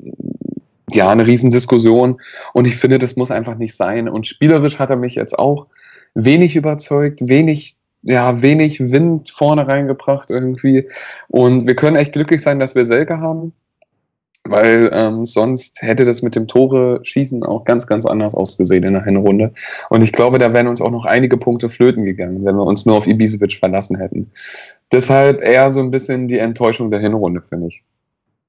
ja 0.92 1.10
eine 1.10 1.28
Riesendiskussion 1.28 2.20
und 2.54 2.68
ich 2.68 2.76
finde, 2.76 3.00
das 3.00 3.16
muss 3.16 3.32
einfach 3.32 3.58
nicht 3.58 3.76
sein. 3.76 4.08
Und 4.08 4.28
spielerisch 4.28 4.80
hat 4.80 4.90
er 4.90 4.96
mich 4.96 5.16
jetzt 5.16 5.38
auch 5.38 5.68
wenig 6.14 6.56
überzeugt, 6.56 7.20
wenig, 7.22 7.78
ja, 8.04 8.42
wenig 8.42 8.80
Wind 8.80 9.30
vorne 9.30 9.68
reingebracht 9.68 10.32
irgendwie. 10.32 10.88
Und 11.28 11.68
wir 11.68 11.76
können 11.76 11.98
echt 11.98 12.14
glücklich 12.14 12.42
sein, 12.42 12.60
dass 12.60 12.76
wir 12.76 12.86
Selke 12.86 13.20
haben 13.20 13.54
weil 14.52 14.90
ähm, 14.94 15.26
sonst 15.26 15.82
hätte 15.82 16.06
das 16.06 16.22
mit 16.22 16.36
dem 16.36 16.48
Tore 16.48 17.00
schießen 17.04 17.44
auch 17.44 17.66
ganz, 17.66 17.88
ganz 17.88 18.06
anders 18.06 18.34
ausgesehen 18.34 18.84
in 18.84 18.94
der 18.94 19.04
Hinrunde. 19.04 19.54
Und 19.90 20.04
ich 20.04 20.12
glaube, 20.12 20.40
da 20.40 20.54
wären 20.54 20.68
uns 20.68 20.82
auch 20.82 20.92
noch 20.92 21.06
einige 21.06 21.38
Punkte 21.38 21.70
flöten 21.70 22.06
gegangen, 22.06 22.46
wenn 22.46 22.56
wir 22.56 22.66
uns 22.66 22.86
nur 22.86 22.96
auf 22.96 23.08
Ibisevic 23.08 23.54
verlassen 23.54 23.98
hätten. 23.98 24.32
deshalb 24.92 25.42
eher 25.42 25.70
so 25.70 25.82
ein 25.82 25.92
bisschen 25.92 26.28
die 26.28 26.38
Enttäuschung 26.38 26.92
der 26.92 27.02
Hinrunde, 27.02 27.42
finde 27.42 27.68
ich. 27.68 27.84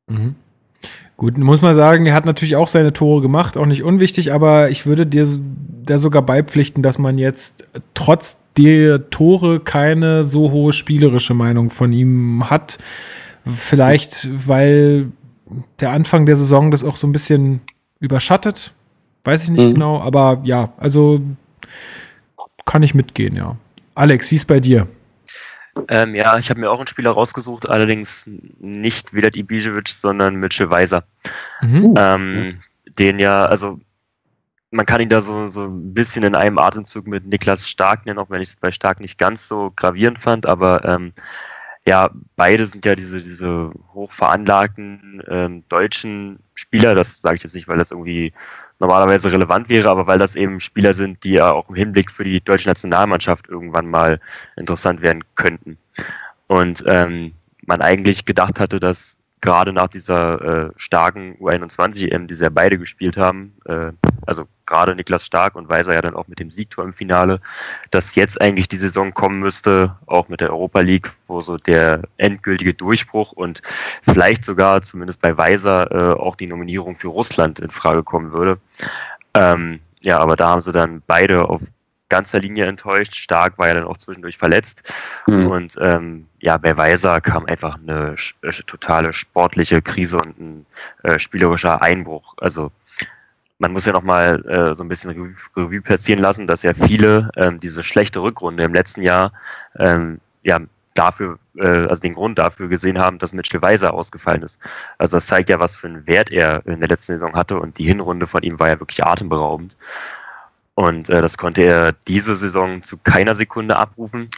Mhm. 0.07 0.37
Gut, 1.17 1.37
muss 1.37 1.63
man 1.63 1.75
sagen, 1.75 2.07
er 2.07 2.15
hat 2.15 2.27
natürlich 2.27 2.55
auch 2.55 2.69
seine 2.69 2.93
Tore 2.93 3.21
gemacht, 3.21 3.57
auch 3.57 3.67
nicht 3.67 3.83
unwichtig, 3.83 4.33
aber 4.33 4.71
ich 4.71 4.87
würde 4.87 5.05
dir 5.05 5.27
da 5.85 5.99
sogar 5.99 6.23
beipflichten, 6.23 6.83
dass 6.83 6.99
man 6.99 7.19
jetzt 7.19 7.67
trotz 7.95 8.39
der 8.57 9.11
Tore 9.11 9.59
keine 9.59 10.23
so 10.23 10.53
hohe 10.53 10.73
spielerische 10.73 11.35
Meinung 11.35 11.71
von 11.71 11.93
ihm 11.93 12.49
hat. 12.51 12.79
Vielleicht, 13.45 14.29
weil 14.49 15.09
der 15.81 15.91
Anfang 15.91 16.27
der 16.27 16.37
Saison 16.37 16.71
das 16.71 16.85
auch 16.85 16.97
so 16.97 17.07
ein 17.07 17.13
bisschen 17.13 17.63
überschattet. 17.99 18.73
Weiß 19.25 19.43
ich 19.45 19.51
nicht 19.51 19.67
mhm. 19.67 19.75
genau, 19.75 20.01
aber 20.01 20.41
ja, 20.45 20.73
also 20.77 21.21
kann 22.65 22.83
ich 22.83 22.95
mitgehen, 22.95 23.35
ja. 23.35 23.57
Alex, 23.95 24.31
wie 24.31 24.37
ist 24.37 24.47
bei 24.47 24.61
dir? 24.61 24.87
Ähm, 25.89 26.15
ja, 26.15 26.39
ich 26.39 26.51
habe 26.51 26.61
mir 26.61 26.71
auch 26.71 26.79
einen 26.79 26.87
Spieler 26.87 27.11
rausgesucht, 27.11 27.69
allerdings 27.69 28.29
nicht 28.59 29.15
Vedat 29.15 29.37
Ibisevic, 29.37 29.89
sondern 29.89 30.37
Mitchell 30.37 30.71
Weiser. 30.71 31.05
Mhm. 31.61 31.95
Ähm, 31.97 32.61
den 32.99 33.19
ja, 33.19 33.47
also 33.47 33.81
man 34.71 34.87
kann 34.87 35.01
ihn 35.01 35.09
da 35.09 35.21
so, 35.21 35.47
so 35.47 35.65
ein 35.65 35.95
bisschen 35.95 36.25
in 36.25 36.35
einem 36.35 36.59
Atemzug 36.59 37.07
mit 37.07 37.27
Niklas 37.27 37.69
Stark 37.69 38.07
nennen, 38.07 38.19
auch 38.19 38.31
wenn 38.31 38.43
ich 38.43 38.49
es 38.49 38.57
bei 38.57 38.71
Stark 38.71 39.01
nicht 39.01 39.19
ganz 39.19 39.49
so 39.49 39.73
gravierend 39.75 40.19
fand, 40.19 40.47
aber 40.47 40.85
ähm, 40.85 41.13
ja, 41.87 42.11
beide 42.37 42.67
sind 42.67 42.85
ja 42.85 42.95
diese, 42.95 43.23
diese 43.23 43.73
hochveranlagten 43.95 45.23
ähm, 45.27 45.65
deutschen 45.71 46.39
Spieler, 46.55 46.95
das 46.95 47.23
sage 47.23 47.37
ich 47.37 47.43
jetzt 47.43 47.55
nicht, 47.55 47.67
weil 47.67 47.79
das 47.79 47.93
irgendwie 47.93 48.35
normalerweise 48.79 49.33
relevant 49.33 49.69
wäre, 49.69 49.91
aber 49.91 50.07
weil 50.07 50.19
das 50.19 50.37
eben 50.37 50.61
Spieler 50.61 50.95
sind, 50.95 51.25
die 51.25 51.33
ja 51.33 51.51
auch 51.53 51.69
im 51.69 51.75
Hinblick 51.75 52.11
für 52.11 52.25
die 52.25 52.41
deutsche 52.41 52.69
Nationalmannschaft 52.69 53.49
irgendwann 53.49 53.87
mal 53.87 54.21
interessant 54.57 55.03
werden 55.03 55.25
könnten. 55.35 55.79
Und 56.47 56.85
ähm, 56.87 57.33
man 57.67 57.83
eigentlich 57.83 58.25
gedacht 58.25 58.61
hatte, 58.61 58.81
dass 58.81 59.18
gerade 59.41 59.73
nach 59.73 59.89
dieser 59.89 60.69
äh, 60.69 60.71
starken 60.77 61.37
U21-EM, 61.41 62.27
die 62.27 62.35
sie 62.35 62.45
ja 62.45 62.51
beide 62.51 62.79
gespielt 62.79 63.17
haben, 63.17 63.55
äh, 63.67 63.93
also 64.27 64.47
gerade 64.67 64.95
Niklas 64.95 65.25
Stark 65.25 65.55
und 65.55 65.69
Weiser 65.69 65.95
ja 65.95 66.03
dann 66.03 66.15
auch 66.15 66.29
mit 66.29 66.41
dem 66.41 66.51
Siegtor 66.51 66.85
im 66.85 66.93
Finale, 66.93 67.41
dass 67.91 68.15
jetzt 68.15 68.41
eigentlich 68.41 68.69
die 68.69 68.77
Saison 68.77 69.15
kommen 69.15 69.41
müsste, 69.41 69.97
auch 70.07 70.29
mit 70.29 70.41
der 70.41 70.51
Europa 70.51 70.81
League, 70.81 71.13
wo 71.27 71.41
so 71.41 71.57
der 71.57 72.03
endgültige 72.17 72.75
Durchbruch 72.75 73.33
und 73.33 73.63
vielleicht 74.03 74.45
sogar 74.45 74.83
zumindest 74.83 75.21
bei 75.21 75.37
Weiser 75.37 75.91
äh, 75.91 76.15
auch 76.15 76.37
die 76.37 76.47
Nominierung 76.47 76.97
für 76.97 77.09
Russland 77.09 77.61
in 77.61 77.71
Frage 77.71 78.03
kommen 78.03 78.33
würde. 78.33 78.59
Ähm, 79.35 79.81
ja, 80.01 80.19
aber 80.19 80.37
da 80.37 80.49
haben 80.49 80.61
sie 80.61 80.73
dann 80.73 81.03
beide 81.07 81.49
auf 81.49 81.63
ganzer 82.09 82.41
Linie 82.41 82.67
enttäuscht. 82.67 83.15
Stark 83.15 83.59
war 83.59 83.69
ja 83.69 83.75
dann 83.75 83.85
auch 83.85 83.97
zwischendurch 83.97 84.37
verletzt. 84.37 84.93
Mhm. 85.27 85.47
Und 85.49 85.77
ähm, 85.81 86.27
ja, 86.41 86.57
bei 86.57 86.77
Weiser 86.77 87.21
kam 87.21 87.47
einfach 87.47 87.79
eine 87.79 88.15
äh, 88.43 88.53
totale 88.67 89.13
sportliche 89.13 89.83
Krise 89.83 90.19
und 90.19 90.39
ein 90.39 90.67
äh, 91.03 91.19
spielerischer 91.19 91.83
Einbruch. 91.83 92.35
Also 92.39 92.71
man 93.59 93.73
muss 93.73 93.87
ja 93.87 93.93
nochmal 93.93 94.45
äh, 94.47 94.75
so 94.75 94.85
ein 94.85 94.89
bisschen 94.89 95.11
Revue, 95.11 95.35
Revue 95.57 95.83
passieren 95.83 96.21
lassen, 96.21 96.47
dass 96.47 96.63
ja 96.63 96.73
viele 96.75 97.31
ähm, 97.37 97.59
diese 97.61 97.83
schlechte 97.83 98.23
Rückrunde 98.23 98.63
im 98.63 98.75
letzten 98.75 99.03
Jahr 99.03 99.33
ähm, 99.79 100.21
ja 100.45 100.59
dafür, 100.95 101.39
äh, 101.57 101.87
also 101.87 102.01
den 102.03 102.15
Grund 102.15 102.39
dafür 102.39 102.69
gesehen 102.69 102.99
haben, 102.99 103.19
dass 103.19 103.33
Mitchell 103.33 103.63
Weiser 103.63 103.95
ausgefallen 103.95 104.43
ist. 104.43 104.61
Also 104.99 105.17
das 105.17 105.27
zeigt 105.27 105.49
ja, 105.49 105.61
was 105.61 105.77
für 105.77 105.87
einen 105.87 106.07
Wert 106.07 106.31
er 106.31 106.67
in 106.67 106.81
der 106.81 106.89
letzten 106.89 107.13
Saison 107.13 107.35
hatte 107.35 107.59
und 107.59 107.79
die 107.79 107.85
Hinrunde 107.85 108.27
von 108.27 108.43
ihm 108.43 108.59
war 108.59 108.69
ja 108.69 108.81
wirklich 108.81 109.05
atemberaubend. 109.05 109.77
Und 110.79 111.09
äh, 111.09 111.21
das 111.21 111.37
konnte 111.37 111.63
er 111.63 111.91
diese 112.07 112.37
Saison 112.37 112.85
zu 112.85 112.99
keiner 112.99 113.35
Sekunde 113.35 113.79
abrufen. 113.79 114.31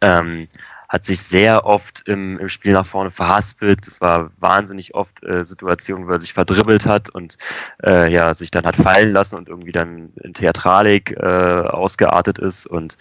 Ähm, 0.00 0.48
hat 0.88 1.04
sich 1.04 1.20
sehr 1.20 1.66
oft 1.66 2.08
im, 2.08 2.38
im 2.38 2.48
Spiel 2.48 2.72
nach 2.72 2.86
vorne 2.86 3.10
verhaspelt. 3.10 3.86
Es 3.86 4.00
war 4.00 4.30
wahnsinnig 4.38 4.94
oft 4.94 5.22
äh, 5.22 5.44
Situationen, 5.44 6.08
wo 6.08 6.12
er 6.12 6.20
sich 6.20 6.32
verdribbelt 6.32 6.86
hat 6.86 7.10
und 7.10 7.36
äh, 7.84 8.10
ja, 8.10 8.32
sich 8.32 8.50
dann 8.50 8.64
hat 8.64 8.76
fallen 8.76 9.12
lassen 9.12 9.36
und 9.36 9.50
irgendwie 9.50 9.72
dann 9.72 10.14
in 10.22 10.32
Theatralik 10.32 11.10
äh, 11.10 11.22
ausgeartet 11.22 12.38
ist 12.38 12.66
und 12.66 12.96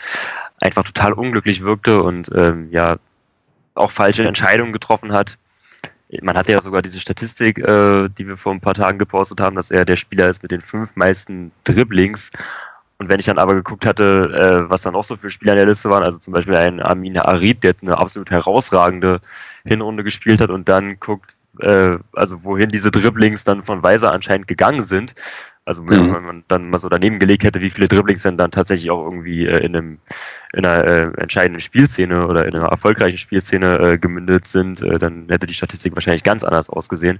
einfach 0.59 0.83
total 0.83 1.13
unglücklich 1.13 1.61
wirkte 1.61 2.03
und 2.03 2.29
ähm, 2.35 2.67
ja 2.69 2.97
auch 3.75 3.91
falsche 3.91 4.27
Entscheidungen 4.27 4.73
getroffen 4.73 5.13
hat 5.13 5.37
man 6.21 6.37
hatte 6.37 6.51
ja 6.51 6.61
sogar 6.61 6.81
diese 6.81 6.99
Statistik, 6.99 7.59
äh, 7.59 8.07
die 8.09 8.27
wir 8.27 8.37
vor 8.37 8.53
ein 8.53 8.61
paar 8.61 8.73
Tagen 8.73 8.97
gepostet 8.97 9.39
haben, 9.41 9.55
dass 9.55 9.71
er 9.71 9.85
der 9.85 9.95
Spieler 9.95 10.29
ist 10.29 10.41
mit 10.41 10.51
den 10.51 10.61
fünf 10.61 10.95
meisten 10.95 11.51
Dribblings. 11.63 12.31
Und 12.97 13.09
wenn 13.09 13.19
ich 13.19 13.25
dann 13.25 13.39
aber 13.39 13.55
geguckt 13.55 13.85
hatte, 13.85 14.31
äh, 14.33 14.69
was 14.69 14.83
da 14.83 14.91
noch 14.91 15.03
so 15.03 15.17
für 15.17 15.29
Spieler 15.29 15.53
in 15.53 15.57
der 15.57 15.65
Liste 15.65 15.89
waren, 15.89 16.03
also 16.03 16.17
zum 16.17 16.33
Beispiel 16.33 16.55
ein 16.55 16.81
Amin 16.81 17.17
Arid, 17.17 17.63
der 17.63 17.75
eine 17.81 17.97
absolut 17.97 18.31
herausragende 18.31 19.19
Hinrunde 19.65 20.03
gespielt 20.03 20.39
hat 20.39 20.49
und 20.49 20.69
dann 20.69 20.99
guckt, 20.99 21.33
äh, 21.59 21.97
also 22.13 22.43
wohin 22.43 22.69
diese 22.69 22.91
Dribblings 22.91 23.43
dann 23.43 23.63
von 23.63 23.83
Weiser 23.83 24.11
anscheinend 24.11 24.47
gegangen 24.47 24.83
sind, 24.83 25.13
also 25.65 25.81
mhm. 25.81 25.89
wenn 25.89 26.23
man 26.23 26.43
dann 26.47 26.69
mal 26.69 26.77
so 26.77 26.89
daneben 26.89 27.17
gelegt 27.17 27.43
hätte, 27.43 27.59
wie 27.59 27.71
viele 27.71 27.87
Dribblings 27.87 28.21
denn 28.21 28.37
dann 28.37 28.51
tatsächlich 28.51 28.91
auch 28.91 29.03
irgendwie 29.03 29.47
äh, 29.47 29.65
in, 29.65 29.75
einem, 29.75 29.97
in 30.53 30.63
einer 30.65 30.83
äh, 30.87 31.21
entscheidenden 31.21 31.59
Spielszene 31.59 32.27
oder 32.27 32.45
in 32.45 32.55
einer 32.55 32.67
erfolgreichen 32.67 33.17
Spielszene 33.17 33.79
äh, 33.79 33.97
gemündet 33.97 34.45
sind, 34.45 34.81
äh, 34.83 34.99
dann 34.99 35.27
hätte 35.27 35.47
die 35.47 35.55
Statistik 35.55 35.95
wahrscheinlich 35.95 36.23
ganz 36.23 36.43
anders 36.43 36.69
ausgesehen. 36.69 37.19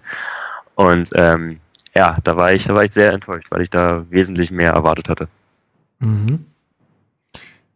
Und 0.76 1.10
ähm, 1.16 1.60
ja, 1.96 2.18
da 2.24 2.38
war 2.38 2.54
ich, 2.54 2.66
da 2.66 2.76
war 2.76 2.84
ich 2.84 2.92
sehr 2.92 3.14
enttäuscht, 3.14 3.48
weil 3.50 3.62
ich 3.62 3.72
da 3.72 4.06
wesentlich 4.12 4.52
mehr 4.52 4.74
erwartet 4.74 5.10
hatte. 5.10 5.28
Mhm. 6.00 6.46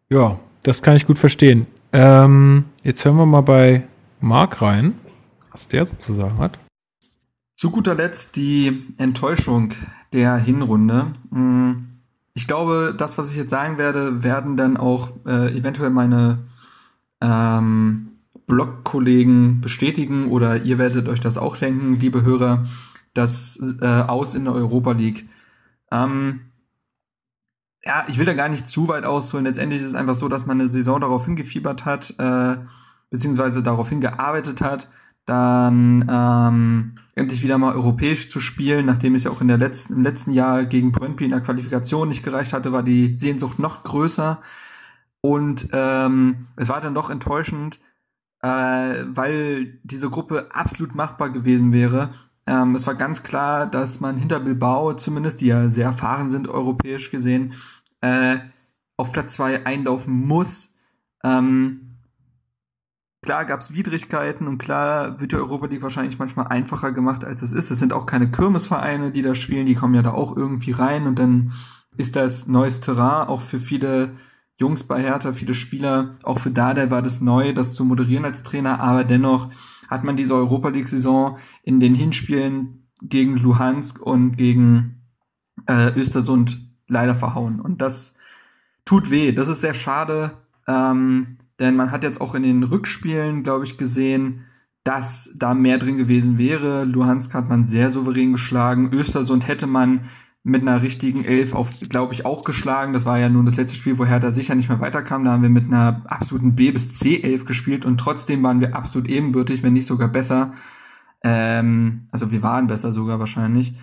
Ja, 0.09 0.39
das 0.63 0.83
kann 0.83 0.95
ich 0.95 1.07
gut 1.07 1.17
verstehen. 1.17 1.65
Ähm, 1.93 2.65
jetzt 2.83 3.03
hören 3.05 3.15
wir 3.15 3.25
mal 3.25 3.41
bei 3.41 3.87
Marc 4.19 4.61
rein, 4.61 4.99
was 5.51 5.67
der 5.67 5.85
sozusagen 5.85 6.37
hat. 6.37 6.59
Zu 7.57 7.71
guter 7.71 7.95
Letzt 7.95 8.35
die 8.35 8.85
Enttäuschung 8.97 9.73
der 10.13 10.37
Hinrunde. 10.37 11.13
Hm, 11.31 11.87
ich 12.33 12.47
glaube, 12.47 12.95
das, 12.97 13.17
was 13.17 13.31
ich 13.31 13.37
jetzt 13.37 13.49
sagen 13.49 13.77
werde, 13.77 14.23
werden 14.23 14.55
dann 14.57 14.77
auch 14.77 15.11
äh, 15.25 15.55
eventuell 15.57 15.89
meine 15.89 16.39
ähm, 17.21 18.11
Blog-Kollegen 18.47 19.61
bestätigen 19.61 20.29
oder 20.29 20.63
ihr 20.63 20.77
werdet 20.77 21.07
euch 21.07 21.19
das 21.19 21.37
auch 21.37 21.57
denken, 21.57 21.99
liebe 21.99 22.23
Hörer, 22.23 22.67
das 23.13 23.77
äh, 23.81 23.85
Aus 23.85 24.35
in 24.35 24.45
der 24.45 24.53
Europa 24.53 24.91
League. 24.91 25.27
Ähm, 25.91 26.41
ja, 27.83 28.05
ich 28.07 28.19
will 28.19 28.25
da 28.25 28.33
gar 28.33 28.49
nicht 28.49 28.69
zu 28.69 28.87
weit 28.87 29.03
ausholen. 29.03 29.45
Letztendlich 29.45 29.81
ist 29.81 29.87
es 29.87 29.95
einfach 29.95 30.15
so, 30.15 30.27
dass 30.27 30.45
man 30.45 30.59
eine 30.59 30.67
Saison 30.67 31.01
darauf 31.01 31.25
hingefiebert 31.25 31.85
hat, 31.85 32.13
äh, 32.19 32.57
beziehungsweise 33.09 33.63
darauf 33.63 33.89
hingearbeitet 33.89 34.61
hat 34.61 34.89
dann 35.29 36.07
ähm, 36.09 36.95
endlich 37.13 37.43
wieder 37.43 37.57
mal 37.57 37.75
europäisch 37.75 38.29
zu 38.29 38.39
spielen, 38.39 38.85
nachdem 38.85 39.13
es 39.13 39.23
ja 39.23 39.31
auch 39.31 39.41
in 39.41 39.47
der 39.47 39.57
letzten, 39.57 39.93
im 39.93 40.03
letzten 40.03 40.31
Jahr 40.31 40.65
gegen 40.65 40.91
Brøndby 40.91 41.25
in 41.25 41.31
der 41.31 41.41
Qualifikation 41.41 42.07
nicht 42.07 42.23
gereicht 42.23 42.51
hatte, 42.51 42.71
war 42.71 42.81
die 42.81 43.17
Sehnsucht 43.19 43.59
noch 43.59 43.83
größer. 43.83 44.41
Und 45.21 45.67
ähm, 45.71 46.47
es 46.55 46.69
war 46.69 46.81
dann 46.81 46.95
doch 46.95 47.09
enttäuschend, 47.09 47.79
äh, 48.41 48.47
weil 48.47 49.79
diese 49.83 50.09
Gruppe 50.09 50.49
absolut 50.51 50.95
machbar 50.95 51.29
gewesen 51.29 51.73
wäre. 51.73 52.11
Ähm, 52.47 52.73
es 52.73 52.87
war 52.87 52.95
ganz 52.95 53.21
klar, 53.21 53.67
dass 53.67 53.99
man 53.99 54.17
hinter 54.17 54.39
Bilbao, 54.39 54.93
zumindest 54.95 55.41
die 55.41 55.47
ja 55.47 55.69
sehr 55.69 55.85
erfahren 55.85 56.31
sind, 56.31 56.47
europäisch 56.47 57.11
gesehen, 57.11 57.53
äh, 58.01 58.37
auf 58.97 59.11
Platz 59.11 59.35
zwei 59.35 59.65
einlaufen 59.65 60.25
muss. 60.25 60.73
Ähm, 61.23 61.88
Klar 63.21 63.45
gab 63.45 63.59
es 63.59 63.73
Widrigkeiten 63.73 64.47
und 64.47 64.59
klar 64.59 65.19
wird 65.19 65.33
die 65.33 65.35
Europa 65.35 65.65
League 65.65 65.81
wahrscheinlich 65.81 66.17
manchmal 66.17 66.47
einfacher 66.47 66.93
gemacht, 66.93 67.25
als 67.25 67.41
es 67.41 67.51
ist. 67.51 67.69
Es 67.69 67.79
sind 67.79 67.91
auch 67.91 68.05
keine 68.05 68.31
Kirmesvereine, 68.31 69.11
die 69.11 69.21
da 69.21 69.35
spielen, 69.35 69.65
die 69.65 69.75
kommen 69.75 69.95
ja 69.95 70.01
da 70.01 70.11
auch 70.11 70.37
irgendwie 70.37 70.71
rein 70.71 71.05
und 71.05 71.19
dann 71.19 71.51
ist 71.97 72.15
das 72.15 72.47
neues 72.47 72.79
Terrain 72.79 73.27
auch 73.27 73.41
für 73.41 73.59
viele 73.59 74.11
Jungs 74.57 74.83
bei 74.83 75.01
Hertha, 75.01 75.33
viele 75.33 75.53
Spieler, 75.53 76.17
auch 76.23 76.39
für 76.39 76.51
Dada 76.51 76.89
war 76.89 77.01
das 77.01 77.19
neu, 77.19 77.53
das 77.53 77.73
zu 77.73 77.83
moderieren 77.83 78.25
als 78.25 78.43
Trainer, 78.43 78.79
aber 78.79 79.03
dennoch 79.03 79.49
hat 79.89 80.03
man 80.03 80.15
diese 80.15 80.35
Europa 80.35 80.69
League-Saison 80.69 81.39
in 81.63 81.79
den 81.79 81.95
Hinspielen 81.95 82.87
gegen 83.01 83.37
Luhansk 83.37 84.01
und 84.01 84.37
gegen 84.37 85.01
äh, 85.65 85.91
Östersund 85.97 86.59
leider 86.87 87.15
verhauen. 87.15 87.59
Und 87.59 87.81
das 87.81 88.15
tut 88.85 89.09
weh. 89.09 89.31
Das 89.31 89.47
ist 89.47 89.61
sehr 89.61 89.73
schade. 89.73 90.31
Ähm, 90.67 91.38
denn 91.59 91.75
man 91.75 91.91
hat 91.91 92.03
jetzt 92.03 92.21
auch 92.21 92.35
in 92.35 92.43
den 92.43 92.63
Rückspielen, 92.63 93.43
glaube 93.43 93.65
ich, 93.65 93.77
gesehen, 93.77 94.45
dass 94.83 95.35
da 95.37 95.53
mehr 95.53 95.77
drin 95.77 95.97
gewesen 95.97 96.37
wäre. 96.37 96.85
Luhansk 96.85 97.33
hat 97.33 97.49
man 97.49 97.65
sehr 97.65 97.91
souverän 97.91 98.31
geschlagen. 98.31 98.91
Östersund 98.93 99.47
hätte 99.47 99.67
man 99.67 100.05
mit 100.43 100.61
einer 100.61 100.81
richtigen 100.81 101.25
Elf 101.25 101.53
auf, 101.53 101.71
glaube 101.89 102.13
ich, 102.13 102.25
auch 102.25 102.43
geschlagen. 102.43 102.93
Das 102.93 103.05
war 103.05 103.19
ja 103.19 103.29
nun 103.29 103.45
das 103.45 103.57
letzte 103.57 103.75
Spiel, 103.75 103.99
wo 103.99 104.05
Hertha 104.05 104.31
sicher 104.31 104.55
nicht 104.55 104.69
mehr 104.69 104.79
weiterkam. 104.79 105.25
Da 105.25 105.31
haben 105.31 105.43
wir 105.43 105.49
mit 105.49 105.65
einer 105.65 106.03
absoluten 106.05 106.55
B 106.55 106.71
bis 106.71 106.97
C 106.97 107.21
Elf 107.21 107.45
gespielt 107.45 107.85
und 107.85 107.97
trotzdem 107.97 108.41
waren 108.41 108.61
wir 108.61 108.75
absolut 108.75 109.09
ebenbürtig, 109.09 109.63
wenn 109.63 109.73
nicht 109.73 109.85
sogar 109.85 110.07
besser. 110.07 110.53
Ähm, 111.23 112.07
also 112.11 112.31
wir 112.31 112.41
waren 112.41 112.67
besser 112.67 112.93
sogar 112.93 113.19
wahrscheinlich. 113.19 113.75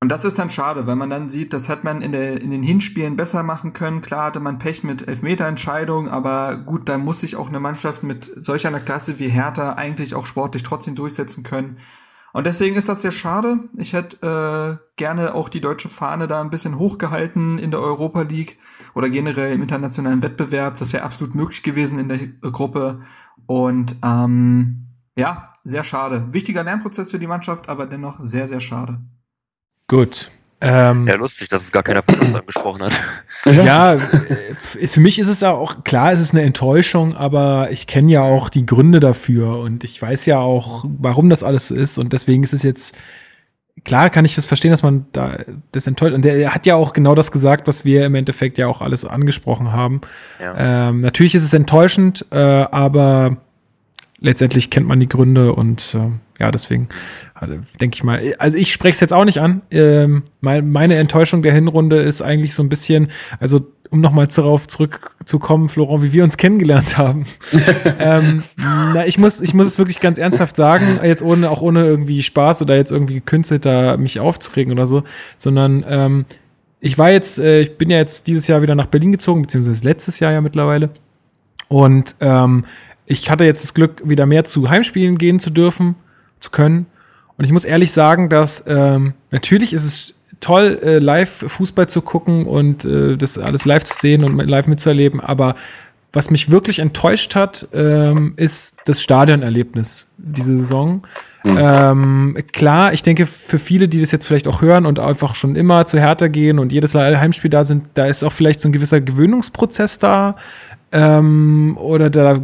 Und 0.00 0.10
das 0.10 0.26
ist 0.26 0.38
dann 0.38 0.50
schade, 0.50 0.86
weil 0.86 0.96
man 0.96 1.08
dann 1.08 1.30
sieht, 1.30 1.54
das 1.54 1.68
hat 1.70 1.82
man 1.82 2.02
in, 2.02 2.12
der, 2.12 2.40
in 2.40 2.50
den 2.50 2.62
Hinspielen 2.62 3.16
besser 3.16 3.42
machen 3.42 3.72
können. 3.72 4.02
Klar 4.02 4.26
hatte 4.26 4.40
man 4.40 4.58
Pech 4.58 4.84
mit 4.84 5.08
Elfmeterentscheidungen, 5.08 6.10
aber 6.10 6.56
gut, 6.56 6.88
da 6.88 6.98
muss 6.98 7.20
sich 7.20 7.36
auch 7.36 7.48
eine 7.48 7.60
Mannschaft 7.60 8.02
mit 8.02 8.30
solch 8.36 8.66
einer 8.66 8.80
Klasse 8.80 9.18
wie 9.18 9.28
Hertha 9.28 9.72
eigentlich 9.72 10.14
auch 10.14 10.26
sportlich 10.26 10.62
trotzdem 10.62 10.96
durchsetzen 10.96 11.44
können. 11.44 11.78
Und 12.34 12.44
deswegen 12.44 12.76
ist 12.76 12.90
das 12.90 13.00
sehr 13.00 13.12
schade. 13.12 13.60
Ich 13.78 13.94
hätte 13.94 14.78
äh, 14.78 14.86
gerne 14.96 15.34
auch 15.34 15.48
die 15.48 15.62
deutsche 15.62 15.88
Fahne 15.88 16.28
da 16.28 16.42
ein 16.42 16.50
bisschen 16.50 16.78
hochgehalten 16.78 17.58
in 17.58 17.70
der 17.70 17.80
Europa 17.80 18.20
League 18.20 18.58
oder 18.94 19.08
generell 19.08 19.54
im 19.54 19.62
internationalen 19.62 20.22
Wettbewerb. 20.22 20.76
Das 20.76 20.92
wäre 20.92 21.04
absolut 21.04 21.34
möglich 21.34 21.62
gewesen 21.62 21.98
in 21.98 22.08
der 22.10 22.18
Gruppe. 22.52 23.00
Und 23.46 23.96
ähm, 24.02 24.88
ja, 25.16 25.54
sehr 25.64 25.82
schade. 25.82 26.34
Wichtiger 26.34 26.62
Lernprozess 26.62 27.10
für 27.10 27.18
die 27.18 27.26
Mannschaft, 27.26 27.70
aber 27.70 27.86
dennoch 27.86 28.20
sehr, 28.20 28.46
sehr 28.46 28.60
schade. 28.60 29.00
Gut. 29.88 30.30
Ähm, 30.60 31.06
ja, 31.06 31.16
lustig, 31.16 31.48
dass 31.50 31.62
es 31.62 31.72
gar 31.72 31.82
keiner 31.82 32.02
von 32.02 32.18
uns 32.18 32.34
angesprochen 32.34 32.82
hat. 32.82 32.92
Ja, 33.44 33.94
äh, 33.94 34.86
für 34.86 35.00
mich 35.00 35.18
ist 35.18 35.28
es 35.28 35.42
ja 35.42 35.52
auch, 35.52 35.84
klar, 35.84 36.12
es 36.12 36.20
ist 36.20 36.32
eine 36.32 36.42
Enttäuschung, 36.42 37.14
aber 37.14 37.70
ich 37.70 37.86
kenne 37.86 38.10
ja 38.10 38.22
auch 38.22 38.48
die 38.48 38.64
Gründe 38.64 38.98
dafür 38.98 39.58
und 39.58 39.84
ich 39.84 40.00
weiß 40.00 40.24
ja 40.26 40.38
auch, 40.38 40.84
warum 40.98 41.28
das 41.28 41.42
alles 41.42 41.68
so 41.68 41.74
ist 41.74 41.98
und 41.98 42.12
deswegen 42.14 42.42
ist 42.42 42.54
es 42.54 42.62
jetzt, 42.62 42.96
klar 43.84 44.08
kann 44.08 44.24
ich 44.24 44.34
das 44.34 44.46
verstehen, 44.46 44.70
dass 44.70 44.82
man 44.82 45.06
da 45.12 45.38
das 45.72 45.86
enttäuscht. 45.86 46.14
Und 46.14 46.24
der 46.24 46.54
hat 46.54 46.64
ja 46.64 46.74
auch 46.74 46.94
genau 46.94 47.14
das 47.14 47.30
gesagt, 47.30 47.68
was 47.68 47.84
wir 47.84 48.06
im 48.06 48.14
Endeffekt 48.14 48.56
ja 48.56 48.66
auch 48.66 48.80
alles 48.80 49.04
angesprochen 49.04 49.72
haben. 49.72 50.00
Ja. 50.40 50.88
Ähm, 50.88 51.02
natürlich 51.02 51.34
ist 51.34 51.44
es 51.44 51.52
enttäuschend, 51.52 52.24
äh, 52.30 52.38
aber 52.38 53.36
letztendlich 54.18 54.70
kennt 54.70 54.88
man 54.88 55.00
die 55.00 55.08
Gründe 55.08 55.52
und 55.52 55.94
äh, 55.94 56.10
ja, 56.38 56.50
deswegen 56.50 56.88
also, 57.34 57.54
denke 57.80 57.94
ich 57.96 58.04
mal. 58.04 58.34
Also 58.38 58.56
ich 58.56 58.72
spreche 58.72 58.92
es 58.92 59.00
jetzt 59.00 59.12
auch 59.12 59.24
nicht 59.24 59.40
an. 59.40 59.62
Ähm, 59.70 60.24
meine 60.40 60.96
Enttäuschung 60.96 61.42
der 61.42 61.52
Hinrunde 61.52 61.96
ist 61.96 62.22
eigentlich 62.22 62.54
so 62.54 62.62
ein 62.62 62.68
bisschen, 62.68 63.08
also 63.40 63.66
um 63.90 64.00
nochmal 64.00 64.26
darauf 64.26 64.66
zurückzukommen, 64.66 65.68
Florent, 65.68 66.02
wie 66.02 66.12
wir 66.12 66.24
uns 66.24 66.36
kennengelernt 66.36 66.98
haben. 66.98 67.24
ähm, 67.98 68.42
na, 68.56 69.06
ich 69.06 69.18
muss, 69.18 69.40
ich 69.40 69.54
muss 69.54 69.66
es 69.66 69.78
wirklich 69.78 70.00
ganz 70.00 70.18
ernsthaft 70.18 70.56
sagen, 70.56 71.00
jetzt 71.02 71.22
ohne, 71.22 71.50
auch 71.50 71.62
ohne 71.62 71.84
irgendwie 71.84 72.22
Spaß 72.22 72.62
oder 72.62 72.76
jetzt 72.76 72.92
irgendwie 72.92 73.14
gekünstelt 73.14 73.64
da 73.64 73.96
mich 73.96 74.20
aufzuregen 74.20 74.72
oder 74.72 74.86
so, 74.86 75.04
sondern 75.36 75.84
ähm, 75.88 76.24
ich 76.80 76.98
war 76.98 77.10
jetzt, 77.10 77.38
äh, 77.38 77.60
ich 77.60 77.78
bin 77.78 77.90
ja 77.90 77.98
jetzt 77.98 78.26
dieses 78.26 78.46
Jahr 78.46 78.62
wieder 78.62 78.74
nach 78.74 78.86
Berlin 78.86 79.12
gezogen, 79.12 79.42
beziehungsweise 79.42 79.84
letztes 79.84 80.20
Jahr 80.20 80.32
ja 80.32 80.40
mittlerweile. 80.40 80.90
Und 81.68 82.14
ähm, 82.20 82.64
ich 83.06 83.30
hatte 83.30 83.44
jetzt 83.44 83.62
das 83.62 83.74
Glück, 83.74 84.02
wieder 84.04 84.26
mehr 84.26 84.44
zu 84.44 84.68
Heimspielen 84.68 85.18
gehen 85.18 85.40
zu 85.40 85.50
dürfen, 85.50 85.96
zu 86.40 86.50
können. 86.50 86.86
Und 87.38 87.44
ich 87.44 87.52
muss 87.52 87.64
ehrlich 87.64 87.92
sagen, 87.92 88.28
dass 88.28 88.64
ähm, 88.66 89.14
natürlich 89.30 89.72
ist 89.72 89.84
es 89.84 90.14
toll, 90.40 90.78
äh, 90.82 90.98
live 90.98 91.44
Fußball 91.46 91.88
zu 91.88 92.02
gucken 92.02 92.46
und 92.46 92.84
äh, 92.84 93.16
das 93.16 93.38
alles 93.38 93.64
live 93.64 93.84
zu 93.84 93.94
sehen 93.98 94.24
und 94.24 94.36
live 94.38 94.66
mitzuerleben, 94.66 95.20
aber 95.20 95.54
was 96.12 96.30
mich 96.30 96.50
wirklich 96.50 96.78
enttäuscht 96.78 97.34
hat, 97.34 97.68
ähm, 97.74 98.32
ist 98.36 98.78
das 98.86 99.02
Stadionerlebnis 99.02 100.10
diese 100.16 100.56
Saison. 100.56 101.02
Mhm. 101.44 101.58
Ähm, 101.60 102.38
klar, 102.52 102.94
ich 102.94 103.02
denke, 103.02 103.26
für 103.26 103.58
viele, 103.58 103.86
die 103.86 104.00
das 104.00 104.12
jetzt 104.12 104.26
vielleicht 104.26 104.48
auch 104.48 104.62
hören 104.62 104.86
und 104.86 104.98
einfach 104.98 105.34
schon 105.34 105.56
immer 105.56 105.84
zu 105.84 105.98
Hertha 105.98 106.28
gehen 106.28 106.58
und 106.58 106.72
jedes 106.72 106.94
Heimspiel 106.94 107.50
da 107.50 107.64
sind, 107.64 107.84
da 107.94 108.06
ist 108.06 108.24
auch 108.24 108.32
vielleicht 108.32 108.62
so 108.62 108.68
ein 108.68 108.72
gewisser 108.72 109.02
Gewöhnungsprozess 109.02 109.98
da. 109.98 110.36
Ähm, 110.96 111.76
oder 111.78 112.08
da, 112.08 112.38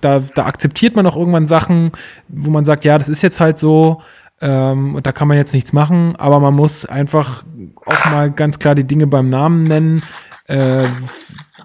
da, 0.00 0.20
da 0.20 0.46
akzeptiert 0.46 0.94
man 0.94 1.08
auch 1.08 1.16
irgendwann 1.16 1.48
Sachen, 1.48 1.90
wo 2.28 2.50
man 2.50 2.64
sagt, 2.64 2.84
ja, 2.84 2.98
das 2.98 3.08
ist 3.08 3.20
jetzt 3.20 3.40
halt 3.40 3.58
so. 3.58 4.00
Ähm, 4.40 4.94
und 4.94 5.08
da 5.08 5.12
kann 5.12 5.26
man 5.26 5.36
jetzt 5.36 5.52
nichts 5.52 5.72
machen, 5.72 6.14
aber 6.16 6.38
man 6.38 6.54
muss 6.54 6.86
einfach 6.86 7.42
auch 7.84 8.10
mal 8.12 8.30
ganz 8.30 8.60
klar 8.60 8.76
die 8.76 8.84
Dinge 8.84 9.08
beim 9.08 9.28
Namen 9.28 9.62
nennen, 9.62 10.02
äh, 10.46 10.84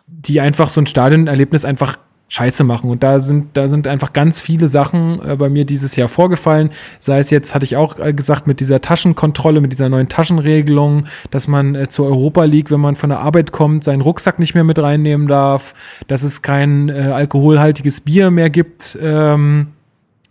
die 0.08 0.42
einfach 0.42 0.70
so 0.70 0.82
ein 0.82 0.88
Stadionerlebnis 0.88 1.64
einfach 1.64 1.98
scheiße 2.32 2.64
machen. 2.64 2.90
Und 2.90 3.03
da 3.03 3.20
sind, 3.20 3.58
da 3.58 3.68
sind 3.68 3.88
einfach 3.88 4.14
ganz 4.14 4.40
viele 4.40 4.70
Sachen 4.70 5.22
äh, 5.28 5.36
bei 5.36 5.49
mir 5.49 5.66
dieses 5.66 5.98
Jahr 5.98 6.08
vorgefallen. 6.08 6.72
Sei 6.98 7.20
es 7.20 7.30
jetzt, 7.30 7.53
hatte 7.53 7.66
ich 7.66 7.76
auch 7.76 7.99
äh, 7.99 8.14
gesagt, 8.14 8.48
mit 8.48 8.62
dieser 8.62 8.80
Taschenkontrolle, 8.80 9.60
mit 9.60 9.74
dieser 9.74 9.90
neuen 9.90 10.08
Taschenregelung, 10.08 11.08
dass 11.30 11.49
man 11.49 11.76
äh, 11.76 11.90
zur 11.90 12.06
Europa 12.06 12.45
League, 12.45 12.72
wenn 12.72 12.80
man 12.80 12.95
von 12.95 13.10
der 13.10 13.20
Arbeit 13.20 13.52
kommt, 13.52 13.84
seinen 13.84 13.99
Rucksack 13.99 14.40
nicht 14.40 14.53
mehr 14.53 14.64
mit 14.64 14.80
reinnehmen 14.80 15.28
darf, 15.28 15.76
dass 16.08 16.24
es 16.24 16.41
kein 16.41 16.88
äh, 16.88 17.12
alkoholhaltiges 17.14 17.99
Bier 17.99 18.32
mehr 18.32 18.49
gibt. 18.49 18.98
Ähm, 19.02 19.68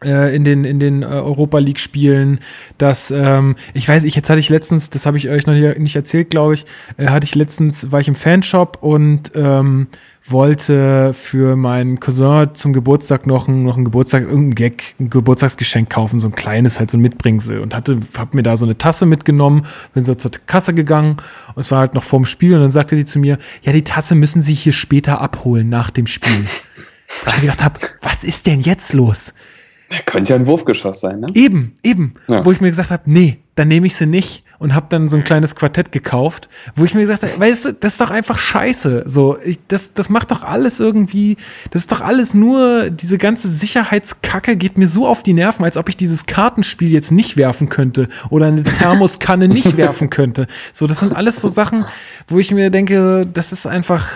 äh, 0.02 0.34
in 0.34 0.44
den 0.44 0.64
in 0.64 0.80
den 0.80 1.04
Europa 1.04 1.58
League 1.58 1.78
Spielen, 1.78 2.38
dass 2.78 3.10
ähm, 3.10 3.56
ich 3.74 3.86
weiß, 3.86 4.04
ich 4.04 4.14
jetzt 4.14 4.30
hatte 4.30 4.40
ich 4.40 4.48
letztens, 4.48 4.88
das 4.88 5.04
habe 5.04 5.18
ich 5.18 5.28
euch 5.28 5.46
noch 5.46 5.52
nicht 5.52 5.94
erzählt, 5.94 6.30
glaube 6.30 6.54
ich, 6.54 6.64
hatte 6.96 7.26
ich 7.26 7.34
letztens 7.34 7.92
war 7.92 8.00
ich 8.00 8.08
im 8.08 8.14
Fanshop 8.14 8.78
und 8.80 9.32
ähm, 9.34 9.88
wollte 10.24 11.12
für 11.14 11.56
meinen 11.56 11.98
Cousin 11.98 12.50
zum 12.54 12.72
Geburtstag 12.72 13.26
noch 13.26 13.48
ein, 13.48 13.64
noch 13.64 13.76
ein 13.76 13.84
Geburtstag, 13.84 14.22
irgendein 14.22 14.54
Gag, 14.54 14.94
ein 15.00 15.10
Geburtstagsgeschenk 15.10 15.88
kaufen, 15.88 16.20
so 16.20 16.28
ein 16.28 16.34
kleines, 16.34 16.78
halt 16.78 16.90
so 16.90 16.98
ein 16.98 17.00
Mitbringsel 17.00 17.60
und 17.60 17.74
hatte, 17.74 18.00
hab 18.16 18.34
mir 18.34 18.42
da 18.42 18.56
so 18.56 18.66
eine 18.66 18.76
Tasse 18.76 19.06
mitgenommen, 19.06 19.66
bin 19.94 20.04
so 20.04 20.14
zur 20.14 20.30
Kasse 20.46 20.74
gegangen 20.74 21.16
und 21.54 21.60
es 21.60 21.70
war 21.70 21.80
halt 21.80 21.94
noch 21.94 22.04
vorm 22.04 22.26
Spiel 22.26 22.54
und 22.54 22.60
dann 22.60 22.70
sagte 22.70 22.96
die 22.96 23.04
zu 23.04 23.18
mir, 23.18 23.38
ja, 23.62 23.72
die 23.72 23.84
Tasse 23.84 24.14
müssen 24.14 24.42
Sie 24.42 24.54
hier 24.54 24.72
später 24.72 25.20
abholen 25.20 25.68
nach 25.68 25.90
dem 25.90 26.06
Spiel. 26.06 26.46
Da 27.24 27.32
ich 27.34 27.42
gedacht 27.42 27.64
habe, 27.64 27.80
was 28.02 28.22
ist 28.24 28.46
denn 28.46 28.60
jetzt 28.60 28.92
los? 28.92 29.34
Könnte 30.06 30.34
ja 30.34 30.38
ein 30.38 30.46
Wurfgeschoss 30.46 31.00
sein, 31.00 31.20
ne? 31.20 31.28
Eben, 31.34 31.74
eben. 31.82 32.12
Ja. 32.28 32.44
Wo 32.44 32.52
ich 32.52 32.60
mir 32.60 32.68
gesagt 32.68 32.90
habe, 32.90 33.02
nee, 33.06 33.38
dann 33.56 33.68
nehme 33.68 33.88
ich 33.88 33.96
sie 33.96 34.06
nicht 34.06 34.44
und 34.60 34.74
habe 34.74 34.86
dann 34.90 35.08
so 35.08 35.16
ein 35.16 35.24
kleines 35.24 35.56
Quartett 35.56 35.90
gekauft, 35.90 36.50
wo 36.76 36.84
ich 36.84 36.94
mir 36.94 37.00
gesagt 37.00 37.22
habe, 37.22 37.40
weißt 37.40 37.64
du, 37.64 37.72
das 37.72 37.92
ist 37.92 38.00
doch 38.00 38.10
einfach 38.10 38.38
scheiße. 38.38 39.04
So, 39.06 39.38
ich, 39.42 39.58
das, 39.68 39.94
das 39.94 40.10
macht 40.10 40.30
doch 40.30 40.44
alles 40.44 40.80
irgendwie, 40.80 41.38
das 41.70 41.82
ist 41.82 41.92
doch 41.92 42.02
alles 42.02 42.34
nur, 42.34 42.90
diese 42.90 43.16
ganze 43.16 43.48
Sicherheitskacke 43.48 44.58
geht 44.58 44.76
mir 44.76 44.86
so 44.86 45.08
auf 45.08 45.22
die 45.22 45.32
Nerven, 45.32 45.64
als 45.64 45.78
ob 45.78 45.88
ich 45.88 45.96
dieses 45.96 46.26
Kartenspiel 46.26 46.90
jetzt 46.90 47.10
nicht 47.10 47.38
werfen 47.38 47.70
könnte 47.70 48.08
oder 48.28 48.46
eine 48.46 48.62
Thermoskanne 48.62 49.48
nicht 49.48 49.78
werfen 49.78 50.10
könnte. 50.10 50.46
So, 50.74 50.86
das 50.86 51.00
sind 51.00 51.16
alles 51.16 51.40
so 51.40 51.48
Sachen, 51.48 51.86
wo 52.28 52.38
ich 52.38 52.52
mir 52.52 52.68
denke, 52.68 53.26
das 53.32 53.52
ist 53.52 53.66
einfach, 53.66 54.10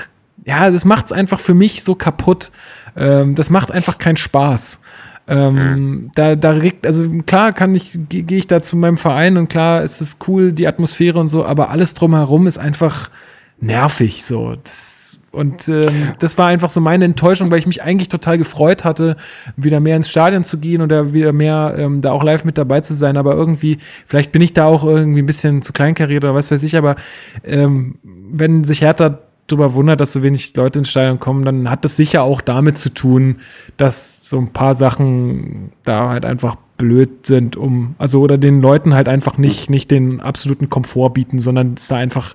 ja, 0.44 0.70
das 0.70 0.84
macht's 0.84 1.10
einfach 1.10 1.40
für 1.40 1.54
mich 1.54 1.82
so 1.82 1.94
kaputt. 1.94 2.52
Ähm, 2.96 3.34
das 3.34 3.48
macht 3.48 3.72
einfach 3.72 3.96
keinen 3.96 4.18
Spaß. 4.18 4.80
Ähm, 5.26 5.54
mhm. 5.54 6.10
Da, 6.14 6.36
da 6.36 6.50
regt, 6.50 6.86
also 6.86 7.08
klar 7.26 7.52
kann 7.52 7.74
ich, 7.74 7.98
gehe 8.08 8.22
geh 8.22 8.36
ich 8.36 8.46
da 8.46 8.60
zu 8.60 8.76
meinem 8.76 8.98
Verein 8.98 9.36
und 9.36 9.48
klar 9.48 9.82
ist 9.82 10.00
es 10.00 10.18
cool, 10.28 10.52
die 10.52 10.66
Atmosphäre 10.66 11.18
und 11.18 11.28
so, 11.28 11.44
aber 11.44 11.70
alles 11.70 11.94
drumherum 11.94 12.46
ist 12.46 12.58
einfach 12.58 13.10
nervig 13.58 14.24
so. 14.24 14.56
Das, 14.62 15.18
und 15.30 15.68
ähm, 15.68 16.12
das 16.18 16.38
war 16.38 16.48
einfach 16.48 16.70
so 16.70 16.80
meine 16.80 17.04
Enttäuschung, 17.04 17.50
weil 17.50 17.58
ich 17.58 17.66
mich 17.66 17.82
eigentlich 17.82 18.08
total 18.08 18.38
gefreut 18.38 18.84
hatte, 18.84 19.16
wieder 19.56 19.80
mehr 19.80 19.96
ins 19.96 20.08
Stadion 20.08 20.44
zu 20.44 20.58
gehen 20.58 20.80
oder 20.80 21.12
wieder 21.12 21.32
mehr 21.32 21.74
ähm, 21.76 22.02
da 22.02 22.12
auch 22.12 22.22
live 22.22 22.44
mit 22.44 22.56
dabei 22.56 22.80
zu 22.80 22.94
sein. 22.94 23.16
Aber 23.16 23.34
irgendwie, 23.34 23.78
vielleicht 24.06 24.30
bin 24.30 24.42
ich 24.42 24.52
da 24.52 24.66
auch 24.66 24.84
irgendwie 24.84 25.22
ein 25.22 25.26
bisschen 25.26 25.62
zu 25.62 25.72
kleinkariert 25.72 26.22
oder 26.22 26.34
was 26.34 26.50
weiß 26.50 26.62
ich, 26.62 26.76
aber 26.76 26.96
ähm, 27.42 27.98
wenn 28.02 28.62
sich 28.62 28.82
Hertha 28.82 29.18
darüber 29.46 29.74
wundert, 29.74 30.00
dass 30.00 30.12
so 30.12 30.22
wenig 30.22 30.54
Leute 30.56 30.78
ins 30.78 30.90
Stadion 30.90 31.18
kommen, 31.18 31.44
dann 31.44 31.70
hat 31.70 31.84
das 31.84 31.96
sicher 31.96 32.22
auch 32.22 32.40
damit 32.40 32.78
zu 32.78 32.90
tun, 32.90 33.36
dass 33.76 34.28
so 34.28 34.38
ein 34.38 34.52
paar 34.52 34.74
Sachen 34.74 35.72
da 35.84 36.08
halt 36.08 36.24
einfach 36.24 36.56
blöd 36.76 37.26
sind, 37.26 37.56
um, 37.56 37.94
also 37.98 38.20
oder 38.20 38.38
den 38.38 38.60
Leuten 38.60 38.94
halt 38.94 39.08
einfach 39.08 39.38
nicht, 39.38 39.70
nicht 39.70 39.90
den 39.90 40.20
absoluten 40.20 40.70
Komfort 40.70 41.10
bieten, 41.10 41.38
sondern 41.38 41.74
es 41.74 41.88
da 41.88 41.96
einfach 41.96 42.34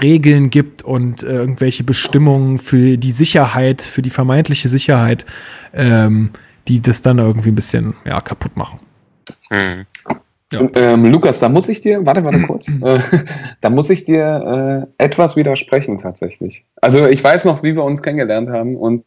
Regeln 0.00 0.50
gibt 0.50 0.82
und 0.82 1.22
äh, 1.22 1.32
irgendwelche 1.32 1.84
Bestimmungen 1.84 2.58
für 2.58 2.96
die 2.96 3.12
Sicherheit, 3.12 3.82
für 3.82 4.02
die 4.02 4.10
vermeintliche 4.10 4.68
Sicherheit, 4.68 5.26
ähm, 5.72 6.30
die 6.66 6.80
das 6.80 7.02
dann 7.02 7.18
irgendwie 7.18 7.50
ein 7.50 7.54
bisschen 7.54 7.94
ja, 8.04 8.20
kaputt 8.20 8.56
machen. 8.56 8.80
Hm. 9.50 9.86
Ja. 10.52 10.68
Ähm, 10.74 11.06
Lukas, 11.06 11.40
da 11.40 11.48
muss 11.48 11.68
ich 11.68 11.80
dir, 11.80 12.06
warte, 12.06 12.24
warte 12.24 12.42
kurz, 12.46 12.68
äh, 12.68 13.00
da 13.60 13.70
muss 13.70 13.90
ich 13.90 14.04
dir 14.04 14.86
äh, 14.98 15.04
etwas 15.04 15.36
widersprechen 15.36 15.98
tatsächlich. 15.98 16.64
Also 16.80 17.06
ich 17.06 17.22
weiß 17.22 17.44
noch, 17.44 17.62
wie 17.62 17.74
wir 17.74 17.84
uns 17.84 18.02
kennengelernt 18.02 18.48
haben 18.48 18.76
und 18.76 19.04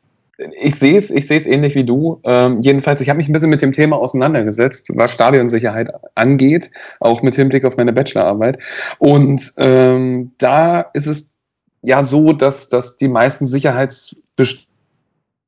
ich 0.61 0.75
sehe 0.75 0.97
es, 0.97 1.11
ich 1.11 1.27
sehe 1.27 1.37
es 1.37 1.45
ähnlich 1.45 1.75
wie 1.75 1.83
du. 1.83 2.21
Ähm, 2.23 2.61
jedenfalls, 2.61 3.01
ich 3.01 3.09
habe 3.09 3.17
mich 3.17 3.27
ein 3.27 3.33
bisschen 3.33 3.49
mit 3.49 3.61
dem 3.61 3.73
Thema 3.73 3.97
auseinandergesetzt, 3.97 4.89
was 4.95 5.13
Stadionsicherheit 5.13 5.91
angeht, 6.15 6.71
auch 6.99 7.21
mit 7.21 7.35
Hinblick 7.35 7.65
auf 7.65 7.77
meine 7.77 7.91
Bachelorarbeit. 7.93 8.57
Und 8.99 9.51
ähm, 9.57 10.31
da 10.37 10.81
ist 10.93 11.07
es 11.07 11.37
ja 11.81 12.03
so, 12.03 12.31
dass, 12.31 12.69
dass 12.69 12.97
die 12.97 13.09
meisten 13.09 13.47
Sicherheitsbestimmungen 13.47 14.68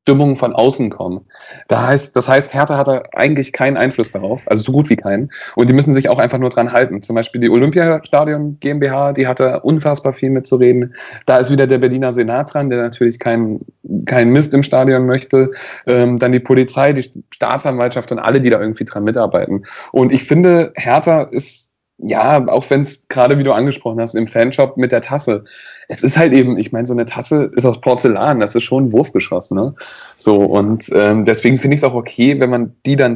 Stimmungen 0.04 0.36
von 0.36 0.54
außen 0.54 0.90
kommen. 0.90 1.26
Da 1.68 1.88
heißt, 1.88 2.16
das 2.16 2.28
heißt, 2.28 2.54
Hertha 2.56 2.76
hat 2.76 2.88
da 2.88 3.04
eigentlich 3.14 3.54
keinen 3.54 3.78
Einfluss 3.78 4.12
darauf, 4.12 4.50
also 4.50 4.64
so 4.64 4.72
gut 4.72 4.90
wie 4.90 4.96
keinen. 4.96 5.30
Und 5.56 5.70
die 5.70 5.74
müssen 5.74 5.94
sich 5.94 6.10
auch 6.10 6.18
einfach 6.18 6.40
nur 6.40 6.50
dran 6.50 6.72
halten. 6.72 7.04
Zum 7.04 7.16
Beispiel 7.16 7.40
die 7.40 7.52
Olympiastadion 7.52 8.58
GmbH, 8.60 9.14
die 9.14 9.28
hatte 9.28 9.60
unfassbar 9.60 10.14
viel 10.14 10.32
mitzureden. 10.32 10.96
Da 11.28 11.38
ist 11.38 11.52
wieder 11.52 11.68
der 11.68 11.78
Berliner 11.78 12.14
Senat 12.14 12.52
dran, 12.52 12.72
der 12.72 12.82
natürlich 12.82 13.20
keinen 13.20 13.64
kein 14.06 14.30
Mist 14.30 14.54
im 14.56 14.64
Stadion 14.64 15.06
möchte. 15.06 15.52
Ähm, 15.86 16.18
dann 16.18 16.32
die 16.32 16.40
Polizei, 16.40 16.94
die 16.94 17.06
Staatsanwaltschaft 17.30 18.12
und 18.12 18.20
alle, 18.20 18.42
die 18.42 18.50
da 18.50 18.60
irgendwie 18.60 18.86
dran 18.86 19.04
mitarbeiten. 19.04 19.66
Und 19.92 20.12
ich 20.12 20.24
finde, 20.24 20.74
Hertha 20.76 21.24
ist 21.24 21.71
ja, 22.04 22.48
auch 22.48 22.70
wenn 22.70 22.82
es 22.82 23.08
gerade, 23.08 23.38
wie 23.38 23.44
du 23.44 23.52
angesprochen 23.52 24.00
hast, 24.00 24.16
im 24.16 24.28
Fanshop 24.28 24.78
mit 24.78 24.92
der 24.92 25.02
Tasse, 25.02 25.44
es 25.88 26.04
ist 26.04 26.18
halt 26.18 26.34
eben, 26.34 26.58
ich 26.58 26.72
meine, 26.72 26.88
so 26.88 26.94
eine 26.94 27.06
Tasse 27.06 27.52
ist 27.56 27.66
aus 27.66 27.80
Porzellan, 27.82 28.40
das 28.40 28.56
ist 28.56 28.64
schon 28.64 28.86
ein 28.86 28.94
Wurfgeschoss, 28.94 29.52
ne? 29.52 29.74
So, 30.16 30.36
und 30.38 30.90
ähm, 30.94 31.26
deswegen 31.26 31.58
finde 31.58 31.76
ich 31.76 31.82
es 31.82 31.84
auch 31.84 31.94
okay, 31.94 32.40
wenn 32.40 32.50
man 32.50 32.76
die 32.86 32.96
dann 32.96 33.16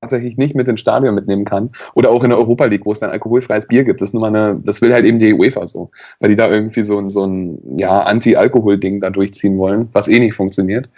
tatsächlich 0.00 0.36
nicht 0.36 0.54
mit 0.54 0.68
ins 0.68 0.80
Stadion 0.80 1.14
mitnehmen 1.14 1.44
kann. 1.44 1.70
Oder 1.94 2.10
auch 2.10 2.22
in 2.22 2.30
der 2.30 2.38
Europa 2.38 2.66
League, 2.66 2.86
wo 2.86 2.92
es 2.92 3.00
dann 3.00 3.10
alkoholfreies 3.10 3.66
Bier 3.66 3.84
gibt. 3.84 4.00
Das 4.00 4.10
ist 4.10 4.12
nur 4.12 4.20
mal 4.20 4.34
eine, 4.34 4.60
das 4.62 4.80
will 4.80 4.92
halt 4.92 5.04
eben 5.04 5.18
die 5.18 5.34
UEFA 5.34 5.66
so. 5.66 5.90
Weil 6.20 6.30
die 6.30 6.36
da 6.36 6.48
irgendwie 6.48 6.82
so 6.82 6.98
ein, 6.98 7.10
so 7.10 7.24
ein 7.24 7.58
ja, 7.76 8.02
Anti-Alkohol-Ding 8.02 9.00
da 9.00 9.10
durchziehen 9.10 9.58
wollen, 9.58 9.88
was 9.92 10.08
eh 10.08 10.20
nicht 10.20 10.34
funktioniert. 10.34 10.88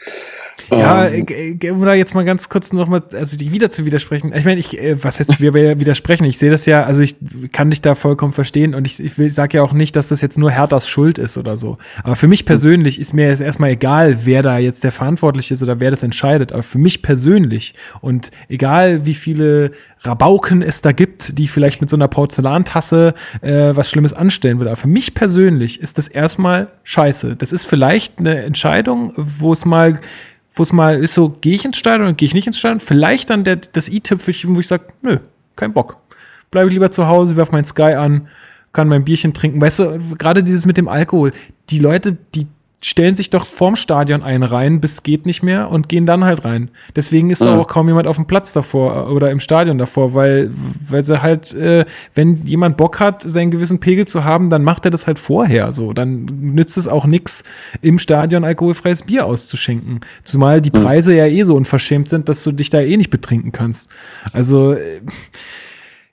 Ja, 0.71 1.07
ähm, 1.07 1.27
um 1.73 1.85
da 1.85 1.95
jetzt 1.95 2.15
mal 2.15 2.25
ganz 2.25 2.49
kurz 2.49 2.73
nochmal, 2.73 3.03
also 3.13 3.37
die 3.37 3.53
wieder 3.53 3.71
zu 3.71 3.85
widersprechen. 3.85 4.33
Ich 4.35 4.45
meine, 4.45 4.61
ich, 4.61 4.79
äh, 4.79 5.03
was 5.03 5.19
jetzt 5.19 5.41
wir 5.41 5.55
widersprechen? 5.55 6.25
Ich 6.25 6.39
sehe 6.39 6.51
das 6.51 6.67
ja, 6.67 6.85
also 6.85 7.03
ich 7.03 7.17
kann 7.53 7.71
dich 7.71 7.81
da 7.81 7.95
vollkommen 7.95 8.33
verstehen 8.33 8.75
und 8.75 8.87
ich, 8.87 9.01
ich 9.01 9.19
will, 9.19 9.31
sag 9.31 9.55
ja 9.55 9.63
auch 9.63 9.73
nicht, 9.73 9.97
dass 9.97 10.09
das 10.09 10.21
jetzt 10.21 10.39
nur 10.39 10.51
Herthas 10.51 10.89
Schuld 10.89 11.19
ist 11.19 11.39
oder 11.39 11.57
so. 11.57 11.79
Aber 12.03 12.17
für 12.17 12.29
mich 12.29 12.45
persönlich 12.45 13.01
ist 13.01 13.13
mir 13.13 13.29
jetzt 13.29 13.41
erstmal 13.41 13.71
egal, 13.71 14.25
wer 14.25 14.43
da 14.43 14.59
jetzt 14.59 14.85
der 14.85 14.93
Verantwortliche 14.93 15.55
ist 15.55 15.63
oder 15.63 15.81
wer 15.81 15.91
das 15.91 16.03
entscheidet. 16.03 16.53
Aber 16.53 16.63
für 16.63 16.79
mich 16.79 17.03
persönlich 17.03 17.75
und 18.01 18.31
egal 18.49 19.07
wie 19.07 19.15
viele 19.15 19.73
Rabauken 20.03 20.63
es 20.63 20.81
da 20.81 20.93
gibt, 20.93 21.39
die 21.39 21.49
vielleicht 21.49 21.81
mit 21.81 21.91
so 21.91 21.97
einer 21.97 22.09
Porzellantasse 22.09 23.15
äh, 23.43 23.77
was 23.77 23.91
Schlimmes 23.91 24.13
anstellen 24.13 24.59
würde. 24.59 24.71
Aber 24.71 24.81
für 24.81 24.89
mich 24.89 25.15
persönlich 25.15 25.81
ist 25.81 25.99
das 25.99 26.09
erstmal 26.09 26.69
scheiße. 26.85 27.37
Das 27.37 27.53
ist 27.53 27.65
vielleicht 27.67 28.19
eine 28.19 28.43
Entscheidung, 28.43 29.13
wo 29.17 29.53
es 29.53 29.65
mal 29.65 30.01
wo 30.53 30.63
es 30.63 30.73
mal 30.73 30.99
ist 30.99 31.15
so, 31.15 31.37
gehe 31.41 31.55
ich 31.55 31.65
ins 31.65 31.77
Stadion 31.77 32.09
oder 32.09 32.15
gehe 32.15 32.27
ich 32.27 32.35
nicht 32.35 32.47
ins 32.47 32.59
Stadion? 32.59 32.81
Vielleicht 32.81 33.31
dann 33.31 33.45
der, 33.45 33.57
das 33.57 33.89
i-Tüpfelchen, 33.89 34.55
wo 34.57 34.61
ich 34.61 34.69
sage, 34.69 34.85
nö, 35.03 35.19
kein 35.57 35.73
Bock. 35.73 35.99
Bleibe 36.51 36.69
ich 36.69 36.73
lieber 36.73 36.91
zu 36.91 37.07
Hause, 37.07 37.37
werf 37.37 37.53
mein 37.53 37.65
Sky 37.65 37.95
an, 37.95 38.29
kann 38.73 38.89
mein 38.89 39.05
Bierchen 39.05 39.33
trinken. 39.33 39.61
Weißt 39.61 39.79
du, 39.79 39.99
gerade 40.19 40.43
dieses 40.43 40.67
mit 40.67 40.77
dem 40.77 40.89
Alkohol. 40.89 41.33
Die 41.71 41.79
Leute, 41.79 42.17
die 42.35 42.47
stellen 42.83 43.15
sich 43.15 43.31
doch 43.31 43.45
vorm 43.45 43.77
Stadion 43.77 44.23
ein 44.23 44.43
rein, 44.43 44.81
bis 44.81 45.03
geht 45.03 45.27
nicht 45.27 45.43
mehr 45.43 45.71
und 45.71 45.89
gehen 45.89 46.07
dann 46.07 46.25
halt 46.25 46.45
rein. 46.45 46.71
Deswegen 46.97 47.31
ist 47.31 47.43
mhm. 47.43 47.51
auch 47.51 47.67
kaum 47.67 47.89
jemand 47.89 48.07
auf 48.07 48.17
dem 48.17 48.27
Platz 48.27 48.53
davor 48.53 49.09
äh, 49.09 49.13
oder 49.13 49.31
im 49.31 49.39
Stadion 49.41 49.79
davor, 49.79 50.15
weil, 50.15 50.51
weil 50.89 51.05
sie 51.05 51.23
halt, 51.23 51.53
äh, 51.55 51.85
wenn 52.15 52.45
jemand 52.47 52.77
Bock 52.77 52.99
hat, 52.99 53.23
seinen 53.23 53.51
gewissen 53.51 53.81
Pegel 53.81 54.07
zu 54.07 54.25
haben, 54.25 54.51
dann 54.51 54.65
macht 54.65 54.85
er 54.87 54.91
das 54.91 55.07
halt 55.07 55.19
vorher 55.19 55.71
so. 55.73 55.93
Dann 55.93 56.25
nützt 56.25 56.77
es 56.77 56.89
auch 56.89 57.07
nix, 57.07 57.45
im 57.83 57.99
Stadion 57.99 58.45
alkoholfreies 58.45 59.03
Bier 59.05 59.27
auszuschenken. 59.27 60.01
Zumal 60.25 60.61
die. 60.61 60.71
Preise 60.81 61.15
ja 61.15 61.27
eh 61.27 61.43
so 61.43 61.55
unverschämt 61.55 62.09
sind, 62.09 62.29
dass 62.29 62.43
du 62.43 62.53
dich 62.53 62.71
da 62.71 62.81
eh 62.81 62.97
nicht 62.97 63.11
betrinken 63.11 63.53
kannst. 63.53 63.89
Also, 64.33 64.73
äh, 64.73 65.01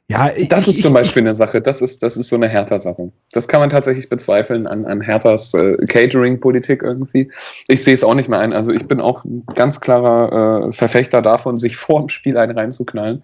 ja, 0.10 0.32
das 0.48 0.70
ist 0.70 0.82
zum 0.82 0.94
Beispiel 0.94 1.24
eine 1.24 1.36
Sache. 1.36 1.60
Das 1.62 1.82
ist, 1.82 2.02
das 2.02 2.16
ist 2.16 2.30
so 2.30 2.38
eine 2.38 2.48
Hertha-Sache. 2.48 3.12
Das 3.34 3.50
kann 3.50 3.60
man 3.60 3.70
tatsächlich 3.70 4.08
bezweifeln 4.08 4.66
an, 4.66 4.86
an 4.86 5.02
Herthas 5.02 5.54
äh, 5.54 5.76
Catering-Politik 5.86 6.82
irgendwie. 6.82 7.30
Ich 7.68 7.84
sehe 7.84 7.94
es 7.94 8.06
auch 8.06 8.14
nicht 8.14 8.30
mehr 8.30 8.40
ein. 8.40 8.54
Also 8.54 8.72
ich 8.72 8.88
bin 8.88 9.02
auch 9.02 9.26
ein 9.26 9.44
ganz 9.54 9.82
klarer 9.82 10.68
äh, 10.68 10.72
Verfechter 10.72 11.22
davon, 11.22 11.58
sich 11.58 11.76
vor 11.76 12.00
dem 12.00 12.08
Spiel 12.08 12.38
einen 12.38 12.58
reinzuknallen. 12.58 13.22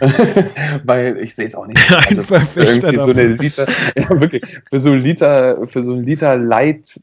Weil 0.84 1.16
ich 1.18 1.34
sehe 1.34 1.46
es 1.46 1.56
auch 1.56 1.66
nicht 1.66 1.90
mehr. 1.90 1.98
Also 2.08 2.22
irgendwie 2.54 2.80
davon. 2.80 2.98
so 3.00 3.10
eine 3.10 3.26
Liter, 3.26 3.66
ja 3.96 4.20
wirklich, 4.20 4.44
für 4.68 4.78
so 4.78 4.92
ein 4.92 5.00
Liter, 5.00 5.66
für 5.66 5.82
so 5.82 5.94
ein 5.94 6.04
Liter 6.04 6.36
Light 6.36 7.00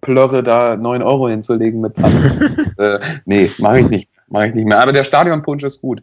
Plörre 0.00 0.42
da 0.42 0.76
neun 0.76 1.02
Euro 1.02 1.28
hinzulegen 1.28 1.80
mit 1.80 1.94
Pfanne. 1.94 2.66
äh, 2.78 2.98
nee, 3.24 3.50
mache 3.58 3.80
ich 3.80 3.88
nicht 3.88 4.08
mache 4.34 4.48
ich 4.48 4.54
nicht 4.54 4.66
mehr. 4.66 4.80
Aber 4.80 4.92
der 4.92 5.04
Stadionpunsch 5.04 5.62
ist 5.62 5.80
gut. 5.80 6.02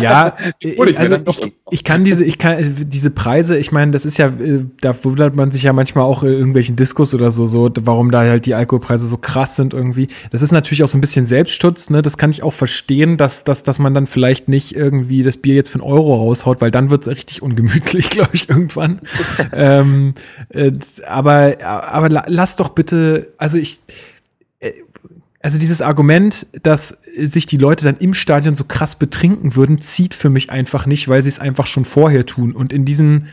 Ja, 0.00 0.36
also 0.96 1.16
ich, 1.26 1.52
ich, 1.70 1.84
kann 1.84 2.04
diese, 2.04 2.24
ich 2.24 2.38
kann 2.38 2.56
diese 2.86 3.10
Preise, 3.10 3.58
ich 3.58 3.72
meine, 3.72 3.90
das 3.90 4.04
ist 4.04 4.18
ja, 4.18 4.28
äh, 4.28 4.64
da 4.80 4.94
wundert 5.04 5.34
man 5.34 5.50
sich 5.50 5.64
ja 5.64 5.72
manchmal 5.72 6.04
auch 6.04 6.22
in 6.22 6.30
irgendwelchen 6.30 6.76
Diskus 6.76 7.12
oder 7.12 7.32
so, 7.32 7.46
so, 7.46 7.68
warum 7.80 8.12
da 8.12 8.20
halt 8.20 8.46
die 8.46 8.54
Alkoholpreise 8.54 9.06
so 9.06 9.16
krass 9.16 9.56
sind 9.56 9.74
irgendwie. 9.74 10.06
Das 10.30 10.42
ist 10.42 10.52
natürlich 10.52 10.84
auch 10.84 10.88
so 10.88 10.96
ein 10.96 11.00
bisschen 11.00 11.26
Selbstschutz, 11.26 11.90
ne? 11.90 12.02
Das 12.02 12.16
kann 12.16 12.30
ich 12.30 12.44
auch 12.44 12.52
verstehen, 12.52 13.16
dass, 13.16 13.42
dass, 13.42 13.64
dass 13.64 13.80
man 13.80 13.94
dann 13.94 14.06
vielleicht 14.06 14.48
nicht 14.48 14.76
irgendwie 14.76 15.24
das 15.24 15.36
Bier 15.36 15.56
jetzt 15.56 15.70
für 15.70 15.80
einen 15.80 15.90
Euro 15.90 16.14
raushaut, 16.14 16.60
weil 16.60 16.70
dann 16.70 16.90
wird 16.90 17.02
es 17.02 17.14
richtig 17.14 17.42
ungemütlich, 17.42 18.10
glaube 18.10 18.30
ich, 18.32 18.48
irgendwann. 18.48 19.00
ähm, 19.52 20.14
äh, 20.50 20.70
aber, 21.04 21.56
aber 21.64 22.08
lass 22.08 22.54
doch 22.54 22.68
bitte, 22.68 23.32
also 23.38 23.58
ich, 23.58 23.80
äh, 24.60 24.72
also 25.42 25.58
dieses 25.58 25.80
Argument, 25.80 26.46
dass 26.62 27.02
sich 27.16 27.46
die 27.46 27.56
Leute 27.56 27.84
dann 27.84 27.96
im 27.96 28.12
Stadion 28.12 28.54
so 28.54 28.64
krass 28.64 28.94
betrinken 28.94 29.56
würden, 29.56 29.80
zieht 29.80 30.14
für 30.14 30.28
mich 30.28 30.50
einfach 30.50 30.84
nicht, 30.84 31.08
weil 31.08 31.22
sie 31.22 31.30
es 31.30 31.38
einfach 31.38 31.66
schon 31.66 31.86
vorher 31.86 32.26
tun. 32.26 32.52
Und 32.52 32.72
in 32.72 32.84
diesen 32.84 33.28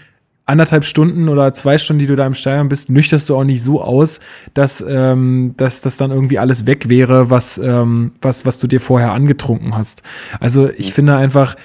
anderthalb 0.45 0.85
Stunden 0.85 1.27
oder 1.27 1.51
zwei 1.51 1.77
Stunden, 1.77 1.99
die 1.99 2.07
du 2.07 2.15
da 2.15 2.25
im 2.25 2.33
Stadion 2.33 2.69
bist, 2.69 2.89
nüchterst 2.89 3.27
du 3.29 3.35
auch 3.35 3.43
nicht 3.43 3.61
so 3.61 3.81
aus, 3.81 4.21
dass, 4.53 4.83
ähm, 4.87 5.53
dass 5.57 5.81
das 5.81 5.97
dann 5.97 6.11
irgendwie 6.11 6.39
alles 6.39 6.65
weg 6.65 6.87
wäre, 6.87 7.29
was, 7.29 7.57
ähm, 7.57 8.13
was, 8.21 8.45
was 8.45 8.57
du 8.57 8.67
dir 8.67 8.79
vorher 8.79 9.11
angetrunken 9.11 9.75
hast. 9.75 10.01
Also 10.39 10.69
ich 10.69 10.93
finde 10.93 11.17
einfach, 11.17 11.57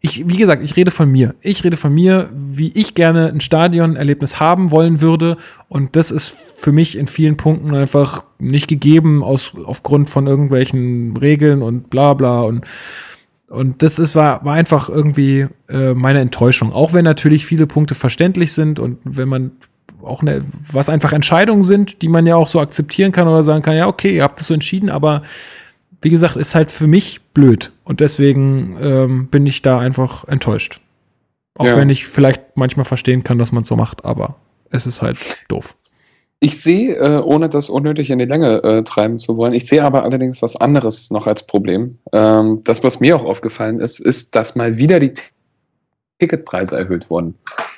ich, 0.00 0.28
wie 0.28 0.36
gesagt, 0.36 0.64
ich 0.64 0.76
rede 0.76 0.90
von 0.90 1.08
mir. 1.08 1.36
Ich 1.40 1.62
rede 1.62 1.76
von 1.76 1.94
mir, 1.94 2.28
wie 2.34 2.72
ich 2.74 2.94
gerne 2.94 3.28
ein 3.28 3.40
Stadionerlebnis 3.40 4.40
haben 4.40 4.72
wollen 4.72 5.00
würde. 5.00 5.36
Und 5.68 5.94
das 5.94 6.10
ist 6.10 6.36
für 6.62 6.72
mich 6.72 6.96
in 6.96 7.08
vielen 7.08 7.36
Punkten 7.36 7.74
einfach 7.74 8.24
nicht 8.38 8.68
gegeben 8.68 9.24
aus, 9.24 9.52
aufgrund 9.64 10.08
von 10.08 10.28
irgendwelchen 10.28 11.16
Regeln 11.16 11.60
und 11.60 11.90
bla 11.90 12.14
bla 12.14 12.42
und 12.42 12.64
und 13.48 13.82
das 13.82 13.98
ist, 13.98 14.14
war, 14.14 14.42
war 14.46 14.54
einfach 14.54 14.88
irgendwie 14.88 15.46
äh, 15.68 15.92
meine 15.92 16.20
Enttäuschung. 16.20 16.72
Auch 16.72 16.94
wenn 16.94 17.04
natürlich 17.04 17.44
viele 17.44 17.66
Punkte 17.66 17.94
verständlich 17.94 18.54
sind 18.54 18.80
und 18.80 18.96
wenn 19.04 19.28
man 19.28 19.50
auch 20.02 20.22
eine, 20.22 20.42
was 20.70 20.88
einfach 20.88 21.12
Entscheidungen 21.12 21.62
sind, 21.62 22.00
die 22.00 22.08
man 22.08 22.24
ja 22.24 22.36
auch 22.36 22.48
so 22.48 22.60
akzeptieren 22.60 23.12
kann 23.12 23.28
oder 23.28 23.42
sagen 23.42 23.62
kann, 23.62 23.76
ja, 23.76 23.88
okay, 23.88 24.16
ihr 24.16 24.22
habt 24.22 24.40
das 24.40 24.46
so 24.46 24.54
entschieden, 24.54 24.88
aber 24.88 25.20
wie 26.00 26.08
gesagt, 26.08 26.38
ist 26.38 26.54
halt 26.54 26.70
für 26.70 26.86
mich 26.86 27.20
blöd. 27.34 27.72
Und 27.84 28.00
deswegen 28.00 28.78
ähm, 28.80 29.26
bin 29.26 29.44
ich 29.46 29.60
da 29.60 29.78
einfach 29.78 30.26
enttäuscht. 30.26 30.80
Auch 31.54 31.66
ja. 31.66 31.76
wenn 31.76 31.90
ich 31.90 32.06
vielleicht 32.06 32.56
manchmal 32.56 32.86
verstehen 32.86 33.22
kann, 33.22 33.38
dass 33.38 33.52
man 33.52 33.64
es 33.64 33.68
so 33.68 33.76
macht, 33.76 34.06
aber 34.06 34.36
es 34.70 34.86
ist 34.86 35.02
halt 35.02 35.18
doof. 35.48 35.76
Ich 36.44 36.60
sehe, 36.60 36.96
äh, 36.96 37.20
ohne 37.20 37.48
das 37.48 37.70
unnötig 37.70 38.10
in 38.10 38.18
die 38.18 38.24
Länge 38.24 38.64
äh, 38.64 38.82
treiben 38.82 39.20
zu 39.20 39.36
wollen, 39.36 39.52
ich 39.52 39.64
sehe 39.64 39.84
aber 39.84 40.02
allerdings 40.02 40.42
was 40.42 40.56
anderes 40.56 41.12
noch 41.12 41.28
als 41.28 41.44
Problem. 41.46 41.98
Ähm, 42.12 42.62
das, 42.64 42.82
was 42.82 42.98
mir 42.98 43.14
auch 43.14 43.24
aufgefallen 43.24 43.78
ist, 43.78 44.00
ist, 44.00 44.34
dass 44.34 44.56
mal 44.56 44.76
wieder 44.76 44.98
die 44.98 45.14
Ticketpreise 46.22 46.78
erhöht 46.78 47.10
wurden. 47.10 47.34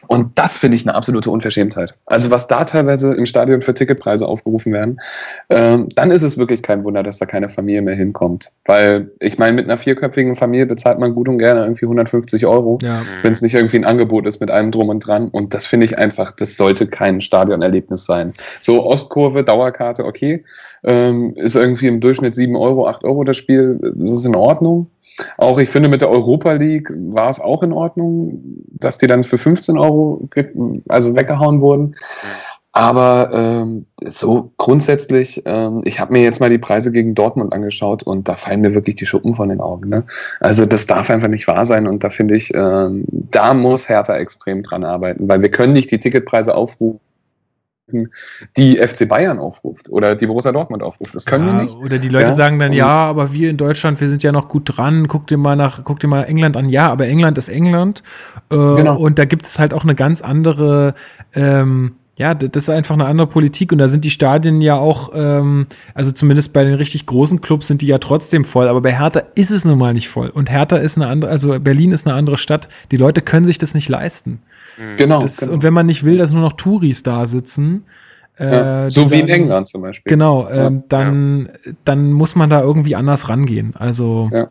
Und 0.06 0.38
das 0.38 0.58
finde 0.58 0.76
ich 0.76 0.86
eine 0.86 0.94
absolute 0.94 1.30
Unverschämtheit. 1.30 1.94
Also 2.04 2.30
was 2.30 2.46
da 2.46 2.64
teilweise 2.64 3.14
im 3.14 3.24
Stadion 3.24 3.62
für 3.62 3.72
Ticketpreise 3.72 4.28
aufgerufen 4.28 4.70
werden, 4.70 5.00
ähm, 5.48 5.88
dann 5.94 6.10
ist 6.10 6.22
es 6.22 6.36
wirklich 6.36 6.62
kein 6.62 6.84
Wunder, 6.84 7.02
dass 7.02 7.18
da 7.18 7.24
keine 7.24 7.48
Familie 7.48 7.80
mehr 7.80 7.94
hinkommt. 7.94 8.50
Weil 8.66 9.10
ich 9.20 9.38
meine, 9.38 9.54
mit 9.54 9.64
einer 9.64 9.78
vierköpfigen 9.78 10.36
Familie 10.36 10.66
bezahlt 10.66 10.98
man 10.98 11.14
gut 11.14 11.26
und 11.26 11.38
gerne 11.38 11.62
irgendwie 11.62 11.86
150 11.86 12.44
Euro, 12.44 12.78
ja. 12.82 13.00
wenn 13.22 13.32
es 13.32 13.40
nicht 13.40 13.54
irgendwie 13.54 13.78
ein 13.78 13.86
Angebot 13.86 14.26
ist 14.26 14.40
mit 14.40 14.50
allem 14.50 14.70
drum 14.70 14.90
und 14.90 15.00
dran. 15.00 15.28
Und 15.28 15.54
das 15.54 15.64
finde 15.64 15.86
ich 15.86 15.98
einfach, 15.98 16.32
das 16.32 16.58
sollte 16.58 16.86
kein 16.86 17.22
Stadionerlebnis 17.22 18.04
sein. 18.04 18.34
So 18.60 18.84
Ostkurve, 18.84 19.42
Dauerkarte, 19.42 20.04
okay, 20.04 20.44
ähm, 20.82 21.32
ist 21.36 21.56
irgendwie 21.56 21.86
im 21.86 22.00
Durchschnitt 22.00 22.34
7 22.34 22.54
Euro, 22.56 22.88
8 22.88 23.04
Euro 23.04 23.24
das 23.24 23.38
Spiel, 23.38 23.78
das 23.80 24.12
ist 24.12 24.26
in 24.26 24.36
Ordnung. 24.36 24.90
Auch 25.38 25.58
ich 25.58 25.68
finde, 25.68 25.88
mit 25.88 26.00
der 26.00 26.10
Europa 26.10 26.52
League 26.52 26.90
war 26.90 27.30
es 27.30 27.40
auch 27.40 27.62
in 27.62 27.72
Ordnung, 27.72 28.42
dass 28.72 28.98
die 28.98 29.06
dann 29.06 29.24
für 29.24 29.38
15 29.38 29.78
Euro 29.78 30.28
also 30.88 31.14
weggehauen 31.16 31.60
wurden. 31.60 31.96
Aber 32.76 33.30
ähm, 33.32 33.86
so 34.02 34.52
grundsätzlich, 34.56 35.42
ähm, 35.44 35.82
ich 35.84 36.00
habe 36.00 36.12
mir 36.12 36.22
jetzt 36.22 36.40
mal 36.40 36.50
die 36.50 36.58
Preise 36.58 36.90
gegen 36.90 37.14
Dortmund 37.14 37.52
angeschaut 37.52 38.02
und 38.02 38.28
da 38.28 38.34
fallen 38.34 38.62
mir 38.62 38.74
wirklich 38.74 38.96
die 38.96 39.06
Schuppen 39.06 39.36
von 39.36 39.48
den 39.48 39.60
Augen. 39.60 39.88
Ne? 39.88 40.04
Also 40.40 40.66
das 40.66 40.88
darf 40.88 41.08
einfach 41.08 41.28
nicht 41.28 41.46
wahr 41.46 41.66
sein 41.66 41.86
und 41.86 42.02
da 42.02 42.10
finde 42.10 42.34
ich, 42.34 42.52
ähm, 42.52 43.04
da 43.08 43.54
muss 43.54 43.88
Hertha 43.88 44.16
extrem 44.16 44.64
dran 44.64 44.82
arbeiten, 44.82 45.28
weil 45.28 45.40
wir 45.40 45.52
können 45.52 45.72
nicht 45.72 45.92
die 45.92 46.00
Ticketpreise 46.00 46.52
aufrufen 46.52 46.98
die 48.56 48.78
FC 48.78 49.08
Bayern 49.08 49.38
aufruft 49.38 49.90
oder 49.90 50.16
die 50.16 50.26
Borussia 50.26 50.52
Dortmund 50.52 50.82
aufruft. 50.82 51.14
Das 51.14 51.26
können 51.26 51.46
ja, 51.46 51.56
wir 51.56 51.62
nicht. 51.64 51.76
Oder 51.76 51.98
die 51.98 52.08
Leute 52.08 52.30
ja? 52.30 52.34
sagen 52.34 52.58
dann, 52.58 52.72
ja, 52.72 52.86
aber 52.86 53.32
wir 53.32 53.50
in 53.50 53.56
Deutschland, 53.56 54.00
wir 54.00 54.08
sind 54.08 54.22
ja 54.22 54.32
noch 54.32 54.48
gut 54.48 54.76
dran. 54.76 55.06
Guck 55.06 55.26
dir 55.26 55.36
mal 55.36 55.56
nach, 55.56 55.84
guck 55.84 56.00
dir 56.00 56.08
mal 56.08 56.22
England 56.22 56.56
an. 56.56 56.68
Ja, 56.68 56.90
aber 56.90 57.06
England 57.06 57.36
ist 57.36 57.48
England. 57.48 58.02
Äh, 58.50 58.56
genau. 58.56 58.96
Und 58.96 59.18
da 59.18 59.26
gibt 59.26 59.44
es 59.44 59.58
halt 59.58 59.74
auch 59.74 59.82
eine 59.82 59.94
ganz 59.94 60.22
andere, 60.22 60.94
ähm, 61.34 61.96
ja, 62.16 62.32
das 62.32 62.64
ist 62.64 62.70
einfach 62.70 62.94
eine 62.94 63.06
andere 63.06 63.26
Politik 63.26 63.72
und 63.72 63.78
da 63.78 63.88
sind 63.88 64.04
die 64.04 64.10
Stadien 64.10 64.60
ja 64.60 64.76
auch, 64.76 65.10
ähm, 65.14 65.66
also 65.94 66.12
zumindest 66.12 66.52
bei 66.52 66.62
den 66.64 66.74
richtig 66.74 67.06
großen 67.06 67.40
Clubs 67.40 67.66
sind 67.66 67.82
die 67.82 67.86
ja 67.86 67.98
trotzdem 67.98 68.44
voll, 68.44 68.68
aber 68.68 68.80
bei 68.80 68.96
Hertha 68.96 69.22
ist 69.34 69.50
es 69.50 69.64
nun 69.64 69.78
mal 69.78 69.92
nicht 69.92 70.08
voll. 70.08 70.28
Und 70.28 70.50
Hertha 70.50 70.76
ist 70.76 70.96
eine 70.96 71.08
andere, 71.08 71.30
also 71.30 71.58
Berlin 71.58 71.92
ist 71.92 72.06
eine 72.06 72.16
andere 72.16 72.36
Stadt. 72.36 72.68
Die 72.92 72.96
Leute 72.96 73.20
können 73.20 73.44
sich 73.44 73.58
das 73.58 73.74
nicht 73.74 73.88
leisten. 73.88 74.40
Mhm. 74.78 74.96
Genau, 74.96 75.20
das, 75.20 75.38
genau, 75.38 75.52
Und 75.52 75.62
wenn 75.62 75.74
man 75.74 75.86
nicht 75.86 76.04
will, 76.04 76.18
dass 76.18 76.32
nur 76.32 76.42
noch 76.42 76.54
Touris 76.54 77.02
da 77.02 77.26
sitzen, 77.26 77.84
äh, 78.38 78.50
ja, 78.50 78.90
so 78.90 79.10
wie 79.10 79.20
in 79.20 79.28
England 79.28 79.68
zum 79.68 79.82
Beispiel. 79.82 80.10
Genau, 80.10 80.48
ähm, 80.48 80.84
dann, 80.88 81.50
ja. 81.64 81.72
dann 81.84 82.12
muss 82.12 82.34
man 82.34 82.50
da 82.50 82.62
irgendwie 82.62 82.96
anders 82.96 83.28
rangehen. 83.28 83.74
Also. 83.78 84.28
Ja. 84.32 84.50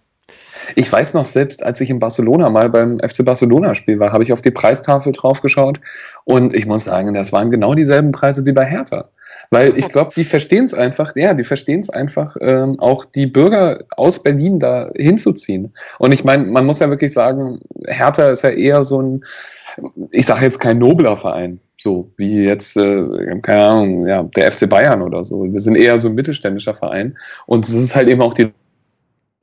Ich 0.76 0.90
weiß 0.90 1.14
noch 1.14 1.26
selbst, 1.26 1.64
als 1.64 1.82
ich 1.82 1.90
in 1.90 2.00
Barcelona 2.00 2.50
mal 2.50 2.70
beim 2.70 3.00
FC 3.00 3.26
Barcelona-Spiel 3.26 4.00
war, 4.00 4.14
habe 4.14 4.24
ich 4.24 4.32
auf 4.32 4.42
die 4.42 4.52
Preistafel 4.52 5.12
draufgeschaut 5.12 5.82
und 6.24 6.54
ich 6.54 6.66
muss 6.66 6.86
sagen, 6.86 7.14
das 7.14 7.34
waren 7.34 7.52
genau 7.52 7.76
dieselben 7.76 8.14
Preise 8.14 8.46
wie 8.46 8.54
bei 8.54 8.66
Hertha. 8.66 9.10
Weil 9.54 9.78
ich 9.78 9.88
glaube, 9.90 10.10
die 10.16 10.24
verstehen 10.24 10.66
es 10.66 10.74
einfach, 10.74 11.16
ja, 11.16 11.36
die 11.36 11.44
verstehen 11.44 11.82
es 11.82 11.90
einfach, 11.92 12.36
ähm, 12.42 12.80
auch 12.80 13.06
die 13.06 13.28
Bürger 13.28 13.84
aus 13.98 14.24
Berlin 14.24 14.60
da 14.60 14.90
hinzuziehen. 14.96 15.72
Und 16.00 16.12
ich 16.12 16.24
meine, 16.24 16.46
man 16.46 16.66
muss 16.66 16.80
ja 16.80 16.90
wirklich 16.90 17.14
sagen, 17.14 17.60
Hertha 17.86 18.32
ist 18.32 18.42
ja 18.42 18.50
eher 18.50 18.84
so 18.84 19.00
ein, 19.00 19.24
ich 20.10 20.26
sage 20.26 20.46
jetzt 20.46 20.60
kein 20.60 20.80
nobler 20.80 21.16
Verein, 21.16 21.60
so 21.78 22.10
wie 22.18 22.46
jetzt, 22.46 22.76
äh, 22.78 23.06
keine 23.44 23.64
Ahnung, 23.64 24.08
ja, 24.08 24.24
der 24.24 24.52
FC 24.52 24.68
Bayern 24.68 25.04
oder 25.04 25.24
so. 25.24 25.44
Wir 25.44 25.60
sind 25.60 25.76
eher 25.76 26.00
so 26.00 26.10
ein 26.10 26.16
mittelständischer 26.16 26.74
Verein. 26.74 27.16
Und 27.46 27.68
es 27.68 27.76
ist 27.76 27.96
halt 27.96 28.10
eben 28.10 28.24
auch 28.24 28.34
die 28.34 28.52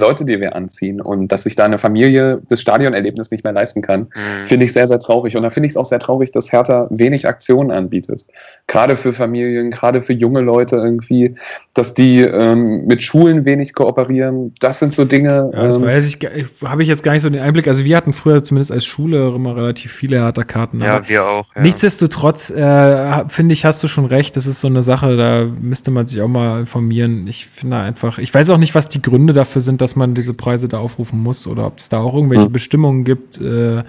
Leute, 0.01 0.25
die 0.25 0.41
wir 0.41 0.57
anziehen 0.57 1.01
und 1.01 1.29
dass 1.29 1.45
sich 1.45 1.57
da 1.57 1.65
eine 1.65 1.79
Familie 1.79 2.43
das 2.49 2.61
Stadionerlebnis 2.61 3.31
nicht 3.31 3.45
mehr 3.45 3.53
leisten 3.53 3.83
kann, 3.83 4.01
mhm. 4.01 4.45
finde 4.45 4.65
ich 4.65 4.73
sehr, 4.73 4.87
sehr 4.87 4.99
traurig. 4.99 5.37
Und 5.37 5.43
da 5.43 5.51
finde 5.51 5.67
ich 5.67 5.73
es 5.73 5.77
auch 5.77 5.85
sehr 5.85 6.01
traurig, 6.01 6.33
dass 6.33 6.53
Hertha 6.53 6.89
wenig 6.91 7.29
Aktionen 7.29 7.71
anbietet. 7.71 8.27
Gerade 8.67 8.97
für 8.97 9.13
Familien, 9.13 9.71
gerade 9.71 10.03
für 10.03 10.13
junge 10.13 10.41
Leute 10.41 10.77
irgendwie, 10.77 11.35
dass 11.75 11.95
die 11.95 12.21
ähm, 12.21 12.87
mit 12.87 13.03
Schulen 13.03 13.45
wenig 13.45 13.75
kooperieren. 13.75 14.55
Das 14.61 14.79
sind 14.79 14.93
so 14.93 15.05
Dinge. 15.05 15.51
Ja, 15.53 15.63
das 15.63 15.77
ähm, 15.77 15.83
weiß 15.83 16.07
ich, 16.07 16.19
habe 16.65 16.83
ich 16.83 16.89
jetzt 16.89 17.03
gar 17.03 17.13
nicht 17.13 17.23
so 17.23 17.31
den 17.31 17.41
Einblick. 17.41 17.69
Also 17.69 17.85
wir 17.85 17.97
hatten 17.97 18.13
früher 18.13 18.43
zumindest 18.43 18.73
als 18.73 18.85
Schule 18.85 19.29
immer 19.35 19.57
relativ 19.57 19.93
viele 19.93 20.21
Hertha-Karten. 20.21 20.81
Ja, 20.81 21.09
wir 21.09 21.27
auch. 21.27 21.47
Ja. 21.55 21.63
Nichtsdestotrotz, 21.63 22.51
äh, 22.51 23.29
finde 23.29 23.53
ich, 23.53 23.65
hast 23.65 23.83
du 23.83 23.89
schon 23.89 24.07
recht. 24.07 24.37
Das 24.37 24.47
ist 24.47 24.61
so 24.61 24.69
eine 24.69 24.83
Sache, 24.83 25.17
da 25.17 25.47
müsste 25.61 25.91
man 25.91 26.07
sich 26.07 26.21
auch 26.23 26.29
mal 26.29 26.61
informieren. 26.61 27.27
Ich 27.27 27.47
finde 27.47 27.77
einfach, 27.77 28.19
ich 28.19 28.33
weiß 28.33 28.51
auch 28.51 28.59
nicht, 28.59 28.75
was 28.75 28.89
die 28.89 29.03
Gründe 29.03 29.33
dafür 29.33 29.63
sind, 29.63 29.81
dass 29.81 29.90
dass 29.91 29.97
man 29.97 30.15
diese 30.15 30.35
Preise 30.35 30.69
da 30.69 30.79
aufrufen 30.79 31.21
muss 31.21 31.49
oder 31.49 31.67
ob 31.67 31.79
es 31.79 31.89
da 31.89 31.99
auch 31.99 32.15
irgendwelche 32.15 32.49
mhm. 32.49 32.53
Bestimmungen 32.53 33.05
gibt 33.05 33.41
äh, 33.41 33.83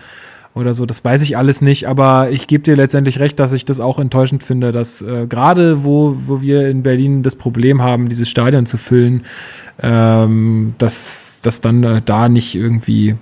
oder 0.56 0.74
so. 0.74 0.88
Das 0.88 1.06
weiß 1.06 1.22
ich 1.22 1.38
alles 1.38 1.62
nicht, 1.62 1.88
aber 1.88 2.32
ich 2.32 2.48
gebe 2.48 2.64
dir 2.64 2.76
letztendlich 2.76 3.20
recht, 3.20 3.40
dass 3.40 3.54
ich 3.54 3.66
das 3.66 3.80
auch 3.80 4.00
enttäuschend 4.00 4.44
finde, 4.44 4.72
dass 4.72 5.04
äh, 5.04 5.28
gerade 5.28 5.84
wo, 5.84 6.16
wo 6.26 6.42
wir 6.42 6.68
in 6.70 6.82
Berlin 6.82 7.22
das 7.22 7.36
Problem 7.36 7.84
haben, 7.84 8.10
dieses 8.10 8.30
Stadion 8.30 8.66
zu 8.66 8.78
füllen, 8.78 9.26
ähm, 9.80 10.74
dass, 10.80 11.34
dass 11.44 11.62
dann 11.62 11.84
äh, 11.84 12.02
da 12.04 12.30
nicht 12.30 12.56
irgendwie 12.56 13.16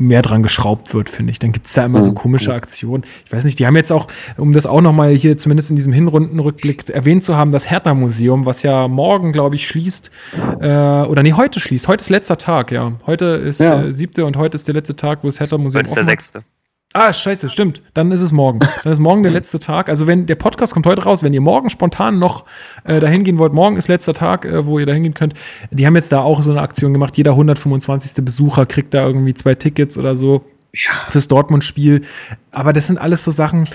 mehr 0.00 0.22
dran 0.22 0.42
geschraubt 0.42 0.94
wird, 0.94 1.10
finde 1.10 1.32
ich. 1.32 1.38
Dann 1.38 1.52
gibt 1.52 1.66
es 1.66 1.72
da 1.74 1.84
immer 1.84 2.02
so 2.02 2.10
mhm. 2.10 2.14
komische 2.14 2.54
Aktionen. 2.54 3.04
Ich 3.24 3.32
weiß 3.32 3.44
nicht, 3.44 3.58
die 3.58 3.66
haben 3.66 3.76
jetzt 3.76 3.92
auch, 3.92 4.06
um 4.36 4.52
das 4.52 4.66
auch 4.66 4.80
nochmal 4.80 5.12
hier 5.14 5.36
zumindest 5.36 5.70
in 5.70 5.76
diesem 5.76 5.92
Hinrundenrückblick 5.92 6.88
erwähnt 6.90 7.24
zu 7.24 7.36
haben, 7.36 7.52
das 7.52 7.70
Hertha-Museum, 7.70 8.46
was 8.46 8.62
ja 8.62 8.88
morgen, 8.88 9.32
glaube 9.32 9.56
ich, 9.56 9.66
schließt, 9.66 10.10
äh, 10.60 10.66
oder 10.66 11.22
nee, 11.22 11.32
heute 11.32 11.60
schließt. 11.60 11.88
Heute 11.88 12.02
ist 12.02 12.10
letzter 12.10 12.38
Tag, 12.38 12.72
ja. 12.72 12.92
Heute 13.06 13.26
ist 13.26 13.60
ja. 13.60 13.82
der 13.82 13.92
siebte 13.92 14.24
und 14.24 14.36
heute 14.36 14.54
ist 14.56 14.68
der 14.68 14.74
letzte 14.74 14.96
Tag, 14.96 15.22
wo 15.22 15.28
das 15.28 15.40
Hertha-Museum 15.40 15.84
offen 15.84 15.92
ist. 15.92 15.96
der 15.96 16.04
sechste. 16.04 16.44
Ah, 16.94 17.12
scheiße, 17.12 17.50
stimmt. 17.50 17.82
Dann 17.92 18.10
ist 18.12 18.22
es 18.22 18.32
morgen. 18.32 18.60
Dann 18.82 18.92
ist 18.92 18.98
morgen 18.98 19.22
der 19.22 19.30
letzte 19.30 19.60
Tag. 19.60 19.90
Also 19.90 20.06
wenn 20.06 20.24
der 20.24 20.36
Podcast 20.36 20.72
kommt 20.72 20.86
heute 20.86 21.04
raus, 21.04 21.22
wenn 21.22 21.34
ihr 21.34 21.40
morgen 21.42 21.68
spontan 21.68 22.18
noch 22.18 22.46
äh, 22.84 22.98
dahin 22.98 23.24
gehen 23.24 23.38
wollt, 23.38 23.52
morgen 23.52 23.76
ist 23.76 23.88
letzter 23.88 24.14
Tag, 24.14 24.46
äh, 24.46 24.64
wo 24.64 24.78
ihr 24.78 24.86
dahin 24.86 25.02
gehen 25.02 25.14
könnt. 25.14 25.34
Die 25.70 25.86
haben 25.86 25.96
jetzt 25.96 26.10
da 26.12 26.20
auch 26.22 26.42
so 26.42 26.50
eine 26.50 26.62
Aktion 26.62 26.94
gemacht. 26.94 27.16
Jeder 27.18 27.32
125. 27.32 28.24
Besucher 28.24 28.64
kriegt 28.64 28.94
da 28.94 29.06
irgendwie 29.06 29.34
zwei 29.34 29.54
Tickets 29.54 29.98
oder 29.98 30.16
so 30.16 30.46
ja. 30.72 30.92
fürs 31.10 31.28
Dortmund-Spiel. 31.28 32.02
Aber 32.52 32.72
das 32.72 32.86
sind 32.86 32.98
alles 32.98 33.22
so 33.22 33.30
Sachen, 33.32 33.68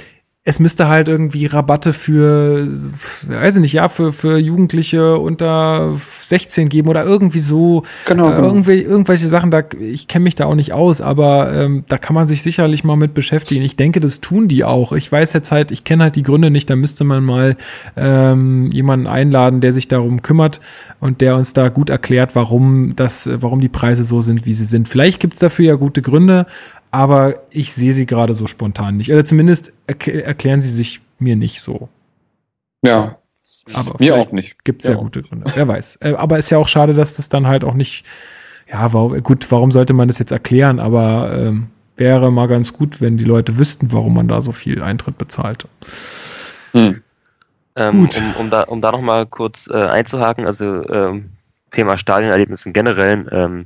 es 0.45 0.59
müsste 0.59 0.89
halt 0.89 1.07
irgendwie 1.07 1.45
Rabatte 1.45 1.93
für, 1.93 2.67
weiß 2.67 3.55
ich 3.55 3.61
nicht, 3.61 3.73
ja, 3.73 3.87
für, 3.87 4.11
für 4.11 4.37
Jugendliche 4.37 5.17
unter 5.17 5.95
16 5.95 6.67
geben 6.67 6.89
oder 6.89 7.05
irgendwie 7.05 7.39
so. 7.39 7.83
Genau. 8.05 8.29
Äh, 8.29 8.35
genau. 8.35 8.47
irgendwie, 8.49 8.81
irgendwelche 8.81 9.29
Sachen, 9.29 9.51
da, 9.51 9.63
ich 9.79 10.09
kenne 10.09 10.23
mich 10.23 10.35
da 10.35 10.45
auch 10.45 10.55
nicht 10.55 10.73
aus, 10.73 10.99
aber 10.99 11.53
ähm, 11.53 11.85
da 11.87 11.97
kann 11.97 12.13
man 12.13 12.27
sich 12.27 12.41
sicherlich 12.41 12.83
mal 12.83 12.97
mit 12.97 13.13
beschäftigen. 13.13 13.63
Ich 13.63 13.77
denke, 13.77 14.01
das 14.01 14.19
tun 14.19 14.49
die 14.49 14.65
auch. 14.65 14.91
Ich 14.91 15.09
weiß 15.09 15.31
jetzt 15.31 15.53
halt, 15.53 15.71
ich 15.71 15.85
kenne 15.85 16.03
halt 16.03 16.17
die 16.17 16.23
Gründe 16.23 16.51
nicht, 16.51 16.69
da 16.69 16.75
müsste 16.75 17.05
man 17.05 17.23
mal 17.23 17.55
ähm, 17.95 18.69
jemanden 18.73 19.07
einladen, 19.07 19.61
der 19.61 19.71
sich 19.71 19.87
darum 19.87 20.23
kümmert 20.23 20.59
und 20.99 21.21
der 21.21 21.37
uns 21.37 21.53
da 21.53 21.69
gut 21.69 21.89
erklärt, 21.89 22.35
warum 22.35 22.97
das, 22.97 23.29
warum 23.33 23.61
die 23.61 23.69
Preise 23.69 24.03
so 24.03 24.19
sind, 24.19 24.45
wie 24.45 24.53
sie 24.53 24.65
sind. 24.65 24.89
Vielleicht 24.89 25.21
gibt's 25.21 25.39
dafür 25.39 25.65
ja 25.65 25.75
gute 25.75 26.01
Gründe, 26.01 26.47
aber 26.93 27.39
ich 27.49 27.73
sehe 27.73 27.91
sie 27.91 28.05
gerade 28.05 28.35
so 28.35 28.45
spontan 28.45 28.97
nicht. 28.97 29.11
Oder 29.11 29.25
zumindest 29.25 29.73
erklären 29.87 30.61
sie 30.61 30.69
sich 30.69 31.01
mir 31.17 31.35
nicht 31.35 31.59
so. 31.59 31.89
Ja. 32.83 33.17
Aber 33.73 33.95
mir 33.97 34.15
auch 34.15 34.31
nicht. 34.31 34.63
Gibt 34.63 34.83
es 34.83 34.89
ja, 34.89 34.93
ja 34.93 34.99
gute 34.99 35.23
Gründe. 35.23 35.51
Wer 35.55 35.67
weiß. 35.67 35.97
Äh, 36.01 36.13
aber 36.13 36.37
ist 36.37 36.51
ja 36.51 36.59
auch 36.59 36.67
schade, 36.67 36.93
dass 36.93 37.15
das 37.15 37.29
dann 37.29 37.47
halt 37.47 37.63
auch 37.63 37.73
nicht. 37.73 38.05
Ja, 38.71 38.93
warum, 38.93 39.23
gut, 39.23 39.51
warum 39.51 39.71
sollte 39.71 39.93
man 39.93 40.07
das 40.07 40.19
jetzt 40.19 40.31
erklären? 40.31 40.79
Aber 40.79 41.33
ähm, 41.35 41.71
wäre 41.97 42.31
mal 42.31 42.47
ganz 42.47 42.73
gut, 42.73 43.01
wenn 43.01 43.17
die 43.17 43.25
Leute 43.25 43.57
wüssten, 43.57 43.91
warum 43.91 44.13
man 44.13 44.27
da 44.27 44.43
so 44.43 44.51
viel 44.51 44.83
Eintritt 44.83 45.17
bezahlt. 45.17 45.67
Hm. 46.73 47.01
Ähm, 47.75 47.99
gut. 48.01 48.17
Um, 48.17 48.35
um, 48.35 48.49
da, 48.51 48.61
um 48.63 48.81
da 48.81 48.91
noch 48.91 49.01
mal 49.01 49.25
kurz 49.25 49.67
äh, 49.67 49.73
einzuhaken, 49.73 50.45
also 50.45 50.87
ähm, 50.89 51.31
Thema 51.71 51.97
Stadionerlebnis 51.97 52.67
im 52.67 52.73
Generellen. 52.73 53.27
Ähm, 53.31 53.65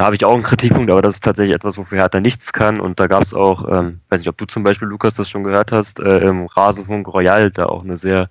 da 0.00 0.06
habe 0.06 0.16
ich 0.16 0.24
auch 0.24 0.32
einen 0.32 0.42
Kritikpunkt, 0.42 0.90
aber 0.90 1.02
das 1.02 1.16
ist 1.16 1.24
tatsächlich 1.24 1.54
etwas, 1.54 1.76
wofür 1.76 1.98
Hertha 1.98 2.20
nichts 2.20 2.54
kann. 2.54 2.80
Und 2.80 2.98
da 2.98 3.06
gab 3.06 3.20
es 3.22 3.34
auch, 3.34 3.68
ähm, 3.70 4.00
weiß 4.08 4.20
nicht, 4.20 4.30
ob 4.30 4.38
du 4.38 4.46
zum 4.46 4.62
Beispiel, 4.62 4.88
Lukas, 4.88 5.14
das 5.16 5.28
schon 5.28 5.44
gehört 5.44 5.72
hast, 5.72 6.00
äh, 6.00 6.20
im 6.20 6.46
Rasenfunk 6.46 7.06
Royal 7.08 7.50
da 7.50 7.66
auch 7.66 7.84
eine 7.84 7.98
sehr 7.98 8.30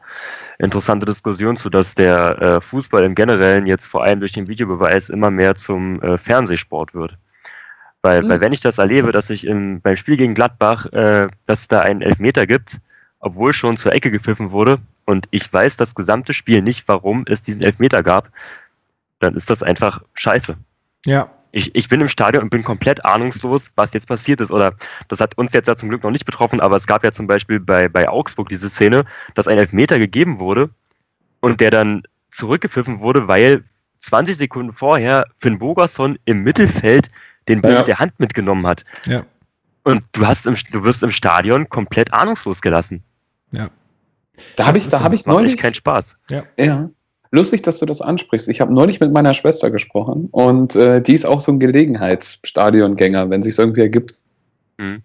interessante 0.57 1.05
Diskussion 1.05 1.57
zu, 1.57 1.69
dass 1.69 1.93
der 1.93 2.41
äh, 2.41 2.59
Fußball 2.61 3.03
im 3.03 3.13
Generellen 3.13 3.67
jetzt 3.67 3.85
vor 3.85 4.03
allem 4.03 4.19
durch 4.19 4.31
den 4.31 4.47
Videobeweis 4.47 5.09
immer 5.09 5.29
mehr 5.29 5.53
zum 5.53 6.01
äh, 6.01 6.17
Fernsehsport 6.17 6.95
wird. 6.95 7.19
Weil, 8.01 8.23
mhm. 8.23 8.29
weil 8.29 8.41
wenn 8.41 8.51
ich 8.51 8.61
das 8.61 8.79
erlebe, 8.79 9.11
dass 9.11 9.29
ich 9.29 9.45
im, 9.45 9.79
beim 9.79 9.95
Spiel 9.95 10.17
gegen 10.17 10.33
Gladbach, 10.33 10.87
äh, 10.87 11.27
dass 11.45 11.61
es 11.61 11.67
da 11.67 11.81
einen 11.81 12.01
Elfmeter 12.01 12.47
gibt, 12.47 12.79
obwohl 13.19 13.53
schon 13.53 13.77
zur 13.77 13.93
Ecke 13.93 14.09
gepfiffen 14.09 14.49
wurde 14.49 14.79
und 15.05 15.27
ich 15.29 15.53
weiß 15.53 15.77
das 15.77 15.93
gesamte 15.93 16.33
Spiel 16.33 16.63
nicht, 16.63 16.87
warum 16.87 17.25
es 17.27 17.43
diesen 17.43 17.61
Elfmeter 17.61 18.01
gab, 18.01 18.31
dann 19.19 19.35
ist 19.35 19.51
das 19.51 19.61
einfach 19.61 20.01
scheiße. 20.15 20.57
Ja, 21.05 21.29
ich, 21.51 21.73
ich 21.75 21.89
bin 21.89 22.01
im 22.01 22.07
Stadion 22.07 22.43
und 22.43 22.49
bin 22.49 22.63
komplett 22.63 23.03
ahnungslos, 23.05 23.71
was 23.75 23.93
jetzt 23.93 24.07
passiert 24.07 24.41
ist. 24.41 24.51
Oder 24.51 24.73
das 25.07 25.19
hat 25.19 25.37
uns 25.37 25.53
jetzt 25.53 25.67
ja 25.67 25.75
zum 25.75 25.89
Glück 25.89 26.03
noch 26.03 26.11
nicht 26.11 26.25
betroffen, 26.25 26.59
aber 26.59 26.75
es 26.75 26.87
gab 26.87 27.03
ja 27.03 27.11
zum 27.11 27.27
Beispiel 27.27 27.59
bei, 27.59 27.89
bei 27.89 28.07
Augsburg 28.07 28.49
diese 28.49 28.69
Szene, 28.69 29.05
dass 29.35 29.47
ein 29.47 29.57
Elfmeter 29.57 29.97
gegeben 29.97 30.39
wurde 30.39 30.69
und 31.39 31.59
der 31.61 31.71
dann 31.71 32.03
zurückgepfiffen 32.31 32.99
wurde, 32.99 33.27
weil 33.27 33.63
20 33.99 34.37
Sekunden 34.37 34.73
vorher 34.73 35.25
Finn 35.39 35.59
Bogerson 35.59 36.17
im 36.25 36.43
Mittelfeld 36.43 37.09
den 37.47 37.61
Ball 37.61 37.73
ja. 37.73 37.77
mit 37.79 37.87
der 37.87 37.99
Hand 37.99 38.19
mitgenommen 38.19 38.67
hat. 38.67 38.85
Ja. 39.05 39.25
Und 39.83 40.03
du 40.11 40.27
hast 40.27 40.45
im, 40.45 40.55
du 40.71 40.83
wirst 40.83 41.03
im 41.03 41.11
Stadion 41.11 41.67
komplett 41.69 42.13
ahnungslos 42.13 42.61
gelassen. 42.61 43.03
Ja. 43.51 43.69
Da 44.55 44.67
habe 44.67 44.77
ich, 44.77 44.87
da 44.87 45.01
habe 45.01 45.15
ich 45.15 45.25
neulich 45.25 45.57
keinen 45.57 45.73
Spaß. 45.73 46.17
Ja. 46.29 46.43
ja. 46.57 46.89
Lustig, 47.31 47.61
dass 47.61 47.79
du 47.79 47.85
das 47.85 48.01
ansprichst. 48.01 48.47
Ich 48.47 48.59
habe 48.59 48.73
neulich 48.73 48.99
mit 48.99 49.11
meiner 49.11 49.33
Schwester 49.33 49.69
gesprochen 49.69 50.29
und 50.31 50.75
äh, 50.75 51.01
die 51.01 51.13
ist 51.13 51.25
auch 51.25 51.41
so 51.41 51.51
ein 51.51 51.59
Gelegenheitsstadiongänger, 51.59 53.29
wenn 53.29 53.43
sich 53.43 53.57
irgendwie 53.57 53.81
ergibt. 53.81 54.15
Mhm. 54.77 55.03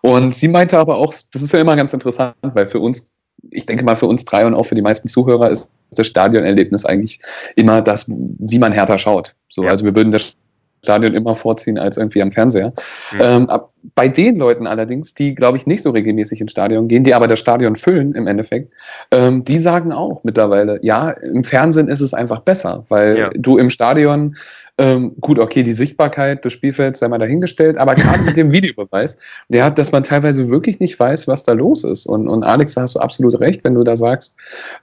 Und 0.00 0.34
sie 0.34 0.48
meinte 0.48 0.78
aber 0.78 0.96
auch, 0.96 1.14
das 1.32 1.42
ist 1.42 1.52
ja 1.52 1.60
immer 1.60 1.76
ganz 1.76 1.92
interessant, 1.92 2.34
weil 2.42 2.66
für 2.66 2.80
uns, 2.80 3.12
ich 3.50 3.66
denke 3.66 3.84
mal 3.84 3.94
für 3.94 4.06
uns 4.06 4.24
drei 4.24 4.46
und 4.46 4.54
auch 4.54 4.64
für 4.64 4.74
die 4.74 4.82
meisten 4.82 5.08
Zuhörer 5.08 5.50
ist 5.50 5.70
das 5.92 6.06
Stadionerlebnis 6.06 6.84
eigentlich 6.84 7.20
immer 7.54 7.82
das, 7.82 8.06
wie 8.08 8.58
man 8.58 8.72
härter 8.72 8.98
schaut. 8.98 9.34
So, 9.48 9.64
ja. 9.64 9.70
also 9.70 9.84
wir 9.84 9.94
würden 9.94 10.10
das 10.10 10.34
Stadion 10.82 11.14
immer 11.14 11.34
vorziehen 11.34 11.78
als 11.78 11.96
irgendwie 11.98 12.22
am 12.22 12.32
Fernseher. 12.32 12.72
Mhm. 13.12 13.20
Ähm, 13.20 13.50
bei 13.94 14.08
den 14.08 14.36
Leuten 14.36 14.66
allerdings, 14.66 15.14
die, 15.14 15.34
glaube 15.34 15.56
ich, 15.56 15.66
nicht 15.66 15.82
so 15.82 15.90
regelmäßig 15.90 16.40
ins 16.40 16.50
Stadion 16.50 16.88
gehen, 16.88 17.04
die 17.04 17.14
aber 17.14 17.26
das 17.26 17.38
Stadion 17.38 17.76
füllen 17.76 18.14
im 18.14 18.26
Endeffekt, 18.26 18.72
ähm, 19.10 19.44
die 19.44 19.58
sagen 19.58 19.92
auch 19.92 20.22
mittlerweile, 20.24 20.78
ja, 20.82 21.10
im 21.10 21.44
Fernsehen 21.44 21.88
ist 21.88 22.00
es 22.00 22.14
einfach 22.14 22.40
besser, 22.40 22.84
weil 22.88 23.18
ja. 23.18 23.30
du 23.30 23.58
im 23.58 23.70
Stadion 23.70 24.36
ähm, 24.80 25.12
gut, 25.20 25.38
okay, 25.38 25.62
die 25.62 25.74
Sichtbarkeit 25.74 26.42
des 26.42 26.54
Spielfelds 26.54 27.00
sei 27.00 27.08
mal 27.08 27.18
dahingestellt, 27.18 27.76
aber 27.76 27.94
gerade 27.94 28.22
mit 28.22 28.38
dem 28.38 28.50
Videobeweis, 28.52 29.18
der 29.50 29.64
hat, 29.64 29.76
dass 29.76 29.92
man 29.92 30.02
teilweise 30.02 30.48
wirklich 30.48 30.80
nicht 30.80 30.98
weiß, 30.98 31.28
was 31.28 31.44
da 31.44 31.52
los 31.52 31.84
ist. 31.84 32.06
Und, 32.06 32.28
und 32.28 32.44
Alex, 32.44 32.74
da 32.74 32.82
hast 32.82 32.94
du 32.94 33.00
absolut 33.00 33.38
recht, 33.40 33.62
wenn 33.62 33.74
du 33.74 33.84
da 33.84 33.94
sagst, 33.94 34.36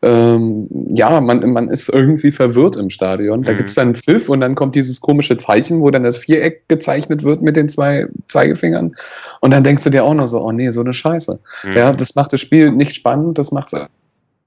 ähm, 0.03 0.67
ja, 0.93 1.19
man, 1.19 1.49
man 1.51 1.69
ist 1.69 1.89
irgendwie 1.89 2.31
verwirrt 2.31 2.75
im 2.75 2.91
Stadion. 2.91 3.41
Da 3.41 3.53
mhm. 3.53 3.57
gibt 3.57 3.69
es 3.69 3.75
dann 3.75 3.87
einen 3.87 3.95
Pfiff 3.95 4.29
und 4.29 4.41
dann 4.41 4.53
kommt 4.53 4.75
dieses 4.75 5.01
komische 5.01 5.35
Zeichen, 5.37 5.81
wo 5.81 5.89
dann 5.89 6.03
das 6.03 6.17
Viereck 6.17 6.67
gezeichnet 6.67 7.23
wird 7.23 7.41
mit 7.41 7.55
den 7.55 7.67
zwei 7.67 8.05
Zeigefingern. 8.27 8.86
Und 9.41 9.51
dann 9.51 9.63
denkst 9.63 9.83
du 9.83 9.89
dir 9.89 10.03
auch 10.03 10.13
noch 10.13 10.27
so, 10.27 10.41
oh 10.41 10.51
nee, 10.51 10.69
so 10.71 10.81
eine 10.81 10.93
Scheiße. 10.93 11.39
Mhm. 11.63 11.71
Ja, 11.73 11.91
das 11.91 12.15
macht 12.15 12.33
das 12.33 12.41
Spiel 12.41 12.71
nicht 12.71 12.95
spannend, 12.95 13.37
das 13.37 13.51
macht 13.51 13.73
es 13.73 13.79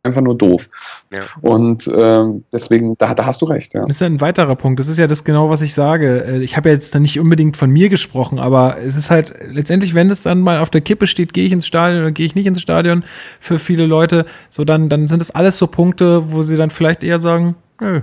einfach 0.02 0.23
nur 0.23 0.35
doof. 0.35 0.69
Ja. 1.12 1.20
Und 1.43 1.91
ähm, 1.94 2.44
deswegen, 2.52 2.97
da, 2.97 3.15
da 3.15 3.27
hast 3.27 3.43
du 3.43 3.47
recht. 3.47 3.75
Ja. 3.75 3.83
Das 3.83 3.97
ist 3.97 4.01
ja 4.01 4.07
ein 4.07 4.20
weiterer 4.23 4.57
Punkt. 4.57 4.81
Das 4.81 4.89
ist 4.89 4.97
ja 4.97 5.07
das 5.07 5.25
genau, 5.25 5.51
was 5.51 5.60
ich 5.60 5.75
sage. 5.75 6.25
Äh, 6.25 6.39
ich 6.43 6.57
habe 6.57 6.70
ja 6.70 6.75
jetzt 6.75 6.94
nicht 6.94 7.20
unbedingt 7.20 7.59
von 7.59 7.69
mir 7.70 7.91
gesprochen, 7.91 8.39
aber 8.39 8.78
es 8.81 8.97
ist 8.97 9.10
halt 9.10 9.35
letztendlich, 9.47 9.94
wenn 9.94 10.09
es 10.09 10.23
dann 10.23 10.41
mal 10.41 10.59
auf 10.59 10.70
der 10.70 10.81
Kippe 10.81 11.07
steht, 11.07 11.35
gehe 11.35 11.44
ich 11.44 11.52
ins 11.52 11.67
Stadion 11.67 12.01
oder 12.01 12.12
gehe 12.12 12.25
ich 12.25 12.35
nicht 12.35 12.47
ins 12.47 12.62
Stadion 12.62 13.05
für 13.41 13.59
viele 13.59 13.85
Leute, 13.85 14.25
so 14.49 14.65
dann, 14.65 14.89
dann 14.89 15.07
sind 15.07 15.20
das 15.20 15.33
alles 15.33 15.59
so 15.59 15.67
Punkte, 15.67 16.33
wo 16.33 16.43
sie 16.43 16.57
dann 16.57 16.70
vielleicht 16.70 17.05
eher 17.05 17.19
sagen, 17.19 17.57
nö, 17.78 18.01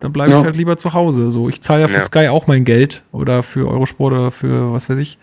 dann 0.00 0.12
bleibe 0.14 0.30
Ja. 0.30 0.38
ich 0.40 0.44
halt 0.46 0.56
lieber 0.56 0.78
zu 0.78 0.94
Hause. 0.94 1.30
So, 1.30 1.50
ich 1.50 1.60
zahle 1.60 1.82
ja 1.82 1.86
für 1.88 1.94
Ja. 1.94 2.00
Sky 2.00 2.28
auch 2.28 2.46
mein 2.46 2.64
Geld 2.64 3.02
oder 3.12 3.42
für 3.42 3.68
Eurosport 3.68 4.14
oder 4.14 4.30
für 4.30 4.72
was 4.72 4.88
weiß 4.88 4.98
ich, 4.98 5.18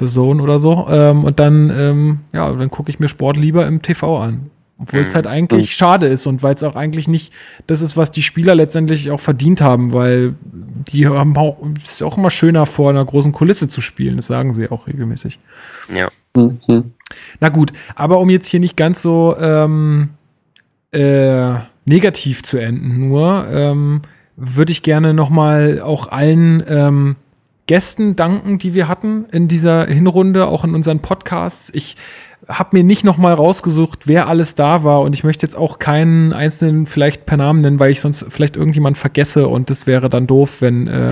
The 0.00 0.06
Zone 0.06 0.42
oder 0.42 0.58
so. 0.58 0.86
Ähm, 0.90 1.24
und 1.24 1.38
dann, 1.38 1.70
ähm, 1.70 2.18
ja, 2.32 2.50
dann 2.52 2.70
gucke 2.70 2.90
ich 2.90 2.98
mir 2.98 3.08
Sport 3.08 3.36
lieber 3.36 3.66
im 3.66 3.82
TV 3.82 4.18
an. 4.18 4.50
Obwohl 4.82 5.00
es 5.00 5.12
Mhm. 5.12 5.16
halt 5.16 5.26
eigentlich 5.26 5.74
schade 5.76 6.06
ist 6.06 6.26
und 6.26 6.42
weil 6.42 6.54
es 6.54 6.62
auch 6.62 6.74
eigentlich 6.74 7.06
nicht 7.06 7.34
das 7.66 7.82
ist, 7.82 7.98
was 7.98 8.10
die 8.12 8.22
Spieler 8.22 8.54
letztendlich 8.54 9.10
auch 9.10 9.20
verdient 9.20 9.60
haben, 9.60 9.92
weil 9.92 10.34
die 10.42 11.06
haben 11.06 11.36
auch, 11.36 11.58
es 11.84 11.92
ist 11.92 12.02
auch 12.02 12.16
immer 12.16 12.30
schöner 12.30 12.64
vor 12.64 12.88
einer 12.88 13.04
großen 13.04 13.32
Kulisse 13.32 13.68
zu 13.68 13.82
spielen. 13.82 14.16
Das 14.16 14.28
sagen 14.28 14.54
sie 14.54 14.70
auch 14.70 14.86
regelmäßig. 14.86 15.38
Ja. 15.94 16.08
Mhm. 16.34 16.92
Na 17.40 17.50
gut, 17.50 17.72
aber 17.94 18.20
um 18.20 18.30
jetzt 18.30 18.46
hier 18.46 18.60
nicht 18.60 18.78
ganz 18.78 19.02
so 19.02 19.36
ähm, 19.38 20.10
äh, 20.92 21.54
negativ 21.84 22.42
zu 22.42 22.56
enden, 22.56 23.08
nur 23.08 23.46
ähm, 23.50 24.00
würde 24.36 24.72
ich 24.72 24.82
gerne 24.82 25.12
noch 25.12 25.28
mal 25.28 25.82
auch 25.82 26.08
allen 26.10 26.62
ähm, 26.66 27.16
Gästen 27.70 28.16
danken, 28.16 28.58
die 28.58 28.74
wir 28.74 28.88
hatten 28.88 29.26
in 29.30 29.46
dieser 29.46 29.86
Hinrunde, 29.86 30.48
auch 30.48 30.64
in 30.64 30.74
unseren 30.74 30.98
Podcasts. 30.98 31.70
Ich 31.72 31.94
habe 32.50 32.76
mir 32.76 32.84
nicht 32.84 33.04
noch 33.04 33.16
mal 33.16 33.32
rausgesucht, 33.32 34.06
wer 34.06 34.28
alles 34.28 34.54
da 34.54 34.84
war 34.84 35.00
und 35.02 35.14
ich 35.14 35.24
möchte 35.24 35.46
jetzt 35.46 35.56
auch 35.56 35.78
keinen 35.78 36.32
einzelnen 36.32 36.86
vielleicht 36.86 37.24
per 37.24 37.36
Namen 37.36 37.62
nennen, 37.62 37.80
weil 37.80 37.90
ich 37.90 38.00
sonst 38.00 38.26
vielleicht 38.28 38.56
irgendjemand 38.56 38.98
vergesse 38.98 39.48
und 39.48 39.70
das 39.70 39.86
wäre 39.86 40.10
dann 40.10 40.26
doof, 40.26 40.60
wenn 40.60 40.86
äh, 40.88 41.10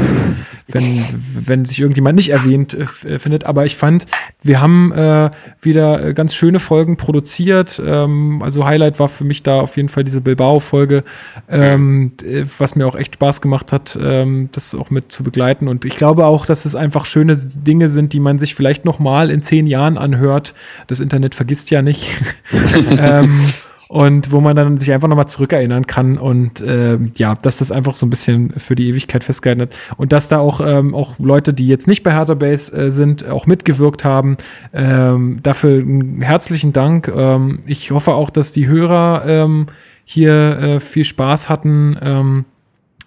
wenn 0.66 1.04
wenn 1.46 1.64
sich 1.64 1.80
irgendjemand 1.80 2.16
nicht 2.16 2.30
erwähnt 2.30 2.74
äh, 2.74 2.82
äh, 3.08 3.18
findet. 3.18 3.44
Aber 3.44 3.64
ich 3.66 3.76
fand, 3.76 4.06
wir 4.42 4.60
haben 4.60 4.92
äh, 4.92 5.30
wieder 5.60 6.04
äh, 6.04 6.14
ganz 6.14 6.34
schöne 6.34 6.60
Folgen 6.60 6.96
produziert. 6.96 7.80
Ähm, 7.84 8.42
also 8.42 8.66
Highlight 8.66 8.98
war 8.98 9.08
für 9.08 9.24
mich 9.24 9.42
da 9.42 9.60
auf 9.60 9.76
jeden 9.76 9.88
Fall 9.88 10.04
diese 10.04 10.20
Bilbao-Folge, 10.20 11.04
ähm, 11.48 12.12
was 12.58 12.76
mir 12.76 12.86
auch 12.86 12.96
echt 12.96 13.14
Spaß 13.14 13.40
gemacht 13.40 13.72
hat, 13.72 13.98
ähm, 14.02 14.48
das 14.52 14.74
auch 14.74 14.90
mit 14.90 15.12
zu 15.12 15.22
begleiten. 15.22 15.68
Und 15.68 15.84
ich 15.84 15.96
glaube 15.96 16.26
auch, 16.26 16.46
dass 16.46 16.64
es 16.64 16.74
einfach 16.74 17.06
schöne 17.06 17.36
Dinge 17.36 17.88
sind, 17.88 18.12
die 18.12 18.20
man 18.20 18.38
sich 18.38 18.54
vielleicht 18.54 18.84
noch 18.84 18.98
mal 18.98 19.30
in 19.30 19.42
zehn 19.42 19.66
Jahren 19.66 19.96
anhört. 19.98 20.54
Das 20.86 21.00
Internet 21.00 21.27
vergisst 21.34 21.70
ja 21.70 21.82
nicht. 21.82 22.08
ähm, 22.98 23.40
und 23.88 24.32
wo 24.32 24.40
man 24.40 24.54
dann 24.54 24.76
sich 24.76 24.92
einfach 24.92 25.08
nochmal 25.08 25.28
zurückerinnern 25.28 25.86
kann 25.86 26.18
und 26.18 26.62
ähm, 26.64 27.12
ja, 27.16 27.34
dass 27.34 27.56
das 27.56 27.72
einfach 27.72 27.94
so 27.94 28.04
ein 28.04 28.10
bisschen 28.10 28.52
für 28.58 28.74
die 28.74 28.88
Ewigkeit 28.88 29.24
festgehalten 29.24 29.62
hat 29.62 29.74
und 29.96 30.12
dass 30.12 30.28
da 30.28 30.38
auch 30.38 30.60
ähm, 30.60 30.94
auch 30.94 31.18
Leute, 31.18 31.54
die 31.54 31.66
jetzt 31.66 31.88
nicht 31.88 32.02
bei 32.02 32.12
Hertha 32.12 32.34
Base 32.34 32.76
äh, 32.76 32.90
sind, 32.90 33.26
auch 33.26 33.46
mitgewirkt 33.46 34.04
haben. 34.04 34.36
Ähm, 34.74 35.40
dafür 35.42 35.80
einen 35.80 36.20
herzlichen 36.20 36.74
Dank. 36.74 37.08
Ähm, 37.08 37.60
ich 37.66 37.90
hoffe 37.90 38.12
auch, 38.12 38.28
dass 38.28 38.52
die 38.52 38.66
Hörer 38.66 39.22
ähm, 39.26 39.66
hier 40.04 40.58
äh, 40.58 40.80
viel 40.80 41.04
Spaß 41.04 41.48
hatten. 41.48 41.96
Ähm, 42.02 42.44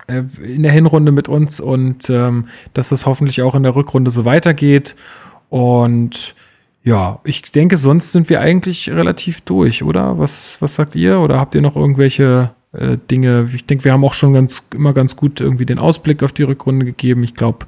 äh, 0.08 0.24
in 0.44 0.64
der 0.64 0.72
Hinrunde 0.72 1.12
mit 1.12 1.30
uns 1.30 1.60
und 1.60 2.10
ähm, 2.10 2.48
dass 2.74 2.90
das 2.90 3.06
hoffentlich 3.06 3.44
auch 3.44 3.54
in 3.54 3.64
der 3.64 3.76
Rückrunde 3.76 4.10
so 4.10 4.26
weitergeht. 4.26 4.96
Und 5.50 6.34
ja, 6.84 7.20
ich 7.24 7.44
denke, 7.52 7.78
sonst 7.78 8.12
sind 8.12 8.30
wir 8.30 8.42
eigentlich 8.42 8.90
relativ 8.90 9.42
durch, 9.42 9.84
oder? 9.84 10.18
Was, 10.18 10.62
was 10.62 10.76
sagt 10.76 10.96
ihr? 10.96 11.20
Oder 11.20 11.40
habt 11.40 11.54
ihr 11.54 11.62
noch 11.62 11.76
irgendwelche 11.76 12.52
äh, 12.72 12.98
Dinge? 13.10 13.48
Ich 13.54 13.66
denke, 13.66 13.86
wir 13.86 13.94
haben 13.94 14.04
auch 14.04 14.16
schon 14.16 14.34
ganz 14.34 14.68
immer 14.74 14.94
ganz 14.94 15.16
gut 15.16 15.42
irgendwie 15.42 15.66
den 15.66 15.80
Ausblick 15.80 16.24
auf 16.24 16.32
die 16.32 16.44
Rückrunde 16.44 16.86
gegeben. 16.86 17.24
Ich 17.24 17.36
glaube, 17.36 17.68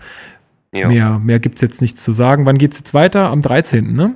ja. 0.74 0.88
mehr, 0.88 1.20
mehr 1.20 1.40
gibt's 1.40 1.62
jetzt 1.62 1.82
nichts 1.82 2.04
zu 2.04 2.14
sagen. 2.14 2.46
Wann 2.46 2.58
geht's 2.58 2.80
jetzt 2.80 2.94
weiter? 2.94 3.30
Am 3.30 3.42
13., 3.42 3.94
ne? 3.94 4.16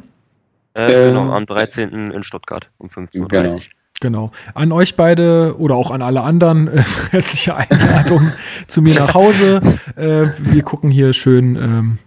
Äh, 0.74 1.10
genau, 1.10 1.26
Ähm, 1.26 1.32
am 1.32 1.46
13. 1.46 2.12
in 2.12 2.24
Stuttgart 2.24 2.70
um 2.80 2.90
15.30 2.90 3.22
Uhr. 3.22 3.28
Genau. 3.28 3.60
Genau. 4.00 4.32
An 4.54 4.72
euch 4.72 4.96
beide 4.96 5.56
oder 5.58 5.76
auch 5.76 5.90
an 5.90 6.04
alle 6.04 6.22
anderen 6.22 6.68
äh, 6.68 6.84
herzliche 7.12 7.56
Einladung 7.56 8.32
zu 8.68 8.82
mir 8.82 8.94
nach 8.94 9.14
Hause. 9.16 9.60
Äh, 9.96 10.28
wir 10.38 10.62
gucken 10.62 10.92
hier 10.92 11.14
schön 11.14 11.56
ähm, 11.56 11.98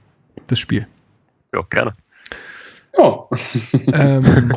das 0.47 0.60
Spiel. 0.60 0.86
Ja, 1.52 1.62
gerne. 1.69 1.93
Ja. 2.99 3.27
Ähm, 3.93 4.52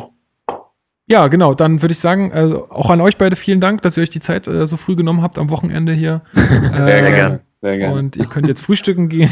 ja, 1.06 1.28
genau. 1.28 1.54
Dann 1.54 1.82
würde 1.82 1.92
ich 1.92 2.00
sagen, 2.00 2.32
also 2.32 2.70
auch 2.70 2.90
an 2.90 3.00
euch 3.00 3.16
beide 3.16 3.36
vielen 3.36 3.60
Dank, 3.60 3.82
dass 3.82 3.96
ihr 3.96 4.02
euch 4.02 4.10
die 4.10 4.20
Zeit 4.20 4.48
äh, 4.48 4.66
so 4.66 4.76
früh 4.76 4.96
genommen 4.96 5.22
habt 5.22 5.38
am 5.38 5.50
Wochenende 5.50 5.92
hier. 5.92 6.22
Sehr 6.68 7.06
Äh, 7.06 7.12
gerne. 7.12 7.40
Sehr 7.60 7.78
gerne. 7.78 7.98
Und 7.98 8.16
ihr 8.16 8.26
könnt 8.26 8.46
jetzt 8.46 8.60
frühstücken 8.60 9.08
gehen. 9.08 9.30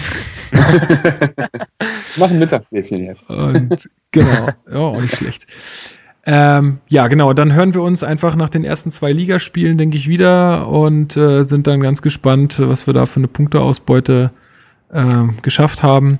Machen 2.16 2.38
Mittagsschläfchen 2.38 3.04
jetzt. 3.04 3.28
Und 3.28 3.90
genau, 4.10 4.48
ja, 4.70 4.78
auch 4.78 5.00
nicht 5.00 5.16
schlecht. 5.16 5.46
Ähm, 6.24 6.78
ja, 6.88 7.08
genau, 7.08 7.32
dann 7.32 7.52
hören 7.52 7.74
wir 7.74 7.82
uns 7.82 8.04
einfach 8.04 8.36
nach 8.36 8.48
den 8.48 8.64
ersten 8.64 8.90
zwei 8.90 9.12
Ligaspielen, 9.12 9.76
denke 9.76 9.96
ich, 9.96 10.08
wieder 10.08 10.68
und 10.68 11.16
äh, 11.16 11.42
sind 11.42 11.66
dann 11.66 11.80
ganz 11.80 12.00
gespannt, 12.00 12.60
was 12.60 12.86
wir 12.86 12.94
da 12.94 13.06
für 13.06 13.18
eine 13.20 13.28
Punkteausbeute 13.28 14.30
ähm, 14.92 15.34
geschafft 15.42 15.82
haben. 15.82 16.18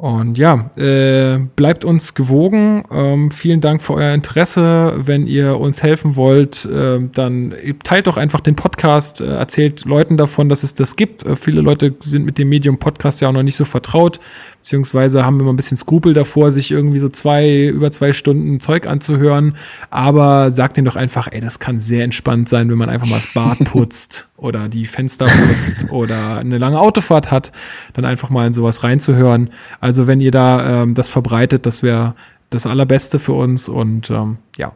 Und 0.00 0.38
ja, 0.38 0.70
äh, 0.78 1.40
bleibt 1.56 1.84
uns 1.84 2.14
gewogen. 2.14 2.84
Ähm, 2.90 3.30
vielen 3.30 3.60
Dank 3.60 3.82
für 3.82 3.92
euer 3.92 4.14
Interesse. 4.14 4.94
Wenn 4.96 5.26
ihr 5.26 5.58
uns 5.58 5.82
helfen 5.82 6.16
wollt, 6.16 6.64
äh, 6.64 7.00
dann 7.12 7.54
teilt 7.84 8.06
doch 8.06 8.16
einfach 8.16 8.40
den 8.40 8.56
Podcast, 8.56 9.20
äh, 9.20 9.26
erzählt 9.26 9.84
Leuten 9.84 10.16
davon, 10.16 10.48
dass 10.48 10.62
es 10.62 10.72
das 10.72 10.96
gibt. 10.96 11.26
Äh, 11.26 11.36
viele 11.36 11.60
Leute 11.60 11.94
sind 12.00 12.24
mit 12.24 12.38
dem 12.38 12.48
Medium 12.48 12.78
Podcast 12.78 13.20
ja 13.20 13.28
auch 13.28 13.32
noch 13.34 13.42
nicht 13.42 13.56
so 13.56 13.66
vertraut, 13.66 14.20
beziehungsweise 14.60 15.24
haben 15.24 15.40
immer 15.40 15.52
ein 15.52 15.56
bisschen 15.56 15.78
Skrupel 15.78 16.12
davor, 16.12 16.50
sich 16.50 16.70
irgendwie 16.70 16.98
so 16.98 17.08
zwei, 17.08 17.66
über 17.66 17.90
zwei 17.90 18.12
Stunden 18.12 18.60
Zeug 18.60 18.86
anzuhören. 18.86 19.56
Aber 19.88 20.50
sagt 20.50 20.76
denen 20.76 20.84
doch 20.84 20.96
einfach, 20.96 21.28
ey, 21.30 21.40
das 21.40 21.58
kann 21.58 21.80
sehr 21.80 22.04
entspannt 22.04 22.48
sein, 22.48 22.70
wenn 22.70 22.78
man 22.78 22.90
einfach 22.90 23.06
mal 23.06 23.16
das 23.16 23.32
Bad 23.32 23.58
putzt 23.64 24.28
oder 24.36 24.68
die 24.68 24.86
Fenster 24.86 25.26
putzt 25.26 25.90
oder 25.90 26.38
eine 26.38 26.58
lange 26.58 26.78
Autofahrt 26.78 27.30
hat, 27.30 27.52
dann 27.94 28.04
einfach 28.04 28.28
mal 28.28 28.46
in 28.46 28.52
sowas 28.52 28.84
reinzuhören. 28.84 29.50
Also 29.80 30.06
wenn 30.06 30.20
ihr 30.20 30.30
da 30.30 30.82
ähm, 30.82 30.94
das 30.94 31.08
verbreitet, 31.08 31.64
das 31.64 31.82
wäre 31.82 32.14
das 32.50 32.66
Allerbeste 32.66 33.18
für 33.18 33.32
uns 33.32 33.68
und 33.68 34.10
ähm, 34.10 34.38
ja. 34.58 34.72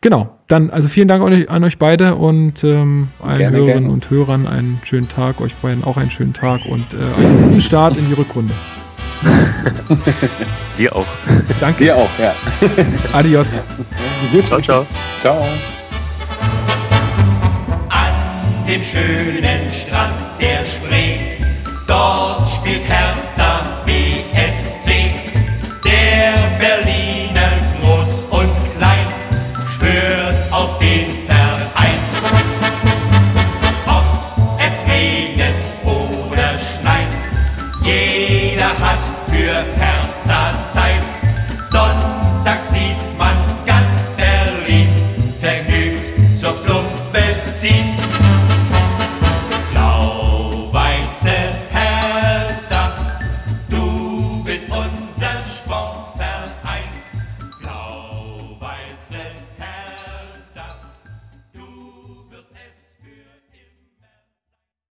Genau, 0.00 0.36
dann 0.48 0.70
also 0.70 0.88
vielen 0.88 1.06
Dank 1.06 1.22
an 1.22 1.32
euch, 1.32 1.48
an 1.48 1.62
euch 1.62 1.78
beide 1.78 2.16
und 2.16 2.64
ähm, 2.64 3.08
allen 3.22 3.38
Gerne, 3.38 3.56
Hörerinnen 3.56 3.82
gerne. 3.82 3.92
und 3.92 4.10
Hörern 4.10 4.48
einen 4.48 4.80
schönen 4.82 5.08
Tag, 5.08 5.40
euch 5.40 5.54
beiden 5.54 5.84
auch 5.84 5.96
einen 5.96 6.10
schönen 6.10 6.32
Tag 6.32 6.66
und 6.66 6.92
äh, 6.92 6.96
einen 6.96 7.42
guten 7.44 7.60
Start 7.60 7.96
in 7.96 8.08
die 8.08 8.14
Rückrunde. 8.14 8.52
Dir 10.78 10.94
auch. 10.94 11.06
Danke, 11.60 11.84
Dir 11.84 11.96
auch, 11.96 12.10
ja. 12.18 12.34
adios. 13.12 13.60
Ciao, 14.48 14.60
ciao. 14.60 14.86
Ciao. 15.20 15.46
An 17.88 18.12
dem 18.66 18.82
schönen 18.82 19.72
Strand 19.72 20.14
der 20.40 20.64
Spree, 20.64 21.18
dort 21.86 22.48
spielt 22.48 22.82
Hertha 22.88 23.82
BSC. 23.84 25.10
Der 25.84 26.34
Berlin 26.58 27.11